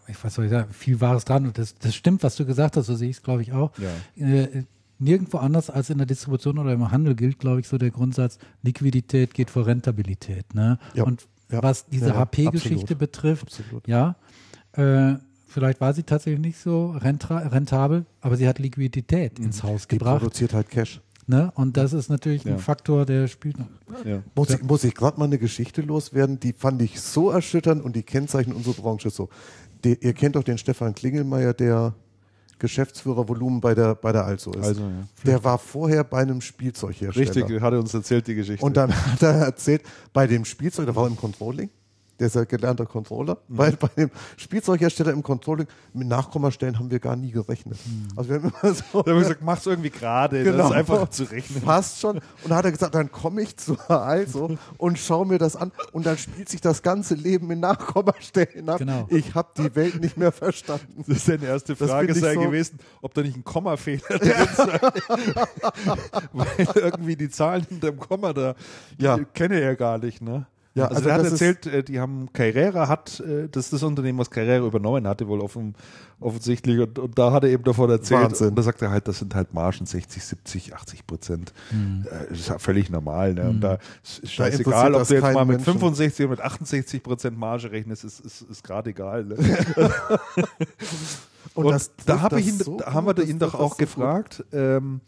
ich 0.09 0.23
weiß 0.23 0.35
sagen, 0.35 0.73
viel 0.73 1.01
Wahres 1.01 1.25
dran. 1.25 1.47
Und 1.47 1.59
das, 1.59 1.75
das 1.77 1.95
stimmt, 1.95 2.23
was 2.23 2.37
du 2.37 2.45
gesagt 2.47 2.77
hast, 2.77 2.87
so 2.87 2.95
sehe 2.95 3.11
ich 3.11 3.17
es, 3.19 3.23
glaube 3.23 3.43
ich, 3.43 3.53
auch. 3.53 3.73
Ja. 3.79 4.27
Äh, 4.27 4.65
nirgendwo 4.99 5.39
anders 5.39 5.71
als 5.71 5.91
in 5.91 5.99
der 5.99 6.07
Distribution 6.07 6.59
oder 6.59 6.73
im 6.73 6.91
Handel 6.91 7.15
gilt, 7.15 7.39
glaube 7.39 7.61
ich, 7.61 7.69
so 7.69 7.79
der 7.79 7.91
Grundsatz, 7.91 8.39
Liquidität 8.63 9.33
geht 9.35 9.51
vor 9.51 9.67
Rentabilität. 9.67 10.55
Ne? 10.55 10.79
Ja. 10.95 11.05
Und 11.05 11.27
Ja. 11.51 11.63
was 11.63 11.87
diese 11.87 12.09
Ja, 12.09 12.15
ja, 12.15 12.21
HP-Geschichte 12.21 12.97
betrifft, 12.97 13.45
Absolut. 13.45 13.87
ja, 13.87 14.17
äh, 14.73 15.15
vielleicht 15.47 15.81
war 15.81 15.95
sie 15.95 16.03
tatsächlich 16.03 16.41
nicht 16.41 16.59
so 16.59 16.91
rentabel, 16.91 18.07
aber 18.21 18.37
sie 18.37 18.47
hat 18.49 18.59
Liquidität 18.59 19.39
ins 19.39 19.63
Haus 19.63 19.87
Die 19.89 19.97
gebracht. 19.97 20.19
produziert 20.19 20.53
halt 20.53 20.69
Cash. 20.69 21.01
Ne? 21.31 21.53
Und 21.55 21.77
das 21.77 21.93
ist 21.93 22.09
natürlich 22.09 22.45
Ja. 22.45 22.55
ein 22.55 22.59
Faktor, 22.59 23.05
der 23.05 23.29
spielt. 23.29 23.59
noch. 23.59 23.67
Ja. 24.05 24.23
Muss 24.35 24.49
ich, 24.49 24.63
muss 24.63 24.83
ich 24.83 24.95
gerade 24.95 25.19
mal 25.19 25.27
eine 25.27 25.39
Geschichte 25.39 25.83
loswerden, 25.83 26.41
die 26.41 26.55
fand 26.55 26.81
ich 26.81 27.01
so 27.01 27.31
erschütternd 27.31 27.85
und 27.85 27.95
die 27.95 28.03
kennzeichnet 28.03 28.57
unsere 28.57 28.75
Branche 28.81 29.11
so. 29.11 29.29
Die, 29.85 29.99
ihr 30.01 30.15
kennt 30.15 30.37
doch 30.37 30.43
den 30.43 30.57
Stefan 30.57 30.95
Klingelmeier, 30.95 31.53
der 31.53 31.95
Geschäftsführer 32.59 33.29
Volumen 33.29 33.61
bei 33.61 33.75
der, 33.75 33.95
bei 33.95 34.11
der 34.11 34.25
Also 34.25 34.53
ist. 34.53 34.65
Also, 34.67 34.83
ja. 34.83 34.91
Der 35.27 35.45
war 35.45 35.59
vorher 35.59 36.03
bei 36.03 36.19
einem 36.23 36.41
Spielzeughersteller. 36.41 37.29
Richtig, 37.37 37.61
hat 37.61 37.73
er 37.73 37.79
uns 37.79 37.93
erzählt, 37.95 38.27
die 38.27 38.35
Geschichte. 38.35 38.65
Und 38.65 38.77
dann 38.77 38.91
hat 39.13 39.23
er 39.23 39.35
erzählt, 39.35 39.83
bei 40.13 40.27
dem 40.27 40.45
Spielzeug, 40.47 40.87
da 40.87 40.97
war 40.97 41.05
er 41.05 41.09
im 41.11 41.17
Controlling, 41.17 41.69
der 42.19 42.27
ist 42.29 42.35
ja 42.37 42.45
gelernter 42.45 42.87
Controller, 42.87 43.39
Mhm. 43.49 43.59
weil 43.59 43.73
bei 43.73 43.89
dem 43.97 44.11
Spielzeughersteller 44.37 45.13
im 45.13 45.23
Controlling 45.23 45.67
mit 45.93 46.09
Nachkommastellen 46.09 46.79
haben 46.79 46.91
wir 46.91 46.99
gar 46.99 47.17
nie 47.17 47.31
gerechnet. 47.31 47.79
Mhm. 47.87 48.09
Also 48.17 48.31
wir 48.31 48.37
haben 48.37 48.53
immer 48.63 48.75
so, 48.75 49.03
da 49.03 49.11
haben 49.13 49.19
gesagt, 49.21 49.43
mach's 49.43 49.67
irgendwie 49.67 49.91
gerade, 49.91 50.43
Genau. 50.45 50.57
das 50.59 50.67
ist 50.71 50.73
einfach 50.77 51.09
zu 51.11 51.25
rechnen. 51.25 51.63
Passt 51.63 52.01
schon. 52.01 52.17
Und 52.17 52.51
da 52.51 52.57
hat 52.57 52.65
er 52.65 52.73
gesagt, 52.73 52.95
dann 52.95 53.11
komme 53.13 53.43
ich 53.43 53.57
zu 53.57 53.77
Also 53.89 54.57
und 54.79 54.99
schaue 54.99 55.27
mir 55.27 55.39
das 55.39 55.57
an. 55.57 55.73
Und 55.93 56.07
dann 56.07 56.19
spielt 56.19 56.49
sich 56.49 56.61
das 56.61 56.83
ganze 56.83 57.15
Leben 57.15 57.51
in 57.51 57.61
Nachkommastellen 57.61 58.69
ab. 58.69 58.79
Genau. 58.79 59.07
Ich 59.11 59.35
habe 59.35 59.49
die 59.57 59.75
Welt 59.77 60.01
nicht 60.01 60.17
mehr 60.17 60.33
verstanden. 60.33 61.05
Das 61.07 61.19
ist 61.19 61.27
seine 61.27 61.47
erste 61.47 61.77
Frage 61.77 62.15
sei 62.15 62.35
so- 62.35 62.41
gewesen, 62.41 62.79
ob 63.03 63.15
da 63.15 63.23
nicht 63.23 63.37
ein 63.37 63.45
Kommafehler 63.45 64.19
drin 64.19 64.33
sei. 64.57 64.81
Weil 66.33 66.47
irgendwie 66.75 67.17
die 67.17 67.29
Zahlen 67.31 67.65
hinter 67.69 67.91
dem 67.91 67.99
Komma 68.01 68.33
da, 68.33 68.55
Ja. 68.99 69.19
kenne 69.35 69.61
er 69.61 69.77
gar 69.77 69.99
nicht, 69.99 70.21
ne? 70.23 70.47
Ja, 70.79 70.85
also, 70.87 70.97
also 70.97 71.09
er 71.09 71.15
hat 71.17 71.25
erzählt, 71.25 71.67
äh, 71.67 71.83
die 71.83 72.01
haben 72.01 72.33
Carrera 72.33 72.89
hat, 72.89 73.21
äh, 73.21 73.49
das 73.49 73.67
ist 73.67 73.73
das 73.73 73.83
Unternehmen, 73.83 74.19
was 74.19 74.31
Carrera 74.31 74.67
übernommen 74.67 75.07
hatte, 75.07 75.29
wohl 75.29 75.41
offen, 75.41 75.75
offensichtlich. 76.21 76.79
Und, 76.81 76.99
und 76.99 77.19
da 77.19 77.33
hat 77.33 77.45
er 77.45 77.51
eben 77.51 77.65
davon 77.65 77.91
erzählt. 77.91 78.23
Wahnsinn. 78.23 78.49
Und 78.49 78.57
da 78.57 78.63
sagt 78.63 78.83
er 78.83 78.91
halt, 78.91 79.09
das 79.09 79.19
sind 79.19 79.35
halt 79.35 79.53
Margen 79.55 79.87
60, 79.87 80.25
70, 80.25 80.75
80 80.75 81.07
Prozent. 81.07 81.53
Mhm. 81.71 82.07
Äh, 82.07 82.29
Das 82.31 82.39
ist 82.41 82.49
ja 82.49 82.59
völlig 82.59 82.91
normal. 82.91 83.35
Ne? 83.35 83.49
Und 83.51 83.61
da 83.61 83.79
ist 84.03 84.31
scheißegal, 84.31 84.95
ob 84.95 85.07
du 85.07 85.15
jetzt 85.15 85.23
mal 85.23 85.45
mit 85.45 85.57
Menschen. 85.59 85.73
65 85.73 86.25
oder 86.27 86.31
mit 86.31 86.41
68 86.41 87.03
Prozent 87.03 87.39
Marge 87.39 87.71
rechnest, 87.71 88.05
ist, 88.05 88.21
ist, 88.21 88.43
ist 88.43 88.65
gerade 88.65 88.91
egal. 88.91 89.25
Ne? 89.25 89.37
Und, 91.55 91.71
das 91.71 91.91
da 92.07 92.29
das 92.29 92.41
ihn, 92.41 92.59
so 92.59 92.77
da 92.77 92.93
haben 92.93 93.07
wir 93.07 93.19
ihn 93.25 93.39
doch 93.39 93.55
auch 93.55 93.73
so 93.73 93.79
gefragt, 93.79 94.45
ähm, 94.53 95.01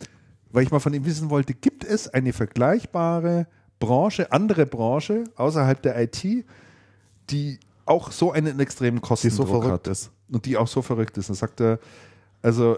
weil 0.50 0.64
ich 0.64 0.70
mal 0.70 0.80
von 0.80 0.92
ihm 0.92 1.04
wissen 1.04 1.30
wollte, 1.30 1.54
gibt 1.54 1.84
es 1.84 2.08
eine 2.08 2.32
vergleichbare 2.32 3.46
Branche, 3.80 4.30
andere 4.30 4.66
Branche 4.66 5.24
außerhalb 5.34 5.82
der 5.82 6.00
IT, 6.00 6.24
die 7.30 7.58
auch 7.86 8.12
so 8.12 8.30
einen 8.30 8.60
extremen 8.60 8.98
Die 8.98 9.02
so 9.02 9.08
Kostendruck 9.08 9.48
verrückt 9.48 9.72
hat 9.72 9.88
ist. 9.88 10.12
und 10.30 10.46
die 10.46 10.56
auch 10.56 10.68
so 10.68 10.80
verrückt 10.82 11.18
ist. 11.18 11.28
Dann 11.28 11.36
sagt 11.36 11.60
er, 11.60 11.80
also 12.42 12.76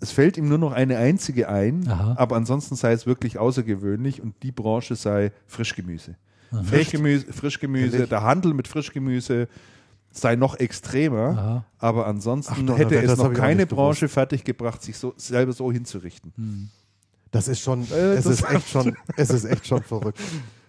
es 0.00 0.10
fällt 0.10 0.36
ihm 0.36 0.48
nur 0.48 0.58
noch 0.58 0.72
eine 0.72 0.98
einzige 0.98 1.48
ein, 1.48 1.88
Aha. 1.88 2.16
aber 2.18 2.36
ansonsten 2.36 2.74
sei 2.76 2.92
es 2.92 3.06
wirklich 3.06 3.38
außergewöhnlich 3.38 4.20
und 4.20 4.34
die 4.42 4.52
Branche 4.52 4.96
sei 4.96 5.32
Frischgemüse. 5.46 6.16
Frischgemüse, 6.64 7.32
Frischgemüse 7.32 7.94
Ehrlich? 7.96 8.10
der 8.10 8.22
Handel 8.22 8.52
mit 8.54 8.68
Frischgemüse 8.68 9.48
sei 10.10 10.36
noch 10.36 10.56
extremer, 10.58 11.28
Aha. 11.30 11.64
aber 11.78 12.06
ansonsten 12.06 12.54
Ach 12.54 12.66
doch, 12.66 12.78
hätte 12.78 12.96
es 13.02 13.16
noch 13.16 13.32
keine. 13.32 13.66
Branche 13.66 14.08
fertiggebracht, 14.08 14.82
sich 14.82 14.96
so 14.98 15.14
selber 15.16 15.52
so 15.52 15.72
hinzurichten. 15.72 16.70
Das 17.34 17.48
ist 17.48 17.60
schon, 17.60 17.82
Äh, 17.90 18.14
es 18.14 18.26
ist 18.26 18.48
echt 18.48 18.68
schon, 18.68 18.96
es 19.16 19.30
ist 19.30 19.44
echt 19.44 19.66
schon 19.66 19.82
verrückt. 19.82 20.20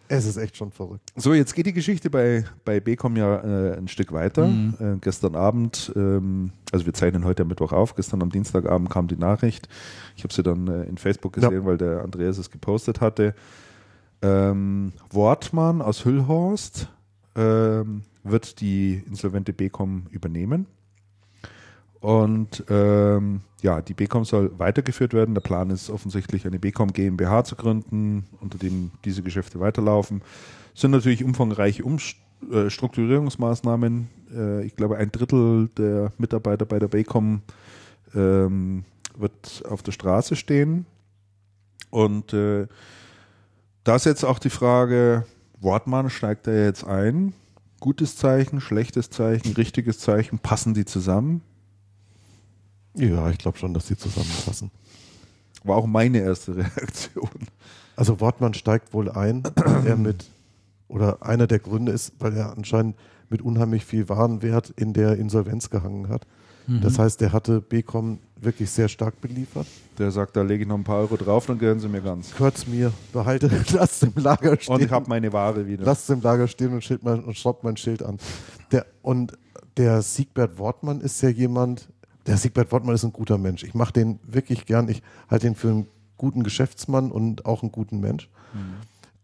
Es 0.08 0.26
ist 0.26 0.38
echt 0.38 0.58
schon 0.58 0.72
verrückt. 0.72 1.12
So, 1.16 1.34
jetzt 1.36 1.54
geht 1.54 1.68
die 1.68 1.74
Geschichte 1.74 2.10
bei, 2.10 2.44
bei 2.64 2.80
Becom 2.80 3.16
ja 3.16 3.38
äh, 3.38 3.78
ein 3.78 3.88
Stück 3.88 4.12
weiter. 4.12 4.50
Äh, 4.80 4.98
gestern 5.00 5.36
Abend, 5.36 5.92
ähm, 5.96 6.52
also 6.72 6.88
wir 6.88 6.94
zeichnen 6.94 7.24
heute 7.24 7.44
am 7.44 7.50
Mittwoch 7.50 7.72
auf, 7.72 7.96
gestern 7.96 8.22
am 8.24 8.32
Dienstagabend 8.32 8.90
kam 8.90 9.08
die 9.08 9.16
Nachricht. 9.16 9.70
Ich 10.16 10.24
habe 10.24 10.34
sie 10.34 10.42
dann 10.42 10.68
äh, 10.68 10.84
in 10.86 10.98
Facebook 10.98 11.38
Ja. 11.38 11.50
gesehen, 11.50 11.66
weil 11.66 11.78
der 11.78 12.04
Andreas 12.04 12.38
es 12.40 12.50
gepostet 12.50 13.00
hatte. 13.00 13.36
Ähm, 14.24 14.94
Wortmann 15.12 15.82
aus 15.84 16.04
Hüllhorst 16.06 16.88
ähm, 17.36 18.02
wird 18.24 18.60
die 18.62 19.04
insolvente 19.08 19.54
Becom 19.54 20.08
übernehmen. 20.10 20.66
Und 22.00 22.64
ähm, 22.70 23.42
ja, 23.62 23.82
die 23.82 23.94
Becom 23.94 24.24
soll 24.26 24.52
weitergeführt 24.58 25.14
werden. 25.14 25.34
Der 25.34 25.42
Plan 25.42 25.70
ist 25.70 25.90
offensichtlich, 25.90 26.46
eine 26.46 26.60
Becom 26.60 26.94
GmbH 26.94 27.44
zu 27.44 27.56
gründen, 27.56 28.26
unter 28.40 28.58
dem 28.58 28.92
diese 29.04 29.24
Geschäfte 29.24 29.60
weiterlaufen. 29.60 30.22
Es 30.74 30.82
sind 30.82 30.92
natürlich 30.92 31.24
umfangreiche 31.24 31.84
Umstrukturierungsmaßnahmen. 31.84 34.10
Äh, 34.34 34.66
ich 34.66 34.76
glaube, 34.76 34.98
ein 34.98 35.12
Drittel 35.12 35.70
der 35.78 36.12
Mitarbeiter 36.18 36.66
bei 36.66 36.80
der 36.80 36.90
Becom 36.90 37.42
ähm, 38.14 38.84
wird 39.18 39.64
auf 39.68 39.82
der 39.82 39.94
Straße 39.94 40.36
stehen. 40.36 40.86
Und 41.90 42.34
äh, 42.34 42.68
da 43.84 43.96
ist 43.96 44.06
jetzt 44.06 44.26
auch 44.26 44.40
die 44.40 44.50
Frage, 44.50 45.26
Wortmann 45.62 46.10
steigt 46.10 46.48
er 46.48 46.66
jetzt 46.66 46.84
ein? 46.84 47.34
Gutes 47.80 48.18
Zeichen, 48.18 48.62
schlechtes 48.62 49.10
Zeichen, 49.10 49.54
richtiges 49.54 50.00
Zeichen, 50.00 50.40
passen 50.40 50.74
die 50.74 50.86
zusammen? 50.86 51.42
Ja, 52.96 53.30
ich 53.30 53.38
glaube 53.38 53.58
schon, 53.58 53.74
dass 53.74 53.88
die 53.88 53.98
zusammenpassen. 53.98 54.72
War 55.64 55.78
auch 55.78 55.88
meine 55.88 56.20
erste 56.20 56.56
Reaktion. 56.58 57.30
Also 57.96 58.20
Wortmann 58.20 58.54
steigt 58.54 58.94
wohl 58.94 59.10
ein, 59.10 59.44
weil 59.56 59.88
er 59.88 59.96
mit, 59.96 60.26
oder 60.88 61.24
einer 61.24 61.48
der 61.48 61.60
Gründe 61.60 61.92
ist, 61.92 62.14
weil 62.20 62.36
er 62.36 62.56
anscheinend 62.56 62.96
mit 63.30 63.42
unheimlich 63.42 63.86
viel 63.86 64.08
Warenwert 64.10 64.72
in 64.76 64.94
der 64.94 65.18
Insolvenz 65.18 65.70
gehangen 65.70 66.10
hat. 66.10 66.28
Mhm. 66.68 66.82
Das 66.82 67.00
heißt, 67.00 67.22
der 67.22 67.32
hatte 67.32 67.62
Becom 67.62 68.20
wirklich 68.40 68.70
sehr 68.70 68.88
stark 68.88 69.20
beliefert. 69.22 69.68
Der 69.98 70.12
sagt, 70.12 70.36
da 70.36 70.42
lege 70.42 70.64
ich 70.64 70.68
noch 70.68 70.78
ein 70.78 70.84
paar 70.84 71.00
Euro 71.00 71.16
drauf, 71.16 71.46
dann 71.46 71.58
gehören 71.58 71.80
sie 71.80 71.88
mir 71.88 72.02
ganz. 72.02 72.38
Hört's 72.38 72.68
mir, 72.68 72.92
behalte, 73.14 73.50
lasst 73.74 74.04
im 74.04 74.14
Lager 74.16 74.58
stehen. 74.60 74.76
Und 74.76 74.82
ich 74.82 74.92
habe 74.92 75.08
meine 75.08 75.32
Ware 75.32 75.66
wieder. 75.68 75.86
Lasst 75.86 76.10
im 76.10 76.22
Lager 76.22 76.48
stehen 76.48 76.74
und, 76.74 77.04
mein, 77.04 77.24
und 77.24 77.38
schraubt 77.38 77.64
mein 77.64 77.78
Schild 77.78 78.04
an. 78.04 78.18
Der, 78.72 78.86
und 79.02 79.38
der 79.78 80.02
Siegbert 80.02 80.58
Wortmann 80.58 81.02
ist 81.02 81.22
ja 81.22 81.30
jemand, 81.30 81.90
der 82.26 82.38
Siegbert 82.38 82.72
Wortmann 82.72 82.96
ist 82.96 83.04
ein 83.04 83.14
guter 83.14 83.38
Mensch. 83.38 83.64
Ich 83.64 83.74
mache 83.74 83.94
den 83.94 84.20
wirklich 84.24 84.66
gern. 84.66 84.90
Ich 84.90 85.04
halte 85.30 85.48
ihn 85.48 85.56
für 85.56 85.70
einen 85.70 85.88
guten 86.18 86.44
Geschäftsmann 86.44 87.12
und 87.12 87.46
auch 87.46 87.62
einen 87.62 87.72
guten 87.72 88.00
Mensch, 88.00 88.30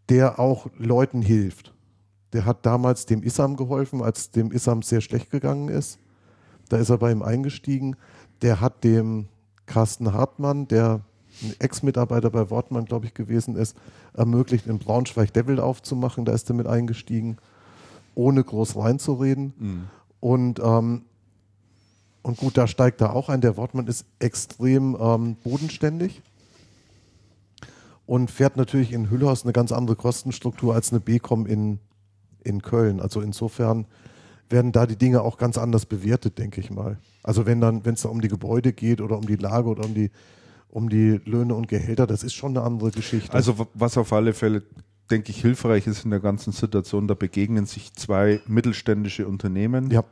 der 0.10 0.40
auch 0.40 0.68
Leuten 0.78 1.22
hilft. 1.22 1.73
Der 2.34 2.45
hat 2.45 2.65
damals 2.65 3.06
dem 3.06 3.23
Isam 3.23 3.56
geholfen, 3.56 4.02
als 4.02 4.32
dem 4.32 4.52
Isam 4.52 4.82
sehr 4.82 5.02
schlecht 5.02 5.32
gegangen 5.32 5.69
ist. 5.69 5.99
Da 6.69 6.78
ist 6.78 6.90
er 6.90 6.98
bei 6.98 7.11
ihm 7.11 7.23
eingestiegen. 7.23 7.95
Der 8.41 8.61
hat 8.61 8.84
dem 8.84 9.28
Carsten 9.65 10.14
Hartmann, 10.14 10.68
der 10.68 11.02
ein 11.41 11.53
Ex-Mitarbeiter 11.60 12.30
bei 12.30 12.49
Wortmann, 12.49 12.86
glaube 12.86 13.06
ich, 13.06 13.14
gewesen 13.14 13.56
ist, 13.56 13.76
ermöglicht, 14.14 14.68
in 14.68 14.80
Braunschweig 14.80 15.34
Devil 15.34 15.60
aufzumachen. 15.60 16.26
Da 16.26 16.34
ist 16.34 16.49
er 16.49 16.56
mit 16.56 16.68
eingestiegen, 16.68 17.38
ohne 18.15 18.44
groß 18.44 18.76
reinzureden. 18.78 19.53
Mhm. 19.57 19.84
Und, 20.19 20.60
ähm, 20.64 21.03
und 22.23 22.38
gut, 22.38 22.57
da 22.57 22.68
steigt 22.68 23.02
er 23.02 23.15
auch 23.15 23.30
ein. 23.30 23.41
Der 23.41 23.57
Wortmann 23.57 23.88
ist 23.88 24.06
extrem 24.19 24.95
ähm, 24.99 25.35
bodenständig 25.43 26.22
und 28.06 28.30
fährt 28.30 28.57
natürlich 28.57 28.91
in 28.91 29.10
Hüllhorst 29.10 29.45
eine 29.45 29.53
ganz 29.53 29.72
andere 29.72 29.95
Kostenstruktur 29.95 30.76
als 30.76 30.91
eine 30.91 30.99
B-Com 30.99 31.45
in, 31.45 31.80
in 32.43 32.61
Köln. 32.61 32.99
Also 32.99 33.22
insofern 33.22 33.85
werden 34.49 34.72
da 34.72 34.85
die 34.85 34.98
Dinge 34.98 35.22
auch 35.22 35.38
ganz 35.38 35.57
anders 35.57 35.85
bewertet, 35.85 36.38
denke 36.38 36.61
ich 36.61 36.69
mal. 36.69 36.99
Also 37.23 37.45
wenn 37.45 37.61
dann, 37.61 37.85
wenn 37.85 37.93
es 37.93 38.02
da 38.02 38.10
um 38.10 38.22
die 38.22 38.27
Gebäude 38.27 38.73
geht 38.73 39.02
oder 39.02 39.18
um 39.18 39.26
die 39.26 39.38
Lage 39.38 39.69
oder 39.69 39.85
um 39.85 39.93
die, 39.93 40.11
um 40.69 40.89
die 40.89 41.22
Löhne 41.26 41.56
und 41.56 41.68
Gehälter, 41.68 42.06
das 42.06 42.23
ist 42.23 42.34
schon 42.34 42.57
eine 42.57 42.65
andere 42.65 42.91
Geschichte. 42.91 43.34
Also 43.34 43.68
was 43.73 43.98
auf 43.98 44.11
alle 44.14 44.34
Fälle, 44.34 44.64
denke 45.10 45.31
ich, 45.31 45.41
hilfreich 45.41 45.88
ist 45.88 46.03
in 46.03 46.11
der 46.11 46.19
ganzen 46.19 46.52
Situation, 46.52 47.07
da 47.07 47.14
begegnen 47.14 47.65
sich 47.65 47.93
zwei 47.93 48.41
mittelständische 48.45 49.27
Unternehmen, 49.27 49.89
ja, 49.89 50.03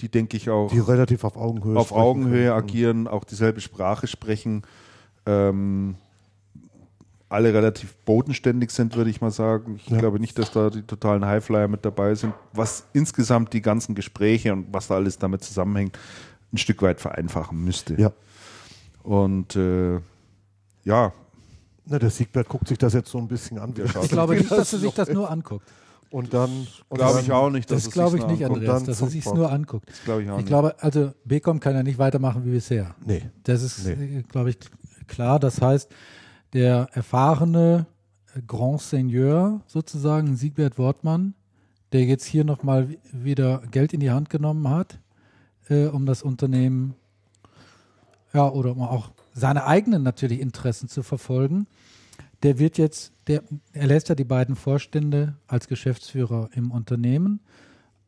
die, 0.00 0.08
denke 0.08 0.36
ich, 0.36 0.50
auch 0.50 0.68
die 0.70 0.80
relativ 0.80 1.24
auf 1.24 1.36
Augenhöhe 1.36 1.78
auf 1.78 1.92
Augenhöhe 1.92 2.48
können. 2.48 2.58
agieren, 2.58 3.08
auch 3.08 3.24
dieselbe 3.24 3.60
Sprache 3.60 4.06
sprechen, 4.06 4.62
ähm, 5.26 5.94
alle 7.28 7.52
relativ 7.54 7.94
bodenständig 8.04 8.70
sind, 8.70 8.96
würde 8.96 9.10
ich 9.10 9.20
mal 9.20 9.30
sagen. 9.30 9.76
Ich 9.76 9.88
Ja. 9.88 9.98
glaube 9.98 10.20
nicht, 10.20 10.38
dass 10.38 10.52
da 10.52 10.70
die 10.70 10.82
totalen 10.82 11.24
Highflyer 11.24 11.68
mit 11.68 11.84
dabei 11.84 12.14
sind, 12.14 12.34
was 12.52 12.84
insgesamt 12.92 13.52
die 13.52 13.62
ganzen 13.62 13.94
Gespräche 13.94 14.52
und 14.52 14.66
was 14.72 14.88
da 14.88 14.94
alles 14.96 15.18
damit 15.18 15.42
zusammenhängt, 15.42 15.98
ein 16.52 16.58
Stück 16.58 16.82
weit 16.82 17.00
vereinfachen 17.00 17.64
müsste. 17.64 18.00
Ja. 18.00 18.12
Und 19.02 19.56
äh, 19.56 19.94
ja, 20.84 21.12
Na, 21.86 21.98
der 21.98 22.10
Siegbert 22.10 22.48
guckt 22.48 22.68
sich 22.68 22.78
das 22.78 22.94
jetzt 22.94 23.10
so 23.10 23.18
ein 23.18 23.26
bisschen 23.28 23.58
an. 23.58 23.74
Ich 24.02 24.08
glaube 24.10 24.36
nicht, 24.36 24.50
dass 24.50 24.72
er 24.72 24.78
sich 24.78 24.92
das 24.92 25.08
nur 25.08 25.30
anguckt. 25.30 25.66
Und 26.14 26.32
dann. 26.32 26.68
Glaube 26.90 27.20
ich 27.22 27.32
auch 27.32 27.50
nicht, 27.50 27.68
dass 27.70 27.78
Das 27.78 27.86
es 27.88 27.92
glaube 27.92 28.12
sich 28.12 28.20
ich 28.20 28.26
nicht. 28.28 28.44
Andreas, 28.44 28.66
dann 28.78 28.86
dass 28.86 29.00
er 29.00 29.08
sich 29.08 29.24
nur 29.26 29.50
anguckt. 29.50 29.90
Das 29.90 30.04
glaube 30.04 30.22
ich 30.22 30.30
auch 30.30 30.34
Ich 30.34 30.44
nicht. 30.44 30.46
glaube, 30.48 30.76
also 30.80 31.12
Becom 31.24 31.58
kann 31.58 31.74
ja 31.74 31.82
nicht 31.82 31.98
weitermachen 31.98 32.44
wie 32.44 32.50
bisher. 32.50 32.94
Nee. 33.04 33.22
Das 33.42 33.62
ist, 33.62 33.84
Nee. 33.84 34.18
äh, 34.18 34.22
glaube 34.22 34.50
ich, 34.50 34.58
klar. 35.08 35.40
Das 35.40 35.60
heißt, 35.60 35.90
der 36.52 36.86
erfahrene 36.92 37.86
äh, 38.36 38.40
Grand 38.46 38.80
Seigneur 38.80 39.60
sozusagen, 39.66 40.36
Siegbert 40.36 40.78
Wortmann, 40.78 41.34
der 41.92 42.04
jetzt 42.04 42.24
hier 42.26 42.44
nochmal 42.44 42.96
wieder 43.12 43.62
Geld 43.72 43.92
in 43.92 43.98
die 43.98 44.12
Hand 44.12 44.30
genommen 44.30 44.68
hat, 44.68 45.00
äh, 45.68 45.86
um 45.86 46.06
das 46.06 46.22
Unternehmen, 46.22 46.94
ja, 48.32 48.48
oder 48.48 48.70
um 48.70 48.82
auch 48.82 49.10
seine 49.32 49.66
eigenen 49.66 50.04
natürlich 50.04 50.38
Interessen 50.40 50.88
zu 50.88 51.02
verfolgen, 51.02 51.66
der 52.44 52.58
wird 52.60 52.78
jetzt, 52.78 53.12
der, 53.26 53.42
er 53.72 53.86
lässt 53.88 54.08
ja 54.08 54.14
die 54.14 54.24
beiden 54.24 54.54
Vorstände 54.54 55.34
als 55.48 55.66
Geschäftsführer 55.66 56.50
im 56.54 56.70
Unternehmen, 56.70 57.40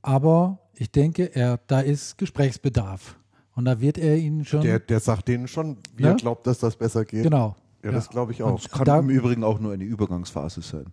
aber 0.02 0.58
ich 0.74 0.90
denke, 0.90 1.34
er, 1.34 1.58
da 1.66 1.80
ist 1.80 2.18
Gesprächsbedarf. 2.18 3.16
Und 3.54 3.64
da 3.64 3.80
wird 3.80 3.96
er 3.96 4.16
ihnen 4.18 4.44
schon. 4.44 4.60
Der, 4.60 4.78
der 4.78 5.00
sagt 5.00 5.28
denen 5.28 5.48
schon, 5.48 5.78
wie 5.96 6.02
Ja? 6.04 6.10
er 6.10 6.16
glaubt, 6.16 6.46
dass 6.46 6.58
das 6.58 6.76
besser 6.76 7.04
geht. 7.04 7.22
genau. 7.24 7.56
Ja, 7.82 7.92
das 7.92 8.10
glaube 8.10 8.32
ich 8.32 8.42
Und 8.42 8.52
auch. 8.52 8.58
Es 8.60 8.68
kann 8.68 8.84
da- 8.84 8.98
im 8.98 9.08
Übrigen 9.10 9.42
auch 9.44 9.58
nur 9.60 9.72
eine 9.72 9.84
Übergangsphase 9.84 10.60
sein. 10.60 10.86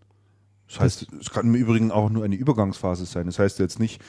Das 0.70 0.80
heißt, 0.80 1.08
es 1.20 1.30
kann 1.30 1.48
im 1.48 1.56
Übrigen 1.56 1.92
auch 1.92 2.10
nur 2.10 2.24
eine 2.24 2.36
Übergangsphase 2.36 3.06
sein. 3.06 3.26
Das 3.26 3.38
heißt 3.40 3.60
jetzt 3.60 3.80
nicht, 3.80 4.02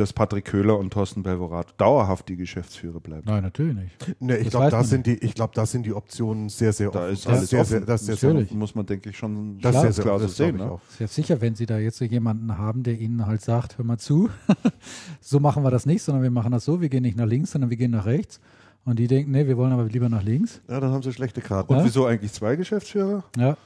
dass 0.00 0.12
Patrick 0.12 0.44
Köhler 0.44 0.78
und 0.78 0.92
Thorsten 0.92 1.22
Belvorato 1.22 1.72
dauerhaft 1.76 2.28
die 2.28 2.36
Geschäftsführer 2.36 3.00
bleiben. 3.00 3.22
Nein, 3.26 3.42
natürlich 3.42 3.74
nicht. 3.74 4.16
Nee, 4.20 4.36
ich 4.36 4.50
glaube, 4.50 4.70
da 4.70 4.84
sind 4.84 5.06
die, 5.06 5.14
ich 5.18 5.34
da 5.34 5.66
sind 5.66 5.84
die 5.86 5.92
Optionen 5.92 6.48
sehr, 6.48 6.72
sehr 6.72 6.90
Da 6.90 7.00
offen. 7.04 7.12
ist 7.12 7.26
das 7.26 7.32
alles 7.38 7.50
sehr, 7.50 7.60
offen. 7.60 7.68
sehr, 7.70 7.80
das 7.80 8.00
ist 8.00 8.06
sehr, 8.06 8.16
sehr, 8.16 8.30
Natürlich. 8.34 8.52
muss 8.54 8.74
man, 8.74 8.86
denke 8.86 9.10
ich, 9.10 9.16
schon 9.18 9.58
das 9.60 9.70
ist 9.70 9.70
klar, 9.72 9.82
sehr, 9.82 9.92
sehr 9.92 10.04
klar 10.04 10.20
so 10.20 10.26
sehen. 10.28 10.56
ich 10.56 10.62
Ne? 10.62 10.70
auch. 10.70 10.80
Ist 10.90 11.00
jetzt 11.00 11.14
sicher, 11.14 11.40
wenn 11.40 11.54
Sie 11.54 11.66
da 11.66 11.78
jetzt 11.78 11.98
so 11.98 12.04
jemanden 12.04 12.56
haben, 12.58 12.82
der 12.82 12.98
Ihnen 12.98 13.26
halt 13.26 13.40
sagt, 13.42 13.78
hör 13.78 13.84
mal 13.84 13.98
zu, 13.98 14.30
so 15.20 15.40
machen 15.40 15.62
wir 15.62 15.70
das 15.70 15.86
nicht, 15.86 16.02
sondern 16.02 16.22
wir 16.22 16.30
machen 16.30 16.52
das 16.52 16.64
so, 16.64 16.80
wir 16.80 16.88
gehen 16.88 17.02
nicht 17.02 17.16
nach 17.16 17.26
links, 17.26 17.52
sondern 17.52 17.70
wir 17.70 17.76
gehen 17.76 17.90
nach 17.90 18.06
rechts. 18.06 18.40
Und 18.84 18.98
die 18.98 19.06
denken, 19.06 19.32
nee, 19.32 19.46
wir 19.46 19.56
wollen 19.56 19.72
aber 19.72 19.84
lieber 19.84 20.08
nach 20.08 20.22
links. 20.22 20.60
Ja, 20.68 20.80
dann 20.80 20.92
haben 20.92 21.02
sie 21.02 21.12
schlechte 21.12 21.40
Karten. 21.40 21.72
Und 21.72 21.80
Ja? 21.80 21.84
wieso 21.84 22.06
eigentlich 22.06 22.32
zwei 22.32 22.56
Geschäftsführer 22.56 23.24
Ja. 23.36 23.56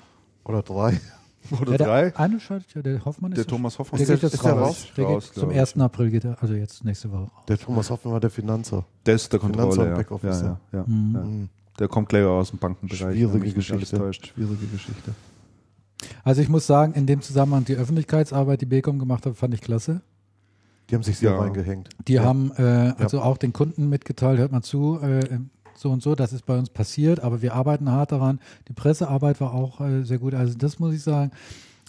Oder 0.45 0.63
drei. 0.63 1.01
Oder 1.61 1.73
ja, 1.73 1.77
der 1.79 1.87
drei? 1.87 2.17
Eine 2.17 2.41
schaltet 2.41 2.75
ja, 2.75 2.83
der 2.83 3.05
Hoffmann 3.05 3.33
ist 3.33 3.39
Der 3.39 3.47
Thomas 3.47 3.79
Hoffmann 3.79 3.99
der 3.99 4.07
geht 4.07 4.23
jetzt 4.23 4.35
ist 4.35 4.45
der 4.45 4.53
raus. 4.53 4.61
raus? 4.69 4.87
Der 4.97 5.05
Raus, 5.05 5.25
geht 5.25 5.35
zum 5.35 5.43
glaub 5.49 5.53
ich. 5.53 5.61
1. 5.61 5.79
April 5.79 6.11
geht 6.11 6.25
er, 6.25 6.43
also 6.43 6.55
jetzt 6.55 6.85
nächste 6.85 7.11
Woche 7.11 7.23
raus. 7.23 7.31
Der 7.49 7.59
Thomas 7.59 7.91
Hoffmann 7.91 8.13
war 8.15 8.21
der 8.21 8.31
Finanzer. 8.31 8.85
Der 9.07 9.15
ist 9.15 9.33
der 9.33 9.41
Finanz- 9.41 9.57
Kontrolle, 9.77 10.07
und 10.07 10.23
ja. 10.23 10.31
Ja, 10.31 10.41
ja, 10.41 10.59
ja, 10.73 10.85
Mhm. 10.87 11.15
ja. 11.15 11.21
Mhm. 11.23 11.49
Der 11.79 11.89
kommt 11.89 12.09
gleich 12.11 12.25
aus 12.25 12.51
dem 12.51 12.59
Bankenbereich. 12.59 12.99
Schwierige 13.17 13.53
Geschichte. 13.53 14.13
Schwierige 14.13 14.67
Geschichte. 14.67 15.15
Also 16.25 16.43
ich 16.43 16.49
muss 16.49 16.67
sagen, 16.67 16.93
in 16.95 17.07
dem 17.07 17.23
Zusammenhang 17.23 17.65
die 17.65 17.75
Öffentlichkeitsarbeit, 17.77 18.61
die 18.61 18.67
Becom 18.67 18.99
gemacht 18.99 19.25
hat, 19.27 19.37
fand 19.37 19.55
ich 19.55 19.61
klasse. 19.61 20.03
Die 20.91 20.95
haben 20.97 21.03
sich 21.03 21.17
sehr 21.19 21.31
Ja. 21.33 21.39
reingehängt. 21.41 21.89
Die 22.09 22.15
Ja. 22.15 22.25
haben 22.25 22.51
äh, 22.57 22.93
also 22.99 23.21
auch 23.23 23.39
den 23.39 23.53
Kunden 23.53 23.89
mitgeteilt, 23.89 24.39
hört 24.39 24.53
mal 24.53 24.63
zu, 24.63 24.99
äh, 25.01 25.39
so 25.75 25.91
und 25.91 26.03
so, 26.03 26.15
das 26.15 26.33
ist 26.33 26.47
bei 26.47 26.59
uns 26.59 26.71
passiert, 26.71 27.21
aber 27.21 27.43
wir 27.43 27.55
arbeiten 27.55 27.91
hart 27.91 28.13
daran. 28.13 28.41
Die 28.69 28.73
Pressearbeit 28.73 29.41
war 29.41 29.53
auch 29.55 29.81
äh, 29.81 30.03
sehr 30.05 30.19
gut. 30.19 30.35
Also 30.35 30.57
das 30.57 30.79
muss 30.79 30.95
ich 30.95 31.03
sagen, 31.03 31.31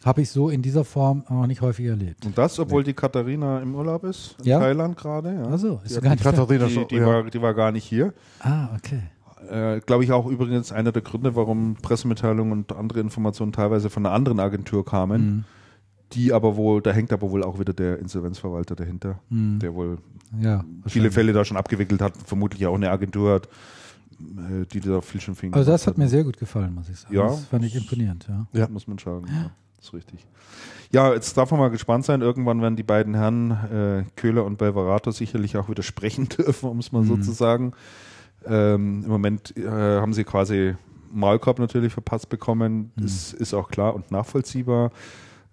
habe 0.04 0.22
ich 0.22 0.30
so 0.30 0.50
in 0.50 0.62
dieser 0.62 0.84
Form 0.84 1.24
noch 1.30 1.48
nicht 1.48 1.62
häufig 1.62 1.86
erlebt. 1.86 2.26
Und 2.26 2.38
das, 2.38 2.60
obwohl 2.60 2.84
die 2.84 2.94
Katharina 2.94 3.60
im 3.62 3.74
Urlaub 3.76 4.04
ist, 4.04 4.36
in 4.40 4.46
Ja? 4.50 4.60
Thailand 4.60 4.98
gerade. 4.98 5.34
Ja. 5.34 5.44
Also, 5.46 5.80
Die 5.84 5.86
ist 5.88 5.96
hat 5.98 6.04
gar 6.04 6.10
Die 6.16 6.16
nicht. 6.16 6.24
Katharina 6.24 6.66
die, 6.68 6.74
schon. 6.74 6.88
die, 6.90 6.96
ja. 6.96 7.06
war, 7.08 7.24
die 7.24 7.42
war 7.42 7.54
gar 7.54 7.72
nicht 7.72 7.86
hier. 7.86 8.14
Ah, 8.40 8.68
okay. 8.76 9.00
Äh, 9.50 9.80
Glaube 9.82 10.04
ich 10.04 10.12
auch 10.12 10.26
übrigens 10.26 10.72
einer 10.72 10.92
der 10.92 11.02
Gründe, 11.02 11.36
warum 11.36 11.76
Pressemitteilungen 11.82 12.52
und 12.52 12.74
andere 12.74 13.00
Informationen 13.02 13.52
teilweise 13.54 13.90
von 13.90 14.06
einer 14.06 14.14
anderen 14.16 14.40
Agentur 14.40 14.84
kamen, 14.86 15.22
Mhm. 15.22 15.44
Die 16.14 16.34
aber 16.34 16.56
wohl, 16.56 16.82
da 16.82 16.92
hängt 16.92 17.12
aber 17.14 17.30
wohl 17.32 17.44
auch 17.44 17.60
wieder 17.60 17.74
der 17.74 18.00
Insolvenzverwalter 18.00 18.76
dahinter, 18.76 19.20
Mhm. 19.30 19.60
der 19.60 19.74
wohl 19.76 19.98
Ja, 20.40 20.64
viele. 20.88 21.12
Fälle 21.12 21.34
da 21.34 21.44
schon 21.46 21.58
abgewickelt 21.58 22.02
hat, 22.02 22.14
vermutlich 22.26 22.66
auch 22.68 22.76
eine 22.76 22.90
Agentur 22.92 23.34
hat, 23.34 23.48
äh, 24.22 24.66
die 24.72 24.80
da 24.80 25.02
viel 25.02 25.22
schon 25.22 25.36
viel 25.36 25.54
Also 25.54 25.70
das 25.72 25.82
gemacht 25.84 25.88
hat 25.94 25.98
mir 25.98 26.08
sehr 26.10 26.24
gut 26.24 26.38
gefallen, 26.38 26.74
muss 26.74 26.90
ich 26.90 26.98
sagen. 27.00 27.14
Ja. 27.16 27.28
Das 27.28 27.46
fand 27.46 27.66
ich 27.66 27.76
imponierend, 27.76 28.28
ja. 28.28 28.48
Ja. 28.54 28.68
muss 28.70 28.88
man 28.88 28.98
sagen. 28.98 29.26
Ja, 29.28 29.52
ist 29.82 29.94
richtig. 29.94 30.26
Ja, 30.92 31.14
jetzt 31.14 31.36
darf 31.38 31.50
man 31.52 31.60
mal 31.60 31.70
gespannt 31.70 32.06
sein. 32.06 32.22
Irgendwann 32.22 32.62
werden 32.62 32.76
die 32.76 32.84
beiden 32.84 33.16
Herren, 33.16 33.52
äh, 33.52 34.04
Köhler 34.16 34.46
und 34.46 34.58
Belverato, 34.60 35.12
sicherlich 35.12 35.58
auch 35.58 35.68
wieder 35.70 35.84
sprechen 35.84 36.30
dürfen, 36.30 36.70
um 36.70 36.80
es 36.80 36.92
mal 36.92 37.04
so 37.04 37.16
Mhm. 37.16 37.22
zu 37.24 37.32
sagen. 37.32 37.74
Ähm, 38.46 39.04
Im 39.04 39.10
Moment 39.10 39.56
äh, 39.58 39.68
haben 39.70 40.14
sie 40.14 40.24
quasi 40.24 40.76
Maulkorb 41.12 41.60
natürlich 41.60 41.94
verpasst 41.94 42.30
bekommen. 42.30 42.92
Mhm. 42.96 43.02
Das 43.04 43.34
ist 43.34 43.54
auch 43.54 43.70
klar 43.70 43.96
und 43.96 44.12
nachvollziehbar. 44.12 44.92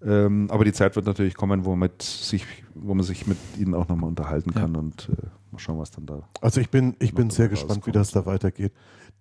Ähm, 0.02 0.48
aber 0.50 0.64
die 0.64 0.72
Zeit 0.72 0.96
wird 0.96 1.06
natürlich 1.06 1.34
kommen, 1.34 1.64
wo, 1.64 1.76
mit 1.76 2.02
sich, 2.02 2.46
wo 2.74 2.94
man 2.94 3.04
sich 3.04 3.26
mit 3.26 3.36
ihnen 3.58 3.74
auch 3.74 3.88
nochmal 3.88 4.08
unterhalten 4.08 4.50
Ja. 4.54 4.62
kann 4.62 4.76
und 4.76 5.08
äh, 5.10 5.26
mal 5.50 5.58
schauen, 5.58 5.78
was 5.78 5.90
dann 5.90 6.06
da. 6.06 6.22
Also 6.40 6.60
ich 6.60 6.70
bin, 6.70 6.96
ich 7.00 7.14
bin 7.14 7.28
sehr 7.30 7.48
gespannt, 7.48 7.86
wie 7.86 7.92
das 7.92 8.10
da 8.10 8.24
weitergeht. 8.24 8.72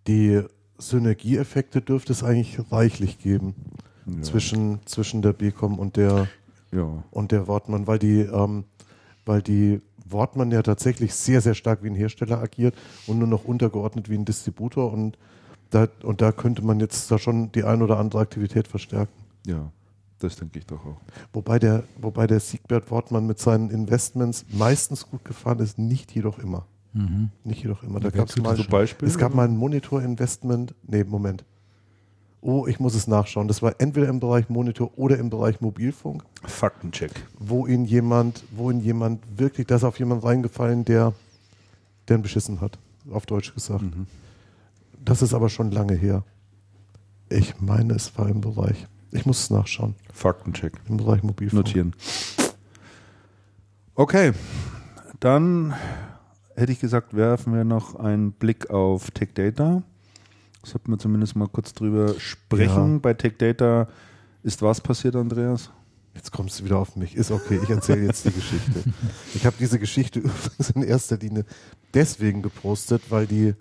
Die 0.08 0.42
Synergieeffekte 0.78 1.82
dürfte 1.82 2.14
es 2.14 2.24
eigentlich 2.24 2.60
reichlich 2.72 3.20
geben 3.20 3.54
Ja. 4.06 4.22
zwischen, 4.22 4.80
zwischen 4.86 5.22
der 5.22 5.34
BCom 5.34 5.78
und 5.78 5.98
der, 5.98 6.28
Ja. 6.72 7.04
und 7.12 7.32
der 7.32 7.48
Wortmann, 7.48 7.86
weil 7.88 8.00
die, 8.00 8.22
ähm, 8.22 8.64
weil 9.26 9.42
die 9.42 9.82
Wortmann 10.06 10.50
ja 10.52 10.64
tatsächlich 10.64 11.14
sehr, 11.14 11.42
sehr 11.42 11.54
stark 11.54 11.84
wie 11.84 11.88
ein 11.90 11.96
Hersteller 11.96 12.40
agiert 12.42 12.76
und 13.06 13.20
nur 13.20 13.28
noch 13.28 13.44
untergeordnet 13.46 14.10
wie 14.10 14.16
ein 14.16 14.26
Distributor 14.26 14.92
und 14.92 15.18
da, 15.70 15.88
und 16.04 16.22
da 16.22 16.32
könnte 16.32 16.64
man 16.66 16.80
jetzt 16.80 17.12
da 17.12 17.20
schon 17.20 17.52
die 17.52 17.64
ein 17.64 17.82
oder 17.84 18.00
andere 18.00 18.22
Aktivität 18.22 18.68
verstärken. 18.68 19.12
ja, 19.46 19.70
das 20.20 20.36
denke 20.36 20.60
ich 20.60 20.66
doch 20.66 20.86
auch. 20.86 20.98
Wobei 21.34 21.60
der, 21.60 21.84
wobei 22.02 22.28
der 22.28 22.40
Siegbert 22.40 22.90
Wortmann 22.92 23.26
mit 23.26 23.40
seinen 23.40 23.70
Investments 23.70 24.46
meistens 24.52 25.08
gut 25.10 25.24
gefahren 25.26 25.60
ist, 25.60 25.78
nicht 25.80 26.12
jedoch 26.14 26.40
immer. 26.40 26.66
Mhm. 26.94 27.30
Nicht 27.44 27.64
jedoch 27.64 27.84
immer. 27.84 28.00
Da 28.00 28.06
Wer 28.06 28.20
gab 28.20 28.30
es 28.30 28.36
tut 28.36 28.44
mal, 28.44 28.56
Zum 28.56 28.68
Beispiel? 28.68 29.08
es 29.08 29.18
gab 29.18 29.34
mal 29.36 29.46
ein 29.48 29.58
Monitor-Investment. 29.58 30.74
Nee, 30.88 31.04
Moment. 31.04 31.44
Oh, 32.42 32.66
ich 32.68 32.80
muss 32.80 32.96
es 32.96 33.06
nachschauen. 33.08 33.48
Das 33.50 33.62
war 33.62 33.76
entweder 33.80 34.08
im 34.08 34.20
Bereich 34.20 34.50
Monitor 34.50 34.98
oder 34.98 35.18
im 35.18 35.30
Bereich 35.30 35.60
Mobilfunk, 35.60 36.24
Faktencheck. 36.46 37.12
wo 37.38 37.68
ihn 37.68 37.84
jemand, 37.84 38.44
wo 38.52 38.72
ihn 38.72 38.80
jemand 38.80 39.22
wirklich, 39.38 39.68
da 39.68 39.76
ist 39.76 39.84
auf 39.84 40.00
jemand 40.00 40.24
reingefallen, 40.24 40.86
der, 40.86 41.14
der 42.08 42.18
ihn 42.18 42.22
beschissen 42.22 42.62
hat, 42.62 42.80
auf 43.12 43.26
Deutsch 43.26 43.54
gesagt. 43.54 43.82
Mhm. 43.84 44.08
Das 45.04 45.22
ist 45.22 45.34
aber 45.34 45.50
schon 45.50 45.72
lange 45.72 45.96
her. 45.96 46.24
Ich 47.30 47.60
meine, 47.60 47.94
es 47.94 48.18
war 48.18 48.30
im 48.30 48.40
Bereich, 48.42 48.88
ich 49.12 49.26
muss 49.26 49.42
es 49.42 49.50
nachschauen, 49.50 49.96
Faktencheck. 50.14 50.74
im 50.88 50.98
Bereich 50.98 51.24
Mobilfunk. 51.24 51.66
Notieren. 51.66 51.96
Okay, 53.96 54.32
dann 55.20 55.74
hätte 56.56 56.72
ich 56.72 56.80
gesagt, 56.80 57.16
werfen 57.16 57.54
wir 57.54 57.64
noch 57.64 57.96
einen 57.96 58.32
Blick 58.32 58.70
auf 58.70 59.12
Tech 59.12 59.30
Data. 59.34 59.84
Sollten 60.64 60.92
wir 60.92 61.00
zumindest 61.00 61.36
mal 61.36 61.48
kurz 61.48 61.74
drüber 61.74 62.16
sprechen. 62.20 62.94
Ja. 62.94 63.00
Bei 63.00 63.14
Tech 63.14 63.38
Data 63.38 63.88
ist 64.44 64.62
was 64.62 64.82
passiert, 64.82 65.16
Andreas? 65.16 65.72
Jetzt 66.16 66.32
kommst 66.32 66.60
du 66.60 66.66
wieder 66.66 66.78
auf 66.78 66.96
mich. 66.96 67.16
Ist 67.16 67.32
okay, 67.32 67.60
ich 67.64 67.70
erzähle 67.70 68.06
jetzt 68.06 68.26
die 68.26 68.32
Geschichte. 68.32 68.84
Ich 69.36 69.46
habe 69.46 69.56
diese 69.60 69.80
Geschichte 69.80 70.20
übrigens 70.20 70.70
in 70.72 70.84
erster 70.84 71.18
Linie 71.18 71.46
deswegen 71.94 72.42
gepostet, 72.42 73.04
weil 73.10 73.26
die, 73.28 73.54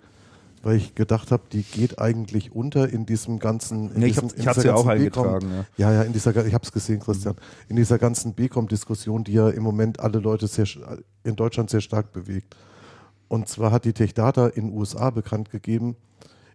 weil 0.61 0.75
ich 0.77 0.95
gedacht 0.95 1.31
habe, 1.31 1.43
die 1.51 1.63
geht 1.63 1.99
eigentlich 1.99 2.53
unter 2.53 2.89
in 2.89 3.05
diesem 3.05 3.39
ganzen. 3.39 3.91
In 3.93 3.99
Nee, 4.01 4.07
ich 4.07 4.13
diesem, 4.13 4.29
hab- 4.29 4.37
ich 4.37 4.47
hatte 4.47 4.61
dieser 4.61 4.73
sie 4.77 4.81
auch 4.81 4.87
eingetragen, 4.87 5.47
BCom 5.49 5.65
Ja, 5.77 5.93
ja, 5.93 6.01
in 6.03 6.13
dieser, 6.13 6.45
ich 6.45 6.53
habe 6.53 6.63
es 6.63 6.71
gesehen, 6.71 6.99
Christian. 6.99 7.35
In 7.69 7.75
dieser 7.77 7.97
ganzen 7.97 8.33
BCom-Diskussion, 8.33 9.23
die 9.23 9.33
ja 9.33 9.49
im 9.49 9.63
Moment 9.63 9.99
alle 9.99 10.19
Leute 10.19 10.47
sehr, 10.47 10.65
in 11.23 11.35
Deutschland 11.35 11.69
sehr 11.69 11.81
stark 11.81 12.11
bewegt. 12.11 12.55
Und 13.27 13.47
zwar 13.47 13.71
hat 13.71 13.85
die 13.85 13.93
TechData 13.93 14.47
in 14.47 14.67
den 14.69 14.77
USA 14.77 15.11
bekannt 15.11 15.49
gegeben, 15.51 15.95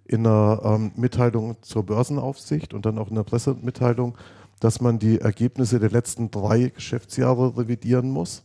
in 0.04 0.26
einer 0.26 0.60
ähm, 0.64 0.92
Mitteilung 0.96 1.56
zur 1.62 1.84
Börsenaufsicht 1.86 2.74
und 2.74 2.84
dann 2.84 2.98
auch 2.98 3.08
in 3.10 3.16
einer 3.16 3.24
Pressemitteilung, 3.24 4.18
dass 4.60 4.80
man 4.80 4.98
die 4.98 5.20
Ergebnisse 5.20 5.78
der 5.80 5.90
letzten 5.90 6.30
drei 6.30 6.68
Geschäftsjahre 6.68 7.56
revidieren 7.56 8.10
muss. 8.10 8.42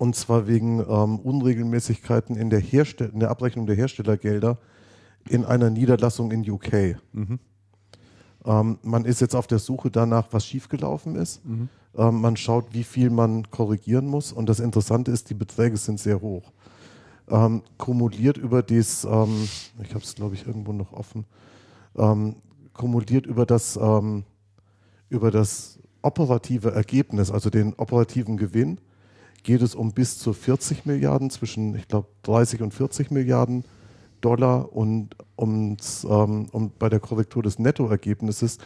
Und 0.00 0.16
zwar 0.16 0.46
wegen 0.46 0.80
ähm, 0.80 1.18
Unregelmäßigkeiten 1.18 2.34
in 2.34 2.48
der, 2.48 2.58
Herstell 2.58 3.10
in 3.12 3.20
der 3.20 3.28
Abrechnung 3.28 3.66
der 3.66 3.76
Herstellergelder 3.76 4.56
in 5.28 5.44
einer 5.44 5.68
Niederlassung 5.68 6.30
in 6.30 6.50
UK. 6.50 6.96
Ähm, 8.46 8.78
man 8.82 9.04
ist 9.04 9.20
jetzt 9.20 9.36
auf 9.36 9.46
der 9.46 9.58
Suche 9.58 9.90
danach, 9.90 10.28
was 10.30 10.46
schiefgelaufen 10.46 11.16
ist. 11.16 11.42
Ähm, 11.98 12.18
man 12.18 12.38
schaut, 12.38 12.72
wie 12.72 12.82
viel 12.82 13.10
man 13.10 13.50
korrigieren 13.50 14.06
muss. 14.06 14.32
Und 14.32 14.48
das 14.48 14.58
Interessante 14.58 15.10
ist, 15.10 15.28
die 15.28 15.34
Beträge 15.34 15.76
sind 15.76 16.00
sehr 16.00 16.22
hoch. 16.22 16.50
Ähm, 17.28 17.62
kumuliert 17.76 18.38
über 18.38 18.62
das, 18.62 19.04
ähm, 19.04 19.46
ich 19.82 19.90
habe 19.90 20.02
es 20.02 20.14
glaube 20.14 20.34
ich 20.34 20.46
irgendwo 20.46 20.72
noch 20.72 20.94
offen, 20.94 21.26
ähm, 21.98 22.36
kumuliert 22.72 23.26
über 23.26 23.44
das, 23.44 23.76
ähm, 23.76 24.24
über 25.10 25.30
das 25.30 25.78
operative 26.00 26.72
Ergebnis, 26.72 27.30
also 27.30 27.50
den 27.50 27.74
operativen 27.74 28.38
Gewinn, 28.38 28.80
geht 29.42 29.62
es 29.62 29.74
um 29.74 29.92
bis 29.92 30.18
zu 30.18 30.32
40 30.32 30.86
Milliarden, 30.86 31.30
zwischen, 31.30 31.74
ich 31.74 31.88
glaube, 31.88 32.08
30 32.22 32.62
und 32.62 32.74
40 32.74 33.10
Milliarden 33.10 33.64
Dollar 34.20 34.72
und 34.74 35.16
ums, 35.38 36.04
ähm, 36.04 36.46
um 36.52 36.70
bei 36.78 36.88
der 36.88 37.00
Korrektur 37.00 37.42
des 37.42 37.58
Nettoergebnisses 37.58 38.58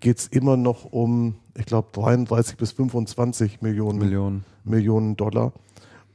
geht 0.00 0.18
es 0.18 0.26
immer 0.26 0.56
noch 0.56 0.92
um, 0.92 1.36
ich 1.56 1.66
glaube, 1.66 1.88
33 1.92 2.56
bis 2.56 2.72
25 2.72 3.62
Millionen, 3.62 3.98
Millionen. 3.98 4.44
Millionen 4.64 5.16
Dollar. 5.16 5.52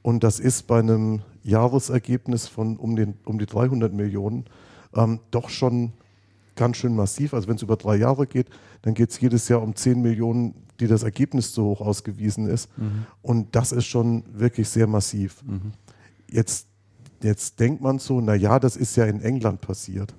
Und 0.02 0.24
das 0.24 0.40
ist 0.40 0.68
bei 0.68 0.80
einem 0.80 1.22
Jahresergebnis 1.44 2.48
von 2.48 2.78
um, 2.78 2.96
den, 2.96 3.16
um 3.26 3.40
die 3.40 3.46
300 3.46 3.94
Millionen 3.94 4.46
ähm, 4.96 5.20
doch 5.32 5.50
schon 5.50 5.94
ganz 6.56 6.78
schön 6.78 6.96
massiv. 6.96 7.34
Also 7.34 7.48
wenn 7.48 7.56
es 7.56 7.62
über 7.62 7.78
drei 7.78 7.96
Jahre 7.96 8.28
geht, 8.28 8.48
dann 8.82 8.94
geht 8.94 9.10
es 9.10 9.20
jedes 9.20 9.48
Jahr 9.48 9.62
um 9.62 9.76
10 9.76 10.02
Millionen, 10.02 10.54
die 10.80 10.88
das 10.88 11.04
Ergebnis 11.04 11.54
zu 11.54 11.64
hoch 11.64 11.82
ausgewiesen 11.82 12.48
ist. 12.48 12.70
Und 13.22 13.56
das 13.56 13.72
ist 13.72 13.86
schon 13.86 14.24
wirklich 14.34 14.70
sehr 14.70 14.88
massiv. 14.88 15.44
Jetzt, 16.30 16.68
jetzt 17.22 17.60
denkt 17.60 17.82
man 17.82 18.00
so, 18.00 18.22
na 18.22 18.36
ja, 18.36 18.60
das 18.60 18.76
ist 18.76 18.96
ja 18.96 19.06
in 19.06 19.22
England 19.22 19.62
passiert. 19.62 20.14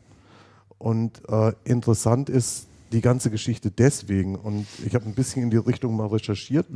und 0.78 1.22
äh, 1.28 1.52
interessant 1.64 2.28
ist 2.30 2.66
die 2.92 3.00
ganze 3.00 3.30
Geschichte 3.30 3.70
deswegen, 3.70 4.34
und 4.34 4.66
ich 4.84 4.94
habe 4.94 5.04
ein 5.06 5.14
bisschen 5.14 5.42
in 5.44 5.50
die 5.50 5.58
Richtung 5.58 5.94
mal 5.96 6.06
recherchiert, 6.08 6.66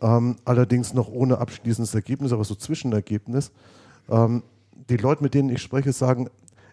ähm, 0.00 0.36
allerdings 0.44 0.94
noch 0.94 1.08
ohne 1.08 1.38
abschließendes 1.38 1.94
Ergebnis, 1.94 2.32
aber 2.32 2.44
so 2.44 2.54
Zwischenergebnis. 2.54 3.50
Ähm, 4.08 4.42
die 4.88 4.96
Leute, 4.96 5.22
mit 5.22 5.34
denen 5.34 5.48
ich 5.48 5.62
spreche, 5.62 5.92
sagen, 5.92 6.28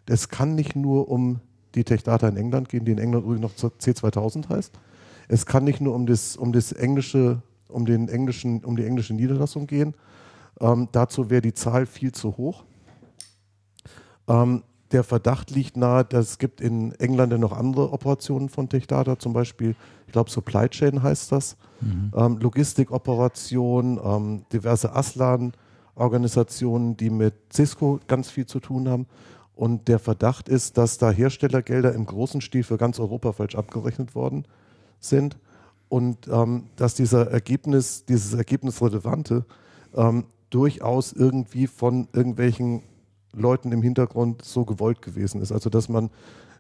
es 0.06 0.30
kann 0.30 0.56
nicht 0.56 0.76
nur 0.76 1.10
um 1.10 1.40
die 1.76 1.84
Tech-Data 1.86 2.28
in 2.28 2.36
England 2.38 2.68
gehen, 2.70 2.84
die 2.84 2.92
in 2.92 2.98
England 2.98 3.24
übrigens 3.26 3.64
noch 3.64 3.72
C2000 3.80 4.50
heißt. 4.50 4.74
Es 5.28 5.46
kann 5.46 5.64
nicht 5.64 5.82
nur 5.82 5.96
um 5.96 6.06
das, 6.06 6.36
um 6.36 6.52
das 6.52 6.72
englische, 6.72 7.42
um 7.68 7.86
den 7.86 8.10
englischen, 8.10 8.64
um 8.64 8.76
die 8.76 8.86
englische 8.86 9.14
Niederlassung 9.14 9.68
gehen. 9.68 9.96
Ähm, 10.60 10.90
dazu 10.92 11.30
wäre 11.30 11.42
die 11.42 11.54
Zahl 11.54 11.86
viel 11.86 12.12
zu 12.12 12.38
hoch. 12.38 12.64
Ähm, 14.28 14.64
der 14.92 15.04
Verdacht 15.04 15.52
liegt 15.52 15.78
nahe, 15.78 16.04
dass 16.04 16.32
es 16.32 16.38
gibt 16.38 16.60
in 16.60 16.92
England 16.94 17.32
ja 17.32 17.38
noch 17.38 17.54
andere 17.54 17.94
Operationen 17.94 18.50
von 18.50 18.68
Techdata, 18.68 19.18
zum 19.18 19.32
Beispiel, 19.32 19.76
ich 20.06 20.12
glaube, 20.12 20.30
Supply 20.30 20.68
Chain 20.68 21.02
heißt 21.02 21.32
das, 21.32 21.56
mhm. 21.80 22.12
ähm, 22.14 22.38
Logistikoperationen, 22.40 24.00
ähm, 24.04 24.46
diverse 24.52 24.94
Aslan-Organisationen, 24.94 26.98
die 26.98 27.10
mit 27.10 27.36
Cisco 27.54 28.02
ganz 28.08 28.30
viel 28.30 28.46
zu 28.46 28.60
tun 28.60 28.90
haben. 28.90 29.08
Und 29.56 29.88
der 29.88 30.00
Verdacht 30.00 30.50
ist, 30.50 30.78
dass 30.78 30.98
da 30.98 31.10
Herstellergelder 31.10 31.94
im 31.94 32.06
großen 32.06 32.42
Stil 32.42 32.64
für 32.64 32.78
ganz 32.78 33.00
Europa 33.00 33.32
falsch 33.32 33.56
abgerechnet 33.56 34.14
worden 34.14 34.44
sind 34.44 34.61
und 35.90 36.28
ähm, 36.30 36.70
dass 36.78 36.96
dieser 36.96 37.30
Ergebnis, 37.32 38.06
dieses 38.06 38.34
Ergebnisrelevante 38.34 39.46
ähm, 39.94 40.26
durchaus 40.50 41.12
irgendwie 41.12 41.68
von 41.68 42.08
irgendwelchen 42.14 42.84
Leuten 43.34 43.72
im 43.72 43.82
Hintergrund 43.82 44.44
so 44.44 44.66
gewollt 44.66 45.02
gewesen 45.02 45.42
ist. 45.42 45.52
Also 45.52 45.70
dass 45.70 45.90
man 45.90 46.10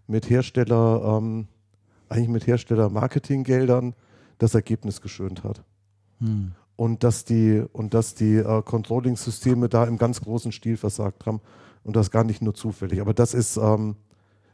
mit 0.07 0.29
Hersteller, 0.29 1.17
ähm, 1.17 1.47
eigentlich 2.09 2.29
mit 2.29 2.47
Hersteller-Marketinggeldern 2.47 3.95
das 4.37 4.55
Ergebnis 4.55 5.01
geschönt 5.01 5.43
hat. 5.43 5.63
Hm. 6.19 6.53
Und 6.75 7.03
dass 7.03 7.25
die, 7.25 7.63
und 7.71 7.93
dass 7.93 8.15
die 8.15 8.35
äh, 8.35 8.61
Controlling-Systeme 8.63 9.69
da 9.69 9.85
im 9.85 9.97
ganz 9.97 10.21
großen 10.21 10.51
Stil 10.51 10.77
versagt 10.77 11.25
haben. 11.25 11.41
Und 11.83 11.95
das 11.95 12.11
gar 12.11 12.23
nicht 12.23 12.41
nur 12.41 12.53
zufällig. 12.53 13.01
Aber 13.01 13.13
das 13.13 13.33
ist, 13.33 13.57
ähm, 13.57 13.95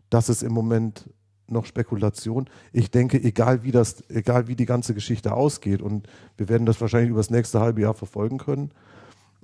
das 0.09 0.29
ist 0.29 0.43
im 0.43 0.53
Moment 0.53 1.09
noch 1.47 1.65
Spekulation. 1.65 2.49
Ich 2.73 2.91
denke, 2.91 3.21
egal 3.21 3.63
wie 3.63 3.71
das, 3.71 4.03
egal 4.09 4.47
wie 4.47 4.55
die 4.55 4.65
ganze 4.65 4.93
Geschichte 4.93 5.33
ausgeht, 5.33 5.81
und 5.81 6.07
wir 6.37 6.49
werden 6.49 6.65
das 6.65 6.79
wahrscheinlich 6.81 7.09
über 7.09 7.19
das 7.19 7.29
nächste 7.29 7.59
halbe 7.59 7.81
Jahr 7.81 7.93
verfolgen 7.93 8.37
können, 8.37 8.71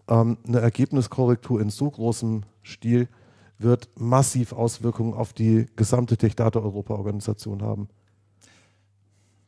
ähm, 0.07 0.37
eine 0.47 0.59
Ergebniskorrektur 0.59 1.61
in 1.61 1.69
so 1.69 1.89
großem 1.89 2.43
Stil 2.63 3.07
wird 3.57 3.89
massiv 3.97 4.53
Auswirkungen 4.53 5.13
auf 5.13 5.33
die 5.33 5.67
gesamte 5.75 6.17
Tech-Data-Europa-Organisation 6.17 7.61
haben. 7.61 7.87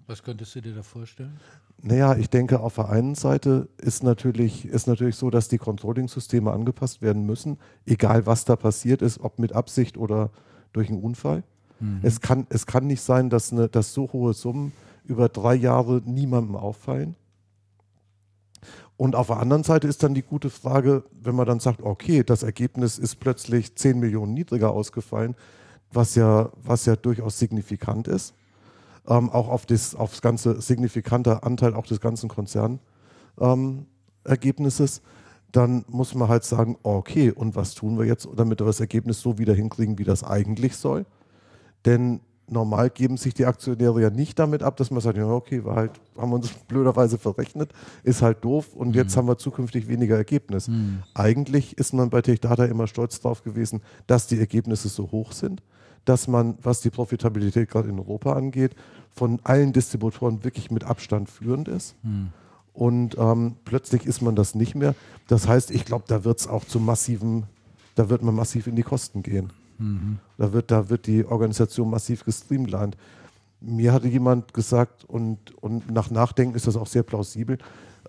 Was 0.08 0.22
könntest 0.22 0.56
du 0.56 0.62
dir 0.62 0.76
da 0.76 0.84
vorstellen? 0.84 1.40
Naja, 1.82 2.16
ich 2.16 2.30
denke, 2.30 2.62
auf 2.62 2.76
der 2.76 2.90
einen 2.90 3.16
Seite 3.16 3.68
ist 3.78 4.04
natürlich, 4.04 4.66
ist 4.66 4.88
natürlich 4.88 5.18
so, 5.18 5.30
dass 5.30 5.50
die 5.50 5.58
Controlling-Systeme 5.58 6.52
angepasst 6.52 7.02
werden 7.02 7.26
müssen, 7.26 7.58
egal 7.86 8.26
was 8.26 8.46
da 8.46 8.56
passiert 8.56 9.02
ist, 9.02 9.20
ob 9.20 9.40
mit 9.40 9.54
Absicht 9.54 9.98
oder 9.98 10.32
durch 10.74 10.90
einen 10.90 11.02
Unfall. 11.02 11.44
Mhm. 11.80 12.00
Es, 12.04 12.22
kann, 12.22 12.48
es 12.50 12.66
kann 12.66 12.88
nicht 12.88 13.02
sein, 13.02 13.30
dass, 13.30 13.52
eine, 13.52 13.68
dass 13.68 13.94
so 13.94 14.12
hohe 14.14 14.34
Summen 14.34 14.72
über 15.04 15.30
drei 15.30 15.56
Jahre 15.56 16.02
niemandem 16.06 16.56
auffallen. 16.56 17.16
Und 18.98 19.16
auf 19.16 19.28
der 19.28 19.38
anderen 19.38 19.64
Seite 19.64 19.88
ist 19.88 20.04
dann 20.04 20.14
die 20.14 20.24
gute 20.24 20.50
Frage, 20.50 21.04
wenn 21.12 21.36
man 21.36 21.46
dann 21.46 21.60
sagt, 21.60 21.82
okay, 21.82 22.24
das 22.24 22.44
Ergebnis 22.44 22.98
ist 22.98 23.18
plötzlich 23.18 23.76
10 23.76 24.00
Millionen 24.00 24.34
niedriger 24.34 24.72
ausgefallen, 24.72 25.36
was 25.92 26.16
ja, 26.16 26.50
was 26.64 26.86
ja 26.86 26.96
durchaus 26.96 27.38
signifikant 27.38 28.08
ist, 28.08 28.34
ähm, 29.08 29.30
auch 29.30 29.50
auf 29.50 29.66
das, 29.66 29.96
aufs 29.96 30.22
ganze 30.22 30.62
signifikanter 30.62 31.44
Anteil 31.44 31.74
auch 31.74 31.86
des 31.86 32.00
ganzen 32.00 32.30
Konzernergebnisses, 32.30 34.98
ähm, 34.98 35.04
dann 35.52 35.86
muss 35.88 36.16
man 36.16 36.30
halt 36.30 36.44
sagen, 36.44 36.78
okay, 36.84 37.32
und 37.32 37.56
was 37.56 37.76
tun 37.76 37.98
wir 37.98 38.06
jetzt, 38.06 38.28
damit 38.36 38.60
wir 38.60 38.66
das 38.66 38.80
Ergebnis 38.80 39.22
so 39.22 39.38
wieder 39.38 39.54
hinkriegen, 39.54 39.98
wie 39.98 40.04
das 40.04 40.24
eigentlich 40.24 40.76
soll? 40.76 41.06
Denn 41.86 42.20
normal 42.48 42.90
geben 42.90 43.18
sich 43.18 43.34
die 43.34 43.46
Aktionäre 43.46 44.02
ja 44.02 44.10
nicht 44.10 44.38
damit 44.38 44.64
ab, 44.64 44.78
dass 44.78 44.92
man 44.92 45.02
sagt, 45.02 45.18
ja, 45.18 45.28
okay, 45.28 45.66
wir 45.66 45.76
halt, 45.76 45.92
haben 46.18 46.30
wir 46.32 46.36
uns 46.36 46.50
blöderweise 46.68 47.18
verrechnet, 47.18 47.72
ist 48.04 48.22
halt 48.22 48.44
doof 48.44 48.74
und 48.76 48.90
mhm. 48.90 48.94
jetzt 48.96 49.18
haben 49.18 49.28
wir 49.28 49.38
zukünftig 49.38 49.88
weniger 49.88 50.16
Ergebnis. 50.16 50.68
Mhm. 50.68 51.04
Eigentlich 51.14 51.78
ist 51.78 51.94
man 51.94 52.10
bei 52.10 52.22
TechData 52.22 52.66
immer 52.66 52.88
stolz 52.88 53.20
drauf 53.20 53.44
gewesen, 53.44 53.82
dass 54.08 54.28
die 54.28 54.40
Ergebnisse 54.40 54.90
so 54.90 55.12
hoch 55.12 55.32
sind, 55.32 55.62
dass 56.06 56.28
man, 56.28 56.58
was 56.62 56.82
die 56.82 56.92
Profitabilität 56.92 57.70
gerade 57.70 57.90
in 57.90 58.00
Europa 58.00 58.34
angeht, 58.34 58.76
von 59.12 59.40
allen 59.44 59.74
Distributoren 59.74 60.44
wirklich 60.44 60.70
mit 60.70 60.84
Abstand 60.84 61.30
führend 61.30 61.68
ist. 61.68 61.96
Mhm. 62.04 62.30
Und 62.74 63.18
ähm, 63.18 63.56
plötzlich 63.64 64.06
ist 64.06 64.22
man 64.22 64.36
das 64.36 64.54
nicht 64.54 64.76
mehr. 64.76 64.96
Das 65.28 65.48
heißt, 65.48 65.72
ich 65.72 65.86
glaube, 65.86 66.04
da 66.08 66.26
wird 66.26 66.42
es 66.42 66.48
auch 66.48 66.66
zu 66.66 66.80
massiven, 66.80 67.44
da 67.96 68.10
wird 68.10 68.22
man 68.22 68.36
massiv 68.36 68.68
in 68.68 68.76
die 68.76 68.84
Kosten 68.84 69.24
gehen. 69.24 69.52
Mhm. 69.78 70.20
Da, 70.38 70.54
wird, 70.54 70.72
da 70.72 70.90
wird 70.90 71.08
die 71.08 71.26
Organisation 71.26 71.90
massiv 71.90 72.26
gestreamlined. 72.26 72.98
Mir 73.62 73.94
hatte 73.94 74.08
jemand 74.08 74.54
gesagt, 74.54 75.06
und, 75.06 75.52
und 75.62 75.92
nach 75.92 76.12
Nachdenken 76.12 76.56
ist 76.56 76.68
das 76.68 76.76
auch 76.76 76.88
sehr 76.88 77.04
plausibel, 77.04 77.58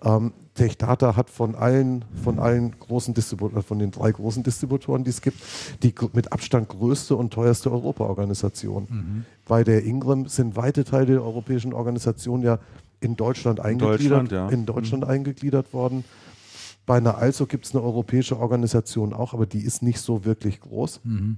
ähm, 0.03 0.33
TechData 0.53 1.15
hat 1.15 1.29
von 1.29 1.55
allen, 1.55 2.05
von 2.23 2.39
allen 2.39 2.77
großen 2.79 3.13
Distributoren, 3.13 3.63
von 3.63 3.79
den 3.79 3.91
drei 3.91 4.11
großen 4.11 4.43
Distributoren, 4.43 5.03
die 5.03 5.09
es 5.09 5.21
gibt, 5.21 5.39
die 5.83 5.93
mit 6.13 6.31
Abstand 6.31 6.69
größte 6.69 7.15
und 7.15 7.31
teuerste 7.33 7.71
Europa-Organisation. 7.71 8.87
Mhm. 8.89 9.25
Bei 9.45 9.63
der 9.63 9.83
Ingram 9.85 10.27
sind 10.27 10.55
weite 10.55 10.83
Teile 10.83 11.13
der 11.13 11.23
europäischen 11.23 11.73
Organisation 11.73 12.41
ja 12.41 12.59
in 12.99 13.15
Deutschland 13.15 13.59
eingegliedert, 13.59 14.01
in 14.01 14.09
Deutschland, 14.09 14.31
ja. 14.31 14.49
in 14.49 14.65
Deutschland 14.65 15.03
mhm. 15.03 15.09
eingegliedert 15.09 15.73
worden. 15.73 16.03
Bei 16.85 16.97
einer 16.97 17.17
Also 17.17 17.45
gibt 17.45 17.65
es 17.65 17.75
eine 17.75 17.83
europäische 17.83 18.39
Organisation 18.39 19.13
auch, 19.13 19.33
aber 19.33 19.45
die 19.45 19.61
ist 19.61 19.83
nicht 19.83 19.99
so 19.99 20.25
wirklich 20.25 20.61
groß. 20.61 21.01
Mhm. 21.03 21.37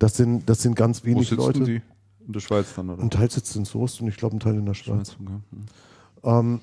Das 0.00 0.16
sind, 0.16 0.48
das 0.48 0.62
sind 0.62 0.74
ganz 0.74 1.04
wenig 1.04 1.30
Wo 1.30 1.46
Leute. 1.46 1.64
Sie? 1.64 1.82
In 2.26 2.32
der 2.32 2.40
Schweiz 2.40 2.74
dann, 2.74 2.88
oder? 2.88 3.02
Ein 3.02 3.10
Teil 3.10 3.30
sitzt 3.30 3.54
in 3.54 3.66
Soest 3.66 4.00
und 4.00 4.08
ich 4.08 4.16
glaube 4.16 4.36
ein 4.36 4.40
Teil 4.40 4.56
in 4.56 4.64
der 4.64 4.74
Schweiz. 4.74 5.12
Schweiz 5.12 5.30
okay. 6.24 6.40
ähm, 6.40 6.60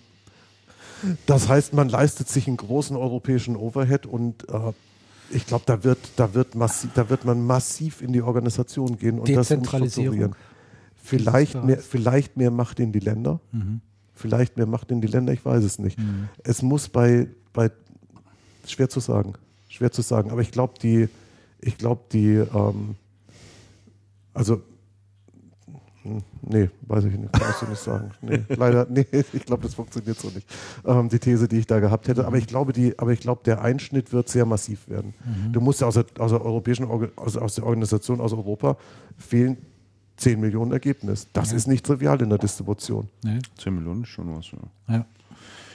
das 1.28 1.48
heißt, 1.48 1.74
man 1.74 1.88
leistet 1.88 2.28
sich 2.28 2.48
einen 2.48 2.58
großen 2.58 2.98
europäischen 2.98 3.56
Overhead 3.56 4.08
und 4.08 4.50
äh, 4.50 4.74
ich 5.30 5.46
glaube, 5.46 5.64
da 5.68 5.84
wird, 5.84 6.00
da, 6.16 6.34
wird 6.34 6.56
da 6.96 7.10
wird 7.10 7.26
man 7.26 7.46
massiv 7.46 8.02
in 8.02 8.12
die 8.12 8.24
Organisation 8.24 8.98
gehen 8.98 9.20
und 9.20 9.30
das 9.30 9.52
umstrukturieren. 9.52 10.36
Vielleicht 10.96 11.64
mehr, 11.64 11.78
vielleicht 11.78 12.38
mehr 12.38 12.50
Macht 12.50 12.80
in 12.80 12.92
die 12.92 13.00
Länder. 13.00 13.40
Mhm. 13.52 13.82
Vielleicht 14.16 14.58
mehr 14.58 14.66
Macht 14.66 14.90
in 14.90 15.00
die 15.00 15.08
Länder, 15.08 15.32
ich 15.32 15.46
weiß 15.46 15.64
es 15.64 15.78
nicht. 15.78 16.00
Mhm. 16.00 16.30
Es 16.44 16.64
muss 16.64 16.90
bei, 16.90 17.28
bei, 17.54 17.70
schwer 18.66 18.90
zu 18.90 19.00
sagen, 19.00 19.34
schwer 19.70 19.92
zu 19.92 20.02
sagen, 20.02 20.32
aber 20.32 20.42
ich 20.42 20.50
glaube, 20.50 20.74
die, 20.82 21.08
ich 21.62 21.78
glaube, 21.78 22.02
die, 22.12 22.34
ähm, 22.34 22.96
also, 24.38 24.62
hm, 26.04 26.22
nee, 26.42 26.70
weiß 26.82 27.06
ich 27.06 27.18
nicht, 27.18 27.34
kannst 27.34 27.62
du 27.62 27.66
nicht 27.66 27.82
sagen. 27.82 28.12
Nee, 28.22 28.44
leider, 28.50 28.86
nee, 28.90 29.06
ich 29.12 29.46
glaube, 29.46 29.64
das 29.64 29.74
funktioniert 29.74 30.18
so 30.18 30.30
nicht. 30.30 30.48
Ähm, 30.86 31.10
die 31.10 31.20
These, 31.20 31.48
die 31.48 31.58
ich 31.58 31.68
da 31.68 31.80
gehabt 31.80 32.08
hätte. 32.08 32.26
Aber 32.26 32.38
ich 32.38 32.48
glaube, 32.48 32.72
die, 32.72 32.98
aber 32.98 33.12
ich 33.12 33.20
glaube, 33.20 33.42
der 33.44 33.62
Einschnitt 33.62 34.14
wird 34.14 34.30
sehr 34.30 34.46
massiv 34.46 34.88
werden. 34.88 35.14
Mhm. 35.26 35.54
Du 35.54 35.62
musst 35.62 35.82
ja 35.82 35.88
aus 35.88 35.96
der, 35.96 36.06
aus 36.20 36.32
der 36.32 36.44
europäischen, 36.44 36.86
aus, 37.16 37.36
aus 37.36 37.56
der 37.56 37.66
Organisation 37.66 38.22
aus 38.22 38.32
Europa 38.32 38.78
fehlen 39.18 39.58
10 40.18 40.40
Millionen 40.40 40.72
Ergebnis. 40.72 41.28
Das 41.34 41.52
ja. 41.52 41.58
ist 41.58 41.68
nicht 41.68 41.86
trivial 41.86 42.22
in 42.22 42.30
der 42.30 42.40
Distribution. 42.40 43.10
Nee. 43.24 43.40
10 43.58 43.74
Millionen 43.74 44.04
ist 44.04 44.10
schon 44.10 44.36
was, 44.36 44.52
ja. 44.52 44.96
ja. 44.96 45.06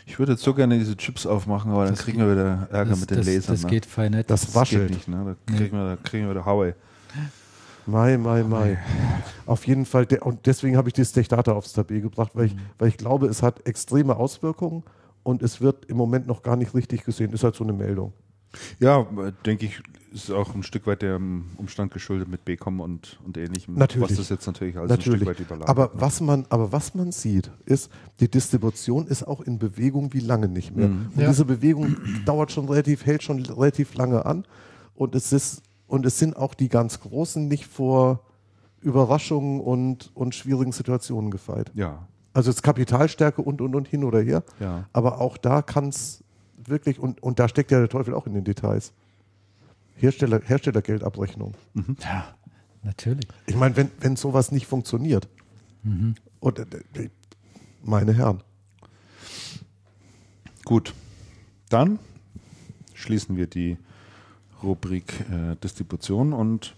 Ich 0.07 0.19
würde 0.19 0.33
jetzt 0.33 0.43
so 0.43 0.53
gerne 0.55 0.79
diese 0.79 0.97
Chips 0.97 1.27
aufmachen, 1.27 1.71
aber 1.71 1.87
dann 1.87 1.95
kriegen 1.95 2.19
wir 2.19 2.31
wieder 2.31 2.69
Ärger 2.71 2.91
das, 2.91 3.01
mit 3.01 3.11
den 3.11 3.19
das, 3.19 3.27
Lasern. 3.27 3.55
Das 3.55 3.63
ne? 3.65 3.71
geht 3.71 3.87
fein 3.87 4.13
nicht. 4.13 4.31
Das, 4.31 4.47
das 4.47 4.55
waschelt. 4.55 4.91
nicht, 4.91 5.09
ne? 5.09 5.37
Da 5.47 5.55
kriegen, 5.55 5.77
nee. 5.77 5.83
wir, 5.83 5.97
da 5.97 5.97
kriegen 6.03 6.25
wir 6.25 6.31
wieder 6.31 6.45
Haue. 6.45 6.75
Mai, 7.87 8.17
Mai, 8.17 8.43
Mai. 8.43 8.79
Auf 9.47 9.67
jeden 9.67 9.87
Fall, 9.87 10.07
und 10.21 10.47
deswegen 10.47 10.77
habe 10.77 10.89
ich 10.89 10.95
dieses 10.95 11.13
Tech-Data 11.13 11.53
aufs 11.53 11.73
Tablet 11.73 12.03
gebracht, 12.03 12.33
weil 12.35 12.47
ich, 12.47 12.55
mhm. 12.55 12.61
weil 12.79 12.89
ich 12.89 12.97
glaube, 12.97 13.27
es 13.27 13.43
hat 13.43 13.67
extreme 13.67 14.17
Auswirkungen 14.17 14.85
und 15.23 15.43
es 15.43 15.61
wird 15.61 15.87
im 15.87 15.97
Moment 15.97 16.27
noch 16.27 16.43
gar 16.43 16.57
nicht 16.57 16.75
richtig 16.75 17.05
gesehen. 17.05 17.33
Ist 17.33 17.45
halt 17.45 17.55
so 17.55 17.65
eine 17.65 17.73
Meldung. 17.73 18.13
Ja, 18.81 19.07
denke 19.47 19.67
ich, 19.67 19.83
ist 20.13 20.31
auch 20.31 20.55
ein 20.55 20.63
Stück 20.63 20.87
weit 20.87 21.03
dem 21.03 21.45
Umstand 21.57 21.93
geschuldet 21.93 22.29
mit 22.29 22.45
Becom 22.45 22.81
und, 22.81 23.19
und 23.25 23.37
ähnlichem. 23.37 23.75
Natürlich. 23.75 24.11
Was 24.11 24.17
das 24.19 24.29
jetzt 24.29 24.47
natürlich 24.47 24.77
als 24.77 24.91
natürlich. 24.91 25.23
ein 25.23 25.25
Stück 25.25 25.29
weit 25.29 25.41
überlagert. 25.41 25.69
Aber 25.69 25.91
was, 25.95 26.21
man, 26.21 26.45
aber 26.51 26.71
was 26.71 26.95
man 26.95 27.13
sieht, 27.13 27.51
ist, 27.65 27.91
die 28.21 28.31
Distribution 28.31 29.07
ist 29.07 29.23
auch 29.27 29.41
in 29.41 29.59
Bewegung 29.59 30.13
wie 30.13 30.21
lange 30.21 30.49
nicht 30.49 30.77
mehr. 30.77 30.89
Mhm. 30.89 31.13
Und 31.15 31.23
ja. 31.23 31.29
diese 31.29 31.45
Bewegung 31.45 31.97
dauert 32.27 32.53
schon 32.53 32.69
relativ, 32.69 33.07
hält 33.07 33.23
schon 33.23 33.41
relativ 33.45 33.95
lange 33.95 34.27
an. 34.27 34.45
Und 34.95 35.15
es 35.15 35.33
ist 35.33 35.63
und 35.93 36.07
es 36.07 36.19
sind 36.19 36.37
auch 36.39 36.55
die 36.55 36.71
ganz 36.71 37.01
Großen 37.01 37.47
nicht 37.47 37.67
vor 37.67 38.25
Überraschungen 38.81 39.61
und, 39.61 40.11
und 40.15 40.35
schwierigen 40.35 40.73
Situationen 40.73 41.31
gefeit. 41.31 41.71
Ja. 41.75 42.09
Also 42.33 42.49
es 42.49 42.57
ist 42.57 42.63
Kapitalstärke 42.63 43.43
und, 43.43 43.61
und, 43.61 43.75
und 43.75 43.89
hin 43.89 44.03
oder 44.03 44.23
her. 44.23 44.43
Ja. 44.59 44.89
Aber 44.95 45.21
auch 45.21 45.37
da 45.37 45.61
kann 45.61 45.91
es 45.91 46.25
wirklich, 46.57 46.99
und, 46.99 47.23
und 47.23 47.39
da 47.39 47.47
steckt 47.47 47.71
ja 47.71 47.79
der 47.79 47.91
Teufel 47.91 48.15
auch 48.15 48.27
in 48.27 48.33
den 48.33 48.43
Details. 48.43 48.95
Hersteller, 49.97 50.41
Herstellergeldabrechnung. 50.43 51.53
Mhm. 51.75 51.97
Ja. 52.01 52.25
Natürlich. 52.83 53.29
Ich 53.45 53.55
meine, 53.55 53.77
wenn, 53.77 53.91
wenn 54.01 54.17
sowas 54.17 54.51
nicht 54.51 54.67
funktioniert, 54.67 55.29
und, 56.41 56.59
äh, 56.59 56.63
äh, 56.95 57.11
meine 57.83 58.15
Herren, 58.15 58.43
Gut, 60.65 60.95
dann 61.69 61.99
schließen 62.95 63.37
wir 63.37 63.47
die 63.47 63.77
Rubrik 64.63 65.21
äh, 65.31 65.57
Distribution 65.63 66.33
und 66.33 66.75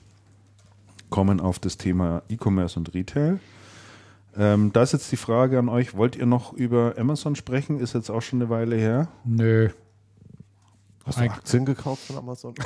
kommen 1.11 1.41
auf 1.41 1.59
das 1.59 1.77
Thema 1.77 2.23
E-Commerce 2.29 2.79
und 2.79 2.95
Retail. 2.95 3.39
Ähm, 4.37 4.73
da 4.73 4.83
ist 4.83 4.93
jetzt 4.93 5.13
die 5.13 5.17
Frage 5.17 5.59
an 5.59 5.69
euch, 5.69 5.95
wollt 5.97 6.17
ihr 6.17 6.27
noch 6.27 6.53
über 6.53 6.95
Amazon 6.99 7.37
sprechen? 7.37 7.79
Ist 7.79 7.95
jetzt 7.95 8.11
auch 8.11 8.21
schon 8.23 8.41
eine 8.41 8.51
Weile 8.51 8.75
her. 8.77 9.09
Nö. 9.25 9.69
hast 11.07 11.19
du 11.19 11.23
Eig- 11.23 11.31
Aktien 11.31 11.65
gekauft 11.65 12.03
von 12.07 12.17
Amazon? 12.17 12.55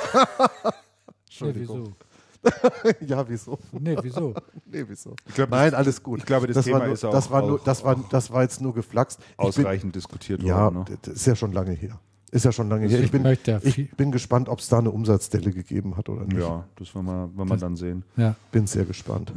Nee, 1.41 1.49
Entschuldigung. 1.51 1.93
wieso? 2.41 2.95
ja, 3.05 3.29
wieso? 3.29 3.59
Nee, 3.71 3.95
wieso? 4.01 4.33
Nee, 4.65 4.83
wieso? 4.87 5.15
Ich 5.27 5.35
glaub, 5.35 5.49
Nein, 5.51 5.71
das- 5.71 5.77
alles 5.79 6.03
gut. 6.03 6.19
ich 6.19 6.25
glaube, 6.25 6.47
das 6.47 6.55
war 6.57 6.63
Thema 6.63 6.85
nur, 6.85 6.93
ist 6.93 7.05
auch- 7.05 7.11
das 7.11 7.29
war 7.31 7.41
nur, 7.45 7.59
das 7.63 7.83
war, 7.83 7.95
das 8.09 8.31
war 8.31 8.41
jetzt 8.41 8.61
nur 8.61 8.73
geflaxt. 8.73 9.19
Ich 9.21 9.27
bin, 9.37 9.45
Ausreichend 9.45 9.95
diskutiert 9.95 10.41
ja, 10.43 10.57
worden. 10.65 10.79
Ne? 10.89 10.97
das 11.03 11.13
ist 11.13 11.25
ja 11.27 11.35
schon 11.35 11.51
lange 11.53 11.71
her. 11.71 11.99
Ist 12.31 12.45
ja 12.45 12.51
schon 12.51 12.69
lange 12.69 12.87
her. 12.87 12.99
Ich 13.01 13.09
bin, 13.11 13.25
ich 13.63 13.91
bin 13.97 14.11
gespannt, 14.11 14.49
ob 14.49 14.59
es 14.59 14.69
da 14.69 14.77
eine 14.77 14.91
Umsatzdelle 14.91 15.51
gegeben 15.51 15.97
hat 15.97 16.09
oder 16.09 16.25
nicht. 16.25 16.37
Ja, 16.37 16.63
das 16.75 16.93
werden 16.93 17.07
wir, 17.07 17.29
werden 17.35 17.49
wir 17.49 17.57
dann 17.57 17.75
sehen. 17.75 18.03
Ja. 18.17 18.35
Bin 18.51 18.67
sehr 18.67 18.85
gespannt. 18.85 19.31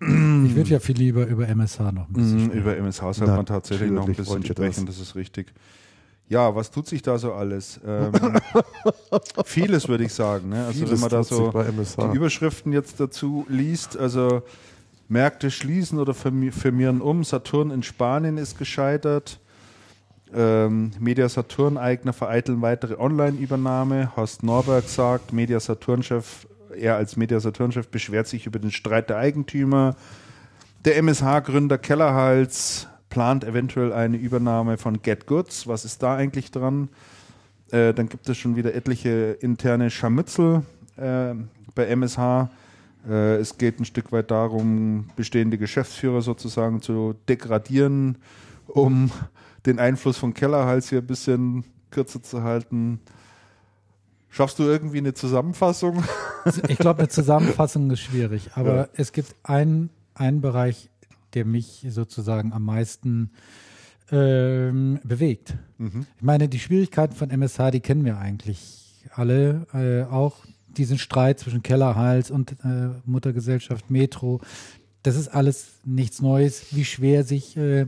Ich 0.00 0.56
würde 0.56 0.70
ja 0.70 0.80
viel 0.80 0.96
lieber 0.96 1.26
über 1.26 1.46
MSH 1.46 1.80
noch 1.92 2.08
ein 2.08 2.12
bisschen 2.14 2.36
Mhm, 2.36 2.44
sprechen. 2.46 2.60
über 2.60 2.76
MSH 2.78 3.00
sollte 3.00 3.26
man 3.26 3.44
tatsächlich 3.46 3.90
noch 3.90 4.06
ein 4.08 4.14
bisschen 4.14 4.26
wollt 4.28 4.44
ihr 4.48 4.54
sprechen, 4.54 4.86
das. 4.86 4.98
ist 4.98 5.14
richtig. 5.14 5.52
Ja, 6.30 6.54
was 6.54 6.70
tut 6.70 6.86
sich 6.86 7.02
da 7.02 7.18
so 7.18 7.32
alles? 7.34 7.80
Ähm, 7.86 8.12
vieles 9.44 9.88
würde 9.88 10.04
ich 10.04 10.12
sagen. 10.12 10.48
Ne? 10.50 10.66
Also 10.66 10.90
wenn 10.90 11.00
man 11.00 11.08
da 11.10 11.18
tut 11.18 11.26
sich 11.28 11.36
so 11.36 11.50
bei 11.50 11.64
MSH. 11.66 11.96
die 12.12 12.16
Überschriften 12.16 12.72
jetzt 12.72 13.00
dazu 13.00 13.46
liest, 13.48 13.96
also 13.96 14.42
Märkte 15.08 15.50
schließen 15.50 15.98
oder 15.98 16.12
firmi- 16.12 16.52
firmieren 16.52 17.00
um, 17.00 17.24
Saturn 17.24 17.70
in 17.70 17.82
Spanien 17.82 18.36
ist 18.38 18.58
gescheitert, 18.58 19.40
ähm, 20.34 20.92
Media 20.98 21.28
Saturn-Eigner 21.28 22.12
vereiteln 22.12 22.62
weitere 22.62 22.96
Online-Übernahme, 22.96 24.16
Horst 24.16 24.42
Norberg 24.42 24.84
sagt, 24.88 25.32
Media 25.32 25.60
Saturn-Chef, 25.60 26.46
er 26.76 26.96
als 26.96 27.16
Media 27.16 27.40
Saturn-Chef 27.40 27.88
beschwert 27.88 28.26
sich 28.26 28.46
über 28.46 28.58
den 28.58 28.70
Streit 28.70 29.10
der 29.10 29.18
Eigentümer, 29.18 29.96
der 30.84 30.96
MSH-Gründer 30.98 31.78
Kellerhals 31.78 32.88
plant 33.10 33.44
eventuell 33.44 33.92
eine 33.92 34.16
Übernahme 34.16 34.78
von 34.78 35.02
Get 35.02 35.26
Goods. 35.26 35.66
Was 35.66 35.84
ist 35.84 36.02
da 36.02 36.16
eigentlich 36.16 36.50
dran? 36.50 36.88
Äh, 37.70 37.94
dann 37.94 38.08
gibt 38.08 38.28
es 38.28 38.36
schon 38.38 38.56
wieder 38.56 38.74
etliche 38.74 39.36
interne 39.40 39.90
Scharmützel 39.90 40.62
äh, 40.96 41.34
bei 41.74 41.86
MSH. 41.86 42.48
Äh, 43.08 43.36
es 43.36 43.58
geht 43.58 43.80
ein 43.80 43.84
Stück 43.84 44.12
weit 44.12 44.30
darum, 44.30 45.10
bestehende 45.16 45.58
Geschäftsführer 45.58 46.22
sozusagen 46.22 46.80
zu 46.80 47.14
degradieren, 47.28 48.18
um 48.66 49.10
den 49.68 49.78
Einfluss 49.78 50.16
von 50.16 50.34
Kellerhals 50.34 50.88
hier 50.88 50.98
ein 50.98 51.06
bisschen 51.06 51.64
kürzer 51.90 52.22
zu 52.22 52.42
halten. 52.42 53.00
Schaffst 54.30 54.58
du 54.58 54.64
irgendwie 54.64 54.98
eine 54.98 55.14
Zusammenfassung? 55.14 56.02
Ich 56.68 56.78
glaube, 56.78 57.00
eine 57.00 57.08
Zusammenfassung 57.08 57.90
ist 57.90 58.00
schwierig, 58.00 58.50
aber 58.54 58.74
Ja. 58.76 58.88
es 58.94 59.12
gibt 59.12 59.34
einen, 59.42 59.90
einen 60.14 60.40
Bereich, 60.40 60.88
der 61.34 61.44
mich 61.44 61.84
sozusagen 61.90 62.54
am 62.54 62.64
meisten 62.64 63.32
ähm, 64.10 64.98
bewegt. 65.04 65.54
Ich 65.78 66.22
meine, 66.22 66.48
die 66.48 66.58
Schwierigkeiten 66.58 67.14
von 67.14 67.28
MSH, 67.28 67.70
die 67.72 67.80
kennen 67.80 68.04
wir 68.06 68.16
eigentlich 68.18 69.04
alle. 69.14 69.66
Äh, 69.74 70.10
auch 70.10 70.36
diesen 70.68 70.96
Streit 70.96 71.38
zwischen 71.40 71.62
Kellerhals 71.62 72.30
und 72.30 72.52
äh, 72.64 72.90
Muttergesellschaft 73.04 73.90
Metro. 73.90 74.40
Das 75.02 75.16
ist 75.16 75.28
alles 75.28 75.72
nichts 75.84 76.22
Neues, 76.22 76.66
wie 76.70 76.84
schwer 76.86 77.24
sich 77.24 77.58
äh, 77.58 77.86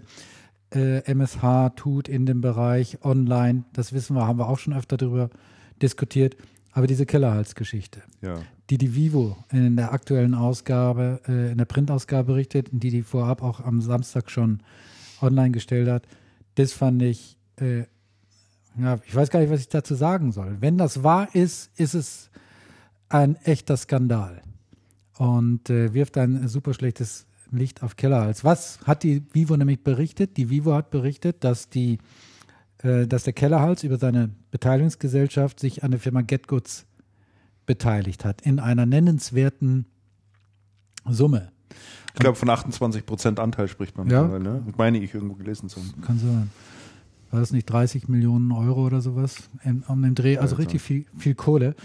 äh, 0.72 1.00
MSH 1.12 1.70
tut 1.76 2.08
in 2.08 2.26
dem 2.26 2.40
Bereich 2.40 2.98
online. 3.04 3.64
Das 3.72 3.92
wissen 3.92 4.14
wir, 4.16 4.26
haben 4.26 4.38
wir 4.38 4.48
auch 4.48 4.58
schon 4.58 4.72
öfter 4.74 4.96
darüber 4.96 5.30
diskutiert. 5.82 6.36
Aber 6.72 6.86
diese 6.86 7.04
Kellerhals-Geschichte 7.06 8.02
Ja. 8.22 8.38
die 8.70 8.78
die 8.78 8.94
Vivo 8.94 9.36
in 9.50 9.76
der 9.76 9.92
aktuellen 9.92 10.34
Ausgabe, 10.34 11.20
äh, 11.26 11.50
in 11.50 11.58
der 11.58 11.64
Printausgabe 11.64 12.32
berichtet, 12.32 12.68
die 12.70 12.90
die 12.90 13.02
vorab 13.02 13.42
auch 13.42 13.58
am 13.60 13.80
Samstag 13.80 14.30
schon 14.30 14.62
online 15.20 15.50
gestellt 15.50 15.88
hat, 15.88 16.06
das 16.54 16.72
fand 16.72 17.02
ich, 17.02 17.36
äh, 17.56 17.84
ja, 18.78 19.00
ich 19.04 19.14
weiß 19.14 19.30
gar 19.30 19.40
nicht, 19.40 19.50
was 19.50 19.60
ich 19.60 19.68
dazu 19.68 19.96
sagen 19.96 20.30
soll. 20.30 20.58
Wenn 20.60 20.78
das 20.78 21.02
wahr 21.02 21.34
ist, 21.34 21.72
ist 21.76 21.94
es 21.94 22.30
ein 23.08 23.34
echter 23.42 23.76
Skandal 23.76 24.40
und 25.18 25.68
äh, 25.70 25.92
wirft 25.92 26.16
ein 26.16 26.46
super 26.46 26.72
schlechtes 26.72 27.26
Licht 27.58 27.82
auf 27.82 27.96
Kellerhals. 27.96 28.44
Was 28.44 28.80
hat 28.84 29.02
die 29.02 29.22
Vivo 29.32 29.56
nämlich 29.56 29.82
berichtet? 29.82 30.36
Die 30.36 30.50
Vivo 30.50 30.74
hat 30.74 30.90
berichtet, 30.90 31.44
dass 31.44 31.68
die 31.68 31.98
äh, 32.82 33.06
dass 33.06 33.24
der 33.24 33.32
Kellerhals 33.32 33.84
über 33.84 33.98
seine 33.98 34.30
Beteiligungsgesellschaft 34.50 35.60
sich 35.60 35.84
an 35.84 35.90
der 35.90 36.00
Firma 36.00 36.22
GetGoods 36.22 36.86
beteiligt 37.66 38.24
hat, 38.24 38.40
in 38.42 38.58
einer 38.58 38.86
nennenswerten 38.86 39.86
Summe. 41.08 41.52
Ich 42.14 42.20
glaube, 42.20 42.36
von 42.36 42.50
28 42.50 43.06
Prozent 43.06 43.38
Anteil 43.38 43.68
spricht 43.68 43.96
man. 43.96 44.08
Ja. 44.08 44.22
mittlerweile, 44.22 44.64
Ne? 44.64 44.72
Meine 44.76 44.98
ich 44.98 45.14
irgendwo 45.14 45.34
gelesen 45.34 45.68
zu 45.68 45.80
haben. 45.80 46.00
Kann 46.02 46.18
sein. 46.18 46.50
War 47.30 47.40
das 47.40 47.52
nicht 47.52 47.66
30 47.66 48.08
Millionen 48.08 48.50
Euro 48.50 48.86
oder 48.86 49.00
sowas 49.00 49.50
um 49.86 50.02
den 50.02 50.16
Dreh? 50.16 50.38
Also 50.38 50.56
richtig 50.56 50.82
viel, 50.82 51.06
viel 51.16 51.36
Kohle. 51.36 51.76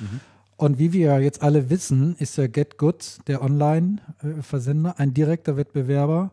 Und 0.57 0.79
wie 0.79 0.93
wir 0.93 1.19
jetzt 1.19 1.41
alle 1.41 1.69
wissen, 1.69 2.15
ist 2.15 2.37
der 2.37 2.47
GetGoods, 2.47 3.19
der 3.27 3.41
Online-Versender, 3.41 4.99
ein 4.99 5.13
direkter 5.13 5.57
Wettbewerber 5.57 6.31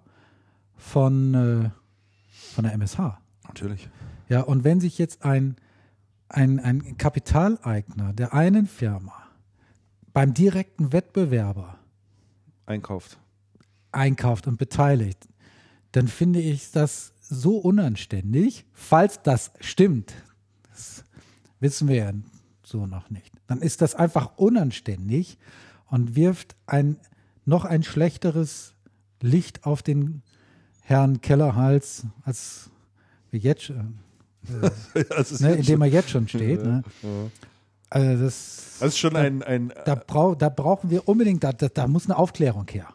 von, 0.77 1.35
äh, 1.35 1.71
von 2.55 2.65
der 2.65 2.73
MSH. 2.75 3.19
Natürlich. 3.49 3.89
Ja, 4.29 4.43
und 4.43 4.65
wenn 4.65 4.81
sich 4.81 4.99
jetzt 4.99 5.25
ein, 5.25 5.57
ein, 6.29 6.61
ein 6.61 6.97
Kapitaleigner 6.99 8.13
der 8.13 8.33
einen 8.33 8.67
Firma 8.67 9.13
beim 10.13 10.35
direkten 10.35 10.93
Wettbewerber 10.93 11.79
Einkauft. 12.67 13.19
einkauft 13.91 14.47
und 14.47 14.57
beteiligt, 14.57 15.29
dann 15.91 16.07
finde 16.09 16.41
ich 16.41 16.71
das 16.71 17.13
so 17.21 17.59
unanständig, 17.59 18.67
falls 18.73 19.23
das 19.23 19.53
stimmt. 19.61 20.15
Das 20.71 21.05
wissen 21.61 21.89
wir 21.89 21.97
ja 21.97 22.13
so 22.63 22.87
noch 22.87 23.11
nicht. 23.11 23.32
Dann 23.47 23.61
ist 23.61 23.83
das 23.83 23.95
einfach 23.95 24.37
unanständig 24.37 25.39
und 25.87 26.17
wirft 26.17 26.57
ein 26.67 26.97
noch 27.45 27.65
ein 27.65 27.83
schlechteres 27.83 28.75
Licht 29.21 29.65
auf 29.65 29.83
den 29.83 30.23
Herrn 30.83 31.21
Kellerhals, 31.21 32.05
als 32.25 32.71
wir 33.31 33.41
jetzt 33.41 33.73
ist, 35.19 35.41
ne, 35.41 35.55
in 35.55 35.63
dem 35.63 35.83
er 35.83 35.89
jetzt 35.89 36.11
schon 36.11 36.29
steht. 36.29 36.65
Ne? 36.65 36.83
Also 37.91 38.25
das, 38.25 38.77
das 38.81 38.89
ist 38.89 38.99
schon 38.99 39.17
ein, 39.17 39.43
ein 39.43 39.73
da, 39.85 39.95
brau, 39.95 40.35
da 40.35 40.49
brauchen 40.49 40.91
wir 40.91 41.09
unbedingt, 41.09 41.45
da, 41.45 41.53
da, 41.53 41.69
da 41.69 41.87
muss 41.87 42.07
eine 42.07 42.17
Aufklärung 42.17 42.67
her. 42.71 42.89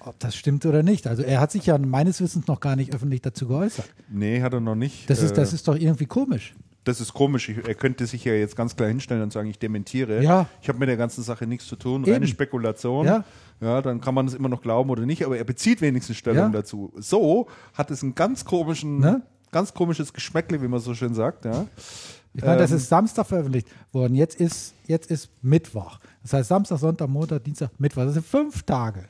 Ob 0.00 0.18
das 0.20 0.36
stimmt 0.36 0.66
oder 0.66 0.82
nicht. 0.82 1.06
Also 1.06 1.22
er 1.22 1.40
hat 1.40 1.50
sich 1.50 1.66
ja 1.66 1.78
meines 1.78 2.20
Wissens 2.20 2.46
noch 2.46 2.60
gar 2.60 2.76
nicht 2.76 2.94
öffentlich 2.94 3.22
dazu 3.22 3.48
geäußert. 3.48 3.88
nee, 4.08 4.42
hat 4.42 4.52
er 4.52 4.60
noch 4.60 4.74
nicht. 4.74 5.08
Das 5.08 5.20
ist, 5.22 5.32
Äh, 5.32 5.36
das 5.36 5.52
ist 5.54 5.66
doch 5.66 5.76
irgendwie 5.76 6.06
komisch. 6.06 6.54
Das 6.84 7.00
ist 7.00 7.14
komisch. 7.14 7.48
Ich, 7.48 7.66
er 7.66 7.74
könnte 7.74 8.06
sich 8.06 8.24
ja 8.24 8.34
jetzt 8.34 8.56
ganz 8.56 8.76
klar 8.76 8.88
hinstellen 8.88 9.22
und 9.22 9.32
sagen, 9.32 9.48
ich 9.48 9.58
dementiere. 9.58 10.22
Ja. 10.22 10.46
Ich 10.62 10.68
habe 10.68 10.78
mit 10.78 10.88
der 10.88 10.96
ganzen 10.96 11.22
Sache 11.22 11.46
nichts 11.46 11.66
zu 11.66 11.76
tun. 11.76 12.02
Eben. 12.04 12.12
Reine 12.12 12.26
Spekulation. 12.26 13.06
Ja. 13.06 13.24
Ja, 13.60 13.80
dann 13.82 14.00
kann 14.00 14.14
man 14.14 14.26
es 14.26 14.34
immer 14.34 14.48
noch 14.48 14.60
glauben 14.62 14.90
oder 14.90 15.06
nicht, 15.06 15.24
aber 15.24 15.38
er 15.38 15.44
bezieht 15.44 15.80
wenigstens 15.80 16.16
Stellung 16.16 16.38
Ja. 16.38 16.48
dazu. 16.50 16.92
So 16.96 17.46
hat 17.72 17.90
es 17.90 18.02
einen 18.02 18.14
ganz 18.14 18.44
komischen, 18.44 18.98
Ne? 18.98 19.22
ganz 19.52 19.72
komisches 19.72 20.12
Geschmäckle, 20.12 20.60
wie 20.60 20.68
man 20.68 20.80
so 20.80 20.92
schön 20.94 21.14
sagt. 21.14 21.44
Ja. 21.44 21.66
Ich 22.34 22.42
meine, 22.42 22.58
das 22.58 22.72
Ähm. 22.72 22.78
ist 22.78 22.88
Samstag 22.88 23.26
veröffentlicht 23.26 23.68
worden. 23.92 24.14
Jetzt 24.16 24.40
ist, 24.40 24.74
jetzt 24.86 25.10
ist 25.10 25.30
Mittwoch. 25.40 26.00
Das 26.22 26.32
heißt 26.32 26.48
Samstag, 26.48 26.78
Sonntag, 26.78 27.08
Montag, 27.08 27.44
Dienstag, 27.44 27.70
Mittwoch. 27.78 28.02
Das 28.02 28.14
sind 28.14 28.26
fünf 28.26 28.64
Tage. 28.64 29.04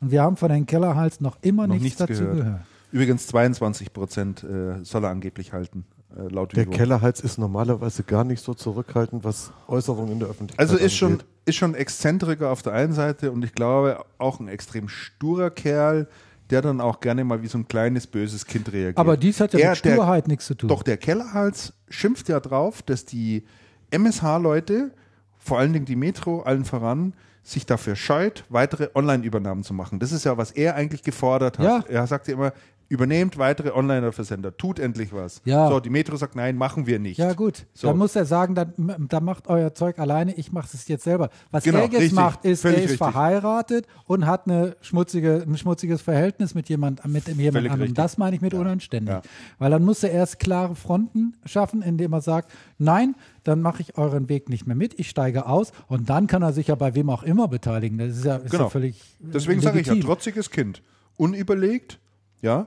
Und 0.00 0.10
wir 0.10 0.20
haben 0.22 0.36
von 0.36 0.50
Herrn 0.50 0.66
Kellerhals 0.66 1.20
noch 1.22 1.38
immer 1.40 1.66
Noch 1.66 1.74
nichts, 1.74 1.84
nichts 1.84 1.98
dazu 1.98 2.20
gehört. 2.24 2.36
gehört. 2.36 2.60
Übrigens 2.92 3.26
22 3.28 3.92
Prozent 3.94 4.44
äh, 4.44 4.84
soll 4.84 5.04
er 5.04 5.10
angeblich 5.10 5.54
halten, 5.54 5.86
äh, 6.14 6.28
laut 6.32 6.54
Der 6.56 6.66
Vivo. 6.66 6.76
Kellerhals 6.76 7.20
ist 7.20 7.38
normalerweise 7.38 8.02
gar 8.02 8.24
nicht 8.24 8.42
so 8.44 8.52
zurückhaltend, 8.54 9.24
was 9.24 9.50
Äußerungen 9.66 10.12
in 10.12 10.18
der 10.20 10.28
Öffentlichkeit 10.28 10.60
Also 10.68 10.76
ist 10.76 10.94
schon, 10.94 11.12
angeht. 11.12 11.26
ist 11.46 11.56
schon 11.56 11.74
Exzentriker 11.74 12.50
auf 12.50 12.62
der 12.62 12.74
einen 12.74 12.92
Seite 12.92 13.32
und 13.32 13.44
ich 13.44 13.52
glaube 13.54 14.04
auch 14.18 14.38
ein 14.40 14.48
extrem 14.48 14.88
sturer 14.88 15.50
Kerl, 15.50 16.06
der 16.50 16.62
dann 16.62 16.80
auch 16.80 17.00
gerne 17.00 17.24
mal 17.24 17.42
wie 17.42 17.48
so 17.48 17.58
ein 17.58 17.66
kleines 17.66 18.06
böses 18.06 18.46
Kind 18.46 18.72
reagiert. 18.72 18.98
Aber 18.98 19.16
dies 19.16 19.40
hat 19.40 19.52
ja 19.52 19.58
Er, 19.58 19.70
mit 19.70 19.84
der- 19.84 19.92
Sturheit 19.94 20.28
nichts 20.28 20.46
zu 20.46 20.54
tun. 20.54 20.68
Doch 20.68 20.82
der 20.84 20.96
Kellerhals 20.96 21.72
schimpft 21.88 22.28
ja 22.28 22.38
drauf, 22.38 22.82
dass 22.82 23.04
die 23.04 23.44
MSH-Leute, 23.90 24.92
vor 25.38 25.58
allen 25.58 25.72
Dingen 25.72 25.84
die 25.86 25.96
Metro, 25.96 26.42
allen 26.42 26.64
voran, 26.64 27.14
sich 27.42 27.66
dafür 27.66 27.94
scheut, 27.96 28.44
weitere 28.48 28.88
Online-Übernahmen 28.94 29.62
zu 29.62 29.72
machen. 29.74 29.98
Das 30.00 30.10
ist 30.12 30.24
ja, 30.24 30.36
was 30.36 30.50
er 30.50 30.74
eigentlich 30.74 31.02
gefordert 31.02 31.58
hat. 31.58 31.64
Ja. 31.64 31.84
Er 31.88 32.06
sagt 32.06 32.26
ja 32.28 32.34
immer, 32.34 32.52
Übernehmt 32.88 33.36
weitere 33.36 33.72
Online-Versender, 33.72 34.56
tut 34.56 34.78
endlich 34.78 35.12
was. 35.12 35.42
Ja. 35.44 35.68
So, 35.68 35.80
die 35.80 35.90
Metro 35.90 36.16
sagt, 36.16 36.36
nein, 36.36 36.56
machen 36.56 36.86
wir 36.86 37.00
nicht. 37.00 37.18
Ja, 37.18 37.32
gut. 37.32 37.66
So. 37.74 37.88
Dann 37.88 37.98
muss 37.98 38.14
er 38.14 38.26
sagen, 38.26 38.54
dann, 38.54 38.72
dann 39.08 39.24
macht 39.24 39.48
euer 39.48 39.74
Zeug 39.74 39.98
alleine, 39.98 40.34
ich 40.34 40.52
mache 40.52 40.68
es 40.72 40.86
jetzt 40.86 41.02
selber. 41.02 41.30
Was 41.50 41.64
Genau, 41.64 41.78
er 41.78 41.84
jetzt 41.86 41.94
richtig, 41.94 42.12
macht, 42.12 42.44
ist, 42.44 42.64
er 42.64 42.72
ist 42.74 42.78
richtig. 42.82 42.98
verheiratet 42.98 43.86
und 44.06 44.26
hat 44.26 44.46
eine 44.46 44.76
schmutzige, 44.82 45.42
ein 45.46 45.56
schmutziges 45.58 46.00
Verhältnis 46.00 46.54
mit 46.54 46.68
jemand, 46.68 47.04
mit 47.06 47.26
jemand 47.26 47.68
anderem. 47.68 47.94
Das 47.94 48.18
meine 48.18 48.36
ich 48.36 48.42
mit 48.42 48.54
unanständig. 48.54 49.14
Ja. 49.14 49.22
Weil 49.58 49.70
dann 49.72 49.84
muss 49.84 50.04
er 50.04 50.10
erst 50.12 50.38
klare 50.38 50.76
Fronten 50.76 51.34
schaffen, 51.44 51.82
indem 51.82 52.12
er 52.12 52.20
sagt, 52.20 52.52
nein, 52.78 53.16
dann 53.42 53.62
mache 53.62 53.82
ich 53.82 53.98
euren 53.98 54.28
Weg 54.28 54.48
nicht 54.48 54.66
mehr 54.66 54.76
mit, 54.76 54.98
ich 54.98 55.08
steige 55.10 55.46
aus 55.46 55.72
und 55.88 56.08
dann 56.08 56.26
kann 56.28 56.42
er 56.42 56.52
sich 56.52 56.68
ja 56.68 56.76
bei 56.76 56.94
wem 56.94 57.10
auch 57.10 57.24
immer 57.24 57.48
beteiligen. 57.48 57.98
Das 57.98 58.16
ist 58.16 58.24
ja, 58.24 58.36
ist 58.36 58.50
Genau. 58.52 58.64
ja 58.64 58.70
völlig 58.70 59.02
Deswegen 59.18 59.60
sage 59.60 59.80
ich 59.80 59.86
ja, 59.88 59.94
trotziges 59.96 60.50
Kind. 60.50 60.82
Unüberlegt, 61.16 61.98
ja, 62.42 62.66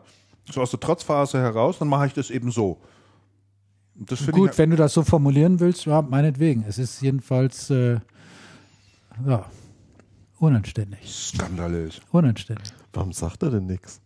so 0.51 0.61
aus 0.61 0.72
der 0.72 0.80
Trotzphase 0.80 1.39
heraus, 1.39 1.80
dann 1.80 1.88
mache 1.88 2.07
ich 2.07 2.14
das 2.14 2.30
eben 2.30 2.51
so. 2.51 2.80
Das 3.95 4.25
Gut, 4.27 4.51
ich, 4.51 4.57
wenn 4.57 4.69
du 4.69 4.77
das 4.77 4.93
so 4.93 5.03
formulieren 5.03 5.59
willst, 5.59 5.85
ja, 5.85 6.01
meinetwegen. 6.01 6.64
Es 6.67 6.77
ist 6.77 7.01
jedenfalls 7.01 7.69
äh, 7.69 7.99
ja, 9.25 9.45
unanständig. 10.38 10.99
skandalös. 11.06 11.99
Unanständig. 12.11 12.69
Warum 12.93 13.11
sagt 13.11 13.43
er 13.43 13.51
denn 13.51 13.65
nichts? 13.65 13.99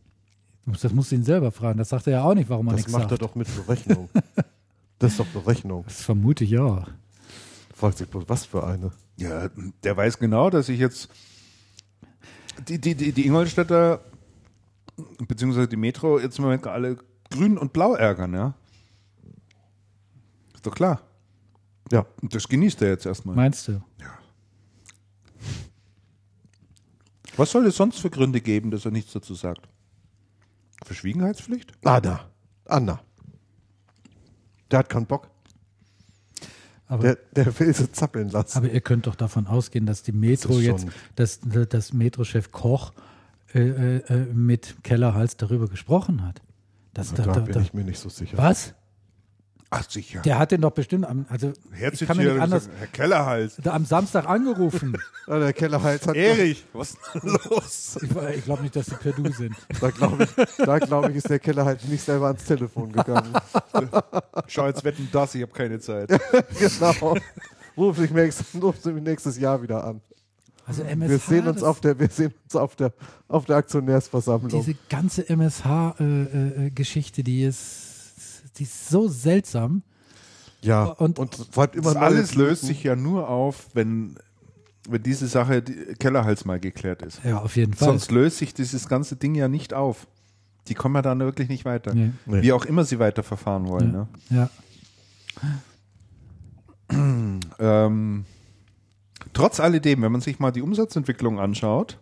Das 0.65 0.93
musst 0.93 1.11
du 1.11 1.15
ihn 1.15 1.23
selber 1.23 1.51
fragen. 1.51 1.77
Das 1.77 1.89
sagt 1.89 2.07
er 2.07 2.13
ja 2.13 2.23
auch 2.23 2.33
nicht, 2.33 2.49
warum 2.49 2.67
er 2.67 2.71
Das 2.71 2.77
nichts 2.79 2.91
macht 2.91 3.03
er 3.05 3.09
sagt. 3.09 3.21
doch 3.21 3.35
mit 3.35 3.47
Berechnung. 3.55 4.09
das 4.99 5.11
ist 5.11 5.19
doch 5.19 5.27
Berechnung. 5.27 5.83
Das 5.85 6.01
vermute 6.01 6.43
ich 6.43 6.57
auch. 6.57 6.87
Fragt 7.75 7.97
sich 7.97 8.07
bloß, 8.07 8.23
was 8.27 8.45
für 8.45 8.65
eine. 8.65 8.91
Ja, 9.17 9.49
der 9.83 9.97
weiß 9.97 10.17
genau, 10.17 10.49
dass 10.49 10.69
ich 10.69 10.79
jetzt 10.79 11.09
die, 12.67 12.79
die, 12.79 12.95
die, 12.95 13.11
die 13.11 13.25
Ingolstädter 13.27 13.99
beziehungsweise 15.27 15.67
die 15.67 15.75
Metro 15.77 16.19
jetzt 16.19 16.37
im 16.37 16.45
Moment 16.45 16.65
alle 16.67 16.97
grün 17.29 17.57
und 17.57 17.73
blau 17.73 17.95
ärgern, 17.95 18.33
ja. 18.33 18.53
Ist 20.53 20.65
doch 20.65 20.73
klar. 20.75 21.01
Ja, 21.91 22.05
Und 22.21 22.33
das 22.33 22.47
genießt 22.47 22.81
er 22.81 22.89
jetzt 22.89 23.05
erstmal. 23.05 23.35
Meinst 23.35 23.67
du? 23.67 23.81
Was 27.35 27.51
soll 27.51 27.65
es 27.65 27.75
sonst 27.75 27.99
für 27.99 28.09
Gründe 28.09 28.41
geben, 28.41 28.71
dass 28.71 28.85
er 28.85 28.91
nichts 28.91 29.13
dazu 29.13 29.33
sagt? 29.33 29.67
Verschwiegenheitspflicht? 30.83 31.73
Anna. 31.83 32.29
Anna. 32.65 33.01
Der 34.71 34.79
hat 34.79 34.89
keinen 34.89 35.05
Bock. 35.07 35.29
Aber, 36.87 37.01
Der, 37.03 37.15
der 37.35 37.59
will 37.59 37.73
sie 37.73 37.91
zappeln 37.91 38.29
lassen. 38.29 38.57
aber 38.57 38.69
ihr 38.69 38.81
könnt 38.81 39.07
doch 39.07 39.15
davon 39.15 39.47
ausgehen, 39.47 39.85
dass 39.85 40.03
die 40.03 40.11
Metro 40.11 40.53
Das 40.53 40.61
jetzt, 40.63 40.87
dass 41.15 41.39
das 41.69 41.93
Metrochef 41.93 42.51
Koch 42.51 42.93
äh, 43.53 43.59
äh, 43.59 43.97
äh, 44.07 44.33
mit 44.33 44.75
Kellerhals 44.83 45.37
darüber 45.37 45.67
gesprochen 45.67 46.25
hat. 46.25 46.41
Das, 46.93 47.13
da 47.13 47.23
da, 47.23 47.33
da, 47.33 47.39
bin 47.41 47.53
da, 47.53 47.61
ich 47.61 47.73
mir 47.73 47.83
nicht 47.83 47.99
so 47.99 48.09
sicher. 48.09 48.37
was? 48.37 48.73
Ach 49.75 49.89
sicher. 49.89 50.21
Der 50.21 50.37
hat 50.37 50.51
den 50.51 50.61
doch 50.61 50.71
bestimmt 50.71 51.05
am, 51.05 51.25
also 51.29 51.51
Herr 51.71 51.91
ich 51.91 52.05
kann 52.05 52.15
mir 52.15 52.31
nicht 52.31 52.41
anders, 52.41 52.69
Herr 52.77 52.85
Kellerhals. 52.87 53.55
da 53.63 53.73
am 53.73 53.85
Samstag 53.85 54.29
angerufen. 54.29 54.95
Ja, 55.25 55.39
der 55.39 55.53
Kellerhals 55.53 56.05
hat. 56.05 56.15
Erich, 56.15 56.63
was 56.73 56.91
ist 56.91 56.99
denn 57.15 57.37
los? 57.49 57.97
ich 57.99 58.37
ich 58.37 58.43
glaube 58.45 58.61
nicht, 58.61 58.75
dass 58.75 58.85
die 58.85 58.95
per 58.95 59.13
Du 59.13 59.31
sind. 59.31 59.55
Da 59.81 59.89
glaube 59.89 60.25
ich, 60.25 60.55
da 60.57 60.77
glaub 60.77 61.09
ich, 61.09 61.15
ist 61.15 61.29
der 61.29 61.39
Kellerhals 61.39 61.85
nicht 61.85 62.03
selber 62.03 62.27
ans 62.27 62.43
Telefon 62.43 62.91
gegangen. 62.91 63.33
Schau, 64.47 64.67
jetzt 64.67 64.83
wetten 64.83 65.09
das, 65.11 65.33
ich 65.33 65.41
habe 65.41 65.53
keine 65.53 65.79
Zeit. 65.79 66.09
genau. 66.59 67.17
Ruf 67.75 67.99
ich 67.99 68.11
nächstes, 68.11 68.61
ruf 68.61 68.85
mich 68.85 69.03
nächstes 69.03 69.39
Jahr 69.39 69.59
wieder 69.59 69.83
an. 69.83 70.01
Also 70.65 70.83
MSH, 70.83 71.09
Wir 71.09 71.19
sehen 71.19 71.47
uns 71.47 71.61
auf 71.63 71.81
der, 71.81 71.99
wir 71.99 72.09
sehen 72.09 72.33
uns 72.43 72.55
auf 72.55 72.75
der, 72.75 72.93
auf 73.27 73.45
der 73.45 73.57
Aktionärsversammlung. 73.57 74.49
diese 74.63 74.77
ganze 74.89 75.27
MSH-Geschichte, 75.29 77.21
äh, 77.21 77.23
die 77.23 77.43
ist, 77.43 78.43
die 78.57 78.63
ist 78.63 78.89
so 78.89 79.07
seltsam. 79.09 79.83
ja, 80.61 80.83
und- 80.85 81.19
und, 81.19 81.35
vor 81.51 81.63
allem 81.63 81.73
immer 81.81 81.95
alles 81.97 82.35
löst 82.35 82.63
sich 82.63 82.81
ja 82.83 82.95
nur 82.95 83.27
auf, 83.27 83.67
wenn, 83.73 84.15
wenn 84.87 85.03
diese 85.03 85.27
Sache 85.27 85.61
die 85.61 85.95
Kellerhals 85.99 86.45
mal 86.45 86.59
geklärt 86.61 87.01
ist. 87.01 87.19
Ja, 87.25 87.39
auf 87.41 87.55
jeden 87.57 87.73
Fall. 87.73 87.89
Sonst 87.89 88.11
löst 88.11 88.37
sich 88.37 88.53
dieses 88.53 88.87
ganze 88.87 89.15
Ding 89.17 89.35
ja 89.35 89.47
nicht 89.49 89.73
auf. 89.73 90.07
Die 90.69 90.75
kommen 90.75 90.95
ja 90.95 91.01
dann 91.01 91.19
wirklich 91.19 91.49
nicht 91.49 91.65
weiter. 91.65 91.93
Nee. 91.93 92.11
Nee. 92.25 92.41
Wie 92.41 92.53
auch 92.53 92.63
immer 92.63 92.85
sie 92.85 92.97
weiterverfahren 92.99 93.67
wollen. 93.67 93.91
Ne? 93.91 94.07
ja. 94.29 94.49
Ähm, 97.59 98.25
trotz 99.33 99.59
alledem, 99.59 100.01
wenn 100.01 100.11
man 100.11 100.21
sich 100.21 100.39
mal 100.39 100.51
die 100.51 100.61
Umsatzentwicklung 100.61 101.39
anschaut, 101.39 101.99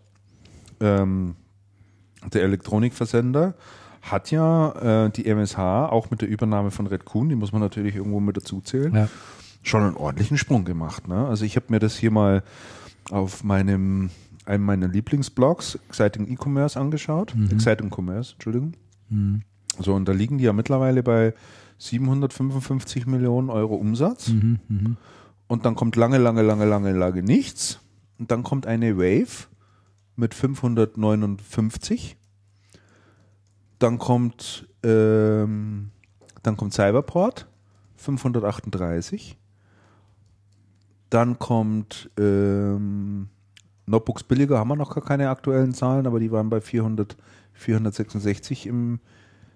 ähm, 0.80 1.35
der 2.34 2.43
Elektronikversender 2.43 3.56
hat 4.01 4.32
ja 4.32 5.06
äh, 5.06 5.10
die 5.11 5.26
MSH 5.26 5.58
auch 5.58 6.10
mit 6.10 6.22
der 6.22 6.30
Übernahme 6.30 6.72
von 6.72 6.88
Red 6.88 7.06
Kuhn, 7.06 7.30
die 7.30 7.35
muss 7.35 7.51
man 7.51 7.61
natürlich 7.61 7.95
irgendwo 7.95 8.19
mit 8.19 8.38
dazu 8.38 8.61
zählen, 8.61 8.93
ja. 8.93 9.10
schon 9.61 9.84
einen 9.84 9.95
ordentlichen 9.95 10.38
Sprung 10.38 10.66
gemacht. 10.66 11.08
Ne? 11.08 11.27
Also 11.27 11.45
ich 11.45 11.56
habe 11.56 11.68
mir 11.69 11.80
das 11.80 11.95
hier 11.95 12.11
mal 12.11 12.43
auf 13.10 13.43
meinem 13.43 14.10
einem 14.45 14.66
meiner 14.66 14.88
Lieblingsblogs, 14.88 15.80
Exciting 15.88 16.27
E-Commerce, 16.27 16.80
angeschaut. 16.80 17.34
Exciting 17.51 17.92
Commerce, 17.95 18.34
Entschuldigung. 18.34 18.74
So, 19.80 19.93
und 19.93 20.08
da 20.08 20.11
liegen 20.11 20.38
die 20.38 20.45
ja 20.45 20.53
mittlerweile 20.53 21.03
bei 21.03 21.34
755 21.77 23.06
Millionen 23.06 23.50
Euro 23.50 23.76
Umsatz. 23.76 24.30
Mhm, 24.30 24.98
Und 25.51 25.65
dann 25.65 25.75
kommt 25.75 25.97
lange, 25.97 26.17
lange, 26.17 26.43
lange, 26.43 26.63
lange, 26.63 26.93
lange 26.93 27.23
nichts. 27.23 27.81
Und 28.17 28.31
dann 28.31 28.41
kommt 28.41 28.65
eine 28.65 28.95
Wave 28.95 29.49
mit 30.15 30.33
559. 30.33 32.15
Dann 33.77 33.97
kommt, 33.97 34.65
ähm, 34.81 35.91
dann 36.41 36.55
kommt 36.55 36.73
Cyberport 36.73 37.49
538. 37.97 39.38
Dann 41.09 41.38
kommt 41.38 42.09
ähm, 42.17 43.27
Notebooks 43.88 44.23
billiger, 44.23 44.57
haben 44.57 44.69
wir 44.69 44.77
noch 44.77 44.95
gar 44.95 45.03
keine 45.03 45.30
aktuellen 45.30 45.73
Zahlen, 45.73 46.07
aber 46.07 46.21
die 46.21 46.31
waren 46.31 46.49
bei 46.49 46.61
400, 46.61 47.17
466 47.51 48.67
im 48.67 49.01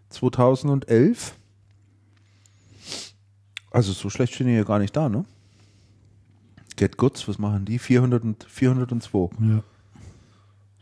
2011. 0.09 1.37
Also 3.71 3.93
so 3.93 4.09
schlecht 4.09 4.33
stehen 4.33 4.47
die 4.47 4.55
ja 4.55 4.65
gar 4.65 4.79
nicht 4.79 4.93
da, 4.93 5.07
ne? 5.07 5.23
Get 6.75 6.97
Goods, 6.97 7.27
was 7.27 7.39
machen 7.39 7.65
die? 7.65 7.79
400 7.79 8.23
und, 8.23 8.43
402. 8.43 9.29
ja. 9.41 9.63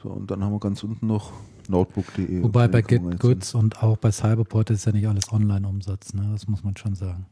So, 0.01 0.09
und 0.09 0.29
dann 0.31 0.43
haben 0.43 0.51
wir 0.51 0.59
ganz 0.59 0.83
unten 0.83 1.07
noch 1.07 1.31
notebook.de. 1.69 2.43
Wobei 2.43 2.67
bei 2.67 2.81
Get. 2.81 3.01
Goods 3.19 3.55
und 3.55 3.81
auch 3.81 3.95
bei 3.97 4.11
Cyberport 4.11 4.69
ist 4.69 4.85
ja 4.85 4.91
nicht 4.91 5.07
alles 5.07 5.31
Online-Umsatz, 5.31 6.13
ne? 6.13 6.27
Das 6.33 6.47
muss 6.49 6.61
man 6.63 6.75
schon 6.75 6.93
sagen. 6.95 7.25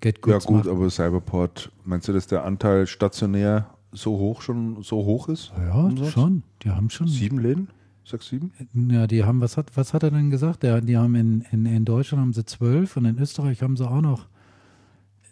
Get 0.00 0.18
Ja 0.18 0.34
Goods 0.34 0.46
gut, 0.46 0.56
macht- 0.58 0.68
aber 0.68 0.88
Cyberport, 0.90 1.72
meinst 1.84 2.06
du, 2.06 2.12
dass 2.12 2.28
der 2.28 2.44
Anteil 2.44 2.86
stationär 2.86 3.70
so 3.90 4.18
hoch 4.18 4.40
schon 4.42 4.82
so 4.82 4.98
hoch 5.04 5.28
ist? 5.28 5.52
ja, 5.56 5.74
Umsatz? 5.74 6.10
schon. 6.10 6.42
Die 6.62 6.70
haben 6.70 6.90
schon. 6.90 7.08
Sieben 7.08 7.38
Läden? 7.40 7.68
Sechs, 8.04 8.28
sieben? 8.28 8.52
Ja, 8.92 9.06
die 9.08 9.24
haben, 9.24 9.40
was 9.40 9.56
hat, 9.56 9.76
was 9.76 9.94
hat 9.94 10.02
er 10.04 10.10
denn 10.12 10.30
gesagt? 10.30 10.62
Der, 10.62 10.80
die 10.80 10.96
haben 10.96 11.14
in, 11.16 11.40
in, 11.50 11.64
in 11.66 11.84
Deutschland 11.84 12.20
haben 12.20 12.32
sie 12.34 12.44
zwölf 12.44 12.96
und 12.96 13.06
in 13.06 13.18
Österreich 13.18 13.62
haben 13.62 13.76
sie 13.76 13.88
auch 13.88 14.02
noch, 14.02 14.26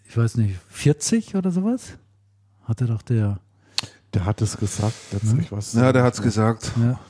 ich 0.08 0.16
weiß 0.16 0.38
nicht, 0.38 0.56
40 0.70 1.36
oder 1.36 1.50
sowas? 1.52 1.98
Hatte 2.64 2.86
doch 2.86 3.02
der. 3.02 3.38
Der 4.14 4.26
hat 4.26 4.42
es 4.42 4.58
gesagt, 4.58 4.94
letztlich 5.12 5.50
was. 5.52 5.72
Ja, 5.72 5.92
der 5.92 6.02
hat's 6.02 6.20
gesagt. 6.20 6.72
Ja, 6.78 7.00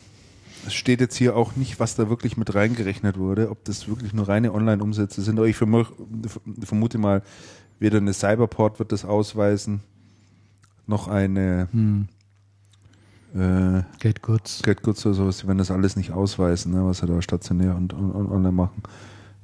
Es 0.66 0.72
steht 0.74 1.00
jetzt 1.00 1.16
hier 1.16 1.34
auch 1.36 1.56
nicht, 1.56 1.80
was 1.80 1.96
da 1.96 2.08
wirklich 2.08 2.36
mit 2.36 2.54
reingerechnet 2.54 3.18
wurde, 3.18 3.50
ob 3.50 3.64
das 3.64 3.88
wirklich 3.88 4.12
nur 4.12 4.28
reine 4.28 4.52
Online-Umsätze 4.52 5.20
sind. 5.20 5.38
Aber 5.38 5.48
ich 5.48 5.56
vermu 5.56 5.84
vermute 6.62 6.98
mal, 6.98 7.22
weder 7.80 7.98
eine 7.98 8.12
Cyberport 8.12 8.78
wird 8.78 8.92
das 8.92 9.04
ausweisen, 9.04 9.80
noch 10.86 11.08
eine 11.08 11.68
hm, 11.72 12.06
äh, 13.34 13.82
Get 13.98 14.22
Goods. 14.22 14.62
Get 14.62 14.82
Goods 14.82 15.04
oder 15.06 15.14
sowas, 15.16 15.38
die 15.38 15.46
werden 15.48 15.58
das 15.58 15.70
alles 15.70 15.96
nicht 15.96 16.12
ausweisen, 16.12 16.72
ne, 16.72 16.84
was 16.84 16.98
sie 16.98 17.06
da 17.06 17.20
stationär 17.20 17.74
und, 17.74 17.92
und, 17.92 18.12
und 18.12 18.30
online 18.30 18.52
machen. 18.52 18.82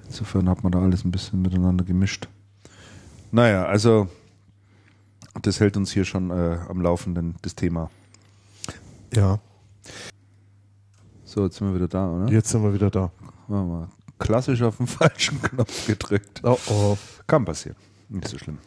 Insofern 0.07 0.49
hat 0.49 0.63
man 0.63 0.73
da 0.73 0.81
alles 0.81 1.05
ein 1.05 1.11
bisschen 1.11 1.43
miteinander 1.43 1.85
gemischt. 1.85 2.29
Naja, 3.33 3.67
also 3.67 4.09
das 5.43 5.61
hält 5.61 5.77
uns 5.77 5.93
hier 5.93 6.05
schon 6.05 6.31
äh, 6.31 6.59
am 6.69 6.81
Laufenden, 6.81 7.37
das 7.43 7.55
Thema. 7.55 7.91
Ja, 9.15 9.39
So, 11.25 11.45
jetzt 11.45 11.57
sind 11.57 11.69
wir 11.69 11.75
wieder 11.75 11.89
da, 11.89 12.11
oder? 12.11 12.31
jetzt 12.33 12.49
sind 12.51 12.63
wir 12.63 12.75
wieder 12.75 12.91
da. 12.91 13.11
Warte 13.47 13.67
mal. 13.67 13.89
Klassisch 14.19 14.63
auf 14.63 14.77
den 14.79 14.87
falschen 14.89 15.41
Knopf 15.41 15.87
gedrückt. 15.87 16.41
Oh, 16.43 16.59
oh. 16.69 16.97
Kann 17.27 17.45
passieren. 17.45 17.77
Nicht 18.09 18.29
so 18.29 18.39
schlimm. 18.39 18.59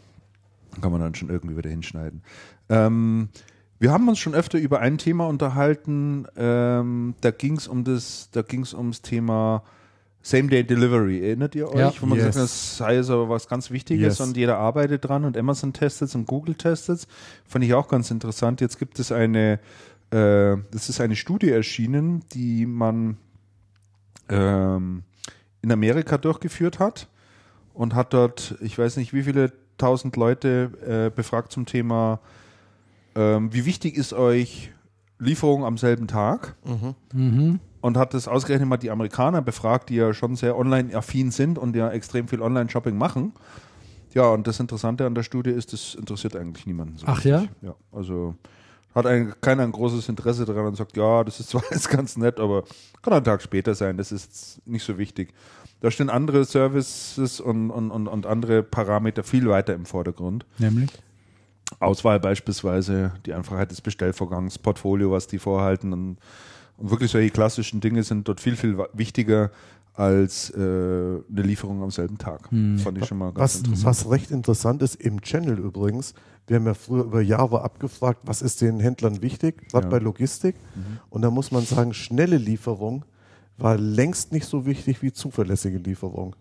Kann 0.79 0.91
man 0.91 1.01
dann 1.01 1.13
schon 1.15 1.29
irgendwie 1.29 1.57
wieder 1.57 1.69
hinschneiden. 1.69 2.23
Ähm, 2.69 3.29
wir 3.79 3.91
haben 3.91 4.07
uns 4.07 4.19
schon 4.19 4.33
öfter 4.35 4.57
über 4.59 4.79
ein 4.79 4.97
Thema 4.97 5.27
unterhalten. 5.27 6.25
Ähm, 6.37 7.15
da 7.21 7.31
ging 7.31 7.57
es 7.57 7.67
um 7.67 7.83
das, 7.83 8.29
da 8.31 8.41
ging 8.41 8.61
es 8.61 8.73
ums 8.73 9.01
Thema 9.01 9.63
Same-Day-Delivery. 10.23 11.25
Erinnert 11.25 11.55
ihr 11.55 11.67
euch? 11.69 11.75
Ja. 11.79 11.93
Wo 11.99 12.05
man 12.05 12.17
Yes. 12.17 12.27
hat, 12.27 12.35
das 12.43 12.77
sei 12.77 13.01
so 13.01 13.29
was 13.29 13.47
ganz 13.47 13.71
Wichtiges 13.71 14.19
Yes. 14.19 14.27
und 14.27 14.37
jeder 14.37 14.57
arbeitet 14.57 15.05
dran 15.05 15.25
und 15.25 15.37
Amazon 15.37 15.73
testet 15.73 16.09
es 16.09 16.15
und 16.15 16.27
Google 16.27 16.55
testet 16.55 16.99
es. 16.99 17.07
Fand 17.47 17.65
ich 17.65 17.73
auch 17.73 17.87
ganz 17.87 18.11
interessant. 18.11 18.61
Jetzt 18.61 18.77
gibt 18.79 18.99
es 18.99 19.11
eine, 19.11 19.53
äh, 20.11 20.57
das 20.71 20.89
ist 20.89 21.01
eine 21.01 21.15
Studie 21.15 21.49
erschienen, 21.49 22.23
die 22.33 22.65
man 22.65 23.17
ähm, 24.29 25.03
in 25.61 25.71
Amerika 25.71 26.17
durchgeführt 26.17 26.79
hat 26.79 27.07
und 27.73 27.95
hat 27.95 28.13
dort, 28.13 28.55
ich 28.61 28.77
weiß 28.77 28.97
nicht, 28.97 29.13
wie 29.13 29.23
viele 29.23 29.51
tausend 29.77 30.15
Leute 30.15 30.71
äh, 31.09 31.15
befragt 31.15 31.51
zum 31.51 31.65
Thema, 31.65 32.19
ähm, 33.15 33.53
wie 33.53 33.65
wichtig 33.65 33.95
ist 33.97 34.13
euch 34.13 34.71
Lieferung 35.19 35.65
am 35.65 35.77
selben 35.77 36.07
Tag? 36.07 36.55
Mhm. 37.13 37.59
Und 37.81 37.97
hat 37.97 38.13
das 38.13 38.27
ausgerechnet 38.27 38.69
mal 38.69 38.77
die 38.77 38.91
Amerikaner 38.91 39.41
befragt, 39.41 39.89
die 39.89 39.95
ja 39.95 40.13
schon 40.13 40.35
sehr 40.35 40.57
online-affin 40.57 41.31
sind 41.31 41.57
und 41.57 41.75
ja 41.75 41.89
extrem 41.89 42.27
viel 42.27 42.41
Online-Shopping 42.41 42.97
machen. 42.97 43.33
Ja, 44.13 44.29
und 44.29 44.45
das 44.45 44.59
Interessante 44.59 45.05
an 45.05 45.15
der 45.15 45.23
Studie 45.23 45.51
ist, 45.51 45.73
das 45.73 45.95
interessiert 45.95 46.35
eigentlich 46.35 46.65
niemanden. 46.65 46.97
So 46.97 47.07
Ach 47.07 47.17
richtig. 47.23 47.49
Ja, 47.61 47.75
also 47.91 48.35
hat 48.93 49.05
ein, 49.05 49.33
keiner 49.41 49.63
ein 49.63 49.71
großes 49.71 50.09
Interesse 50.09 50.45
daran 50.45 50.67
und 50.67 50.75
sagt, 50.75 50.97
ja, 50.97 51.23
das 51.23 51.39
ist 51.39 51.49
zwar 51.51 51.63
jetzt 51.71 51.89
ganz 51.89 52.17
nett, 52.17 52.39
aber 52.39 52.63
kann 53.01 53.13
ein 53.13 53.23
Tag 53.23 53.41
später 53.41 53.73
sein, 53.73 53.97
das 53.97 54.11
ist 54.11 54.61
nicht 54.65 54.83
so 54.83 54.97
wichtig. 54.97 55.33
Da 55.79 55.89
stehen 55.89 56.09
andere 56.09 56.45
Services 56.45 57.39
und, 57.39 57.71
und, 57.71 57.89
und, 57.89 58.07
und 58.07 58.25
andere 58.27 58.61
Parameter 58.61 59.23
viel 59.23 59.49
weiter 59.49 59.73
im 59.73 59.85
Vordergrund. 59.85 60.45
Nämlich? 60.59 60.91
Auswahl 61.79 62.19
beispielsweise, 62.19 63.13
die 63.25 63.33
Einfachheit 63.33 63.71
des 63.71 63.81
Bestellvorgangs, 63.81 64.59
Portfolio, 64.59 65.11
was 65.11 65.27
die 65.27 65.39
vorhalten 65.39 65.93
und, 65.93 66.17
und 66.81 66.89
wirklich 66.91 67.11
solche 67.11 67.29
klassischen 67.29 67.79
Dinge 67.81 68.03
sind 68.03 68.27
dort 68.27 68.39
viel, 68.39 68.55
viel 68.55 68.77
wichtiger 68.93 69.51
als 69.93 70.49
äh, 70.51 70.57
eine 70.57 71.21
Lieferung 71.43 71.83
am 71.83 71.91
selben 71.91 72.17
Tag. 72.17 72.47
Fand 72.49 72.97
ich 72.97 73.05
schon 73.05 73.17
mal 73.17 73.33
ganz 73.33 73.37
Was, 73.39 73.55
interessant. 73.57 73.85
was 73.85 74.09
recht 74.09 74.31
interessant 74.31 74.81
ist 74.81 74.95
im 74.95 75.21
Channel 75.21 75.59
übrigens, 75.59 76.13
wir 76.47 76.55
haben 76.57 76.65
ja 76.65 76.73
früher 76.73 77.03
über 77.03 77.21
Jahre 77.21 77.61
abgefragt, 77.61 78.21
was 78.23 78.41
ist 78.41 78.61
den 78.61 78.79
Händlern 78.79 79.21
wichtig, 79.21 79.69
gerade 79.69 79.85
Ja. 79.87 79.89
bei 79.91 79.99
Logistik. 79.99 80.55
Und 81.09 81.21
da 81.21 81.29
muss 81.29 81.51
man 81.51 81.63
sagen, 81.65 81.93
schnelle 81.93 82.37
Lieferung 82.37 83.05
war 83.57 83.77
längst 83.77 84.31
nicht 84.31 84.45
so 84.47 84.65
wichtig 84.65 85.01
wie 85.01 85.11
zuverlässige 85.11 85.77
Lieferung. 85.77 86.35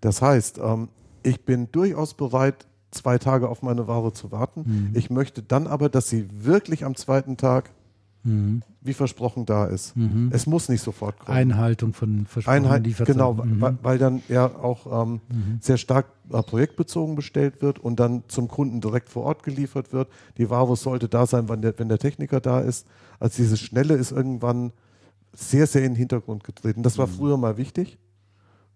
Das 0.00 0.22
heißt, 0.22 0.58
ähm, 0.58 0.88
ich 1.22 1.44
bin 1.44 1.70
durchaus 1.72 2.14
bereit, 2.14 2.66
zwei 2.90 3.18
Tage 3.18 3.48
auf 3.48 3.62
meine 3.62 3.86
Ware 3.86 4.12
zu 4.12 4.30
warten. 4.32 4.90
Ich 4.94 5.10
möchte 5.10 5.42
dann 5.42 5.66
aber, 5.66 5.88
dass 5.88 6.08
sie 6.08 6.28
wirklich 6.32 6.84
am 6.84 6.94
zweiten 6.96 7.36
Tag 7.36 7.70
Mhm. 8.26 8.62
wie 8.82 8.92
versprochen 8.92 9.46
da 9.46 9.64
ist. 9.66 9.94
Es 10.30 10.46
muss 10.46 10.68
nicht 10.68 10.82
sofort 10.82 11.18
kommen. 11.18 11.36
Einhaltung 11.36 11.92
von 11.92 12.26
versprochenen 12.26 12.64
Einheit, 12.66 12.84
Lieferzeiten. 12.86 13.14
genau, 13.14 13.32
Mhm. 13.34 13.60
weil, 13.60 13.78
weil 13.82 13.98
dann 13.98 14.22
ja 14.28 14.46
auch 14.46 15.04
ähm, 15.04 15.20
sehr 15.60 15.76
stark 15.76 16.06
äh, 16.30 16.42
projektbezogen 16.42 17.14
bestellt 17.16 17.62
wird 17.62 17.78
und 17.78 17.98
dann 18.00 18.24
zum 18.28 18.48
Kunden 18.48 18.80
direkt 18.80 19.08
vor 19.08 19.24
Ort 19.24 19.42
geliefert 19.42 19.92
wird. 19.92 20.08
Die 20.38 20.50
Ware 20.50 20.76
sollte 20.76 21.08
da 21.08 21.26
sein, 21.26 21.48
wenn 21.48 21.62
der, 21.62 21.78
wenn 21.78 21.88
der 21.88 21.98
Techniker 21.98 22.40
da 22.40 22.60
ist. 22.60 22.86
Also 23.18 23.36
dieses 23.42 23.60
Schnelle 23.60 23.94
ist 23.94 24.12
irgendwann 24.12 24.72
sehr, 25.32 25.66
sehr 25.66 25.82
in 25.84 25.92
den 25.92 25.96
Hintergrund 25.96 26.44
getreten. 26.44 26.82
Das 26.82 26.96
war 26.98 27.06
früher 27.06 27.36
mal 27.36 27.56
wichtig 27.56 27.98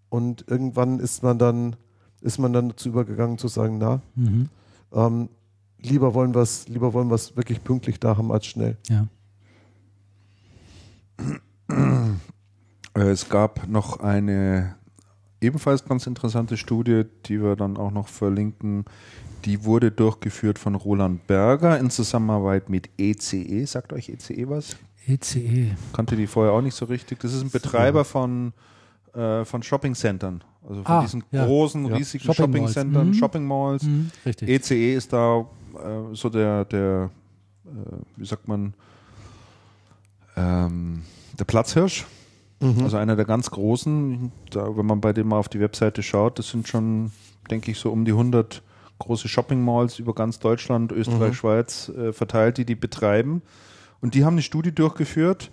und 0.09 0.45
irgendwann 0.49 0.99
ist 1.01 1.23
man 1.23 1.39
dann, 1.39 1.77
ist 2.21 2.39
man 2.39 2.53
dann 2.53 2.71
dazu 2.71 2.89
übergegangen 2.89 3.39
zu 3.39 3.49
sagen, 3.49 3.79
na, 3.79 4.01
Mhm. 4.15 4.49
ähm, 4.93 5.29
lieber 5.81 6.15
wollen 6.15 6.35
wir 6.35 6.43
es, 6.43 6.69
lieber 6.69 6.93
wollen 6.93 7.09
wir 7.09 7.15
es 7.15 7.37
wirklich 7.37 7.63
pünktlich 7.65 7.99
da 8.01 8.17
haben 8.17 8.31
als 8.33 8.45
schnell. 8.47 8.77
Ja. 8.89 9.07
Äh, 11.69 13.01
Es 13.01 13.29
gab 13.29 13.69
noch 13.69 14.01
eine 14.01 14.75
ebenfalls 15.41 15.85
ganz 15.85 16.07
interessante 16.07 16.57
Studie, 16.57 17.05
die 17.27 17.41
wir 17.43 17.57
dann 17.57 17.77
auch 17.77 17.91
noch 17.91 18.09
verlinken. 18.09 18.85
Die 19.45 19.65
wurde 19.65 19.91
durchgeführt 19.91 20.59
von 20.59 20.75
Roland 20.75 21.27
Berger 21.27 21.79
in 21.79 21.89
Zusammenarbeit 21.91 22.69
mit 22.69 22.91
ECE. 22.99 23.65
Sagt 23.65 23.93
euch 23.93 24.09
ECE 24.11 24.49
was? 24.49 24.77
ECE. 25.07 25.71
Kannte 25.95 26.15
die 26.17 26.27
vorher 26.27 26.53
auch 26.53 26.61
nicht 26.61 26.75
so 26.75 26.85
richtig. 26.85 27.21
Das 27.21 27.33
ist 27.33 27.43
ein 27.43 27.51
Betreiber 27.51 28.05
von, 28.05 28.53
äh, 29.15 29.45
von 29.47 29.63
Shopping-Centern. 29.63 30.45
Also 30.69 30.83
von 30.83 30.93
Ah, 30.95 31.01
diesen 31.01 31.25
ja. 31.31 31.47
großen, 31.47 31.87
Ja. 31.87 31.97
riesigen 31.97 32.25
Shopping 32.25 32.51
Malls. 32.51 32.75
Shopping-Centern, 32.75 33.07
Mhm. 33.09 33.15
Shopping-Malls. 33.15 33.83
Mhm. 33.85 34.11
ECE 34.43 34.95
ist 34.95 35.11
da 35.13 35.41
äh, 35.41 36.15
so 36.15 36.29
der, 36.29 36.67
der 36.67 37.11
äh, 37.65 37.71
wie 38.17 38.27
sagt 38.27 38.47
man, 38.47 38.75
ähm, 40.41 41.03
der 41.39 41.45
Platzhirsch. 41.45 42.07
Also 42.83 42.99
einer 42.99 43.17
der 43.17 43.25
ganz 43.25 43.51
großen. 43.51 44.33
Da, 44.51 44.77
wenn 44.77 44.85
man 44.85 45.01
bei 45.01 45.15
dem 45.15 45.29
mal 45.29 45.39
auf 45.39 45.49
die 45.49 45.61
Webseite 45.61 46.03
schaut, 46.03 46.39
das 46.39 46.51
sind 46.51 46.69
schon, 46.69 47.11
denke 47.51 47.71
ich, 47.71 47.79
so 47.79 47.91
um 47.91 48.05
die 48.05 48.13
100 48.13 48.63
große 48.99 49.29
Shopping-Malls 49.29 49.99
über 49.99 50.15
ganz 50.15 50.39
Deutschland, 50.41 50.93
Österreich, 50.93 51.37
Schweiz 51.37 51.89
äh, 51.89 52.13
verteilt, 52.13 52.59
die 52.59 52.67
die 52.67 52.75
betreiben. 52.75 53.41
Und 54.03 54.15
die 54.15 54.25
haben 54.25 54.35
eine 54.35 54.43
Studie 54.43 54.73
durchgeführt. 54.73 55.51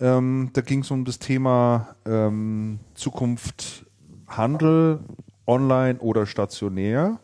Ähm, 0.00 0.50
da 0.52 0.62
ging 0.62 0.80
es 0.80 0.90
um 0.90 1.04
das 1.04 1.20
Thema 1.20 1.94
ähm, 2.04 2.80
Zukunft 2.94 3.86
Handel, 4.26 4.98
online 5.46 5.98
oder 6.00 6.26
stationär. 6.26 7.20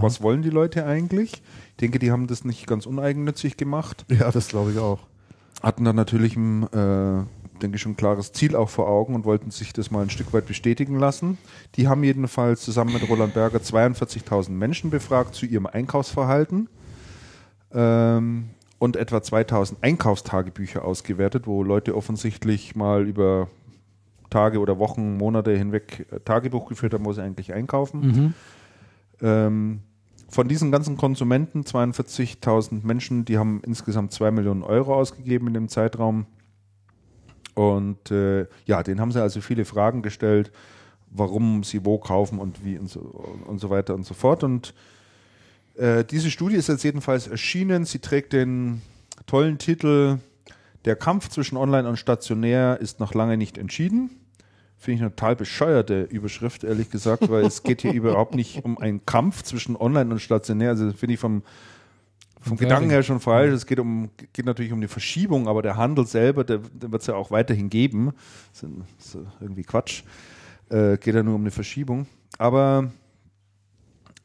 Was 0.00 0.22
wollen 0.22 0.42
die 0.42 0.50
Leute 0.50 0.86
eigentlich? 0.86 1.32
Ich 1.32 1.76
denke, 1.80 1.98
die 1.98 2.10
haben 2.10 2.26
das 2.26 2.44
nicht 2.44 2.66
ganz 2.66 2.86
uneigennützig 2.86 3.56
gemacht 3.56 4.06
Ja, 4.08 4.30
das 4.30 4.48
glaube 4.48 4.72
ich 4.72 4.78
auch. 4.78 5.00
Hatten 5.60 5.84
dann 5.84 5.96
natürlich 5.96 6.36
ein, 6.36 6.62
äh, 6.64 7.24
denke 7.60 7.76
ich, 7.76 7.82
schon 7.82 7.92
ein 7.92 7.96
klares 7.96 8.32
Ziel 8.32 8.56
auch 8.56 8.68
vor 8.68 8.88
Augen 8.88 9.14
und 9.14 9.24
wollten 9.24 9.50
sich 9.50 9.72
das 9.72 9.90
mal 9.90 10.02
ein 10.02 10.10
Stück 10.10 10.32
weit 10.32 10.46
bestätigen 10.46 10.98
lassen. 10.98 11.38
Die 11.76 11.88
haben 11.88 12.02
jedenfalls 12.02 12.62
zusammen 12.62 12.94
mit 12.94 13.08
Roland 13.08 13.34
Berger 13.34 13.58
42.000 13.58 14.50
Menschen 14.50 14.90
befragt 14.90 15.34
zu 15.34 15.46
ihrem 15.46 15.66
Einkaufsverhalten 15.66 16.68
ähm, 17.72 18.50
und 18.78 18.96
etwa 18.96 19.22
2000 19.22 19.82
Einkaufstagebücher 19.82 20.84
ausgewertet, 20.84 21.46
wo 21.46 21.62
Leute 21.62 21.94
offensichtlich 21.94 22.74
mal 22.74 23.06
über 23.06 23.48
Tage 24.30 24.60
oder 24.60 24.78
Wochen, 24.78 25.16
Monate 25.18 25.56
hinweg 25.56 26.06
äh, 26.10 26.20
Tagebuch 26.20 26.68
geführt 26.68 26.94
haben, 26.94 27.04
wo 27.04 27.12
sie 27.12 27.22
eigentlich 27.22 27.52
einkaufen. 27.52 28.00
Mhm. 28.00 28.34
Ähm, 29.20 29.80
von 30.30 30.46
diesen 30.46 30.70
ganzen 30.70 30.96
Konsumenten, 30.96 31.62
42.000 31.62 32.86
Menschen, 32.86 33.24
die 33.24 33.36
haben 33.36 33.60
insgesamt 33.66 34.12
2 34.12 34.30
Millionen 34.30 34.62
Euro 34.62 34.94
ausgegeben 34.94 35.48
in 35.48 35.54
dem 35.54 35.68
Zeitraum. 35.68 36.26
Und 37.54 38.12
äh, 38.12 38.46
ja, 38.64 38.82
denen 38.84 39.00
haben 39.00 39.10
sie 39.10 39.20
also 39.20 39.40
viele 39.40 39.64
Fragen 39.64 40.02
gestellt, 40.02 40.52
warum 41.10 41.64
sie 41.64 41.84
wo 41.84 41.98
kaufen 41.98 42.38
und 42.38 42.64
wie 42.64 42.78
und 42.78 42.88
so, 42.88 43.00
und 43.00 43.58
so 43.58 43.70
weiter 43.70 43.94
und 43.94 44.06
so 44.06 44.14
fort. 44.14 44.44
Und 44.44 44.72
äh, 45.74 46.04
diese 46.04 46.30
Studie 46.30 46.54
ist 46.54 46.68
jetzt 46.68 46.84
jedenfalls 46.84 47.26
erschienen. 47.26 47.84
Sie 47.84 47.98
trägt 47.98 48.32
den 48.32 48.82
tollen 49.26 49.58
Titel 49.58 50.18
Der 50.84 50.94
Kampf 50.94 51.28
zwischen 51.28 51.56
Online 51.56 51.88
und 51.88 51.96
Stationär 51.96 52.78
ist 52.80 53.00
noch 53.00 53.14
lange 53.14 53.36
nicht 53.36 53.58
entschieden. 53.58 54.10
Finde 54.80 54.96
ich 54.96 55.02
eine 55.02 55.10
total 55.10 55.36
bescheuerte 55.36 56.04
Überschrift, 56.04 56.64
ehrlich 56.64 56.88
gesagt, 56.88 57.28
weil 57.28 57.44
es 57.44 57.62
geht 57.62 57.82
hier 57.82 57.92
überhaupt 57.92 58.34
nicht 58.34 58.64
um 58.64 58.78
einen 58.78 59.04
Kampf 59.04 59.42
zwischen 59.42 59.76
Online 59.76 60.10
und 60.10 60.20
Stationär. 60.20 60.70
Also 60.70 60.90
finde 60.94 61.12
ich 61.12 61.20
vom, 61.20 61.42
vom 62.40 62.56
Gedanken 62.56 62.88
her 62.88 63.02
schon 63.02 63.20
falsch. 63.20 63.52
Es 63.52 63.66
geht, 63.66 63.78
um, 63.78 64.08
geht 64.32 64.46
natürlich 64.46 64.72
um 64.72 64.80
die 64.80 64.88
Verschiebung, 64.88 65.48
aber 65.48 65.60
der 65.60 65.76
Handel 65.76 66.06
selber, 66.06 66.44
der, 66.44 66.60
der 66.72 66.90
wird 66.90 67.02
es 67.02 67.08
ja 67.08 67.14
auch 67.14 67.30
weiterhin 67.30 67.68
geben. 67.68 68.12
Das 68.52 68.62
ist, 68.98 69.18
irgendwie 69.38 69.64
Quatsch. 69.64 70.02
Äh, 70.70 70.96
geht 70.96 71.14
ja 71.14 71.22
nur 71.22 71.34
um 71.34 71.42
eine 71.42 71.50
Verschiebung. 71.50 72.06
Aber 72.38 72.90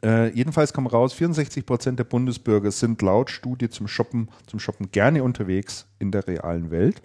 äh, 0.05 0.29
jedenfalls 0.29 0.71
kam 0.71 0.87
raus, 0.87 1.11
64 1.11 1.65
Prozent 1.65 1.99
der 1.99 2.05
Bundesbürger 2.05 2.71
sind 2.71 3.01
laut 3.01 3.29
Studie 3.29 3.69
zum 3.69 3.89
Shoppen, 3.89 4.29
zum 4.47 4.61
Shoppen 4.61 4.89
gerne 4.91 5.21
unterwegs 5.21 5.85
in 5.99 6.11
der 6.11 6.25
realen 6.27 6.71
Welt. 6.71 7.01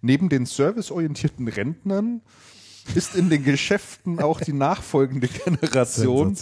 Neben 0.00 0.28
den 0.28 0.46
serviceorientierten 0.46 1.48
Rentnern 1.48 2.22
ist 2.94 3.14
in 3.14 3.28
den 3.28 3.44
Geschäften 3.44 4.20
auch 4.20 4.40
die 4.40 4.52
nachfolgende 4.52 5.28
Generation 5.28 6.36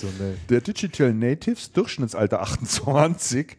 der 0.48 0.60
Digital 0.60 1.12
Natives, 1.12 1.72
Durchschnittsalter 1.72 2.40
28, 2.40 3.56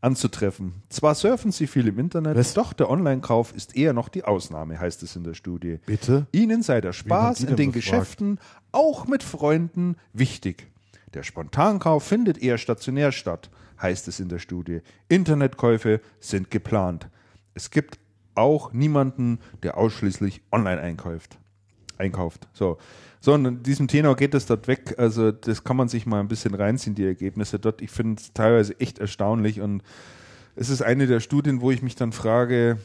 anzutreffen. 0.00 0.74
Zwar 0.88 1.14
surfen 1.14 1.52
sie 1.52 1.66
viel 1.66 1.88
im 1.88 1.98
Internet, 1.98 2.36
Was? 2.36 2.54
doch 2.54 2.72
der 2.72 2.90
Online-Kauf 2.90 3.52
ist 3.54 3.76
eher 3.76 3.92
noch 3.92 4.08
die 4.08 4.24
Ausnahme, 4.24 4.78
heißt 4.78 5.02
es 5.02 5.16
in 5.16 5.24
der 5.24 5.34
Studie. 5.34 5.78
Bitte? 5.86 6.26
Ihnen 6.32 6.62
sei 6.62 6.80
der 6.80 6.92
Spaß 6.92 7.40
in 7.40 7.56
den 7.56 7.72
befragt? 7.72 7.74
Geschäften 7.74 8.38
auch 8.72 9.06
mit 9.06 9.22
Freunden 9.22 9.96
wichtig. 10.12 10.68
Der 11.14 11.22
Spontankauf 11.22 12.04
findet 12.04 12.38
eher 12.38 12.58
stationär 12.58 13.10
statt, 13.10 13.50
heißt 13.80 14.06
es 14.08 14.20
in 14.20 14.28
der 14.28 14.38
Studie. 14.38 14.80
Internetkäufe 15.08 16.00
sind 16.20 16.50
geplant. 16.50 17.08
Es 17.54 17.70
gibt 17.70 17.98
auch 18.36 18.72
niemanden, 18.72 19.38
der 19.62 19.76
ausschließlich 19.76 20.42
online 20.52 20.80
einkauft. 20.80 21.38
einkauft. 21.98 22.48
So. 22.52 22.78
So, 23.20 23.32
und 23.32 23.44
in 23.44 23.62
diesem 23.62 23.88
Tenor 23.88 24.14
geht 24.14 24.34
es 24.34 24.46
dort 24.46 24.68
weg. 24.68 24.94
Also, 24.98 25.32
das 25.32 25.64
kann 25.64 25.76
man 25.76 25.88
sich 25.88 26.06
mal 26.06 26.20
ein 26.20 26.28
bisschen 26.28 26.54
reinziehen, 26.54 26.94
die 26.94 27.06
Ergebnisse 27.06 27.58
dort. 27.58 27.82
Ich 27.82 27.90
finde 27.90 28.20
es 28.20 28.32
teilweise 28.32 28.78
echt 28.78 28.98
erstaunlich 28.98 29.60
und 29.60 29.82
es 30.54 30.70
ist 30.70 30.82
eine 30.82 31.06
der 31.06 31.20
Studien, 31.20 31.60
wo 31.60 31.70
ich 31.70 31.82
mich 31.82 31.96
dann 31.96 32.12
frage, 32.12 32.78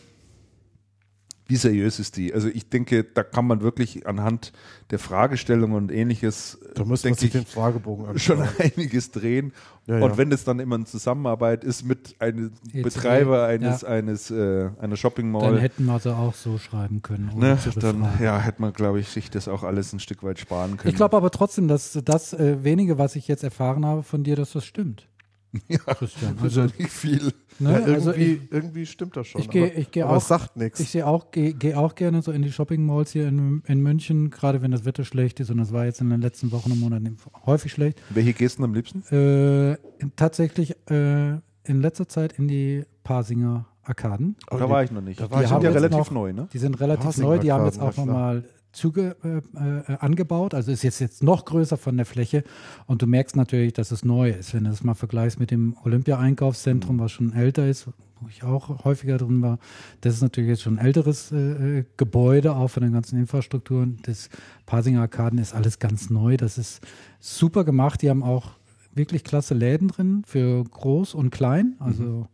wie 1.51 1.57
seriös 1.57 1.99
ist 1.99 2.15
die? 2.15 2.33
Also 2.33 2.47
ich 2.47 2.69
denke, 2.69 3.03
da 3.03 3.23
kann 3.23 3.45
man 3.45 3.59
wirklich 3.59 4.07
anhand 4.07 4.53
der 4.89 4.99
Fragestellung 4.99 5.73
und 5.73 5.91
ähnliches, 5.91 6.57
Da 6.75 6.85
muss 6.85 7.03
man 7.03 7.13
sich 7.13 7.25
ich, 7.25 7.31
den 7.33 7.45
Fragebogen 7.45 8.17
schon 8.19 8.41
einiges 8.57 9.11
drehen. 9.11 9.51
Ja, 9.85 9.97
ja. 9.97 10.05
Und 10.05 10.17
wenn 10.17 10.31
es 10.31 10.45
dann 10.45 10.61
immer 10.61 10.75
eine 10.75 10.85
Zusammenarbeit 10.85 11.65
ist 11.65 11.83
mit 11.83 12.15
einem 12.19 12.53
ECE, 12.71 12.83
Betreiber 12.83 13.47
eines, 13.47 13.81
ja. 13.81 13.89
eines 13.89 14.31
äh, 14.31 14.69
einer 14.79 14.95
Shopping 14.95 15.33
Dann 15.33 15.41
Mall, 15.41 15.59
hätten 15.59 15.83
wir 15.83 15.99
sie 15.99 16.15
auch 16.15 16.35
so 16.35 16.57
schreiben 16.57 17.01
können. 17.01 17.31
ne, 17.35 17.57
dann 17.75 18.07
ja, 18.21 18.39
hätte 18.39 18.61
man, 18.61 18.71
glaube 18.71 19.01
ich, 19.01 19.09
sich 19.09 19.29
das 19.29 19.49
auch 19.49 19.63
alles 19.63 19.91
ein 19.91 19.99
Stück 19.99 20.23
weit 20.23 20.39
sparen 20.39 20.77
können. 20.77 20.89
Ich 20.89 20.95
glaube 20.95 21.17
aber 21.17 21.31
trotzdem, 21.31 21.67
dass 21.67 21.99
das 22.05 22.31
äh, 22.31 22.63
wenige, 22.63 22.97
was 22.97 23.17
ich 23.17 23.27
jetzt 23.27 23.43
erfahren 23.43 23.85
habe 23.85 24.03
von 24.03 24.23
dir, 24.23 24.37
dass 24.37 24.53
das 24.53 24.65
stimmt. 24.65 25.09
ja, 25.67 25.77
Christian. 25.79 26.37
also 26.41 26.61
Also, 26.61 26.73
nicht 26.77 26.89
viel. 26.91 27.33
ne, 27.59 27.71
Ja, 27.71 27.93
also 27.93 28.11
irgendwie, 28.11 28.31
ich, 28.45 28.51
irgendwie 28.51 28.85
stimmt 28.85 29.17
das 29.17 29.27
schon. 29.27 29.41
ich 29.41 29.49
gehe 29.49 29.65
aber- 29.65 29.77
ich 29.77 29.91
gehe 29.91 30.03
aber 30.05 30.13
auch 30.13 30.17
es 30.21 30.27
sagt 30.27 30.55
nichts. 30.57 30.79
Ich 30.79 30.89
sehe 30.89 31.05
auch, 31.05 31.31
gehe 31.31 31.53
geh 31.53 31.75
auch 31.75 31.95
gerne 31.95 32.21
so 32.21 32.31
in 32.31 32.41
die 32.41 32.51
Shopping 32.51 32.85
Malls 32.85 33.11
hier 33.11 33.27
in, 33.27 33.61
in 33.67 33.81
München, 33.81 34.29
gerade 34.29 34.61
wenn 34.61 34.71
das 34.71 34.85
Wetter 34.85 35.03
schlecht 35.03 35.39
ist 35.39 35.49
und 35.49 35.57
das 35.57 35.73
war 35.73 35.85
jetzt 35.85 35.99
in 36.01 36.09
den 36.09 36.21
letzten 36.21 36.51
Wochen 36.51 36.71
und 36.71 36.79
Monaten 36.79 37.17
häufig 37.45 37.71
schlecht. 37.73 38.01
Welche 38.09 38.33
gehst 38.33 38.59
du 38.59 38.63
am 38.63 38.73
liebsten? 38.73 39.01
Äh, 39.13 39.77
tatsächlich 40.15 40.75
äh, 40.89 41.31
in 41.63 41.81
letzter 41.81 42.07
Zeit 42.07 42.33
in 42.39 42.47
die 42.47 42.83
Parsinger 43.03 43.65
Arkaden. 43.83 44.35
Aber 44.47 44.59
da 44.59 44.69
war 44.69 44.83
ich 44.83 44.91
noch 44.91 45.01
nicht. 45.01 45.19
da 45.19 45.25
die 45.27 45.47
sind 45.47 45.63
ja 45.63 45.71
relativ 45.71 45.97
noch- 45.97 46.11
neu, 46.11 46.33
ne? 46.33 46.47
Die 46.53 46.59
sind 46.59 46.79
relativ 46.79 47.17
neu, 47.17 47.39
die 47.39 47.51
haben 47.51 47.65
jetzt 47.65 47.79
auch 47.81 47.97
nochmal 47.97 48.43
zuge 48.73 49.15
äh, 49.23 49.91
äh, 49.91 49.97
angebaut, 49.97 50.53
also 50.53 50.71
ist 50.71 50.83
jetzt, 50.83 50.99
jetzt 50.99 51.23
noch 51.23 51.45
größer 51.45 51.77
von 51.77 51.97
der 51.97 52.05
Fläche 52.05 52.43
und 52.87 53.01
du 53.01 53.07
merkst 53.07 53.35
natürlich, 53.35 53.73
dass 53.73 53.91
es 53.91 54.05
neu 54.05 54.29
ist, 54.31 54.53
wenn 54.53 54.63
du 54.63 54.69
das 54.69 54.83
mal 54.83 54.93
vergleichst 54.93 55.39
mit 55.39 55.51
dem 55.51 55.75
Olympia-Einkaufszentrum, 55.83 56.99
was 56.99 57.11
schon 57.11 57.33
älter 57.33 57.67
ist, 57.67 57.87
wo 58.19 58.27
ich 58.29 58.43
auch 58.43 58.85
häufiger 58.85 59.17
drin 59.17 59.41
war. 59.41 59.57
Das 60.01 60.13
ist 60.13 60.21
natürlich 60.21 60.49
jetzt 60.51 60.61
schon 60.61 60.77
ein 60.77 60.85
älteres 60.85 61.31
äh, 61.31 61.79
äh, 61.79 61.85
Gebäude, 61.97 62.55
auch 62.55 62.69
von 62.69 62.83
den 62.83 62.93
ganzen 62.93 63.19
Infrastrukturen. 63.19 63.99
Das 64.03 64.29
Parsinger 64.65 65.01
Arkaden 65.01 65.39
ist 65.39 65.53
alles 65.53 65.79
ganz 65.79 66.09
neu, 66.09 66.37
das 66.37 66.57
ist 66.57 66.81
super 67.19 67.63
gemacht, 67.63 68.01
die 68.01 68.09
haben 68.09 68.23
auch 68.23 68.51
wirklich 68.93 69.23
klasse 69.23 69.53
Läden 69.53 69.87
drin 69.87 70.23
für 70.25 70.63
groß 70.63 71.13
und 71.13 71.29
klein, 71.31 71.75
also 71.79 72.03
Mhm. 72.03 72.25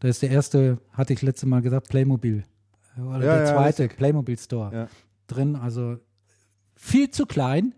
da 0.00 0.08
ist 0.08 0.22
der 0.22 0.30
erste, 0.30 0.78
hatte 0.92 1.12
ich 1.12 1.22
letzte 1.22 1.46
Mal 1.46 1.62
gesagt, 1.62 1.88
Playmobil. 1.88 2.44
Oder 2.98 3.12
Ja, 3.24 3.34
der 3.34 3.38
ja, 3.40 3.44
zweite, 3.44 3.88
Playmobil 3.88 4.38
Store 4.38 4.72
Ja. 4.74 4.88
Drin. 5.26 5.56
Also 5.56 5.98
viel 6.74 7.10
zu 7.10 7.26
klein 7.26 7.74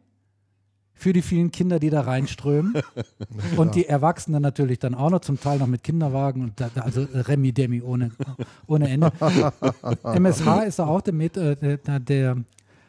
für 0.99 1.13
die 1.13 1.23
vielen 1.23 1.53
Kinder, 1.53 1.79
die 1.79 1.91
da 1.91 2.01
reinströmen. 2.01 2.75
und 3.57 3.77
die 3.77 3.87
Erwachsenen 3.87 4.43
natürlich 4.43 4.81
dann 4.81 4.95
auch 4.95 5.11
noch, 5.11 5.21
zum 5.21 5.41
Teil 5.41 5.59
noch 5.59 5.69
mit 5.69 5.85
Kinderwagen 5.85 6.43
und 6.43 6.61
da, 6.61 6.71
also 6.75 7.07
Remi 7.15 7.53
Demi 7.53 7.81
ohne, 7.81 8.11
ohne 8.67 8.89
Ende. 8.89 9.13
MSH 10.03 10.65
ist 10.67 10.81
da 10.81 10.87
auch 10.87 11.01
der, 11.01 11.15
Met, 11.15 11.37
äh, 11.37 11.55
der, 11.57 11.77
der, 11.79 12.01
der 12.01 12.37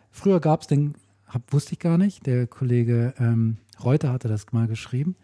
früher 0.10 0.40
gab 0.40 0.62
es 0.62 0.68
den, 0.68 0.96
hab, 1.28 1.54
wusste 1.54 1.74
ich 1.74 1.80
gar 1.80 2.00
nicht, 2.00 2.26
der 2.26 2.48
Kollege 2.48 3.14
ähm, 3.20 3.58
Reuter 3.84 4.12
hatte 4.12 4.28
das 4.28 4.52
mal 4.52 4.68
geschrieben. 4.68 5.16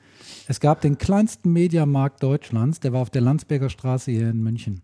Es 0.47 0.59
gab 0.59 0.81
den 0.81 0.97
kleinsten 0.97 1.51
Mediamarkt 1.51 2.23
Deutschlands, 2.23 2.79
der 2.79 2.93
war 2.93 3.01
auf 3.01 3.09
der 3.09 3.21
Landsberger 3.21 3.69
Straße 3.69 4.11
hier 4.11 4.29
in 4.29 4.41
München. 4.41 4.81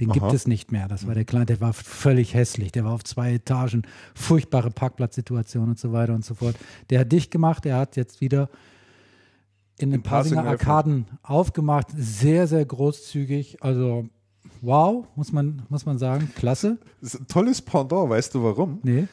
Den 0.00 0.10
gibt 0.10 0.24
Aha. 0.24 0.32
es 0.34 0.46
nicht 0.46 0.72
mehr. 0.72 0.88
Das 0.88 1.06
war 1.06 1.14
der 1.14 1.24
kleine, 1.24 1.46
der 1.46 1.60
war 1.60 1.72
völlig 1.72 2.34
hässlich. 2.34 2.72
Der 2.72 2.84
war 2.84 2.92
auf 2.92 3.04
zwei 3.04 3.34
Etagen, 3.34 3.82
furchtbare 4.14 4.70
Parkplatzsituation 4.70 5.68
und 5.68 5.78
so 5.78 5.92
weiter 5.92 6.14
und 6.14 6.24
so 6.24 6.34
fort. 6.34 6.56
Der 6.88 7.00
hat 7.00 7.12
dicht 7.12 7.30
gemacht, 7.30 7.64
der 7.64 7.76
hat 7.76 7.96
jetzt 7.96 8.20
wieder 8.20 8.48
in 9.78 9.90
den 9.90 9.96
In 10.00 10.02
Pasing 10.02 10.36
Pasinger. 10.36 10.50
Arkaden 10.50 11.06
aufgemacht. 11.22 11.88
Sehr, 11.96 12.46
sehr 12.46 12.64
großzügig. 12.64 13.62
Also 13.62 14.08
wow, 14.62 15.06
muss 15.16 15.32
man, 15.32 15.62
muss 15.68 15.86
man 15.86 15.98
sagen. 15.98 16.30
Klasse. 16.34 16.78
Das 17.00 17.14
ist 17.14 17.20
ein 17.20 17.26
tolles 17.26 17.60
Pendant, 17.62 18.08
weißt 18.10 18.34
du 18.34 18.42
warum? 18.42 18.78
Nee. 18.82 19.06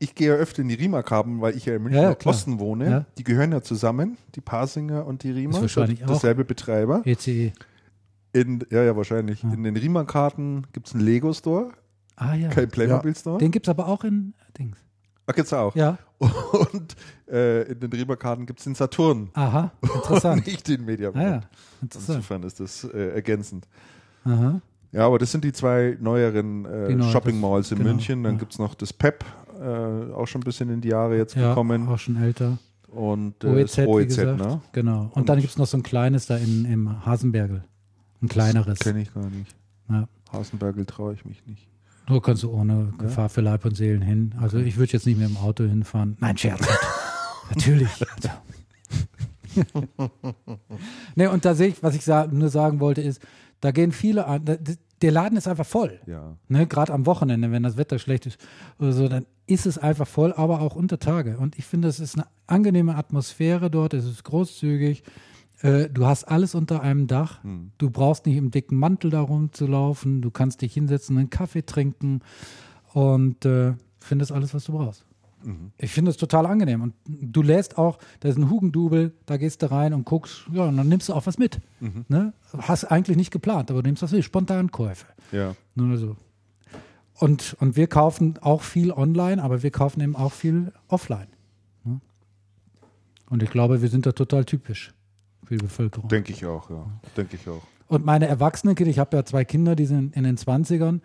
Ich 0.00 0.14
gehe 0.14 0.28
ja 0.28 0.34
öfter 0.34 0.62
in 0.62 0.68
die 0.68 0.74
Riemark-Haben, 0.76 1.40
weil 1.40 1.56
ich 1.56 1.66
ja 1.66 1.74
im 1.74 1.82
Münchner 1.82 2.02
Ja, 2.02 2.10
ja. 2.10 2.16
Osten 2.26 2.60
wohne. 2.60 2.88
Ja. 2.90 3.04
Die 3.18 3.24
gehören 3.24 3.50
ja 3.50 3.62
zusammen, 3.62 4.16
die 4.36 4.40
Pasinger 4.40 5.04
und 5.04 5.24
die 5.24 5.32
Riemark. 5.32 5.62
wahrscheinlich 5.62 6.04
auch. 6.04 6.08
Dasselbe 6.08 6.44
Betreiber. 6.44 7.02
ECE. 7.04 7.52
In, 8.32 8.64
ja, 8.70 8.82
ja, 8.82 8.96
wahrscheinlich. 8.96 9.42
Ja. 9.42 9.52
In 9.52 9.64
den 9.64 9.76
Riemark-Karten 9.76 10.66
gibt 10.72 10.88
es 10.88 10.94
einen 10.94 11.04
Lego-Store, 11.04 11.70
Ah 12.16 12.34
ja. 12.34 12.48
kein 12.48 12.68
Playmobil-Store. 12.68 13.38
Den 13.38 13.50
gibt 13.50 13.66
es 13.66 13.70
aber 13.70 13.86
auch 13.88 14.04
in 14.04 14.34
Dings. 14.58 14.76
Ach, 15.26 15.34
gibt's 15.34 15.52
auch. 15.52 15.74
Ja. 15.74 15.98
Und 16.18 16.96
äh, 17.30 17.62
in 17.70 17.80
den 17.80 17.92
Riemark-Karten 17.92 18.44
gibt 18.46 18.58
es 18.60 18.64
den 18.64 18.74
Saturn. 18.74 19.30
Aha. 19.34 19.72
Und 19.80 19.94
Interessant. 19.94 20.46
nicht 20.46 20.66
den 20.68 20.84
Mediamarkt. 20.84 21.18
Ah 21.18 21.30
ja. 21.36 21.40
Interessant. 21.82 22.16
Insofern 22.18 22.42
ist 22.42 22.60
das 22.60 22.84
äh, 22.84 23.10
ergänzend. 23.14 23.68
Aha. 24.24 24.60
Ja, 24.92 25.06
aber 25.06 25.18
das 25.18 25.30
sind 25.32 25.44
die 25.44 25.52
zwei 25.52 25.96
neueren 26.00 26.64
äh, 26.64 26.88
Die 26.88 26.94
neuen, 26.94 27.10
Shopping 27.12 27.38
Malls 27.40 27.70
in 27.72 27.78
genau, 27.78 27.90
München. 27.90 28.22
Dann 28.24 28.34
ja. 28.34 28.38
gibt 28.38 28.52
es 28.52 28.58
noch 28.58 28.74
das 28.74 28.92
PEP, 28.92 29.24
äh, 29.60 30.12
auch 30.12 30.26
schon 30.26 30.40
ein 30.40 30.44
bisschen 30.44 30.70
in 30.70 30.80
die 30.80 30.88
Jahre 30.88 31.16
jetzt 31.16 31.34
Ja, 31.36 31.50
gekommen. 31.50 31.86
auch 31.88 31.98
schon 31.98 32.16
älter. 32.16 32.58
Und 32.88 33.44
äh, 33.44 33.48
OEZ, 33.48 33.76
das 33.76 33.78
wie 33.78 33.86
OEZ, 33.86 34.06
gesagt. 34.16 34.38
ne? 34.38 34.60
Genau. 34.72 35.02
Und, 35.02 35.12
Und- 35.12 35.28
dann 35.28 35.38
gibt 35.40 35.50
es 35.50 35.58
noch 35.58 35.66
so 35.66 35.76
ein 35.76 35.82
kleines 35.82 36.26
da 36.26 36.36
in, 36.38 36.64
im 36.64 37.04
Hasenbergel. 37.04 37.64
Ein 38.22 38.28
kleineres. 38.28 38.78
Kenne 38.80 39.02
ich 39.02 39.12
gar 39.14 39.28
nicht. 39.30 39.54
Ja. 39.88 40.08
Hasenbergel 40.32 40.84
traue 40.86 41.14
ich 41.14 41.24
mich 41.24 41.44
nicht. 41.46 41.66
Nur 42.08 42.22
kannst 42.22 42.42
du 42.42 42.50
ohne 42.50 42.92
Gefahr 42.98 43.28
für 43.28 43.40
Leib 43.42 43.64
und 43.64 43.76
Seelen 43.76 44.02
hin. 44.02 44.34
Also 44.40 44.58
ich 44.58 44.76
würde 44.76 44.92
jetzt 44.92 45.06
nicht 45.06 45.18
mit 45.18 45.28
dem 45.28 45.36
Auto 45.36 45.64
hinfahren. 45.64 46.16
Nein, 46.20 46.36
Scherz. 46.38 46.66
Natürlich. 47.50 47.88
Nee, 51.14 51.26
und 51.26 51.44
da 51.44 51.54
sehe 51.54 51.68
ich, 51.68 51.82
was 51.82 51.94
ich 51.94 52.04
sa 52.04 52.26
nur 52.26 52.48
sagen 52.48 52.80
wollte, 52.80 53.00
ist, 53.02 53.20
da 53.60 53.70
gehen 53.72 53.92
viele 53.92 54.26
an. 54.26 54.44
da- 54.44 54.56
Der 55.02 55.12
Laden 55.12 55.36
ist 55.38 55.46
einfach 55.48 55.66
voll. 55.66 56.00
Ja. 56.06 56.36
Ne, 56.48 56.66
Gerade 56.66 56.92
am 56.92 57.06
Wochenende, 57.06 57.50
wenn 57.52 57.62
das 57.62 57.76
Wetter 57.76 57.98
schlecht 57.98 58.26
ist 58.26 58.38
oder 58.78 58.92
so, 58.92 59.08
dann 59.08 59.26
ist 59.46 59.64
es 59.66 59.78
einfach 59.78 60.06
voll, 60.08 60.32
aber 60.32 60.60
auch 60.60 60.74
unter 60.76 60.98
Tage. 60.98 61.38
Und 61.38 61.56
ich 61.58 61.64
finde, 61.66 61.88
es 61.88 62.00
ist 62.00 62.16
eine 62.16 62.26
angenehme 62.46 62.96
Atmosphäre 62.96 63.70
dort, 63.70 63.94
es 63.94 64.04
ist 64.04 64.24
großzügig. 64.24 65.02
Äh, 65.60 65.88
du 65.88 66.06
hast 66.06 66.24
alles 66.24 66.54
unter 66.54 66.82
einem 66.82 67.06
Dach. 67.06 67.42
Hm. 67.42 67.72
Du 67.78 67.90
brauchst 67.90 68.26
nicht 68.26 68.36
im 68.36 68.50
dicken 68.50 68.76
Mantel 68.76 69.10
da 69.10 69.20
rumzulaufen. 69.20 70.22
Du 70.22 70.30
kannst 70.30 70.62
dich 70.62 70.74
hinsetzen, 70.74 71.18
einen 71.18 71.30
Kaffee 71.30 71.62
trinken 71.62 72.20
und 72.92 73.44
äh, 73.44 73.74
findest 74.00 74.32
alles, 74.32 74.54
was 74.54 74.64
du 74.64 74.72
brauchst. 74.72 75.04
Mhm. 75.44 75.72
Ich 75.78 75.92
finde 75.92 76.10
es 76.10 76.16
total 76.16 76.46
angenehm. 76.46 76.82
Und 76.82 76.94
du 77.06 77.42
lässt 77.42 77.78
auch, 77.78 77.98
da 78.20 78.28
ist 78.28 78.38
ein 78.38 78.50
Hugendubel, 78.50 79.12
da 79.26 79.36
gehst 79.36 79.62
du 79.62 79.70
rein 79.70 79.94
und 79.94 80.04
guckst, 80.04 80.46
ja, 80.52 80.64
und 80.64 80.76
dann 80.76 80.88
nimmst 80.88 81.08
du 81.08 81.14
auch 81.14 81.26
was 81.26 81.38
mit. 81.38 81.60
Mhm. 81.80 82.04
Ne? 82.08 82.32
Hast 82.56 82.84
eigentlich 82.84 83.16
nicht 83.16 83.30
geplant, 83.30 83.70
aber 83.70 83.82
du 83.82 83.88
nimmst 83.88 84.02
was 84.02 84.12
mit. 84.12 84.24
Spontankäufe. 84.24 85.06
Ja. 85.32 85.54
Nur 85.74 85.96
so. 85.96 86.16
Und, 87.14 87.56
und 87.60 87.76
wir 87.76 87.88
kaufen 87.88 88.38
auch 88.40 88.62
viel 88.62 88.92
online, 88.92 89.42
aber 89.42 89.62
wir 89.62 89.70
kaufen 89.70 90.00
eben 90.00 90.16
auch 90.16 90.32
viel 90.32 90.72
offline. 90.88 91.26
Ne? 91.84 92.00
Und 93.28 93.42
ich 93.42 93.50
glaube, 93.50 93.82
wir 93.82 93.88
sind 93.88 94.06
da 94.06 94.12
total 94.12 94.44
typisch 94.44 94.92
für 95.48 95.56
die 95.56 95.64
Bevölkerung. 95.64 96.08
Denke 96.08 96.32
ich 96.32 96.44
auch, 96.44 96.68
ja. 96.70 96.84
Denke 97.16 97.36
ich 97.36 97.48
auch. 97.48 97.62
Und 97.88 98.04
meine 98.04 98.26
erwachsenen 98.28 98.74
Kinder, 98.74 98.90
ich 98.90 98.98
habe 98.98 99.16
ja 99.16 99.24
zwei 99.24 99.44
Kinder, 99.46 99.74
die 99.74 99.86
sind 99.86 100.14
in 100.14 100.24
den 100.24 100.36
20ern, 100.36 101.00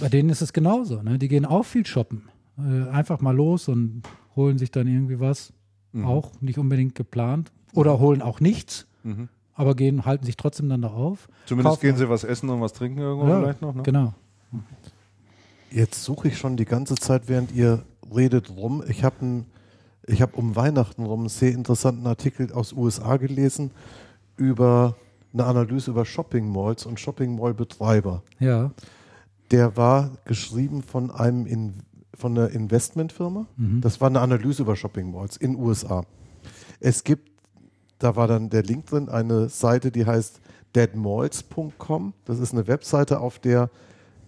bei 0.00 0.08
denen 0.08 0.30
ist 0.30 0.40
es 0.40 0.52
genauso. 0.54 1.02
Ne? 1.02 1.18
Die 1.18 1.28
gehen 1.28 1.44
auch 1.44 1.64
viel 1.64 1.84
shoppen. 1.84 2.28
Äh, 2.58 2.88
einfach 2.88 3.20
mal 3.20 3.36
los 3.36 3.68
und 3.68 4.02
holen 4.34 4.56
sich 4.56 4.70
dann 4.70 4.86
irgendwie 4.86 5.20
was. 5.20 5.52
Mhm. 5.92 6.06
Auch 6.06 6.32
nicht 6.40 6.58
unbedingt 6.58 6.94
geplant. 6.94 7.52
Oder 7.74 7.98
holen 7.98 8.22
auch 8.22 8.40
nichts, 8.40 8.86
Mhm. 9.02 9.28
aber 9.54 9.74
gehen, 9.74 10.04
halten 10.06 10.24
sich 10.24 10.36
trotzdem 10.38 10.68
dann 10.70 10.80
da 10.82 10.88
auf. 10.88 11.28
Zumindest 11.46 11.74
Kaufen- 11.76 11.80
gehen 11.86 11.96
sie 11.96 12.08
was 12.08 12.24
essen 12.24 12.48
und 12.48 12.60
was 12.62 12.72
trinken 12.72 12.98
irgendwo 13.00 13.28
Ja, 13.28 13.40
vielleicht 13.40 13.60
noch. 13.62 13.74
Ne? 13.74 13.82
Genau. 13.82 14.14
Jetzt 15.70 16.02
suche 16.02 16.28
ich 16.28 16.38
schon 16.38 16.56
die 16.56 16.64
ganze 16.64 16.94
Zeit, 16.96 17.28
während 17.28 17.52
ihr 17.52 17.84
redet, 18.14 18.50
rum. 18.50 18.82
Ich 18.88 19.04
habe 19.04 19.44
ich 20.06 20.22
hab 20.22 20.36
um 20.36 20.56
Weihnachten 20.56 21.04
rum 21.04 21.20
einen 21.20 21.28
sehr 21.28 21.52
interessanten 21.52 22.06
Artikel 22.06 22.52
aus 22.52 22.72
USA 22.72 23.16
gelesen 23.16 23.70
über 24.36 24.96
eine 25.32 25.44
Analyse 25.44 25.90
über 25.90 26.04
Shopping 26.04 26.50
Malls 26.50 26.86
und 26.86 26.98
Shopping 26.98 27.36
Mall 27.36 27.54
Betreiber. 27.54 28.22
Ja. 28.38 28.72
Der 29.50 29.76
war 29.76 30.10
geschrieben 30.24 30.82
von 30.82 31.10
einem 31.10 31.46
in, 31.46 31.74
von 32.14 32.36
einer 32.36 32.50
Investmentfirma. 32.50 33.46
Mhm. 33.56 33.80
Das 33.80 34.00
war 34.00 34.08
eine 34.08 34.20
Analyse 34.20 34.62
über 34.62 34.76
Shopping 34.76 35.12
Malls 35.12 35.36
in 35.36 35.56
USA. 35.56 36.04
Es 36.80 37.04
gibt, 37.04 37.30
da 37.98 38.16
war 38.16 38.26
dann 38.26 38.50
der 38.50 38.62
Link 38.62 38.86
drin, 38.86 39.08
eine 39.08 39.48
Seite, 39.48 39.92
die 39.92 40.06
heißt 40.06 40.40
deadmalls.com. 40.74 42.14
Das 42.24 42.38
ist 42.38 42.52
eine 42.52 42.66
Webseite, 42.66 43.20
auf 43.20 43.38
der 43.38 43.70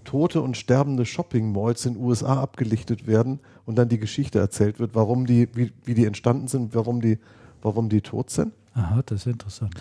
tote 0.05 0.41
und 0.41 0.57
sterbende 0.57 1.05
Shopping 1.05 1.53
Malls 1.53 1.87
in 1.87 1.97
USA 1.97 2.41
abgelichtet 2.41 3.07
werden 3.07 3.41
und 3.67 3.77
dann 3.77 3.89
die 3.89 3.99
Geschichte 3.99 4.39
erzählt 4.39 4.79
wird, 4.79 4.95
warum 4.95 5.27
die, 5.27 5.49
wie, 5.55 5.73
wie 5.85 5.95
die 5.95 6.07
entstanden 6.07 6.49
sind, 6.49 6.75
warum 6.75 7.01
die, 7.01 7.19
warum 7.63 7.89
die 7.89 8.01
tot 8.01 8.31
sind. 8.31 8.53
Aha, 8.75 9.03
das 9.05 9.21
ist 9.21 9.27
interessant. 9.27 9.75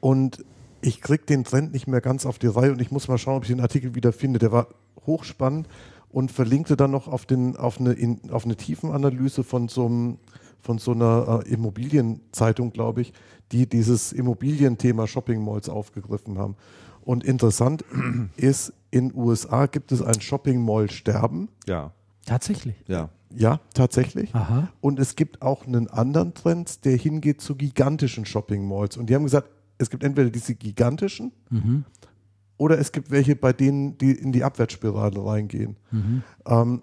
Und 0.00 0.44
ich 0.80 1.00
krieg 1.00 1.26
den 1.26 1.44
Trend 1.44 1.72
nicht 1.72 1.86
mehr 1.86 2.00
ganz 2.00 2.26
auf 2.26 2.38
die 2.38 2.46
Reihe 2.46 2.72
und 2.72 2.80
ich 2.80 2.90
muss 2.90 3.08
mal 3.08 3.18
schauen, 3.18 3.36
ob 3.36 3.44
ich 3.44 3.48
den 3.48 3.60
Artikel 3.60 3.94
wieder 3.94 4.12
finde. 4.12 4.38
Der 4.38 4.52
war 4.52 4.68
hochspannend 5.06 5.68
und 6.10 6.30
verlinkte 6.30 6.76
dann 6.76 6.90
noch 6.90 7.08
auf, 7.08 7.26
den, 7.26 7.56
auf, 7.56 7.80
eine, 7.80 7.92
in, 7.92 8.30
auf 8.30 8.44
eine 8.44 8.56
Tiefenanalyse 8.56 9.44
von 9.44 9.68
so 9.68 9.86
einem, 9.86 10.18
von 10.60 10.78
so 10.78 10.92
einer 10.92 11.42
äh, 11.44 11.48
Immobilienzeitung, 11.52 12.72
glaube 12.72 13.00
ich, 13.00 13.12
die 13.52 13.68
dieses 13.68 14.12
Immobilienthema 14.12 15.06
Shopping 15.06 15.44
Malls 15.44 15.68
aufgegriffen 15.68 16.38
haben. 16.38 16.56
Und 17.04 17.24
interessant 17.24 17.84
ist, 18.36 18.72
in 18.90 19.12
USA 19.14 19.66
gibt 19.66 19.92
es 19.92 20.02
ein 20.02 20.20
Shopping 20.20 20.64
Mall 20.64 20.90
Sterben. 20.90 21.48
Ja, 21.66 21.92
Tatsächlich. 22.26 22.74
ja. 22.86 23.10
Ja, 23.36 23.58
tatsächlich. 23.74 24.32
Aha. 24.32 24.68
Und 24.80 25.00
es 25.00 25.16
gibt 25.16 25.42
auch 25.42 25.66
einen 25.66 25.88
anderen 25.88 26.34
Trend, 26.34 26.84
der 26.84 26.96
hingeht 26.96 27.40
zu 27.40 27.56
gigantischen 27.56 28.24
Shopping 28.24 28.66
Malls. 28.68 28.96
Und 28.96 29.10
die 29.10 29.14
haben 29.16 29.24
gesagt, 29.24 29.48
es 29.76 29.90
gibt 29.90 30.04
entweder 30.04 30.30
diese 30.30 30.54
gigantischen 30.54 31.32
Mhm. 31.50 31.84
oder 32.58 32.78
es 32.78 32.92
gibt 32.92 33.10
welche, 33.10 33.34
bei 33.34 33.52
denen 33.52 33.98
die 33.98 34.12
in 34.12 34.30
die 34.30 34.44
Abwärtsspirale 34.44 35.24
reingehen. 35.26 35.76
Mhm. 35.90 36.22
Ähm, 36.46 36.82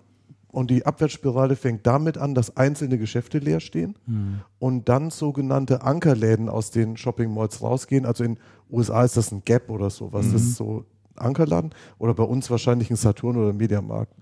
und 0.49 0.69
die 0.69 0.85
Abwärtsspirale 0.85 1.55
fängt 1.55 1.87
damit 1.87 2.17
an, 2.17 2.35
dass 2.35 2.57
einzelne 2.57 2.97
Geschäfte 2.97 3.39
leer 3.39 3.61
stehen 3.61 3.95
Mhm. 4.05 4.41
und 4.59 4.89
dann 4.89 5.09
sogenannte 5.09 5.83
Ankerläden 5.83 6.49
aus 6.49 6.69
den 6.71 6.97
Shopping 6.97 7.33
Malls 7.33 7.61
rausgehen. 7.61 8.05
Also 8.05 8.25
in 8.25 8.37
USA 8.71 9.03
ist 9.03 9.17
das 9.17 9.31
ein 9.31 9.43
Gap 9.43 9.69
oder 9.69 9.89
sowas. 9.89 10.27
Das 10.31 10.41
ist 10.41 10.55
so 10.55 10.85
Ankerladen 11.15 11.71
oder 11.97 12.13
bei 12.13 12.23
uns 12.23 12.49
wahrscheinlich 12.49 12.89
ein 12.89 12.95
Saturn 12.95 13.37
oder 13.37 13.49
ein 13.49 13.57
Mediamarkt. 13.57 14.13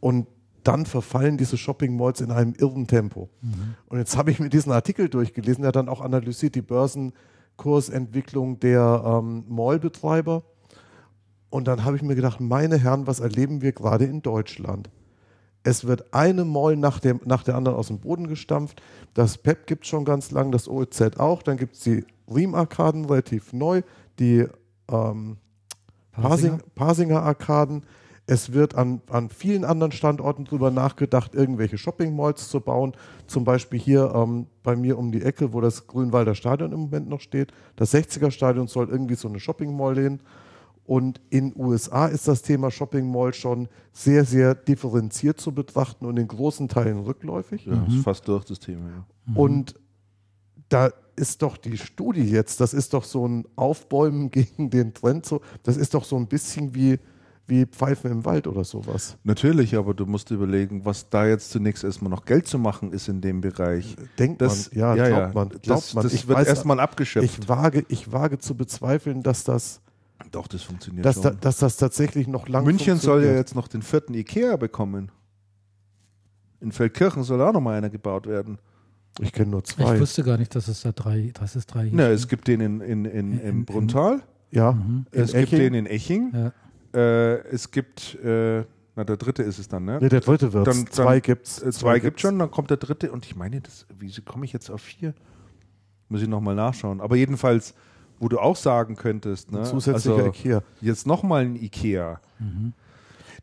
Und 0.00 0.26
dann 0.64 0.86
verfallen 0.86 1.36
diese 1.36 1.56
Shopping 1.56 1.96
Malls 1.96 2.20
in 2.20 2.30
einem 2.30 2.54
irren 2.58 2.86
Tempo. 2.86 3.28
Und 3.88 3.98
jetzt 3.98 4.16
habe 4.18 4.30
ich 4.30 4.40
mir 4.40 4.48
diesen 4.48 4.72
Artikel 4.72 5.08
durchgelesen, 5.08 5.62
der 5.62 5.72
dann 5.72 5.88
auch 5.88 6.00
analysiert 6.00 6.54
die 6.54 6.62
Börsenkursentwicklung 6.62 8.60
der 8.60 9.02
ähm, 9.04 9.44
Mallbetreiber. 9.48 10.42
Und 11.48 11.66
dann 11.66 11.84
habe 11.84 11.96
ich 11.96 12.02
mir 12.02 12.14
gedacht, 12.14 12.40
meine 12.40 12.78
Herren, 12.78 13.06
was 13.06 13.20
erleben 13.20 13.62
wir 13.62 13.72
gerade 13.72 14.04
in 14.04 14.22
Deutschland? 14.22 14.88
Es 15.62 15.86
wird 15.86 16.14
eine 16.14 16.44
Mall 16.44 16.76
nach, 16.76 17.00
dem, 17.00 17.20
nach 17.24 17.42
der 17.42 17.56
anderen 17.56 17.76
aus 17.76 17.88
dem 17.88 17.98
Boden 17.98 18.28
gestampft. 18.28 18.80
Das 19.12 19.36
PEP 19.36 19.66
gibt 19.66 19.84
es 19.84 19.90
schon 19.90 20.04
ganz 20.04 20.30
lang, 20.30 20.52
das 20.52 20.68
OEZ 20.68 21.18
auch. 21.18 21.42
Dann 21.42 21.58
gibt 21.58 21.74
es 21.74 21.80
die 21.80 22.04
Riem-Arkaden 22.34 23.04
relativ 23.06 23.52
neu, 23.52 23.82
die 24.18 24.46
ähm, 24.88 25.36
Parsinger? 26.12 26.58
Parsing, 26.58 26.60
Parsinger 26.74 27.22
Arkaden. 27.22 27.86
Es 28.26 28.52
wird 28.52 28.76
an, 28.76 29.00
an 29.10 29.28
vielen 29.28 29.64
anderen 29.64 29.90
Standorten 29.90 30.44
drüber 30.44 30.70
nachgedacht, 30.70 31.34
irgendwelche 31.34 31.78
Shopping-Malls 31.78 32.48
zu 32.48 32.60
bauen. 32.60 32.92
Zum 33.26 33.44
Beispiel 33.44 33.80
hier 33.80 34.12
ähm, 34.14 34.46
bei 34.62 34.76
mir 34.76 34.98
um 34.98 35.10
die 35.10 35.22
Ecke, 35.22 35.52
wo 35.52 35.60
das 35.60 35.88
Grünwalder 35.88 36.36
Stadion 36.36 36.70
im 36.70 36.80
Moment 36.80 37.08
noch 37.08 37.20
steht. 37.20 37.52
Das 37.74 37.92
60er-Stadion 37.92 38.68
soll 38.68 38.88
irgendwie 38.88 39.16
so 39.16 39.26
eine 39.26 39.40
Shopping-Mall 39.40 39.96
lehnen. 39.96 40.22
Und 40.90 41.20
in 41.30 41.52
USA 41.56 42.06
ist 42.06 42.26
das 42.26 42.42
Thema 42.42 42.70
Shopping 42.70 43.10
Mall 43.10 43.32
schon 43.32 43.68
sehr, 43.92 44.24
sehr 44.24 44.54
differenziert 44.54 45.40
zu 45.40 45.52
betrachten 45.52 46.04
und 46.04 46.16
in 46.16 46.26
großen 46.26 46.68
Teilen 46.68 46.98
rückläufig. 46.98 47.66
Ja, 47.66 47.84
ist 47.88 48.02
fast 48.02 48.26
durch 48.26 48.44
das 48.44 48.58
Thema. 48.58 48.88
Ja. 48.88 49.34
Und 49.36 49.74
da 50.70 50.90
ist 51.16 51.42
doch 51.42 51.58
die 51.58 51.76
Studie 51.76 52.22
jetzt, 52.24 52.60
das 52.60 52.72
ist 52.72 52.94
doch 52.94 53.04
so 53.04 53.26
ein 53.28 53.44
Aufbäumen 53.56 54.30
gegen 54.32 54.70
den 54.70 54.94
Trend, 54.94 55.26
so, 55.26 55.42
das 55.62 55.76
ist 55.76 55.92
doch 55.92 56.04
so 56.04 56.16
ein 56.16 56.26
bisschen 56.26 56.74
wie, 56.74 56.98
wie 57.46 57.66
Pfeifen 57.66 58.10
im 58.10 58.24
Wald 58.24 58.46
oder 58.46 58.64
sowas. 58.64 59.16
Natürlich, 59.24 59.76
aber 59.76 59.92
du 59.92 60.06
musst 60.06 60.30
überlegen, 60.30 60.84
was 60.84 61.10
da 61.10 61.26
jetzt 61.26 61.50
zunächst 61.50 61.84
erstmal 61.84 62.10
noch 62.10 62.24
Geld 62.24 62.46
zu 62.46 62.58
machen 62.58 62.92
ist 62.92 63.08
in 63.08 63.20
dem 63.20 63.40
Bereich. 63.40 63.96
Denkt 64.18 64.40
Das, 64.40 64.70
man, 64.70 64.78
ja, 64.80 64.94
ja, 64.94 65.08
glaubt 65.08 65.20
ja. 65.20 65.32
man. 65.34 65.48
Glaubt 65.48 65.66
das, 65.66 65.94
man. 65.94 66.04
das 66.04 66.12
ich 66.14 66.28
wird 66.28 66.38
weiß- 66.38 66.46
erstmal 66.46 66.80
abgeschöpft. 66.80 67.38
ich 67.42 67.48
wage, 67.48 67.84
ich 67.88 68.12
wage 68.12 68.38
zu 68.38 68.54
bezweifeln, 68.56 69.22
dass 69.22 69.44
das, 69.44 69.80
Doch, 70.30 70.46
das 70.46 70.62
funktioniert 70.62 71.04
dass, 71.04 71.20
da, 71.20 71.30
dass 71.30 71.58
das 71.58 71.76
tatsächlich 71.76 72.28
noch 72.28 72.48
lange 72.48 72.66
München 72.66 72.98
soll 72.98 73.24
ja 73.24 73.32
jetzt 73.34 73.54
noch 73.56 73.66
den 73.68 73.82
vierten 73.82 74.14
Ikea 74.14 74.56
bekommen. 74.56 75.10
In 76.60 76.72
Feldkirchen 76.72 77.24
soll 77.24 77.40
auch 77.42 77.52
noch 77.52 77.60
mal 77.60 77.76
einer 77.76 77.90
gebaut 77.90 78.26
werden. 78.26 78.58
Ich 79.20 79.32
kenne 79.32 79.50
nur 79.50 79.60
Ich 79.60 79.66
zwei. 79.74 79.98
wusste 80.00 80.22
gar 80.22 80.38
nicht, 80.38 80.54
dass 80.54 80.68
es 80.68 80.82
da 80.82 80.92
drei, 80.92 81.30
dass 81.34 81.56
es 81.56 81.66
drei 81.66 81.90
Na, 81.92 82.08
es 82.08 82.28
gibt 82.28 82.46
den 82.48 82.60
in, 82.60 82.80
in, 82.80 83.04
in, 83.04 83.38
In- 83.40 83.64
Bruntal, 83.64 84.22
Ja, 84.52 84.72
Mhm. 84.72 85.06
in 85.12 85.22
es 85.22 85.32
gibt 85.32 85.44
Eching. 85.52 85.58
den 85.58 85.74
in 85.74 85.86
Eching, 85.86 86.32
Ja. 86.32 86.52
äh, 86.98 87.38
es 87.48 87.70
gibt, 87.70 88.14
äh, 88.16 88.64
na 88.96 89.04
der 89.04 89.16
dritte 89.16 89.42
ist 89.42 89.58
es 89.58 89.68
dann, 89.68 89.84
ne? 89.84 89.98
Nee, 90.00 90.08
der 90.08 90.20
dritte 90.20 90.52
wird 90.52 90.66
Dann- 90.66 90.86
Zwei 90.88 91.14
dann- 91.14 91.22
gibt's. 91.22 91.60
Äh, 91.62 91.70
zwei 91.72 91.98
gibt 92.00 92.20
schon, 92.20 92.38
dann 92.38 92.50
kommt 92.50 92.70
der 92.70 92.76
dritte 92.78 93.12
und 93.12 93.24
ich 93.26 93.36
meine, 93.36 93.60
das, 93.60 93.86
wieso 93.98 94.22
komme 94.22 94.44
ich 94.44 94.52
jetzt 94.52 94.70
auf 94.70 94.80
vier? 94.82 95.14
Muss 96.08 96.22
ich 96.22 96.28
nochmal 96.28 96.54
nachschauen. 96.56 97.00
Aber 97.00 97.14
jedenfalls, 97.16 97.74
wo 98.18 98.28
du 98.28 98.38
auch 98.38 98.56
sagen 98.56 98.96
könntest, 98.96 99.52
ne? 99.52 99.62
Zusätzlicher 99.62 100.16
also, 100.16 100.26
Ikea. 100.30 100.62
jetzt 100.80 101.06
nochmal 101.06 101.42
ein 101.44 101.56
Ikea. 101.56 102.20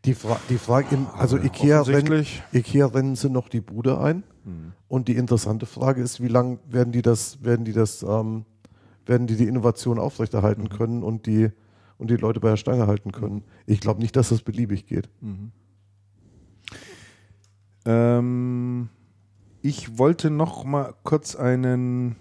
Die, 0.06 0.14
Fra 0.14 0.40
die 0.50 0.58
Frage, 0.58 0.98
also 1.18 1.38
Ikea, 1.38 1.82
rennen. 1.82 2.26
Ikea 2.54 2.86
rennen 2.88 3.16
sie 3.16 3.30
noch 3.30 3.48
die 3.50 3.62
Bude 3.62 4.00
ein. 4.00 4.24
Und 4.88 5.08
die 5.08 5.16
interessante 5.16 5.66
Frage 5.66 6.02
ist, 6.02 6.22
wie 6.22 6.28
lange 6.28 6.60
werden 6.70 6.92
die 6.92 7.02
das, 7.02 7.44
werden 7.44 7.66
die 7.66 7.74
das, 7.74 8.04
ähm, 8.04 8.46
werden 9.06 9.28
die 9.28 9.36
die 9.36 9.48
Innovation 9.48 10.00
aufrechterhalten 10.00 10.70
können 10.70 11.04
und 11.04 11.26
die 11.26 11.52
und 11.98 12.10
die 12.12 12.16
Leute 12.16 12.40
bei 12.40 12.50
der 12.50 12.58
Stange 12.58 12.88
halten 12.88 13.12
können. 13.12 13.44
Ich 13.66 13.80
glaube 13.80 14.02
nicht, 14.02 14.16
dass 14.16 14.30
das 14.30 14.42
beliebig 14.42 14.86
geht. 14.86 15.10
Ähm, 17.86 18.90
ich 19.62 19.98
wollte 19.98 20.30
noch 20.30 20.64
mal 20.64 20.94
kurz 21.04 21.36
einen 21.36 22.16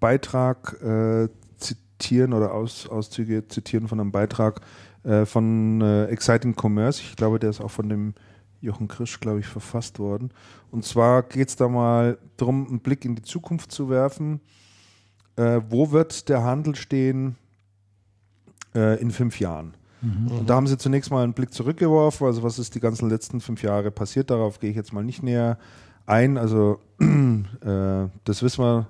Beitrag 0.00 0.80
äh, 0.82 1.28
zitieren 1.58 2.32
oder 2.32 2.54
Aus, 2.54 2.88
Auszüge 2.88 3.46
zitieren 3.46 3.86
von 3.86 4.00
einem 4.00 4.10
Beitrag 4.10 4.62
äh, 5.04 5.26
von 5.26 5.80
äh, 5.80 6.06
Exciting 6.06 6.56
Commerce. 6.60 7.02
Ich 7.02 7.16
glaube, 7.16 7.38
der 7.38 7.50
ist 7.50 7.60
auch 7.60 7.70
von 7.70 7.88
dem 7.88 8.14
Jochen 8.60 8.88
Krisch, 8.88 9.20
glaube 9.20 9.40
ich, 9.40 9.46
verfasst 9.46 9.98
worden. 9.98 10.30
Und 10.70 10.84
zwar 10.84 11.22
geht 11.22 11.48
es 11.48 11.56
da 11.56 11.68
mal 11.68 12.18
darum, 12.36 12.66
einen 12.68 12.80
Blick 12.80 13.04
in 13.04 13.14
die 13.14 13.22
Zukunft 13.22 13.72
zu 13.72 13.88
werfen. 13.88 14.40
Äh, 15.36 15.60
wo 15.68 15.90
wird 15.90 16.28
der 16.28 16.42
Handel 16.42 16.74
stehen 16.74 17.36
äh, 18.74 19.00
in 19.00 19.10
fünf 19.10 19.40
Jahren? 19.40 19.74
Und 20.02 20.48
da 20.48 20.54
haben 20.54 20.66
sie 20.66 20.78
zunächst 20.78 21.10
mal 21.10 21.22
einen 21.22 21.34
Blick 21.34 21.52
zurückgeworfen, 21.52 22.26
also 22.26 22.42
was 22.42 22.58
ist 22.58 22.74
die 22.74 22.80
ganzen 22.80 23.10
letzten 23.10 23.42
fünf 23.42 23.62
Jahre 23.62 23.90
passiert, 23.90 24.30
darauf 24.30 24.58
gehe 24.58 24.70
ich 24.70 24.76
jetzt 24.76 24.94
mal 24.94 25.04
nicht 25.04 25.22
näher 25.22 25.58
ein. 26.06 26.38
Also 26.38 26.80
äh, 27.00 28.08
das 28.24 28.42
wissen 28.42 28.64
wir, 28.64 28.88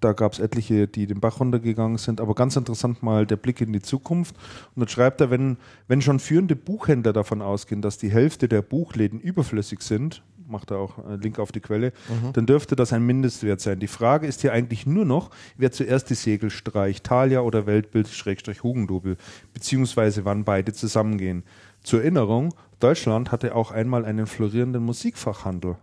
da 0.00 0.12
gab 0.12 0.32
es 0.32 0.38
etliche, 0.38 0.88
die 0.88 1.06
den 1.06 1.20
Bach 1.20 1.40
runtergegangen 1.40 1.98
sind, 1.98 2.20
aber 2.20 2.34
ganz 2.34 2.56
interessant 2.56 3.02
mal 3.02 3.26
der 3.26 3.36
Blick 3.36 3.60
in 3.60 3.72
die 3.72 3.82
Zukunft. 3.82 4.34
Und 4.74 4.80
dann 4.80 4.88
schreibt 4.88 5.20
er, 5.20 5.30
wenn, 5.30 5.58
wenn 5.88 6.02
schon 6.02 6.18
führende 6.18 6.56
Buchhändler 6.56 7.12
davon 7.12 7.42
ausgehen, 7.42 7.82
dass 7.82 7.98
die 7.98 8.10
Hälfte 8.10 8.48
der 8.48 8.62
Buchläden 8.62 9.20
überflüssig 9.20 9.82
sind, 9.82 10.22
macht 10.50 10.70
er 10.70 10.78
auch 10.78 10.98
äh, 10.98 11.16
Link 11.16 11.38
auf 11.38 11.52
die 11.52 11.60
Quelle, 11.60 11.92
dann 12.32 12.46
dürfte 12.46 12.76
das 12.76 12.92
ein 12.92 13.06
Mindestwert 13.06 13.60
sein. 13.60 13.78
Die 13.78 13.86
Frage 13.86 14.26
ist 14.26 14.40
hier 14.40 14.52
eigentlich 14.52 14.84
nur 14.84 15.04
noch, 15.04 15.30
wer 15.56 15.70
zuerst 15.70 16.10
die 16.10 16.14
Segel 16.14 16.50
streicht, 16.50 17.04
Thalia 17.04 17.40
oder 17.40 17.66
Weltbild 17.66 18.08
Schrägstrich 18.08 18.62
Hugendubel, 18.62 19.16
beziehungsweise 19.54 20.24
wann 20.24 20.44
beide 20.44 20.72
zusammengehen. 20.72 21.44
Zur 21.82 22.00
Erinnerung, 22.00 22.52
Deutschland 22.80 23.30
hatte 23.30 23.54
auch 23.54 23.70
einmal 23.70 24.04
einen 24.04 24.26
florierenden 24.26 24.82
Musikfachhandel. 24.82 25.76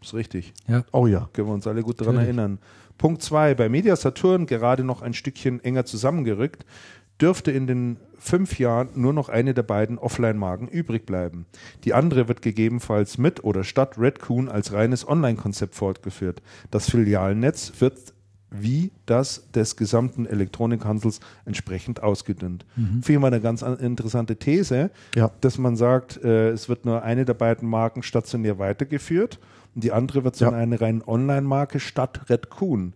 Ist 0.00 0.14
richtig. 0.14 0.52
Ja. 0.66 0.84
Oh 0.92 1.06
ja. 1.06 1.28
Können 1.32 1.48
wir 1.48 1.54
uns 1.54 1.66
alle 1.66 1.82
gut 1.82 2.00
daran 2.00 2.18
erinnern. 2.18 2.58
Punkt 2.98 3.22
zwei: 3.22 3.54
Bei 3.54 3.68
Media 3.68 3.96
Saturn 3.96 4.46
gerade 4.46 4.84
noch 4.84 5.02
ein 5.02 5.14
Stückchen 5.14 5.62
enger 5.64 5.84
zusammengerückt, 5.86 6.66
dürfte 7.20 7.50
in 7.50 7.66
den 7.66 7.96
fünf 8.18 8.58
Jahren 8.58 8.88
nur 8.94 9.12
noch 9.12 9.28
eine 9.28 9.54
der 9.54 9.62
beiden 9.62 9.98
Offline-Marken 9.98 10.68
übrig 10.68 11.06
bleiben. 11.06 11.46
Die 11.84 11.94
andere 11.94 12.26
wird 12.28 12.42
gegebenenfalls 12.42 13.16
mit 13.18 13.44
oder 13.44 13.64
statt 13.64 13.96
Redcoon 13.98 14.48
als 14.48 14.72
reines 14.72 15.06
Online-Konzept 15.08 15.74
fortgeführt. 15.76 16.42
Das 16.70 16.90
Filialnetz 16.90 17.72
wird 17.78 18.12
wie 18.50 18.92
das 19.04 19.50
des 19.52 19.76
gesamten 19.76 20.24
Elektronikhandels 20.24 21.20
entsprechend 21.44 22.02
ausgedünnt. 22.02 22.64
Ich 23.06 23.18
mal 23.18 23.26
eine 23.26 23.42
ganz 23.42 23.62
an- 23.62 23.78
interessante 23.78 24.36
These, 24.36 24.90
Ja. 25.14 25.30
dass 25.42 25.58
man 25.58 25.76
sagt, 25.76 26.16
äh, 26.24 26.48
es 26.50 26.68
wird 26.68 26.86
nur 26.86 27.02
eine 27.02 27.26
der 27.26 27.34
beiden 27.34 27.68
Marken 27.68 28.02
stationär 28.02 28.58
weitergeführt 28.58 29.38
und 29.78 29.84
die 29.84 29.92
andere 29.92 30.24
wird 30.24 30.34
so 30.34 30.46
Ja. 30.46 30.50
eine 30.50 30.80
rein 30.80 31.04
Online-Marke 31.06 31.78
statt 31.78 32.28
Redcoon. 32.28 32.94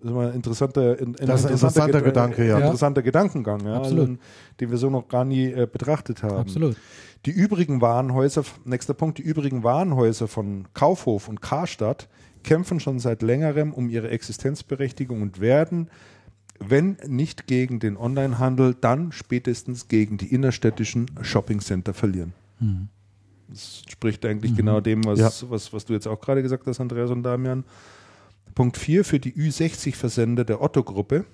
Das 0.00 0.08
ist 0.10 0.14
mal 0.14 0.28
ein 0.28 0.34
interessanter, 0.36 0.96
in, 1.00 1.14
Das 1.14 1.44
ein 1.44 1.50
interessanter 1.50 1.98
Ged- 1.98 2.04
Gedanke, 2.04 2.46
ja. 2.46 2.58
äh, 2.58 2.62
interessanter 2.62 3.02
Gedankengang, 3.02 3.66
ja, 3.66 3.74
Absolut. 3.78 4.08
also, 4.10 4.20
den 4.60 4.70
wir 4.70 4.78
so 4.78 4.88
noch 4.88 5.08
gar 5.08 5.24
nie 5.24 5.46
äh, 5.46 5.66
betrachtet 5.66 6.22
haben. 6.22 6.36
Absolut. 6.36 6.76
Die 7.26 7.32
übrigen 7.32 7.80
Warenhäuser, 7.80 8.44
nächster 8.64 8.94
Punkt, 8.94 9.18
die 9.18 9.22
übrigen 9.22 9.64
Warenhäuser 9.64 10.28
von 10.28 10.68
Kaufhof 10.74 11.26
und 11.28 11.42
Karstadt 11.42 12.08
kämpfen 12.44 12.78
schon 12.78 13.00
seit 13.00 13.22
längerem 13.22 13.72
um 13.74 13.88
ihre 13.90 14.10
Existenzberechtigung 14.10 15.20
und 15.22 15.40
werden, 15.40 15.90
wenn 16.64 16.98
nicht 17.08 17.48
gegen 17.48 17.80
den 17.80 17.96
Onlinehandel, 17.96 18.76
dann 18.80 19.10
spätestens 19.10 19.88
gegen 19.88 20.18
die 20.18 20.32
innerstädtischen 20.32 21.06
Shoppingcenter 21.20 21.94
verlieren. 21.94 22.32
Das 23.48 23.82
spricht 23.88 24.24
eigentlich 24.26 24.54
genau 24.54 24.80
dem, 24.80 25.04
was, 25.04 25.18
Ja. 25.18 25.30
was, 25.50 25.72
was 25.72 25.84
du 25.86 25.94
jetzt 25.94 26.06
auch 26.06 26.20
gerade 26.20 26.42
gesagt 26.42 26.66
hast, 26.66 26.80
Andreas 26.80 27.10
und 27.10 27.22
Damian. 27.22 27.64
Punkt 28.54 28.76
4 28.76 29.04
für 29.04 29.20
die 29.20 29.32
Ü60-Versender 29.32 30.44
der 30.44 30.60
Otto-Gruppe 30.60 31.24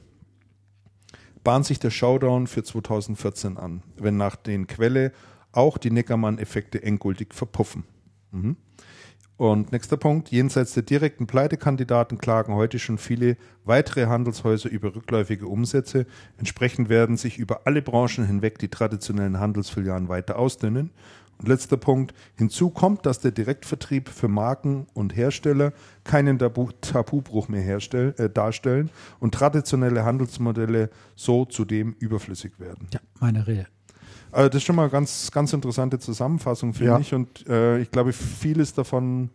bahnt 1.43 1.67
sich 1.67 1.78
der 1.78 1.91
Showdown 1.91 2.47
für 2.47 2.62
2014 2.62 3.57
an, 3.57 3.83
wenn 3.97 4.17
nach 4.17 4.36
den 4.36 4.67
Quelle 4.67 5.12
auch 5.52 5.78
die 5.78 5.91
Neckermann-Effekte 5.91 6.83
endgültig 6.83 7.34
verpuffen. 7.34 7.84
Mhm. 8.33 8.57
Und 9.36 9.73
nächster 9.73 9.97
Punkt, 9.97 10.31
jenseits 10.31 10.75
der 10.75 10.84
direkten 10.84 11.26
Pleitekandidaten 11.26 12.18
klagen 12.18 12.55
heute 12.55 12.78
schon 12.78 12.99
viele 12.99 13.36
weitere 13.65 14.07
Handelshäuser 14.07 14.70
über 14.70 14.94
rückläufige 14.94 15.49
Umsätze. 15.49 16.07
Entsprechend 16.39 16.89
werden 16.89 17.17
sich 17.17 17.39
über 17.39 17.62
alle 17.67 17.83
Branchen 17.83 18.26
hinweg 18.26 18.59
die 18.59 18.68
traditionellen 18.68 19.41
Handelsfilialen 19.41 20.09
weiter 20.09 20.39
ausdünnen. 20.39 20.91
Und 21.44 21.48
letzter 21.50 21.76
Punkt, 21.76 22.14
hinzu 22.36 22.70
kommt, 22.70 23.05
dass 23.05 23.20
der 23.20 23.31
Direktvertrieb 23.31 24.08
für 24.08 24.28
Marken 24.28 24.86
und 24.94 25.14
Hersteller 25.14 25.74
keinen 26.02 26.39
Tabu 26.39 26.70
Tabubruch 26.81 27.48
mehr 27.48 27.60
herstell, 27.60 28.14
äh, 28.16 28.31
darstellen 28.31 28.89
und 29.20 29.34
traditionelle 29.34 30.06
Handelsmodelle 30.06 30.89
so 31.14 31.44
zudem 31.44 31.94
überflüssig 31.98 32.58
werden. 32.58 32.89
Ja, 32.94 33.00
meine 33.20 33.47
Rede. 33.47 33.66
Also 34.32 34.48
das 34.48 34.56
ist 34.56 34.62
schon 34.64 34.76
mal 34.76 34.84
eine 34.84 34.90
ganz, 34.90 35.31
ganz 35.31 35.52
interessante 35.52 35.98
Zusammenfassung, 35.98 36.73
finde 36.73 36.92
Ja. 36.92 36.98
ich. 36.98 37.12
Und 37.12 37.47
äh, 37.47 37.78
ich 37.81 37.90
glaube, 37.90 38.14
vieles 38.14 38.73
davon 38.73 39.28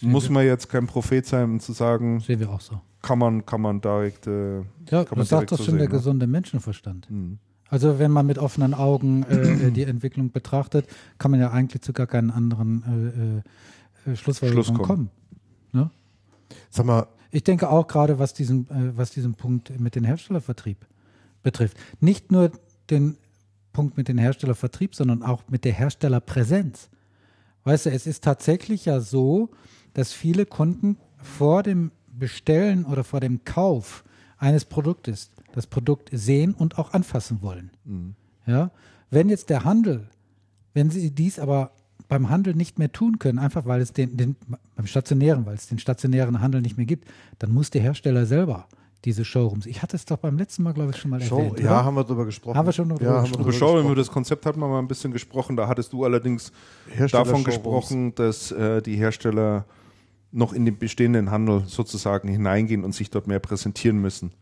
Sehen 0.00 0.10
muss 0.10 0.24
wir. 0.24 0.32
man 0.32 0.46
jetzt 0.46 0.68
kein 0.68 0.88
Prophet 0.88 1.24
sein, 1.26 1.44
um 1.44 1.60
zu 1.60 1.72
sagen, 1.74 2.18
Sehen 2.18 2.40
wir 2.40 2.50
auch 2.50 2.60
so. 2.60 2.80
kann 3.02 3.20
man, 3.20 3.46
kann 3.46 3.60
man 3.60 3.80
direkt. 3.80 4.26
Äh, 4.26 4.56
Ja, 4.90 5.04
kann 5.04 5.10
man 5.10 5.18
das 5.20 5.28
sagt 5.28 5.30
direkt 5.42 5.52
doch 5.52 5.58
so 5.58 5.62
schon 5.64 5.76
der 5.78 5.84
ne? 5.86 5.90
gesunde 5.94 6.26
Menschenverstand. 6.26 7.08
Mhm. 7.08 7.38
Also 7.68 7.98
wenn 7.98 8.10
man 8.10 8.26
mit 8.26 8.38
offenen 8.38 8.74
Augen 8.74 9.24
äh, 9.24 9.68
äh, 9.68 9.70
die 9.72 9.82
Entwicklung 9.82 10.30
betrachtet, 10.30 10.86
kann 11.18 11.30
man 11.30 11.40
ja 11.40 11.50
eigentlich 11.50 11.82
zu 11.82 11.92
gar 11.92 12.06
keinen 12.06 12.30
anderen 12.30 13.42
äh, 14.06 14.10
äh, 14.10 14.16
Schlussfolgerungen 14.16 14.64
Schluss 14.64 14.76
kommen. 14.76 15.10
kommen. 15.72 15.84
Ne? 15.84 15.90
Sag 16.70 16.86
mal, 16.86 17.06
Ich 17.30 17.44
denke 17.44 17.68
auch 17.68 17.86
gerade, 17.86 18.18
was 18.18 18.34
diesen, 18.34 18.70
äh, 18.70 18.96
was 18.96 19.10
diesen 19.10 19.34
Punkt 19.34 19.78
mit 19.80 19.94
dem 19.94 20.04
Herstellervertrieb 20.04 20.78
betrifft. 21.42 21.76
Nicht 22.00 22.30
nur 22.30 22.52
den 22.90 23.16
Punkt 23.72 23.96
mit 23.96 24.08
dem 24.08 24.18
Herstellervertrieb, 24.18 24.94
sondern 24.94 25.22
auch 25.22 25.42
mit 25.48 25.64
der 25.64 25.72
Herstellerpräsenz. 25.72 26.88
Weißt 27.64 27.86
du, 27.86 27.90
es 27.90 28.06
ist 28.06 28.22
tatsächlich 28.22 28.84
ja 28.84 29.00
so, 29.00 29.50
dass 29.92 30.12
viele 30.12 30.46
Kunden 30.46 30.98
vor 31.18 31.62
dem 31.62 31.90
Bestellen 32.06 32.84
oder 32.84 33.04
vor 33.04 33.20
dem 33.20 33.44
Kauf 33.44 34.04
eines 34.38 34.64
Produktes 34.64 35.30
das 35.56 35.66
Produkt 35.66 36.10
sehen 36.12 36.54
und 36.54 36.78
auch 36.78 36.92
anfassen 36.92 37.42
wollen. 37.42 37.70
Ja? 38.46 38.70
Wenn 39.10 39.28
jetzt 39.28 39.50
der 39.50 39.64
Handel, 39.64 40.08
wenn 40.74 40.90
sie 40.90 41.10
dies 41.10 41.38
aber 41.38 41.72
beim 42.08 42.28
Handel 42.28 42.54
nicht 42.54 42.78
mehr 42.78 42.92
tun 42.92 43.18
können, 43.18 43.38
einfach 43.38 43.66
weil 43.66 43.80
es 43.80 43.92
den, 43.92 44.16
den 44.16 44.36
beim 44.76 44.86
stationären, 44.86 45.46
weil 45.46 45.54
es 45.54 45.66
den 45.66 45.78
stationären 45.78 46.40
Handel 46.40 46.60
nicht 46.60 46.76
mehr 46.76 46.86
gibt, 46.86 47.08
dann 47.38 47.52
muss 47.52 47.70
der 47.70 47.82
Hersteller 47.82 48.26
selber 48.26 48.68
diese 49.04 49.24
Showrooms. 49.24 49.66
Ich 49.66 49.82
hatte 49.82 49.96
es 49.96 50.04
doch 50.04 50.18
beim 50.18 50.36
letzten 50.36 50.62
Mal, 50.62 50.72
glaube 50.72 50.90
ich, 50.90 50.96
schon 50.96 51.10
mal 51.10 51.20
Show, 51.20 51.38
erwähnt. 51.38 51.60
ja, 51.60 51.66
oder? 51.66 51.84
haben 51.84 51.94
wir 51.94 52.04
drüber 52.04 52.24
gesprochen. 52.24 52.56
Haben 52.56 52.66
wir 52.66 52.72
schon 52.72 52.88
drüber 52.88 53.02
ja, 53.02 53.08
haben 53.08 53.16
wir 53.16 53.22
gesprochen. 53.22 53.40
Aber 53.40 53.52
drüber 53.52 53.66
schau, 53.66 53.80
über 53.80 53.94
das 53.94 54.10
Konzept 54.10 54.46
hatten 54.46 54.60
wir 54.60 54.68
mal 54.68 54.78
ein 54.78 54.88
bisschen 54.88 55.12
gesprochen. 55.12 55.56
Da 55.56 55.68
hattest 55.68 55.92
du 55.92 56.04
allerdings 56.04 56.52
davon 56.98 57.24
Showrooms. 57.24 57.44
gesprochen, 57.44 58.14
dass 58.14 58.52
äh, 58.52 58.82
die 58.82 58.96
Hersteller 58.96 59.64
noch 60.32 60.52
in 60.52 60.64
den 60.64 60.76
bestehenden 60.76 61.30
Handel 61.30 61.64
sozusagen 61.66 62.28
hineingehen 62.28 62.84
und 62.84 62.94
sich 62.94 63.10
dort 63.10 63.26
mehr 63.26 63.38
präsentieren 63.38 63.98
müssen. 63.98 64.32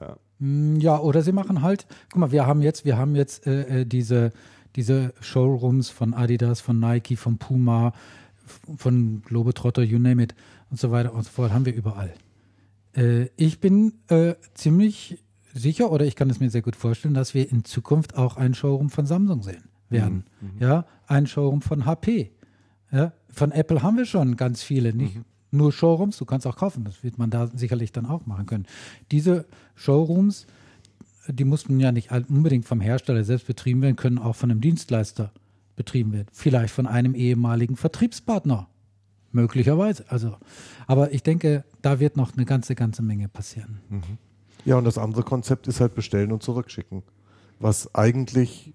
Ja. 0.00 0.16
Mm, 0.40 0.76
Ja, 0.80 0.98
oder 0.98 1.22
sie 1.22 1.32
machen 1.32 1.62
halt, 1.62 1.86
guck 2.10 2.20
mal, 2.20 2.32
wir 2.32 2.46
haben 2.46 2.62
jetzt, 2.62 2.84
wir 2.84 2.98
haben 2.98 3.14
jetzt 3.14 3.46
äh, 3.46 3.82
äh, 3.82 3.84
diese, 3.86 4.32
diese 4.76 5.14
Showrooms 5.20 5.90
von 5.90 6.14
Adidas, 6.14 6.60
von 6.60 6.80
Nike, 6.80 7.16
von 7.16 7.38
Puma, 7.38 7.92
von 8.76 9.22
Globetrotter, 9.22 9.82
you 9.82 9.98
name 9.98 10.22
it 10.22 10.34
und 10.70 10.80
so 10.80 10.90
weiter 10.90 11.14
und 11.14 11.22
so 11.24 11.30
fort, 11.30 11.52
haben 11.52 11.66
wir 11.66 11.74
überall. 11.74 12.12
Äh, 12.96 13.26
ich 13.36 13.60
bin 13.60 13.94
äh, 14.08 14.34
ziemlich 14.54 15.22
sicher 15.54 15.92
oder 15.92 16.04
ich 16.04 16.16
kann 16.16 16.30
es 16.30 16.40
mir 16.40 16.50
sehr 16.50 16.62
gut 16.62 16.76
vorstellen, 16.76 17.14
dass 17.14 17.34
wir 17.34 17.50
in 17.50 17.64
Zukunft 17.64 18.16
auch 18.16 18.36
ein 18.36 18.54
Showroom 18.54 18.90
von 18.90 19.06
Samsung 19.06 19.42
sehen 19.42 19.64
werden. 19.88 20.24
Ja, 20.60 20.86
ein 21.06 21.26
Showroom 21.26 21.62
von 21.62 21.84
HP. 21.86 22.30
Ja, 22.92 23.12
von 23.28 23.52
Apple 23.52 23.82
haben 23.82 23.96
wir 23.96 24.04
schon 24.04 24.36
ganz 24.36 24.62
viele, 24.62 24.92
nicht 24.94 25.18
nur 25.50 25.72
Showrooms, 25.72 26.18
du 26.18 26.24
kannst 26.24 26.46
auch 26.46 26.56
kaufen, 26.56 26.84
das 26.84 27.02
wird 27.02 27.18
man 27.18 27.30
da 27.30 27.48
sicherlich 27.48 27.92
dann 27.92 28.06
auch 28.06 28.26
machen 28.26 28.46
können. 28.46 28.66
Diese 29.10 29.46
Showrooms, 29.74 30.46
die 31.28 31.44
mussten 31.44 31.80
ja 31.80 31.92
nicht 31.92 32.10
unbedingt 32.12 32.66
vom 32.66 32.80
Hersteller 32.80 33.24
selbst 33.24 33.46
betrieben 33.46 33.82
werden, 33.82 33.96
können 33.96 34.18
auch 34.18 34.36
von 34.36 34.50
einem 34.50 34.60
Dienstleister 34.60 35.32
betrieben 35.76 36.12
werden. 36.12 36.28
Vielleicht 36.32 36.74
von 36.74 36.86
einem 36.86 37.14
ehemaligen 37.14 37.76
Vertriebspartner. 37.76 38.68
Möglicherweise. 39.32 40.04
Also, 40.08 40.36
aber 40.88 41.12
ich 41.12 41.22
denke, 41.22 41.62
da 41.82 42.00
wird 42.00 42.16
noch 42.16 42.36
eine 42.36 42.44
ganze, 42.44 42.74
ganze 42.74 43.00
Menge 43.00 43.28
passieren. 43.28 43.80
Ja, 44.64 44.76
und 44.76 44.84
das 44.84 44.98
andere 44.98 45.22
Konzept 45.22 45.68
ist 45.68 45.80
halt 45.80 45.94
bestellen 45.94 46.32
und 46.32 46.42
zurückschicken. 46.42 47.04
Was 47.60 47.94
eigentlich 47.94 48.74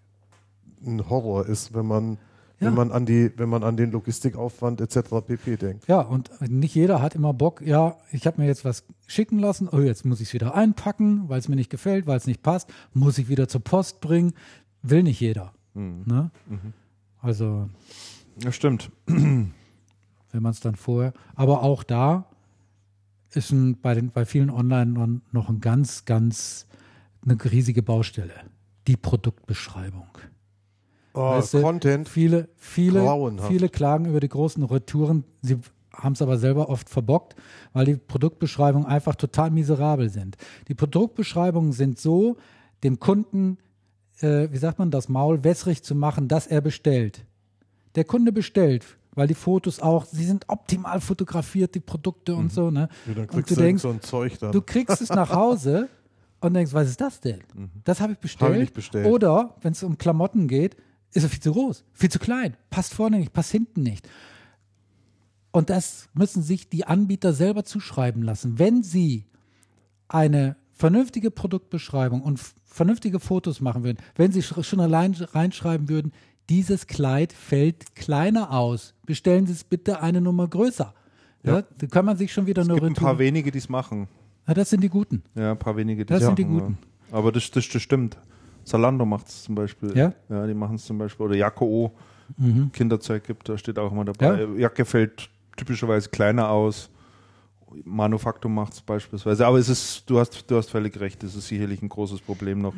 ein 0.86 1.10
Horror 1.10 1.46
ist, 1.46 1.74
wenn 1.74 1.86
man, 1.86 2.18
Ja. 2.60 2.68
wenn 2.68 2.76
man 2.76 2.92
an 2.92 3.06
die, 3.06 3.32
wenn 3.38 3.50
man 3.50 3.64
an 3.64 3.76
den 3.76 3.92
Logistikaufwand 3.92 4.80
etc. 4.80 5.10
pp. 5.28 5.58
denkt. 5.58 5.88
Ja, 5.88 6.00
und 6.02 6.30
nicht 6.42 6.74
jeder 6.74 7.02
hat 7.02 7.14
immer 7.14 7.34
Bock, 7.34 7.62
ja, 7.62 7.98
ich 8.12 8.26
habe 8.26 8.42
mir 8.42 8.48
jetzt 8.48 8.64
was 8.64 8.86
schicken 9.08 9.40
lassen, 9.40 9.68
oh, 9.70 9.80
jetzt 9.80 10.06
muss 10.06 10.22
ich 10.22 10.30
es 10.30 10.34
wieder 10.34 10.56
einpacken, 10.56 11.28
weil 11.28 11.40
es 11.40 11.50
mir 11.50 11.58
nicht 11.58 11.70
gefällt, 11.70 12.08
weil 12.08 12.18
es 12.18 12.28
nicht 12.28 12.44
passt, 12.44 12.72
muss 12.94 13.18
ich 13.18 13.28
wieder 13.28 13.48
zur 13.50 13.62
Post 13.62 14.00
bringen. 14.00 14.34
Will 14.84 15.04
nicht 15.04 15.20
jeder. 15.20 15.54
Ne? 15.74 16.32
Also, 17.22 17.70
Das 18.40 18.56
stimmt. 18.56 18.92
wenn 19.08 19.54
man 20.44 20.52
es 20.52 20.60
dann 20.60 20.76
vorher. 20.76 21.14
Aber 21.36 21.64
auch 21.64 21.84
da 21.84 22.26
ist 23.34 23.52
ein, 23.52 23.80
bei, 23.82 23.94
den, 23.96 24.12
bei 24.12 24.26
vielen 24.26 24.50
Online 24.50 25.22
noch 25.32 25.50
ein 25.50 25.60
ganz, 25.60 26.06
ganz 26.06 26.68
eine 27.26 27.38
riesige 27.44 27.82
Baustelle. 27.82 28.34
Die 28.88 28.98
Produktbeschreibung. 28.98 30.08
Oh, 31.16 31.32
Weißt 31.32 31.54
du, 31.54 31.62
Content. 31.62 32.10
Viele, 32.10 32.50
viele, 32.58 33.40
viele 33.48 33.70
klagen 33.70 34.06
über 34.06 34.20
die 34.20 34.28
großen 34.28 34.64
Retouren. 34.64 35.24
Sie 35.42 35.58
haben 35.94 36.14
es 36.14 36.22
aber 36.22 36.38
selber 36.38 36.70
oft 36.70 36.90
verbockt, 36.90 37.36
weil 37.72 37.86
die 37.86 37.96
Produktbeschreibungen 37.96 38.86
einfach 38.86 39.16
total 39.16 39.50
miserabel 39.50 40.10
sind. 40.10 40.36
Die 40.68 40.76
Produktbeschreibungen 40.76 41.72
sind 41.72 42.00
so, 42.00 42.36
dem 42.84 43.00
Kunden, 43.00 43.58
äh, 44.20 44.50
wie 44.52 44.58
sagt 44.58 44.78
man, 44.78 44.92
das 44.92 45.08
Maul 45.08 45.44
wässrig 45.46 45.84
zu 45.84 45.96
machen, 45.96 46.28
dass 46.28 46.48
er 46.48 46.60
bestellt. 46.60 47.26
Der 47.96 48.04
Kunde 48.04 48.34
bestellt, 48.34 48.86
weil 49.14 49.28
die 49.28 49.36
Fotos 49.36 49.80
auch, 49.80 50.04
sie 50.06 50.26
sind 50.26 50.46
optimal 50.50 51.00
fotografiert, 51.00 51.76
die 51.76 51.80
Produkte 51.80 52.36
und 52.36 52.52
so. 52.52 52.72
Ne? 52.72 52.90
Ja, 53.08 53.14
dann 53.14 53.24
und 53.24 53.32
kriegst 53.32 53.52
du 53.52 53.56
denkst, 53.56 53.82
so 53.82 53.90
ein 53.90 54.02
Zeug 54.02 54.38
dann. 54.40 54.52
Du 54.52 54.62
kriegst 54.62 55.02
es 55.02 55.10
nach 55.10 55.32
Hause 55.32 55.88
und 56.42 56.54
denkst, 56.54 56.74
was 56.74 56.90
ist 56.90 57.00
das 57.00 57.22
denn? 57.22 57.40
Das 57.86 58.02
habe 58.02 58.12
ich 58.14 58.20
bestellt. 58.20 58.54
Hab 58.54 58.62
ich 58.62 58.74
bestellt. 58.74 59.08
Oder 59.08 59.56
wenn 59.62 59.72
es 59.72 59.82
um 59.82 59.98
Klamotten 59.98 60.50
geht, 60.50 60.76
ist 61.16 61.24
er 61.24 61.30
viel 61.30 61.40
zu 61.42 61.52
groß, 61.54 61.84
viel 61.94 62.10
zu 62.10 62.20
klein, 62.20 62.56
passt 62.70 62.94
vorne 62.94 63.18
nicht, 63.18 63.34
passt 63.34 63.52
hinten 63.52 63.82
nicht. 63.84 64.08
Und 65.52 65.70
das 65.70 66.10
müssen 66.14 66.44
sich 66.44 66.70
die 66.70 66.86
Anbieter 66.86 67.34
selber 67.34 67.64
zuschreiben 67.64 68.22
lassen. 68.22 68.60
Wenn 68.60 68.84
sie 68.84 69.26
eine 70.08 70.58
vernünftige 70.74 71.32
Produktbeschreibung 71.32 72.22
und 72.22 72.40
vernünftige 72.66 73.20
Fotos 73.22 73.62
machen 73.62 73.84
würden, 73.84 73.98
wenn 74.16 74.32
sie 74.34 74.42
sch- 74.44 74.64
schon 74.64 74.82
allein 74.82 75.14
reinschreiben 75.14 75.88
würden, 75.88 76.12
dieses 76.50 76.88
Kleid 76.88 77.32
fällt 77.34 77.96
kleiner 77.96 78.52
aus, 78.52 78.94
bestellen 79.06 79.48
Sie 79.48 79.54
es 79.54 79.64
bitte 79.64 80.02
eine 80.02 80.20
Nummer 80.22 80.48
größer. 80.48 80.94
Ja, 81.44 81.62
da 81.62 81.88
kann 81.88 82.06
man 82.06 82.18
sich 82.18 82.34
schon 82.34 82.46
wieder 82.48 82.62
Es 82.64 82.68
eine 82.70 82.76
gibt 82.80 82.88
ein 82.88 82.94
paar 82.94 83.14
Retour- 83.14 83.20
wenige, 83.20 83.52
die 83.52 83.58
es 83.60 83.70
machen. 83.70 84.08
ja, 84.48 84.54
das 84.54 84.70
sind 84.70 84.82
die 84.84 84.90
Guten. 84.90 85.24
Ja, 85.36 85.52
ein 85.52 85.60
paar 85.60 85.78
wenige, 85.78 86.06
die 86.06 86.10
Das 86.14 86.20
es 86.22 86.26
sind 86.28 86.38
die 86.38 86.44
machen. 86.46 86.60
Guten. 86.60 86.78
Ja. 87.12 87.18
Aber 87.18 87.32
das, 87.32 87.50
das, 87.52 87.68
das 87.70 87.82
stimmt. 87.82 88.18
Salando 88.66 89.06
macht 89.06 89.28
es 89.28 89.44
zum 89.44 89.56
Beispiel. 89.56 89.96
Ja? 89.96 90.14
Ja, 90.28 90.46
die 90.46 90.54
machen 90.54 90.76
es 90.76 90.86
zum 90.86 90.98
Beispiel. 90.98 91.26
Oder 91.26 91.36
Jacko 91.36 91.94
Kinderzeug 92.74 93.24
gibt, 93.24 93.48
da 93.48 93.58
steht 93.58 93.78
auch 93.78 93.92
immer 93.92 94.04
dabei. 94.04 94.48
Jacke 94.58 94.84
fällt 94.84 95.30
typischerweise 95.56 96.10
kleiner 96.10 96.50
aus. 96.50 96.90
Manufaktum 97.84 98.54
macht 98.54 98.74
es 98.74 98.82
beispielsweise. 98.82 99.46
Aber 99.46 99.58
es 99.58 99.70
ist, 99.70 100.10
du 100.10 100.20
hast, 100.20 100.50
du 100.50 100.58
hast 100.58 100.70
völlig 100.70 101.00
recht, 101.00 101.24
es 101.24 101.36
ist 101.36 101.48
sicherlich 101.48 101.82
ein 101.82 101.90
großes 101.90 102.22
Problem 102.22 102.60
noch. 102.60 102.74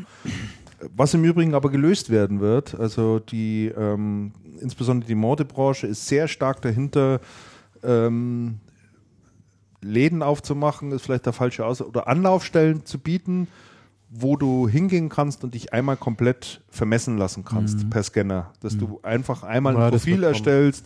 Was 0.96 1.14
im 1.14 1.24
Übrigen 1.24 1.54
aber 1.56 1.70
gelöst 1.70 2.10
werden 2.10 2.40
wird, 2.40 2.80
also 2.80 3.20
die, 3.20 3.72
ähm, 3.76 4.34
insbesondere 4.60 5.08
die 5.08 5.16
Modebranche 5.16 5.88
ist 5.88 6.08
sehr 6.08 6.28
stark 6.28 6.62
dahinter, 6.62 7.20
ähm, 7.84 8.60
Läden 9.82 10.22
aufzumachen, 10.22 10.92
ist 10.92 11.04
vielleicht 11.04 11.26
der 11.26 11.34
falsche 11.34 11.66
Ausdruck, 11.66 11.90
oder 11.90 12.08
Anlaufstellen 12.08 12.86
zu 12.86 13.00
bieten, 13.00 13.48
wo 14.10 14.38
du 14.38 14.68
hingehen 14.70 15.10
kannst 15.10 15.44
und 15.44 15.54
dich 15.54 15.74
einmal 15.74 15.98
komplett 15.98 16.62
vermessen 16.70 17.18
lassen 17.18 17.44
kannst 17.44 17.90
per 17.90 18.04
Scanner. 18.04 18.52
Dass 18.62 18.78
du 18.78 19.00
einfach 19.04 19.44
einmal 19.44 19.76
ein 19.76 19.82
Ja, 19.82 19.90
Profil 19.90 20.24
erstellst, 20.24 20.86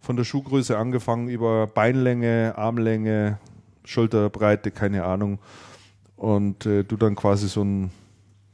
von 0.00 0.16
der 0.16 0.24
Schuhgröße 0.24 0.76
angefangen 0.76 1.28
über 1.28 1.66
Beinlänge, 1.66 2.54
Armlänge, 2.56 3.38
Schulterbreite, 3.84 4.70
keine 4.70 5.04
Ahnung. 5.04 5.38
Und 6.16 6.66
äh, 6.66 6.84
du 6.84 6.96
dann 6.96 7.14
quasi 7.16 7.48
so 7.48 7.62
einen 7.62 7.90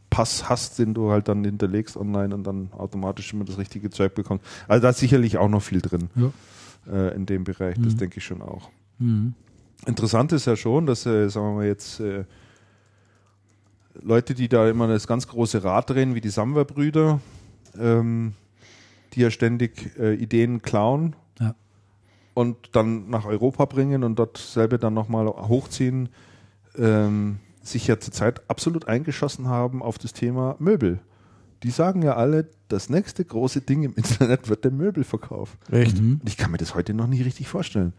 Pass 0.08 0.48
hast, 0.48 0.78
den 0.78 0.94
du 0.94 1.10
halt 1.10 1.28
dann 1.28 1.44
hinterlegst 1.44 1.96
online 1.96 2.34
und 2.34 2.44
dann 2.44 2.70
automatisch 2.76 3.32
immer 3.32 3.44
das 3.44 3.58
richtige 3.58 3.90
Zeug 3.90 4.14
bekommst. 4.14 4.44
Also 4.66 4.82
da 4.82 4.90
ist 4.90 4.98
sicherlich 4.98 5.38
auch 5.38 5.48
noch 5.48 5.62
viel 5.62 5.80
drin 5.80 6.10
Ja. 6.16 6.30
äh, 6.92 7.14
in 7.14 7.26
dem 7.26 7.44
Bereich, 7.44 7.76
das 7.80 7.96
denke 7.96 8.18
ich 8.18 8.24
schon 8.24 8.42
auch. 8.42 8.70
Mhm. 8.98 9.34
Interessant 9.86 10.32
ist 10.32 10.46
ja 10.46 10.56
schon, 10.56 10.86
dass, 10.86 11.06
äh, 11.06 11.28
sagen 11.28 11.46
wir 11.46 11.54
mal 11.54 11.66
jetzt, 11.66 12.00
äh, 12.00 12.24
Leute, 14.02 14.34
die 14.34 14.48
da 14.48 14.68
immer 14.68 14.88
das 14.88 15.06
ganz 15.06 15.26
große 15.28 15.62
Rad 15.64 15.90
drehen, 15.90 16.14
wie 16.14 16.20
die 16.20 16.28
Samwer-Brüder, 16.30 17.20
ähm, 17.78 18.34
die 19.12 19.20
ja 19.20 19.30
ständig 19.30 19.98
äh, 19.98 20.14
Ideen 20.14 20.62
klauen, 20.62 21.16
Ja. 21.38 21.54
und 22.34 22.56
dann 22.72 23.10
nach 23.10 23.24
Europa 23.26 23.64
bringen 23.66 24.04
und 24.04 24.16
dort 24.18 24.38
selber 24.38 24.78
dann 24.78 24.94
nochmal 24.94 25.26
hochziehen, 25.26 26.08
ähm, 26.78 27.38
sich 27.62 27.86
ja 27.86 27.98
zurzeit 28.00 28.48
absolut 28.48 28.88
eingeschossen 28.88 29.48
haben 29.48 29.82
auf 29.82 29.98
das 29.98 30.12
Thema 30.12 30.56
Möbel. 30.58 31.00
Die 31.62 31.70
sagen 31.70 32.00
ja 32.02 32.16
alle, 32.16 32.48
das 32.68 32.88
nächste 32.88 33.22
große 33.24 33.60
Ding 33.60 33.82
im 33.82 33.94
Internet 33.94 34.48
wird 34.48 34.64
der 34.64 34.70
Möbelverkauf. 34.70 35.58
Echt? 35.70 35.98
Und 35.98 36.22
ich 36.26 36.38
kann 36.38 36.50
mir 36.52 36.56
das 36.56 36.74
heute 36.74 36.94
noch 36.94 37.06
nie 37.06 37.20
richtig 37.20 37.48
vorstellen. 37.48 37.92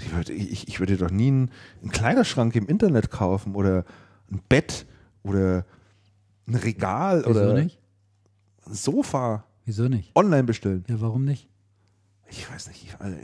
Ich 0.00 0.12
würde, 0.12 0.32
ich, 0.32 0.66
ich 0.66 0.80
würde 0.80 0.96
doch 0.96 1.10
nie 1.12 1.28
einen, 1.28 1.50
einen 1.82 1.92
Kleiderschrank 1.92 2.56
im 2.56 2.66
Internet 2.66 3.12
kaufen 3.12 3.54
oder 3.54 3.84
ein 4.32 4.40
Bett 4.48 4.86
oder 5.24 5.64
ein 6.46 6.54
Regal 6.54 7.24
Wieso 7.26 7.30
oder 7.30 7.54
nicht? 7.54 7.78
ein 8.66 8.74
Sofa 8.74 9.44
Wieso 9.64 9.88
nicht? 9.88 10.14
online 10.14 10.44
bestellen. 10.44 10.84
Ja, 10.88 11.00
warum 11.00 11.24
nicht? 11.24 11.48
Ich 12.30 12.50
weiß 12.50 12.68
nicht. 12.68 12.84
Ich, 12.84 13.00
also, 13.00 13.16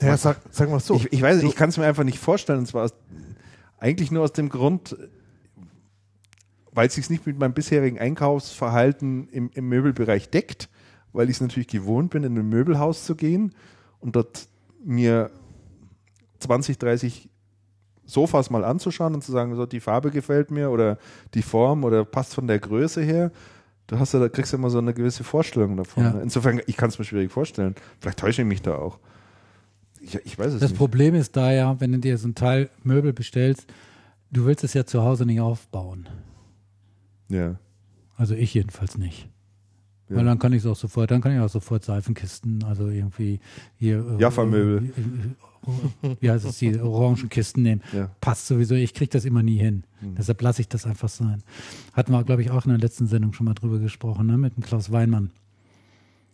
Ja, 0.00 0.16
sag, 0.16 0.40
sag 0.50 0.70
mal 0.70 0.80
so. 0.80 0.94
ich, 0.96 1.12
ich 1.12 1.22
weiß, 1.22 1.42
ich 1.42 1.54
kann 1.54 1.68
es 1.68 1.76
mir 1.78 1.86
einfach 1.86 2.04
nicht 2.04 2.18
vorstellen. 2.18 2.60
Und 2.60 2.66
zwar 2.66 2.84
aus, 2.84 2.94
eigentlich 3.78 4.10
nur 4.10 4.22
aus 4.24 4.32
dem 4.32 4.48
Grund, 4.48 4.96
weil 6.72 6.86
es 6.88 6.94
sich 6.94 7.10
nicht 7.10 7.26
mit 7.26 7.38
meinem 7.38 7.52
bisherigen 7.54 7.98
Einkaufsverhalten 7.98 9.28
im, 9.28 9.50
im 9.52 9.68
Möbelbereich 9.68 10.30
deckt, 10.30 10.68
weil 11.12 11.28
ich 11.28 11.36
es 11.36 11.40
natürlich 11.42 11.68
gewohnt 11.68 12.10
bin, 12.10 12.24
in 12.24 12.38
ein 12.38 12.48
Möbelhaus 12.48 13.04
zu 13.04 13.14
gehen 13.14 13.54
und 14.00 14.16
dort 14.16 14.48
mir 14.84 15.30
20, 16.40 16.78
30 16.78 17.28
Sofas 18.04 18.50
mal 18.50 18.64
anzuschauen 18.64 19.14
und 19.14 19.22
zu 19.22 19.32
sagen, 19.32 19.54
so 19.54 19.66
die 19.66 19.80
Farbe 19.80 20.10
gefällt 20.10 20.50
mir 20.50 20.70
oder 20.70 20.98
die 21.34 21.42
Form 21.42 21.84
oder 21.84 22.04
passt 22.04 22.34
von 22.34 22.46
der 22.46 22.58
Größe 22.58 23.02
her. 23.02 23.30
Du 23.86 23.98
hast 23.98 24.14
ja, 24.14 24.20
da 24.20 24.28
kriegst 24.28 24.52
du 24.52 24.56
immer 24.56 24.70
so 24.70 24.78
eine 24.78 24.94
gewisse 24.94 25.24
Vorstellung 25.24 25.76
davon. 25.76 26.04
Ja. 26.04 26.12
ne? 26.12 26.22
Insofern, 26.22 26.60
ich 26.66 26.76
kann 26.76 26.88
es 26.88 26.98
mir 26.98 27.04
schwierig 27.04 27.30
vorstellen. 27.30 27.74
Vielleicht 28.00 28.18
täusche 28.18 28.42
ich 28.42 28.48
mich 28.48 28.62
da 28.62 28.74
auch. 28.74 28.98
Ich, 30.00 30.14
ich 30.24 30.38
weiß 30.38 30.54
es 30.54 30.60
Das 30.60 30.70
nicht. 30.70 30.78
Problem 30.78 31.14
ist 31.14 31.36
da 31.36 31.52
ja, 31.52 31.80
wenn 31.80 31.92
du 31.92 31.98
dir 31.98 32.18
so 32.18 32.28
ein 32.28 32.34
Teil 32.34 32.70
Möbel 32.82 33.12
bestellst, 33.12 33.66
du 34.30 34.46
willst 34.46 34.64
es 34.64 34.74
ja 34.74 34.84
zu 34.84 35.02
Hause 35.02 35.26
nicht 35.26 35.40
aufbauen. 35.40 36.08
Ja. 37.28 37.56
Also 38.16 38.34
ich 38.34 38.54
jedenfalls 38.54 38.98
nicht. 38.98 39.28
Ja. 40.12 40.18
Weil 40.18 40.24
dann 40.26 40.38
kann 40.38 40.52
ich 40.52 40.60
es 40.60 40.66
auch 40.66 40.76
sofort, 40.76 41.10
dann 41.10 41.20
kann 41.20 41.32
ich 41.34 41.40
auch 41.40 41.48
sofort 41.48 41.84
Seifenkisten, 41.84 42.62
also 42.64 42.88
irgendwie 42.88 43.40
hier. 43.76 44.04
äh, 44.18 44.20
Jaffa-Möbel. 44.20 44.90
äh, 46.04 46.08
äh, 46.08 46.16
Wie 46.20 46.30
heißt 46.30 46.44
es, 46.44 46.58
die 46.58 46.78
Orangenkisten 46.80 47.62
nehmen. 47.62 47.82
Ja. 47.92 48.10
Passt 48.20 48.46
sowieso, 48.46 48.74
ich 48.74 48.94
kriege 48.94 49.10
das 49.10 49.24
immer 49.24 49.42
nie 49.42 49.58
hin. 49.58 49.84
Hm. 50.00 50.14
Deshalb 50.16 50.42
lasse 50.42 50.60
ich 50.60 50.68
das 50.68 50.86
einfach 50.86 51.08
sein. 51.08 51.42
Hatten 51.92 52.12
wir, 52.12 52.22
glaube 52.24 52.42
ich, 52.42 52.50
auch 52.50 52.64
in 52.64 52.70
der 52.70 52.78
letzten 52.78 53.06
Sendung 53.06 53.32
schon 53.32 53.46
mal 53.46 53.54
drüber 53.54 53.78
gesprochen, 53.78 54.26
ne, 54.26 54.38
mit 54.38 54.56
dem 54.56 54.62
Klaus 54.62 54.90
Weinmann. 54.92 55.30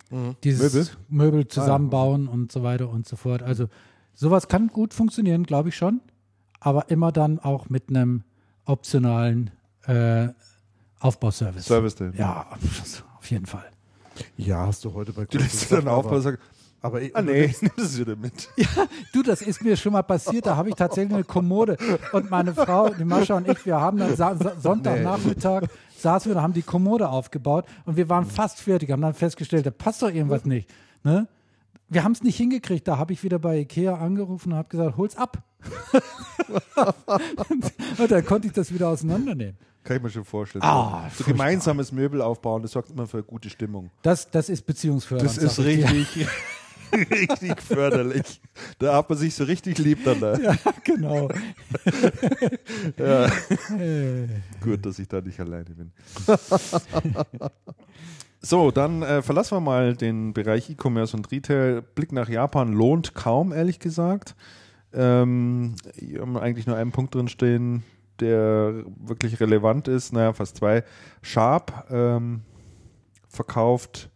Mhm. 0.09 0.35
Dieses 0.43 0.73
Möbel? 0.73 0.89
Möbel, 1.09 1.47
zusammenbauen 1.47 2.27
und 2.27 2.51
so 2.51 2.63
weiter 2.63 2.89
und 2.89 3.07
so 3.07 3.15
fort. 3.15 3.43
Also 3.43 3.67
sowas 4.15 4.47
kann 4.47 4.67
gut 4.67 4.93
funktionieren, 4.93 5.43
glaube 5.43 5.69
ich 5.69 5.75
schon. 5.77 6.01
Aber 6.59 6.89
immer 6.89 7.11
dann 7.11 7.39
auch 7.39 7.69
mit 7.69 7.89
einem 7.89 8.23
optionalen 8.65 9.51
äh, 9.85 10.29
Aufbauservice. 10.99 11.65
Service 11.65 11.95
Day. 11.95 12.11
Ja, 12.17 12.45
auf 13.29 13.31
jeden 13.31 13.45
Fall. 13.45 13.69
Ja, 14.37 14.65
hast 14.65 14.83
du 14.83 14.93
heute 14.93 15.13
bei 15.13 15.25
kurzen 15.25 15.41
lässt 15.41 15.69
du 15.69 15.75
dann 15.75 15.85
Sachen, 15.85 15.95
auf 15.95 16.11
und 16.11 16.39
aber, 16.81 17.01
ich, 17.01 17.15
ah 17.15 17.21
nee, 17.21 17.53
nimm 17.61 17.71
das 17.77 17.99
wieder 17.99 18.15
mit. 18.15 18.49
Du, 19.13 19.21
das 19.21 19.41
ist 19.41 19.61
mir 19.61 19.75
schon 19.75 19.93
mal 19.93 20.01
passiert. 20.01 20.45
Da 20.45 20.55
habe 20.55 20.69
ich 20.69 20.75
tatsächlich 20.75 21.13
eine 21.13 21.23
Kommode 21.25 21.77
und 22.13 22.31
meine 22.31 22.53
Frau, 22.55 22.89
die 22.89 23.03
Mascha 23.03 23.35
und 23.35 23.47
ich, 23.47 23.65
wir 23.65 23.79
haben 23.79 23.97
dann 23.97 24.15
Sa 24.15 24.35
Sa 24.35 24.53
Sonntagnachmittag 24.59 25.63
saßen 25.95 26.31
wir 26.31 26.35
da, 26.35 26.41
haben 26.41 26.53
die 26.53 26.63
Kommode 26.63 27.09
aufgebaut 27.09 27.65
und 27.85 27.97
wir 27.97 28.07
waren 28.09 28.25
fast 28.25 28.61
fertig, 28.61 28.89
haben 28.91 29.01
dann 29.01 29.13
festgestellt, 29.13 29.65
da 29.65 29.71
passt 29.71 30.01
doch 30.01 30.09
irgendwas 30.09 30.45
nicht. 30.45 30.69
Ne? 31.03 31.27
Wir 31.89 32.03
haben 32.03 32.11
es 32.11 32.23
nicht 32.23 32.37
hingekriegt. 32.37 32.87
Da 32.87 32.97
habe 32.97 33.13
ich 33.13 33.23
wieder 33.23 33.39
bei 33.39 33.59
Ikea 33.59 33.95
angerufen 33.95 34.51
und 34.51 34.57
habe 34.57 34.69
gesagt, 34.69 34.97
hol's 34.97 35.15
ab. 35.17 35.43
und 37.97 38.11
dann 38.11 38.25
konnte 38.25 38.47
ich 38.47 38.53
das 38.53 38.73
wieder 38.73 38.89
auseinandernehmen. 38.89 39.57
Kann 39.83 39.97
ich 39.97 40.03
mir 40.03 40.09
schon 40.09 40.25
vorstellen. 40.25 40.63
Ah, 40.63 41.03
so 41.09 41.23
furchtbar. 41.23 41.33
gemeinsames 41.33 41.91
Möbel 41.91 42.21
aufbauen, 42.21 42.61
das 42.61 42.71
sorgt 42.71 42.91
immer 42.91 43.07
für 43.07 43.23
gute 43.23 43.49
Stimmung. 43.49 43.89
Das, 44.03 44.29
das 44.29 44.49
ist 44.49 44.65
beziehungsfördernd. 44.65 45.35
Das 45.35 45.41
ist 45.41 45.59
richtig, 45.59 46.27
richtig 46.93 47.61
förderlich. 47.61 48.41
Da 48.77 48.95
hat 48.95 49.09
man 49.09 49.17
sich 49.17 49.33
so 49.33 49.45
richtig 49.45 49.77
lieb 49.79 50.03
dann 50.03 50.19
da. 50.19 50.37
Ja, 50.37 50.55
genau. 50.83 51.29
Ja. 52.97 53.25
Äh, 53.25 54.27
Gut, 54.61 54.85
dass 54.85 54.99
ich 54.99 55.07
da 55.07 55.21
nicht 55.21 55.39
alleine 55.39 55.65
bin. 55.65 55.91
So, 58.41 58.71
dann 58.71 59.01
äh, 59.01 59.21
verlassen 59.21 59.57
wir 59.57 59.61
mal 59.61 59.95
den 59.95 60.33
Bereich 60.33 60.69
E-Commerce 60.69 61.15
und 61.15 61.29
Retail. 61.31 61.81
Blick 61.81 62.13
nach 62.13 62.29
Japan 62.29 62.71
lohnt 62.71 63.13
kaum, 63.13 63.51
ehrlich 63.51 63.79
gesagt. 63.79 64.35
Ähm, 64.93 65.75
hier 65.95 66.21
haben 66.21 66.33
wir 66.33 66.41
eigentlich 66.41 66.65
nur 66.65 66.77
einen 66.77 66.91
Punkt 66.91 67.13
drin 67.15 67.27
stehen, 67.27 67.83
der 68.21 68.85
wirklich 68.97 69.39
relevant 69.41 69.89
ist. 69.89 70.13
Naja, 70.13 70.31
fast 70.33 70.57
zwei. 70.57 70.83
Sharp 71.21 71.85
ähm, 71.91 72.41
verkauft 73.27 74.09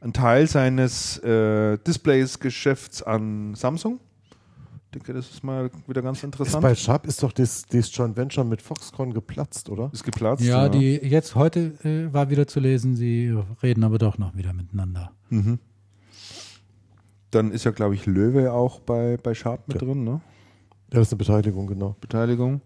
einen 0.00 0.12
Teil 0.12 0.46
seines 0.46 1.18
äh, 1.18 1.78
Displays-Geschäfts 1.78 3.02
an 3.02 3.54
Samsung. 3.54 3.98
Ich 4.92 4.98
denke, 4.98 5.12
das 5.12 5.30
ist 5.30 5.44
mal 5.44 5.70
wieder 5.86 6.02
ganz 6.02 6.18
ist 6.18 6.24
interessant. 6.24 6.62
bei 6.62 6.74
Sharp 6.74 7.06
ist 7.06 7.22
doch 7.22 7.30
das, 7.30 7.62
das 7.70 7.94
Joint 7.96 8.16
Venture 8.16 8.42
mit 8.44 8.60
Foxconn 8.60 9.14
geplatzt, 9.14 9.68
oder? 9.68 9.88
Ist 9.92 10.02
geplatzt. 10.02 10.42
ja, 10.42 10.68
die 10.68 10.94
jetzt 10.96 11.36
heute 11.36 11.74
äh, 11.84 12.12
war 12.12 12.28
wieder 12.30 12.48
zu 12.48 12.58
lesen, 12.58 12.96
sie 12.96 13.32
reden 13.62 13.84
aber 13.84 13.98
doch 13.98 14.18
noch 14.18 14.34
wieder 14.34 14.52
miteinander. 14.52 15.12
Mhm. 15.28 15.60
Dann 17.30 17.52
ist 17.52 17.62
ja, 17.64 17.70
glaube 17.70 17.94
ich, 17.94 18.06
Löwe 18.06 18.52
auch 18.52 18.80
bei, 18.80 19.16
bei 19.22 19.32
Sharp 19.32 19.68
mit 19.68 19.80
Ja. 19.80 19.86
drin, 19.86 20.02
ne? 20.02 20.20
Ja, 20.92 20.98
das 20.98 21.06
ist 21.06 21.12
eine 21.12 21.18
Beteiligung, 21.18 21.68
genau. 21.68 21.94
Beteiligung. 22.00 22.60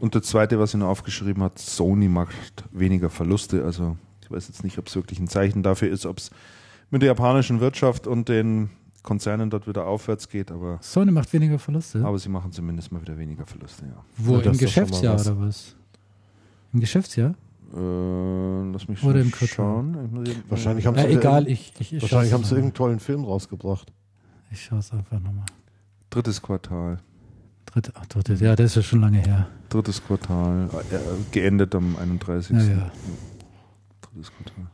Und 0.00 0.14
der 0.14 0.22
zweite, 0.22 0.58
was 0.58 0.74
er 0.74 0.78
noch 0.78 0.88
aufgeschrieben 0.88 1.42
hat, 1.42 1.58
Sony 1.58 2.08
macht 2.08 2.64
weniger 2.72 3.10
Verluste. 3.10 3.62
Also 3.64 3.98
ich 4.22 4.30
weiß 4.30 4.48
jetzt 4.48 4.64
nicht, 4.64 4.78
ob 4.78 4.86
es 4.86 4.96
wirklich 4.96 5.18
ein 5.20 5.28
Zeichen 5.28 5.62
dafür 5.62 5.90
ist, 5.90 6.06
ob 6.06 6.16
es 6.16 6.30
mit 6.90 7.02
der 7.02 7.08
japanischen 7.08 7.60
Wirtschaft 7.60 8.06
und 8.06 8.30
den 8.30 8.70
Konzernen 9.08 9.48
dort 9.48 9.66
wieder 9.66 9.86
aufwärts 9.86 10.28
geht, 10.28 10.50
aber, 10.52 10.78
Sony 10.82 11.10
macht 11.10 11.32
weniger 11.32 11.58
Verluste. 11.58 12.04
aber 12.04 12.18
sie 12.18 12.28
machen 12.28 12.52
zumindest 12.52 12.92
mal 12.92 13.00
wieder 13.00 13.16
weniger 13.16 13.46
Verluste, 13.46 13.86
ja. 13.86 14.04
Wo, 14.18 14.36
Ja, 14.36 14.50
im 14.50 14.58
Geschäftsjahr 14.58 15.14
was. 15.14 15.26
oder 15.26 15.40
was? 15.40 15.76
Im 16.74 16.80
Geschäftsjahr? 16.80 17.30
Äh, 17.74 18.70
lass 18.72 18.86
mich 18.88 19.02
Oder 19.02 19.22
schon 19.24 19.28
im 19.28 19.48
schauen. 19.48 20.24
Ich 20.26 20.50
Wahrscheinlich 20.50 20.86
haben 20.86 20.96
Äh, 20.96 21.08
sie 21.08 21.16
egal, 21.16 21.48
ich, 21.48 21.72
ich, 21.78 21.92
ich 21.94 22.02
Wahrscheinlich 22.02 22.32
haben 22.34 22.44
sie 22.44 22.50
irgendeinen 22.54 22.74
tollen 22.74 23.00
Film 23.00 23.24
rausgebracht. 23.24 23.90
Ich 24.50 24.62
schaue 24.64 24.78
es 24.80 24.92
einfach 24.92 25.20
nochmal. 25.20 25.46
Drittes 26.10 26.40
Quartal. 26.42 26.98
Dritte, 27.66 27.92
ach, 27.94 28.06
dritte, 28.06 28.34
ja, 28.34 28.56
das 28.56 28.66
ist 28.66 28.76
ja 28.76 28.82
schon 28.82 29.00
lange 29.00 29.18
her. 29.18 29.48
Drittes 29.70 30.02
Quartal. 30.04 30.68
Äh, 30.90 30.98
geendet 31.32 31.74
am 31.74 31.96
31. 31.96 32.56
Ja, 32.56 32.62
ja. 32.62 32.90
Drittes 34.02 34.30
Quartal. 34.32 34.66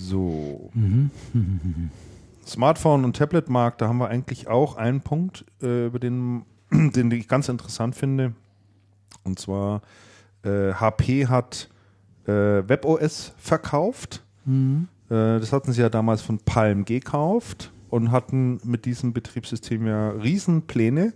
So. 0.00 0.70
Mhm. 0.74 1.10
Mhm. 1.32 1.90
Smartphone- 2.46 3.04
und 3.04 3.16
Tablet-Markt, 3.16 3.80
da 3.80 3.88
haben 3.88 3.98
wir 3.98 4.08
eigentlich 4.08 4.48
auch 4.48 4.76
einen 4.76 5.02
Punkt, 5.02 5.44
äh, 5.62 5.86
über 5.86 5.98
den, 5.98 6.44
den 6.70 7.10
ich 7.10 7.28
ganz 7.28 7.48
interessant 7.48 7.94
finde. 7.94 8.34
Und 9.24 9.38
zwar 9.38 9.82
äh, 10.42 10.72
HP 10.72 11.26
hat 11.26 11.68
äh, 12.26 12.32
WebOS 12.32 13.34
verkauft. 13.36 14.24
Mhm. 14.46 14.88
Äh, 15.08 15.38
das 15.38 15.52
hatten 15.52 15.72
sie 15.72 15.82
ja 15.82 15.88
damals 15.88 16.22
von 16.22 16.38
Palm 16.38 16.84
gekauft 16.84 17.70
und 17.88 18.10
hatten 18.10 18.60
mit 18.64 18.84
diesem 18.84 19.12
Betriebssystem 19.12 19.86
ja 19.86 20.10
Riesenpläne. 20.10 21.12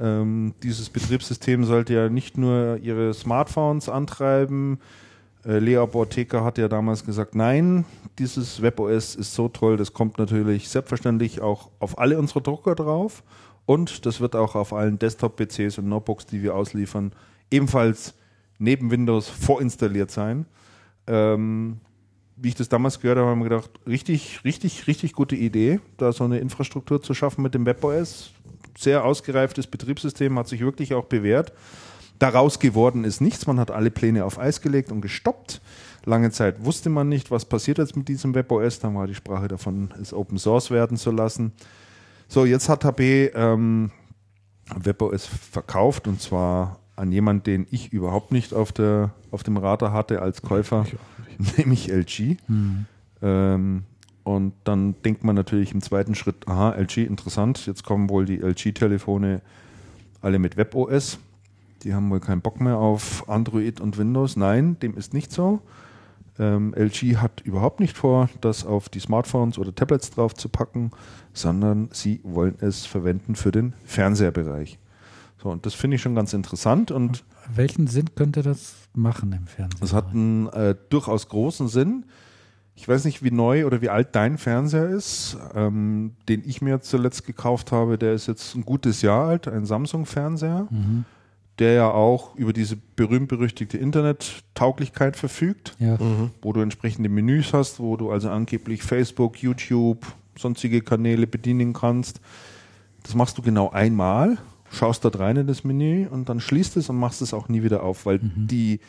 Ähm, 0.00 0.54
dieses 0.62 0.90
Betriebssystem 0.90 1.64
sollte 1.64 1.94
ja 1.94 2.08
nicht 2.08 2.38
nur 2.38 2.78
ihre 2.78 3.12
Smartphones 3.14 3.88
antreiben. 3.88 4.74
Äh, 4.74 5.07
Lea 5.56 5.82
Borteka 5.90 6.44
hat 6.44 6.58
ja 6.58 6.68
damals 6.68 7.06
gesagt, 7.06 7.34
nein, 7.34 7.86
dieses 8.18 8.60
WebOS 8.60 9.14
ist 9.14 9.32
so 9.32 9.48
toll, 9.48 9.78
das 9.78 9.94
kommt 9.94 10.18
natürlich 10.18 10.68
selbstverständlich 10.68 11.40
auch 11.40 11.70
auf 11.78 11.98
alle 11.98 12.18
unsere 12.18 12.42
Drucker 12.42 12.74
drauf 12.74 13.22
und 13.64 14.04
das 14.04 14.20
wird 14.20 14.36
auch 14.36 14.54
auf 14.54 14.74
allen 14.74 14.98
Desktop-PCs 14.98 15.78
und 15.78 15.88
Notebooks, 15.88 16.26
die 16.26 16.42
wir 16.42 16.54
ausliefern, 16.54 17.12
ebenfalls 17.50 18.12
neben 18.58 18.90
Windows 18.90 19.30
vorinstalliert 19.30 20.10
sein. 20.10 20.44
Ähm, 21.06 21.78
wie 22.36 22.48
ich 22.48 22.54
das 22.54 22.68
damals 22.68 23.00
gehört 23.00 23.18
habe, 23.18 23.30
haben 23.30 23.40
wir 23.40 23.48
gedacht, 23.48 23.70
richtig, 23.86 24.44
richtig, 24.44 24.86
richtig 24.86 25.14
gute 25.14 25.34
Idee, 25.34 25.80
da 25.96 26.12
so 26.12 26.24
eine 26.24 26.40
Infrastruktur 26.40 27.02
zu 27.02 27.14
schaffen 27.14 27.42
mit 27.42 27.54
dem 27.54 27.64
WebOS. 27.64 28.32
Sehr 28.76 29.02
ausgereiftes 29.02 29.66
Betriebssystem, 29.66 30.38
hat 30.38 30.46
sich 30.46 30.60
wirklich 30.60 30.92
auch 30.92 31.06
bewährt. 31.06 31.54
Daraus 32.18 32.58
geworden 32.58 33.04
ist 33.04 33.20
nichts. 33.20 33.46
Man 33.46 33.60
hat 33.60 33.70
alle 33.70 33.90
Pläne 33.90 34.24
auf 34.24 34.38
Eis 34.38 34.60
gelegt 34.60 34.90
und 34.90 35.00
gestoppt. 35.00 35.60
Lange 36.04 36.30
Zeit 36.30 36.64
wusste 36.64 36.90
man 36.90 37.08
nicht, 37.08 37.30
was 37.30 37.44
passiert 37.44 37.78
jetzt 37.78 37.96
mit 37.96 38.08
diesem 38.08 38.34
WebOS. 38.34 38.80
Dann 38.80 38.94
war 38.94 39.06
die 39.06 39.14
Sprache 39.14 39.48
davon, 39.48 39.90
es 40.00 40.12
Open 40.12 40.38
Source 40.38 40.70
werden 40.70 40.96
zu 40.96 41.10
lassen. 41.10 41.52
So, 42.28 42.44
jetzt 42.44 42.68
hat 42.68 42.84
HP 42.84 43.26
ähm, 43.34 43.90
WebOS 44.74 45.26
verkauft 45.26 46.08
und 46.08 46.20
zwar 46.20 46.78
an 46.96 47.12
jemanden, 47.12 47.44
den 47.44 47.66
ich 47.70 47.92
überhaupt 47.92 48.32
nicht 48.32 48.52
auf, 48.52 48.72
der, 48.72 49.12
auf 49.30 49.42
dem 49.42 49.56
Radar 49.56 49.92
hatte 49.92 50.20
als 50.20 50.42
Käufer, 50.42 50.84
nämlich 51.56 51.88
LG. 51.88 52.36
Mhm. 52.48 52.86
Ähm, 53.22 53.84
Und 54.24 54.52
dann 54.64 54.94
denkt 55.04 55.24
man 55.24 55.36
natürlich 55.36 55.72
im 55.72 55.80
zweiten 55.80 56.14
Schritt, 56.14 56.48
aha, 56.48 56.72
LG, 56.72 56.98
interessant, 57.06 57.66
jetzt 57.66 57.84
kommen 57.84 58.10
wohl 58.10 58.26
die 58.26 58.40
LG-Telefone 58.40 59.40
alle 60.20 60.38
mit 60.38 60.56
WebOS. 60.56 61.18
Die 61.82 61.94
haben 61.94 62.10
wohl 62.10 62.20
keinen 62.20 62.40
Bock 62.40 62.60
mehr 62.60 62.76
auf 62.78 63.28
Android 63.28 63.80
und 63.80 63.98
Windows. 63.98 64.36
Nein, 64.36 64.78
dem 64.80 64.96
ist 64.96 65.14
nicht 65.14 65.32
so. 65.32 65.60
Ähm, 66.38 66.72
LG 66.76 67.16
hat 67.16 67.40
überhaupt 67.40 67.80
nicht 67.80 67.96
vor, 67.96 68.28
das 68.40 68.64
auf 68.64 68.88
die 68.88 69.00
Smartphones 69.00 69.58
oder 69.58 69.74
Tablets 69.74 70.10
drauf 70.10 70.34
zu 70.34 70.48
packen, 70.48 70.90
sondern 71.32 71.88
sie 71.92 72.20
wollen 72.22 72.54
es 72.60 72.86
verwenden 72.86 73.34
für 73.34 73.50
den 73.50 73.74
Fernseherbereich. 73.84 74.78
So, 75.42 75.50
und 75.50 75.66
das 75.66 75.74
finde 75.74 75.96
ich 75.96 76.02
schon 76.02 76.14
ganz 76.14 76.32
interessant 76.32 76.90
und 76.90 77.24
Welchen 77.54 77.86
Sinn 77.86 78.14
könnte 78.14 78.42
das 78.42 78.74
machen 78.94 79.32
im 79.32 79.46
Fernsehen? 79.46 79.80
das 79.80 79.92
hat 79.92 80.10
einen 80.10 80.48
äh, 80.48 80.74
durchaus 80.90 81.28
großen 81.28 81.68
Sinn. 81.68 82.04
Ich 82.74 82.86
weiß 82.86 83.04
nicht, 83.04 83.24
wie 83.24 83.30
neu 83.32 83.66
oder 83.66 83.80
wie 83.80 83.88
alt 83.88 84.14
dein 84.14 84.38
Fernseher 84.38 84.88
ist, 84.88 85.36
ähm, 85.54 86.12
den 86.28 86.42
ich 86.44 86.60
mir 86.62 86.80
zuletzt 86.80 87.26
gekauft 87.26 87.72
habe. 87.72 87.98
Der 87.98 88.12
ist 88.12 88.28
jetzt 88.28 88.54
ein 88.54 88.64
gutes 88.64 89.02
Jahr 89.02 89.26
alt, 89.28 89.48
ein 89.48 89.64
Samsung-Fernseher, 89.66 90.68
der 91.58 91.72
ja 91.72 91.90
auch 91.90 92.36
über 92.36 92.52
diese 92.52 92.76
berühmt-berüchtigte 92.76 93.78
Internet-Tauglichkeit 93.78 95.16
verfügt, 95.16 95.74
ja. 95.78 95.98
wo 96.40 96.52
du 96.52 96.60
entsprechende 96.60 97.08
Menüs 97.08 97.52
hast, 97.52 97.80
wo 97.80 97.96
du 97.96 98.10
also 98.10 98.30
angeblich 98.30 98.82
Facebook, 98.82 99.42
YouTube, 99.42 100.06
sonstige 100.36 100.82
Kanäle 100.82 101.26
bedienen 101.26 101.72
kannst. 101.72 102.20
Das 103.02 103.14
machst 103.14 103.38
du 103.38 103.42
genau 103.42 103.70
einmal, 103.70 104.38
schaust 104.70 105.04
dort 105.04 105.18
rein 105.18 105.36
in 105.36 105.46
das 105.46 105.64
Menü 105.64 106.06
und 106.06 106.28
dann 106.28 106.40
schließt 106.40 106.76
es 106.76 106.88
und 106.90 106.96
machst 106.96 107.22
es 107.22 107.34
auch 107.34 107.48
nie 107.48 107.62
wieder 107.62 107.82
auf, 107.82 108.06
weil 108.06 108.20
die, 108.22 108.80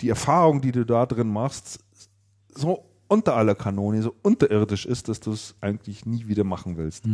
die 0.00 0.08
Erfahrung, 0.08 0.60
die 0.60 0.72
du 0.72 0.84
da 0.84 1.06
drin 1.06 1.28
machst, 1.28 1.80
so 2.54 2.84
unter 3.08 3.36
aller 3.36 3.54
Kanone, 3.54 4.00
so 4.00 4.14
unterirdisch 4.22 4.86
ist, 4.86 5.08
dass 5.08 5.20
du 5.20 5.32
es 5.32 5.54
eigentlich 5.60 6.06
nie 6.06 6.28
wieder 6.28 6.44
machen 6.44 6.76
willst. 6.76 7.04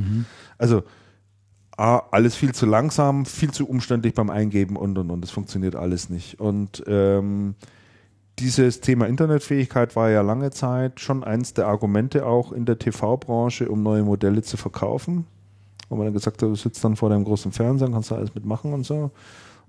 Also 0.58 0.82
A, 1.78 2.02
alles 2.10 2.34
viel 2.34 2.52
zu 2.52 2.66
langsam, 2.66 3.24
viel 3.24 3.52
zu 3.52 3.64
umständlich 3.68 4.12
beim 4.12 4.30
Eingeben 4.30 4.74
und 4.74 4.98
und 4.98 5.12
und. 5.12 5.20
Das 5.20 5.30
funktioniert 5.30 5.76
alles 5.76 6.10
nicht. 6.10 6.40
Und 6.40 6.82
ähm, 6.88 7.54
dieses 8.40 8.80
Thema 8.80 9.06
Internetfähigkeit 9.06 9.94
war 9.94 10.10
ja 10.10 10.22
lange 10.22 10.50
Zeit 10.50 10.98
schon 10.98 11.22
eins 11.22 11.54
der 11.54 11.68
Argumente 11.68 12.26
auch 12.26 12.50
in 12.50 12.64
der 12.64 12.80
TV-Branche, 12.80 13.68
um 13.68 13.84
neue 13.84 14.02
Modelle 14.02 14.42
zu 14.42 14.56
verkaufen. 14.56 15.24
Wo 15.88 15.94
man 15.94 16.06
dann 16.06 16.14
gesagt 16.14 16.42
hat, 16.42 16.48
du 16.48 16.56
sitzt 16.56 16.82
dann 16.82 16.96
vor 16.96 17.10
deinem 17.10 17.22
großen 17.22 17.52
Fernseher, 17.52 17.92
kannst 17.92 18.10
da 18.10 18.16
alles 18.16 18.34
mitmachen 18.34 18.72
und 18.74 18.84
so. 18.84 18.96
Und 19.04 19.12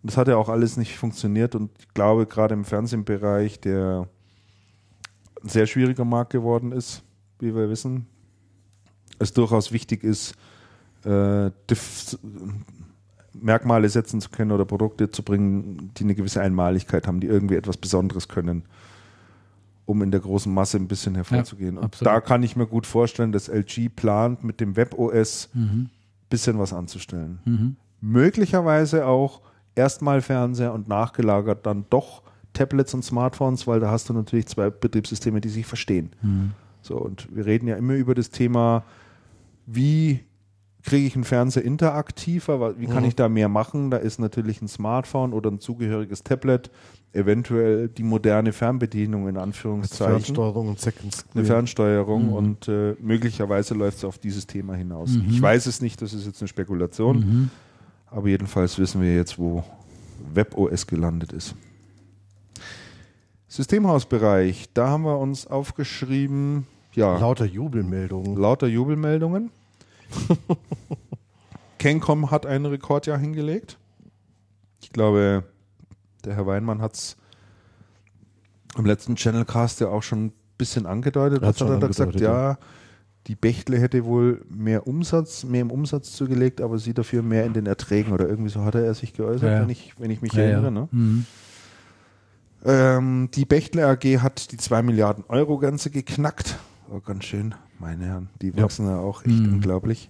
das 0.02 0.18
hat 0.18 0.28
ja 0.28 0.38
auch 0.38 0.50
alles 0.50 0.78
nicht 0.78 0.98
funktioniert. 0.98 1.54
Und 1.54 1.70
ich 1.78 1.94
glaube, 1.94 2.26
gerade 2.26 2.56
im 2.56 2.66
Fernsehbereich, 2.66 3.60
der 3.60 4.08
ein 5.44 5.50
sehr 5.50 5.68
schwieriger 5.68 6.06
Markt 6.06 6.32
geworden 6.32 6.72
ist, 6.72 7.04
wie 7.38 7.54
wir 7.54 7.70
wissen, 7.70 8.08
es 9.20 9.32
durchaus 9.32 9.72
wichtig 9.72 10.04
ist, 10.04 10.34
äh, 11.10 11.52
Merkmale 13.34 13.90
setzen 13.90 14.22
zu 14.22 14.30
können 14.30 14.52
oder 14.52 14.66
Produkte 14.66 15.12
zu 15.12 15.24
bringen, 15.24 15.92
die 15.98 16.04
eine 16.04 16.16
gewisse 16.16 16.42
Einmaligkeit 16.42 17.08
haben, 17.08 17.20
die 17.20 17.28
irgendwie 17.28 17.56
etwas 17.56 17.78
Besonderes 17.78 18.28
können, 18.28 18.64
um 19.86 20.02
in 20.02 20.12
der 20.12 20.20
großen 20.20 20.54
Masse 20.54 20.78
ein 20.78 20.88
bisschen 20.88 21.16
hervorzugehen. 21.16 21.78
Und 21.78 21.86
absolut. 21.86 22.14
da 22.14 22.22
kann 22.22 22.44
ich 22.44 22.56
mir 22.56 22.68
gut 22.68 22.86
vorstellen, 22.86 23.32
dass 23.32 23.48
LG 23.48 23.90
plant, 23.96 24.44
mit 24.44 24.60
dem 24.60 24.76
WebOS 24.76 25.50
ein 25.56 25.90
bisschen 26.30 26.60
was 26.60 26.74
anzustellen. 26.74 27.40
Möglicherweise 28.02 29.06
auch 29.06 29.42
erstmal 29.76 30.22
Fernseher 30.22 30.74
und 30.74 30.88
nachgelagert 30.88 31.66
dann 31.66 31.86
doch 31.90 32.24
Tablets 32.54 32.94
und 32.94 33.04
Smartphones, 33.04 33.68
weil 33.68 33.80
da 33.80 33.90
hast 33.90 34.10
du 34.10 34.14
natürlich 34.14 34.48
zwei 34.48 34.70
Betriebssysteme, 34.70 35.40
die 35.40 35.50
sich 35.50 35.66
verstehen. 35.66 36.12
So, 36.82 36.98
und 36.98 37.28
wir 37.34 37.46
reden 37.46 37.68
ja 37.68 37.76
immer 37.76 37.94
über 37.94 38.16
das 38.16 38.30
Thema, 38.32 38.84
wie 39.66 40.22
kriege 40.84 41.08
ich 41.08 41.16
einen 41.16 41.26
Fernseher 41.26 41.64
interaktiver, 41.64 42.80
wie 42.80 42.88
kann 42.88 43.04
ich 43.04 43.16
da 43.16 43.28
mehr 43.28 43.50
machen? 43.50 43.92
Da 43.92 43.98
ist 43.98 44.20
natürlich 44.20 44.62
ein 44.62 44.68
Smartphone 44.68 45.34
oder 45.34 45.52
ein 45.52 45.60
zugehöriges 45.60 46.24
Tablet, 46.24 46.72
eventuell 47.12 47.90
die 47.90 48.04
moderne 48.04 48.54
Fernbedienung 48.54 49.28
in 49.28 49.38
Anführungszeichen, 49.38 50.22
Fernsteuerung 50.22 50.70
und 50.70 50.80
Second 50.80 51.04
eine 51.04 51.12
Screen. 51.12 51.46
Fernsteuerung 51.46 52.34
und 52.34 52.68
äh, 52.68 52.96
möglicherweise 53.02 53.74
läuft 53.74 53.98
es 53.98 54.04
auf 54.06 54.20
dieses 54.20 54.48
Thema 54.48 54.76
hinaus. 54.76 55.12
Mhm. 55.12 55.26
Ich 55.30 55.42
weiß 55.42 55.66
es 55.66 55.82
nicht, 55.82 56.02
das 56.02 56.14
ist 56.14 56.26
jetzt 56.26 56.42
eine 56.42 56.48
Spekulation, 56.48 57.50
aber 58.08 58.28
jedenfalls 58.30 58.78
wissen 58.78 59.02
wir 59.02 59.14
jetzt, 59.14 59.38
wo 59.38 59.64
WebOS 60.34 60.88
gelandet 60.88 61.34
ist. 61.34 61.56
Systemhausbereich, 63.48 64.70
da 64.74 64.90
haben 64.90 65.04
wir 65.04 65.18
uns 65.18 65.48
aufgeschrieben, 65.48 66.68
ja, 66.94 67.18
Lauter 67.18 67.46
Jubelmeldungen. 67.46 68.38
lauter 68.38 68.68
Jubelmeldungen. 68.68 69.52
Cancom 71.80 72.32
hat 72.32 72.46
ein 72.46 72.66
Rekordjahr 72.66 73.18
hingelegt. 73.18 73.78
Ich 74.82 74.92
glaube, 74.92 75.44
der 76.26 76.36
Herr 76.36 76.46
Weinmann 76.46 76.82
hat 76.82 76.96
es 76.96 77.18
im 78.78 78.86
letzten 78.86 79.16
Channelcast 79.16 79.80
ja 79.82 79.88
auch 79.88 80.04
schon 80.04 80.26
ein 80.28 80.34
bisschen 80.58 80.86
angedeutet. 80.86 81.42
Er 81.42 81.50
hat 81.50 81.58
schon 81.58 81.70
er 81.72 81.80
da 81.80 81.88
gesagt? 81.88 82.20
Ja, 82.20 82.58
die 83.28 83.36
Bechtle 83.36 83.80
hätte 83.80 84.06
wohl 84.06 84.44
mehr 84.50 84.88
Umsatz, 84.88 85.44
mehr 85.44 85.62
im 85.62 85.72
Umsatz 85.72 86.14
zugelegt, 86.14 86.62
aber 86.62 86.80
sie 86.80 86.94
dafür 86.94 87.22
mehr 87.22 87.46
in 87.46 87.54
den 87.54 87.66
Erträgen 87.66 88.14
oder 88.14 88.28
irgendwie 88.28 88.50
so 88.50 88.64
hatte 88.64 88.84
er 88.84 88.94
sich 88.94 89.14
geäußert, 89.14 89.50
ja. 89.50 89.62
wenn, 89.62 89.70
ich, 89.70 89.94
wenn 90.00 90.12
ich 90.12 90.22
mich 90.22 90.34
Ja, 90.34 90.44
erinnere. 90.44 90.64
ja. 90.66 90.72
Ne? 90.72 90.88
Mhm. 90.92 91.26
Ähm, 92.66 93.30
die 93.34 93.46
Bechtle 93.46 93.88
AG 93.88 94.04
hat 94.22 94.52
die 94.52 94.58
2 94.58 94.82
Milliarden 94.82 95.24
Euro 95.28 95.58
Grenze 95.58 95.92
geknackt. 95.92 96.58
Oh, 96.92 97.00
ganz 97.00 97.24
schön, 97.26 97.56
meine 97.80 98.06
Herren. 98.06 98.30
Die 98.42 98.56
wachsen 98.58 98.86
ja, 98.86 98.98
auch 99.00 99.24
echt 99.26 99.40
Mhm. 99.40 99.54
unglaublich. 99.56 100.10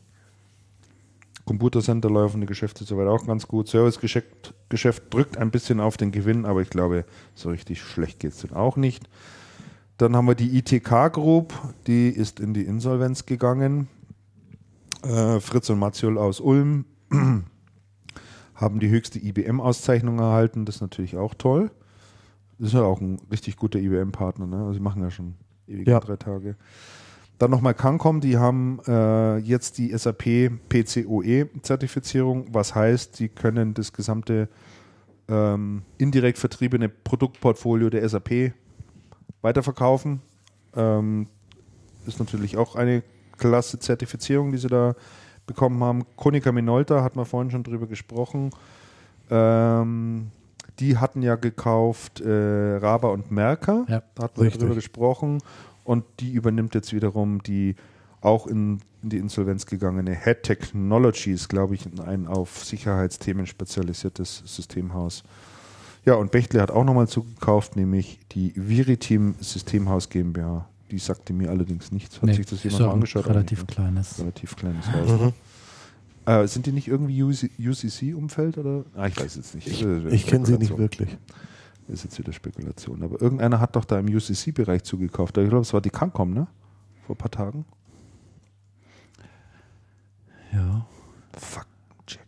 Computercenter 1.45 2.09
laufen 2.11 2.41
die 2.41 2.47
Geschäfte 2.47 2.83
soweit 2.83 3.07
auch 3.07 3.25
ganz 3.25 3.47
gut. 3.47 3.67
Servicegeschäft 3.67 4.53
Geschäft 4.69 5.11
drückt 5.11 5.37
ein 5.37 5.49
bisschen 5.49 5.79
auf 5.79 5.97
den 5.97 6.11
Gewinn, 6.11 6.45
aber 6.45 6.61
ich 6.61 6.69
glaube, 6.69 7.05
so 7.33 7.49
richtig 7.49 7.81
schlecht 7.81 8.19
geht 8.19 8.33
es 8.33 8.41
dann 8.41 8.53
auch 8.55 8.77
nicht. 8.77 9.09
Dann 9.97 10.15
haben 10.15 10.27
wir 10.27 10.35
die 10.35 10.57
ITK 10.59 11.11
Group, 11.11 11.53
die 11.87 12.09
ist 12.09 12.39
in 12.39 12.53
die 12.53 12.61
Insolvenz 12.65 13.25
gegangen. 13.25 13.87
Äh, 15.01 15.39
Fritz 15.39 15.69
und 15.71 15.79
Matziol 15.79 16.19
aus 16.19 16.39
Ulm 16.39 16.85
haben 18.53 18.79
die 18.79 18.89
höchste 18.89 19.17
IBM-Auszeichnung 19.19 20.19
erhalten. 20.19 20.65
Das 20.65 20.75
ist 20.75 20.81
natürlich 20.81 21.17
auch 21.17 21.33
toll. 21.33 21.71
Das 22.59 22.67
ist 22.67 22.73
ja 22.73 22.83
auch 22.83 23.01
ein 23.01 23.19
richtig 23.31 23.55
guter 23.57 23.79
IBM-Partner. 23.79 24.45
Ne? 24.45 24.57
Also 24.57 24.73
sie 24.73 24.79
machen 24.81 25.01
ja 25.01 25.09
schon 25.09 25.33
ewige 25.67 25.89
Ja. 25.91 25.99
drei 25.99 26.17
Tage. 26.17 26.55
Dann 27.39 27.51
nochmal 27.51 27.73
Cancom, 27.73 28.19
die 28.19 28.37
haben 28.37 28.79
äh, 28.85 29.37
jetzt 29.37 29.77
die 29.77 29.97
SAP 29.97 30.51
PCOE-Zertifizierung, 30.67 32.53
was 32.53 32.75
heißt, 32.75 33.15
sie 33.15 33.29
können 33.29 33.73
das 33.73 33.93
gesamte 33.93 34.49
ähm, 35.29 35.83
indirekt 35.97 36.37
vertriebene 36.37 36.89
Produktportfolio 36.89 37.89
der 37.89 38.07
SAP 38.07 38.51
weiterverkaufen. 39.41 40.21
Ähm, 40.75 41.27
ist 42.05 42.19
natürlich 42.19 42.57
auch 42.57 42.75
eine 42.75 43.03
klasse 43.37 43.79
Zertifizierung, 43.79 44.51
die 44.51 44.57
sie 44.57 44.67
da 44.67 44.95
bekommen 45.47 45.81
haben. 45.81 46.03
Konica 46.17 46.51
Minolta, 46.51 47.03
hatten 47.03 47.17
wir 47.17 47.25
vorhin 47.25 47.51
schon 47.51 47.63
drüber 47.63 47.87
gesprochen. 47.87 48.49
Ähm, 49.29 50.31
die 50.79 50.97
hatten 50.97 51.21
ja 51.21 51.35
gekauft 51.35 52.21
äh, 52.21 52.77
Raba 52.77 53.09
und 53.09 53.31
Merker. 53.31 53.85
Ja, 53.87 54.03
da 54.15 54.23
hatten 54.23 54.41
wir 54.41 54.49
drüber 54.51 54.75
gesprochen. 54.75 55.39
Und 55.89 56.05
die 56.19 56.33
übernimmt 56.33 56.75
jetzt 56.75 56.93
wiederum 56.93 57.41
die 57.41 57.75
auch 58.21 58.45
in, 58.45 58.79
die 59.01 59.17
Insolvenz 59.17 59.65
gegangene 59.65 60.13
Head 60.13 60.43
Technologies, 60.43 61.47
glaube 61.47 61.73
ich, 61.73 61.87
ein 62.05 62.27
auf 62.27 62.63
Sicherheitsthemen 62.63 63.47
spezialisiertes 63.47 64.43
Systemhaus. 64.45 65.23
Ja, 66.05 66.13
und 66.13 66.29
Bechtle 66.29 66.61
hat 66.61 66.69
auch 66.69 66.83
nochmal 66.83 67.07
zugekauft, 67.07 67.75
nämlich 67.75 68.19
die 68.33 68.53
Viritim 68.55 69.33
Systemhaus 69.39 70.09
GmbH. 70.09 70.67
Die 70.91 70.99
sagte 70.99 71.33
mir 71.33 71.49
allerdings 71.49 71.91
nichts. 71.91 72.17
Hat 72.17 72.25
Nee, 72.25 72.33
sich 72.33 72.45
das 72.45 72.59
ist 72.59 72.65
jemand 72.65 72.81
mal 72.85 72.91
angeschaut? 72.91 73.25
Relativ 73.25 73.61
nicht, 73.61 73.69
ne? 73.69 73.75
kleines. 73.75 74.19
Relativ 74.19 74.55
kleines 74.55 74.91
Haus. 74.91 75.07
ne? 75.07 75.33
Äh, 76.27 76.47
sind 76.47 76.67
die 76.67 76.71
nicht 76.71 76.87
irgendwie 76.87 77.23
UCC-Umfeld 77.23 78.59
oder? 78.59 78.85
Ah, 78.95 79.07
ich 79.07 79.19
weiß 79.19 79.37
jetzt 79.37 79.55
nicht. 79.55 79.65
Ich, 79.65 79.79
Das 79.81 80.03
ist 80.03 80.13
ich 80.13 80.27
kenne 80.27 80.45
sie 80.45 80.59
nicht 80.59 80.77
wirklich. 80.77 81.09
Ist 81.89 82.03
jetzt 82.03 82.19
wieder 82.19 82.31
Spekulation. 82.31 83.01
Aber 83.01 83.19
irgendeiner 83.19 83.59
hat 83.59 83.75
doch 83.75 83.83
da 83.83 83.97
im 83.97 84.05
UCC-Bereich 84.05 84.83
zugekauft. 84.83 85.37
Ich 85.37 85.49
glaube, 85.49 85.63
es 85.63 85.73
war 85.73 85.81
die 85.81 85.89
Cancom, 85.89 86.33
ne? 86.33 86.47
Vor 87.07 87.15
ein 87.15 87.17
paar 87.17 87.31
Tagen. 87.31 87.65
Ja. 90.53 90.85
Fuck, 91.35 91.65
check. 92.05 92.27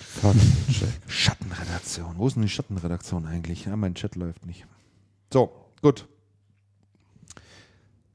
Faktencheck. 0.00 1.00
Schattenredaktion. 1.06 2.14
Wo 2.16 2.26
ist 2.26 2.34
denn 2.34 2.42
die 2.42 2.48
Schattenredaktion 2.48 3.26
eigentlich? 3.26 3.66
Ja, 3.66 3.76
mein 3.76 3.94
Chat 3.94 4.16
läuft 4.16 4.46
nicht. 4.46 4.66
So, 5.32 5.52
gut. 5.80 6.08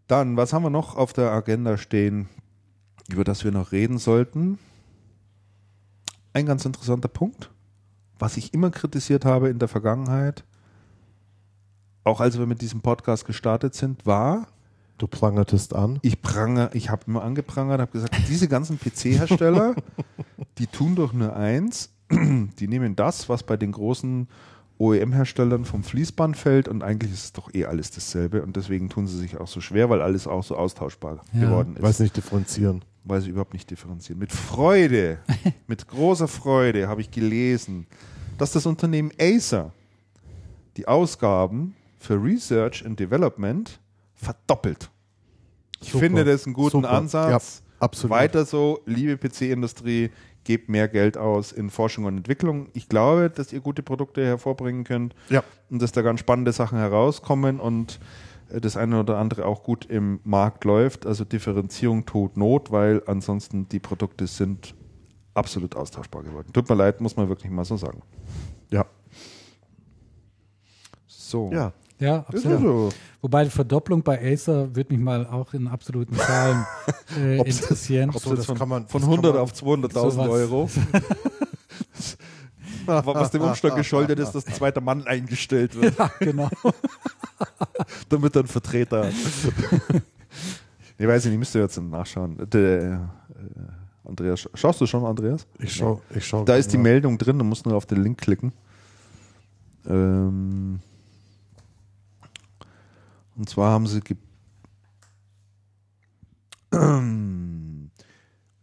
Dann, 0.08 0.36
was 0.36 0.52
haben 0.52 0.64
wir 0.64 0.70
noch 0.70 0.96
auf 0.96 1.14
der 1.14 1.32
Agenda 1.32 1.78
stehen, 1.78 2.28
über 3.10 3.24
das 3.24 3.44
wir 3.46 3.52
noch 3.52 3.72
reden 3.72 4.00
sollten? 4.00 4.60
Ein 6.34 6.46
ganz 6.46 6.66
interessanter 6.66 7.08
Punkt, 7.08 7.52
was 8.20 8.38
ich 8.38 8.54
immer 8.54 8.70
kritisiert 8.70 9.26
habe 9.26 9.50
in 9.50 9.60
der 9.60 9.68
Vergangenheit, 9.68 10.44
auch 12.08 12.20
als 12.22 12.38
wir 12.40 12.46
mit 12.46 12.62
diesem 12.62 12.82
Podcast 12.82 13.26
gestartet 13.26 13.76
sind, 13.76 14.06
war, 14.06 14.48
Du 15.00 15.06
prangertest 15.06 15.76
an. 15.76 16.00
Ich 16.02 16.24
pranger, 16.24 16.72
ich 16.74 16.90
habe 16.90 17.04
immer 17.06 17.22
angeprangert, 17.24 17.80
habe 17.80 17.92
gesagt, 17.92 18.16
diese 18.28 18.48
ganzen 18.48 18.80
PC-Hersteller, 18.80 19.76
die 20.58 20.66
tun 20.66 20.96
doch 20.96 21.14
nur 21.14 21.36
eins, 21.36 21.92
die 22.10 22.68
nehmen 22.68 22.96
das, 22.96 23.30
was 23.30 23.44
bei 23.44 23.58
den 23.58 23.74
großen 23.74 24.28
OEM-Herstellern 24.80 25.66
vom 25.66 25.84
Fließband 25.84 26.36
fällt 26.36 26.68
und 26.68 26.82
eigentlich 26.82 27.12
ist 27.12 27.24
es 27.26 27.34
doch 27.34 27.54
eh 27.54 27.66
alles 27.66 27.92
dasselbe 27.92 28.42
und 28.42 28.56
deswegen 28.56 28.90
tun 28.90 29.06
sie 29.06 29.18
sich 29.20 29.38
auch 29.38 29.48
so 29.48 29.62
schwer, 29.62 29.88
weil 29.92 30.02
alles 30.02 30.26
auch 30.26 30.44
so 30.44 30.56
austauschbar 30.56 31.22
Ja. 31.34 31.42
geworden 31.42 31.76
ist. 31.76 31.84
Weiß 31.84 32.00
nicht 32.00 32.18
differenzieren. 32.18 32.84
weil 33.04 33.22
sie 33.22 33.30
überhaupt 33.30 33.54
nicht 33.54 33.70
differenzieren. 33.70 34.18
Mit 34.20 34.32
Freude, 34.32 35.20
mit 35.68 35.88
großer 35.88 36.28
Freude 36.28 36.88
habe 36.88 37.02
ich 37.02 37.12
gelesen, 37.12 37.86
dass 38.40 38.52
das 38.52 38.66
Unternehmen 38.66 39.12
Acer 39.20 39.72
die 40.76 40.88
Ausgaben 40.88 41.76
für 41.98 42.22
Research 42.22 42.86
and 42.86 43.00
Development 43.00 43.80
verdoppelt. 44.14 44.90
Ich 45.82 45.90
Super. 45.92 46.06
finde 46.06 46.26
das 46.26 46.46
einen 46.46 46.54
guten 46.54 46.82
Super. 46.82 46.92
Ansatz. 46.92 47.62
Ja, 47.64 47.76
absolut. 47.86 48.16
Weiter 48.18 48.46
so, 48.46 48.80
liebe 48.86 49.18
PC-Industrie, 49.18 50.12
gebt 50.44 50.70
mehr 50.70 50.88
Geld 50.88 51.18
aus 51.18 51.52
in 51.52 51.70
Forschung 51.70 52.06
und 52.06 52.18
Entwicklung. 52.18 52.70
Ich 52.74 52.88
glaube, 52.88 53.30
dass 53.30 53.52
ihr 53.52 53.60
gute 53.60 53.84
Produkte 53.84 54.26
hervorbringen 54.26 54.86
könnt 54.86 55.14
Ja. 55.30 55.44
und 55.70 55.82
dass 55.82 55.92
da 55.92 56.02
ganz 56.02 56.22
spannende 56.22 56.54
Sachen 56.54 56.78
herauskommen 56.78 57.60
und 57.60 58.00
äh, 58.50 58.62
das 58.62 58.78
eine 58.78 59.00
oder 59.00 59.18
andere 59.18 59.46
auch 59.46 59.64
gut 59.64 59.86
im 59.86 60.20
Markt 60.24 60.64
läuft. 60.64 61.06
Also 61.06 61.26
Differenzierung 61.26 62.06
tut 62.06 62.38
Not, 62.38 62.72
weil 62.72 63.04
ansonsten 63.08 63.68
die 63.68 63.80
Produkte 63.80 64.26
sind 64.26 64.74
absolut 65.34 65.76
austauschbar 65.76 66.24
geworden. 66.24 66.48
Tut 66.54 66.68
mir 66.70 66.76
leid, 66.76 67.02
muss 67.02 67.18
man 67.18 67.28
wirklich 67.30 67.52
mal 67.52 67.66
so 67.66 67.76
sagen. 67.78 68.02
Ja. 68.72 68.86
So. 71.08 71.52
Ja. 71.52 71.74
Ja, 72.00 72.18
Ist 72.32 72.46
absolut. 72.46 72.58
also, 72.58 72.90
Wobei 73.22 73.44
die 73.46 73.50
Verdopplung 73.50 74.04
bei 74.04 74.34
Acer 74.34 74.76
würde 74.76 74.94
mich 74.94 75.04
mal 75.04 75.26
auch 75.26 75.54
in 75.54 75.68
absoluten 75.68 76.16
Zahlen 76.16 76.66
äh, 77.18 77.38
interessieren. 77.40 78.12
ob 78.12 78.20
so, 78.22 78.36
das 78.36 78.46
von, 78.46 78.58
kann 78.58 78.70
man- 78.70 78.88
von 78.88 79.02
das 79.02 79.10
kann 79.10 79.18
100 79.26 79.34
man- 79.34 79.42
auf 79.42 79.52
200.000 79.54 80.12
sowas. 80.12 80.30
Euro. 80.30 80.70
Was 82.86 83.32
dem 83.32 83.42
Umstand 83.42 83.76
geschuldet 83.76 84.20
ist, 84.20 84.32
dass 84.32 84.46
ein 84.48 84.54
zweiter 84.54 84.80
Mann 84.82 85.06
eingestellt 85.08 85.76
wird, 85.80 85.98
Ja, 85.98 86.10
genau. 86.20 86.50
damit 88.10 88.38
einen 88.38 88.48
Vertreter 88.48 89.10
ich 91.00 91.08
weiß 91.08 91.26
nicht, 91.26 91.38
müsst 91.38 91.54
ihr 91.54 91.62
jetzt 91.62 91.80
nachschauen. 91.80 92.38
Der, 92.52 92.82
äh, 92.82 92.98
Andreas, 94.08 94.40
scha- 94.40 94.50
schaust 94.56 94.82
du 94.82 94.88
schon, 94.88 95.06
Andreas? 95.06 95.46
Ich 95.60 95.76
schau, 95.76 96.02
ich 96.16 96.26
schau. 96.26 96.44
Da 96.44 96.56
ist 96.56 96.72
die 96.72 96.78
ja. 96.78 96.82
Meldung 96.82 97.18
drin, 97.20 97.38
du 97.38 97.44
musst 97.46 97.66
nur 97.68 97.76
auf 97.76 97.86
den 97.86 98.02
Link 98.04 98.18
klicken. 98.20 98.52
Ähm, 99.88 100.80
und 103.38 103.50
zwar 103.50 103.72
haben 103.72 103.88
sie 103.88 104.02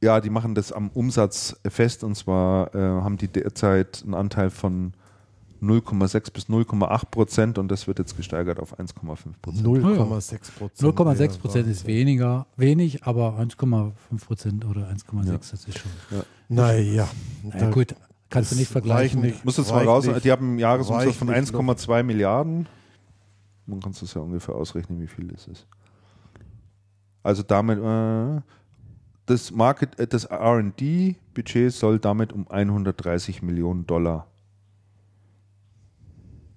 ja, 0.03 0.20
die 0.20 0.31
machen 0.31 0.55
das 0.55 0.73
am 0.73 0.91
Umsatz 0.91 1.57
fest 1.67 2.05
und 2.05 2.15
zwar 2.15 2.75
äh, 2.75 2.78
haben 2.78 3.17
die 3.17 3.28
derzeit 3.28 4.03
einen 4.05 4.15
Anteil 4.15 4.51
von 4.51 4.93
0,6 5.62 6.33
bis 6.33 6.44
0,8 6.44 7.07
Prozent 7.07 7.59
und 7.59 7.69
das 7.69 7.86
wird 7.86 7.99
jetzt 7.99 8.17
gesteigert 8.17 8.61
auf 8.61 8.78
1,5 8.78 8.93
Prozent. 9.41 9.67
0,6 9.67 10.53
Prozent. 10.59 10.97
0,6 10.99 11.39
Prozent 11.39 11.69
ist 11.69 11.86
weniger, 11.86 12.47
wenig, 12.57 13.05
aber 13.05 13.39
1,5 13.39 13.93
Prozent 14.27 14.65
oder 14.67 14.83
1,6, 14.91 15.27
Ja. 15.27 15.39
das 15.39 15.53
ist 15.53 15.78
schon. 15.78 15.91
Naja. 16.51 17.09
Na 17.43 17.70
gut, 17.70 17.94
kannst 18.28 18.53
du 18.53 18.57
nicht 18.57 18.70
vergleichen. 18.70 19.23
nicht. 19.23 19.39
Ich 19.39 19.44
muss 19.44 19.57
jetzt 19.57 19.70
mal 19.70 19.86
raus, 19.86 20.07
nicht. 20.07 20.25
die 20.25 20.31
haben 20.31 20.51
einen 20.51 20.59
Jahresumsatz 20.59 21.17
von 21.17 21.31
Reicht 21.31 21.53
nicht 21.53 21.55
1,2 21.55 22.03
Milliarden. 22.03 22.67
Man 23.67 23.81
kann 23.81 23.93
es 23.93 24.15
ja 24.15 24.20
ungefähr 24.20 24.55
ausrechnen, 24.55 25.01
wie 25.01 25.07
viel 25.07 25.28
das 25.28 25.47
ist. 25.47 25.67
Also 27.23 27.43
damit, 27.43 27.78
äh, 27.78 28.43
das 29.26 29.51
Market, 29.51 29.99
äh, 29.99 30.07
das 30.07 30.25
R&D-Budget 30.25 31.73
soll 31.73 31.99
damit 31.99 32.33
um 32.33 32.47
130 32.51 33.43
Millionen 33.43 33.86
Dollar 33.86 34.26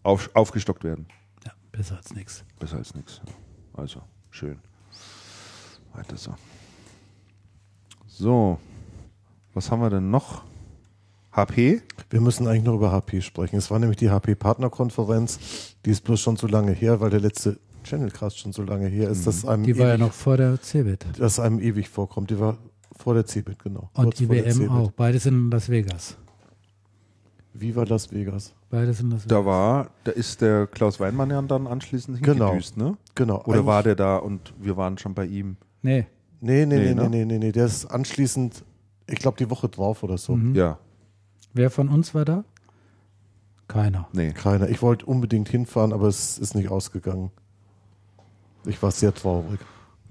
auf, 0.04 0.30
aufgestockt 0.34 0.84
werden. 0.84 1.08
Ja, 1.46 1.54
besser 1.72 1.98
als 1.98 2.14
nichts. 2.14 2.44
Besser 2.60 2.78
als 2.78 2.94
nichts. 2.94 3.22
Also, 3.74 4.02
schön. 4.30 4.60
Weiter 5.94 6.18
so. 6.18 6.36
So, 8.08 8.60
was 9.54 9.72
haben 9.72 9.82
wir 9.82 9.90
denn 9.90 10.10
noch? 10.10 10.44
HP? 11.38 11.82
Wir 12.10 12.20
müssen 12.22 12.48
eigentlich 12.48 12.64
noch 12.64 12.74
über 12.76 12.92
HP 12.92 13.22
sprechen. 13.22 13.56
Es 13.58 13.72
war 13.72 13.80
nämlich 13.80 13.98
die 13.98 14.10
HP-Partnerkonferenz. 14.10 15.76
Die 15.86 15.92
ist 15.92 16.04
bloß 16.04 16.20
schon 16.20 16.36
so 16.36 16.48
lange 16.48 16.72
her, 16.74 17.00
weil 17.00 17.10
der 17.12 17.20
letzte 17.22 17.60
Channelcast 17.84 18.38
schon 18.40 18.52
so 18.52 18.64
lange 18.64 18.88
her 18.88 19.10
ist, 19.10 19.26
dass 19.28 19.46
einem, 19.46 19.62
Mhm. 19.62 19.66
Die 19.68 19.78
war 19.78 19.88
ja 19.88 19.94
ewig, 19.94 20.02
noch 20.02 20.14
vor 20.14 20.36
der 20.36 20.60
CeBIT. 20.62 21.06
dass 21.18 21.40
einem 21.40 21.60
ewig 21.60 21.88
vorkommt. 21.88 22.30
Die 22.32 22.40
war 22.40 22.58
vor 22.98 23.14
der 23.14 23.26
CeBIT, 23.26 23.60
genau. 23.64 23.90
Und 23.94 24.20
IBM 24.20 24.70
auch. 24.70 24.92
Beides 24.92 25.26
in 25.28 25.50
Las 25.52 25.70
Vegas. 25.70 26.18
Viva 27.54 27.84
Las 27.84 28.12
Vegas. 28.12 28.54
Beides 28.70 29.00
in 29.00 29.10
Las 29.12 29.26
Vegas. 29.26 29.28
Da 29.30 29.46
war, 29.46 29.90
da 30.04 30.12
ist 30.12 30.42
der 30.42 30.68
Klaus 30.68 31.00
Weinmann 31.00 31.30
ja 31.30 31.42
dann 31.42 31.66
anschließend 31.68 32.22
Genau. 32.22 32.48
hingedüst, 32.48 32.78
ne? 32.78 32.98
Genau. 33.16 33.42
Oder 33.46 33.66
war 33.66 33.84
der 33.84 33.96
da 33.96 34.18
und 34.18 34.54
wir 34.60 34.76
waren 34.78 34.98
schon 34.98 35.14
bei 35.14 35.26
ihm? 35.26 35.58
Nee. 35.82 36.06
Nee, 36.40 36.66
nee, 36.66 36.78
Nee, 36.78 36.86
nee, 36.86 36.94
ne? 36.94 37.10
nee, 37.10 37.10
nee, 37.10 37.26
nee, 37.26 37.38
nee. 37.40 37.52
Der 37.52 37.66
ist 37.66 37.86
anschließend, 37.86 38.64
ich 39.08 39.18
glaube, 39.20 39.38
die 39.38 39.50
Woche 39.50 39.70
drauf 39.70 40.04
oder 40.04 40.18
so. 40.18 40.36
Mhm. 40.36 40.54
Ja, 40.54 40.78
Wer 41.58 41.72
von 41.72 41.90
uns 41.90 42.14
war 42.14 42.24
da? 42.24 42.44
Keiner. 43.68 44.08
nee. 44.14 44.32
Keiner. 44.32 44.70
Ich 44.70 44.82
wollte 44.82 45.06
unbedingt 45.08 45.50
hinfahren, 45.50 45.92
aber 45.92 46.08
es 46.08 46.38
ist 46.38 46.54
nicht 46.56 46.70
ausgegangen. 46.70 47.32
Ich 48.66 48.82
war 48.82 48.92
sehr 48.92 49.14
traurig. 49.14 49.60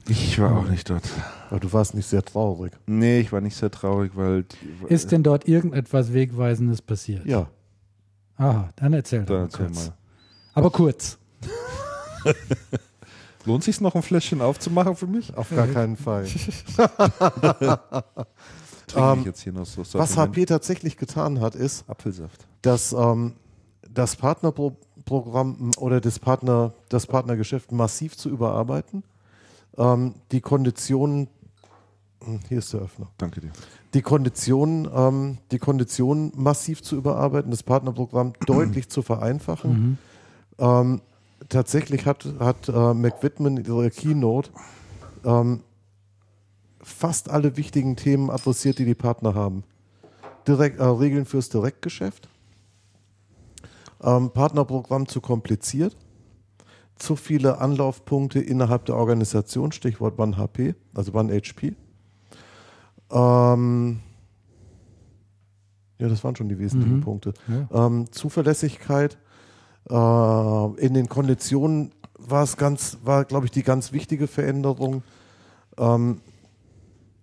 Ich 0.08 0.38
war 0.40 0.56
auch 0.58 0.68
nicht 0.68 0.90
dort. 0.90 1.04
Aber 1.50 1.60
du 1.60 1.72
warst 1.72 1.94
nicht 1.94 2.06
sehr 2.06 2.24
traurig. 2.24 2.72
Nee, 2.86 3.20
ich 3.20 3.32
war 3.32 3.40
nicht 3.40 3.56
sehr 3.56 3.70
traurig, 3.70 4.12
weil. 4.14 4.44
Ist 4.88 5.12
denn 5.12 5.22
dort 5.22 5.48
irgendetwas 5.48 6.12
Wegweisendes 6.12 6.82
passiert? 6.82 7.24
Ja. 7.26 7.48
Aha, 8.36 8.68
dann 8.76 8.92
erzähl 8.92 9.20
doch 9.20 9.26
da 9.26 9.34
mal 9.34 9.42
erzähl 9.44 9.66
kurz. 9.66 9.86
mal. 9.86 9.94
Aber 10.54 10.70
kurz. 10.70 11.18
Lohnt 13.44 13.62
sich 13.62 13.80
noch 13.80 13.94
ein 13.94 14.02
Fläschchen 14.02 14.40
aufzumachen 14.40 14.96
für 14.96 15.06
mich? 15.06 15.36
Auf 15.36 15.50
gar 15.50 15.68
keinen 15.68 15.96
Fall. 15.96 16.26
Ähm, 18.94 19.20
ich 19.20 19.26
jetzt 19.26 19.40
hier 19.40 19.52
noch 19.52 19.66
so 19.66 19.82
Was. 19.98 20.16
HP 20.16 20.46
tatsächlich 20.46 20.96
getan 20.96 21.40
hat, 21.40 21.54
ist, 21.54 21.88
Apfelsaft. 21.88 22.46
dass 22.62 22.92
ähm, 22.92 23.34
das 23.92 24.16
Partnerprogramm 24.16 25.72
oder 25.78 26.00
das, 26.00 26.18
Partner, 26.18 26.74
das 26.88 27.06
Partnergeschäft 27.06 27.72
massiv 27.72 28.16
zu 28.16 28.28
überarbeiten. 28.28 29.02
Ähm, 29.76 30.14
die 30.32 30.40
Konditionen, 30.40 31.28
hm, 32.24 32.40
hier 32.48 32.58
ist 32.58 32.72
der 32.72 32.80
Öffner, 32.80 33.08
Danke 33.18 33.40
dir. 33.40 33.50
die 33.94 34.02
Konditionen, 34.02 34.88
ähm, 34.94 35.38
die 35.50 35.58
Konditionen 35.58 36.32
massiv 36.36 36.82
zu 36.82 36.96
überarbeiten, 36.96 37.50
das 37.50 37.62
Partnerprogramm 37.62 38.34
deutlich 38.46 38.88
zu 38.88 39.02
vereinfachen. 39.02 39.70
Mhm. 39.70 39.98
Ähm, 40.58 41.00
tatsächlich 41.48 42.06
hat, 42.06 42.26
hat 42.38 42.68
äh, 42.68 42.94
McWhitman 42.94 43.58
in 43.58 43.64
ihrer 43.64 43.90
Keynote 43.90 44.50
ähm, 45.24 45.60
fast 46.86 47.28
alle 47.30 47.56
wichtigen 47.56 47.96
Themen 47.96 48.30
adressiert, 48.30 48.78
die 48.78 48.84
die 48.84 48.94
Partner 48.94 49.34
haben. 49.34 49.64
Direkt, 50.46 50.78
äh, 50.78 50.84
Regeln 50.84 51.24
fürs 51.26 51.48
Direktgeschäft, 51.48 52.28
ähm, 54.02 54.30
Partnerprogramm 54.30 55.08
zu 55.08 55.20
kompliziert, 55.20 55.96
zu 56.94 57.16
viele 57.16 57.58
Anlaufpunkte 57.58 58.38
innerhalb 58.38 58.84
der 58.84 58.96
Organisation, 58.96 59.72
Stichwort 59.72 60.16
One 60.18 60.36
HP, 60.36 60.76
also 60.94 61.12
One 61.12 61.34
HP. 61.34 61.74
Ähm, 63.10 63.98
ja, 65.98 66.08
das 66.08 66.22
waren 66.22 66.36
schon 66.36 66.48
die 66.48 66.58
wesentlichen 66.58 66.98
Mhm. 66.98 67.02
Punkte. 67.02 67.34
Ja. 67.48 67.86
Ähm, 67.86 68.10
Zuverlässigkeit. 68.12 69.18
Äh, 69.90 69.94
in 70.84 70.94
den 70.94 71.08
Konditionen 71.08 71.92
war 72.18 72.44
es 72.44 72.56
ganz, 72.56 72.98
war, 73.02 73.24
glaube 73.24 73.46
ich, 73.46 73.50
die 73.50 73.62
ganz 73.64 73.92
wichtige 73.92 74.26
Veränderung. 74.28 75.02
Ähm, 75.78 76.20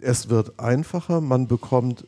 es 0.04 0.30
wird 0.30 0.60
einfacher, 0.60 1.22
man 1.22 1.48
bekommt, 1.48 2.08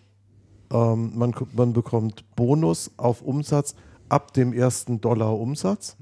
ähm, 0.72 1.12
man, 1.16 1.34
man 1.54 1.74
bekommt 1.74 2.26
Bonus 2.36 2.92
auf 2.98 3.22
Umsatz 3.22 3.76
ab 4.10 4.34
dem 4.34 4.54
ersten 4.54 5.02
Dollar 5.02 5.38
Umsatz. 5.40 5.98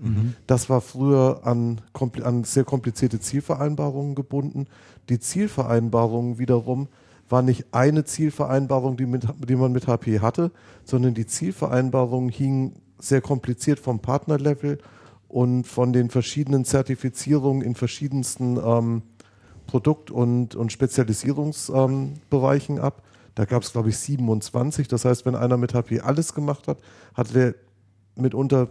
Das 0.48 0.70
war 0.70 0.82
früher 0.82 1.42
an, 1.44 1.82
an 2.24 2.44
sehr 2.44 2.66
komplizierte 2.66 3.20
Zielvereinbarungen 3.20 4.16
gebunden. 4.16 4.68
Die 5.10 5.20
Zielvereinbarungen 5.20 6.38
wiederum 6.38 6.90
war 7.30 7.42
nicht 7.42 7.68
eine 7.72 8.04
Zielvereinbarung, 8.04 8.98
die, 8.98 9.06
mit, 9.06 9.26
die 9.48 9.56
man 9.56 9.72
mit 9.72 9.88
HP 9.88 10.20
hatte, 10.20 10.52
sondern 10.84 11.14
die 11.14 11.26
Zielvereinbarungen 11.26 12.30
hingen 12.30 12.74
sehr 13.00 13.22
kompliziert 13.22 13.80
vom 13.80 14.00
Partnerlevel 14.00 14.80
und 15.30 15.66
von 15.66 15.94
den 15.94 16.10
verschiedenen 16.10 16.66
Zertifizierungen 16.66 17.64
in 17.64 17.76
verschiedensten 17.76 18.60
ähm, 18.64 19.02
Produkt- 19.68 20.12
und, 20.12 20.56
und 20.56 20.72
Spezialisierungsbereichen 20.72 22.78
ähm, 22.78 22.84
ab. 22.84 23.04
Da 23.36 23.46
gab 23.46 23.64
es, 23.64 23.72
glaube 23.72 23.90
ich, 23.90 23.98
27. 23.98 24.88
Das 24.88 25.06
heißt, 25.06 25.26
wenn 25.26 25.36
einer 25.36 25.58
mit 25.58 25.74
HP 25.74 26.02
alles 26.02 26.34
gemacht 26.34 26.68
hat, 26.68 26.78
hatte 27.14 27.34
der 27.34 27.56
mitunter 28.16 28.70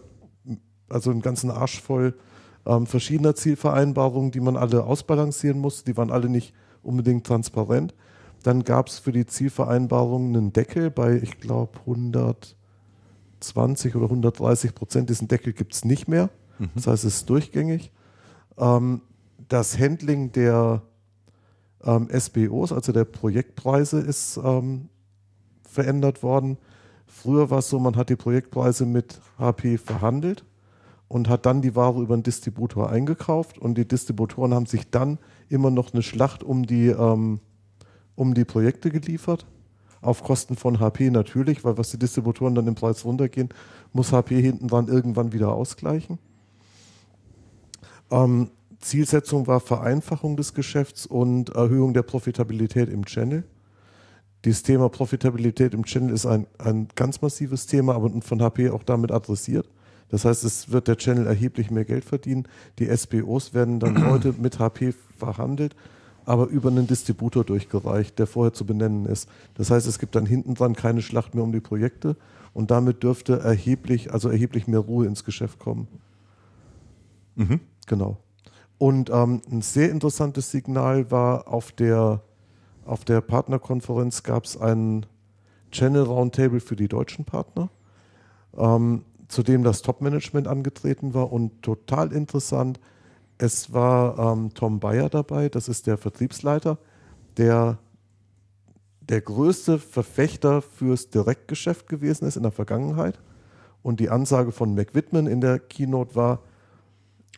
also 0.88 1.10
einen 1.10 1.22
ganzen 1.22 1.50
Arsch 1.50 1.80
voll 1.80 2.14
ähm, 2.66 2.86
verschiedener 2.86 3.34
Zielvereinbarungen, 3.34 4.30
die 4.30 4.38
man 4.40 4.56
alle 4.56 4.84
ausbalancieren 4.84 5.58
musste. 5.58 5.90
Die 5.90 5.96
waren 5.96 6.12
alle 6.12 6.28
nicht 6.28 6.54
unbedingt 6.82 7.26
transparent. 7.26 7.94
Dann 8.42 8.64
gab 8.64 8.88
es 8.88 8.98
für 8.98 9.12
die 9.12 9.24
Zielvereinbarungen 9.26 10.36
einen 10.36 10.52
Deckel 10.52 10.90
bei, 10.90 11.14
ich 11.16 11.38
glaube, 11.38 11.78
120 11.80 13.96
oder 13.96 14.06
130 14.06 14.74
Prozent. 14.74 15.10
Diesen 15.10 15.28
Deckel 15.28 15.52
gibt 15.52 15.74
es 15.74 15.84
nicht 15.84 16.08
mehr. 16.08 16.30
Mhm. 16.58 16.70
Das 16.74 16.88
heißt, 16.88 17.04
es 17.04 17.16
ist 17.16 17.28
durchgängig. 17.30 17.92
Ähm, 18.58 19.02
das 19.52 19.78
Handling 19.78 20.32
der 20.32 20.82
ähm, 21.84 22.08
SBOs, 22.08 22.72
also 22.72 22.92
der 22.92 23.04
Projektpreise, 23.04 24.00
ist 24.00 24.40
ähm, 24.42 24.88
verändert 25.68 26.22
worden. 26.22 26.56
Früher 27.06 27.50
war 27.50 27.58
es 27.58 27.68
so, 27.68 27.78
man 27.78 27.96
hat 27.96 28.08
die 28.08 28.16
Projektpreise 28.16 28.86
mit 28.86 29.20
HP 29.38 29.76
verhandelt 29.76 30.44
und 31.08 31.28
hat 31.28 31.44
dann 31.44 31.60
die 31.60 31.76
Ware 31.76 32.00
über 32.00 32.14
einen 32.14 32.22
Distributor 32.22 32.88
eingekauft 32.88 33.58
und 33.58 33.76
die 33.76 33.86
Distributoren 33.86 34.54
haben 34.54 34.64
sich 34.66 34.90
dann 34.90 35.18
immer 35.50 35.70
noch 35.70 35.92
eine 35.92 36.02
Schlacht 36.02 36.42
um 36.42 36.64
die, 36.64 36.86
ähm, 36.86 37.40
um 38.14 38.32
die 38.32 38.46
Projekte 38.46 38.90
geliefert. 38.90 39.46
Auf 40.00 40.24
Kosten 40.24 40.56
von 40.56 40.80
HP 40.80 41.10
natürlich, 41.10 41.62
weil 41.62 41.76
was 41.76 41.90
die 41.90 41.98
Distributoren 41.98 42.54
dann 42.54 42.66
im 42.66 42.74
Preis 42.74 43.04
runtergehen, 43.04 43.50
muss 43.92 44.12
HP 44.12 44.40
hinten 44.40 44.68
dran 44.68 44.88
irgendwann 44.88 45.32
wieder 45.32 45.52
ausgleichen. 45.52 46.18
Ähm, 48.10 48.50
Zielsetzung 48.82 49.46
war 49.46 49.60
Vereinfachung 49.60 50.36
des 50.36 50.54
Geschäfts 50.54 51.06
und 51.06 51.50
Erhöhung 51.50 51.94
der 51.94 52.02
Profitabilität 52.02 52.88
im 52.88 53.06
Channel. 53.06 53.44
Dieses 54.44 54.62
Thema 54.64 54.88
Profitabilität 54.88 55.72
im 55.72 55.84
Channel 55.84 56.12
ist 56.12 56.26
ein, 56.26 56.46
ein 56.58 56.88
ganz 56.96 57.22
massives 57.22 57.66
Thema, 57.66 57.94
aber 57.94 58.10
von 58.22 58.42
HP 58.42 58.70
auch 58.70 58.82
damit 58.82 59.12
adressiert. 59.12 59.68
Das 60.08 60.24
heißt, 60.24 60.44
es 60.44 60.70
wird 60.70 60.88
der 60.88 60.96
Channel 60.96 61.26
erheblich 61.26 61.70
mehr 61.70 61.84
Geld 61.84 62.04
verdienen. 62.04 62.46
Die 62.78 62.94
SBOs 62.94 63.54
werden 63.54 63.80
dann 63.80 64.04
heute 64.10 64.34
mit 64.36 64.58
HP 64.58 64.94
verhandelt, 65.16 65.76
aber 66.24 66.48
über 66.48 66.70
einen 66.70 66.86
Distributor 66.86 67.44
durchgereicht, 67.44 68.18
der 68.18 68.26
vorher 68.26 68.52
zu 68.52 68.66
benennen 68.66 69.06
ist. 69.06 69.28
Das 69.54 69.70
heißt, 69.70 69.86
es 69.86 69.98
gibt 69.98 70.16
dann 70.16 70.26
hinten 70.26 70.54
dran 70.54 70.74
keine 70.74 71.02
Schlacht 71.02 71.34
mehr 71.34 71.44
um 71.44 71.52
die 71.52 71.60
Projekte 71.60 72.16
und 72.52 72.70
damit 72.70 73.02
dürfte 73.04 73.38
erheblich, 73.38 74.12
also 74.12 74.28
erheblich 74.28 74.66
mehr 74.66 74.80
Ruhe 74.80 75.06
ins 75.06 75.24
Geschäft 75.24 75.60
kommen. 75.60 75.86
Mhm. 77.36 77.60
Genau. 77.86 78.18
Und 78.78 79.10
ähm, 79.10 79.42
ein 79.50 79.62
sehr 79.62 79.90
interessantes 79.90 80.50
Signal 80.50 81.10
war 81.10 81.48
auf 81.48 81.72
der 81.72 82.22
auf 82.84 83.04
der 83.04 83.20
Partnerkonferenz 83.20 84.22
gab 84.22 84.44
es 84.44 84.56
ein 84.56 85.06
Channel 85.70 86.02
Roundtable 86.02 86.60
für 86.60 86.76
die 86.76 86.88
deutschen 86.88 87.24
Partner, 87.24 87.70
ähm, 88.56 89.04
zu 89.28 89.42
dem 89.42 89.62
das 89.62 89.82
Top-Management 89.82 90.48
angetreten 90.48 91.14
war 91.14 91.32
und 91.32 91.62
total 91.62 92.12
interessant. 92.12 92.80
Es 93.38 93.72
war 93.72 94.18
ähm, 94.18 94.52
Tom 94.54 94.80
Bayer 94.80 95.08
dabei, 95.08 95.48
das 95.48 95.68
ist 95.68 95.86
der 95.86 95.96
Vertriebsleiter, 95.96 96.78
der 97.36 97.78
der 99.00 99.20
größte 99.20 99.78
Verfechter 99.78 100.62
fürs 100.62 101.10
Direktgeschäft 101.10 101.88
gewesen 101.88 102.26
ist 102.26 102.36
in 102.36 102.44
der 102.44 102.52
Vergangenheit. 102.52 103.20
Und 103.82 103.98
die 103.98 104.10
Ansage 104.10 104.52
von 104.52 104.74
McWhitman 104.74 105.26
in 105.26 105.40
der 105.40 105.58
Keynote 105.58 106.14
war, 106.14 106.40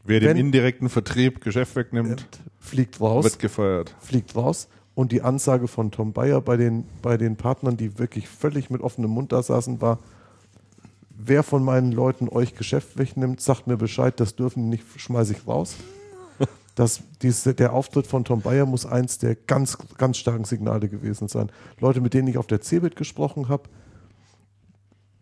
Wer 0.04 0.20
den 0.20 0.36
indirekten 0.36 0.88
Vertrieb 0.88 1.40
Geschäft 1.40 1.76
wegnimmt, 1.76 2.26
fliegt 2.60 3.00
raus. 3.00 3.24
Wird 3.24 3.38
gefeuert. 3.38 3.94
Fliegt 4.00 4.36
raus. 4.36 4.68
Und 4.94 5.10
die 5.12 5.22
Ansage 5.22 5.66
von 5.66 5.90
Tom 5.90 6.12
Bayer 6.12 6.40
bei 6.40 6.56
den, 6.56 6.84
bei 7.02 7.16
den 7.16 7.36
Partnern, 7.36 7.76
die 7.76 7.98
wirklich 7.98 8.28
völlig 8.28 8.70
mit 8.70 8.80
offenem 8.80 9.10
Mund 9.10 9.32
da 9.32 9.42
saßen, 9.42 9.80
war, 9.80 9.98
wer 11.10 11.42
von 11.42 11.64
meinen 11.64 11.90
Leuten 11.90 12.28
euch 12.28 12.54
Geschäft 12.54 12.98
wegnimmt, 12.98 13.40
sagt 13.40 13.66
mir 13.66 13.76
Bescheid, 13.76 14.20
das 14.20 14.36
dürfen 14.36 14.68
nicht, 14.68 14.84
schmeiße 14.96 15.32
ich 15.32 15.46
raus. 15.46 15.76
Das, 16.76 17.02
diese, 17.22 17.54
der 17.54 17.72
Auftritt 17.72 18.08
von 18.08 18.24
Tom 18.24 18.40
Bayer 18.40 18.66
muss 18.66 18.84
eins 18.84 19.18
der 19.18 19.36
ganz, 19.36 19.78
ganz 19.96 20.16
starken 20.16 20.42
Signale 20.44 20.88
gewesen 20.88 21.28
sein. 21.28 21.52
Leute, 21.78 22.00
mit 22.00 22.14
denen 22.14 22.26
ich 22.26 22.36
auf 22.36 22.48
der 22.48 22.62
CeBIT 22.62 22.96
gesprochen 22.96 23.48
habe, 23.48 23.68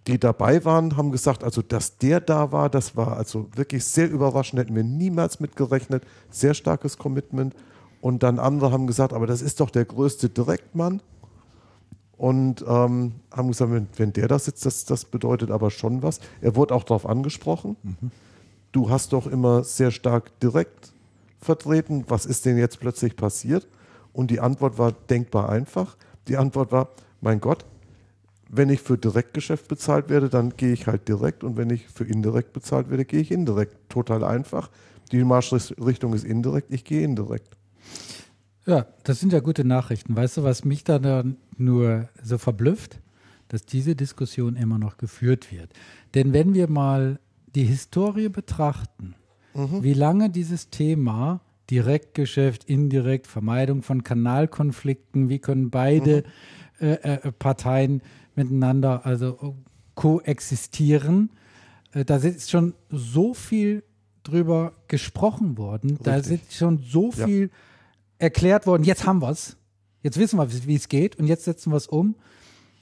die 0.07 0.19
dabei 0.19 0.65
waren, 0.65 0.97
haben 0.97 1.13
gesagt, 1.13 1.45
also 1.45 1.63
dass 1.63 1.99
der 1.99 2.21
da 2.21 2.51
war, 2.51 2.69
das 2.69 2.97
war 2.97 3.17
also 3.17 3.49
wirklich 3.55 3.85
sehr 3.85 4.11
überraschend, 4.11 4.61
hätten 4.61 4.75
wir 4.75 4.83
niemals 4.83 5.39
mitgerechnet. 5.39 6.05
Sehr 6.31 6.55
starkes 6.55 6.99
Commitment. 6.99 7.55
Und 8.01 8.25
dann 8.25 8.41
andere 8.41 8.73
haben 8.73 8.89
gesagt, 8.89 9.13
aber 9.13 9.29
das 9.29 9.43
ist 9.43 9.61
doch 9.61 9.71
der 9.71 9.85
größte 9.85 10.29
Direktmann. 10.29 11.01
Und 12.17 12.65
ähm, 12.67 13.13
haben 13.33 13.49
gesagt, 13.49 13.73
wenn, 13.73 13.89
wenn, 13.97 14.13
der 14.13 14.29
da 14.29 14.39
sitzt, 14.39 14.67
das, 14.67 14.85
das 14.85 15.05
bedeutet 15.05 15.51
aber 15.51 15.71
schon 15.71 16.03
was. 16.03 16.21
Er 16.41 16.57
wurde 16.57 16.75
auch 16.75 16.85
darauf 16.85 17.07
angesprochen. 17.07 17.77
Mhm. 17.83 18.11
Du 18.73 18.91
hast 18.91 19.13
doch 19.13 19.27
immer 19.27 19.65
sehr 19.65 19.91
stark 19.91 20.39
direkt 20.41 20.93
vertreten. 21.41 22.05
Was 22.09 22.27
ist 22.27 22.45
denn 22.45 22.59
jetzt 22.59 22.81
plötzlich 22.81 23.17
passiert? 23.17 23.69
Und 24.13 24.31
die 24.31 24.41
Antwort 24.41 24.79
war 24.79 24.93
denkbar 24.93 25.49
einfach. 25.49 25.97
Die 26.29 26.37
Antwort 26.37 26.73
war, 26.73 26.89
mein 27.21 27.41
Gott, 27.41 27.65
wenn 28.55 28.69
ich 28.69 28.83
für 28.83 28.99
Direktgeschäft 28.99 29.67
bezahlt 29.67 30.11
werde, 30.11 30.29
dann 30.29 30.51
gehe 30.57 30.75
ich 30.75 30.87
halt 30.87 31.09
direkt 31.09 31.43
und 31.43 31.57
wenn 31.57 31.71
ich 31.71 31.89
für 31.89 32.05
indirekt 32.05 32.53
bezahlt 32.53 32.91
werde, 32.91 33.07
gehe 33.07 33.21
ich 33.21 33.31
indirekt. 33.31 33.89
Total 33.89 34.23
einfach. 34.23 34.71
Die 35.11 35.25
Marschrichtung 35.25 36.13
ist 36.13 36.25
indirekt, 36.25 36.71
ich 36.71 36.85
gehe 36.85 37.03
indirekt. 37.03 37.57
Ja, 38.67 38.87
das 39.05 39.21
sind 39.21 39.33
ja 39.33 39.41
gute 39.41 39.65
Nachrichten. 39.65 40.15
Weißt 40.15 40.37
du, 40.37 40.43
was 40.43 40.67
mich 40.67 40.85
da 40.85 41.25
nur 41.57 42.09
so 42.23 42.37
verblüfft? 42.37 43.01
Dass 43.49 43.65
diese 43.65 43.97
Diskussion 43.97 44.57
immer 44.57 44.79
noch 44.79 44.99
geführt 44.99 45.51
wird. 45.51 45.71
Denn 46.15 46.35
wenn 46.35 46.55
wir 46.55 46.69
mal 46.69 47.19
die 47.55 47.65
Historie 47.65 48.29
betrachten, 48.29 49.15
mhm. 49.55 49.83
wie 49.83 49.95
lange 49.95 50.29
dieses 50.29 50.69
Thema 50.69 51.41
Direktgeschäft, 51.71 52.65
indirekt, 52.65 53.27
Vermeidung 53.27 53.83
von 53.83 54.05
Kanalkonflikten, 54.05 55.31
wie 55.31 55.39
können 55.39 55.71
beide 55.71 56.25
mhm. 56.79 56.87
äh, 56.87 56.93
äh, 56.93 57.33
Parteien 57.33 58.03
miteinander 58.36 59.05
also 59.07 59.57
koexistieren, 59.94 61.31
äh, 61.93 62.05
da 62.05 62.17
ist 62.17 62.51
schon 62.51 62.75
so 62.91 63.35
viel 63.35 63.85
drüber 64.23 64.73
gesprochen 64.89 65.59
worden, 65.59 65.91
Richtig. 65.91 66.05
da 66.05 66.17
ist 66.17 66.55
schon 66.55 66.78
so 66.78 67.11
viel 67.11 67.49
ja 67.49 67.57
erklärt 68.23 68.67
worden, 68.67 68.85
jetzt 68.85 69.05
haben 69.05 69.20
wir 69.20 69.31
es, 69.31 69.57
jetzt 70.02 70.17
wissen 70.17 70.39
wir, 70.39 70.49
wie 70.67 70.77
es 70.77 70.89
geht 70.89 71.17
und 71.17 71.27
jetzt 71.27 71.44
setzen 71.44 71.73
wir 71.73 71.77
es 71.77 71.89
um. 71.89 72.15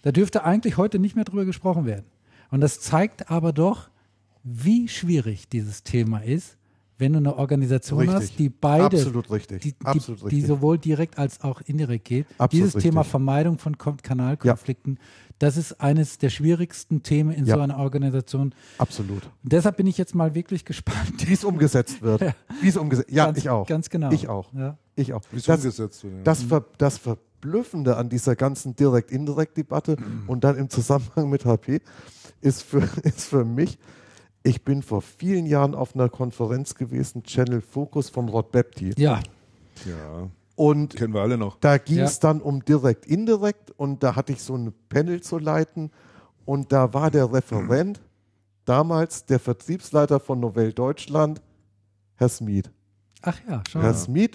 Da 0.03 0.13
dürfte 0.13 0.45
eigentlich 0.45 0.77
heute 0.77 0.99
nicht 0.99 1.17
mehr 1.17 1.25
drüber 1.25 1.47
gesprochen 1.47 1.87
werden. 1.87 2.07
Und 2.51 2.61
das 2.61 2.81
zeigt 2.81 3.31
aber 3.31 3.53
doch, 3.53 3.89
wie 4.43 4.87
schwierig 4.89 5.49
dieses 5.49 5.83
Thema 5.83 6.19
ist, 6.19 6.59
wenn 7.01 7.15
du 7.15 7.19
eine 7.19 7.37
Organisation 7.37 8.01
richtig. 8.01 8.17
hast, 8.17 8.39
die 8.39 8.49
beide, 8.49 8.97
Absolut 8.97 9.31
richtig. 9.31 9.63
Die, 9.63 9.75
Absolut 9.83 10.31
die, 10.31 10.37
die 10.37 10.43
sowohl 10.43 10.79
direkt 10.79 11.19
als 11.19 11.41
auch 11.41 11.61
indirekt 11.63 12.05
geht. 12.05 12.27
Absolut 12.39 12.53
Dieses 12.53 12.77
richtig. 12.77 12.91
Thema 12.91 13.05
Vermeidung 13.05 13.59
von 13.59 13.77
Kanalkonflikten, 13.79 14.95
ja. 14.95 15.05
das 15.39 15.57
ist 15.57 15.81
eines 15.81 16.19
der 16.19 16.31
schwierigsten 16.31 17.03
Themen 17.03 17.31
in 17.33 17.47
ja. 17.47 17.57
so 17.57 17.61
einer 17.63 17.79
Organisation. 17.79 18.55
Absolut. 18.79 19.25
Und 19.43 19.53
deshalb 19.53 19.79
bin 19.79 19.87
ich 19.87 19.99
jetzt 19.99 20.15
mal 20.15 20.35
wirklich 20.35 20.65
gespannt. 20.65 21.27
Wie 21.27 21.33
es 21.33 21.45
umgesetzt 21.45 22.03
wird. 22.03 22.21
ja. 22.21 22.35
Wie 22.61 22.69
es 22.69 22.77
umgesetzt 22.77 23.11
Ja, 23.11 23.27
ganz, 23.27 23.39
ich 23.39 23.49
auch. 23.49 23.67
Ganz 23.67 23.91
genau. 23.91 24.13
Ich 24.13 24.29
auch. 24.29 24.53
Ja. 24.53 24.77
Ich 24.95 25.13
auch. 25.13 25.23
Wie 25.33 25.39
es 25.39 25.49
umgesetzt 25.49 26.05
wird. 26.05 26.27
Das, 26.27 26.43
Ver, 26.43 26.65
das 26.79 26.99
Verblüffende 26.99 27.97
an 27.97 28.11
dieser 28.11 28.37
ganzen 28.37 28.77
Direkt-Indirekt-Debatte 28.77 29.97
mhm. 29.99 30.29
und 30.29 30.45
dann 30.45 30.57
im 30.57 30.69
Zusammenhang 30.69 31.31
mit 31.31 31.47
HP 31.47 31.81
ist 32.41 32.63
für, 32.63 32.83
ist 33.03 33.25
für 33.25 33.45
mich, 33.45 33.79
ich 34.43 34.65
bin 34.65 34.83
vor 34.83 35.03
vielen 35.03 35.47
Jahren 35.47 35.75
auf 35.75 35.95
einer 35.95 36.09
Konferenz 36.09 36.75
gewesen, 36.75 37.23
Channel 37.23 37.61
Focus 37.61 38.09
vom 38.09 38.29
Rod 38.29 38.53
Bepti. 38.53 38.93
Ja. 38.97 39.21
Ja. 39.85 40.29
Und 40.57 40.97
kennen 40.97 41.15
wir 41.15 41.23
alle 41.23 41.39
noch. 41.39 41.59
Da 41.59 41.79
ging 41.79 42.01
es 42.01 42.17
ja. 42.17 42.21
dann 42.29 42.41
um 42.41 42.65
direkt, 42.65 43.07
indirekt 43.07 43.71
und 43.73 44.03
da 44.03 44.17
hatte 44.17 44.33
ich 44.33 44.43
so 44.43 44.55
ein 44.55 44.73
Panel 44.89 45.23
zu 45.23 45.39
leiten 45.39 45.91
und 46.45 46.73
da 46.73 46.93
war 46.93 47.11
der 47.11 47.33
Referent, 47.33 48.01
damals 48.65 49.25
der 49.25 49.39
Vertriebsleiter 49.39 50.21
von 50.21 50.41
Novell 50.41 50.73
Deutschland, 50.73 51.41
Herr 52.17 52.29
Smith. 52.29 52.71
Ach 53.23 53.39
ja, 53.49 53.63
schon. 53.69 53.83
Herr 53.83 53.95
Smith 53.95 54.33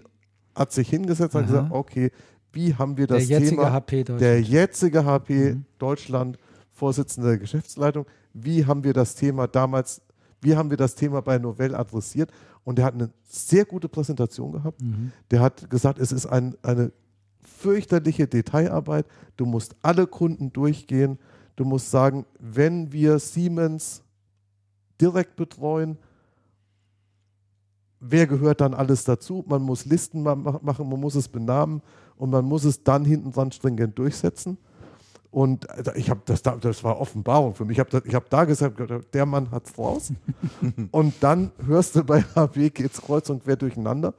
hat 0.55 0.71
sich 0.71 0.89
hingesetzt 0.89 1.35
und 1.35 1.43
Aha. 1.43 1.47
gesagt, 1.47 1.71
okay, 1.71 2.11
wie 2.51 2.73
haben 2.73 2.97
wir 2.97 3.05
das 3.05 3.27
der 3.27 3.39
jetzige 3.39 3.61
Thema, 3.61 3.71
HP 3.73 4.03
der 4.03 4.41
jetzige 4.41 5.05
HP 5.05 5.55
mhm. 5.55 5.65
Deutschland, 5.77 6.37
Vorsitzende 6.71 7.29
der 7.29 7.37
Geschäftsleitung, 7.37 8.05
wie 8.35 8.65
haben 8.65 8.83
wir 8.83 8.93
das 8.93 9.15
Thema 9.15 9.47
damals, 9.47 10.01
wie 10.41 10.55
haben 10.55 10.69
wir 10.69 10.77
das 10.77 10.95
Thema 10.95 11.21
bei 11.21 11.39
Novell 11.39 11.73
adressiert? 11.73 12.31
Und 12.63 12.77
er 12.79 12.85
hat 12.85 12.93
eine 12.93 13.09
sehr 13.23 13.65
gute 13.65 13.87
Präsentation 13.87 14.51
gehabt. 14.51 14.81
Mhm. 14.81 15.11
Der 15.31 15.39
hat 15.39 15.69
gesagt, 15.69 15.99
es 15.99 16.11
ist 16.11 16.25
ein, 16.25 16.55
eine 16.61 16.91
fürchterliche 17.41 18.27
Detailarbeit. 18.27 19.05
Du 19.37 19.45
musst 19.45 19.75
alle 19.81 20.05
Kunden 20.05 20.51
durchgehen. 20.51 21.17
Du 21.55 21.63
musst 21.63 21.89
sagen, 21.89 22.25
wenn 22.39 22.91
wir 22.91 23.19
Siemens 23.19 24.03
direkt 24.99 25.35
betreuen, 25.35 25.97
wer 27.99 28.27
gehört 28.27 28.61
dann 28.61 28.73
alles 28.73 29.05
dazu? 29.05 29.45
Man 29.47 29.61
muss 29.61 29.85
Listen 29.85 30.21
machen, 30.21 30.89
man 30.89 30.99
muss 30.99 31.15
es 31.15 31.29
benamen 31.29 31.81
und 32.17 32.29
man 32.29 32.43
muss 32.43 32.65
es 32.65 32.83
dann 32.83 33.05
hinten 33.05 33.31
dran 33.31 33.51
stringent 33.51 33.97
durchsetzen. 33.97 34.57
Und 35.35 35.67
ich 35.95 36.09
habe 36.09 36.21
das, 36.23 36.43
da, 36.43 36.55
das 36.55 36.81
war 36.85 36.97
Offenbarung 36.97 37.55
für 37.55 37.65
mich. 37.65 37.77
Ich 37.77 37.79
habe 37.81 38.01
hab 38.13 38.29
da 38.29 38.45
gesagt, 38.45 38.81
der 39.13 39.25
Mann 39.25 39.51
hat's 39.51 39.77
raus. 39.77 40.13
und 40.91 41.13
dann 41.19 41.51
hörst 41.65 41.97
du 41.97 42.05
bei 42.05 42.21
HB 42.21 42.73
geht's 42.73 43.01
kreuz 43.01 43.29
und 43.29 43.43
quer 43.43 43.57
durcheinander. 43.57 44.13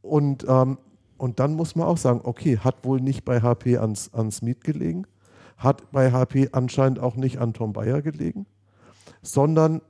Und, 0.00 0.46
ähm, 0.48 0.78
und 1.18 1.38
dann 1.38 1.52
muss 1.52 1.76
man 1.76 1.86
auch 1.86 1.98
sagen, 1.98 2.22
okay, 2.24 2.56
hat 2.56 2.82
wohl 2.86 2.98
nicht 2.98 3.26
bei 3.26 3.42
HP 3.42 3.76
ans, 3.76 4.14
ans 4.14 4.40
Miet 4.40 4.64
gelegen, 4.64 5.06
hat 5.58 5.92
bei 5.92 6.12
HP 6.12 6.48
anscheinend 6.52 6.98
auch 6.98 7.16
nicht 7.16 7.36
an 7.40 7.52
Tom 7.52 7.74
Bayer 7.74 8.00
gelegen, 8.00 8.46
sondern 9.20 9.82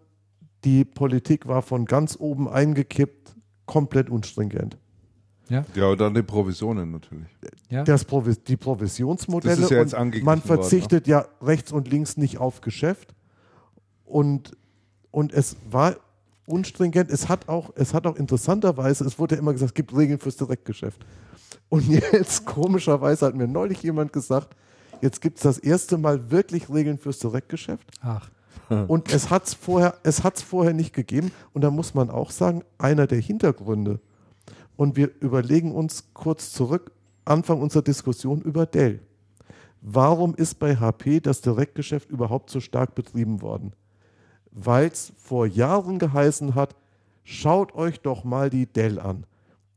die 0.64 0.84
Politik 0.84 1.46
war 1.46 1.62
von 1.62 1.84
ganz 1.84 2.16
oben 2.18 2.48
eingekippt, 2.48 3.36
komplett 3.66 4.10
unstringent. 4.10 4.76
Ja, 5.48 5.64
ja 5.74 5.86
und 5.86 6.00
dann 6.00 6.14
die 6.14 6.22
Provisionen 6.22 6.90
natürlich. 6.90 7.28
Ja. 7.70 7.84
Das 7.84 8.04
Provis 8.04 8.42
die 8.42 8.56
Provisionsmodelle. 8.56 9.56
Das 9.56 9.64
ist 9.64 9.70
ja 9.70 9.78
jetzt 9.78 10.22
man 10.22 10.42
verzichtet 10.42 11.08
worden, 11.08 11.22
ne? 11.22 11.28
ja 11.40 11.46
rechts 11.46 11.72
und 11.72 11.88
links 11.88 12.16
nicht 12.16 12.38
auf 12.38 12.60
Geschäft. 12.60 13.14
Und, 14.04 14.56
und 15.10 15.32
es 15.32 15.56
war 15.70 15.96
unstringent. 16.46 17.10
Es 17.10 17.28
hat, 17.28 17.48
auch, 17.48 17.70
es 17.76 17.94
hat 17.94 18.06
auch 18.06 18.16
interessanterweise, 18.16 19.04
es 19.04 19.18
wurde 19.18 19.36
ja 19.36 19.40
immer 19.40 19.52
gesagt, 19.52 19.70
es 19.70 19.74
gibt 19.74 19.94
Regeln 19.96 20.18
fürs 20.18 20.36
Direktgeschäft. 20.36 21.04
Und 21.68 21.86
jetzt, 22.12 22.44
komischerweise, 22.46 23.26
hat 23.26 23.34
mir 23.34 23.48
neulich 23.48 23.82
jemand 23.82 24.12
gesagt, 24.12 24.56
jetzt 25.00 25.20
gibt 25.20 25.38
es 25.38 25.42
das 25.42 25.58
erste 25.58 25.98
Mal 25.98 26.30
wirklich 26.30 26.72
Regeln 26.72 26.98
fürs 26.98 27.18
Direktgeschäft. 27.18 27.90
Ach. 28.02 28.30
Und 28.88 29.12
es 29.12 29.30
hat 29.30 29.46
es 29.46 29.54
vorher, 29.54 29.94
vorher 30.46 30.74
nicht 30.74 30.92
gegeben. 30.92 31.32
Und 31.52 31.62
da 31.62 31.70
muss 31.70 31.94
man 31.94 32.10
auch 32.10 32.30
sagen, 32.30 32.62
einer 32.76 33.06
der 33.06 33.20
Hintergründe, 33.20 34.00
und 34.78 34.96
wir 34.96 35.10
überlegen 35.20 35.72
uns 35.72 36.04
kurz 36.14 36.52
zurück, 36.52 36.92
Anfang 37.24 37.60
unserer 37.60 37.82
Diskussion 37.82 38.40
über 38.40 38.64
Dell. 38.64 39.00
Warum 39.80 40.36
ist 40.36 40.60
bei 40.60 40.76
HP 40.76 41.18
das 41.18 41.40
Direktgeschäft 41.40 42.10
überhaupt 42.10 42.48
so 42.48 42.60
stark 42.60 42.94
betrieben 42.94 43.42
worden? 43.42 43.72
Weil 44.52 44.86
es 44.86 45.12
vor 45.16 45.46
Jahren 45.46 45.98
geheißen 45.98 46.54
hat, 46.54 46.76
schaut 47.24 47.74
euch 47.74 48.00
doch 48.00 48.22
mal 48.22 48.50
die 48.50 48.66
Dell 48.66 49.00
an. 49.00 49.26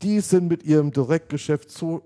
Die 0.02 0.20
sind 0.20 0.46
mit 0.46 0.62
ihrem 0.62 0.92
Direktgeschäft 0.92 1.72
so 1.72 2.02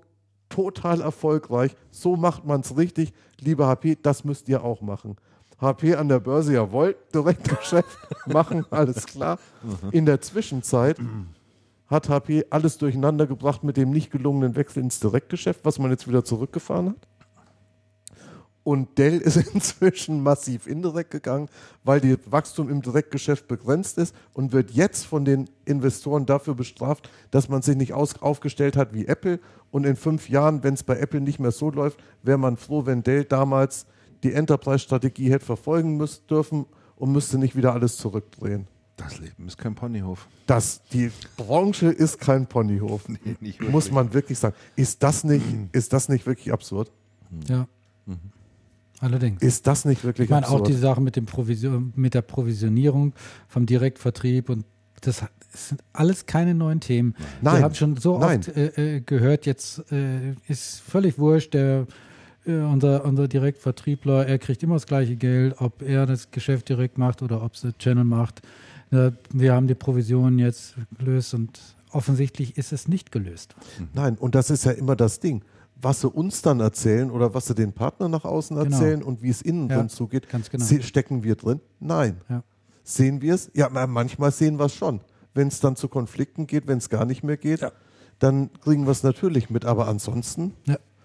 total 0.48 1.02
erfolgreich. 1.02 1.76
So 1.90 2.16
macht 2.16 2.46
man 2.46 2.62
es 2.62 2.78
richtig. 2.78 3.12
Liebe 3.38 3.66
HP, 3.66 3.98
das 4.00 4.24
müsst 4.24 4.48
ihr 4.48 4.64
auch 4.64 4.80
machen. 4.80 5.16
HP 5.60 5.96
an 5.96 6.08
der 6.08 6.20
Börse, 6.20 6.54
jawohl, 6.54 6.96
Direktgeschäft 7.14 7.98
machen, 8.26 8.64
alles 8.70 9.06
klar. 9.06 9.38
Mhm. 9.62 9.90
In 9.90 10.06
der 10.06 10.22
Zwischenzeit 10.22 10.98
hat 11.88 12.08
HP 12.08 12.46
alles 12.50 12.78
durcheinander 12.78 13.26
gebracht 13.26 13.64
mit 13.64 13.76
dem 13.76 13.90
nicht 13.90 14.10
gelungenen 14.10 14.56
Wechsel 14.56 14.82
ins 14.82 15.00
Direktgeschäft, 15.00 15.60
was 15.64 15.78
man 15.78 15.90
jetzt 15.90 16.08
wieder 16.08 16.24
zurückgefahren 16.24 16.90
hat. 16.90 17.08
Und 18.66 18.98
Dell 18.98 19.18
ist 19.18 19.36
inzwischen 19.54 20.24
massiv 20.24 20.66
indirekt 20.66 21.12
gegangen, 21.12 21.48
weil 21.84 22.00
das 22.00 22.18
Wachstum 22.28 22.68
im 22.68 22.82
Direktgeschäft 22.82 23.46
begrenzt 23.46 23.96
ist 23.96 24.12
und 24.32 24.50
wird 24.50 24.72
jetzt 24.72 25.06
von 25.06 25.24
den 25.24 25.48
Investoren 25.64 26.26
dafür 26.26 26.56
bestraft, 26.56 27.08
dass 27.30 27.48
man 27.48 27.62
sich 27.62 27.76
nicht 27.76 27.92
aufgestellt 27.92 28.76
hat 28.76 28.92
wie 28.92 29.06
Apple. 29.06 29.38
Und 29.70 29.86
in 29.86 29.94
fünf 29.94 30.28
Jahren, 30.28 30.64
wenn 30.64 30.74
es 30.74 30.82
bei 30.82 30.98
Apple 30.98 31.20
nicht 31.20 31.38
mehr 31.38 31.52
so 31.52 31.70
läuft, 31.70 32.00
wäre 32.24 32.38
man 32.38 32.56
froh, 32.56 32.86
wenn 32.86 33.04
Dell 33.04 33.24
damals 33.24 33.86
die 34.24 34.32
Enterprise-Strategie 34.32 35.30
hätte 35.30 35.44
verfolgen 35.44 35.96
müssen, 35.96 36.26
dürfen 36.26 36.66
und 36.96 37.12
müsste 37.12 37.38
nicht 37.38 37.54
wieder 37.54 37.72
alles 37.72 37.96
zurückdrehen. 37.98 38.66
Das 38.96 39.18
Leben 39.18 39.46
ist 39.46 39.58
kein 39.58 39.74
Ponyhof. 39.74 40.26
Das, 40.46 40.80
die 40.92 41.10
Branche 41.36 41.88
ist 41.88 42.18
kein 42.18 42.46
Ponyhof. 42.46 43.08
Nee, 43.08 43.54
muss 43.70 43.90
man 43.90 44.14
wirklich 44.14 44.38
sagen. 44.38 44.54
Ist 44.74 45.02
das 45.02 45.22
nicht, 45.22 45.46
mhm. 45.46 45.68
ist 45.72 45.92
das 45.92 46.08
nicht 46.08 46.26
wirklich 46.26 46.52
absurd? 46.52 46.90
Ja. 47.46 47.66
Mhm. 48.06 48.18
Allerdings. 49.00 49.42
Ist 49.42 49.66
das 49.66 49.84
nicht 49.84 50.02
wirklich 50.02 50.26
ich 50.26 50.30
meine, 50.30 50.46
absurd? 50.46 50.62
auch 50.62 50.66
die 50.66 50.72
Sache 50.72 51.02
mit, 51.02 51.16
dem 51.16 51.26
Provision, 51.26 51.92
mit 51.94 52.14
der 52.14 52.22
Provisionierung 52.22 53.12
vom 53.48 53.66
Direktvertrieb 53.66 54.48
und 54.48 54.64
das 55.02 55.22
sind 55.52 55.82
alles 55.92 56.24
keine 56.24 56.54
neuen 56.54 56.80
Themen. 56.80 57.14
Nein. 57.42 57.56
Wir 57.56 57.62
haben 57.64 57.74
schon 57.74 57.96
so 57.98 58.18
Nein. 58.18 58.40
oft 58.40 58.48
äh, 58.56 58.96
äh, 58.96 59.00
gehört, 59.00 59.44
jetzt 59.44 59.84
äh, 59.92 60.32
ist 60.48 60.80
völlig 60.80 61.18
wurscht, 61.18 61.52
der 61.52 61.86
äh, 62.46 62.52
unser, 62.56 63.04
unser 63.04 63.28
Direktvertriebler, 63.28 64.26
er 64.26 64.38
kriegt 64.38 64.62
immer 64.62 64.74
das 64.74 64.86
gleiche 64.86 65.16
Geld, 65.16 65.54
ob 65.58 65.82
er 65.82 66.06
das 66.06 66.30
Geschäft 66.30 66.70
direkt 66.70 66.96
macht 66.96 67.20
oder 67.20 67.42
ob 67.42 67.52
es 67.52 67.66
Channel 67.78 68.04
macht 68.04 68.40
wir 68.90 69.54
haben 69.54 69.66
die 69.66 69.74
Provision 69.74 70.38
jetzt 70.38 70.74
gelöst 70.98 71.34
und 71.34 71.60
offensichtlich 71.90 72.56
ist 72.56 72.72
es 72.72 72.88
nicht 72.88 73.10
gelöst. 73.10 73.54
Nein, 73.94 74.16
und 74.16 74.34
das 74.34 74.50
ist 74.50 74.64
ja 74.64 74.72
immer 74.72 74.96
das 74.96 75.20
Ding. 75.20 75.42
Was 75.80 76.00
sie 76.00 76.08
uns 76.08 76.40
dann 76.40 76.60
erzählen 76.60 77.10
oder 77.10 77.34
was 77.34 77.46
sie 77.46 77.54
den 77.54 77.72
Partner 77.72 78.08
nach 78.08 78.24
außen 78.24 78.56
genau. 78.56 78.70
erzählen 78.70 79.00
genau. 79.00 79.10
und 79.10 79.22
wie 79.22 79.28
es 79.28 79.42
innen 79.42 79.68
ja, 79.68 79.76
drin 79.76 79.88
zugeht, 79.88 80.28
genau. 80.28 80.64
stecken 80.80 81.22
wir 81.22 81.36
drin? 81.36 81.60
Nein. 81.80 82.16
Ja. 82.28 82.42
Sehen 82.82 83.20
wir 83.20 83.34
es? 83.34 83.50
Ja, 83.52 83.68
manchmal 83.86 84.30
sehen 84.30 84.58
wir 84.58 84.66
es 84.66 84.74
schon. 84.74 85.00
Wenn 85.34 85.48
es 85.48 85.60
dann 85.60 85.76
zu 85.76 85.88
Konflikten 85.88 86.46
geht, 86.46 86.66
wenn 86.66 86.78
es 86.78 86.88
gar 86.88 87.04
nicht 87.04 87.22
mehr 87.22 87.36
geht, 87.36 87.60
ja. 87.60 87.72
dann 88.20 88.50
kriegen 88.62 88.84
wir 88.84 88.92
es 88.92 89.02
natürlich 89.02 89.50
mit. 89.50 89.64
Aber 89.64 89.88
ansonsten, 89.88 90.54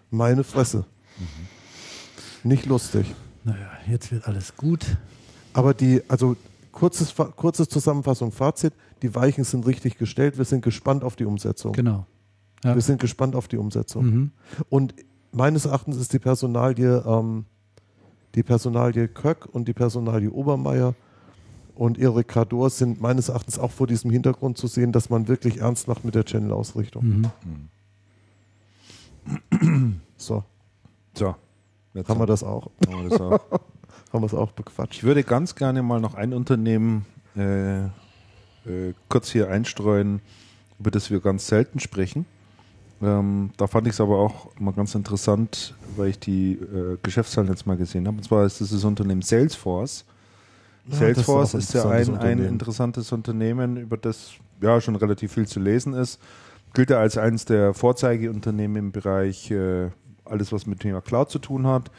meine 0.10 0.43
Fresse. 0.43 0.85
Mhm. 1.18 2.50
Nicht 2.50 2.66
lustig. 2.66 3.14
Naja, 3.43 3.72
jetzt 3.90 4.11
wird 4.11 4.27
alles 4.27 4.56
gut. 4.56 4.85
Aber 5.53 5.74
die, 5.74 6.01
also 6.08 6.38
kurzes, 6.72 7.14
kurzes 7.35 7.69
Zusammenfassung, 7.69 8.32
Fazit, 8.32 8.74
die 9.01 9.14
Weichen 9.16 9.43
sind 9.43 9.66
richtig 9.66 9.98
gestellt, 9.98 10.38
wir 10.38 10.45
sind 10.45 10.64
gespannt 10.64 11.03
auf 11.03 11.16
die 11.16 11.25
Umsetzung. 11.25 11.74
Genau. 11.74 12.06
Ja. 12.64 12.75
Wir 12.75 12.82
sind 12.82 13.01
gespannt 13.01 13.35
auf 13.35 13.48
die 13.48 13.58
Umsetzung. 13.58 14.06
Mhm. 14.06 14.32
Und 14.69 14.95
meines 15.32 15.66
Erachtens 15.66 15.98
ist 15.98 16.14
die 16.14 16.19
Personalie, 16.19 17.03
ähm, 17.06 17.45
die 18.35 18.43
Personalie 18.43 19.08
Köck 19.08 19.48
und 19.51 19.67
die 19.67 19.74
Personalie 19.74 20.32
Obermeier 20.32 20.93
und 21.75 21.98
Erik 21.98 22.27
Kador 22.27 22.69
sind 22.69 23.01
meines 23.01 23.30
Erachtens 23.30 23.58
auch 23.58 23.72
vor 23.72 23.88
diesem 23.88 24.11
Hintergrund 24.11 24.58
zu 24.58 24.67
sehen, 24.67 24.91
dass 24.91 25.09
man 25.09 25.27
wirklich 25.27 25.61
ernst 25.61 25.88
macht 25.88 26.06
mit 26.06 26.16
der 26.16 26.25
Channel-Ausrichtung. 26.25 27.32
Mhm. 29.59 30.00
So. 30.17 30.43
So. 31.14 31.35
Jetzt 31.93 32.09
haben 32.09 32.19
wir 32.19 32.25
das 32.25 32.43
auch. 32.43 32.69
Haben 32.88 33.03
wir 33.03 33.09
das 33.09 33.22
auch. 33.22 33.40
Haben 34.11 34.22
wir 34.22 34.27
es 34.27 34.33
auch 34.33 34.51
bequatscht. 34.51 34.98
Ich 34.98 35.03
würde 35.03 35.23
ganz 35.23 35.56
gerne 35.56 35.83
mal 35.83 35.99
noch 35.99 36.15
ein 36.15 36.33
Unternehmen 36.33 37.06
äh, 37.35 37.85
äh, 37.85 38.93
kurz 39.09 39.31
hier 39.31 39.49
einstreuen, 39.49 40.22
über 40.80 40.91
das 40.91 41.09
wir 41.09 41.19
ganz 41.19 41.48
selten 41.48 41.80
sprechen. 41.80 42.25
Ähm, 43.01 43.51
da 43.57 43.67
fand 43.67 43.88
ich 43.88 43.93
es 43.93 44.01
aber 44.01 44.19
auch 44.19 44.49
mal 44.59 44.73
ganz 44.73 44.93
interessant, 44.93 45.73
weil 45.95 46.09
ich 46.09 46.19
die 46.19 46.53
äh, 46.53 46.98
Geschäftszahlen 47.01 47.49
jetzt 47.49 47.65
mal 47.65 47.77
gesehen 47.77 48.07
habe. 48.07 48.17
Und 48.17 48.23
zwar 48.23 48.45
ist 48.45 48.61
das 48.61 48.69
das 48.69 48.83
Unternehmen 48.83 49.22
Salesforce. 49.22 50.06
Ja, 50.88 50.98
Salesforce 50.98 51.56
ist, 51.56 51.64
ist, 51.65 51.73
ja 51.73 51.90
ein, 51.90 52.17
ein 52.17 52.40
interessantes 52.40 53.11
Unternehmen, 53.11 53.77
über 53.77 53.98
das 53.98 54.33
ja 54.61 54.80
schon 54.81 54.95
relativ 54.95 55.33
viel 55.33 55.48
zu 55.48 55.59
lesen 55.59 55.93
ist. 55.93 56.19
Gilt 56.73 56.90
ja 56.90 56.99
als 56.99 57.17
eines 57.17 57.45
der 57.45 57.73
Vorzeigeunternehmen 57.73 58.77
im 58.77 58.91
Bereich 58.91 59.49
äh, 59.51 59.90
alles, 60.25 60.51
was 60.51 60.65
mit 60.67 60.80
dem 60.80 60.90
Thema 60.90 61.01
Cloud 61.01 61.31
zu 61.31 61.40
tun 61.40 61.65
hat. 61.65 61.91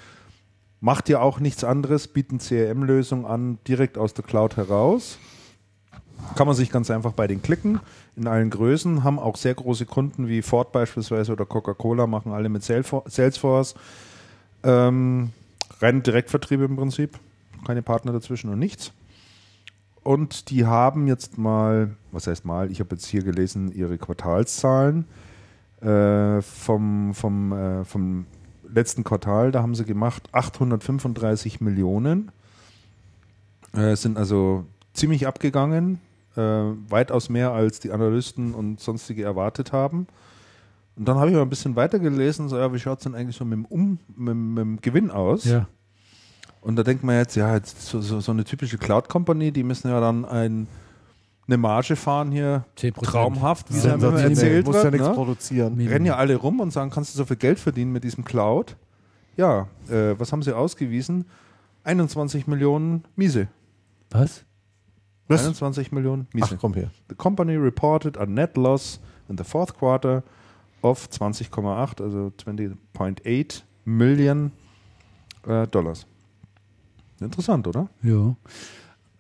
Macht 0.83 1.09
ja 1.09 1.21
auch 1.21 1.39
nichts 1.39 1.63
anderes, 1.63 2.09
bieten 2.09 2.39
CRM-Lösungen 2.39 3.25
an, 3.25 3.59
direkt 3.69 3.97
aus 3.97 4.15
der 4.15 4.25
Cloud 4.25 4.57
heraus. 4.57 5.17
Kann 6.35 6.49
man 6.49 6.57
sich 6.57 6.73
ganz 6.73 6.91
einfach 6.91 7.13
bei 7.13 7.29
den 7.29 7.41
klicken, 7.41 7.79
in 8.17 8.27
allen 8.27 8.51
Größen, 8.51 9.05
haben 9.05 9.21
auch 9.21 9.37
sehr 9.37 9.55
große 9.55 9.87
Kunden 9.87 10.27
wie 10.27 10.43
Ford 10.43 10.73
beispielsweise 10.73 11.31
oder 11.31 11.47
Coca-Cola, 11.47 12.09
machen 12.09 12.33
alle 12.33 12.49
mit 12.49 12.65
Salesforce. 12.65 13.77
Ähm, 14.65 15.31
rein 15.81 16.03
Direktvertrieb 16.03 16.61
im 16.61 16.75
Prinzip, 16.75 17.17
keine 17.65 17.83
Partner 17.83 18.13
dazwischen 18.13 18.51
und 18.51 18.59
nichts. 18.59 18.91
Und 20.03 20.51
die 20.51 20.67
haben 20.67 21.07
jetzt 21.07 21.39
mal, 21.39 21.95
was 22.11 22.27
heißt 22.27 22.45
mal, 22.45 22.73
ich 22.73 22.81
habe 22.81 22.97
jetzt 22.97 23.07
hier 23.07 23.23
gelesen, 23.23 23.71
ihre 23.71 23.99
Quartalszahlen 23.99 25.05
äh, 25.81 26.43
vom, 26.43 27.15
vom, 27.15 27.53
äh, 27.53 27.85
vom 27.85 28.27
letzten 28.73 29.05
Quartal, 29.05 29.53
da 29.53 29.63
haben 29.63 29.75
sie 29.75 29.85
gemacht 29.85 30.29
835 30.33 31.61
Millionen. 31.61 32.31
Äh, 33.75 33.97
sind 33.97 34.19
also 34.19 34.67
ziemlich 34.93 35.27
abgegangen, 35.27 35.99
äh, 36.37 36.41
weitaus 36.41 37.29
mehr 37.29 37.53
als 37.53 37.81
die 37.81 37.93
Analysten 37.93 38.55
und 38.55 38.81
sonstige 38.81 39.25
erwartet 39.25 39.73
haben. 39.73 40.07
Und 40.97 41.09
dann 41.09 41.17
habe 41.17 41.31
ich 41.31 41.35
mal 41.35 41.43
ein 41.43 41.49
bisschen 41.49 41.77
weitergelesen, 41.77 42.49
so, 42.49 42.59
ja, 42.59 42.73
wie 42.73 42.79
schaut 42.79 42.99
es 42.99 43.05
denn 43.05 43.15
eigentlich 43.15 43.37
so 43.37 43.45
mit 43.45 43.55
dem, 43.55 43.65
um, 43.65 43.99
mit, 44.15 44.35
mit 44.35 44.59
dem 44.59 44.81
Gewinn 44.81 45.11
aus? 45.11 45.45
Ja. 45.45 45.67
Und 46.61 46.77
da 46.77 46.83
denkt 46.83 47.03
man 47.03 47.17
jetzt, 47.17 47.35
ja, 47.35 47.55
jetzt 47.55 47.87
so, 47.87 48.01
so, 48.01 48.21
so 48.21 48.31
eine 48.31 48.45
typische 48.45 48.79
Cloud-Company, 48.79 49.53
die 49.53 49.65
müssen 49.65 49.89
ja 49.89 50.01
dann 50.01 50.25
ein 50.25 50.69
eine 51.47 51.57
Marge 51.57 51.97
fahren 51.97 52.31
hier 52.31 52.65
10%. 52.79 53.03
traumhaft, 53.03 53.73
wie 53.73 53.79
es 53.79 53.85
ja 53.85 53.95
immer 53.95 54.21
erzählt 54.21 54.67
muss 54.67 54.75
wird. 54.77 54.85
ja 54.85 54.91
nichts 54.91 55.09
ne? 55.09 55.15
produzieren. 55.15 55.81
Rennen 55.81 56.07
ja 56.07 56.17
alle 56.17 56.37
rum 56.37 56.61
und 56.61 56.73
sagen, 56.73 56.91
kannst 56.91 57.15
du 57.15 57.19
so 57.19 57.25
viel 57.25 57.37
Geld 57.37 57.59
verdienen 57.59 57.93
mit 57.93 58.05
diesem 58.05 58.25
Cloud? 58.25 58.77
Ja, 59.37 59.67
äh, 59.89 60.19
was 60.19 60.33
haben 60.33 60.43
sie 60.43 60.55
ausgewiesen? 60.55 61.25
21 61.85 62.47
Millionen 62.47 63.05
Miese. 63.17 63.49
Was? 64.11 64.45
21 65.29 65.93
Millionen 65.93 66.27
Miese. 66.33 66.55
Ach, 66.55 66.61
komm 66.61 66.75
her. 66.75 66.91
The 67.09 67.15
company 67.15 67.57
reported 67.57 68.19
a 68.19 68.27
net 68.27 68.57
loss 68.57 69.01
in 69.29 69.37
the 69.39 69.45
fourth 69.45 69.77
quarter 69.77 70.23
of 70.83 71.09
20,8, 71.11 72.03
also 72.03 72.33
20.8 72.45 73.63
Million 73.85 74.53
äh, 75.47 75.67
Dollars. 75.67 76.07
Interessant, 77.21 77.67
oder? 77.67 77.89
Ja. 78.03 78.37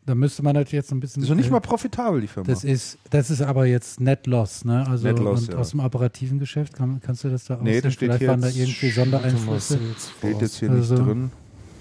Da 0.04 0.16
müsste 0.16 0.42
man 0.42 0.54
natürlich 0.54 0.72
jetzt 0.72 0.90
ein 0.92 0.98
bisschen. 0.98 1.22
Ist 1.22 1.28
noch 1.28 1.36
nicht 1.36 1.46
äh, 1.48 1.52
mal 1.52 1.60
profitabel, 1.60 2.20
die 2.20 2.26
Firma. 2.26 2.48
Das 2.48 2.64
ist, 2.64 2.98
das 3.10 3.30
ist 3.30 3.40
aber 3.40 3.66
jetzt 3.66 4.00
Net 4.00 4.26
Loss, 4.26 4.64
ne? 4.64 4.84
Also 4.88 5.06
Net 5.06 5.18
Loss, 5.20 5.42
und 5.46 5.52
ja. 5.54 5.58
aus 5.60 5.70
dem 5.70 5.80
operativen 5.80 6.40
Geschäft 6.40 6.72
kann, 6.74 7.00
kannst 7.00 7.22
du 7.22 7.28
das 7.30 7.44
da 7.44 7.54
Nee, 7.56 7.70
aussehen? 7.70 7.82
das 7.82 7.92
steht 7.92 8.06
Vielleicht 8.08 8.18
hier 8.18 8.28
waren 8.28 8.40
da 8.40 8.48
irgendwie 8.48 8.90
Sondereinflüsse. 8.90 9.78
Steht 10.18 10.40
jetzt 10.40 10.58
hier 10.58 10.70
Also- 10.70 10.94
nicht 10.96 11.06
drin. 11.06 11.30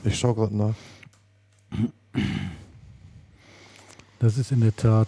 Ich 0.04 0.18
schaue 0.20 0.36
gerade 0.36 0.56
nach. 0.56 0.74
Das 4.20 4.38
ist 4.38 4.52
in 4.52 4.62
der 4.62 4.76
Tat. 4.76 5.08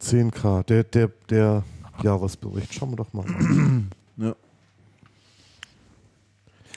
10k, 0.00 0.64
der, 0.64 0.84
der, 0.84 1.10
der 1.28 1.62
Jahresbericht. 2.02 2.74
Schauen 2.74 2.90
wir 2.92 2.96
doch 2.96 3.12
mal 3.12 3.24
an. 3.26 3.90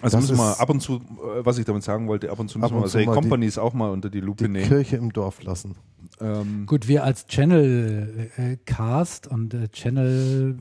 Also 0.06 0.18
Das 0.18 0.30
müssen 0.30 0.38
wir 0.44 0.60
ab 0.60 0.70
und 0.70 0.82
zu, 0.82 0.96
äh, 0.98 1.00
was 1.46 1.58
ich 1.58 1.66
damit 1.66 1.84
sagen 1.84 2.08
wollte, 2.08 2.30
ab 2.32 2.40
und 2.40 2.48
zu 2.50 2.60
müssen 2.60 2.74
wir 2.76 2.80
mal 2.82 2.90
die- 2.90 3.06
Companies 3.06 3.58
auch 3.58 3.74
mal 3.74 3.90
unter 3.90 4.10
die 4.10 4.20
Lupe 4.22 4.44
Die 4.46 4.50
nehmen. 4.52 4.68
Kirche 4.68 4.98
im 4.98 5.12
Dorf 5.12 5.42
lassen. 5.44 5.76
Ähm, 6.22 6.66
Gut, 6.68 6.88
wir 6.88 7.04
als 7.04 7.26
Channel 7.28 8.30
äh, 8.38 8.58
Cast 8.66 9.28
und 9.28 9.54
äh, 9.54 9.68
Channel 9.70 10.58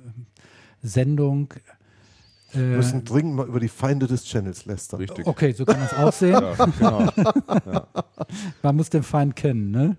Sendung. 0.83 1.53
Wir 2.53 2.63
Äh, 2.63 2.77
müssen 2.77 3.05
dringend 3.05 3.35
mal 3.35 3.47
über 3.49 3.61
die 3.61 3.69
Feinde 3.69 4.07
des 4.07 4.25
Channels 4.25 4.65
lästern. 4.67 5.01
richtig. 5.01 5.27
okay, 5.27 5.53
so 5.53 5.65
kann 5.65 5.79
man 5.79 5.87
es 5.89 5.95
auch 5.95 6.13
sehen. 6.19 6.33
Ja, 6.33 6.55
genau, 6.79 7.83
Man 8.63 8.77
muss 8.77 8.91
den 8.91 9.03
Feind 9.03 9.35
kennen, 9.37 9.71
ne? 9.71 9.97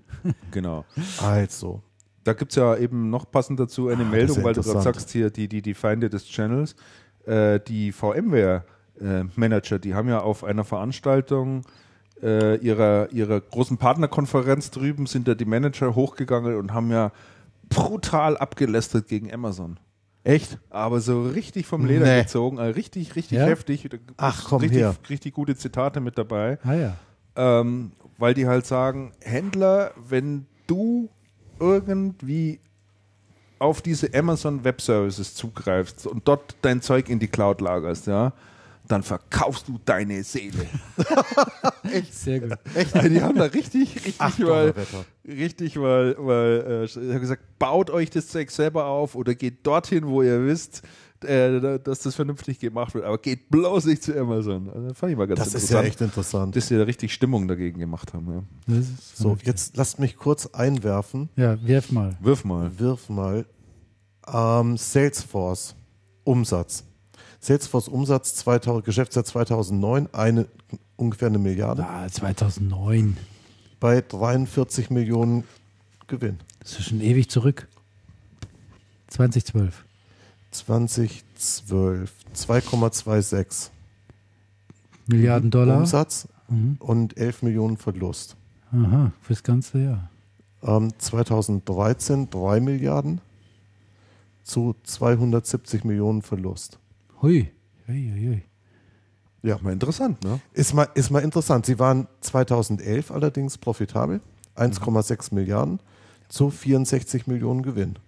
genau. 0.52 0.86
Also, 1.22 1.82
Da 2.24 2.34
gibt 2.34 2.52
es 2.52 2.56
ja 2.56 2.76
eben 2.78 3.10
noch 3.10 3.30
passend 3.30 3.60
dazu 3.60 3.90
eine 3.90 4.02
Ah, 4.02 4.04
das 4.06 4.12
Meldung, 4.12 4.44
weil 4.44 4.54
du 4.54 4.62
gerade 4.62 4.82
sagst 4.82 5.12
hier, 5.12 5.30
die, 5.30 5.48
die, 5.48 5.62
die 5.62 5.74
Feinde 5.74 6.10
des 6.10 6.26
Channels, 6.26 6.76
äh, 9.00 9.02
die 9.04 9.30
VMware-Manager, 9.30 9.80
die 9.80 9.94
haben 9.96 10.10
ja 10.10 10.20
auf 10.22 10.44
einer 10.44 10.64
Veranstaltung 10.64 11.62
äh, 12.22 12.56
ihrer, 12.58 13.12
ihrer 13.12 13.42
großen 13.42 13.78
Partnerkonferenz 13.78 14.72
drüben, 14.72 15.06
sind 15.06 15.28
da 15.28 15.36
die 15.36 15.46
Manager 15.46 15.96
hochgegangen 15.96 16.56
und 16.56 16.74
haben 16.74 16.92
ja 16.92 17.12
brutal 17.70 18.38
abgelästert 18.38 19.08
gegen 19.08 19.34
Amazon. 19.34 19.78
echt? 20.24 20.58
Aber 20.70 21.02
so 21.02 21.24
richtig 21.24 21.66
vom 21.68 21.86
Leder 21.86 22.06
Nee. 22.06 22.22
gezogen, 22.24 22.58
also 22.60 22.74
richtig, 22.76 23.16
richtig 23.16 23.38
Ja? 23.40 23.46
heftig. 23.46 23.90
Ach, 24.18 24.46
komm 24.50 24.62
richtig, 24.62 24.80
her. 24.80 24.96
richtig 25.10 25.34
gute 25.34 25.56
Zitate 25.56 26.00
mit 26.00 26.18
dabei. 26.18 26.58
Ah 26.64 26.74
ja. 26.74 26.98
Ähm, 27.36 27.92
weil 28.18 28.34
die 28.34 28.48
halt 28.48 28.66
sagen, 28.66 29.12
Händler, 29.22 29.92
wenn 30.08 30.46
du 30.68 31.10
irgendwie 31.60 32.60
auf 33.60 33.82
diese 33.82 34.14
Amazon 34.14 34.64
Web 34.64 34.82
Services 34.82 35.36
zugreifst 35.36 36.08
und 36.08 36.28
dort 36.28 36.56
dein 36.62 36.82
Zeug 36.82 37.10
in 37.10 37.20
die 37.20 37.28
Cloud 37.28 37.62
lagerst, 37.62 38.08
ja, 38.08 38.34
dann 38.88 39.04
verkaufst 39.04 39.68
du 39.68 39.80
deine 39.84 40.24
Seele. 40.24 40.66
Sehr 42.12 42.40
gut. 42.40 42.58
Also 42.94 43.10
die 43.10 43.22
haben 43.22 43.38
da 43.38 43.46
richtig, 43.46 43.96
richtig, 43.96 44.16
Ach, 44.20 44.38
weil, 44.40 44.72
Donnerwetter. 44.72 45.06
richtig, 45.28 45.80
weil, 45.80 46.16
weil 46.20 46.66
äh, 46.68 46.84
ich 46.86 46.96
habe 46.96 47.20
gesagt, 47.20 47.44
baut 47.60 47.90
euch 47.90 48.10
das 48.10 48.28
Zeug 48.28 48.52
selber 48.52 48.86
auf 48.86 49.16
oder 49.16 49.36
geht 49.36 49.66
dorthin, 49.66 50.08
wo 50.08 50.22
ihr 50.22 50.46
wisst, 50.46 50.82
äh, 51.24 51.80
dass 51.80 52.00
das 52.00 52.16
vernünftig 52.16 52.60
gemacht 52.60 52.94
wird, 52.94 53.06
aber 53.06 53.18
geht 53.18 53.50
bloß 53.50 53.86
nicht 53.86 54.04
zu 54.04 54.20
Amazon. 54.20 54.70
Also, 54.70 54.88
das 54.90 54.98
fand 54.98 55.12
ich 55.12 55.18
mal 55.18 55.28
ganz 55.28 55.40
Das 55.40 55.48
ist 55.50 55.54
interessant, 55.56 55.84
ja 55.84 55.88
echt 55.88 56.02
interessant. 56.02 56.56
dass 56.56 56.68
sie 56.68 56.78
da 56.78 56.84
richtig 56.84 57.14
Stimmung 57.14 57.48
dagegen 57.48 57.80
gemacht 57.80 58.14
haben. 58.14 58.32
Ja. 58.32 58.44
Das 58.76 58.88
ist 58.90 59.18
So, 59.18 59.38
jetzt 59.44 59.78
lasst 59.78 60.00
mich 60.00 60.18
kurz 60.18 60.48
einwerfen. 60.48 61.30
Ja, 61.36 61.58
wirf 61.66 61.92
mal. 61.92 62.16
Wirf 62.22 62.44
mal. 62.46 62.72
Wirf 62.78 63.10
mal 63.10 63.46
ähm, 64.32 64.78
Salesforce 64.78 65.76
Umsatz. 66.24 66.84
Salesforce 67.50 67.88
Umsatz 67.90 68.34
2000, 68.38 68.84
Geschäftsjahr 68.86 69.24
2009 69.24 70.10
eine, 70.14 70.48
ungefähr 70.96 71.28
eine 71.28 71.38
Milliarde 71.38 71.86
Ah, 71.88 72.08
2009. 72.10 73.18
bei 73.80 74.02
43 74.02 74.90
Millionen 74.90 75.44
Gewinn. 76.08 76.40
Das 76.60 76.72
ist 76.80 76.86
schon 76.90 77.02
ewig 77.02 77.30
zurück. 77.30 77.68
2012. 79.10 79.86
2012 80.50 82.12
2,26 82.34 83.70
Milliarden 85.08 85.52
Dollar. 85.52 85.78
Umsatz 85.78 86.28
Mhm. 86.48 86.78
und 86.80 87.16
11 87.18 87.44
Millionen 87.44 87.78
Verlust. 87.78 88.36
Aha, 88.72 89.12
fürs 89.22 89.44
ganze 89.44 89.80
Jahr. 89.84 90.10
Ähm, 90.64 90.92
2013 90.98 92.30
3 92.32 92.60
Milliarden 92.60 93.22
zu 94.44 94.76
270 94.84 95.84
Millionen 95.84 96.24
Verlust. 96.24 96.80
Hui. 97.22 97.52
Hui, 97.88 98.12
hui, 98.12 98.28
hui. 98.28 98.42
Ja, 99.44 99.60
Mal 99.62 99.74
interessant, 99.74 100.24
ne? 100.24 100.40
ist 100.54 100.74
mal, 100.74 100.88
ist 100.96 101.12
mal 101.12 101.20
interessant. 101.20 101.68
Sie 101.68 101.78
waren 101.78 102.08
2011 102.22 103.12
allerdings 103.12 103.60
profitabel, 103.60 104.22
1,6 104.56 105.36
Milliarden 105.36 105.80
zu 106.30 106.50
64 106.50 107.28
Millionen 107.28 107.62
Gewinn. 107.62 108.00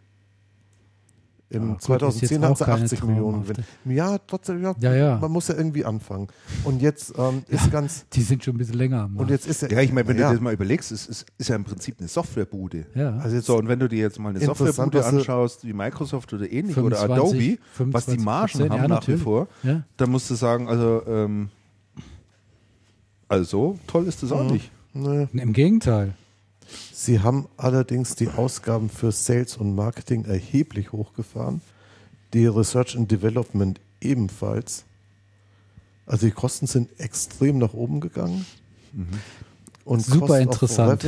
Im 1.50 1.62
Ja, 1.62 1.68
gut, 1.70 1.78
ist 1.78 1.86
2010 1.86 2.30
jetzt 2.30 2.42
hatten 2.44 2.52
auch 2.54 2.58
sie 2.58 2.64
keine 2.66 2.84
80 2.84 3.04
Millionen 3.04 3.44
Gewinn. 3.44 3.64
Ja, 3.86 4.18
trotzdem, 4.18 4.62
ja, 4.62 4.76
Ja, 4.80 4.94
ja. 4.94 5.18
man 5.18 5.32
muss 5.32 5.48
ja 5.48 5.56
irgendwie 5.56 5.86
anfangen. 5.86 6.28
Und 6.66 6.82
jetzt 6.82 7.14
ähm, 7.18 7.44
ist 7.48 7.72
ganz, 7.72 8.06
Die 8.10 8.22
sind 8.22 8.44
schon 8.44 8.56
ein 8.56 8.58
bisschen 8.58 8.76
länger 8.78 9.04
am 9.04 9.12
und 9.12 9.16
Markt. 9.16 9.32
jetzt 9.32 9.48
ist 9.48 9.62
ja, 9.62 9.70
Ja, 9.70 9.80
ich 9.80 9.94
meine, 9.94 10.08
wenn 10.10 10.18
ja, 10.18 10.24
du 10.24 10.30
dir 10.30 10.34
das 10.36 10.42
mal 10.44 10.52
überlegst, 10.54 10.92
es 10.92 11.08
ist, 11.08 11.26
ist 11.38 11.48
ja 11.48 11.56
im 11.56 11.64
Prinzip 11.64 11.96
eine 12.00 12.10
Softwarebude. 12.10 12.86
Ja. 12.96 13.18
also 13.20 13.36
jetzt, 13.38 13.46
So, 13.46 13.56
und 13.58 13.70
wenn 13.70 13.80
du 13.80 13.88
dir 13.88 14.00
jetzt 14.00 14.20
mal 14.20 14.30
eine 14.30 14.40
Softwarebude 14.42 15.06
anschaust, 15.06 15.66
wie 15.66 15.72
Microsoft 15.72 16.34
oder 16.34 16.52
ähnlich 16.52 16.76
oder 16.78 16.98
25, 16.98 17.60
Adobe, 17.78 17.94
was 17.94 18.06
die 18.08 18.18
25%, 18.18 18.22
Margen 18.24 18.60
ja, 18.60 18.70
haben 18.70 18.70
nach 18.82 18.82
wie 18.82 18.92
natürlich. 18.92 19.22
vor, 19.24 19.48
ja. 19.64 19.84
dann 19.96 20.10
musst 20.12 20.30
du 20.30 20.36
sagen, 20.36 20.68
also, 20.68 21.02
ähm, 21.08 21.50
also 23.30 23.78
toll 23.88 24.06
ist 24.08 24.24
das 24.24 24.32
auch 24.32 24.44
Mhm. 24.44 24.52
nicht. 24.52 24.72
ne, 24.94 25.30
Im 25.34 25.54
Gegenteil. 25.54 26.14
Sie 26.92 27.20
haben 27.20 27.48
allerdings 27.58 28.16
die 28.16 28.30
Ausgaben 28.30 28.90
für 28.90 29.12
Sales 29.12 29.58
und 29.58 29.76
Marketing 29.76 30.26
erheblich 30.26 30.92
hochgefahren. 30.92 31.62
Die 32.34 32.46
Research 32.46 32.98
and 32.98 33.10
Development 33.10 33.80
ebenfalls. 34.02 34.84
Also 36.06 36.26
die 36.28 36.32
Kosten 36.32 36.68
sind 36.68 37.00
extrem 37.00 37.58
nach 37.58 37.74
oben 37.74 38.00
gegangen. 38.00 38.46
Und 39.86 40.06
Super 40.06 40.28
Cost 40.28 40.42
interessant. 40.42 41.04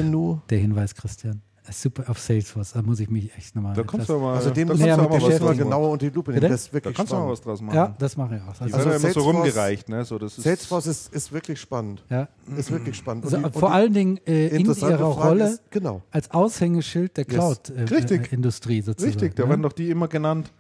Der 0.50 0.60
Hinweis, 0.60 0.96
Christian. 0.96 1.42
Äh, 1.70 1.74
Super 1.74 2.10
auf 2.10 2.20
Salesforce. 2.20 2.74
Da 2.74 2.82
muss 2.82 3.00
ich 3.00 3.10
mich 3.10 3.32
echt 3.38 3.56
nochmal. 3.56 3.76
Da 3.76 3.84
kommst 3.84 4.10
du 4.10 4.18
mal, 4.20 4.36
also 4.36 4.50
da 4.50 4.56
näher 4.56 4.68
wir 4.68 4.74
mit 4.76 4.80
mal, 5.12 5.22
wir 5.22 5.28
beschäftigen. 5.28 5.58
genauer 5.58 5.90
unter 5.92 6.10
die 6.10 6.16
Lupe 6.16 6.32
nehmen. 6.32 6.42
Das 6.50 6.62
ist 6.62 6.68
Da 6.70 6.74
wirklich 6.74 6.96
kannst 6.96 7.12
du 7.12 7.16
mal 7.16 7.22
spannend. 7.22 7.32
was 7.38 7.42
draus 7.42 7.62
machen. 7.62 7.76
Ja, 7.76 7.96
das 8.00 8.18
mache 8.18 8.36
ich 8.38 8.42
auch. 8.42 8.62
Also, 8.62 8.78
ja 8.78 8.84
immer 8.96 9.00
so 9.00 9.08
Salesforce- 9.08 9.24
rumgereicht, 9.24 9.90
ne? 9.90 10.06
So, 10.06 10.18
das 10.20 10.38
ist, 10.38 10.44
Salesforce 10.44 10.88
ist, 10.88 11.14
ist 11.14 11.32
wirklich 11.32 11.60
spannend. 11.62 12.04
ja. 12.10 12.28
Ist 12.58 12.72
wirklich 12.72 12.96
spannend. 12.98 13.26
Und 13.26 13.32
So, 13.32 13.38
die- 13.38 13.60
vor 13.60 13.72
allen 13.72 13.94
Dingen 13.94 14.20
äh, 14.26 14.48
in 14.48 14.58
interessante 14.62 14.96
ihrer 14.96 15.14
Frage 15.14 15.28
Rolle 15.30 15.50
Ist, 15.50 15.72
genau. 15.72 16.02
als 16.12 16.32
Aushängeschild 16.32 17.18
der 17.18 17.26
Yes. 17.30 17.62
Richtig. 17.70 18.24
Cloud-Industrie 18.24 18.82
sozusagen. 18.82 19.12
richtig, 19.14 19.36
da 19.36 19.44
ne? 19.44 19.50
werden 19.50 19.62
doch 19.62 19.74
die 19.74 19.90
immer 19.90 20.08
genannt. 20.08 20.52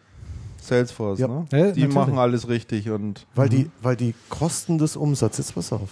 Salesforce, 0.61 1.19
Ja. 1.19 1.27
ne? 1.27 1.45
Ja, 1.51 1.57
die 1.57 1.65
natürlich. 1.81 1.93
machen 1.93 2.17
alles 2.19 2.47
richtig 2.49 2.89
und 2.91 3.25
Weil, 3.33 3.49
die, 3.49 3.71
weil 3.81 3.95
die 3.95 4.13
Kosten 4.29 4.77
des 4.77 4.95
Umsatzes, 4.97 5.47
jetzt 5.47 5.55
pass 5.55 5.71
auf. 5.73 5.89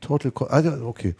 Total 0.00 0.32
ja, 0.64 0.80
okay. 0.82 1.14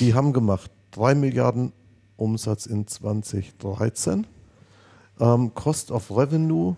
Die 0.00 0.12
haben 0.14 0.32
gemacht 0.32 0.70
3 0.96 1.14
Milliarden 1.14 1.72
Umsatz 2.16 2.66
in 2.66 2.86
2013. 2.86 4.26
Ähm, 5.20 5.54
Cost 5.54 5.90
of 5.90 6.10
Revenue 6.10 6.76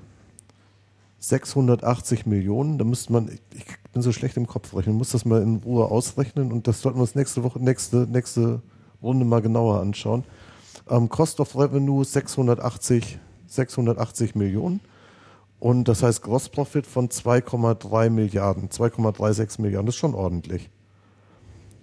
680 1.21 2.27
Millionen. 2.27 2.79
Da 2.79 2.85
müsste 2.85 3.13
man, 3.13 3.29
ich 3.55 3.65
bin 3.93 4.03
so 4.03 4.13
schlecht 4.13 4.37
im 4.37 4.47
Kopf 4.47 4.75
rechnen, 4.75 4.97
muss 4.97 5.11
das 5.11 5.25
mal 5.25 5.41
in 5.43 5.57
Ruhe 5.57 5.87
ausrechnen 5.87 6.53
und 6.53 6.67
das 6.67 6.83
sollten 6.83 6.99
wir 6.99 7.03
uns 7.03 7.15
nächste 7.15 7.45
Woche, 7.45 7.61
nächste, 7.61 8.09
nächste 8.09 8.61
Runde 9.03 9.25
mal 9.25 9.41
genauer 9.41 9.81
anschauen. 9.81 10.25
Ähm, 10.91 11.09
Cost 11.09 11.39
of 11.39 11.57
Revenue 11.57 12.05
680, 12.05 13.19
680 13.47 14.35
Millionen. 14.35 14.81
Und 15.61 15.89
das 15.89 16.03
heißt 16.03 16.23
Gross 16.23 16.49
Profit 16.49 16.87
von 16.87 17.09
2,3 17.09 18.11
Milliarden, 18.11 18.69
2,36 18.69 19.61
Milliarden, 19.61 19.87
das 19.87 19.97
ist 19.97 20.01
schon 20.01 20.15
ordentlich. 20.15 20.71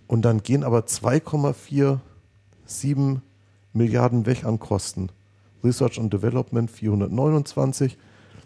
Und 0.08 0.24
dann 0.24 0.44
gehen 0.44 0.64
aber 0.64 0.80
2,47 0.80 1.38
Milliarden 1.72 2.15
weg 4.26 4.44
an 4.46 4.60
Kosten. 4.60 5.10
Research 5.64 6.00
and 6.00 6.14
Development 6.14 6.70
429, 6.70 7.98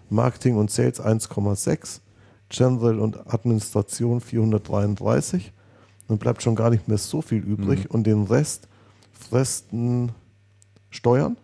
Marketing 0.10 0.56
und 0.56 0.72
Sales 0.72 1.02
1,6, 1.02 2.00
General 2.50 3.00
und 3.00 3.34
Administration 3.34 4.22
433. 4.22 5.52
Dann 6.08 6.18
bleibt 6.18 6.42
schon 6.42 6.56
gar 6.56 6.70
nicht 6.70 6.88
mehr 6.88 6.98
so 6.98 7.22
viel 7.22 7.44
übrig. 7.44 7.92
Und 7.92 8.06
den 8.06 8.24
Rest 8.24 8.68
fressen 9.12 10.12
Steuern 10.90 11.38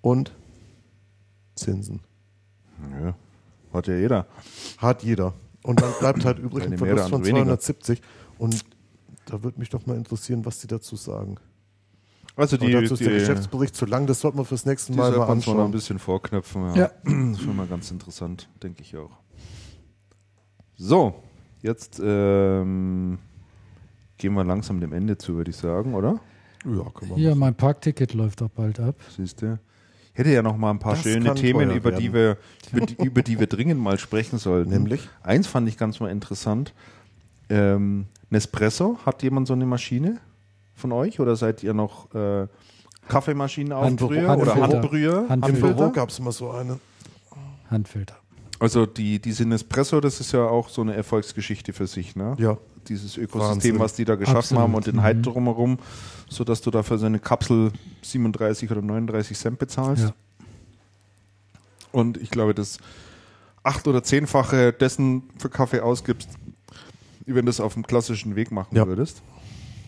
und 0.00 0.32
Zinsen. 1.54 2.00
ja, 3.02 3.14
hat 3.72 3.88
ja 3.88 3.94
jeder. 3.94 4.26
Hat 4.78 5.02
jeder. 5.02 5.34
Und 5.62 5.82
dann 5.82 5.92
bleibt 5.98 6.24
halt 6.24 6.38
übrig 6.42 6.64
ein 6.64 6.78
Verlust 6.78 7.10
von 7.10 7.16
andere 7.16 7.28
weniger. 7.28 7.58
270. 7.60 8.00
Und 8.38 8.64
da 9.26 9.42
würde 9.42 9.58
mich 9.58 9.68
doch 9.68 9.84
mal 9.84 9.96
interessieren, 9.96 10.46
was 10.46 10.60
die 10.60 10.68
dazu 10.68 10.96
sagen. 10.96 11.36
Also 12.38 12.56
Die, 12.56 12.72
dazu 12.72 12.94
ist 12.94 13.00
der 13.00 13.12
die, 13.12 13.18
Geschäftsbericht 13.18 13.74
zu 13.74 13.84
lang, 13.84 14.06
das 14.06 14.20
sollten 14.20 14.38
wir 14.38 14.44
fürs 14.44 14.64
nächste 14.64 14.92
Mal 14.92 15.10
mal 15.10 15.18
uns 15.18 15.18
mal 15.18 15.24
ein 15.24 15.30
anschauen. 15.38 15.70
bisschen 15.72 15.98
vorknöpfen. 15.98 16.74
Ja. 16.74 16.76
Ja. 16.76 16.90
Das 17.04 17.12
ist 17.32 17.42
schon 17.42 17.56
mal 17.56 17.66
ganz 17.66 17.90
interessant, 17.90 18.48
denke 18.62 18.82
ich 18.82 18.96
auch. 18.96 19.10
So, 20.76 21.14
Jetzt 21.62 22.00
ähm, 22.04 23.18
gehen 24.16 24.34
wir 24.34 24.44
langsam 24.44 24.80
dem 24.80 24.92
Ende 24.92 25.18
zu, 25.18 25.34
würde 25.36 25.50
ich 25.50 25.56
sagen, 25.56 25.94
oder? 25.94 26.20
Ja, 26.64 26.84
können 26.90 27.10
wir 27.10 27.16
Hier, 27.16 27.30
machen. 27.30 27.38
mein 27.40 27.54
Parkticket 27.54 28.14
läuft 28.14 28.42
auch 28.42 28.50
bald 28.50 28.78
ab. 28.80 28.96
Siehst 29.16 29.42
du? 29.42 29.58
Ich 30.12 30.18
hätte 30.18 30.30
ja 30.30 30.42
noch 30.42 30.56
mal 30.56 30.70
ein 30.70 30.78
paar 30.78 30.94
Das 30.94 31.02
schöne 31.02 31.24
kann 31.26 31.36
Themen, 31.36 31.70
über 31.70 31.92
die, 31.92 32.12
wir, 32.12 32.38
über, 32.72 32.86
die, 32.86 32.94
über 33.04 33.22
die 33.22 33.38
wir 33.38 33.46
dringend 33.46 33.80
mal 33.80 33.98
sprechen 33.98 34.38
sollten. 34.38 34.70
Nämlich? 34.70 35.08
Eins 35.22 35.46
fand 35.46 35.68
ich 35.68 35.76
ganz 35.76 36.00
mal 36.00 36.10
interessant. 36.10 36.74
Ähm, 37.48 38.06
Nespresso, 38.30 38.98
hat 39.06 39.22
jemand 39.22 39.46
so 39.46 39.54
eine 39.54 39.66
Maschine 39.66 40.20
von 40.78 40.92
euch? 40.92 41.20
Oder 41.20 41.36
seid 41.36 41.62
ihr 41.62 41.74
noch 41.74 42.14
äh, 42.14 42.46
Kaffeemaschinen-Aufbrüher 43.08 44.28
Hand- 44.28 44.42
oder 44.42 44.54
Handfilter. 44.54 44.78
Handbrüher? 44.82 45.12
Handfilter. 45.28 45.34
Im 45.34 45.42
Handfilter? 45.42 45.74
Büro 45.76 45.90
gab 45.90 46.08
es 46.10 46.20
mal 46.20 46.32
so 46.32 46.50
eine. 46.50 46.78
Handfilter. 47.70 48.16
Also 48.60 48.86
die, 48.86 49.20
diese 49.20 49.44
Nespresso, 49.44 50.00
das 50.00 50.20
ist 50.20 50.32
ja 50.32 50.44
auch 50.46 50.68
so 50.68 50.80
eine 50.82 50.94
Erfolgsgeschichte 50.94 51.72
für 51.72 51.86
sich, 51.86 52.16
ne? 52.16 52.34
Ja, 52.38 52.56
Dieses 52.88 53.16
Ökosystem, 53.16 53.50
Wahnsinn. 53.74 53.78
was 53.78 53.92
die 53.94 54.04
da 54.04 54.14
geschaffen 54.16 54.38
Absolut. 54.38 54.62
haben 54.62 54.74
und 54.74 54.86
den 54.86 55.02
Hype 55.02 55.18
Mhm. 55.18 55.22
drumherum, 55.22 55.78
sodass 56.28 56.60
du 56.60 56.70
dafür 56.70 56.98
so 56.98 57.06
eine 57.06 57.18
Kapsel 57.20 57.70
37 58.02 58.70
oder 58.70 58.82
39 58.82 59.36
Cent 59.38 59.58
bezahlst. 59.58 60.04
Ja. 60.04 60.14
Und 61.92 62.16
ich 62.16 62.30
glaube, 62.30 62.54
das 62.54 62.78
acht- 63.62 63.86
oder 63.86 64.02
zehnfache 64.02 64.72
dessen 64.72 65.24
für 65.38 65.48
Kaffee 65.50 65.80
ausgibst, 65.80 66.28
wie 67.26 67.34
wenn 67.34 67.44
du 67.44 67.50
das 67.50 67.60
auf 67.60 67.74
dem 67.74 67.86
klassischen 67.86 68.34
Weg 68.36 68.50
machen 68.50 68.74
Ja. 68.74 68.86
würdest. 68.86 69.22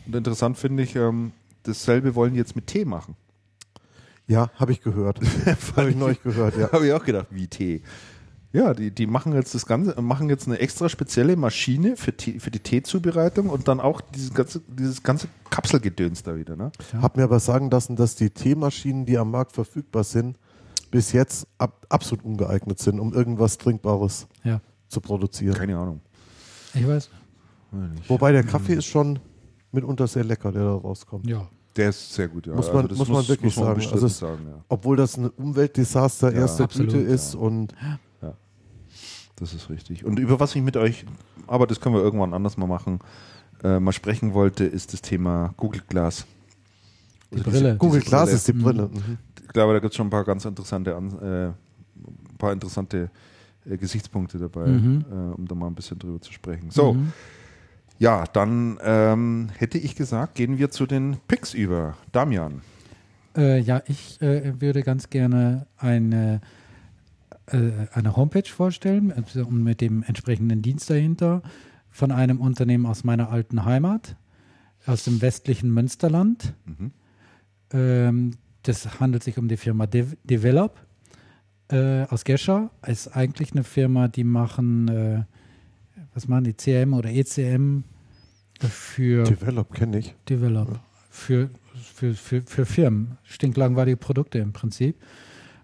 Und 0.06 0.14
interessant 0.14 0.58
finde 0.58 0.82
ich, 0.82 0.96
ähm, 0.96 1.32
dasselbe 1.62 2.14
wollen 2.14 2.32
die 2.32 2.38
jetzt 2.38 2.56
mit 2.56 2.66
Tee 2.66 2.84
machen. 2.84 3.16
ja, 4.26 4.50
habe 4.56 4.72
ich 4.72 4.80
gehört. 4.80 5.20
habe 5.76 5.90
ich 5.90 5.96
neulich 5.96 6.22
gehört, 6.22 6.56
ja. 6.56 6.70
Habe 6.72 6.86
ich 6.86 6.92
auch 6.92 7.04
gedacht, 7.04 7.26
wie 7.30 7.48
Tee. 7.48 7.82
Ja, 8.52 8.74
die, 8.74 8.90
die 8.90 9.06
machen 9.06 9.32
jetzt 9.32 9.54
das 9.54 9.64
Ganze, 9.64 10.00
machen 10.02 10.28
jetzt 10.28 10.48
eine 10.48 10.58
extra 10.58 10.88
spezielle 10.88 11.36
Maschine 11.36 11.96
für, 11.96 12.16
Tee, 12.16 12.40
für 12.40 12.50
die 12.50 12.58
Teezubereitung 12.58 13.48
und 13.48 13.68
dann 13.68 13.78
auch 13.78 14.00
dieses 14.00 14.34
ganze, 14.34 14.60
dieses 14.66 15.04
ganze 15.04 15.28
Kapselgedöns 15.50 16.24
da 16.24 16.36
wieder. 16.36 16.56
Ne? 16.56 16.72
Ja. 16.92 17.02
Hab 17.02 17.16
mir 17.16 17.22
aber 17.22 17.38
sagen 17.38 17.70
lassen, 17.70 17.94
dass 17.94 18.16
die 18.16 18.30
Teemaschinen, 18.30 19.06
die 19.06 19.18
am 19.18 19.30
Markt 19.30 19.52
verfügbar 19.52 20.02
sind, 20.02 20.36
bis 20.90 21.12
jetzt 21.12 21.46
ab, 21.58 21.86
absolut 21.88 22.24
ungeeignet 22.24 22.80
sind, 22.80 22.98
um 22.98 23.14
irgendwas 23.14 23.56
Trinkbares 23.58 24.26
ja. 24.42 24.60
zu 24.88 25.00
produzieren. 25.00 25.54
Keine 25.54 25.78
Ahnung. 25.78 26.00
Ich 26.74 26.86
weiß. 26.86 27.08
Wobei 28.08 28.32
der 28.32 28.42
Kaffee 28.42 28.74
ist 28.74 28.86
schon 28.86 29.20
mitunter 29.72 30.06
sehr 30.06 30.24
lecker, 30.24 30.50
der 30.52 30.62
da 30.64 30.74
rauskommt. 30.74 31.26
Ja. 31.26 31.46
Der 31.76 31.90
ist 31.90 32.12
sehr 32.14 32.26
gut, 32.28 32.46
ja. 32.46 32.54
Muss 32.54 32.72
man- 32.72 32.88
das 32.88 32.98
muss 32.98 33.08
man 33.08 33.26
wirklich 33.28 33.54
sagen. 33.54 33.68
unbestritten 33.68 33.94
Also 33.94 34.06
es- 34.06 34.18
sagen 34.18 34.46
ja. 34.48 34.64
Obwohl 34.68 34.96
das 34.96 35.16
ein 35.16 35.28
Umweltdesaster 35.30 36.32
Ja, 36.32 36.40
erster 36.40 36.64
absolut, 36.64 36.92
Güte 36.92 37.04
ist 37.04 37.34
ja. 37.34 37.40
und 37.40 37.74
Das 39.36 39.54
ist 39.54 39.70
richtig. 39.70 40.04
Und 40.04 40.18
über 40.18 40.38
was 40.38 40.54
ich 40.54 40.60
mit 40.62 40.76
euch, 40.76 41.06
aber 41.46 41.66
das 41.66 41.80
können 41.80 41.94
wir 41.94 42.02
irgendwann 42.02 42.34
anders 42.34 42.58
mal 42.58 42.66
machen, 42.66 42.98
äh, 43.64 43.80
mal 43.80 43.92
sprechen 43.92 44.34
wollte, 44.34 44.64
ist 44.64 44.92
das 44.92 45.00
Thema 45.00 45.54
Google 45.56 45.80
Glass. 45.88 46.26
Die 47.30 47.38
Also 47.38 47.50
Brille. 47.50 47.76
Google 47.78 48.00
diese 48.00 48.10
Glass 48.10 48.24
Brille. 48.24 48.36
ist 48.36 48.48
die 48.48 48.52
Mhm. 48.52 48.62
Brille. 48.62 48.88
Mhm. 48.92 49.18
Ich 49.42 49.48
glaube, 49.48 49.72
da 49.72 49.78
gibt 49.78 49.92
es 49.92 49.96
schon 49.96 50.08
ein 50.08 50.10
paar 50.10 50.24
ganz 50.24 50.44
interessante, 50.44 50.94
An 50.94 51.10
äh, 51.22 51.46
ein 51.46 52.36
paar 52.36 52.52
interessante 52.52 53.10
äh, 53.64 53.76
Gesichtspunkte 53.78 54.36
dabei, 54.38 54.66
Mhm. 54.66 55.04
äh, 55.10 55.34
um 55.38 55.46
da 55.48 55.54
mal 55.54 55.68
ein 55.68 55.74
bisschen 55.74 55.98
drüber 55.98 56.20
zu 56.20 56.32
sprechen. 56.32 56.70
So, 56.70 56.92
Mhm. 56.94 57.12
Ja, 58.00 58.24
dann 58.32 58.78
ähm, 58.82 59.50
hätte 59.58 59.78
ich 59.78 59.94
gesagt, 59.94 60.34
gehen 60.34 60.58
wir 60.58 60.70
zu 60.70 60.86
den 60.86 61.18
Picks 61.28 61.52
über. 61.54 61.98
Damian. 62.12 62.62
Äh, 63.36 63.60
ja, 63.60 63.82
ich 63.86 64.20
äh, 64.22 64.58
würde 64.60 64.82
ganz 64.82 65.10
gerne 65.10 65.66
eine, 65.76 66.40
äh, 67.46 67.58
eine 67.92 68.16
Homepage 68.16 68.48
vorstellen 68.48 69.12
also 69.12 69.48
mit 69.50 69.82
dem 69.82 70.02
entsprechenden 70.02 70.62
Dienst 70.62 70.88
dahinter 70.88 71.42
von 71.90 72.10
einem 72.10 72.40
Unternehmen 72.40 72.86
aus 72.86 73.04
meiner 73.04 73.30
alten 73.30 73.66
Heimat, 73.66 74.16
aus 74.86 75.04
dem 75.04 75.20
westlichen 75.20 75.70
Münsterland. 75.70 76.54
Mhm. 76.64 76.92
Ähm, 77.72 78.30
das 78.62 78.98
handelt 78.98 79.22
sich 79.22 79.36
um 79.36 79.46
die 79.46 79.58
Firma 79.58 79.86
Dev 79.86 80.16
Develop 80.24 80.80
äh, 81.68 82.04
aus 82.04 82.24
Gescher. 82.24 82.70
Ist 82.86 83.08
eigentlich 83.08 83.52
eine 83.52 83.64
Firma, 83.64 84.08
die 84.08 84.24
machen, 84.24 84.88
äh, 84.88 85.22
was 86.14 86.28
machen 86.28 86.44
die, 86.44 86.56
CM 86.56 86.92
oder 86.92 87.10
ECM 87.10 87.84
für 88.68 89.24
Develop 89.24 89.72
kenne 89.72 89.98
ich. 89.98 90.14
Develop 90.28 90.80
für, 91.08 91.50
für, 91.74 92.14
für, 92.14 92.42
für 92.42 92.66
Firmen. 92.66 93.18
Stinklangweilige 93.24 93.96
Produkte 93.96 94.38
im 94.38 94.52
Prinzip. 94.52 94.96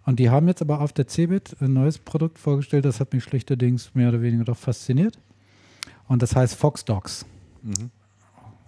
Und 0.05 0.19
die 0.19 0.31
haben 0.31 0.47
jetzt 0.49 0.63
aber 0.63 0.81
auf 0.81 0.93
der 0.93 1.09
CeBIT 1.09 1.57
ein 1.61 1.73
neues 1.73 1.99
Produkt 1.99 2.39
vorgestellt, 2.39 2.85
das 2.85 3.01
hat 3.01 3.13
mich 3.13 3.25
schlichterdings 3.25 3.95
mehr 3.95 4.09
oder 4.11 4.23
weniger 4.23 4.45
doch 4.45 4.57
fasziniert. 4.57 5.19
Und 6.07 6.23
das 6.23 6.37
heißt 6.37 6.55
Foxdocs. 6.55 7.27
Mhm. 7.63 7.91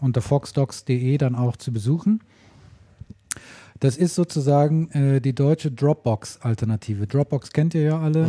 Unter 0.01 0.21
foxdocs.de 0.21 1.17
dann 1.19 1.35
auch 1.35 1.57
zu 1.57 1.73
besuchen. 1.73 2.21
Das 3.81 3.97
ist 3.97 4.17
sozusagen 4.17 4.91
äh, 4.91 5.21
die 5.21 5.35
deutsche 5.35 5.71
Dropbox-Alternative. 5.71 7.07
Dropbox 7.07 7.53
kennt 7.53 7.75
ihr 7.75 7.83
ja 7.83 8.01
alle. 8.01 8.25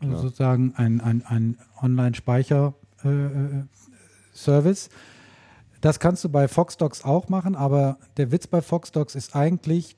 also 0.00 0.22
sozusagen 0.22 0.74
ein, 0.76 1.00
ein, 1.00 1.22
ein 1.26 1.58
Online-Speicher-Service. 3.04 4.88
das 5.80 6.00
kannst 6.00 6.24
du 6.24 6.28
bei 6.28 6.48
Foxdocs 6.48 7.04
auch 7.04 7.28
machen, 7.28 7.54
aber 7.54 7.98
der 8.16 8.32
Witz 8.32 8.46
bei 8.46 8.62
Foxdocs 8.62 9.14
ist 9.14 9.36
eigentlich 9.36 9.96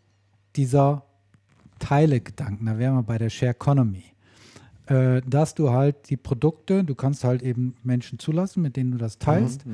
dieser 0.56 1.04
Teile-Gedanken. 1.78 2.66
Da 2.66 2.78
wären 2.78 2.94
wir 2.94 3.02
bei 3.02 3.18
der 3.18 3.30
Share 3.30 3.52
Economy. 3.52 4.04
Äh, 4.86 5.20
dass 5.26 5.54
du 5.54 5.70
halt 5.70 6.10
die 6.10 6.16
Produkte, 6.16 6.84
du 6.84 6.94
kannst 6.94 7.24
halt 7.24 7.42
eben 7.42 7.74
Menschen 7.82 8.18
zulassen, 8.18 8.62
mit 8.62 8.76
denen 8.76 8.92
du 8.92 8.98
das 8.98 9.18
teilst. 9.18 9.64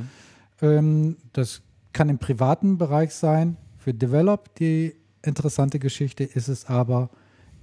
Ähm, 0.62 1.16
das 1.32 1.62
kann 1.92 2.08
im 2.08 2.18
privaten 2.18 2.78
Bereich 2.78 3.14
sein. 3.14 3.56
Für 3.78 3.92
Develop 3.92 4.54
die 4.56 4.94
interessante 5.22 5.78
Geschichte 5.78 6.24
ist 6.24 6.48
es 6.48 6.66
aber 6.66 7.10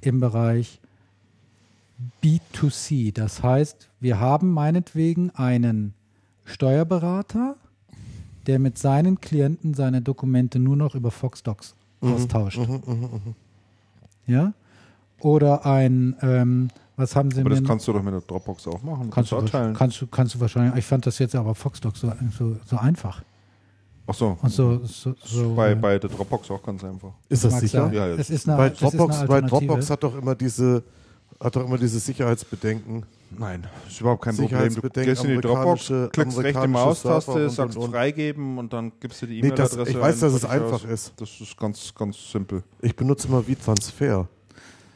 im 0.02 0.20
Bereich 0.20 0.80
B2C. 2.24 3.14
Das 3.14 3.44
heißt, 3.44 3.90
wir 4.00 4.19
haben 4.19 4.52
meinetwegen 4.52 5.32
einen 5.32 5.94
Steuerberater, 6.45 7.56
der 8.48 8.60
mit 8.60 8.78
seinen 8.78 9.19
Klienten 9.22 9.74
seine 9.74 10.02
Dokumente 10.02 10.60
nur 10.60 10.76
noch 10.76 10.95
über 10.95 11.11
Foxdocs 11.11 11.76
austauscht. 12.02 12.60
Ja? 14.26 14.53
Oder 15.22 15.66
ein, 15.66 16.16
ähm, 16.22 16.69
was 16.95 17.16
haben 17.16 17.32
Sie 17.32 17.42
Aber 17.42 17.50
das 17.50 17.64
kannst 17.64 17.88
du 17.88 17.94
doch 17.94 18.03
mit 18.03 18.14
der 18.14 18.22
Dropbox 18.22 18.68
auch 18.68 18.84
machen. 18.84 19.10
kannst, 19.10 19.32
du, 19.32 19.38
auch 19.38 19.45
teilen. 19.45 19.74
kannst, 19.74 20.02
du, 20.02 20.08
kannst 20.08 20.36
du 20.36 20.40
wahrscheinlich, 20.40 20.76
ich 20.78 20.86
fand 20.86 21.06
das 21.06 21.19
jetzt 21.19 21.36
aber 21.36 21.56
Foxdocs 21.56 22.00
so, 22.00 22.11
so, 22.38 22.56
so 22.66 22.78
einfach. 22.78 23.24
Ach 24.08 24.14
so. 24.14 24.38
Und 24.42 24.50
so, 24.50 24.84
so, 24.86 25.14
so 25.24 25.53
bei, 25.56 25.72
äh, 25.72 25.76
bei 25.76 26.00
der 26.00 26.10
Dropbox 26.10 26.50
auch 26.52 26.64
ganz 26.64 26.84
einfach. 26.84 27.11
Ist 27.28 27.44
das 27.44 27.53
mag 27.53 27.61
sicher? 27.61 27.86
sein. 27.86 27.94
Ja. 27.94 28.08
Es 28.08 28.30
ist 28.30 28.48
eine, 28.48 28.58
Bei 28.58 28.68
es 28.68 28.74
ist 28.74 28.84
eine 28.84 28.92
Dropbox, 28.92 29.28
bei. 29.28 29.42
Dropbox 29.42 29.90
hat 29.90 30.03
doch 30.03 30.16
immer 30.16 30.36
diese 30.36 30.84
hat 31.40 31.56
doch 31.56 31.66
immer 31.66 31.77
diese 31.77 32.00
Sicherheitsbedenken. 32.00 33.06
Nein, 33.38 33.68
ist 33.88 34.01
überhaupt 34.01 34.24
kein 34.24 34.35
Problem. 34.35 34.50
Du 34.50 34.56
Sicherheitsbedenken, 34.56 35.14
gehst 35.14 35.24
in 35.24 35.32
die 35.35 35.42
Dropbox, 35.42 35.93
klickst 36.11 36.38
rechte 36.40 36.68
Maustaste, 36.68 37.50
sagst 37.50 37.77
und, 37.77 37.84
und. 37.85 37.92
freigeben 37.92 38.58
und 38.58 38.74
dann 38.74 38.92
gibst 39.00 39.22
du 39.22 39.27
die 39.27 39.42
Nee, 39.42 39.51
das- 39.51 39.74
E-Mail-Adresse 39.74 39.92
ich 39.98 40.01
weiß, 40.03 40.16
ein, 40.16 40.22
dass 40.22 40.34
es 40.34 40.45
einfach 40.45 40.74
aus. 40.74 40.84
ist. 40.85 41.14
Das 41.18 41.40
ist 41.40 41.58
ganz, 41.58 41.93
ganz 41.95 42.32
simpel. 42.32 42.64
Ich 42.82 42.95
benutze 42.95 43.27
immer 43.27 43.48
WeTransfer. 43.48 44.27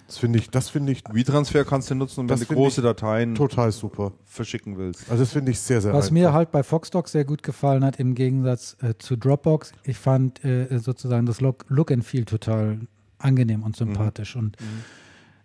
Das 0.07 0.17
finde 0.17 0.37
ich, 0.39 0.49
das 0.49 0.69
finde 0.69 0.91
ich 0.91 1.03
WeTransfer 1.11 1.63
kannst 1.63 1.89
du 1.89 1.95
nutzen, 1.95 2.21
wenn 2.21 2.27
Das 2.27 2.41
du 2.41 2.53
große 2.53 2.81
Dateien 2.81 3.35
total 3.35 3.71
super. 3.71 4.11
verschicken 4.25 4.77
willst. 4.77 5.09
Also 5.09 5.23
das 5.23 5.31
finde 5.31 5.51
ich 5.51 5.59
sehr, 5.59 5.81
sehr 5.81 5.93
Was 5.93 6.05
einfach. 6.05 6.11
mir 6.13 6.33
halt 6.33 6.51
bei 6.51 6.61
Foxdocs 6.61 7.11
sehr 7.13 7.25
gut 7.25 7.41
gefallen 7.41 7.83
hat, 7.85 7.99
im 7.99 8.13
Gegensatz 8.13 8.75
äh, 8.81 8.95
zu 8.99 9.15
Dropbox, 9.15 9.71
ich 9.83 9.97
fand 9.97 10.43
äh, 10.43 10.77
sozusagen 10.79 11.25
das 11.25 11.39
Look, 11.39 11.65
Look 11.67 11.89
and 11.91 12.03
Feel 12.03 12.25
total 12.25 12.79
angenehm 13.17 13.63
und 13.63 13.75
sympathisch. 13.75 14.35
Und 14.35 14.57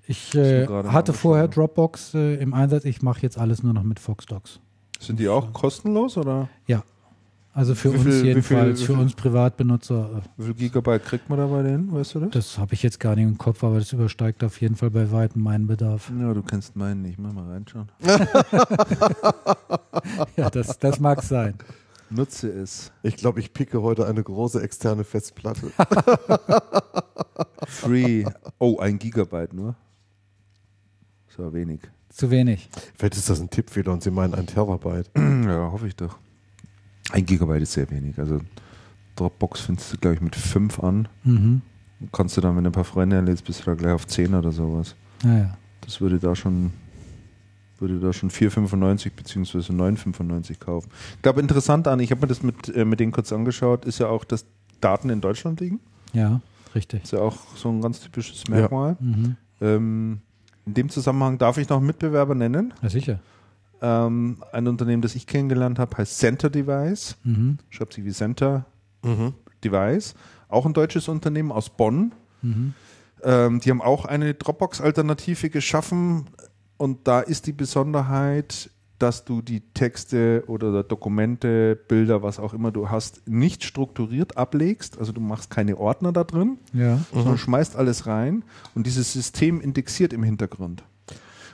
ich 0.08 0.34
äh, 0.34 0.66
hatte 0.66 1.12
vorher 1.12 1.46
Dropbox 1.46 2.14
äh, 2.14 2.34
im 2.36 2.52
Einsatz, 2.54 2.84
ich 2.84 3.02
mache 3.02 3.20
jetzt 3.22 3.38
alles 3.38 3.62
nur 3.62 3.72
noch 3.74 3.84
mit 3.84 4.00
Foxdocs. 4.00 4.58
Sind 4.98 5.20
die 5.20 5.28
auch 5.28 5.52
kostenlos 5.52 6.16
oder 6.16 6.48
Ja. 6.66 6.82
Also 7.54 7.74
für 7.74 7.90
uns 7.90 8.02
viel- 8.02 8.22
wie 8.22 8.26
jedenfalls, 8.28 8.78
viel- 8.78 8.86
für 8.86 8.92
viel- 8.92 9.02
uns 9.02 9.14
Privatbenutzer, 9.14 10.10
äh, 10.18 10.28
wie 10.36 10.44
viel 10.44 10.54
Gigabyte 10.54 11.04
kriegt 11.04 11.28
man 11.28 11.38
da 11.38 11.46
bei 11.46 11.62
denen, 11.62 11.92
weißt 11.92 12.14
du 12.14 12.20
das? 12.20 12.30
das 12.30 12.58
habe 12.58 12.74
ich 12.74 12.84
jetzt 12.84 13.00
gar 13.00 13.16
nicht 13.16 13.24
im 13.24 13.36
Kopf, 13.36 13.64
aber 13.64 13.78
das 13.80 13.92
übersteigt 13.92 14.44
auf 14.44 14.60
jeden 14.60 14.76
Fall 14.76 14.90
bei 14.90 15.10
weitem 15.10 15.42
meinen 15.42 15.66
Bedarf. 15.66 16.12
Ja, 16.20 16.32
du 16.34 16.42
kennst 16.42 16.76
meinen 16.76 17.02
nicht. 17.02 17.18
Mach 17.18 17.32
mal 17.32 17.48
reinschauen. 17.50 17.88
Ja, 20.36 20.50
das, 20.50 20.78
das 20.78 21.00
mag 21.00 21.22
sein. 21.22 21.54
Nutze 22.10 22.48
es. 22.48 22.92
Ich 23.02 23.16
glaube, 23.16 23.40
ich 23.40 23.52
picke 23.52 23.82
heute 23.82 24.06
eine 24.06 24.22
große 24.22 24.62
externe 24.62 25.04
Festplatte. 25.04 25.70
Free. 27.66 28.24
Oh, 28.58 28.78
ein 28.78 28.98
Gigabyte 28.98 29.52
nur. 29.52 29.74
Das 31.38 31.44
war 31.44 31.52
wenig. 31.52 31.80
Zu 32.08 32.32
wenig. 32.32 32.68
Vielleicht 32.96 33.14
ist 33.14 33.30
das 33.30 33.40
ein 33.40 33.48
Tippfehler 33.48 33.92
und 33.92 34.02
Sie 34.02 34.10
meinen 34.10 34.34
ein 34.34 34.46
Terabyte. 34.46 35.08
Ja, 35.16 35.70
hoffe 35.70 35.86
ich 35.86 35.94
doch. 35.94 36.18
Ein 37.12 37.24
Gigabyte 37.24 37.62
ist 37.62 37.74
sehr 37.74 37.88
wenig. 37.90 38.18
Also 38.18 38.40
Dropbox 39.14 39.60
findest 39.60 39.92
du, 39.92 39.98
glaube 39.98 40.16
ich, 40.16 40.20
mit 40.20 40.34
5 40.34 40.80
an. 40.80 41.08
Mhm. 41.22 41.62
Kannst 42.12 42.36
du 42.36 42.40
dann, 42.40 42.56
wenn 42.56 42.64
du 42.64 42.70
ein 42.70 42.72
paar 42.72 42.84
Freunde 42.84 43.16
erlädst, 43.16 43.44
bist 43.44 43.60
du 43.60 43.64
da 43.66 43.74
gleich 43.74 43.92
auf 43.92 44.06
10 44.06 44.34
oder 44.34 44.50
sowas. 44.50 44.96
Naja. 45.22 45.56
Das 45.82 46.00
würde 46.00 46.18
da 46.18 46.34
schon 46.34 46.72
würde 47.78 48.00
da 48.00 48.12
schon 48.12 48.30
4,95 48.30 49.12
bzw. 49.14 49.58
9,95 49.72 50.58
kaufen. 50.58 50.90
Ich 51.14 51.22
glaube, 51.22 51.40
interessant 51.40 51.86
an, 51.86 52.00
ich 52.00 52.10
habe 52.10 52.22
mir 52.22 52.26
das 52.26 52.42
mit, 52.42 52.68
äh, 52.74 52.84
mit 52.84 52.98
denen 52.98 53.12
kurz 53.12 53.32
angeschaut, 53.32 53.84
ist 53.84 54.00
ja 54.00 54.08
auch, 54.08 54.24
dass 54.24 54.44
Daten 54.80 55.08
in 55.08 55.20
Deutschland 55.20 55.60
liegen. 55.60 55.78
Ja, 56.12 56.40
richtig. 56.74 57.04
Ist 57.04 57.12
ja 57.12 57.20
auch 57.20 57.36
so 57.54 57.68
ein 57.68 57.80
ganz 57.80 58.00
typisches 58.00 58.48
Merkmal. 58.48 58.96
Mhm. 58.98 59.36
Ähm, 59.60 60.20
in 60.68 60.74
dem 60.74 60.90
Zusammenhang 60.90 61.38
darf 61.38 61.56
ich 61.56 61.68
noch 61.68 61.78
einen 61.78 61.86
Mitbewerber 61.86 62.34
nennen. 62.34 62.74
Ja, 62.82 62.90
sicher. 62.90 63.20
Ähm, 63.80 64.42
ein 64.52 64.68
Unternehmen, 64.68 65.00
das 65.00 65.14
ich 65.14 65.26
kennengelernt 65.26 65.78
habe, 65.78 65.96
heißt 65.96 66.18
Center 66.18 66.50
Device. 66.50 67.16
Mhm. 67.24 67.58
Schreibt 67.70 67.94
sich 67.94 68.04
wie 68.04 68.12
Center 68.12 68.66
Device. 69.64 70.14
Auch 70.48 70.66
ein 70.66 70.74
deutsches 70.74 71.08
Unternehmen 71.08 71.52
aus 71.52 71.70
Bonn. 71.70 72.12
Mhm. 72.42 72.74
Ähm, 73.22 73.60
die 73.60 73.70
haben 73.70 73.80
auch 73.80 74.04
eine 74.04 74.34
Dropbox-Alternative 74.34 75.48
geschaffen 75.48 76.26
und 76.76 77.08
da 77.08 77.20
ist 77.20 77.46
die 77.46 77.52
Besonderheit, 77.52 78.70
dass 78.98 79.24
du 79.24 79.42
die 79.42 79.60
Texte 79.74 80.42
oder 80.46 80.82
Dokumente, 80.82 81.76
Bilder, 81.88 82.22
was 82.22 82.38
auch 82.38 82.52
immer 82.52 82.72
du 82.72 82.90
hast, 82.90 83.26
nicht 83.28 83.62
strukturiert 83.64 84.36
ablegst. 84.36 84.98
Also 84.98 85.12
du 85.12 85.20
machst 85.20 85.50
keine 85.50 85.78
Ordner 85.78 86.12
da 86.12 86.24
drin, 86.24 86.58
Ja. 86.72 86.98
sondern 87.12 87.38
schmeißt 87.38 87.76
alles 87.76 88.06
rein 88.06 88.42
und 88.74 88.86
dieses 88.86 89.12
System 89.12 89.60
indexiert 89.60 90.12
im 90.12 90.22
Hintergrund. 90.22 90.82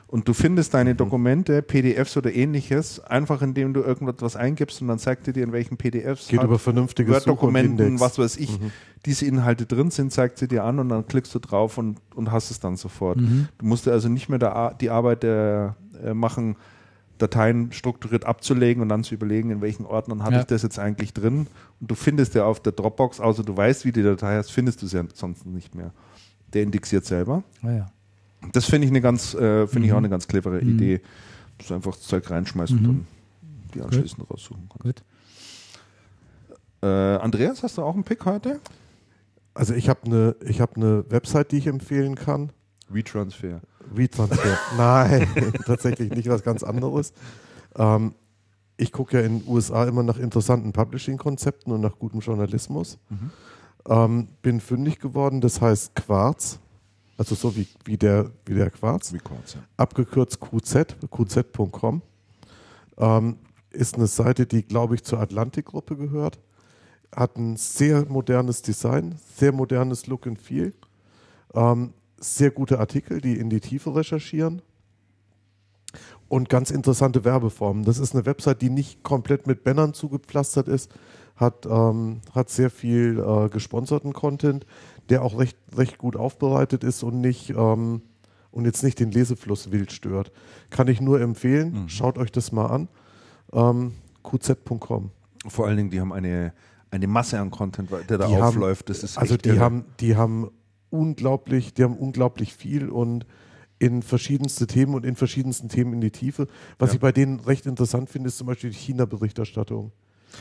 Und 0.06 0.28
du 0.28 0.32
findest 0.32 0.74
deine 0.74 0.94
Dokumente, 0.94 1.60
PDFs 1.60 2.16
oder 2.16 2.32
ähnliches, 2.32 3.00
einfach 3.00 3.42
indem 3.42 3.74
du 3.74 3.80
irgendwas 3.80 4.36
eingibst 4.36 4.80
und 4.80 4.86
dann 4.88 5.00
zeigt 5.00 5.26
er 5.26 5.32
dir, 5.32 5.42
in 5.42 5.50
welchen 5.52 5.76
PDFs 5.76 6.28
Geht 6.28 6.42
über 6.42 6.58
vernünftige 6.58 7.10
Word-Dokumenten, 7.10 7.98
was 7.98 8.18
weiß 8.18 8.36
ich, 8.36 8.60
diese 9.06 9.26
Inhalte 9.26 9.66
drin 9.66 9.90
sind, 9.90 10.12
zeigt 10.12 10.38
sie 10.38 10.46
dir 10.46 10.62
an 10.64 10.78
und 10.78 10.88
dann 10.88 11.06
klickst 11.08 11.34
du 11.34 11.40
drauf 11.40 11.78
und, 11.78 11.98
und 12.14 12.30
hast 12.30 12.50
es 12.52 12.60
dann 12.60 12.76
sofort. 12.76 13.18
Du 13.18 13.66
musst 13.66 13.88
also 13.88 14.08
nicht 14.08 14.28
mehr 14.28 14.38
da, 14.38 14.72
die 14.72 14.88
Arbeit 14.90 15.24
der, 15.24 15.74
äh, 16.04 16.14
machen, 16.14 16.56
Dateien 17.18 17.70
strukturiert 17.72 18.24
abzulegen 18.24 18.82
und 18.82 18.88
dann 18.88 19.04
zu 19.04 19.14
überlegen, 19.14 19.50
in 19.50 19.60
welchen 19.60 19.86
Ordnern 19.86 20.22
habe 20.22 20.34
Ja. 20.34 20.40
ich 20.40 20.46
das 20.46 20.62
jetzt 20.62 20.78
eigentlich 20.78 21.12
drin. 21.14 21.46
Und 21.80 21.90
du 21.90 21.94
findest 21.94 22.34
ja 22.34 22.44
auf 22.44 22.60
der 22.60 22.72
Dropbox, 22.72 23.20
außer 23.20 23.44
du 23.44 23.56
weißt, 23.56 23.84
wie 23.84 23.92
die 23.92 24.02
Datei 24.02 24.36
heißt, 24.36 24.50
findest 24.50 24.82
du 24.82 24.86
sie 24.86 24.96
ja 24.96 25.04
sonst 25.14 25.46
nicht 25.46 25.74
mehr. 25.74 25.92
Der 26.52 26.62
indexiert 26.62 27.04
selber. 27.04 27.42
Ah, 27.62 27.70
ja. 27.70 27.86
Das 28.52 28.66
finde 28.66 28.86
ich 28.86 28.90
eine 28.90 29.00
ganz, 29.00 29.34
äh, 29.34 29.66
finde 29.66 29.86
ich 29.86 29.92
auch 29.92 29.98
eine 29.98 30.08
ganz 30.10 30.26
clevere 30.28 30.60
Idee. 30.60 31.00
Dass 31.58 31.68
du 31.68 31.74
einfach 31.74 31.92
das 31.92 32.02
Zeug 32.02 32.28
reinschmeißt 32.30 32.72
und 32.72 32.82
dann 32.84 33.06
die 33.74 33.80
anschließend 33.80 34.28
raussuchen 34.30 34.68
kannst. 34.68 34.82
Gut. 34.82 35.02
Äh, 36.82 36.86
Andreas, 36.86 37.62
hast 37.62 37.78
du 37.78 37.82
auch 37.82 37.94
einen 37.94 38.04
Pick 38.04 38.24
heute? 38.24 38.60
Also 39.54 39.72
ich 39.74 39.88
habe 39.88 40.00
eine 40.04 40.36
ich 40.44 40.60
hab 40.60 40.76
ne 40.76 41.04
Website, 41.08 41.52
die 41.52 41.58
ich 41.58 41.66
empfehlen 41.68 42.16
kann. 42.16 42.50
WeTransfer. 42.88 43.60
WeTransfer. 43.90 44.58
Nein, 44.76 45.28
tatsächlich 45.66 46.10
nicht 46.10 46.28
was 46.28 46.42
ganz 46.42 46.62
anderes. 46.62 47.12
Ähm, 47.76 48.14
ich 48.76 48.92
gucke 48.92 49.18
ja 49.18 49.24
in 49.24 49.40
den 49.40 49.48
USA 49.48 49.84
immer 49.84 50.02
nach 50.02 50.18
interessanten 50.18 50.72
Publishing-Konzepten 50.72 51.72
und 51.72 51.80
nach 51.80 51.98
gutem 51.98 52.20
Journalismus. 52.20 52.98
Ähm, 53.88 54.28
bin 54.42 54.60
fündig 54.60 54.98
geworden, 54.98 55.40
das 55.40 55.60
heißt 55.60 55.94
Quarz, 55.94 56.58
also 57.16 57.34
so 57.34 57.54
wie, 57.56 57.68
wie, 57.84 57.96
der, 57.96 58.30
wie 58.46 58.54
der 58.54 58.70
Quarz, 58.70 59.12
Wie 59.12 59.18
kurz, 59.18 59.54
ja. 59.54 59.60
abgekürzt 59.76 60.40
QZ, 60.40 60.96
qz.com. 61.10 62.02
Ähm, 62.98 63.38
ist 63.70 63.96
eine 63.96 64.06
Seite, 64.06 64.46
die, 64.46 64.62
glaube 64.62 64.94
ich, 64.94 65.04
zur 65.04 65.20
Atlantik-Gruppe 65.20 65.96
gehört. 65.96 66.38
Hat 67.14 67.36
ein 67.36 67.56
sehr 67.56 68.06
modernes 68.06 68.62
Design, 68.62 69.16
sehr 69.36 69.52
modernes 69.52 70.06
Look 70.06 70.26
and 70.26 70.38
Feel. 70.38 70.72
Ähm, 71.54 71.92
sehr 72.18 72.50
gute 72.50 72.78
Artikel, 72.80 73.20
die 73.20 73.36
in 73.38 73.50
die 73.50 73.60
Tiefe 73.60 73.94
recherchieren. 73.94 74.62
Und 76.28 76.48
ganz 76.48 76.70
interessante 76.70 77.24
Werbeformen. 77.24 77.84
Das 77.84 77.98
ist 77.98 78.14
eine 78.14 78.26
Website, 78.26 78.62
die 78.62 78.70
nicht 78.70 79.02
komplett 79.02 79.46
mit 79.46 79.62
Bannern 79.62 79.94
zugepflastert 79.94 80.66
ist, 80.68 80.90
hat, 81.36 81.66
ähm, 81.66 82.20
hat 82.34 82.48
sehr 82.50 82.70
viel 82.70 83.18
äh, 83.24 83.48
gesponserten 83.48 84.12
Content, 84.12 84.66
der 85.10 85.22
auch 85.22 85.38
recht, 85.38 85.56
recht 85.76 85.98
gut 85.98 86.16
aufbereitet 86.16 86.82
ist 86.82 87.02
und 87.02 87.20
nicht 87.20 87.50
ähm, 87.50 88.02
und 88.50 88.64
jetzt 88.66 88.82
nicht 88.84 89.00
den 89.00 89.10
Lesefluss 89.10 89.70
wild 89.72 89.90
stört. 89.92 90.30
Kann 90.70 90.86
ich 90.88 91.00
nur 91.00 91.20
empfehlen, 91.20 91.88
schaut 91.88 92.18
euch 92.18 92.30
das 92.32 92.52
mal 92.52 92.66
an. 92.66 92.88
Ähm, 93.52 93.92
qz.com. 94.22 95.10
Vor 95.48 95.66
allen 95.66 95.76
Dingen, 95.76 95.90
die 95.90 96.00
haben 96.00 96.12
eine, 96.12 96.52
eine 96.90 97.06
Masse 97.08 97.38
an 97.40 97.50
Content, 97.50 97.90
der 98.08 98.18
da 98.18 98.26
Die 98.28 98.34
haben- 98.36 98.42
aufläuft. 98.42 98.90
Ist 98.90 99.18
Also 99.18 99.36
die 99.36 99.48
irre. 99.50 99.60
haben, 99.60 99.84
die 100.00 100.16
haben 100.16 100.50
unglaublich, 100.94 101.74
die 101.74 101.82
haben 101.84 101.96
unglaublich 101.96 102.54
viel 102.54 102.88
und 102.88 103.26
in 103.78 104.02
verschiedenste 104.02 104.66
Themen 104.66 104.94
und 104.94 105.04
in 105.04 105.16
verschiedensten 105.16 105.68
Themen 105.68 105.92
in 105.94 106.00
die 106.00 106.10
Tiefe. 106.12 106.46
Was 106.78 106.90
Ja. 106.90 106.94
ich 106.94 107.00
bei 107.00 107.12
denen 107.12 107.40
recht 107.40 107.66
interessant 107.66 108.08
finde, 108.08 108.28
ist 108.28 108.38
zum 108.38 108.46
Beispiel 108.46 108.70
die 108.70 108.76
China-Berichterstattung. 108.76 109.92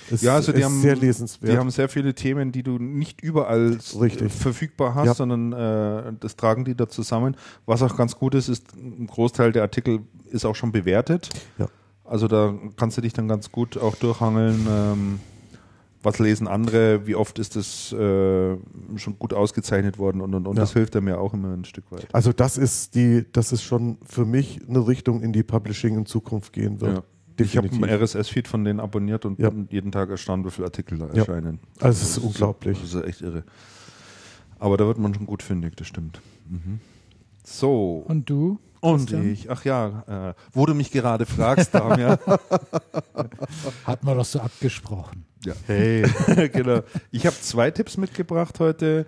Das 0.09 0.21
Ja, 0.21 0.35
also 0.35 0.51
die 0.51 0.59
ist 0.59 0.65
haben, 0.65 0.81
sehr 0.81 0.95
lesenswert. 0.95 1.51
die 1.53 1.57
haben 1.57 1.69
sehr 1.69 1.87
viele 1.89 2.15
Themen, 2.15 2.51
die 2.51 2.63
du 2.63 2.79
nicht 2.79 3.21
überall 3.21 3.73
s- 3.73 3.99
Richtig. 3.99 4.31
verfügbar 4.31 4.95
hast, 4.95 5.05
Ja. 5.05 5.13
sondern 5.13 5.53
äh, 5.53 6.13
das 6.19 6.35
tragen 6.35 6.65
die 6.65 6.75
da 6.75 6.87
zusammen. 6.89 7.35
Was 7.65 7.81
auch 7.83 7.95
ganz 7.95 8.15
gut 8.15 8.33
ist, 8.33 8.49
ist, 8.49 8.73
ein 8.75 9.05
Großteil 9.07 9.51
der 9.51 9.61
Artikel 9.63 9.99
ist 10.31 10.45
auch 10.45 10.55
schon 10.55 10.71
bewertet. 10.71 11.29
Ja. 11.59 11.67
Also 12.05 12.27
da 12.27 12.53
kannst 12.75 12.97
du 12.97 13.01
dich 13.01 13.13
dann 13.13 13.27
ganz 13.27 13.51
gut 13.51 13.77
auch 13.77 13.95
durchhangeln. 13.95 14.67
Ähm, 14.69 15.19
was 16.03 16.19
lesen 16.19 16.47
andere, 16.47 17.07
wie 17.07 17.15
oft 17.15 17.39
ist 17.39 17.55
das 17.55 17.91
äh, 17.93 18.57
schon 18.97 19.17
gut 19.19 19.33
ausgezeichnet 19.33 19.97
worden 19.97 20.21
und, 20.21 20.35
und, 20.35 20.47
und 20.47 20.55
Ja. 20.57 20.61
das 20.63 20.73
hilft 20.73 20.93
mir 21.01 21.19
auch 21.19 21.33
immer 21.33 21.53
ein 21.53 21.65
Stück 21.65 21.85
weit. 21.91 22.07
also 22.13 22.31
das 22.33 22.57
ist 22.57 22.93
die, 22.95 23.25
das 23.31 23.51
ist 23.51 23.63
schon 23.63 23.97
für 24.05 24.25
mich 24.25 24.59
eine 24.67 24.85
Richtung, 24.87 25.21
in 25.21 25.33
die 25.33 25.43
Publishing 25.43 25.97
in 25.97 26.05
Zukunft 26.05 26.53
gehen 26.53 26.81
wird. 26.81 26.97
Ja. 26.97 27.03
Ich 27.39 27.57
habe 27.57 27.67
Definitiv. 27.67 27.89
einen 27.91 28.03
RSS-Feed 28.03 28.47
von 28.47 28.63
denen 28.63 28.79
abonniert 28.79 29.25
und 29.25 29.39
Ja. 29.39 29.49
bin 29.49 29.67
jeden 29.71 29.91
Tag 29.91 30.09
erstaunt, 30.11 30.45
wie 30.45 30.51
viele 30.51 30.65
Artikel 30.67 30.99
da 30.99 31.07
Ja. 31.07 31.13
erscheinen. 31.13 31.59
Also 31.79 32.03
es 32.03 32.17
ist 32.17 32.17
unglaublich. 32.19 32.79
Das 32.79 32.93
ist 32.93 33.03
echt 33.03 33.21
irre. 33.21 33.43
Aber 34.59 34.77
da 34.77 34.85
wird 34.85 34.99
man 34.99 35.13
schon 35.15 35.25
gut 35.25 35.41
fündig, 35.41 35.75
das 35.75 35.87
stimmt. 35.87 36.21
Mhm. 36.47 36.79
So. 37.43 38.03
Und 38.07 38.29
du? 38.29 38.59
Und 38.83 38.97
Christian? 38.97 39.31
ich, 39.31 39.49
ach 39.49 39.63
ja, 39.63 40.31
äh, 40.31 40.33
wo 40.51 40.65
du 40.65 40.73
mich 40.73 40.91
gerade 40.91 41.25
fragst, 41.25 41.73
Damian. 41.73 42.17
Hat 43.85 44.03
man 44.03 44.17
doch 44.17 44.25
so 44.25 44.41
abgesprochen. 44.41 45.23
ja. 45.45 45.53
Hey, 45.67 46.03
genau. 46.51 46.81
Ich 47.09 47.25
habe 47.25 47.35
zwei 47.39 47.71
Tipps 47.71 47.95
mitgebracht 47.95 48.59
heute. 48.59 49.05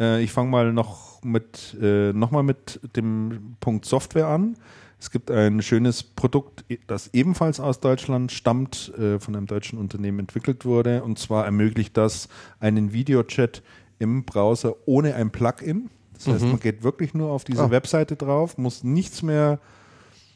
Äh, 0.00 0.22
ich 0.22 0.32
fange 0.32 0.48
mal 0.48 0.72
noch 0.72 1.22
mit 1.22 1.76
äh, 1.78 2.14
nochmal 2.14 2.42
mit 2.42 2.80
dem 2.96 3.56
Punkt 3.60 3.84
Software 3.84 4.28
an. 4.28 4.56
Es 4.98 5.10
gibt 5.10 5.30
ein 5.30 5.60
schönes 5.60 6.02
Produkt, 6.02 6.64
das 6.86 7.10
ebenfalls 7.12 7.60
aus 7.60 7.80
Deutschland 7.80 8.32
stammt, 8.32 8.94
äh, 8.96 9.18
von 9.18 9.36
einem 9.36 9.46
deutschen 9.46 9.78
Unternehmen 9.78 10.20
entwickelt 10.20 10.64
wurde. 10.64 11.02
Und 11.02 11.18
zwar 11.18 11.44
ermöglicht 11.44 11.98
das 11.98 12.30
einen 12.60 12.94
Videochat 12.94 13.62
im 13.98 14.24
Browser 14.24 14.74
ohne 14.86 15.16
ein 15.16 15.30
Plugin. 15.30 15.90
Das 16.18 16.34
heißt, 16.34 16.44
man 16.44 16.60
geht 16.60 16.82
wirklich 16.82 17.14
nur 17.14 17.30
auf 17.30 17.44
diese 17.44 17.62
Ah. 17.64 17.70
Webseite 17.70 18.16
drauf, 18.16 18.58
muss 18.58 18.82
nichts 18.84 19.22
mehr 19.22 19.58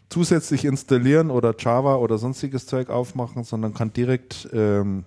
zusätzlich 0.08 0.64
installieren 0.64 1.30
oder 1.30 1.54
Java 1.58 1.96
oder 1.96 2.18
sonstiges 2.18 2.66
Zeug 2.66 2.90
aufmachen, 2.90 3.44
sondern 3.44 3.74
kann 3.74 3.92
direkt 3.92 4.48
ähm, 4.52 5.04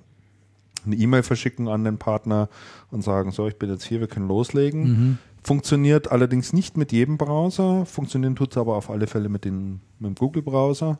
eine 0.86 0.96
E-Mail 0.96 1.24
verschicken 1.24 1.68
an 1.68 1.84
den 1.84 1.98
Partner 1.98 2.50
und 2.92 3.04
sagen, 3.04 3.32
so, 3.32 3.48
ich 3.48 3.58
bin 3.58 3.70
jetzt 3.70 3.84
hier, 3.86 4.00
wir 4.00 4.08
können 4.08 4.28
loslegen. 4.28 5.20
Funktioniert 5.44 6.12
allerdings 6.12 6.54
nicht 6.54 6.76
mit 6.76 6.92
jedem 6.92 7.18
Browser, 7.18 7.86
funktionieren 7.86 8.36
tut 8.36 8.52
es 8.52 8.58
aber 8.58 8.76
auf 8.76 8.90
alle 8.90 9.06
Fälle 9.08 9.30
mit, 9.30 9.46
den, 9.46 9.80
mit 10.00 10.10
dem 10.10 10.16
Google-Browser. 10.16 10.98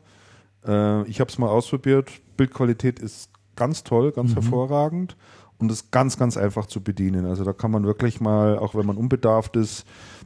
Äh, 0.64 1.02
ich 1.08 1.18
habe 1.20 1.30
es 1.30 1.38
mal 1.38 1.48
ausprobiert, 1.48 2.10
Bildqualität 2.36 3.00
ist 3.00 3.30
ganz 3.56 3.82
toll, 3.82 4.12
ganz 4.12 4.34
hervorragend 4.36 5.16
und 5.58 5.70
ist 5.70 5.90
ganz, 5.90 6.18
ganz 6.18 6.36
einfach 6.36 6.66
zu 6.66 6.82
bedienen. 6.82 7.26
Also 7.26 7.44
da 7.44 7.52
kann 7.52 7.70
man 7.70 7.84
wirklich 7.84 8.20
mal, 8.20 8.58
auch 8.58 8.74
wenn 8.74 8.86
man 8.86 8.96
unbedarft 8.96 9.56
ist, 9.56 9.84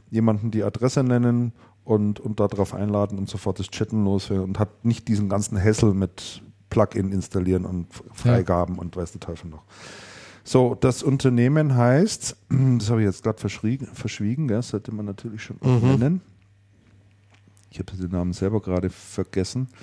jemanden 0.09 0.51
die 0.51 0.63
Adresse 0.63 1.03
nennen 1.03 1.53
und, 1.83 2.19
und 2.19 2.39
darauf 2.39 2.73
einladen 2.73 3.17
und 3.17 3.29
sofort 3.29 3.59
das 3.59 3.69
Chatten 3.69 4.03
loswerden 4.03 4.43
und 4.43 4.59
hat 4.59 4.85
nicht 4.85 5.07
diesen 5.07 5.29
ganzen 5.29 5.61
Hassel 5.61 5.93
mit 5.93 6.41
Plugin 6.69 7.11
installieren 7.11 7.65
und 7.65 7.87
Freigaben 8.13 8.77
und 8.77 8.95
weiß 8.95 9.11
der 9.13 9.21
Teufel 9.21 9.49
noch. 9.49 9.63
So, 10.43 10.75
das 10.75 11.03
Unternehmen 11.03 11.75
heißt, 11.75 12.35
das 12.77 12.89
habe 12.89 13.01
ich 13.01 13.05
jetzt 13.05 13.23
gerade 13.23 13.39
verschwiegen, 13.39 13.87
verschwiegen 13.87 14.47
gell, 14.47 14.57
das 14.57 14.69
sollte 14.69 14.93
man 14.93 15.05
natürlich 15.05 15.43
schon 15.43 15.57
auch 15.61 15.97
nennen. 15.97 16.21
Ich 17.69 17.79
habe 17.79 17.95
den 17.95 18.11
Namen 18.11 18.33
selber 18.33 18.61
gerade 18.61 18.89
vergessen. 18.89 19.67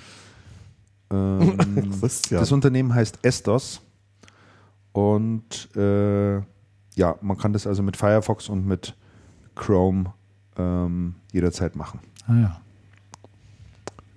Ähm, 1.11 1.57
das 2.29 2.51
Unternehmen 2.51 2.93
heißt 2.93 3.17
Estos 3.23 3.81
und 4.91 5.75
äh, 5.75 6.37
ja, 6.95 7.15
man 7.21 7.37
kann 7.37 7.53
das 7.53 7.67
also 7.67 7.83
mit 7.83 7.97
Firefox 7.97 8.49
und 8.49 8.65
mit 8.65 8.95
Chrome 9.55 10.13
ähm, 10.57 11.15
jederzeit 11.31 11.75
machen. 11.75 11.99
Ah 12.27 12.35
ja, 12.35 12.61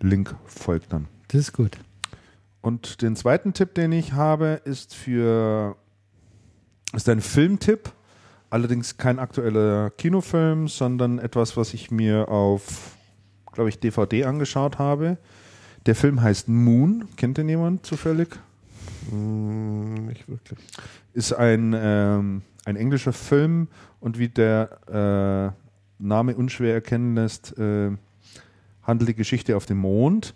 Link 0.01 0.34
folgt 0.47 0.92
dann. 0.92 1.09
das 1.28 1.41
ist 1.41 1.52
gut. 1.52 1.78
Und 2.60 3.02
den 3.02 3.17
zweiten 3.17 3.55
Tipp, 3.55 3.75
den 3.75 3.92
ich 3.92 4.12
habe, 4.12 4.60
ist 4.65 4.94
für 4.94 5.76
ist 6.92 7.09
ein 7.09 7.20
Filmtipp. 7.20 7.92
Allerdings 8.51 8.99
kein 8.99 9.18
aktueller 9.18 9.91
Kinofilm, 9.91 10.68
sondern 10.68 11.18
etwas, 11.18 11.57
was 11.57 11.73
ich 11.73 11.91
mir 11.91 12.28
auf, 12.28 12.97
glaube 13.52 13.70
ich, 13.70 13.78
DVD 13.78 14.25
angeschaut 14.25 14.78
habe. 14.78 15.17
Der 15.86 15.94
Film 15.94 16.20
heißt 16.20 16.49
Moon. 16.49 17.09
Kennt 17.17 17.39
den 17.39 17.49
jemand 17.49 17.86
zufällig? 17.86 18.39
Hm, 19.11 20.07
nicht 20.07 20.28
wirklich. 20.28 20.59
Ist 21.12 21.33
ein, 21.33 21.75
ähm, 21.77 22.43
ein 22.65 22.77
englischer 22.77 23.12
Film 23.12 23.69
und 24.01 24.19
wie 24.19 24.28
der 24.28 25.55
äh, 25.59 26.02
Name 26.02 26.36
unschwer 26.36 26.75
erkennen 26.75 27.15
lässt, 27.15 27.57
äh, 27.59 27.91
handelt 28.83 29.09
die 29.09 29.15
Geschichte 29.15 29.57
auf 29.57 29.67
dem 29.67 29.78
Mond. 29.78 30.35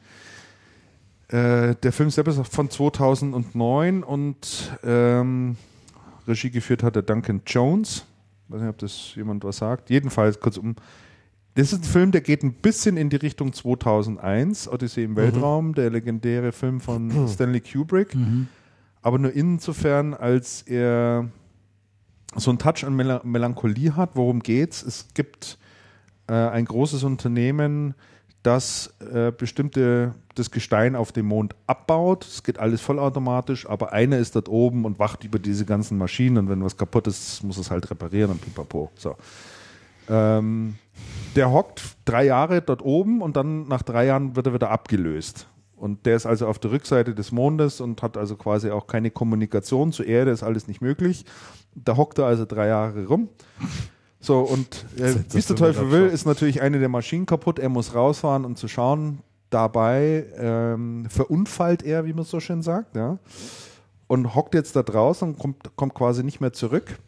Äh, 1.28 1.74
der 1.74 1.92
Film 1.92 2.10
selber 2.10 2.30
ist 2.30 2.46
von 2.48 2.70
2009 2.70 4.04
und 4.04 4.78
ähm, 4.84 5.56
Regie 6.28 6.50
geführt 6.50 6.82
hat 6.82 6.94
der 6.94 7.02
Duncan 7.02 7.42
Jones. 7.46 8.06
Ich 8.46 8.54
weiß 8.54 8.60
nicht, 8.60 8.70
ob 8.70 8.78
das 8.78 9.14
jemand 9.16 9.42
was 9.42 9.56
sagt. 9.56 9.90
Jedenfalls, 9.90 10.38
kurzum, 10.38 10.76
das 11.56 11.72
ist 11.72 11.82
ein 11.82 11.84
Film, 11.84 12.12
der 12.12 12.20
geht 12.20 12.42
ein 12.42 12.52
bisschen 12.52 12.96
in 12.96 13.10
die 13.10 13.16
Richtung 13.16 13.52
2001, 13.52 14.68
Odyssee 14.68 15.04
im 15.04 15.16
Weltraum, 15.16 15.74
der 15.74 15.90
legendäre 15.90 16.52
Film 16.52 16.80
von 16.80 17.28
Stanley 17.28 17.60
Kubrick. 17.60 18.16
Aber 19.02 19.18
nur 19.18 19.32
insofern, 19.32 20.14
als 20.14 20.62
er 20.62 21.28
so 22.34 22.50
einen 22.50 22.58
Touch 22.58 22.84
an 22.84 22.94
Mel 22.94 23.20
Melancholie 23.24 23.96
hat. 23.96 24.10
Worum 24.14 24.40
geht's? 24.40 24.82
Es 24.82 25.08
gibt 25.14 25.58
äh, 26.28 26.32
ein 26.32 26.64
großes 26.64 27.04
Unternehmen, 27.04 27.94
das 28.42 28.94
äh, 29.00 29.32
bestimmte 29.32 30.14
das 30.34 30.50
Gestein 30.50 30.94
auf 30.94 31.12
dem 31.12 31.26
Mond 31.26 31.54
abbaut. 31.66 32.26
Es 32.26 32.42
geht 32.42 32.58
alles 32.58 32.80
vollautomatisch, 32.80 33.68
aber 33.68 33.92
einer 33.92 34.18
ist 34.18 34.36
dort 34.36 34.48
oben 34.48 34.84
und 34.84 34.98
wacht 34.98 35.24
über 35.24 35.38
diese 35.38 35.64
ganzen 35.64 35.98
Maschinen 35.98 36.36
und 36.38 36.48
wenn 36.48 36.62
was 36.62 36.76
kaputt 36.76 37.06
ist, 37.06 37.42
muss 37.42 37.58
es 37.58 37.70
halt 37.70 37.90
reparieren 37.90 38.32
und 38.32 38.40
pipapo. 38.40 38.90
So. 38.94 39.16
Ähm, 40.08 40.76
der 41.34 41.50
hockt 41.50 41.82
drei 42.04 42.24
Jahre 42.24 42.62
dort 42.62 42.82
oben 42.82 43.20
und 43.20 43.36
dann 43.36 43.68
nach 43.68 43.82
drei 43.82 44.06
Jahren 44.06 44.36
wird 44.36 44.46
er 44.46 44.54
wieder 44.54 44.70
abgelöst. 44.70 45.46
Und 45.76 46.06
der 46.06 46.16
ist 46.16 46.24
also 46.24 46.46
auf 46.46 46.58
der 46.58 46.70
Rückseite 46.70 47.14
des 47.14 47.32
Mondes 47.32 47.82
und 47.82 48.02
hat 48.02 48.16
also 48.16 48.36
quasi 48.36 48.70
auch 48.70 48.86
keine 48.86 49.10
Kommunikation 49.10 49.92
zur 49.92 50.06
Erde, 50.06 50.30
ist 50.30 50.42
alles 50.42 50.68
nicht 50.68 50.80
möglich. 50.80 51.26
Da 51.74 51.96
hockt 51.96 52.18
er 52.18 52.24
also 52.24 52.46
drei 52.46 52.68
Jahre 52.68 53.06
rum. 53.06 53.28
So, 54.18 54.40
und 54.40 54.86
äh, 54.98 55.14
es 55.34 55.46
der 55.46 55.56
Teufel 55.56 55.90
will, 55.90 56.06
ist 56.06 56.24
natürlich 56.24 56.62
eine 56.62 56.78
der 56.78 56.88
Maschinen 56.88 57.26
kaputt. 57.26 57.58
Er 57.58 57.68
muss 57.68 57.94
rausfahren, 57.94 58.46
um 58.46 58.56
zu 58.56 58.66
schauen. 58.68 59.20
Dabei 59.50 60.26
ähm, 60.38 61.06
verunfallt 61.10 61.82
er, 61.82 62.06
wie 62.06 62.14
man 62.14 62.24
so 62.24 62.40
schön 62.40 62.62
sagt, 62.62 62.96
ja. 62.96 63.18
Und 64.08 64.34
hockt 64.34 64.54
jetzt 64.54 64.74
da 64.74 64.82
draußen 64.82 65.28
und 65.28 65.38
kommt, 65.38 65.76
kommt 65.76 65.94
quasi 65.94 66.24
nicht 66.24 66.40
mehr 66.40 66.52
zurück. 66.52 66.98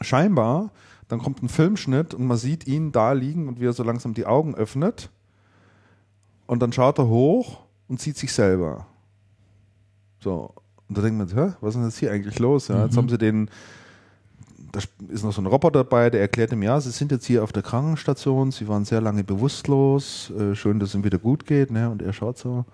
Scheinbar, 0.00 0.70
dann 1.08 1.20
kommt 1.20 1.42
ein 1.42 1.48
Filmschnitt 1.48 2.14
und 2.14 2.26
man 2.26 2.36
sieht 2.36 2.66
ihn 2.66 2.92
da 2.92 3.12
liegen 3.12 3.48
und 3.48 3.60
wie 3.60 3.66
er 3.66 3.72
so 3.72 3.82
langsam 3.82 4.14
die 4.14 4.26
Augen 4.26 4.54
öffnet. 4.54 5.10
Und 6.46 6.60
dann 6.60 6.72
schaut 6.72 6.98
er 6.98 7.08
hoch 7.08 7.60
und 7.88 8.00
sieht 8.00 8.16
sich 8.16 8.32
selber. 8.32 8.86
So. 10.20 10.54
Und 10.88 10.96
da 10.96 11.02
denkt 11.02 11.18
man, 11.18 11.28
Hä, 11.28 11.54
was 11.60 11.70
ist 11.70 11.76
denn 11.76 11.84
jetzt 11.84 11.98
hier 11.98 12.12
eigentlich 12.12 12.38
los? 12.38 12.68
Ja, 12.68 12.84
jetzt 12.84 12.96
haben 12.96 13.08
sie 13.08 13.18
den, 13.18 13.50
da 14.72 14.80
ist 15.08 15.22
noch 15.24 15.32
so 15.32 15.42
ein 15.42 15.46
Roboter 15.46 15.84
dabei, 15.84 16.10
der 16.10 16.20
erklärt 16.20 16.52
ihm, 16.52 16.62
ja, 16.62 16.80
sie 16.80 16.90
sind 16.90 17.12
jetzt 17.12 17.26
hier 17.26 17.42
auf 17.42 17.52
der 17.52 17.62
Krankenstation, 17.62 18.50
sie 18.52 18.68
waren 18.68 18.84
sehr 18.84 19.00
lange 19.00 19.24
bewusstlos, 19.24 20.30
äh, 20.30 20.54
schön, 20.54 20.78
dass 20.78 20.90
es 20.90 20.94
ihm 20.94 21.04
wieder 21.04 21.18
gut 21.18 21.46
geht, 21.46 21.70
ne? 21.70 21.90
Und 21.90 22.02
er 22.02 22.12
schaut 22.12 22.38
so 22.38 22.64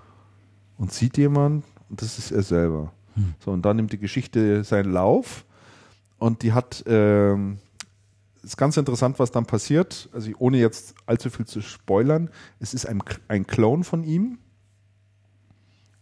und 0.79 0.93
sieht 0.93 1.17
jemand 1.19 1.65
und 1.91 2.03
das 2.03 2.19
ist 2.19 2.31
er 2.31 2.43
selber. 2.43 2.93
So, 3.45 3.53
und 3.53 3.63
dann 3.63 3.77
nimmt 3.77 3.93
die 3.93 3.99
Geschichte 3.99 4.65
seinen 4.65 4.93
Lauf 4.93 5.45
und 6.19 6.43
die 6.43 6.53
hat, 6.53 6.83
ähm, 6.87 7.59
ist 8.45 8.57
ganz 8.57 8.77
interessant, 8.77 9.19
was 9.19 9.31
dann 9.31 9.47
passiert, 9.47 10.09
also 10.13 10.31
ohne 10.39 10.59
jetzt 10.59 10.95
allzu 11.07 11.31
viel 11.31 11.47
zu 11.47 11.61
spoilern, 11.63 12.31
es 12.61 12.75
ist 12.75 12.87
ein, 12.87 13.03
ein 13.29 13.47
Clone 13.47 13.85
von 13.85 14.05
ihm, 14.05 14.39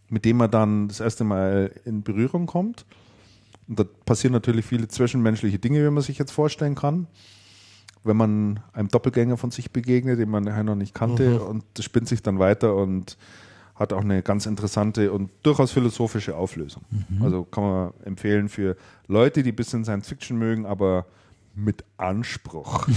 mit 0.09 0.25
dem 0.25 0.39
er 0.41 0.47
dann 0.47 0.87
das 0.87 0.99
erste 0.99 1.23
Mal 1.23 1.71
in 1.85 2.03
Berührung 2.03 2.45
kommt. 2.45 2.85
Und 3.67 3.79
da 3.79 3.85
passieren 4.05 4.33
natürlich 4.33 4.65
viele 4.65 4.87
zwischenmenschliche 4.87 5.57
Dinge, 5.57 5.83
wie 5.85 5.89
man 5.89 6.03
sich 6.03 6.17
jetzt 6.17 6.31
vorstellen 6.31 6.75
kann. 6.75 7.07
Wenn 8.03 8.17
man 8.17 8.59
einem 8.73 8.89
Doppelgänger 8.89 9.37
von 9.37 9.51
sich 9.51 9.71
begegnet, 9.71 10.19
den 10.19 10.29
man 10.29 10.43
nachher 10.43 10.63
noch 10.63 10.75
nicht 10.75 10.93
kannte, 10.93 11.41
und 11.41 11.63
das 11.75 11.85
spinnt 11.85 12.09
sich 12.09 12.21
dann 12.21 12.37
weiter 12.37 12.75
und 12.75 13.17
hat 13.75 13.93
auch 13.93 14.01
eine 14.01 14.21
ganz 14.21 14.45
interessante 14.45 15.11
und 15.11 15.31
durchaus 15.41 15.71
philosophische 15.71 16.35
Auflösung. 16.35 16.83
Also 17.23 17.43
kann 17.43 17.63
man 17.63 17.93
empfehlen 18.03 18.49
für 18.49 18.75
Leute, 19.07 19.41
die 19.41 19.51
ein 19.51 19.55
bisschen 19.55 19.83
Science 19.83 20.09
Fiction 20.09 20.37
mögen, 20.37 20.65
aber 20.65 21.05
mit 21.55 21.83
Anspruch. 21.97 22.87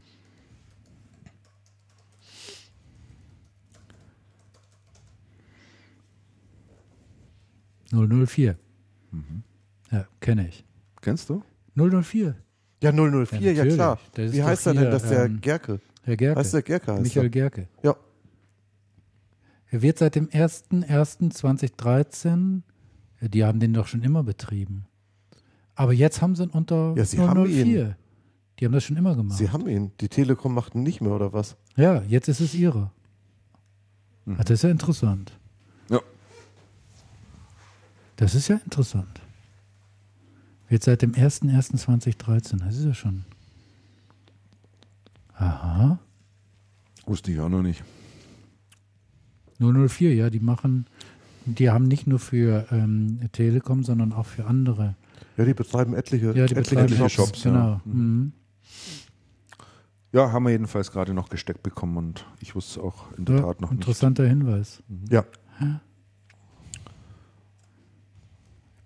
004. 7.95 8.57
Ja, 9.91 10.07
kenne 10.21 10.49
ich. 10.49 10.65
Kennst 11.01 11.29
du? 11.31 11.43
004. 11.77 12.35
Ja, 12.83 12.93
004, 12.93 13.41
ja, 13.41 13.53
natürlich. 13.53 13.75
klar. 13.75 13.99
Wie 14.17 14.43
heißt 14.43 14.67
er 14.67 14.73
denn? 14.75 14.83
hier, 14.83 14.91
Das 14.91 15.05
ist 15.05 15.11
der 15.11 15.25
ähm, 15.27 15.41
Gerke. 15.41 15.81
Herr 16.03 16.17
Gerke. 16.17 16.41
Heißt 16.41 16.55
der 16.55 16.63
Gerke? 16.63 16.93
Heißt 16.93 17.03
Michael 17.03 17.27
er. 17.27 17.31
Gerke. 17.31 17.69
Ja. 17.83 17.97
Er 19.71 19.83
wird 19.83 19.99
seit 19.99 20.15
dem 20.15 20.29
01.01.2013, 20.29 22.63
ja, 23.21 23.29
die 23.29 23.45
haben 23.45 23.61
den 23.61 23.73
doch 23.73 23.87
schon 23.87 24.03
immer 24.03 24.23
betrieben. 24.23 24.87
Aber 25.75 25.93
jetzt 25.93 26.23
haben 26.23 26.37
sie 26.37 26.45
ihn 26.45 26.51
unter 26.51 26.95
Ja, 26.97 27.05
sie 27.05 27.19
haben 27.19 27.45
004. 27.47 27.97
Die 28.61 28.65
haben 28.65 28.73
das 28.73 28.85
schon 28.85 28.97
immer 28.97 29.17
gemacht. 29.17 29.37
Sie 29.39 29.51
haben 29.51 29.67
ihn. 29.67 29.91
Die 30.01 30.09
Telekom 30.09 30.55
macht 30.55 30.75
ihn 30.77 30.85
nicht 30.85 31.01
mehr, 31.01 31.11
oder 31.13 31.33
was? 31.33 31.57
ja, 31.77 32.03
jetzt 32.03 32.29
ist 32.29 32.41
es 32.41 32.55
ihre. 32.55 32.93
Ach, 34.27 34.39
das 34.45 34.51
ist 34.51 34.63
ja 34.63 34.71
interessant. 34.71 35.33
Das 38.17 38.35
ist 38.35 38.49
ja 38.49 38.57
interessant. 38.65 39.21
Wird 40.69 40.83
seit 40.83 41.03
dem 41.03 41.13
01.01.2013, 41.13 42.59
das 42.65 42.77
ist 42.79 42.85
ja 42.85 42.95
schon. 42.95 43.25
Aha. 45.35 45.99
Wusste 47.07 47.33
ich 47.33 47.41
auch 47.41 47.49
noch 47.49 47.63
nicht. 47.63 47.83
004, 49.59 50.15
ja, 50.15 50.31
die 50.31 50.41
machen, 50.41 50.87
die 51.45 51.71
haben 51.71 51.87
nicht 51.87 52.07
nur 52.07 52.19
für 52.19 52.67
ähm, 52.71 53.21
Telekom, 53.33 53.85
sondern 53.85 54.13
auch 54.13 54.27
für 54.27 54.47
andere. 54.47 54.95
Ja, 55.37 55.45
die 55.45 55.55
betreiben 55.55 55.95
etliche, 55.95 56.27
Ja, 56.27 56.47
die 56.47 56.55
etliche 56.55 56.77
betreiben 56.77 56.97
Shops, 56.97 57.13
Shops, 57.15 57.45
ja. 57.45 57.51
genau. 57.51 57.81
Mhm. 57.85 58.33
Ja, 60.13 60.31
haben 60.31 60.45
wir 60.45 60.51
jedenfalls 60.53 60.93
gerade 60.93 61.13
noch 61.13 61.29
gesteckt 61.29 61.63
bekommen 61.65 61.97
und 61.97 62.25
ich 62.41 62.55
wusste 62.55 62.79
es 62.79 62.85
auch 62.85 63.13
in 63.19 63.25
der 63.25 63.37
Ja, 63.37 63.43
Tat 63.43 63.61
noch 63.61 63.71
nicht. 63.71 63.81
interessanter 63.81 64.25
Hinweis. 64.27 64.83
Ja. 65.11 65.25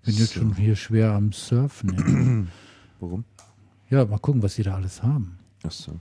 Bin 0.08 0.16
jetzt 0.16 0.32
schon 0.32 0.54
hier 0.54 0.74
schwer 0.74 1.12
am 1.12 1.32
Surfen. 1.32 2.48
Ja. 2.48 2.50
Warum? 3.00 3.24
ja, 3.90 4.06
mal 4.06 4.18
gucken, 4.18 4.42
was 4.42 4.54
die 4.54 4.62
da 4.62 4.74
alles 4.74 5.02
haben. 5.02 5.38
Achso. 5.62 6.00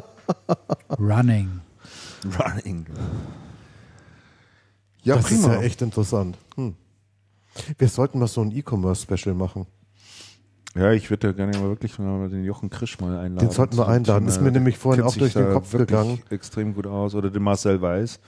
Running. 0.98 1.60
Running. 2.24 2.86
Ja, 5.04 5.14
das 5.14 5.26
prima. 5.26 5.38
ist 5.38 5.46
ja 5.46 5.62
echt 5.62 5.80
interessant. 5.80 6.36
Hm. 6.56 6.74
Wir 7.78 7.88
sollten 7.88 8.18
mal 8.18 8.26
so 8.26 8.40
ein 8.40 8.50
E-Commerce-Special 8.50 9.36
machen. 9.36 9.66
Ja, 10.74 10.90
ich 10.90 11.08
würde 11.08 11.32
gerne 11.32 11.56
mal 11.56 11.68
wirklich 11.68 12.00
mal 12.00 12.28
den 12.28 12.42
Jochen 12.42 12.68
Krisch 12.68 12.98
mal 12.98 13.16
einladen. 13.16 13.48
Den 13.48 13.54
sollten 13.54 13.76
wir 13.76 13.86
einladen. 13.86 14.26
Ist 14.26 14.42
mir 14.42 14.50
nämlich 14.50 14.76
vorhin 14.76 15.04
auch 15.04 15.14
durch 15.14 15.34
den 15.34 15.52
Kopf 15.52 15.70
gegangen. 15.70 16.20
extrem 16.30 16.74
gut 16.74 16.88
aus. 16.88 17.14
Oder 17.14 17.30
den 17.30 17.44
Marcel 17.44 17.80
Weiß. 17.80 18.18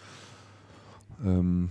Ähm, 1.24 1.70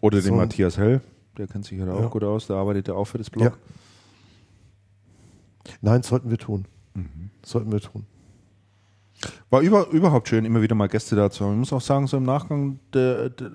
oder 0.00 0.20
So 0.20 0.28
den 0.28 0.36
Matthias 0.36 0.78
Hell. 0.78 1.00
Der 1.38 1.46
kennt 1.46 1.64
sich 1.64 1.78
ja 1.78 1.86
da 1.86 1.94
Ja. 1.98 2.06
auch 2.06 2.10
gut 2.10 2.24
aus. 2.24 2.46
Der 2.48 2.56
arbeitet 2.56 2.88
ja 2.88 2.94
auch 2.94 3.04
für 3.06 3.18
das 3.18 3.30
Blog. 3.30 3.44
Ja. 3.44 3.52
Nein, 5.80 6.02
sollten 6.02 6.30
wir 6.30 6.38
tun. 6.38 6.64
Mhm. 6.94 7.30
Sollten 7.44 7.70
wir 7.72 7.80
tun. 7.80 8.06
War 9.50 9.60
über, 9.62 9.88
überhaupt 9.88 10.28
schön, 10.28 10.44
immer 10.44 10.62
wieder 10.62 10.74
mal 10.74 10.88
Gäste 10.88 11.16
da 11.16 11.30
zu 11.30 11.44
haben. 11.44 11.54
Ich 11.54 11.58
muss 11.58 11.72
auch 11.72 11.80
sagen, 11.80 12.06
so 12.06 12.16
im 12.18 12.22
Nachgang 12.22 12.78
der, 12.92 13.30
der, 13.30 13.50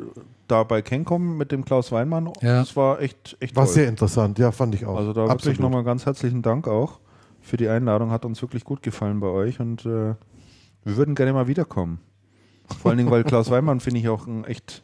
da 0.47 0.63
bei 0.63 0.81
Kencom 0.81 1.37
mit 1.37 1.51
dem 1.53 1.63
Klaus 1.63 1.91
Weinmann, 1.91 2.27
Ja. 2.41 2.59
das 2.59 2.75
war 2.75 2.99
echt, 3.01 3.37
echt 3.39 3.55
War 3.55 3.65
toll. 3.65 3.73
sehr 3.73 3.87
interessant, 3.87 4.37
ja, 4.39 4.51
fand 4.51 4.75
ich 4.75 4.85
auch. 4.85 4.97
Also 4.97 5.13
da 5.13 5.27
wirklich 5.29 5.59
nochmal 5.59 5.83
ganz 5.85 6.05
herzlichen 6.05 6.41
Dank 6.41 6.67
auch 6.67 6.99
für 7.41 7.55
die 7.57 7.69
Einladung. 7.69 8.11
Hat 8.11 8.25
uns 8.25 8.41
wirklich 8.41 8.65
gut 8.65 8.83
gefallen 8.83 9.19
bei 9.21 9.27
euch 9.27 9.59
und 9.61 9.85
äh, 9.85 10.15
wir 10.83 10.97
würden 10.97 11.15
gerne 11.15 11.31
mal 11.33 11.47
wiederkommen. 11.47 11.99
Vor 12.81 12.89
allen 12.91 12.97
Dingen, 12.97 13.11
weil 13.11 13.23
Klaus 13.23 13.49
Weimann 13.49 13.79
finde 13.79 13.99
ich 14.01 14.09
auch 14.09 14.27
ein 14.27 14.43
echt 14.45 14.81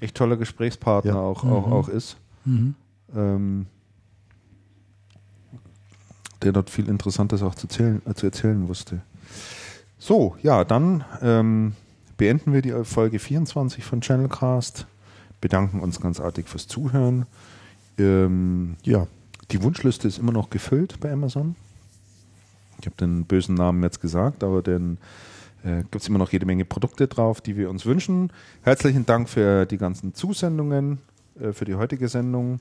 echt 0.00 0.16
toller 0.16 0.36
Gesprächspartner 0.38 1.12
Ja. 1.12 1.20
auch, 1.20 1.44
auch, 1.44 1.70
auch 1.70 1.88
ist. 1.88 2.16
Mhm. 2.44 2.74
Ähm, 3.14 3.66
der 6.42 6.52
dort 6.52 6.70
viel 6.70 6.88
Interessantes 6.88 7.42
auch 7.42 7.54
zu, 7.54 7.66
erzählen, 7.66 8.02
äh, 8.06 8.14
zu 8.14 8.26
erzählen 8.26 8.68
wusste. 8.68 9.02
So, 9.98 10.36
ja, 10.42 10.64
dann 10.64 11.04
ähm, 11.20 11.74
beenden 12.16 12.52
wir 12.52 12.62
die 12.62 12.72
Folge 12.84 13.18
24 13.18 13.84
von 13.84 14.00
Channelcast, 14.00 14.86
bedanken 15.40 15.80
uns 15.80 16.00
ganz 16.00 16.20
artig 16.20 16.48
fürs 16.48 16.66
Zuhören. 16.66 17.26
Ähm, 17.98 18.76
Ja, 18.84 19.06
die 19.50 19.62
Wunschliste 19.62 20.08
ist 20.08 20.18
immer 20.18 20.32
noch 20.32 20.48
gefüllt 20.50 21.00
bei 21.00 21.12
Amazon. 21.12 21.56
Ich 22.80 22.86
habe 22.86 22.96
den 22.96 23.24
bösen 23.24 23.56
Namen 23.56 23.82
jetzt 23.82 24.00
gesagt, 24.00 24.42
aber 24.42 24.62
dann 24.62 24.96
äh, 25.64 25.82
gibt 25.82 25.96
es 25.96 26.08
immer 26.08 26.18
noch 26.18 26.32
jede 26.32 26.46
Menge 26.46 26.64
Produkte 26.64 27.08
drauf, 27.08 27.40
die 27.40 27.56
wir 27.56 27.68
uns 27.68 27.84
wünschen. 27.84 28.32
Herzlichen 28.62 29.04
Dank 29.04 29.28
für 29.28 29.66
die 29.66 29.76
ganzen 29.76 30.14
Zusendungen, 30.14 30.98
äh, 31.40 31.52
für 31.52 31.64
die 31.64 31.74
heutige 31.74 32.08
Sendung. 32.08 32.60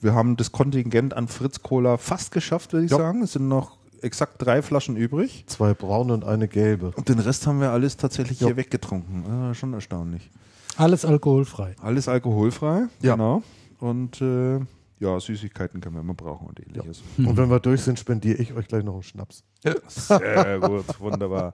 Wir 0.00 0.14
haben 0.14 0.36
das 0.36 0.52
Kontingent 0.52 1.14
an 1.14 1.28
Fritz 1.28 1.62
Cola 1.62 1.96
fast 1.96 2.30
geschafft, 2.32 2.72
würde 2.72 2.86
ich 2.86 2.90
Ja. 2.92 2.98
sagen. 2.98 3.22
Es 3.22 3.32
sind 3.32 3.48
noch 3.48 3.78
exakt 4.02 4.34
drei 4.38 4.60
Flaschen 4.60 4.96
übrig. 4.96 5.44
zwei 5.46 5.72
braune 5.72 6.12
und 6.12 6.24
eine 6.24 6.46
gelbe. 6.48 6.92
Und 6.96 7.08
den 7.08 7.18
Rest 7.20 7.46
haben 7.46 7.60
wir 7.60 7.70
alles 7.70 7.96
tatsächlich 7.96 8.40
Ja. 8.40 8.48
hier 8.48 8.56
weggetrunken. 8.56 9.24
Ah, 9.30 9.54
schon 9.54 9.72
erstaunlich. 9.72 10.30
Alles 10.76 11.04
alkoholfrei. 11.04 11.74
Alles 11.80 12.08
alkoholfrei. 12.08 12.86
Ja. 13.00 13.12
Genau. 13.14 13.42
Und 13.78 14.20
äh, 14.20 14.58
ja, 14.98 15.18
Süßigkeiten 15.20 15.80
können 15.80 15.94
wir 15.96 16.00
immer 16.00 16.14
brauchen 16.14 16.46
und 16.48 16.60
ähnliches. 16.60 17.02
Und 17.18 17.36
wenn 17.36 17.48
wir 17.50 17.60
durch 17.60 17.82
sind, 17.82 17.98
spendiere 17.98 18.38
ich 18.42 18.52
euch 18.54 18.68
gleich 18.68 18.84
noch 18.84 18.94
einen 18.94 19.02
Schnaps. 19.02 19.42
Sehr 19.88 20.58
gut, 20.60 20.84
wunderbar. 21.00 21.52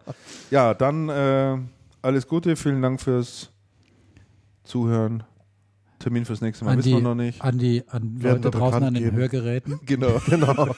Ja, 0.51 0.75
dann 0.75 1.09
äh, 1.09 1.57
alles 2.03 2.27
Gute, 2.27 2.57
vielen 2.57 2.83
Dank 2.83 3.01
fürs 3.01 3.51
Zuhören. 4.65 5.23
Termin 6.01 6.25
fürs 6.25 6.41
nächste 6.41 6.65
Mal 6.65 6.73
An 6.73 6.79
wissen 6.79 6.89
die, 6.89 6.95
wir 6.95 7.01
noch 7.03 7.15
nicht. 7.15 7.41
an 7.43 7.59
die 7.59 7.85
an 7.89 8.19
Leute 8.21 8.51
draußen 8.51 8.83
an 8.83 8.95
den 8.95 9.05
geben. 9.05 9.17
Hörgeräten. 9.17 9.79
Genau. 9.87 10.21
Genau. 10.27 10.75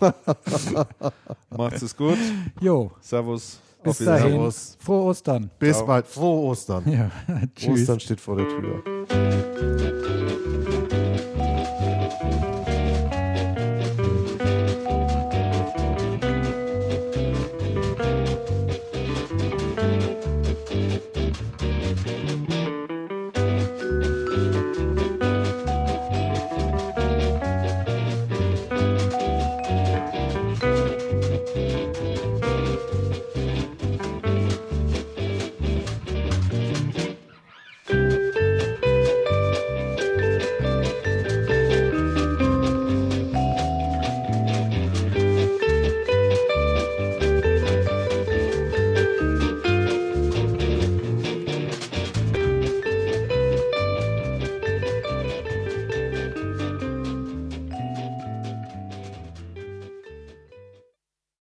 Macht's 1.50 1.82
es 1.82 1.96
gut. 1.96 2.18
Jo, 2.60 2.92
Servus. 3.00 3.58
bis 3.82 3.98
dahin. 3.98 4.32
Servus. 4.32 4.76
Frohe 4.78 5.02
Ostern. 5.04 5.50
Bis 5.58 5.76
Ciao. 5.78 5.86
bald. 5.86 6.06
Frohe 6.06 6.46
Ostern. 6.50 6.84
Ja, 6.92 7.10
tschüss. 7.56 7.80
Ostern 7.80 8.00
steht 8.00 8.20
vor 8.20 8.36
der 8.36 8.46
Tür. 8.48 10.27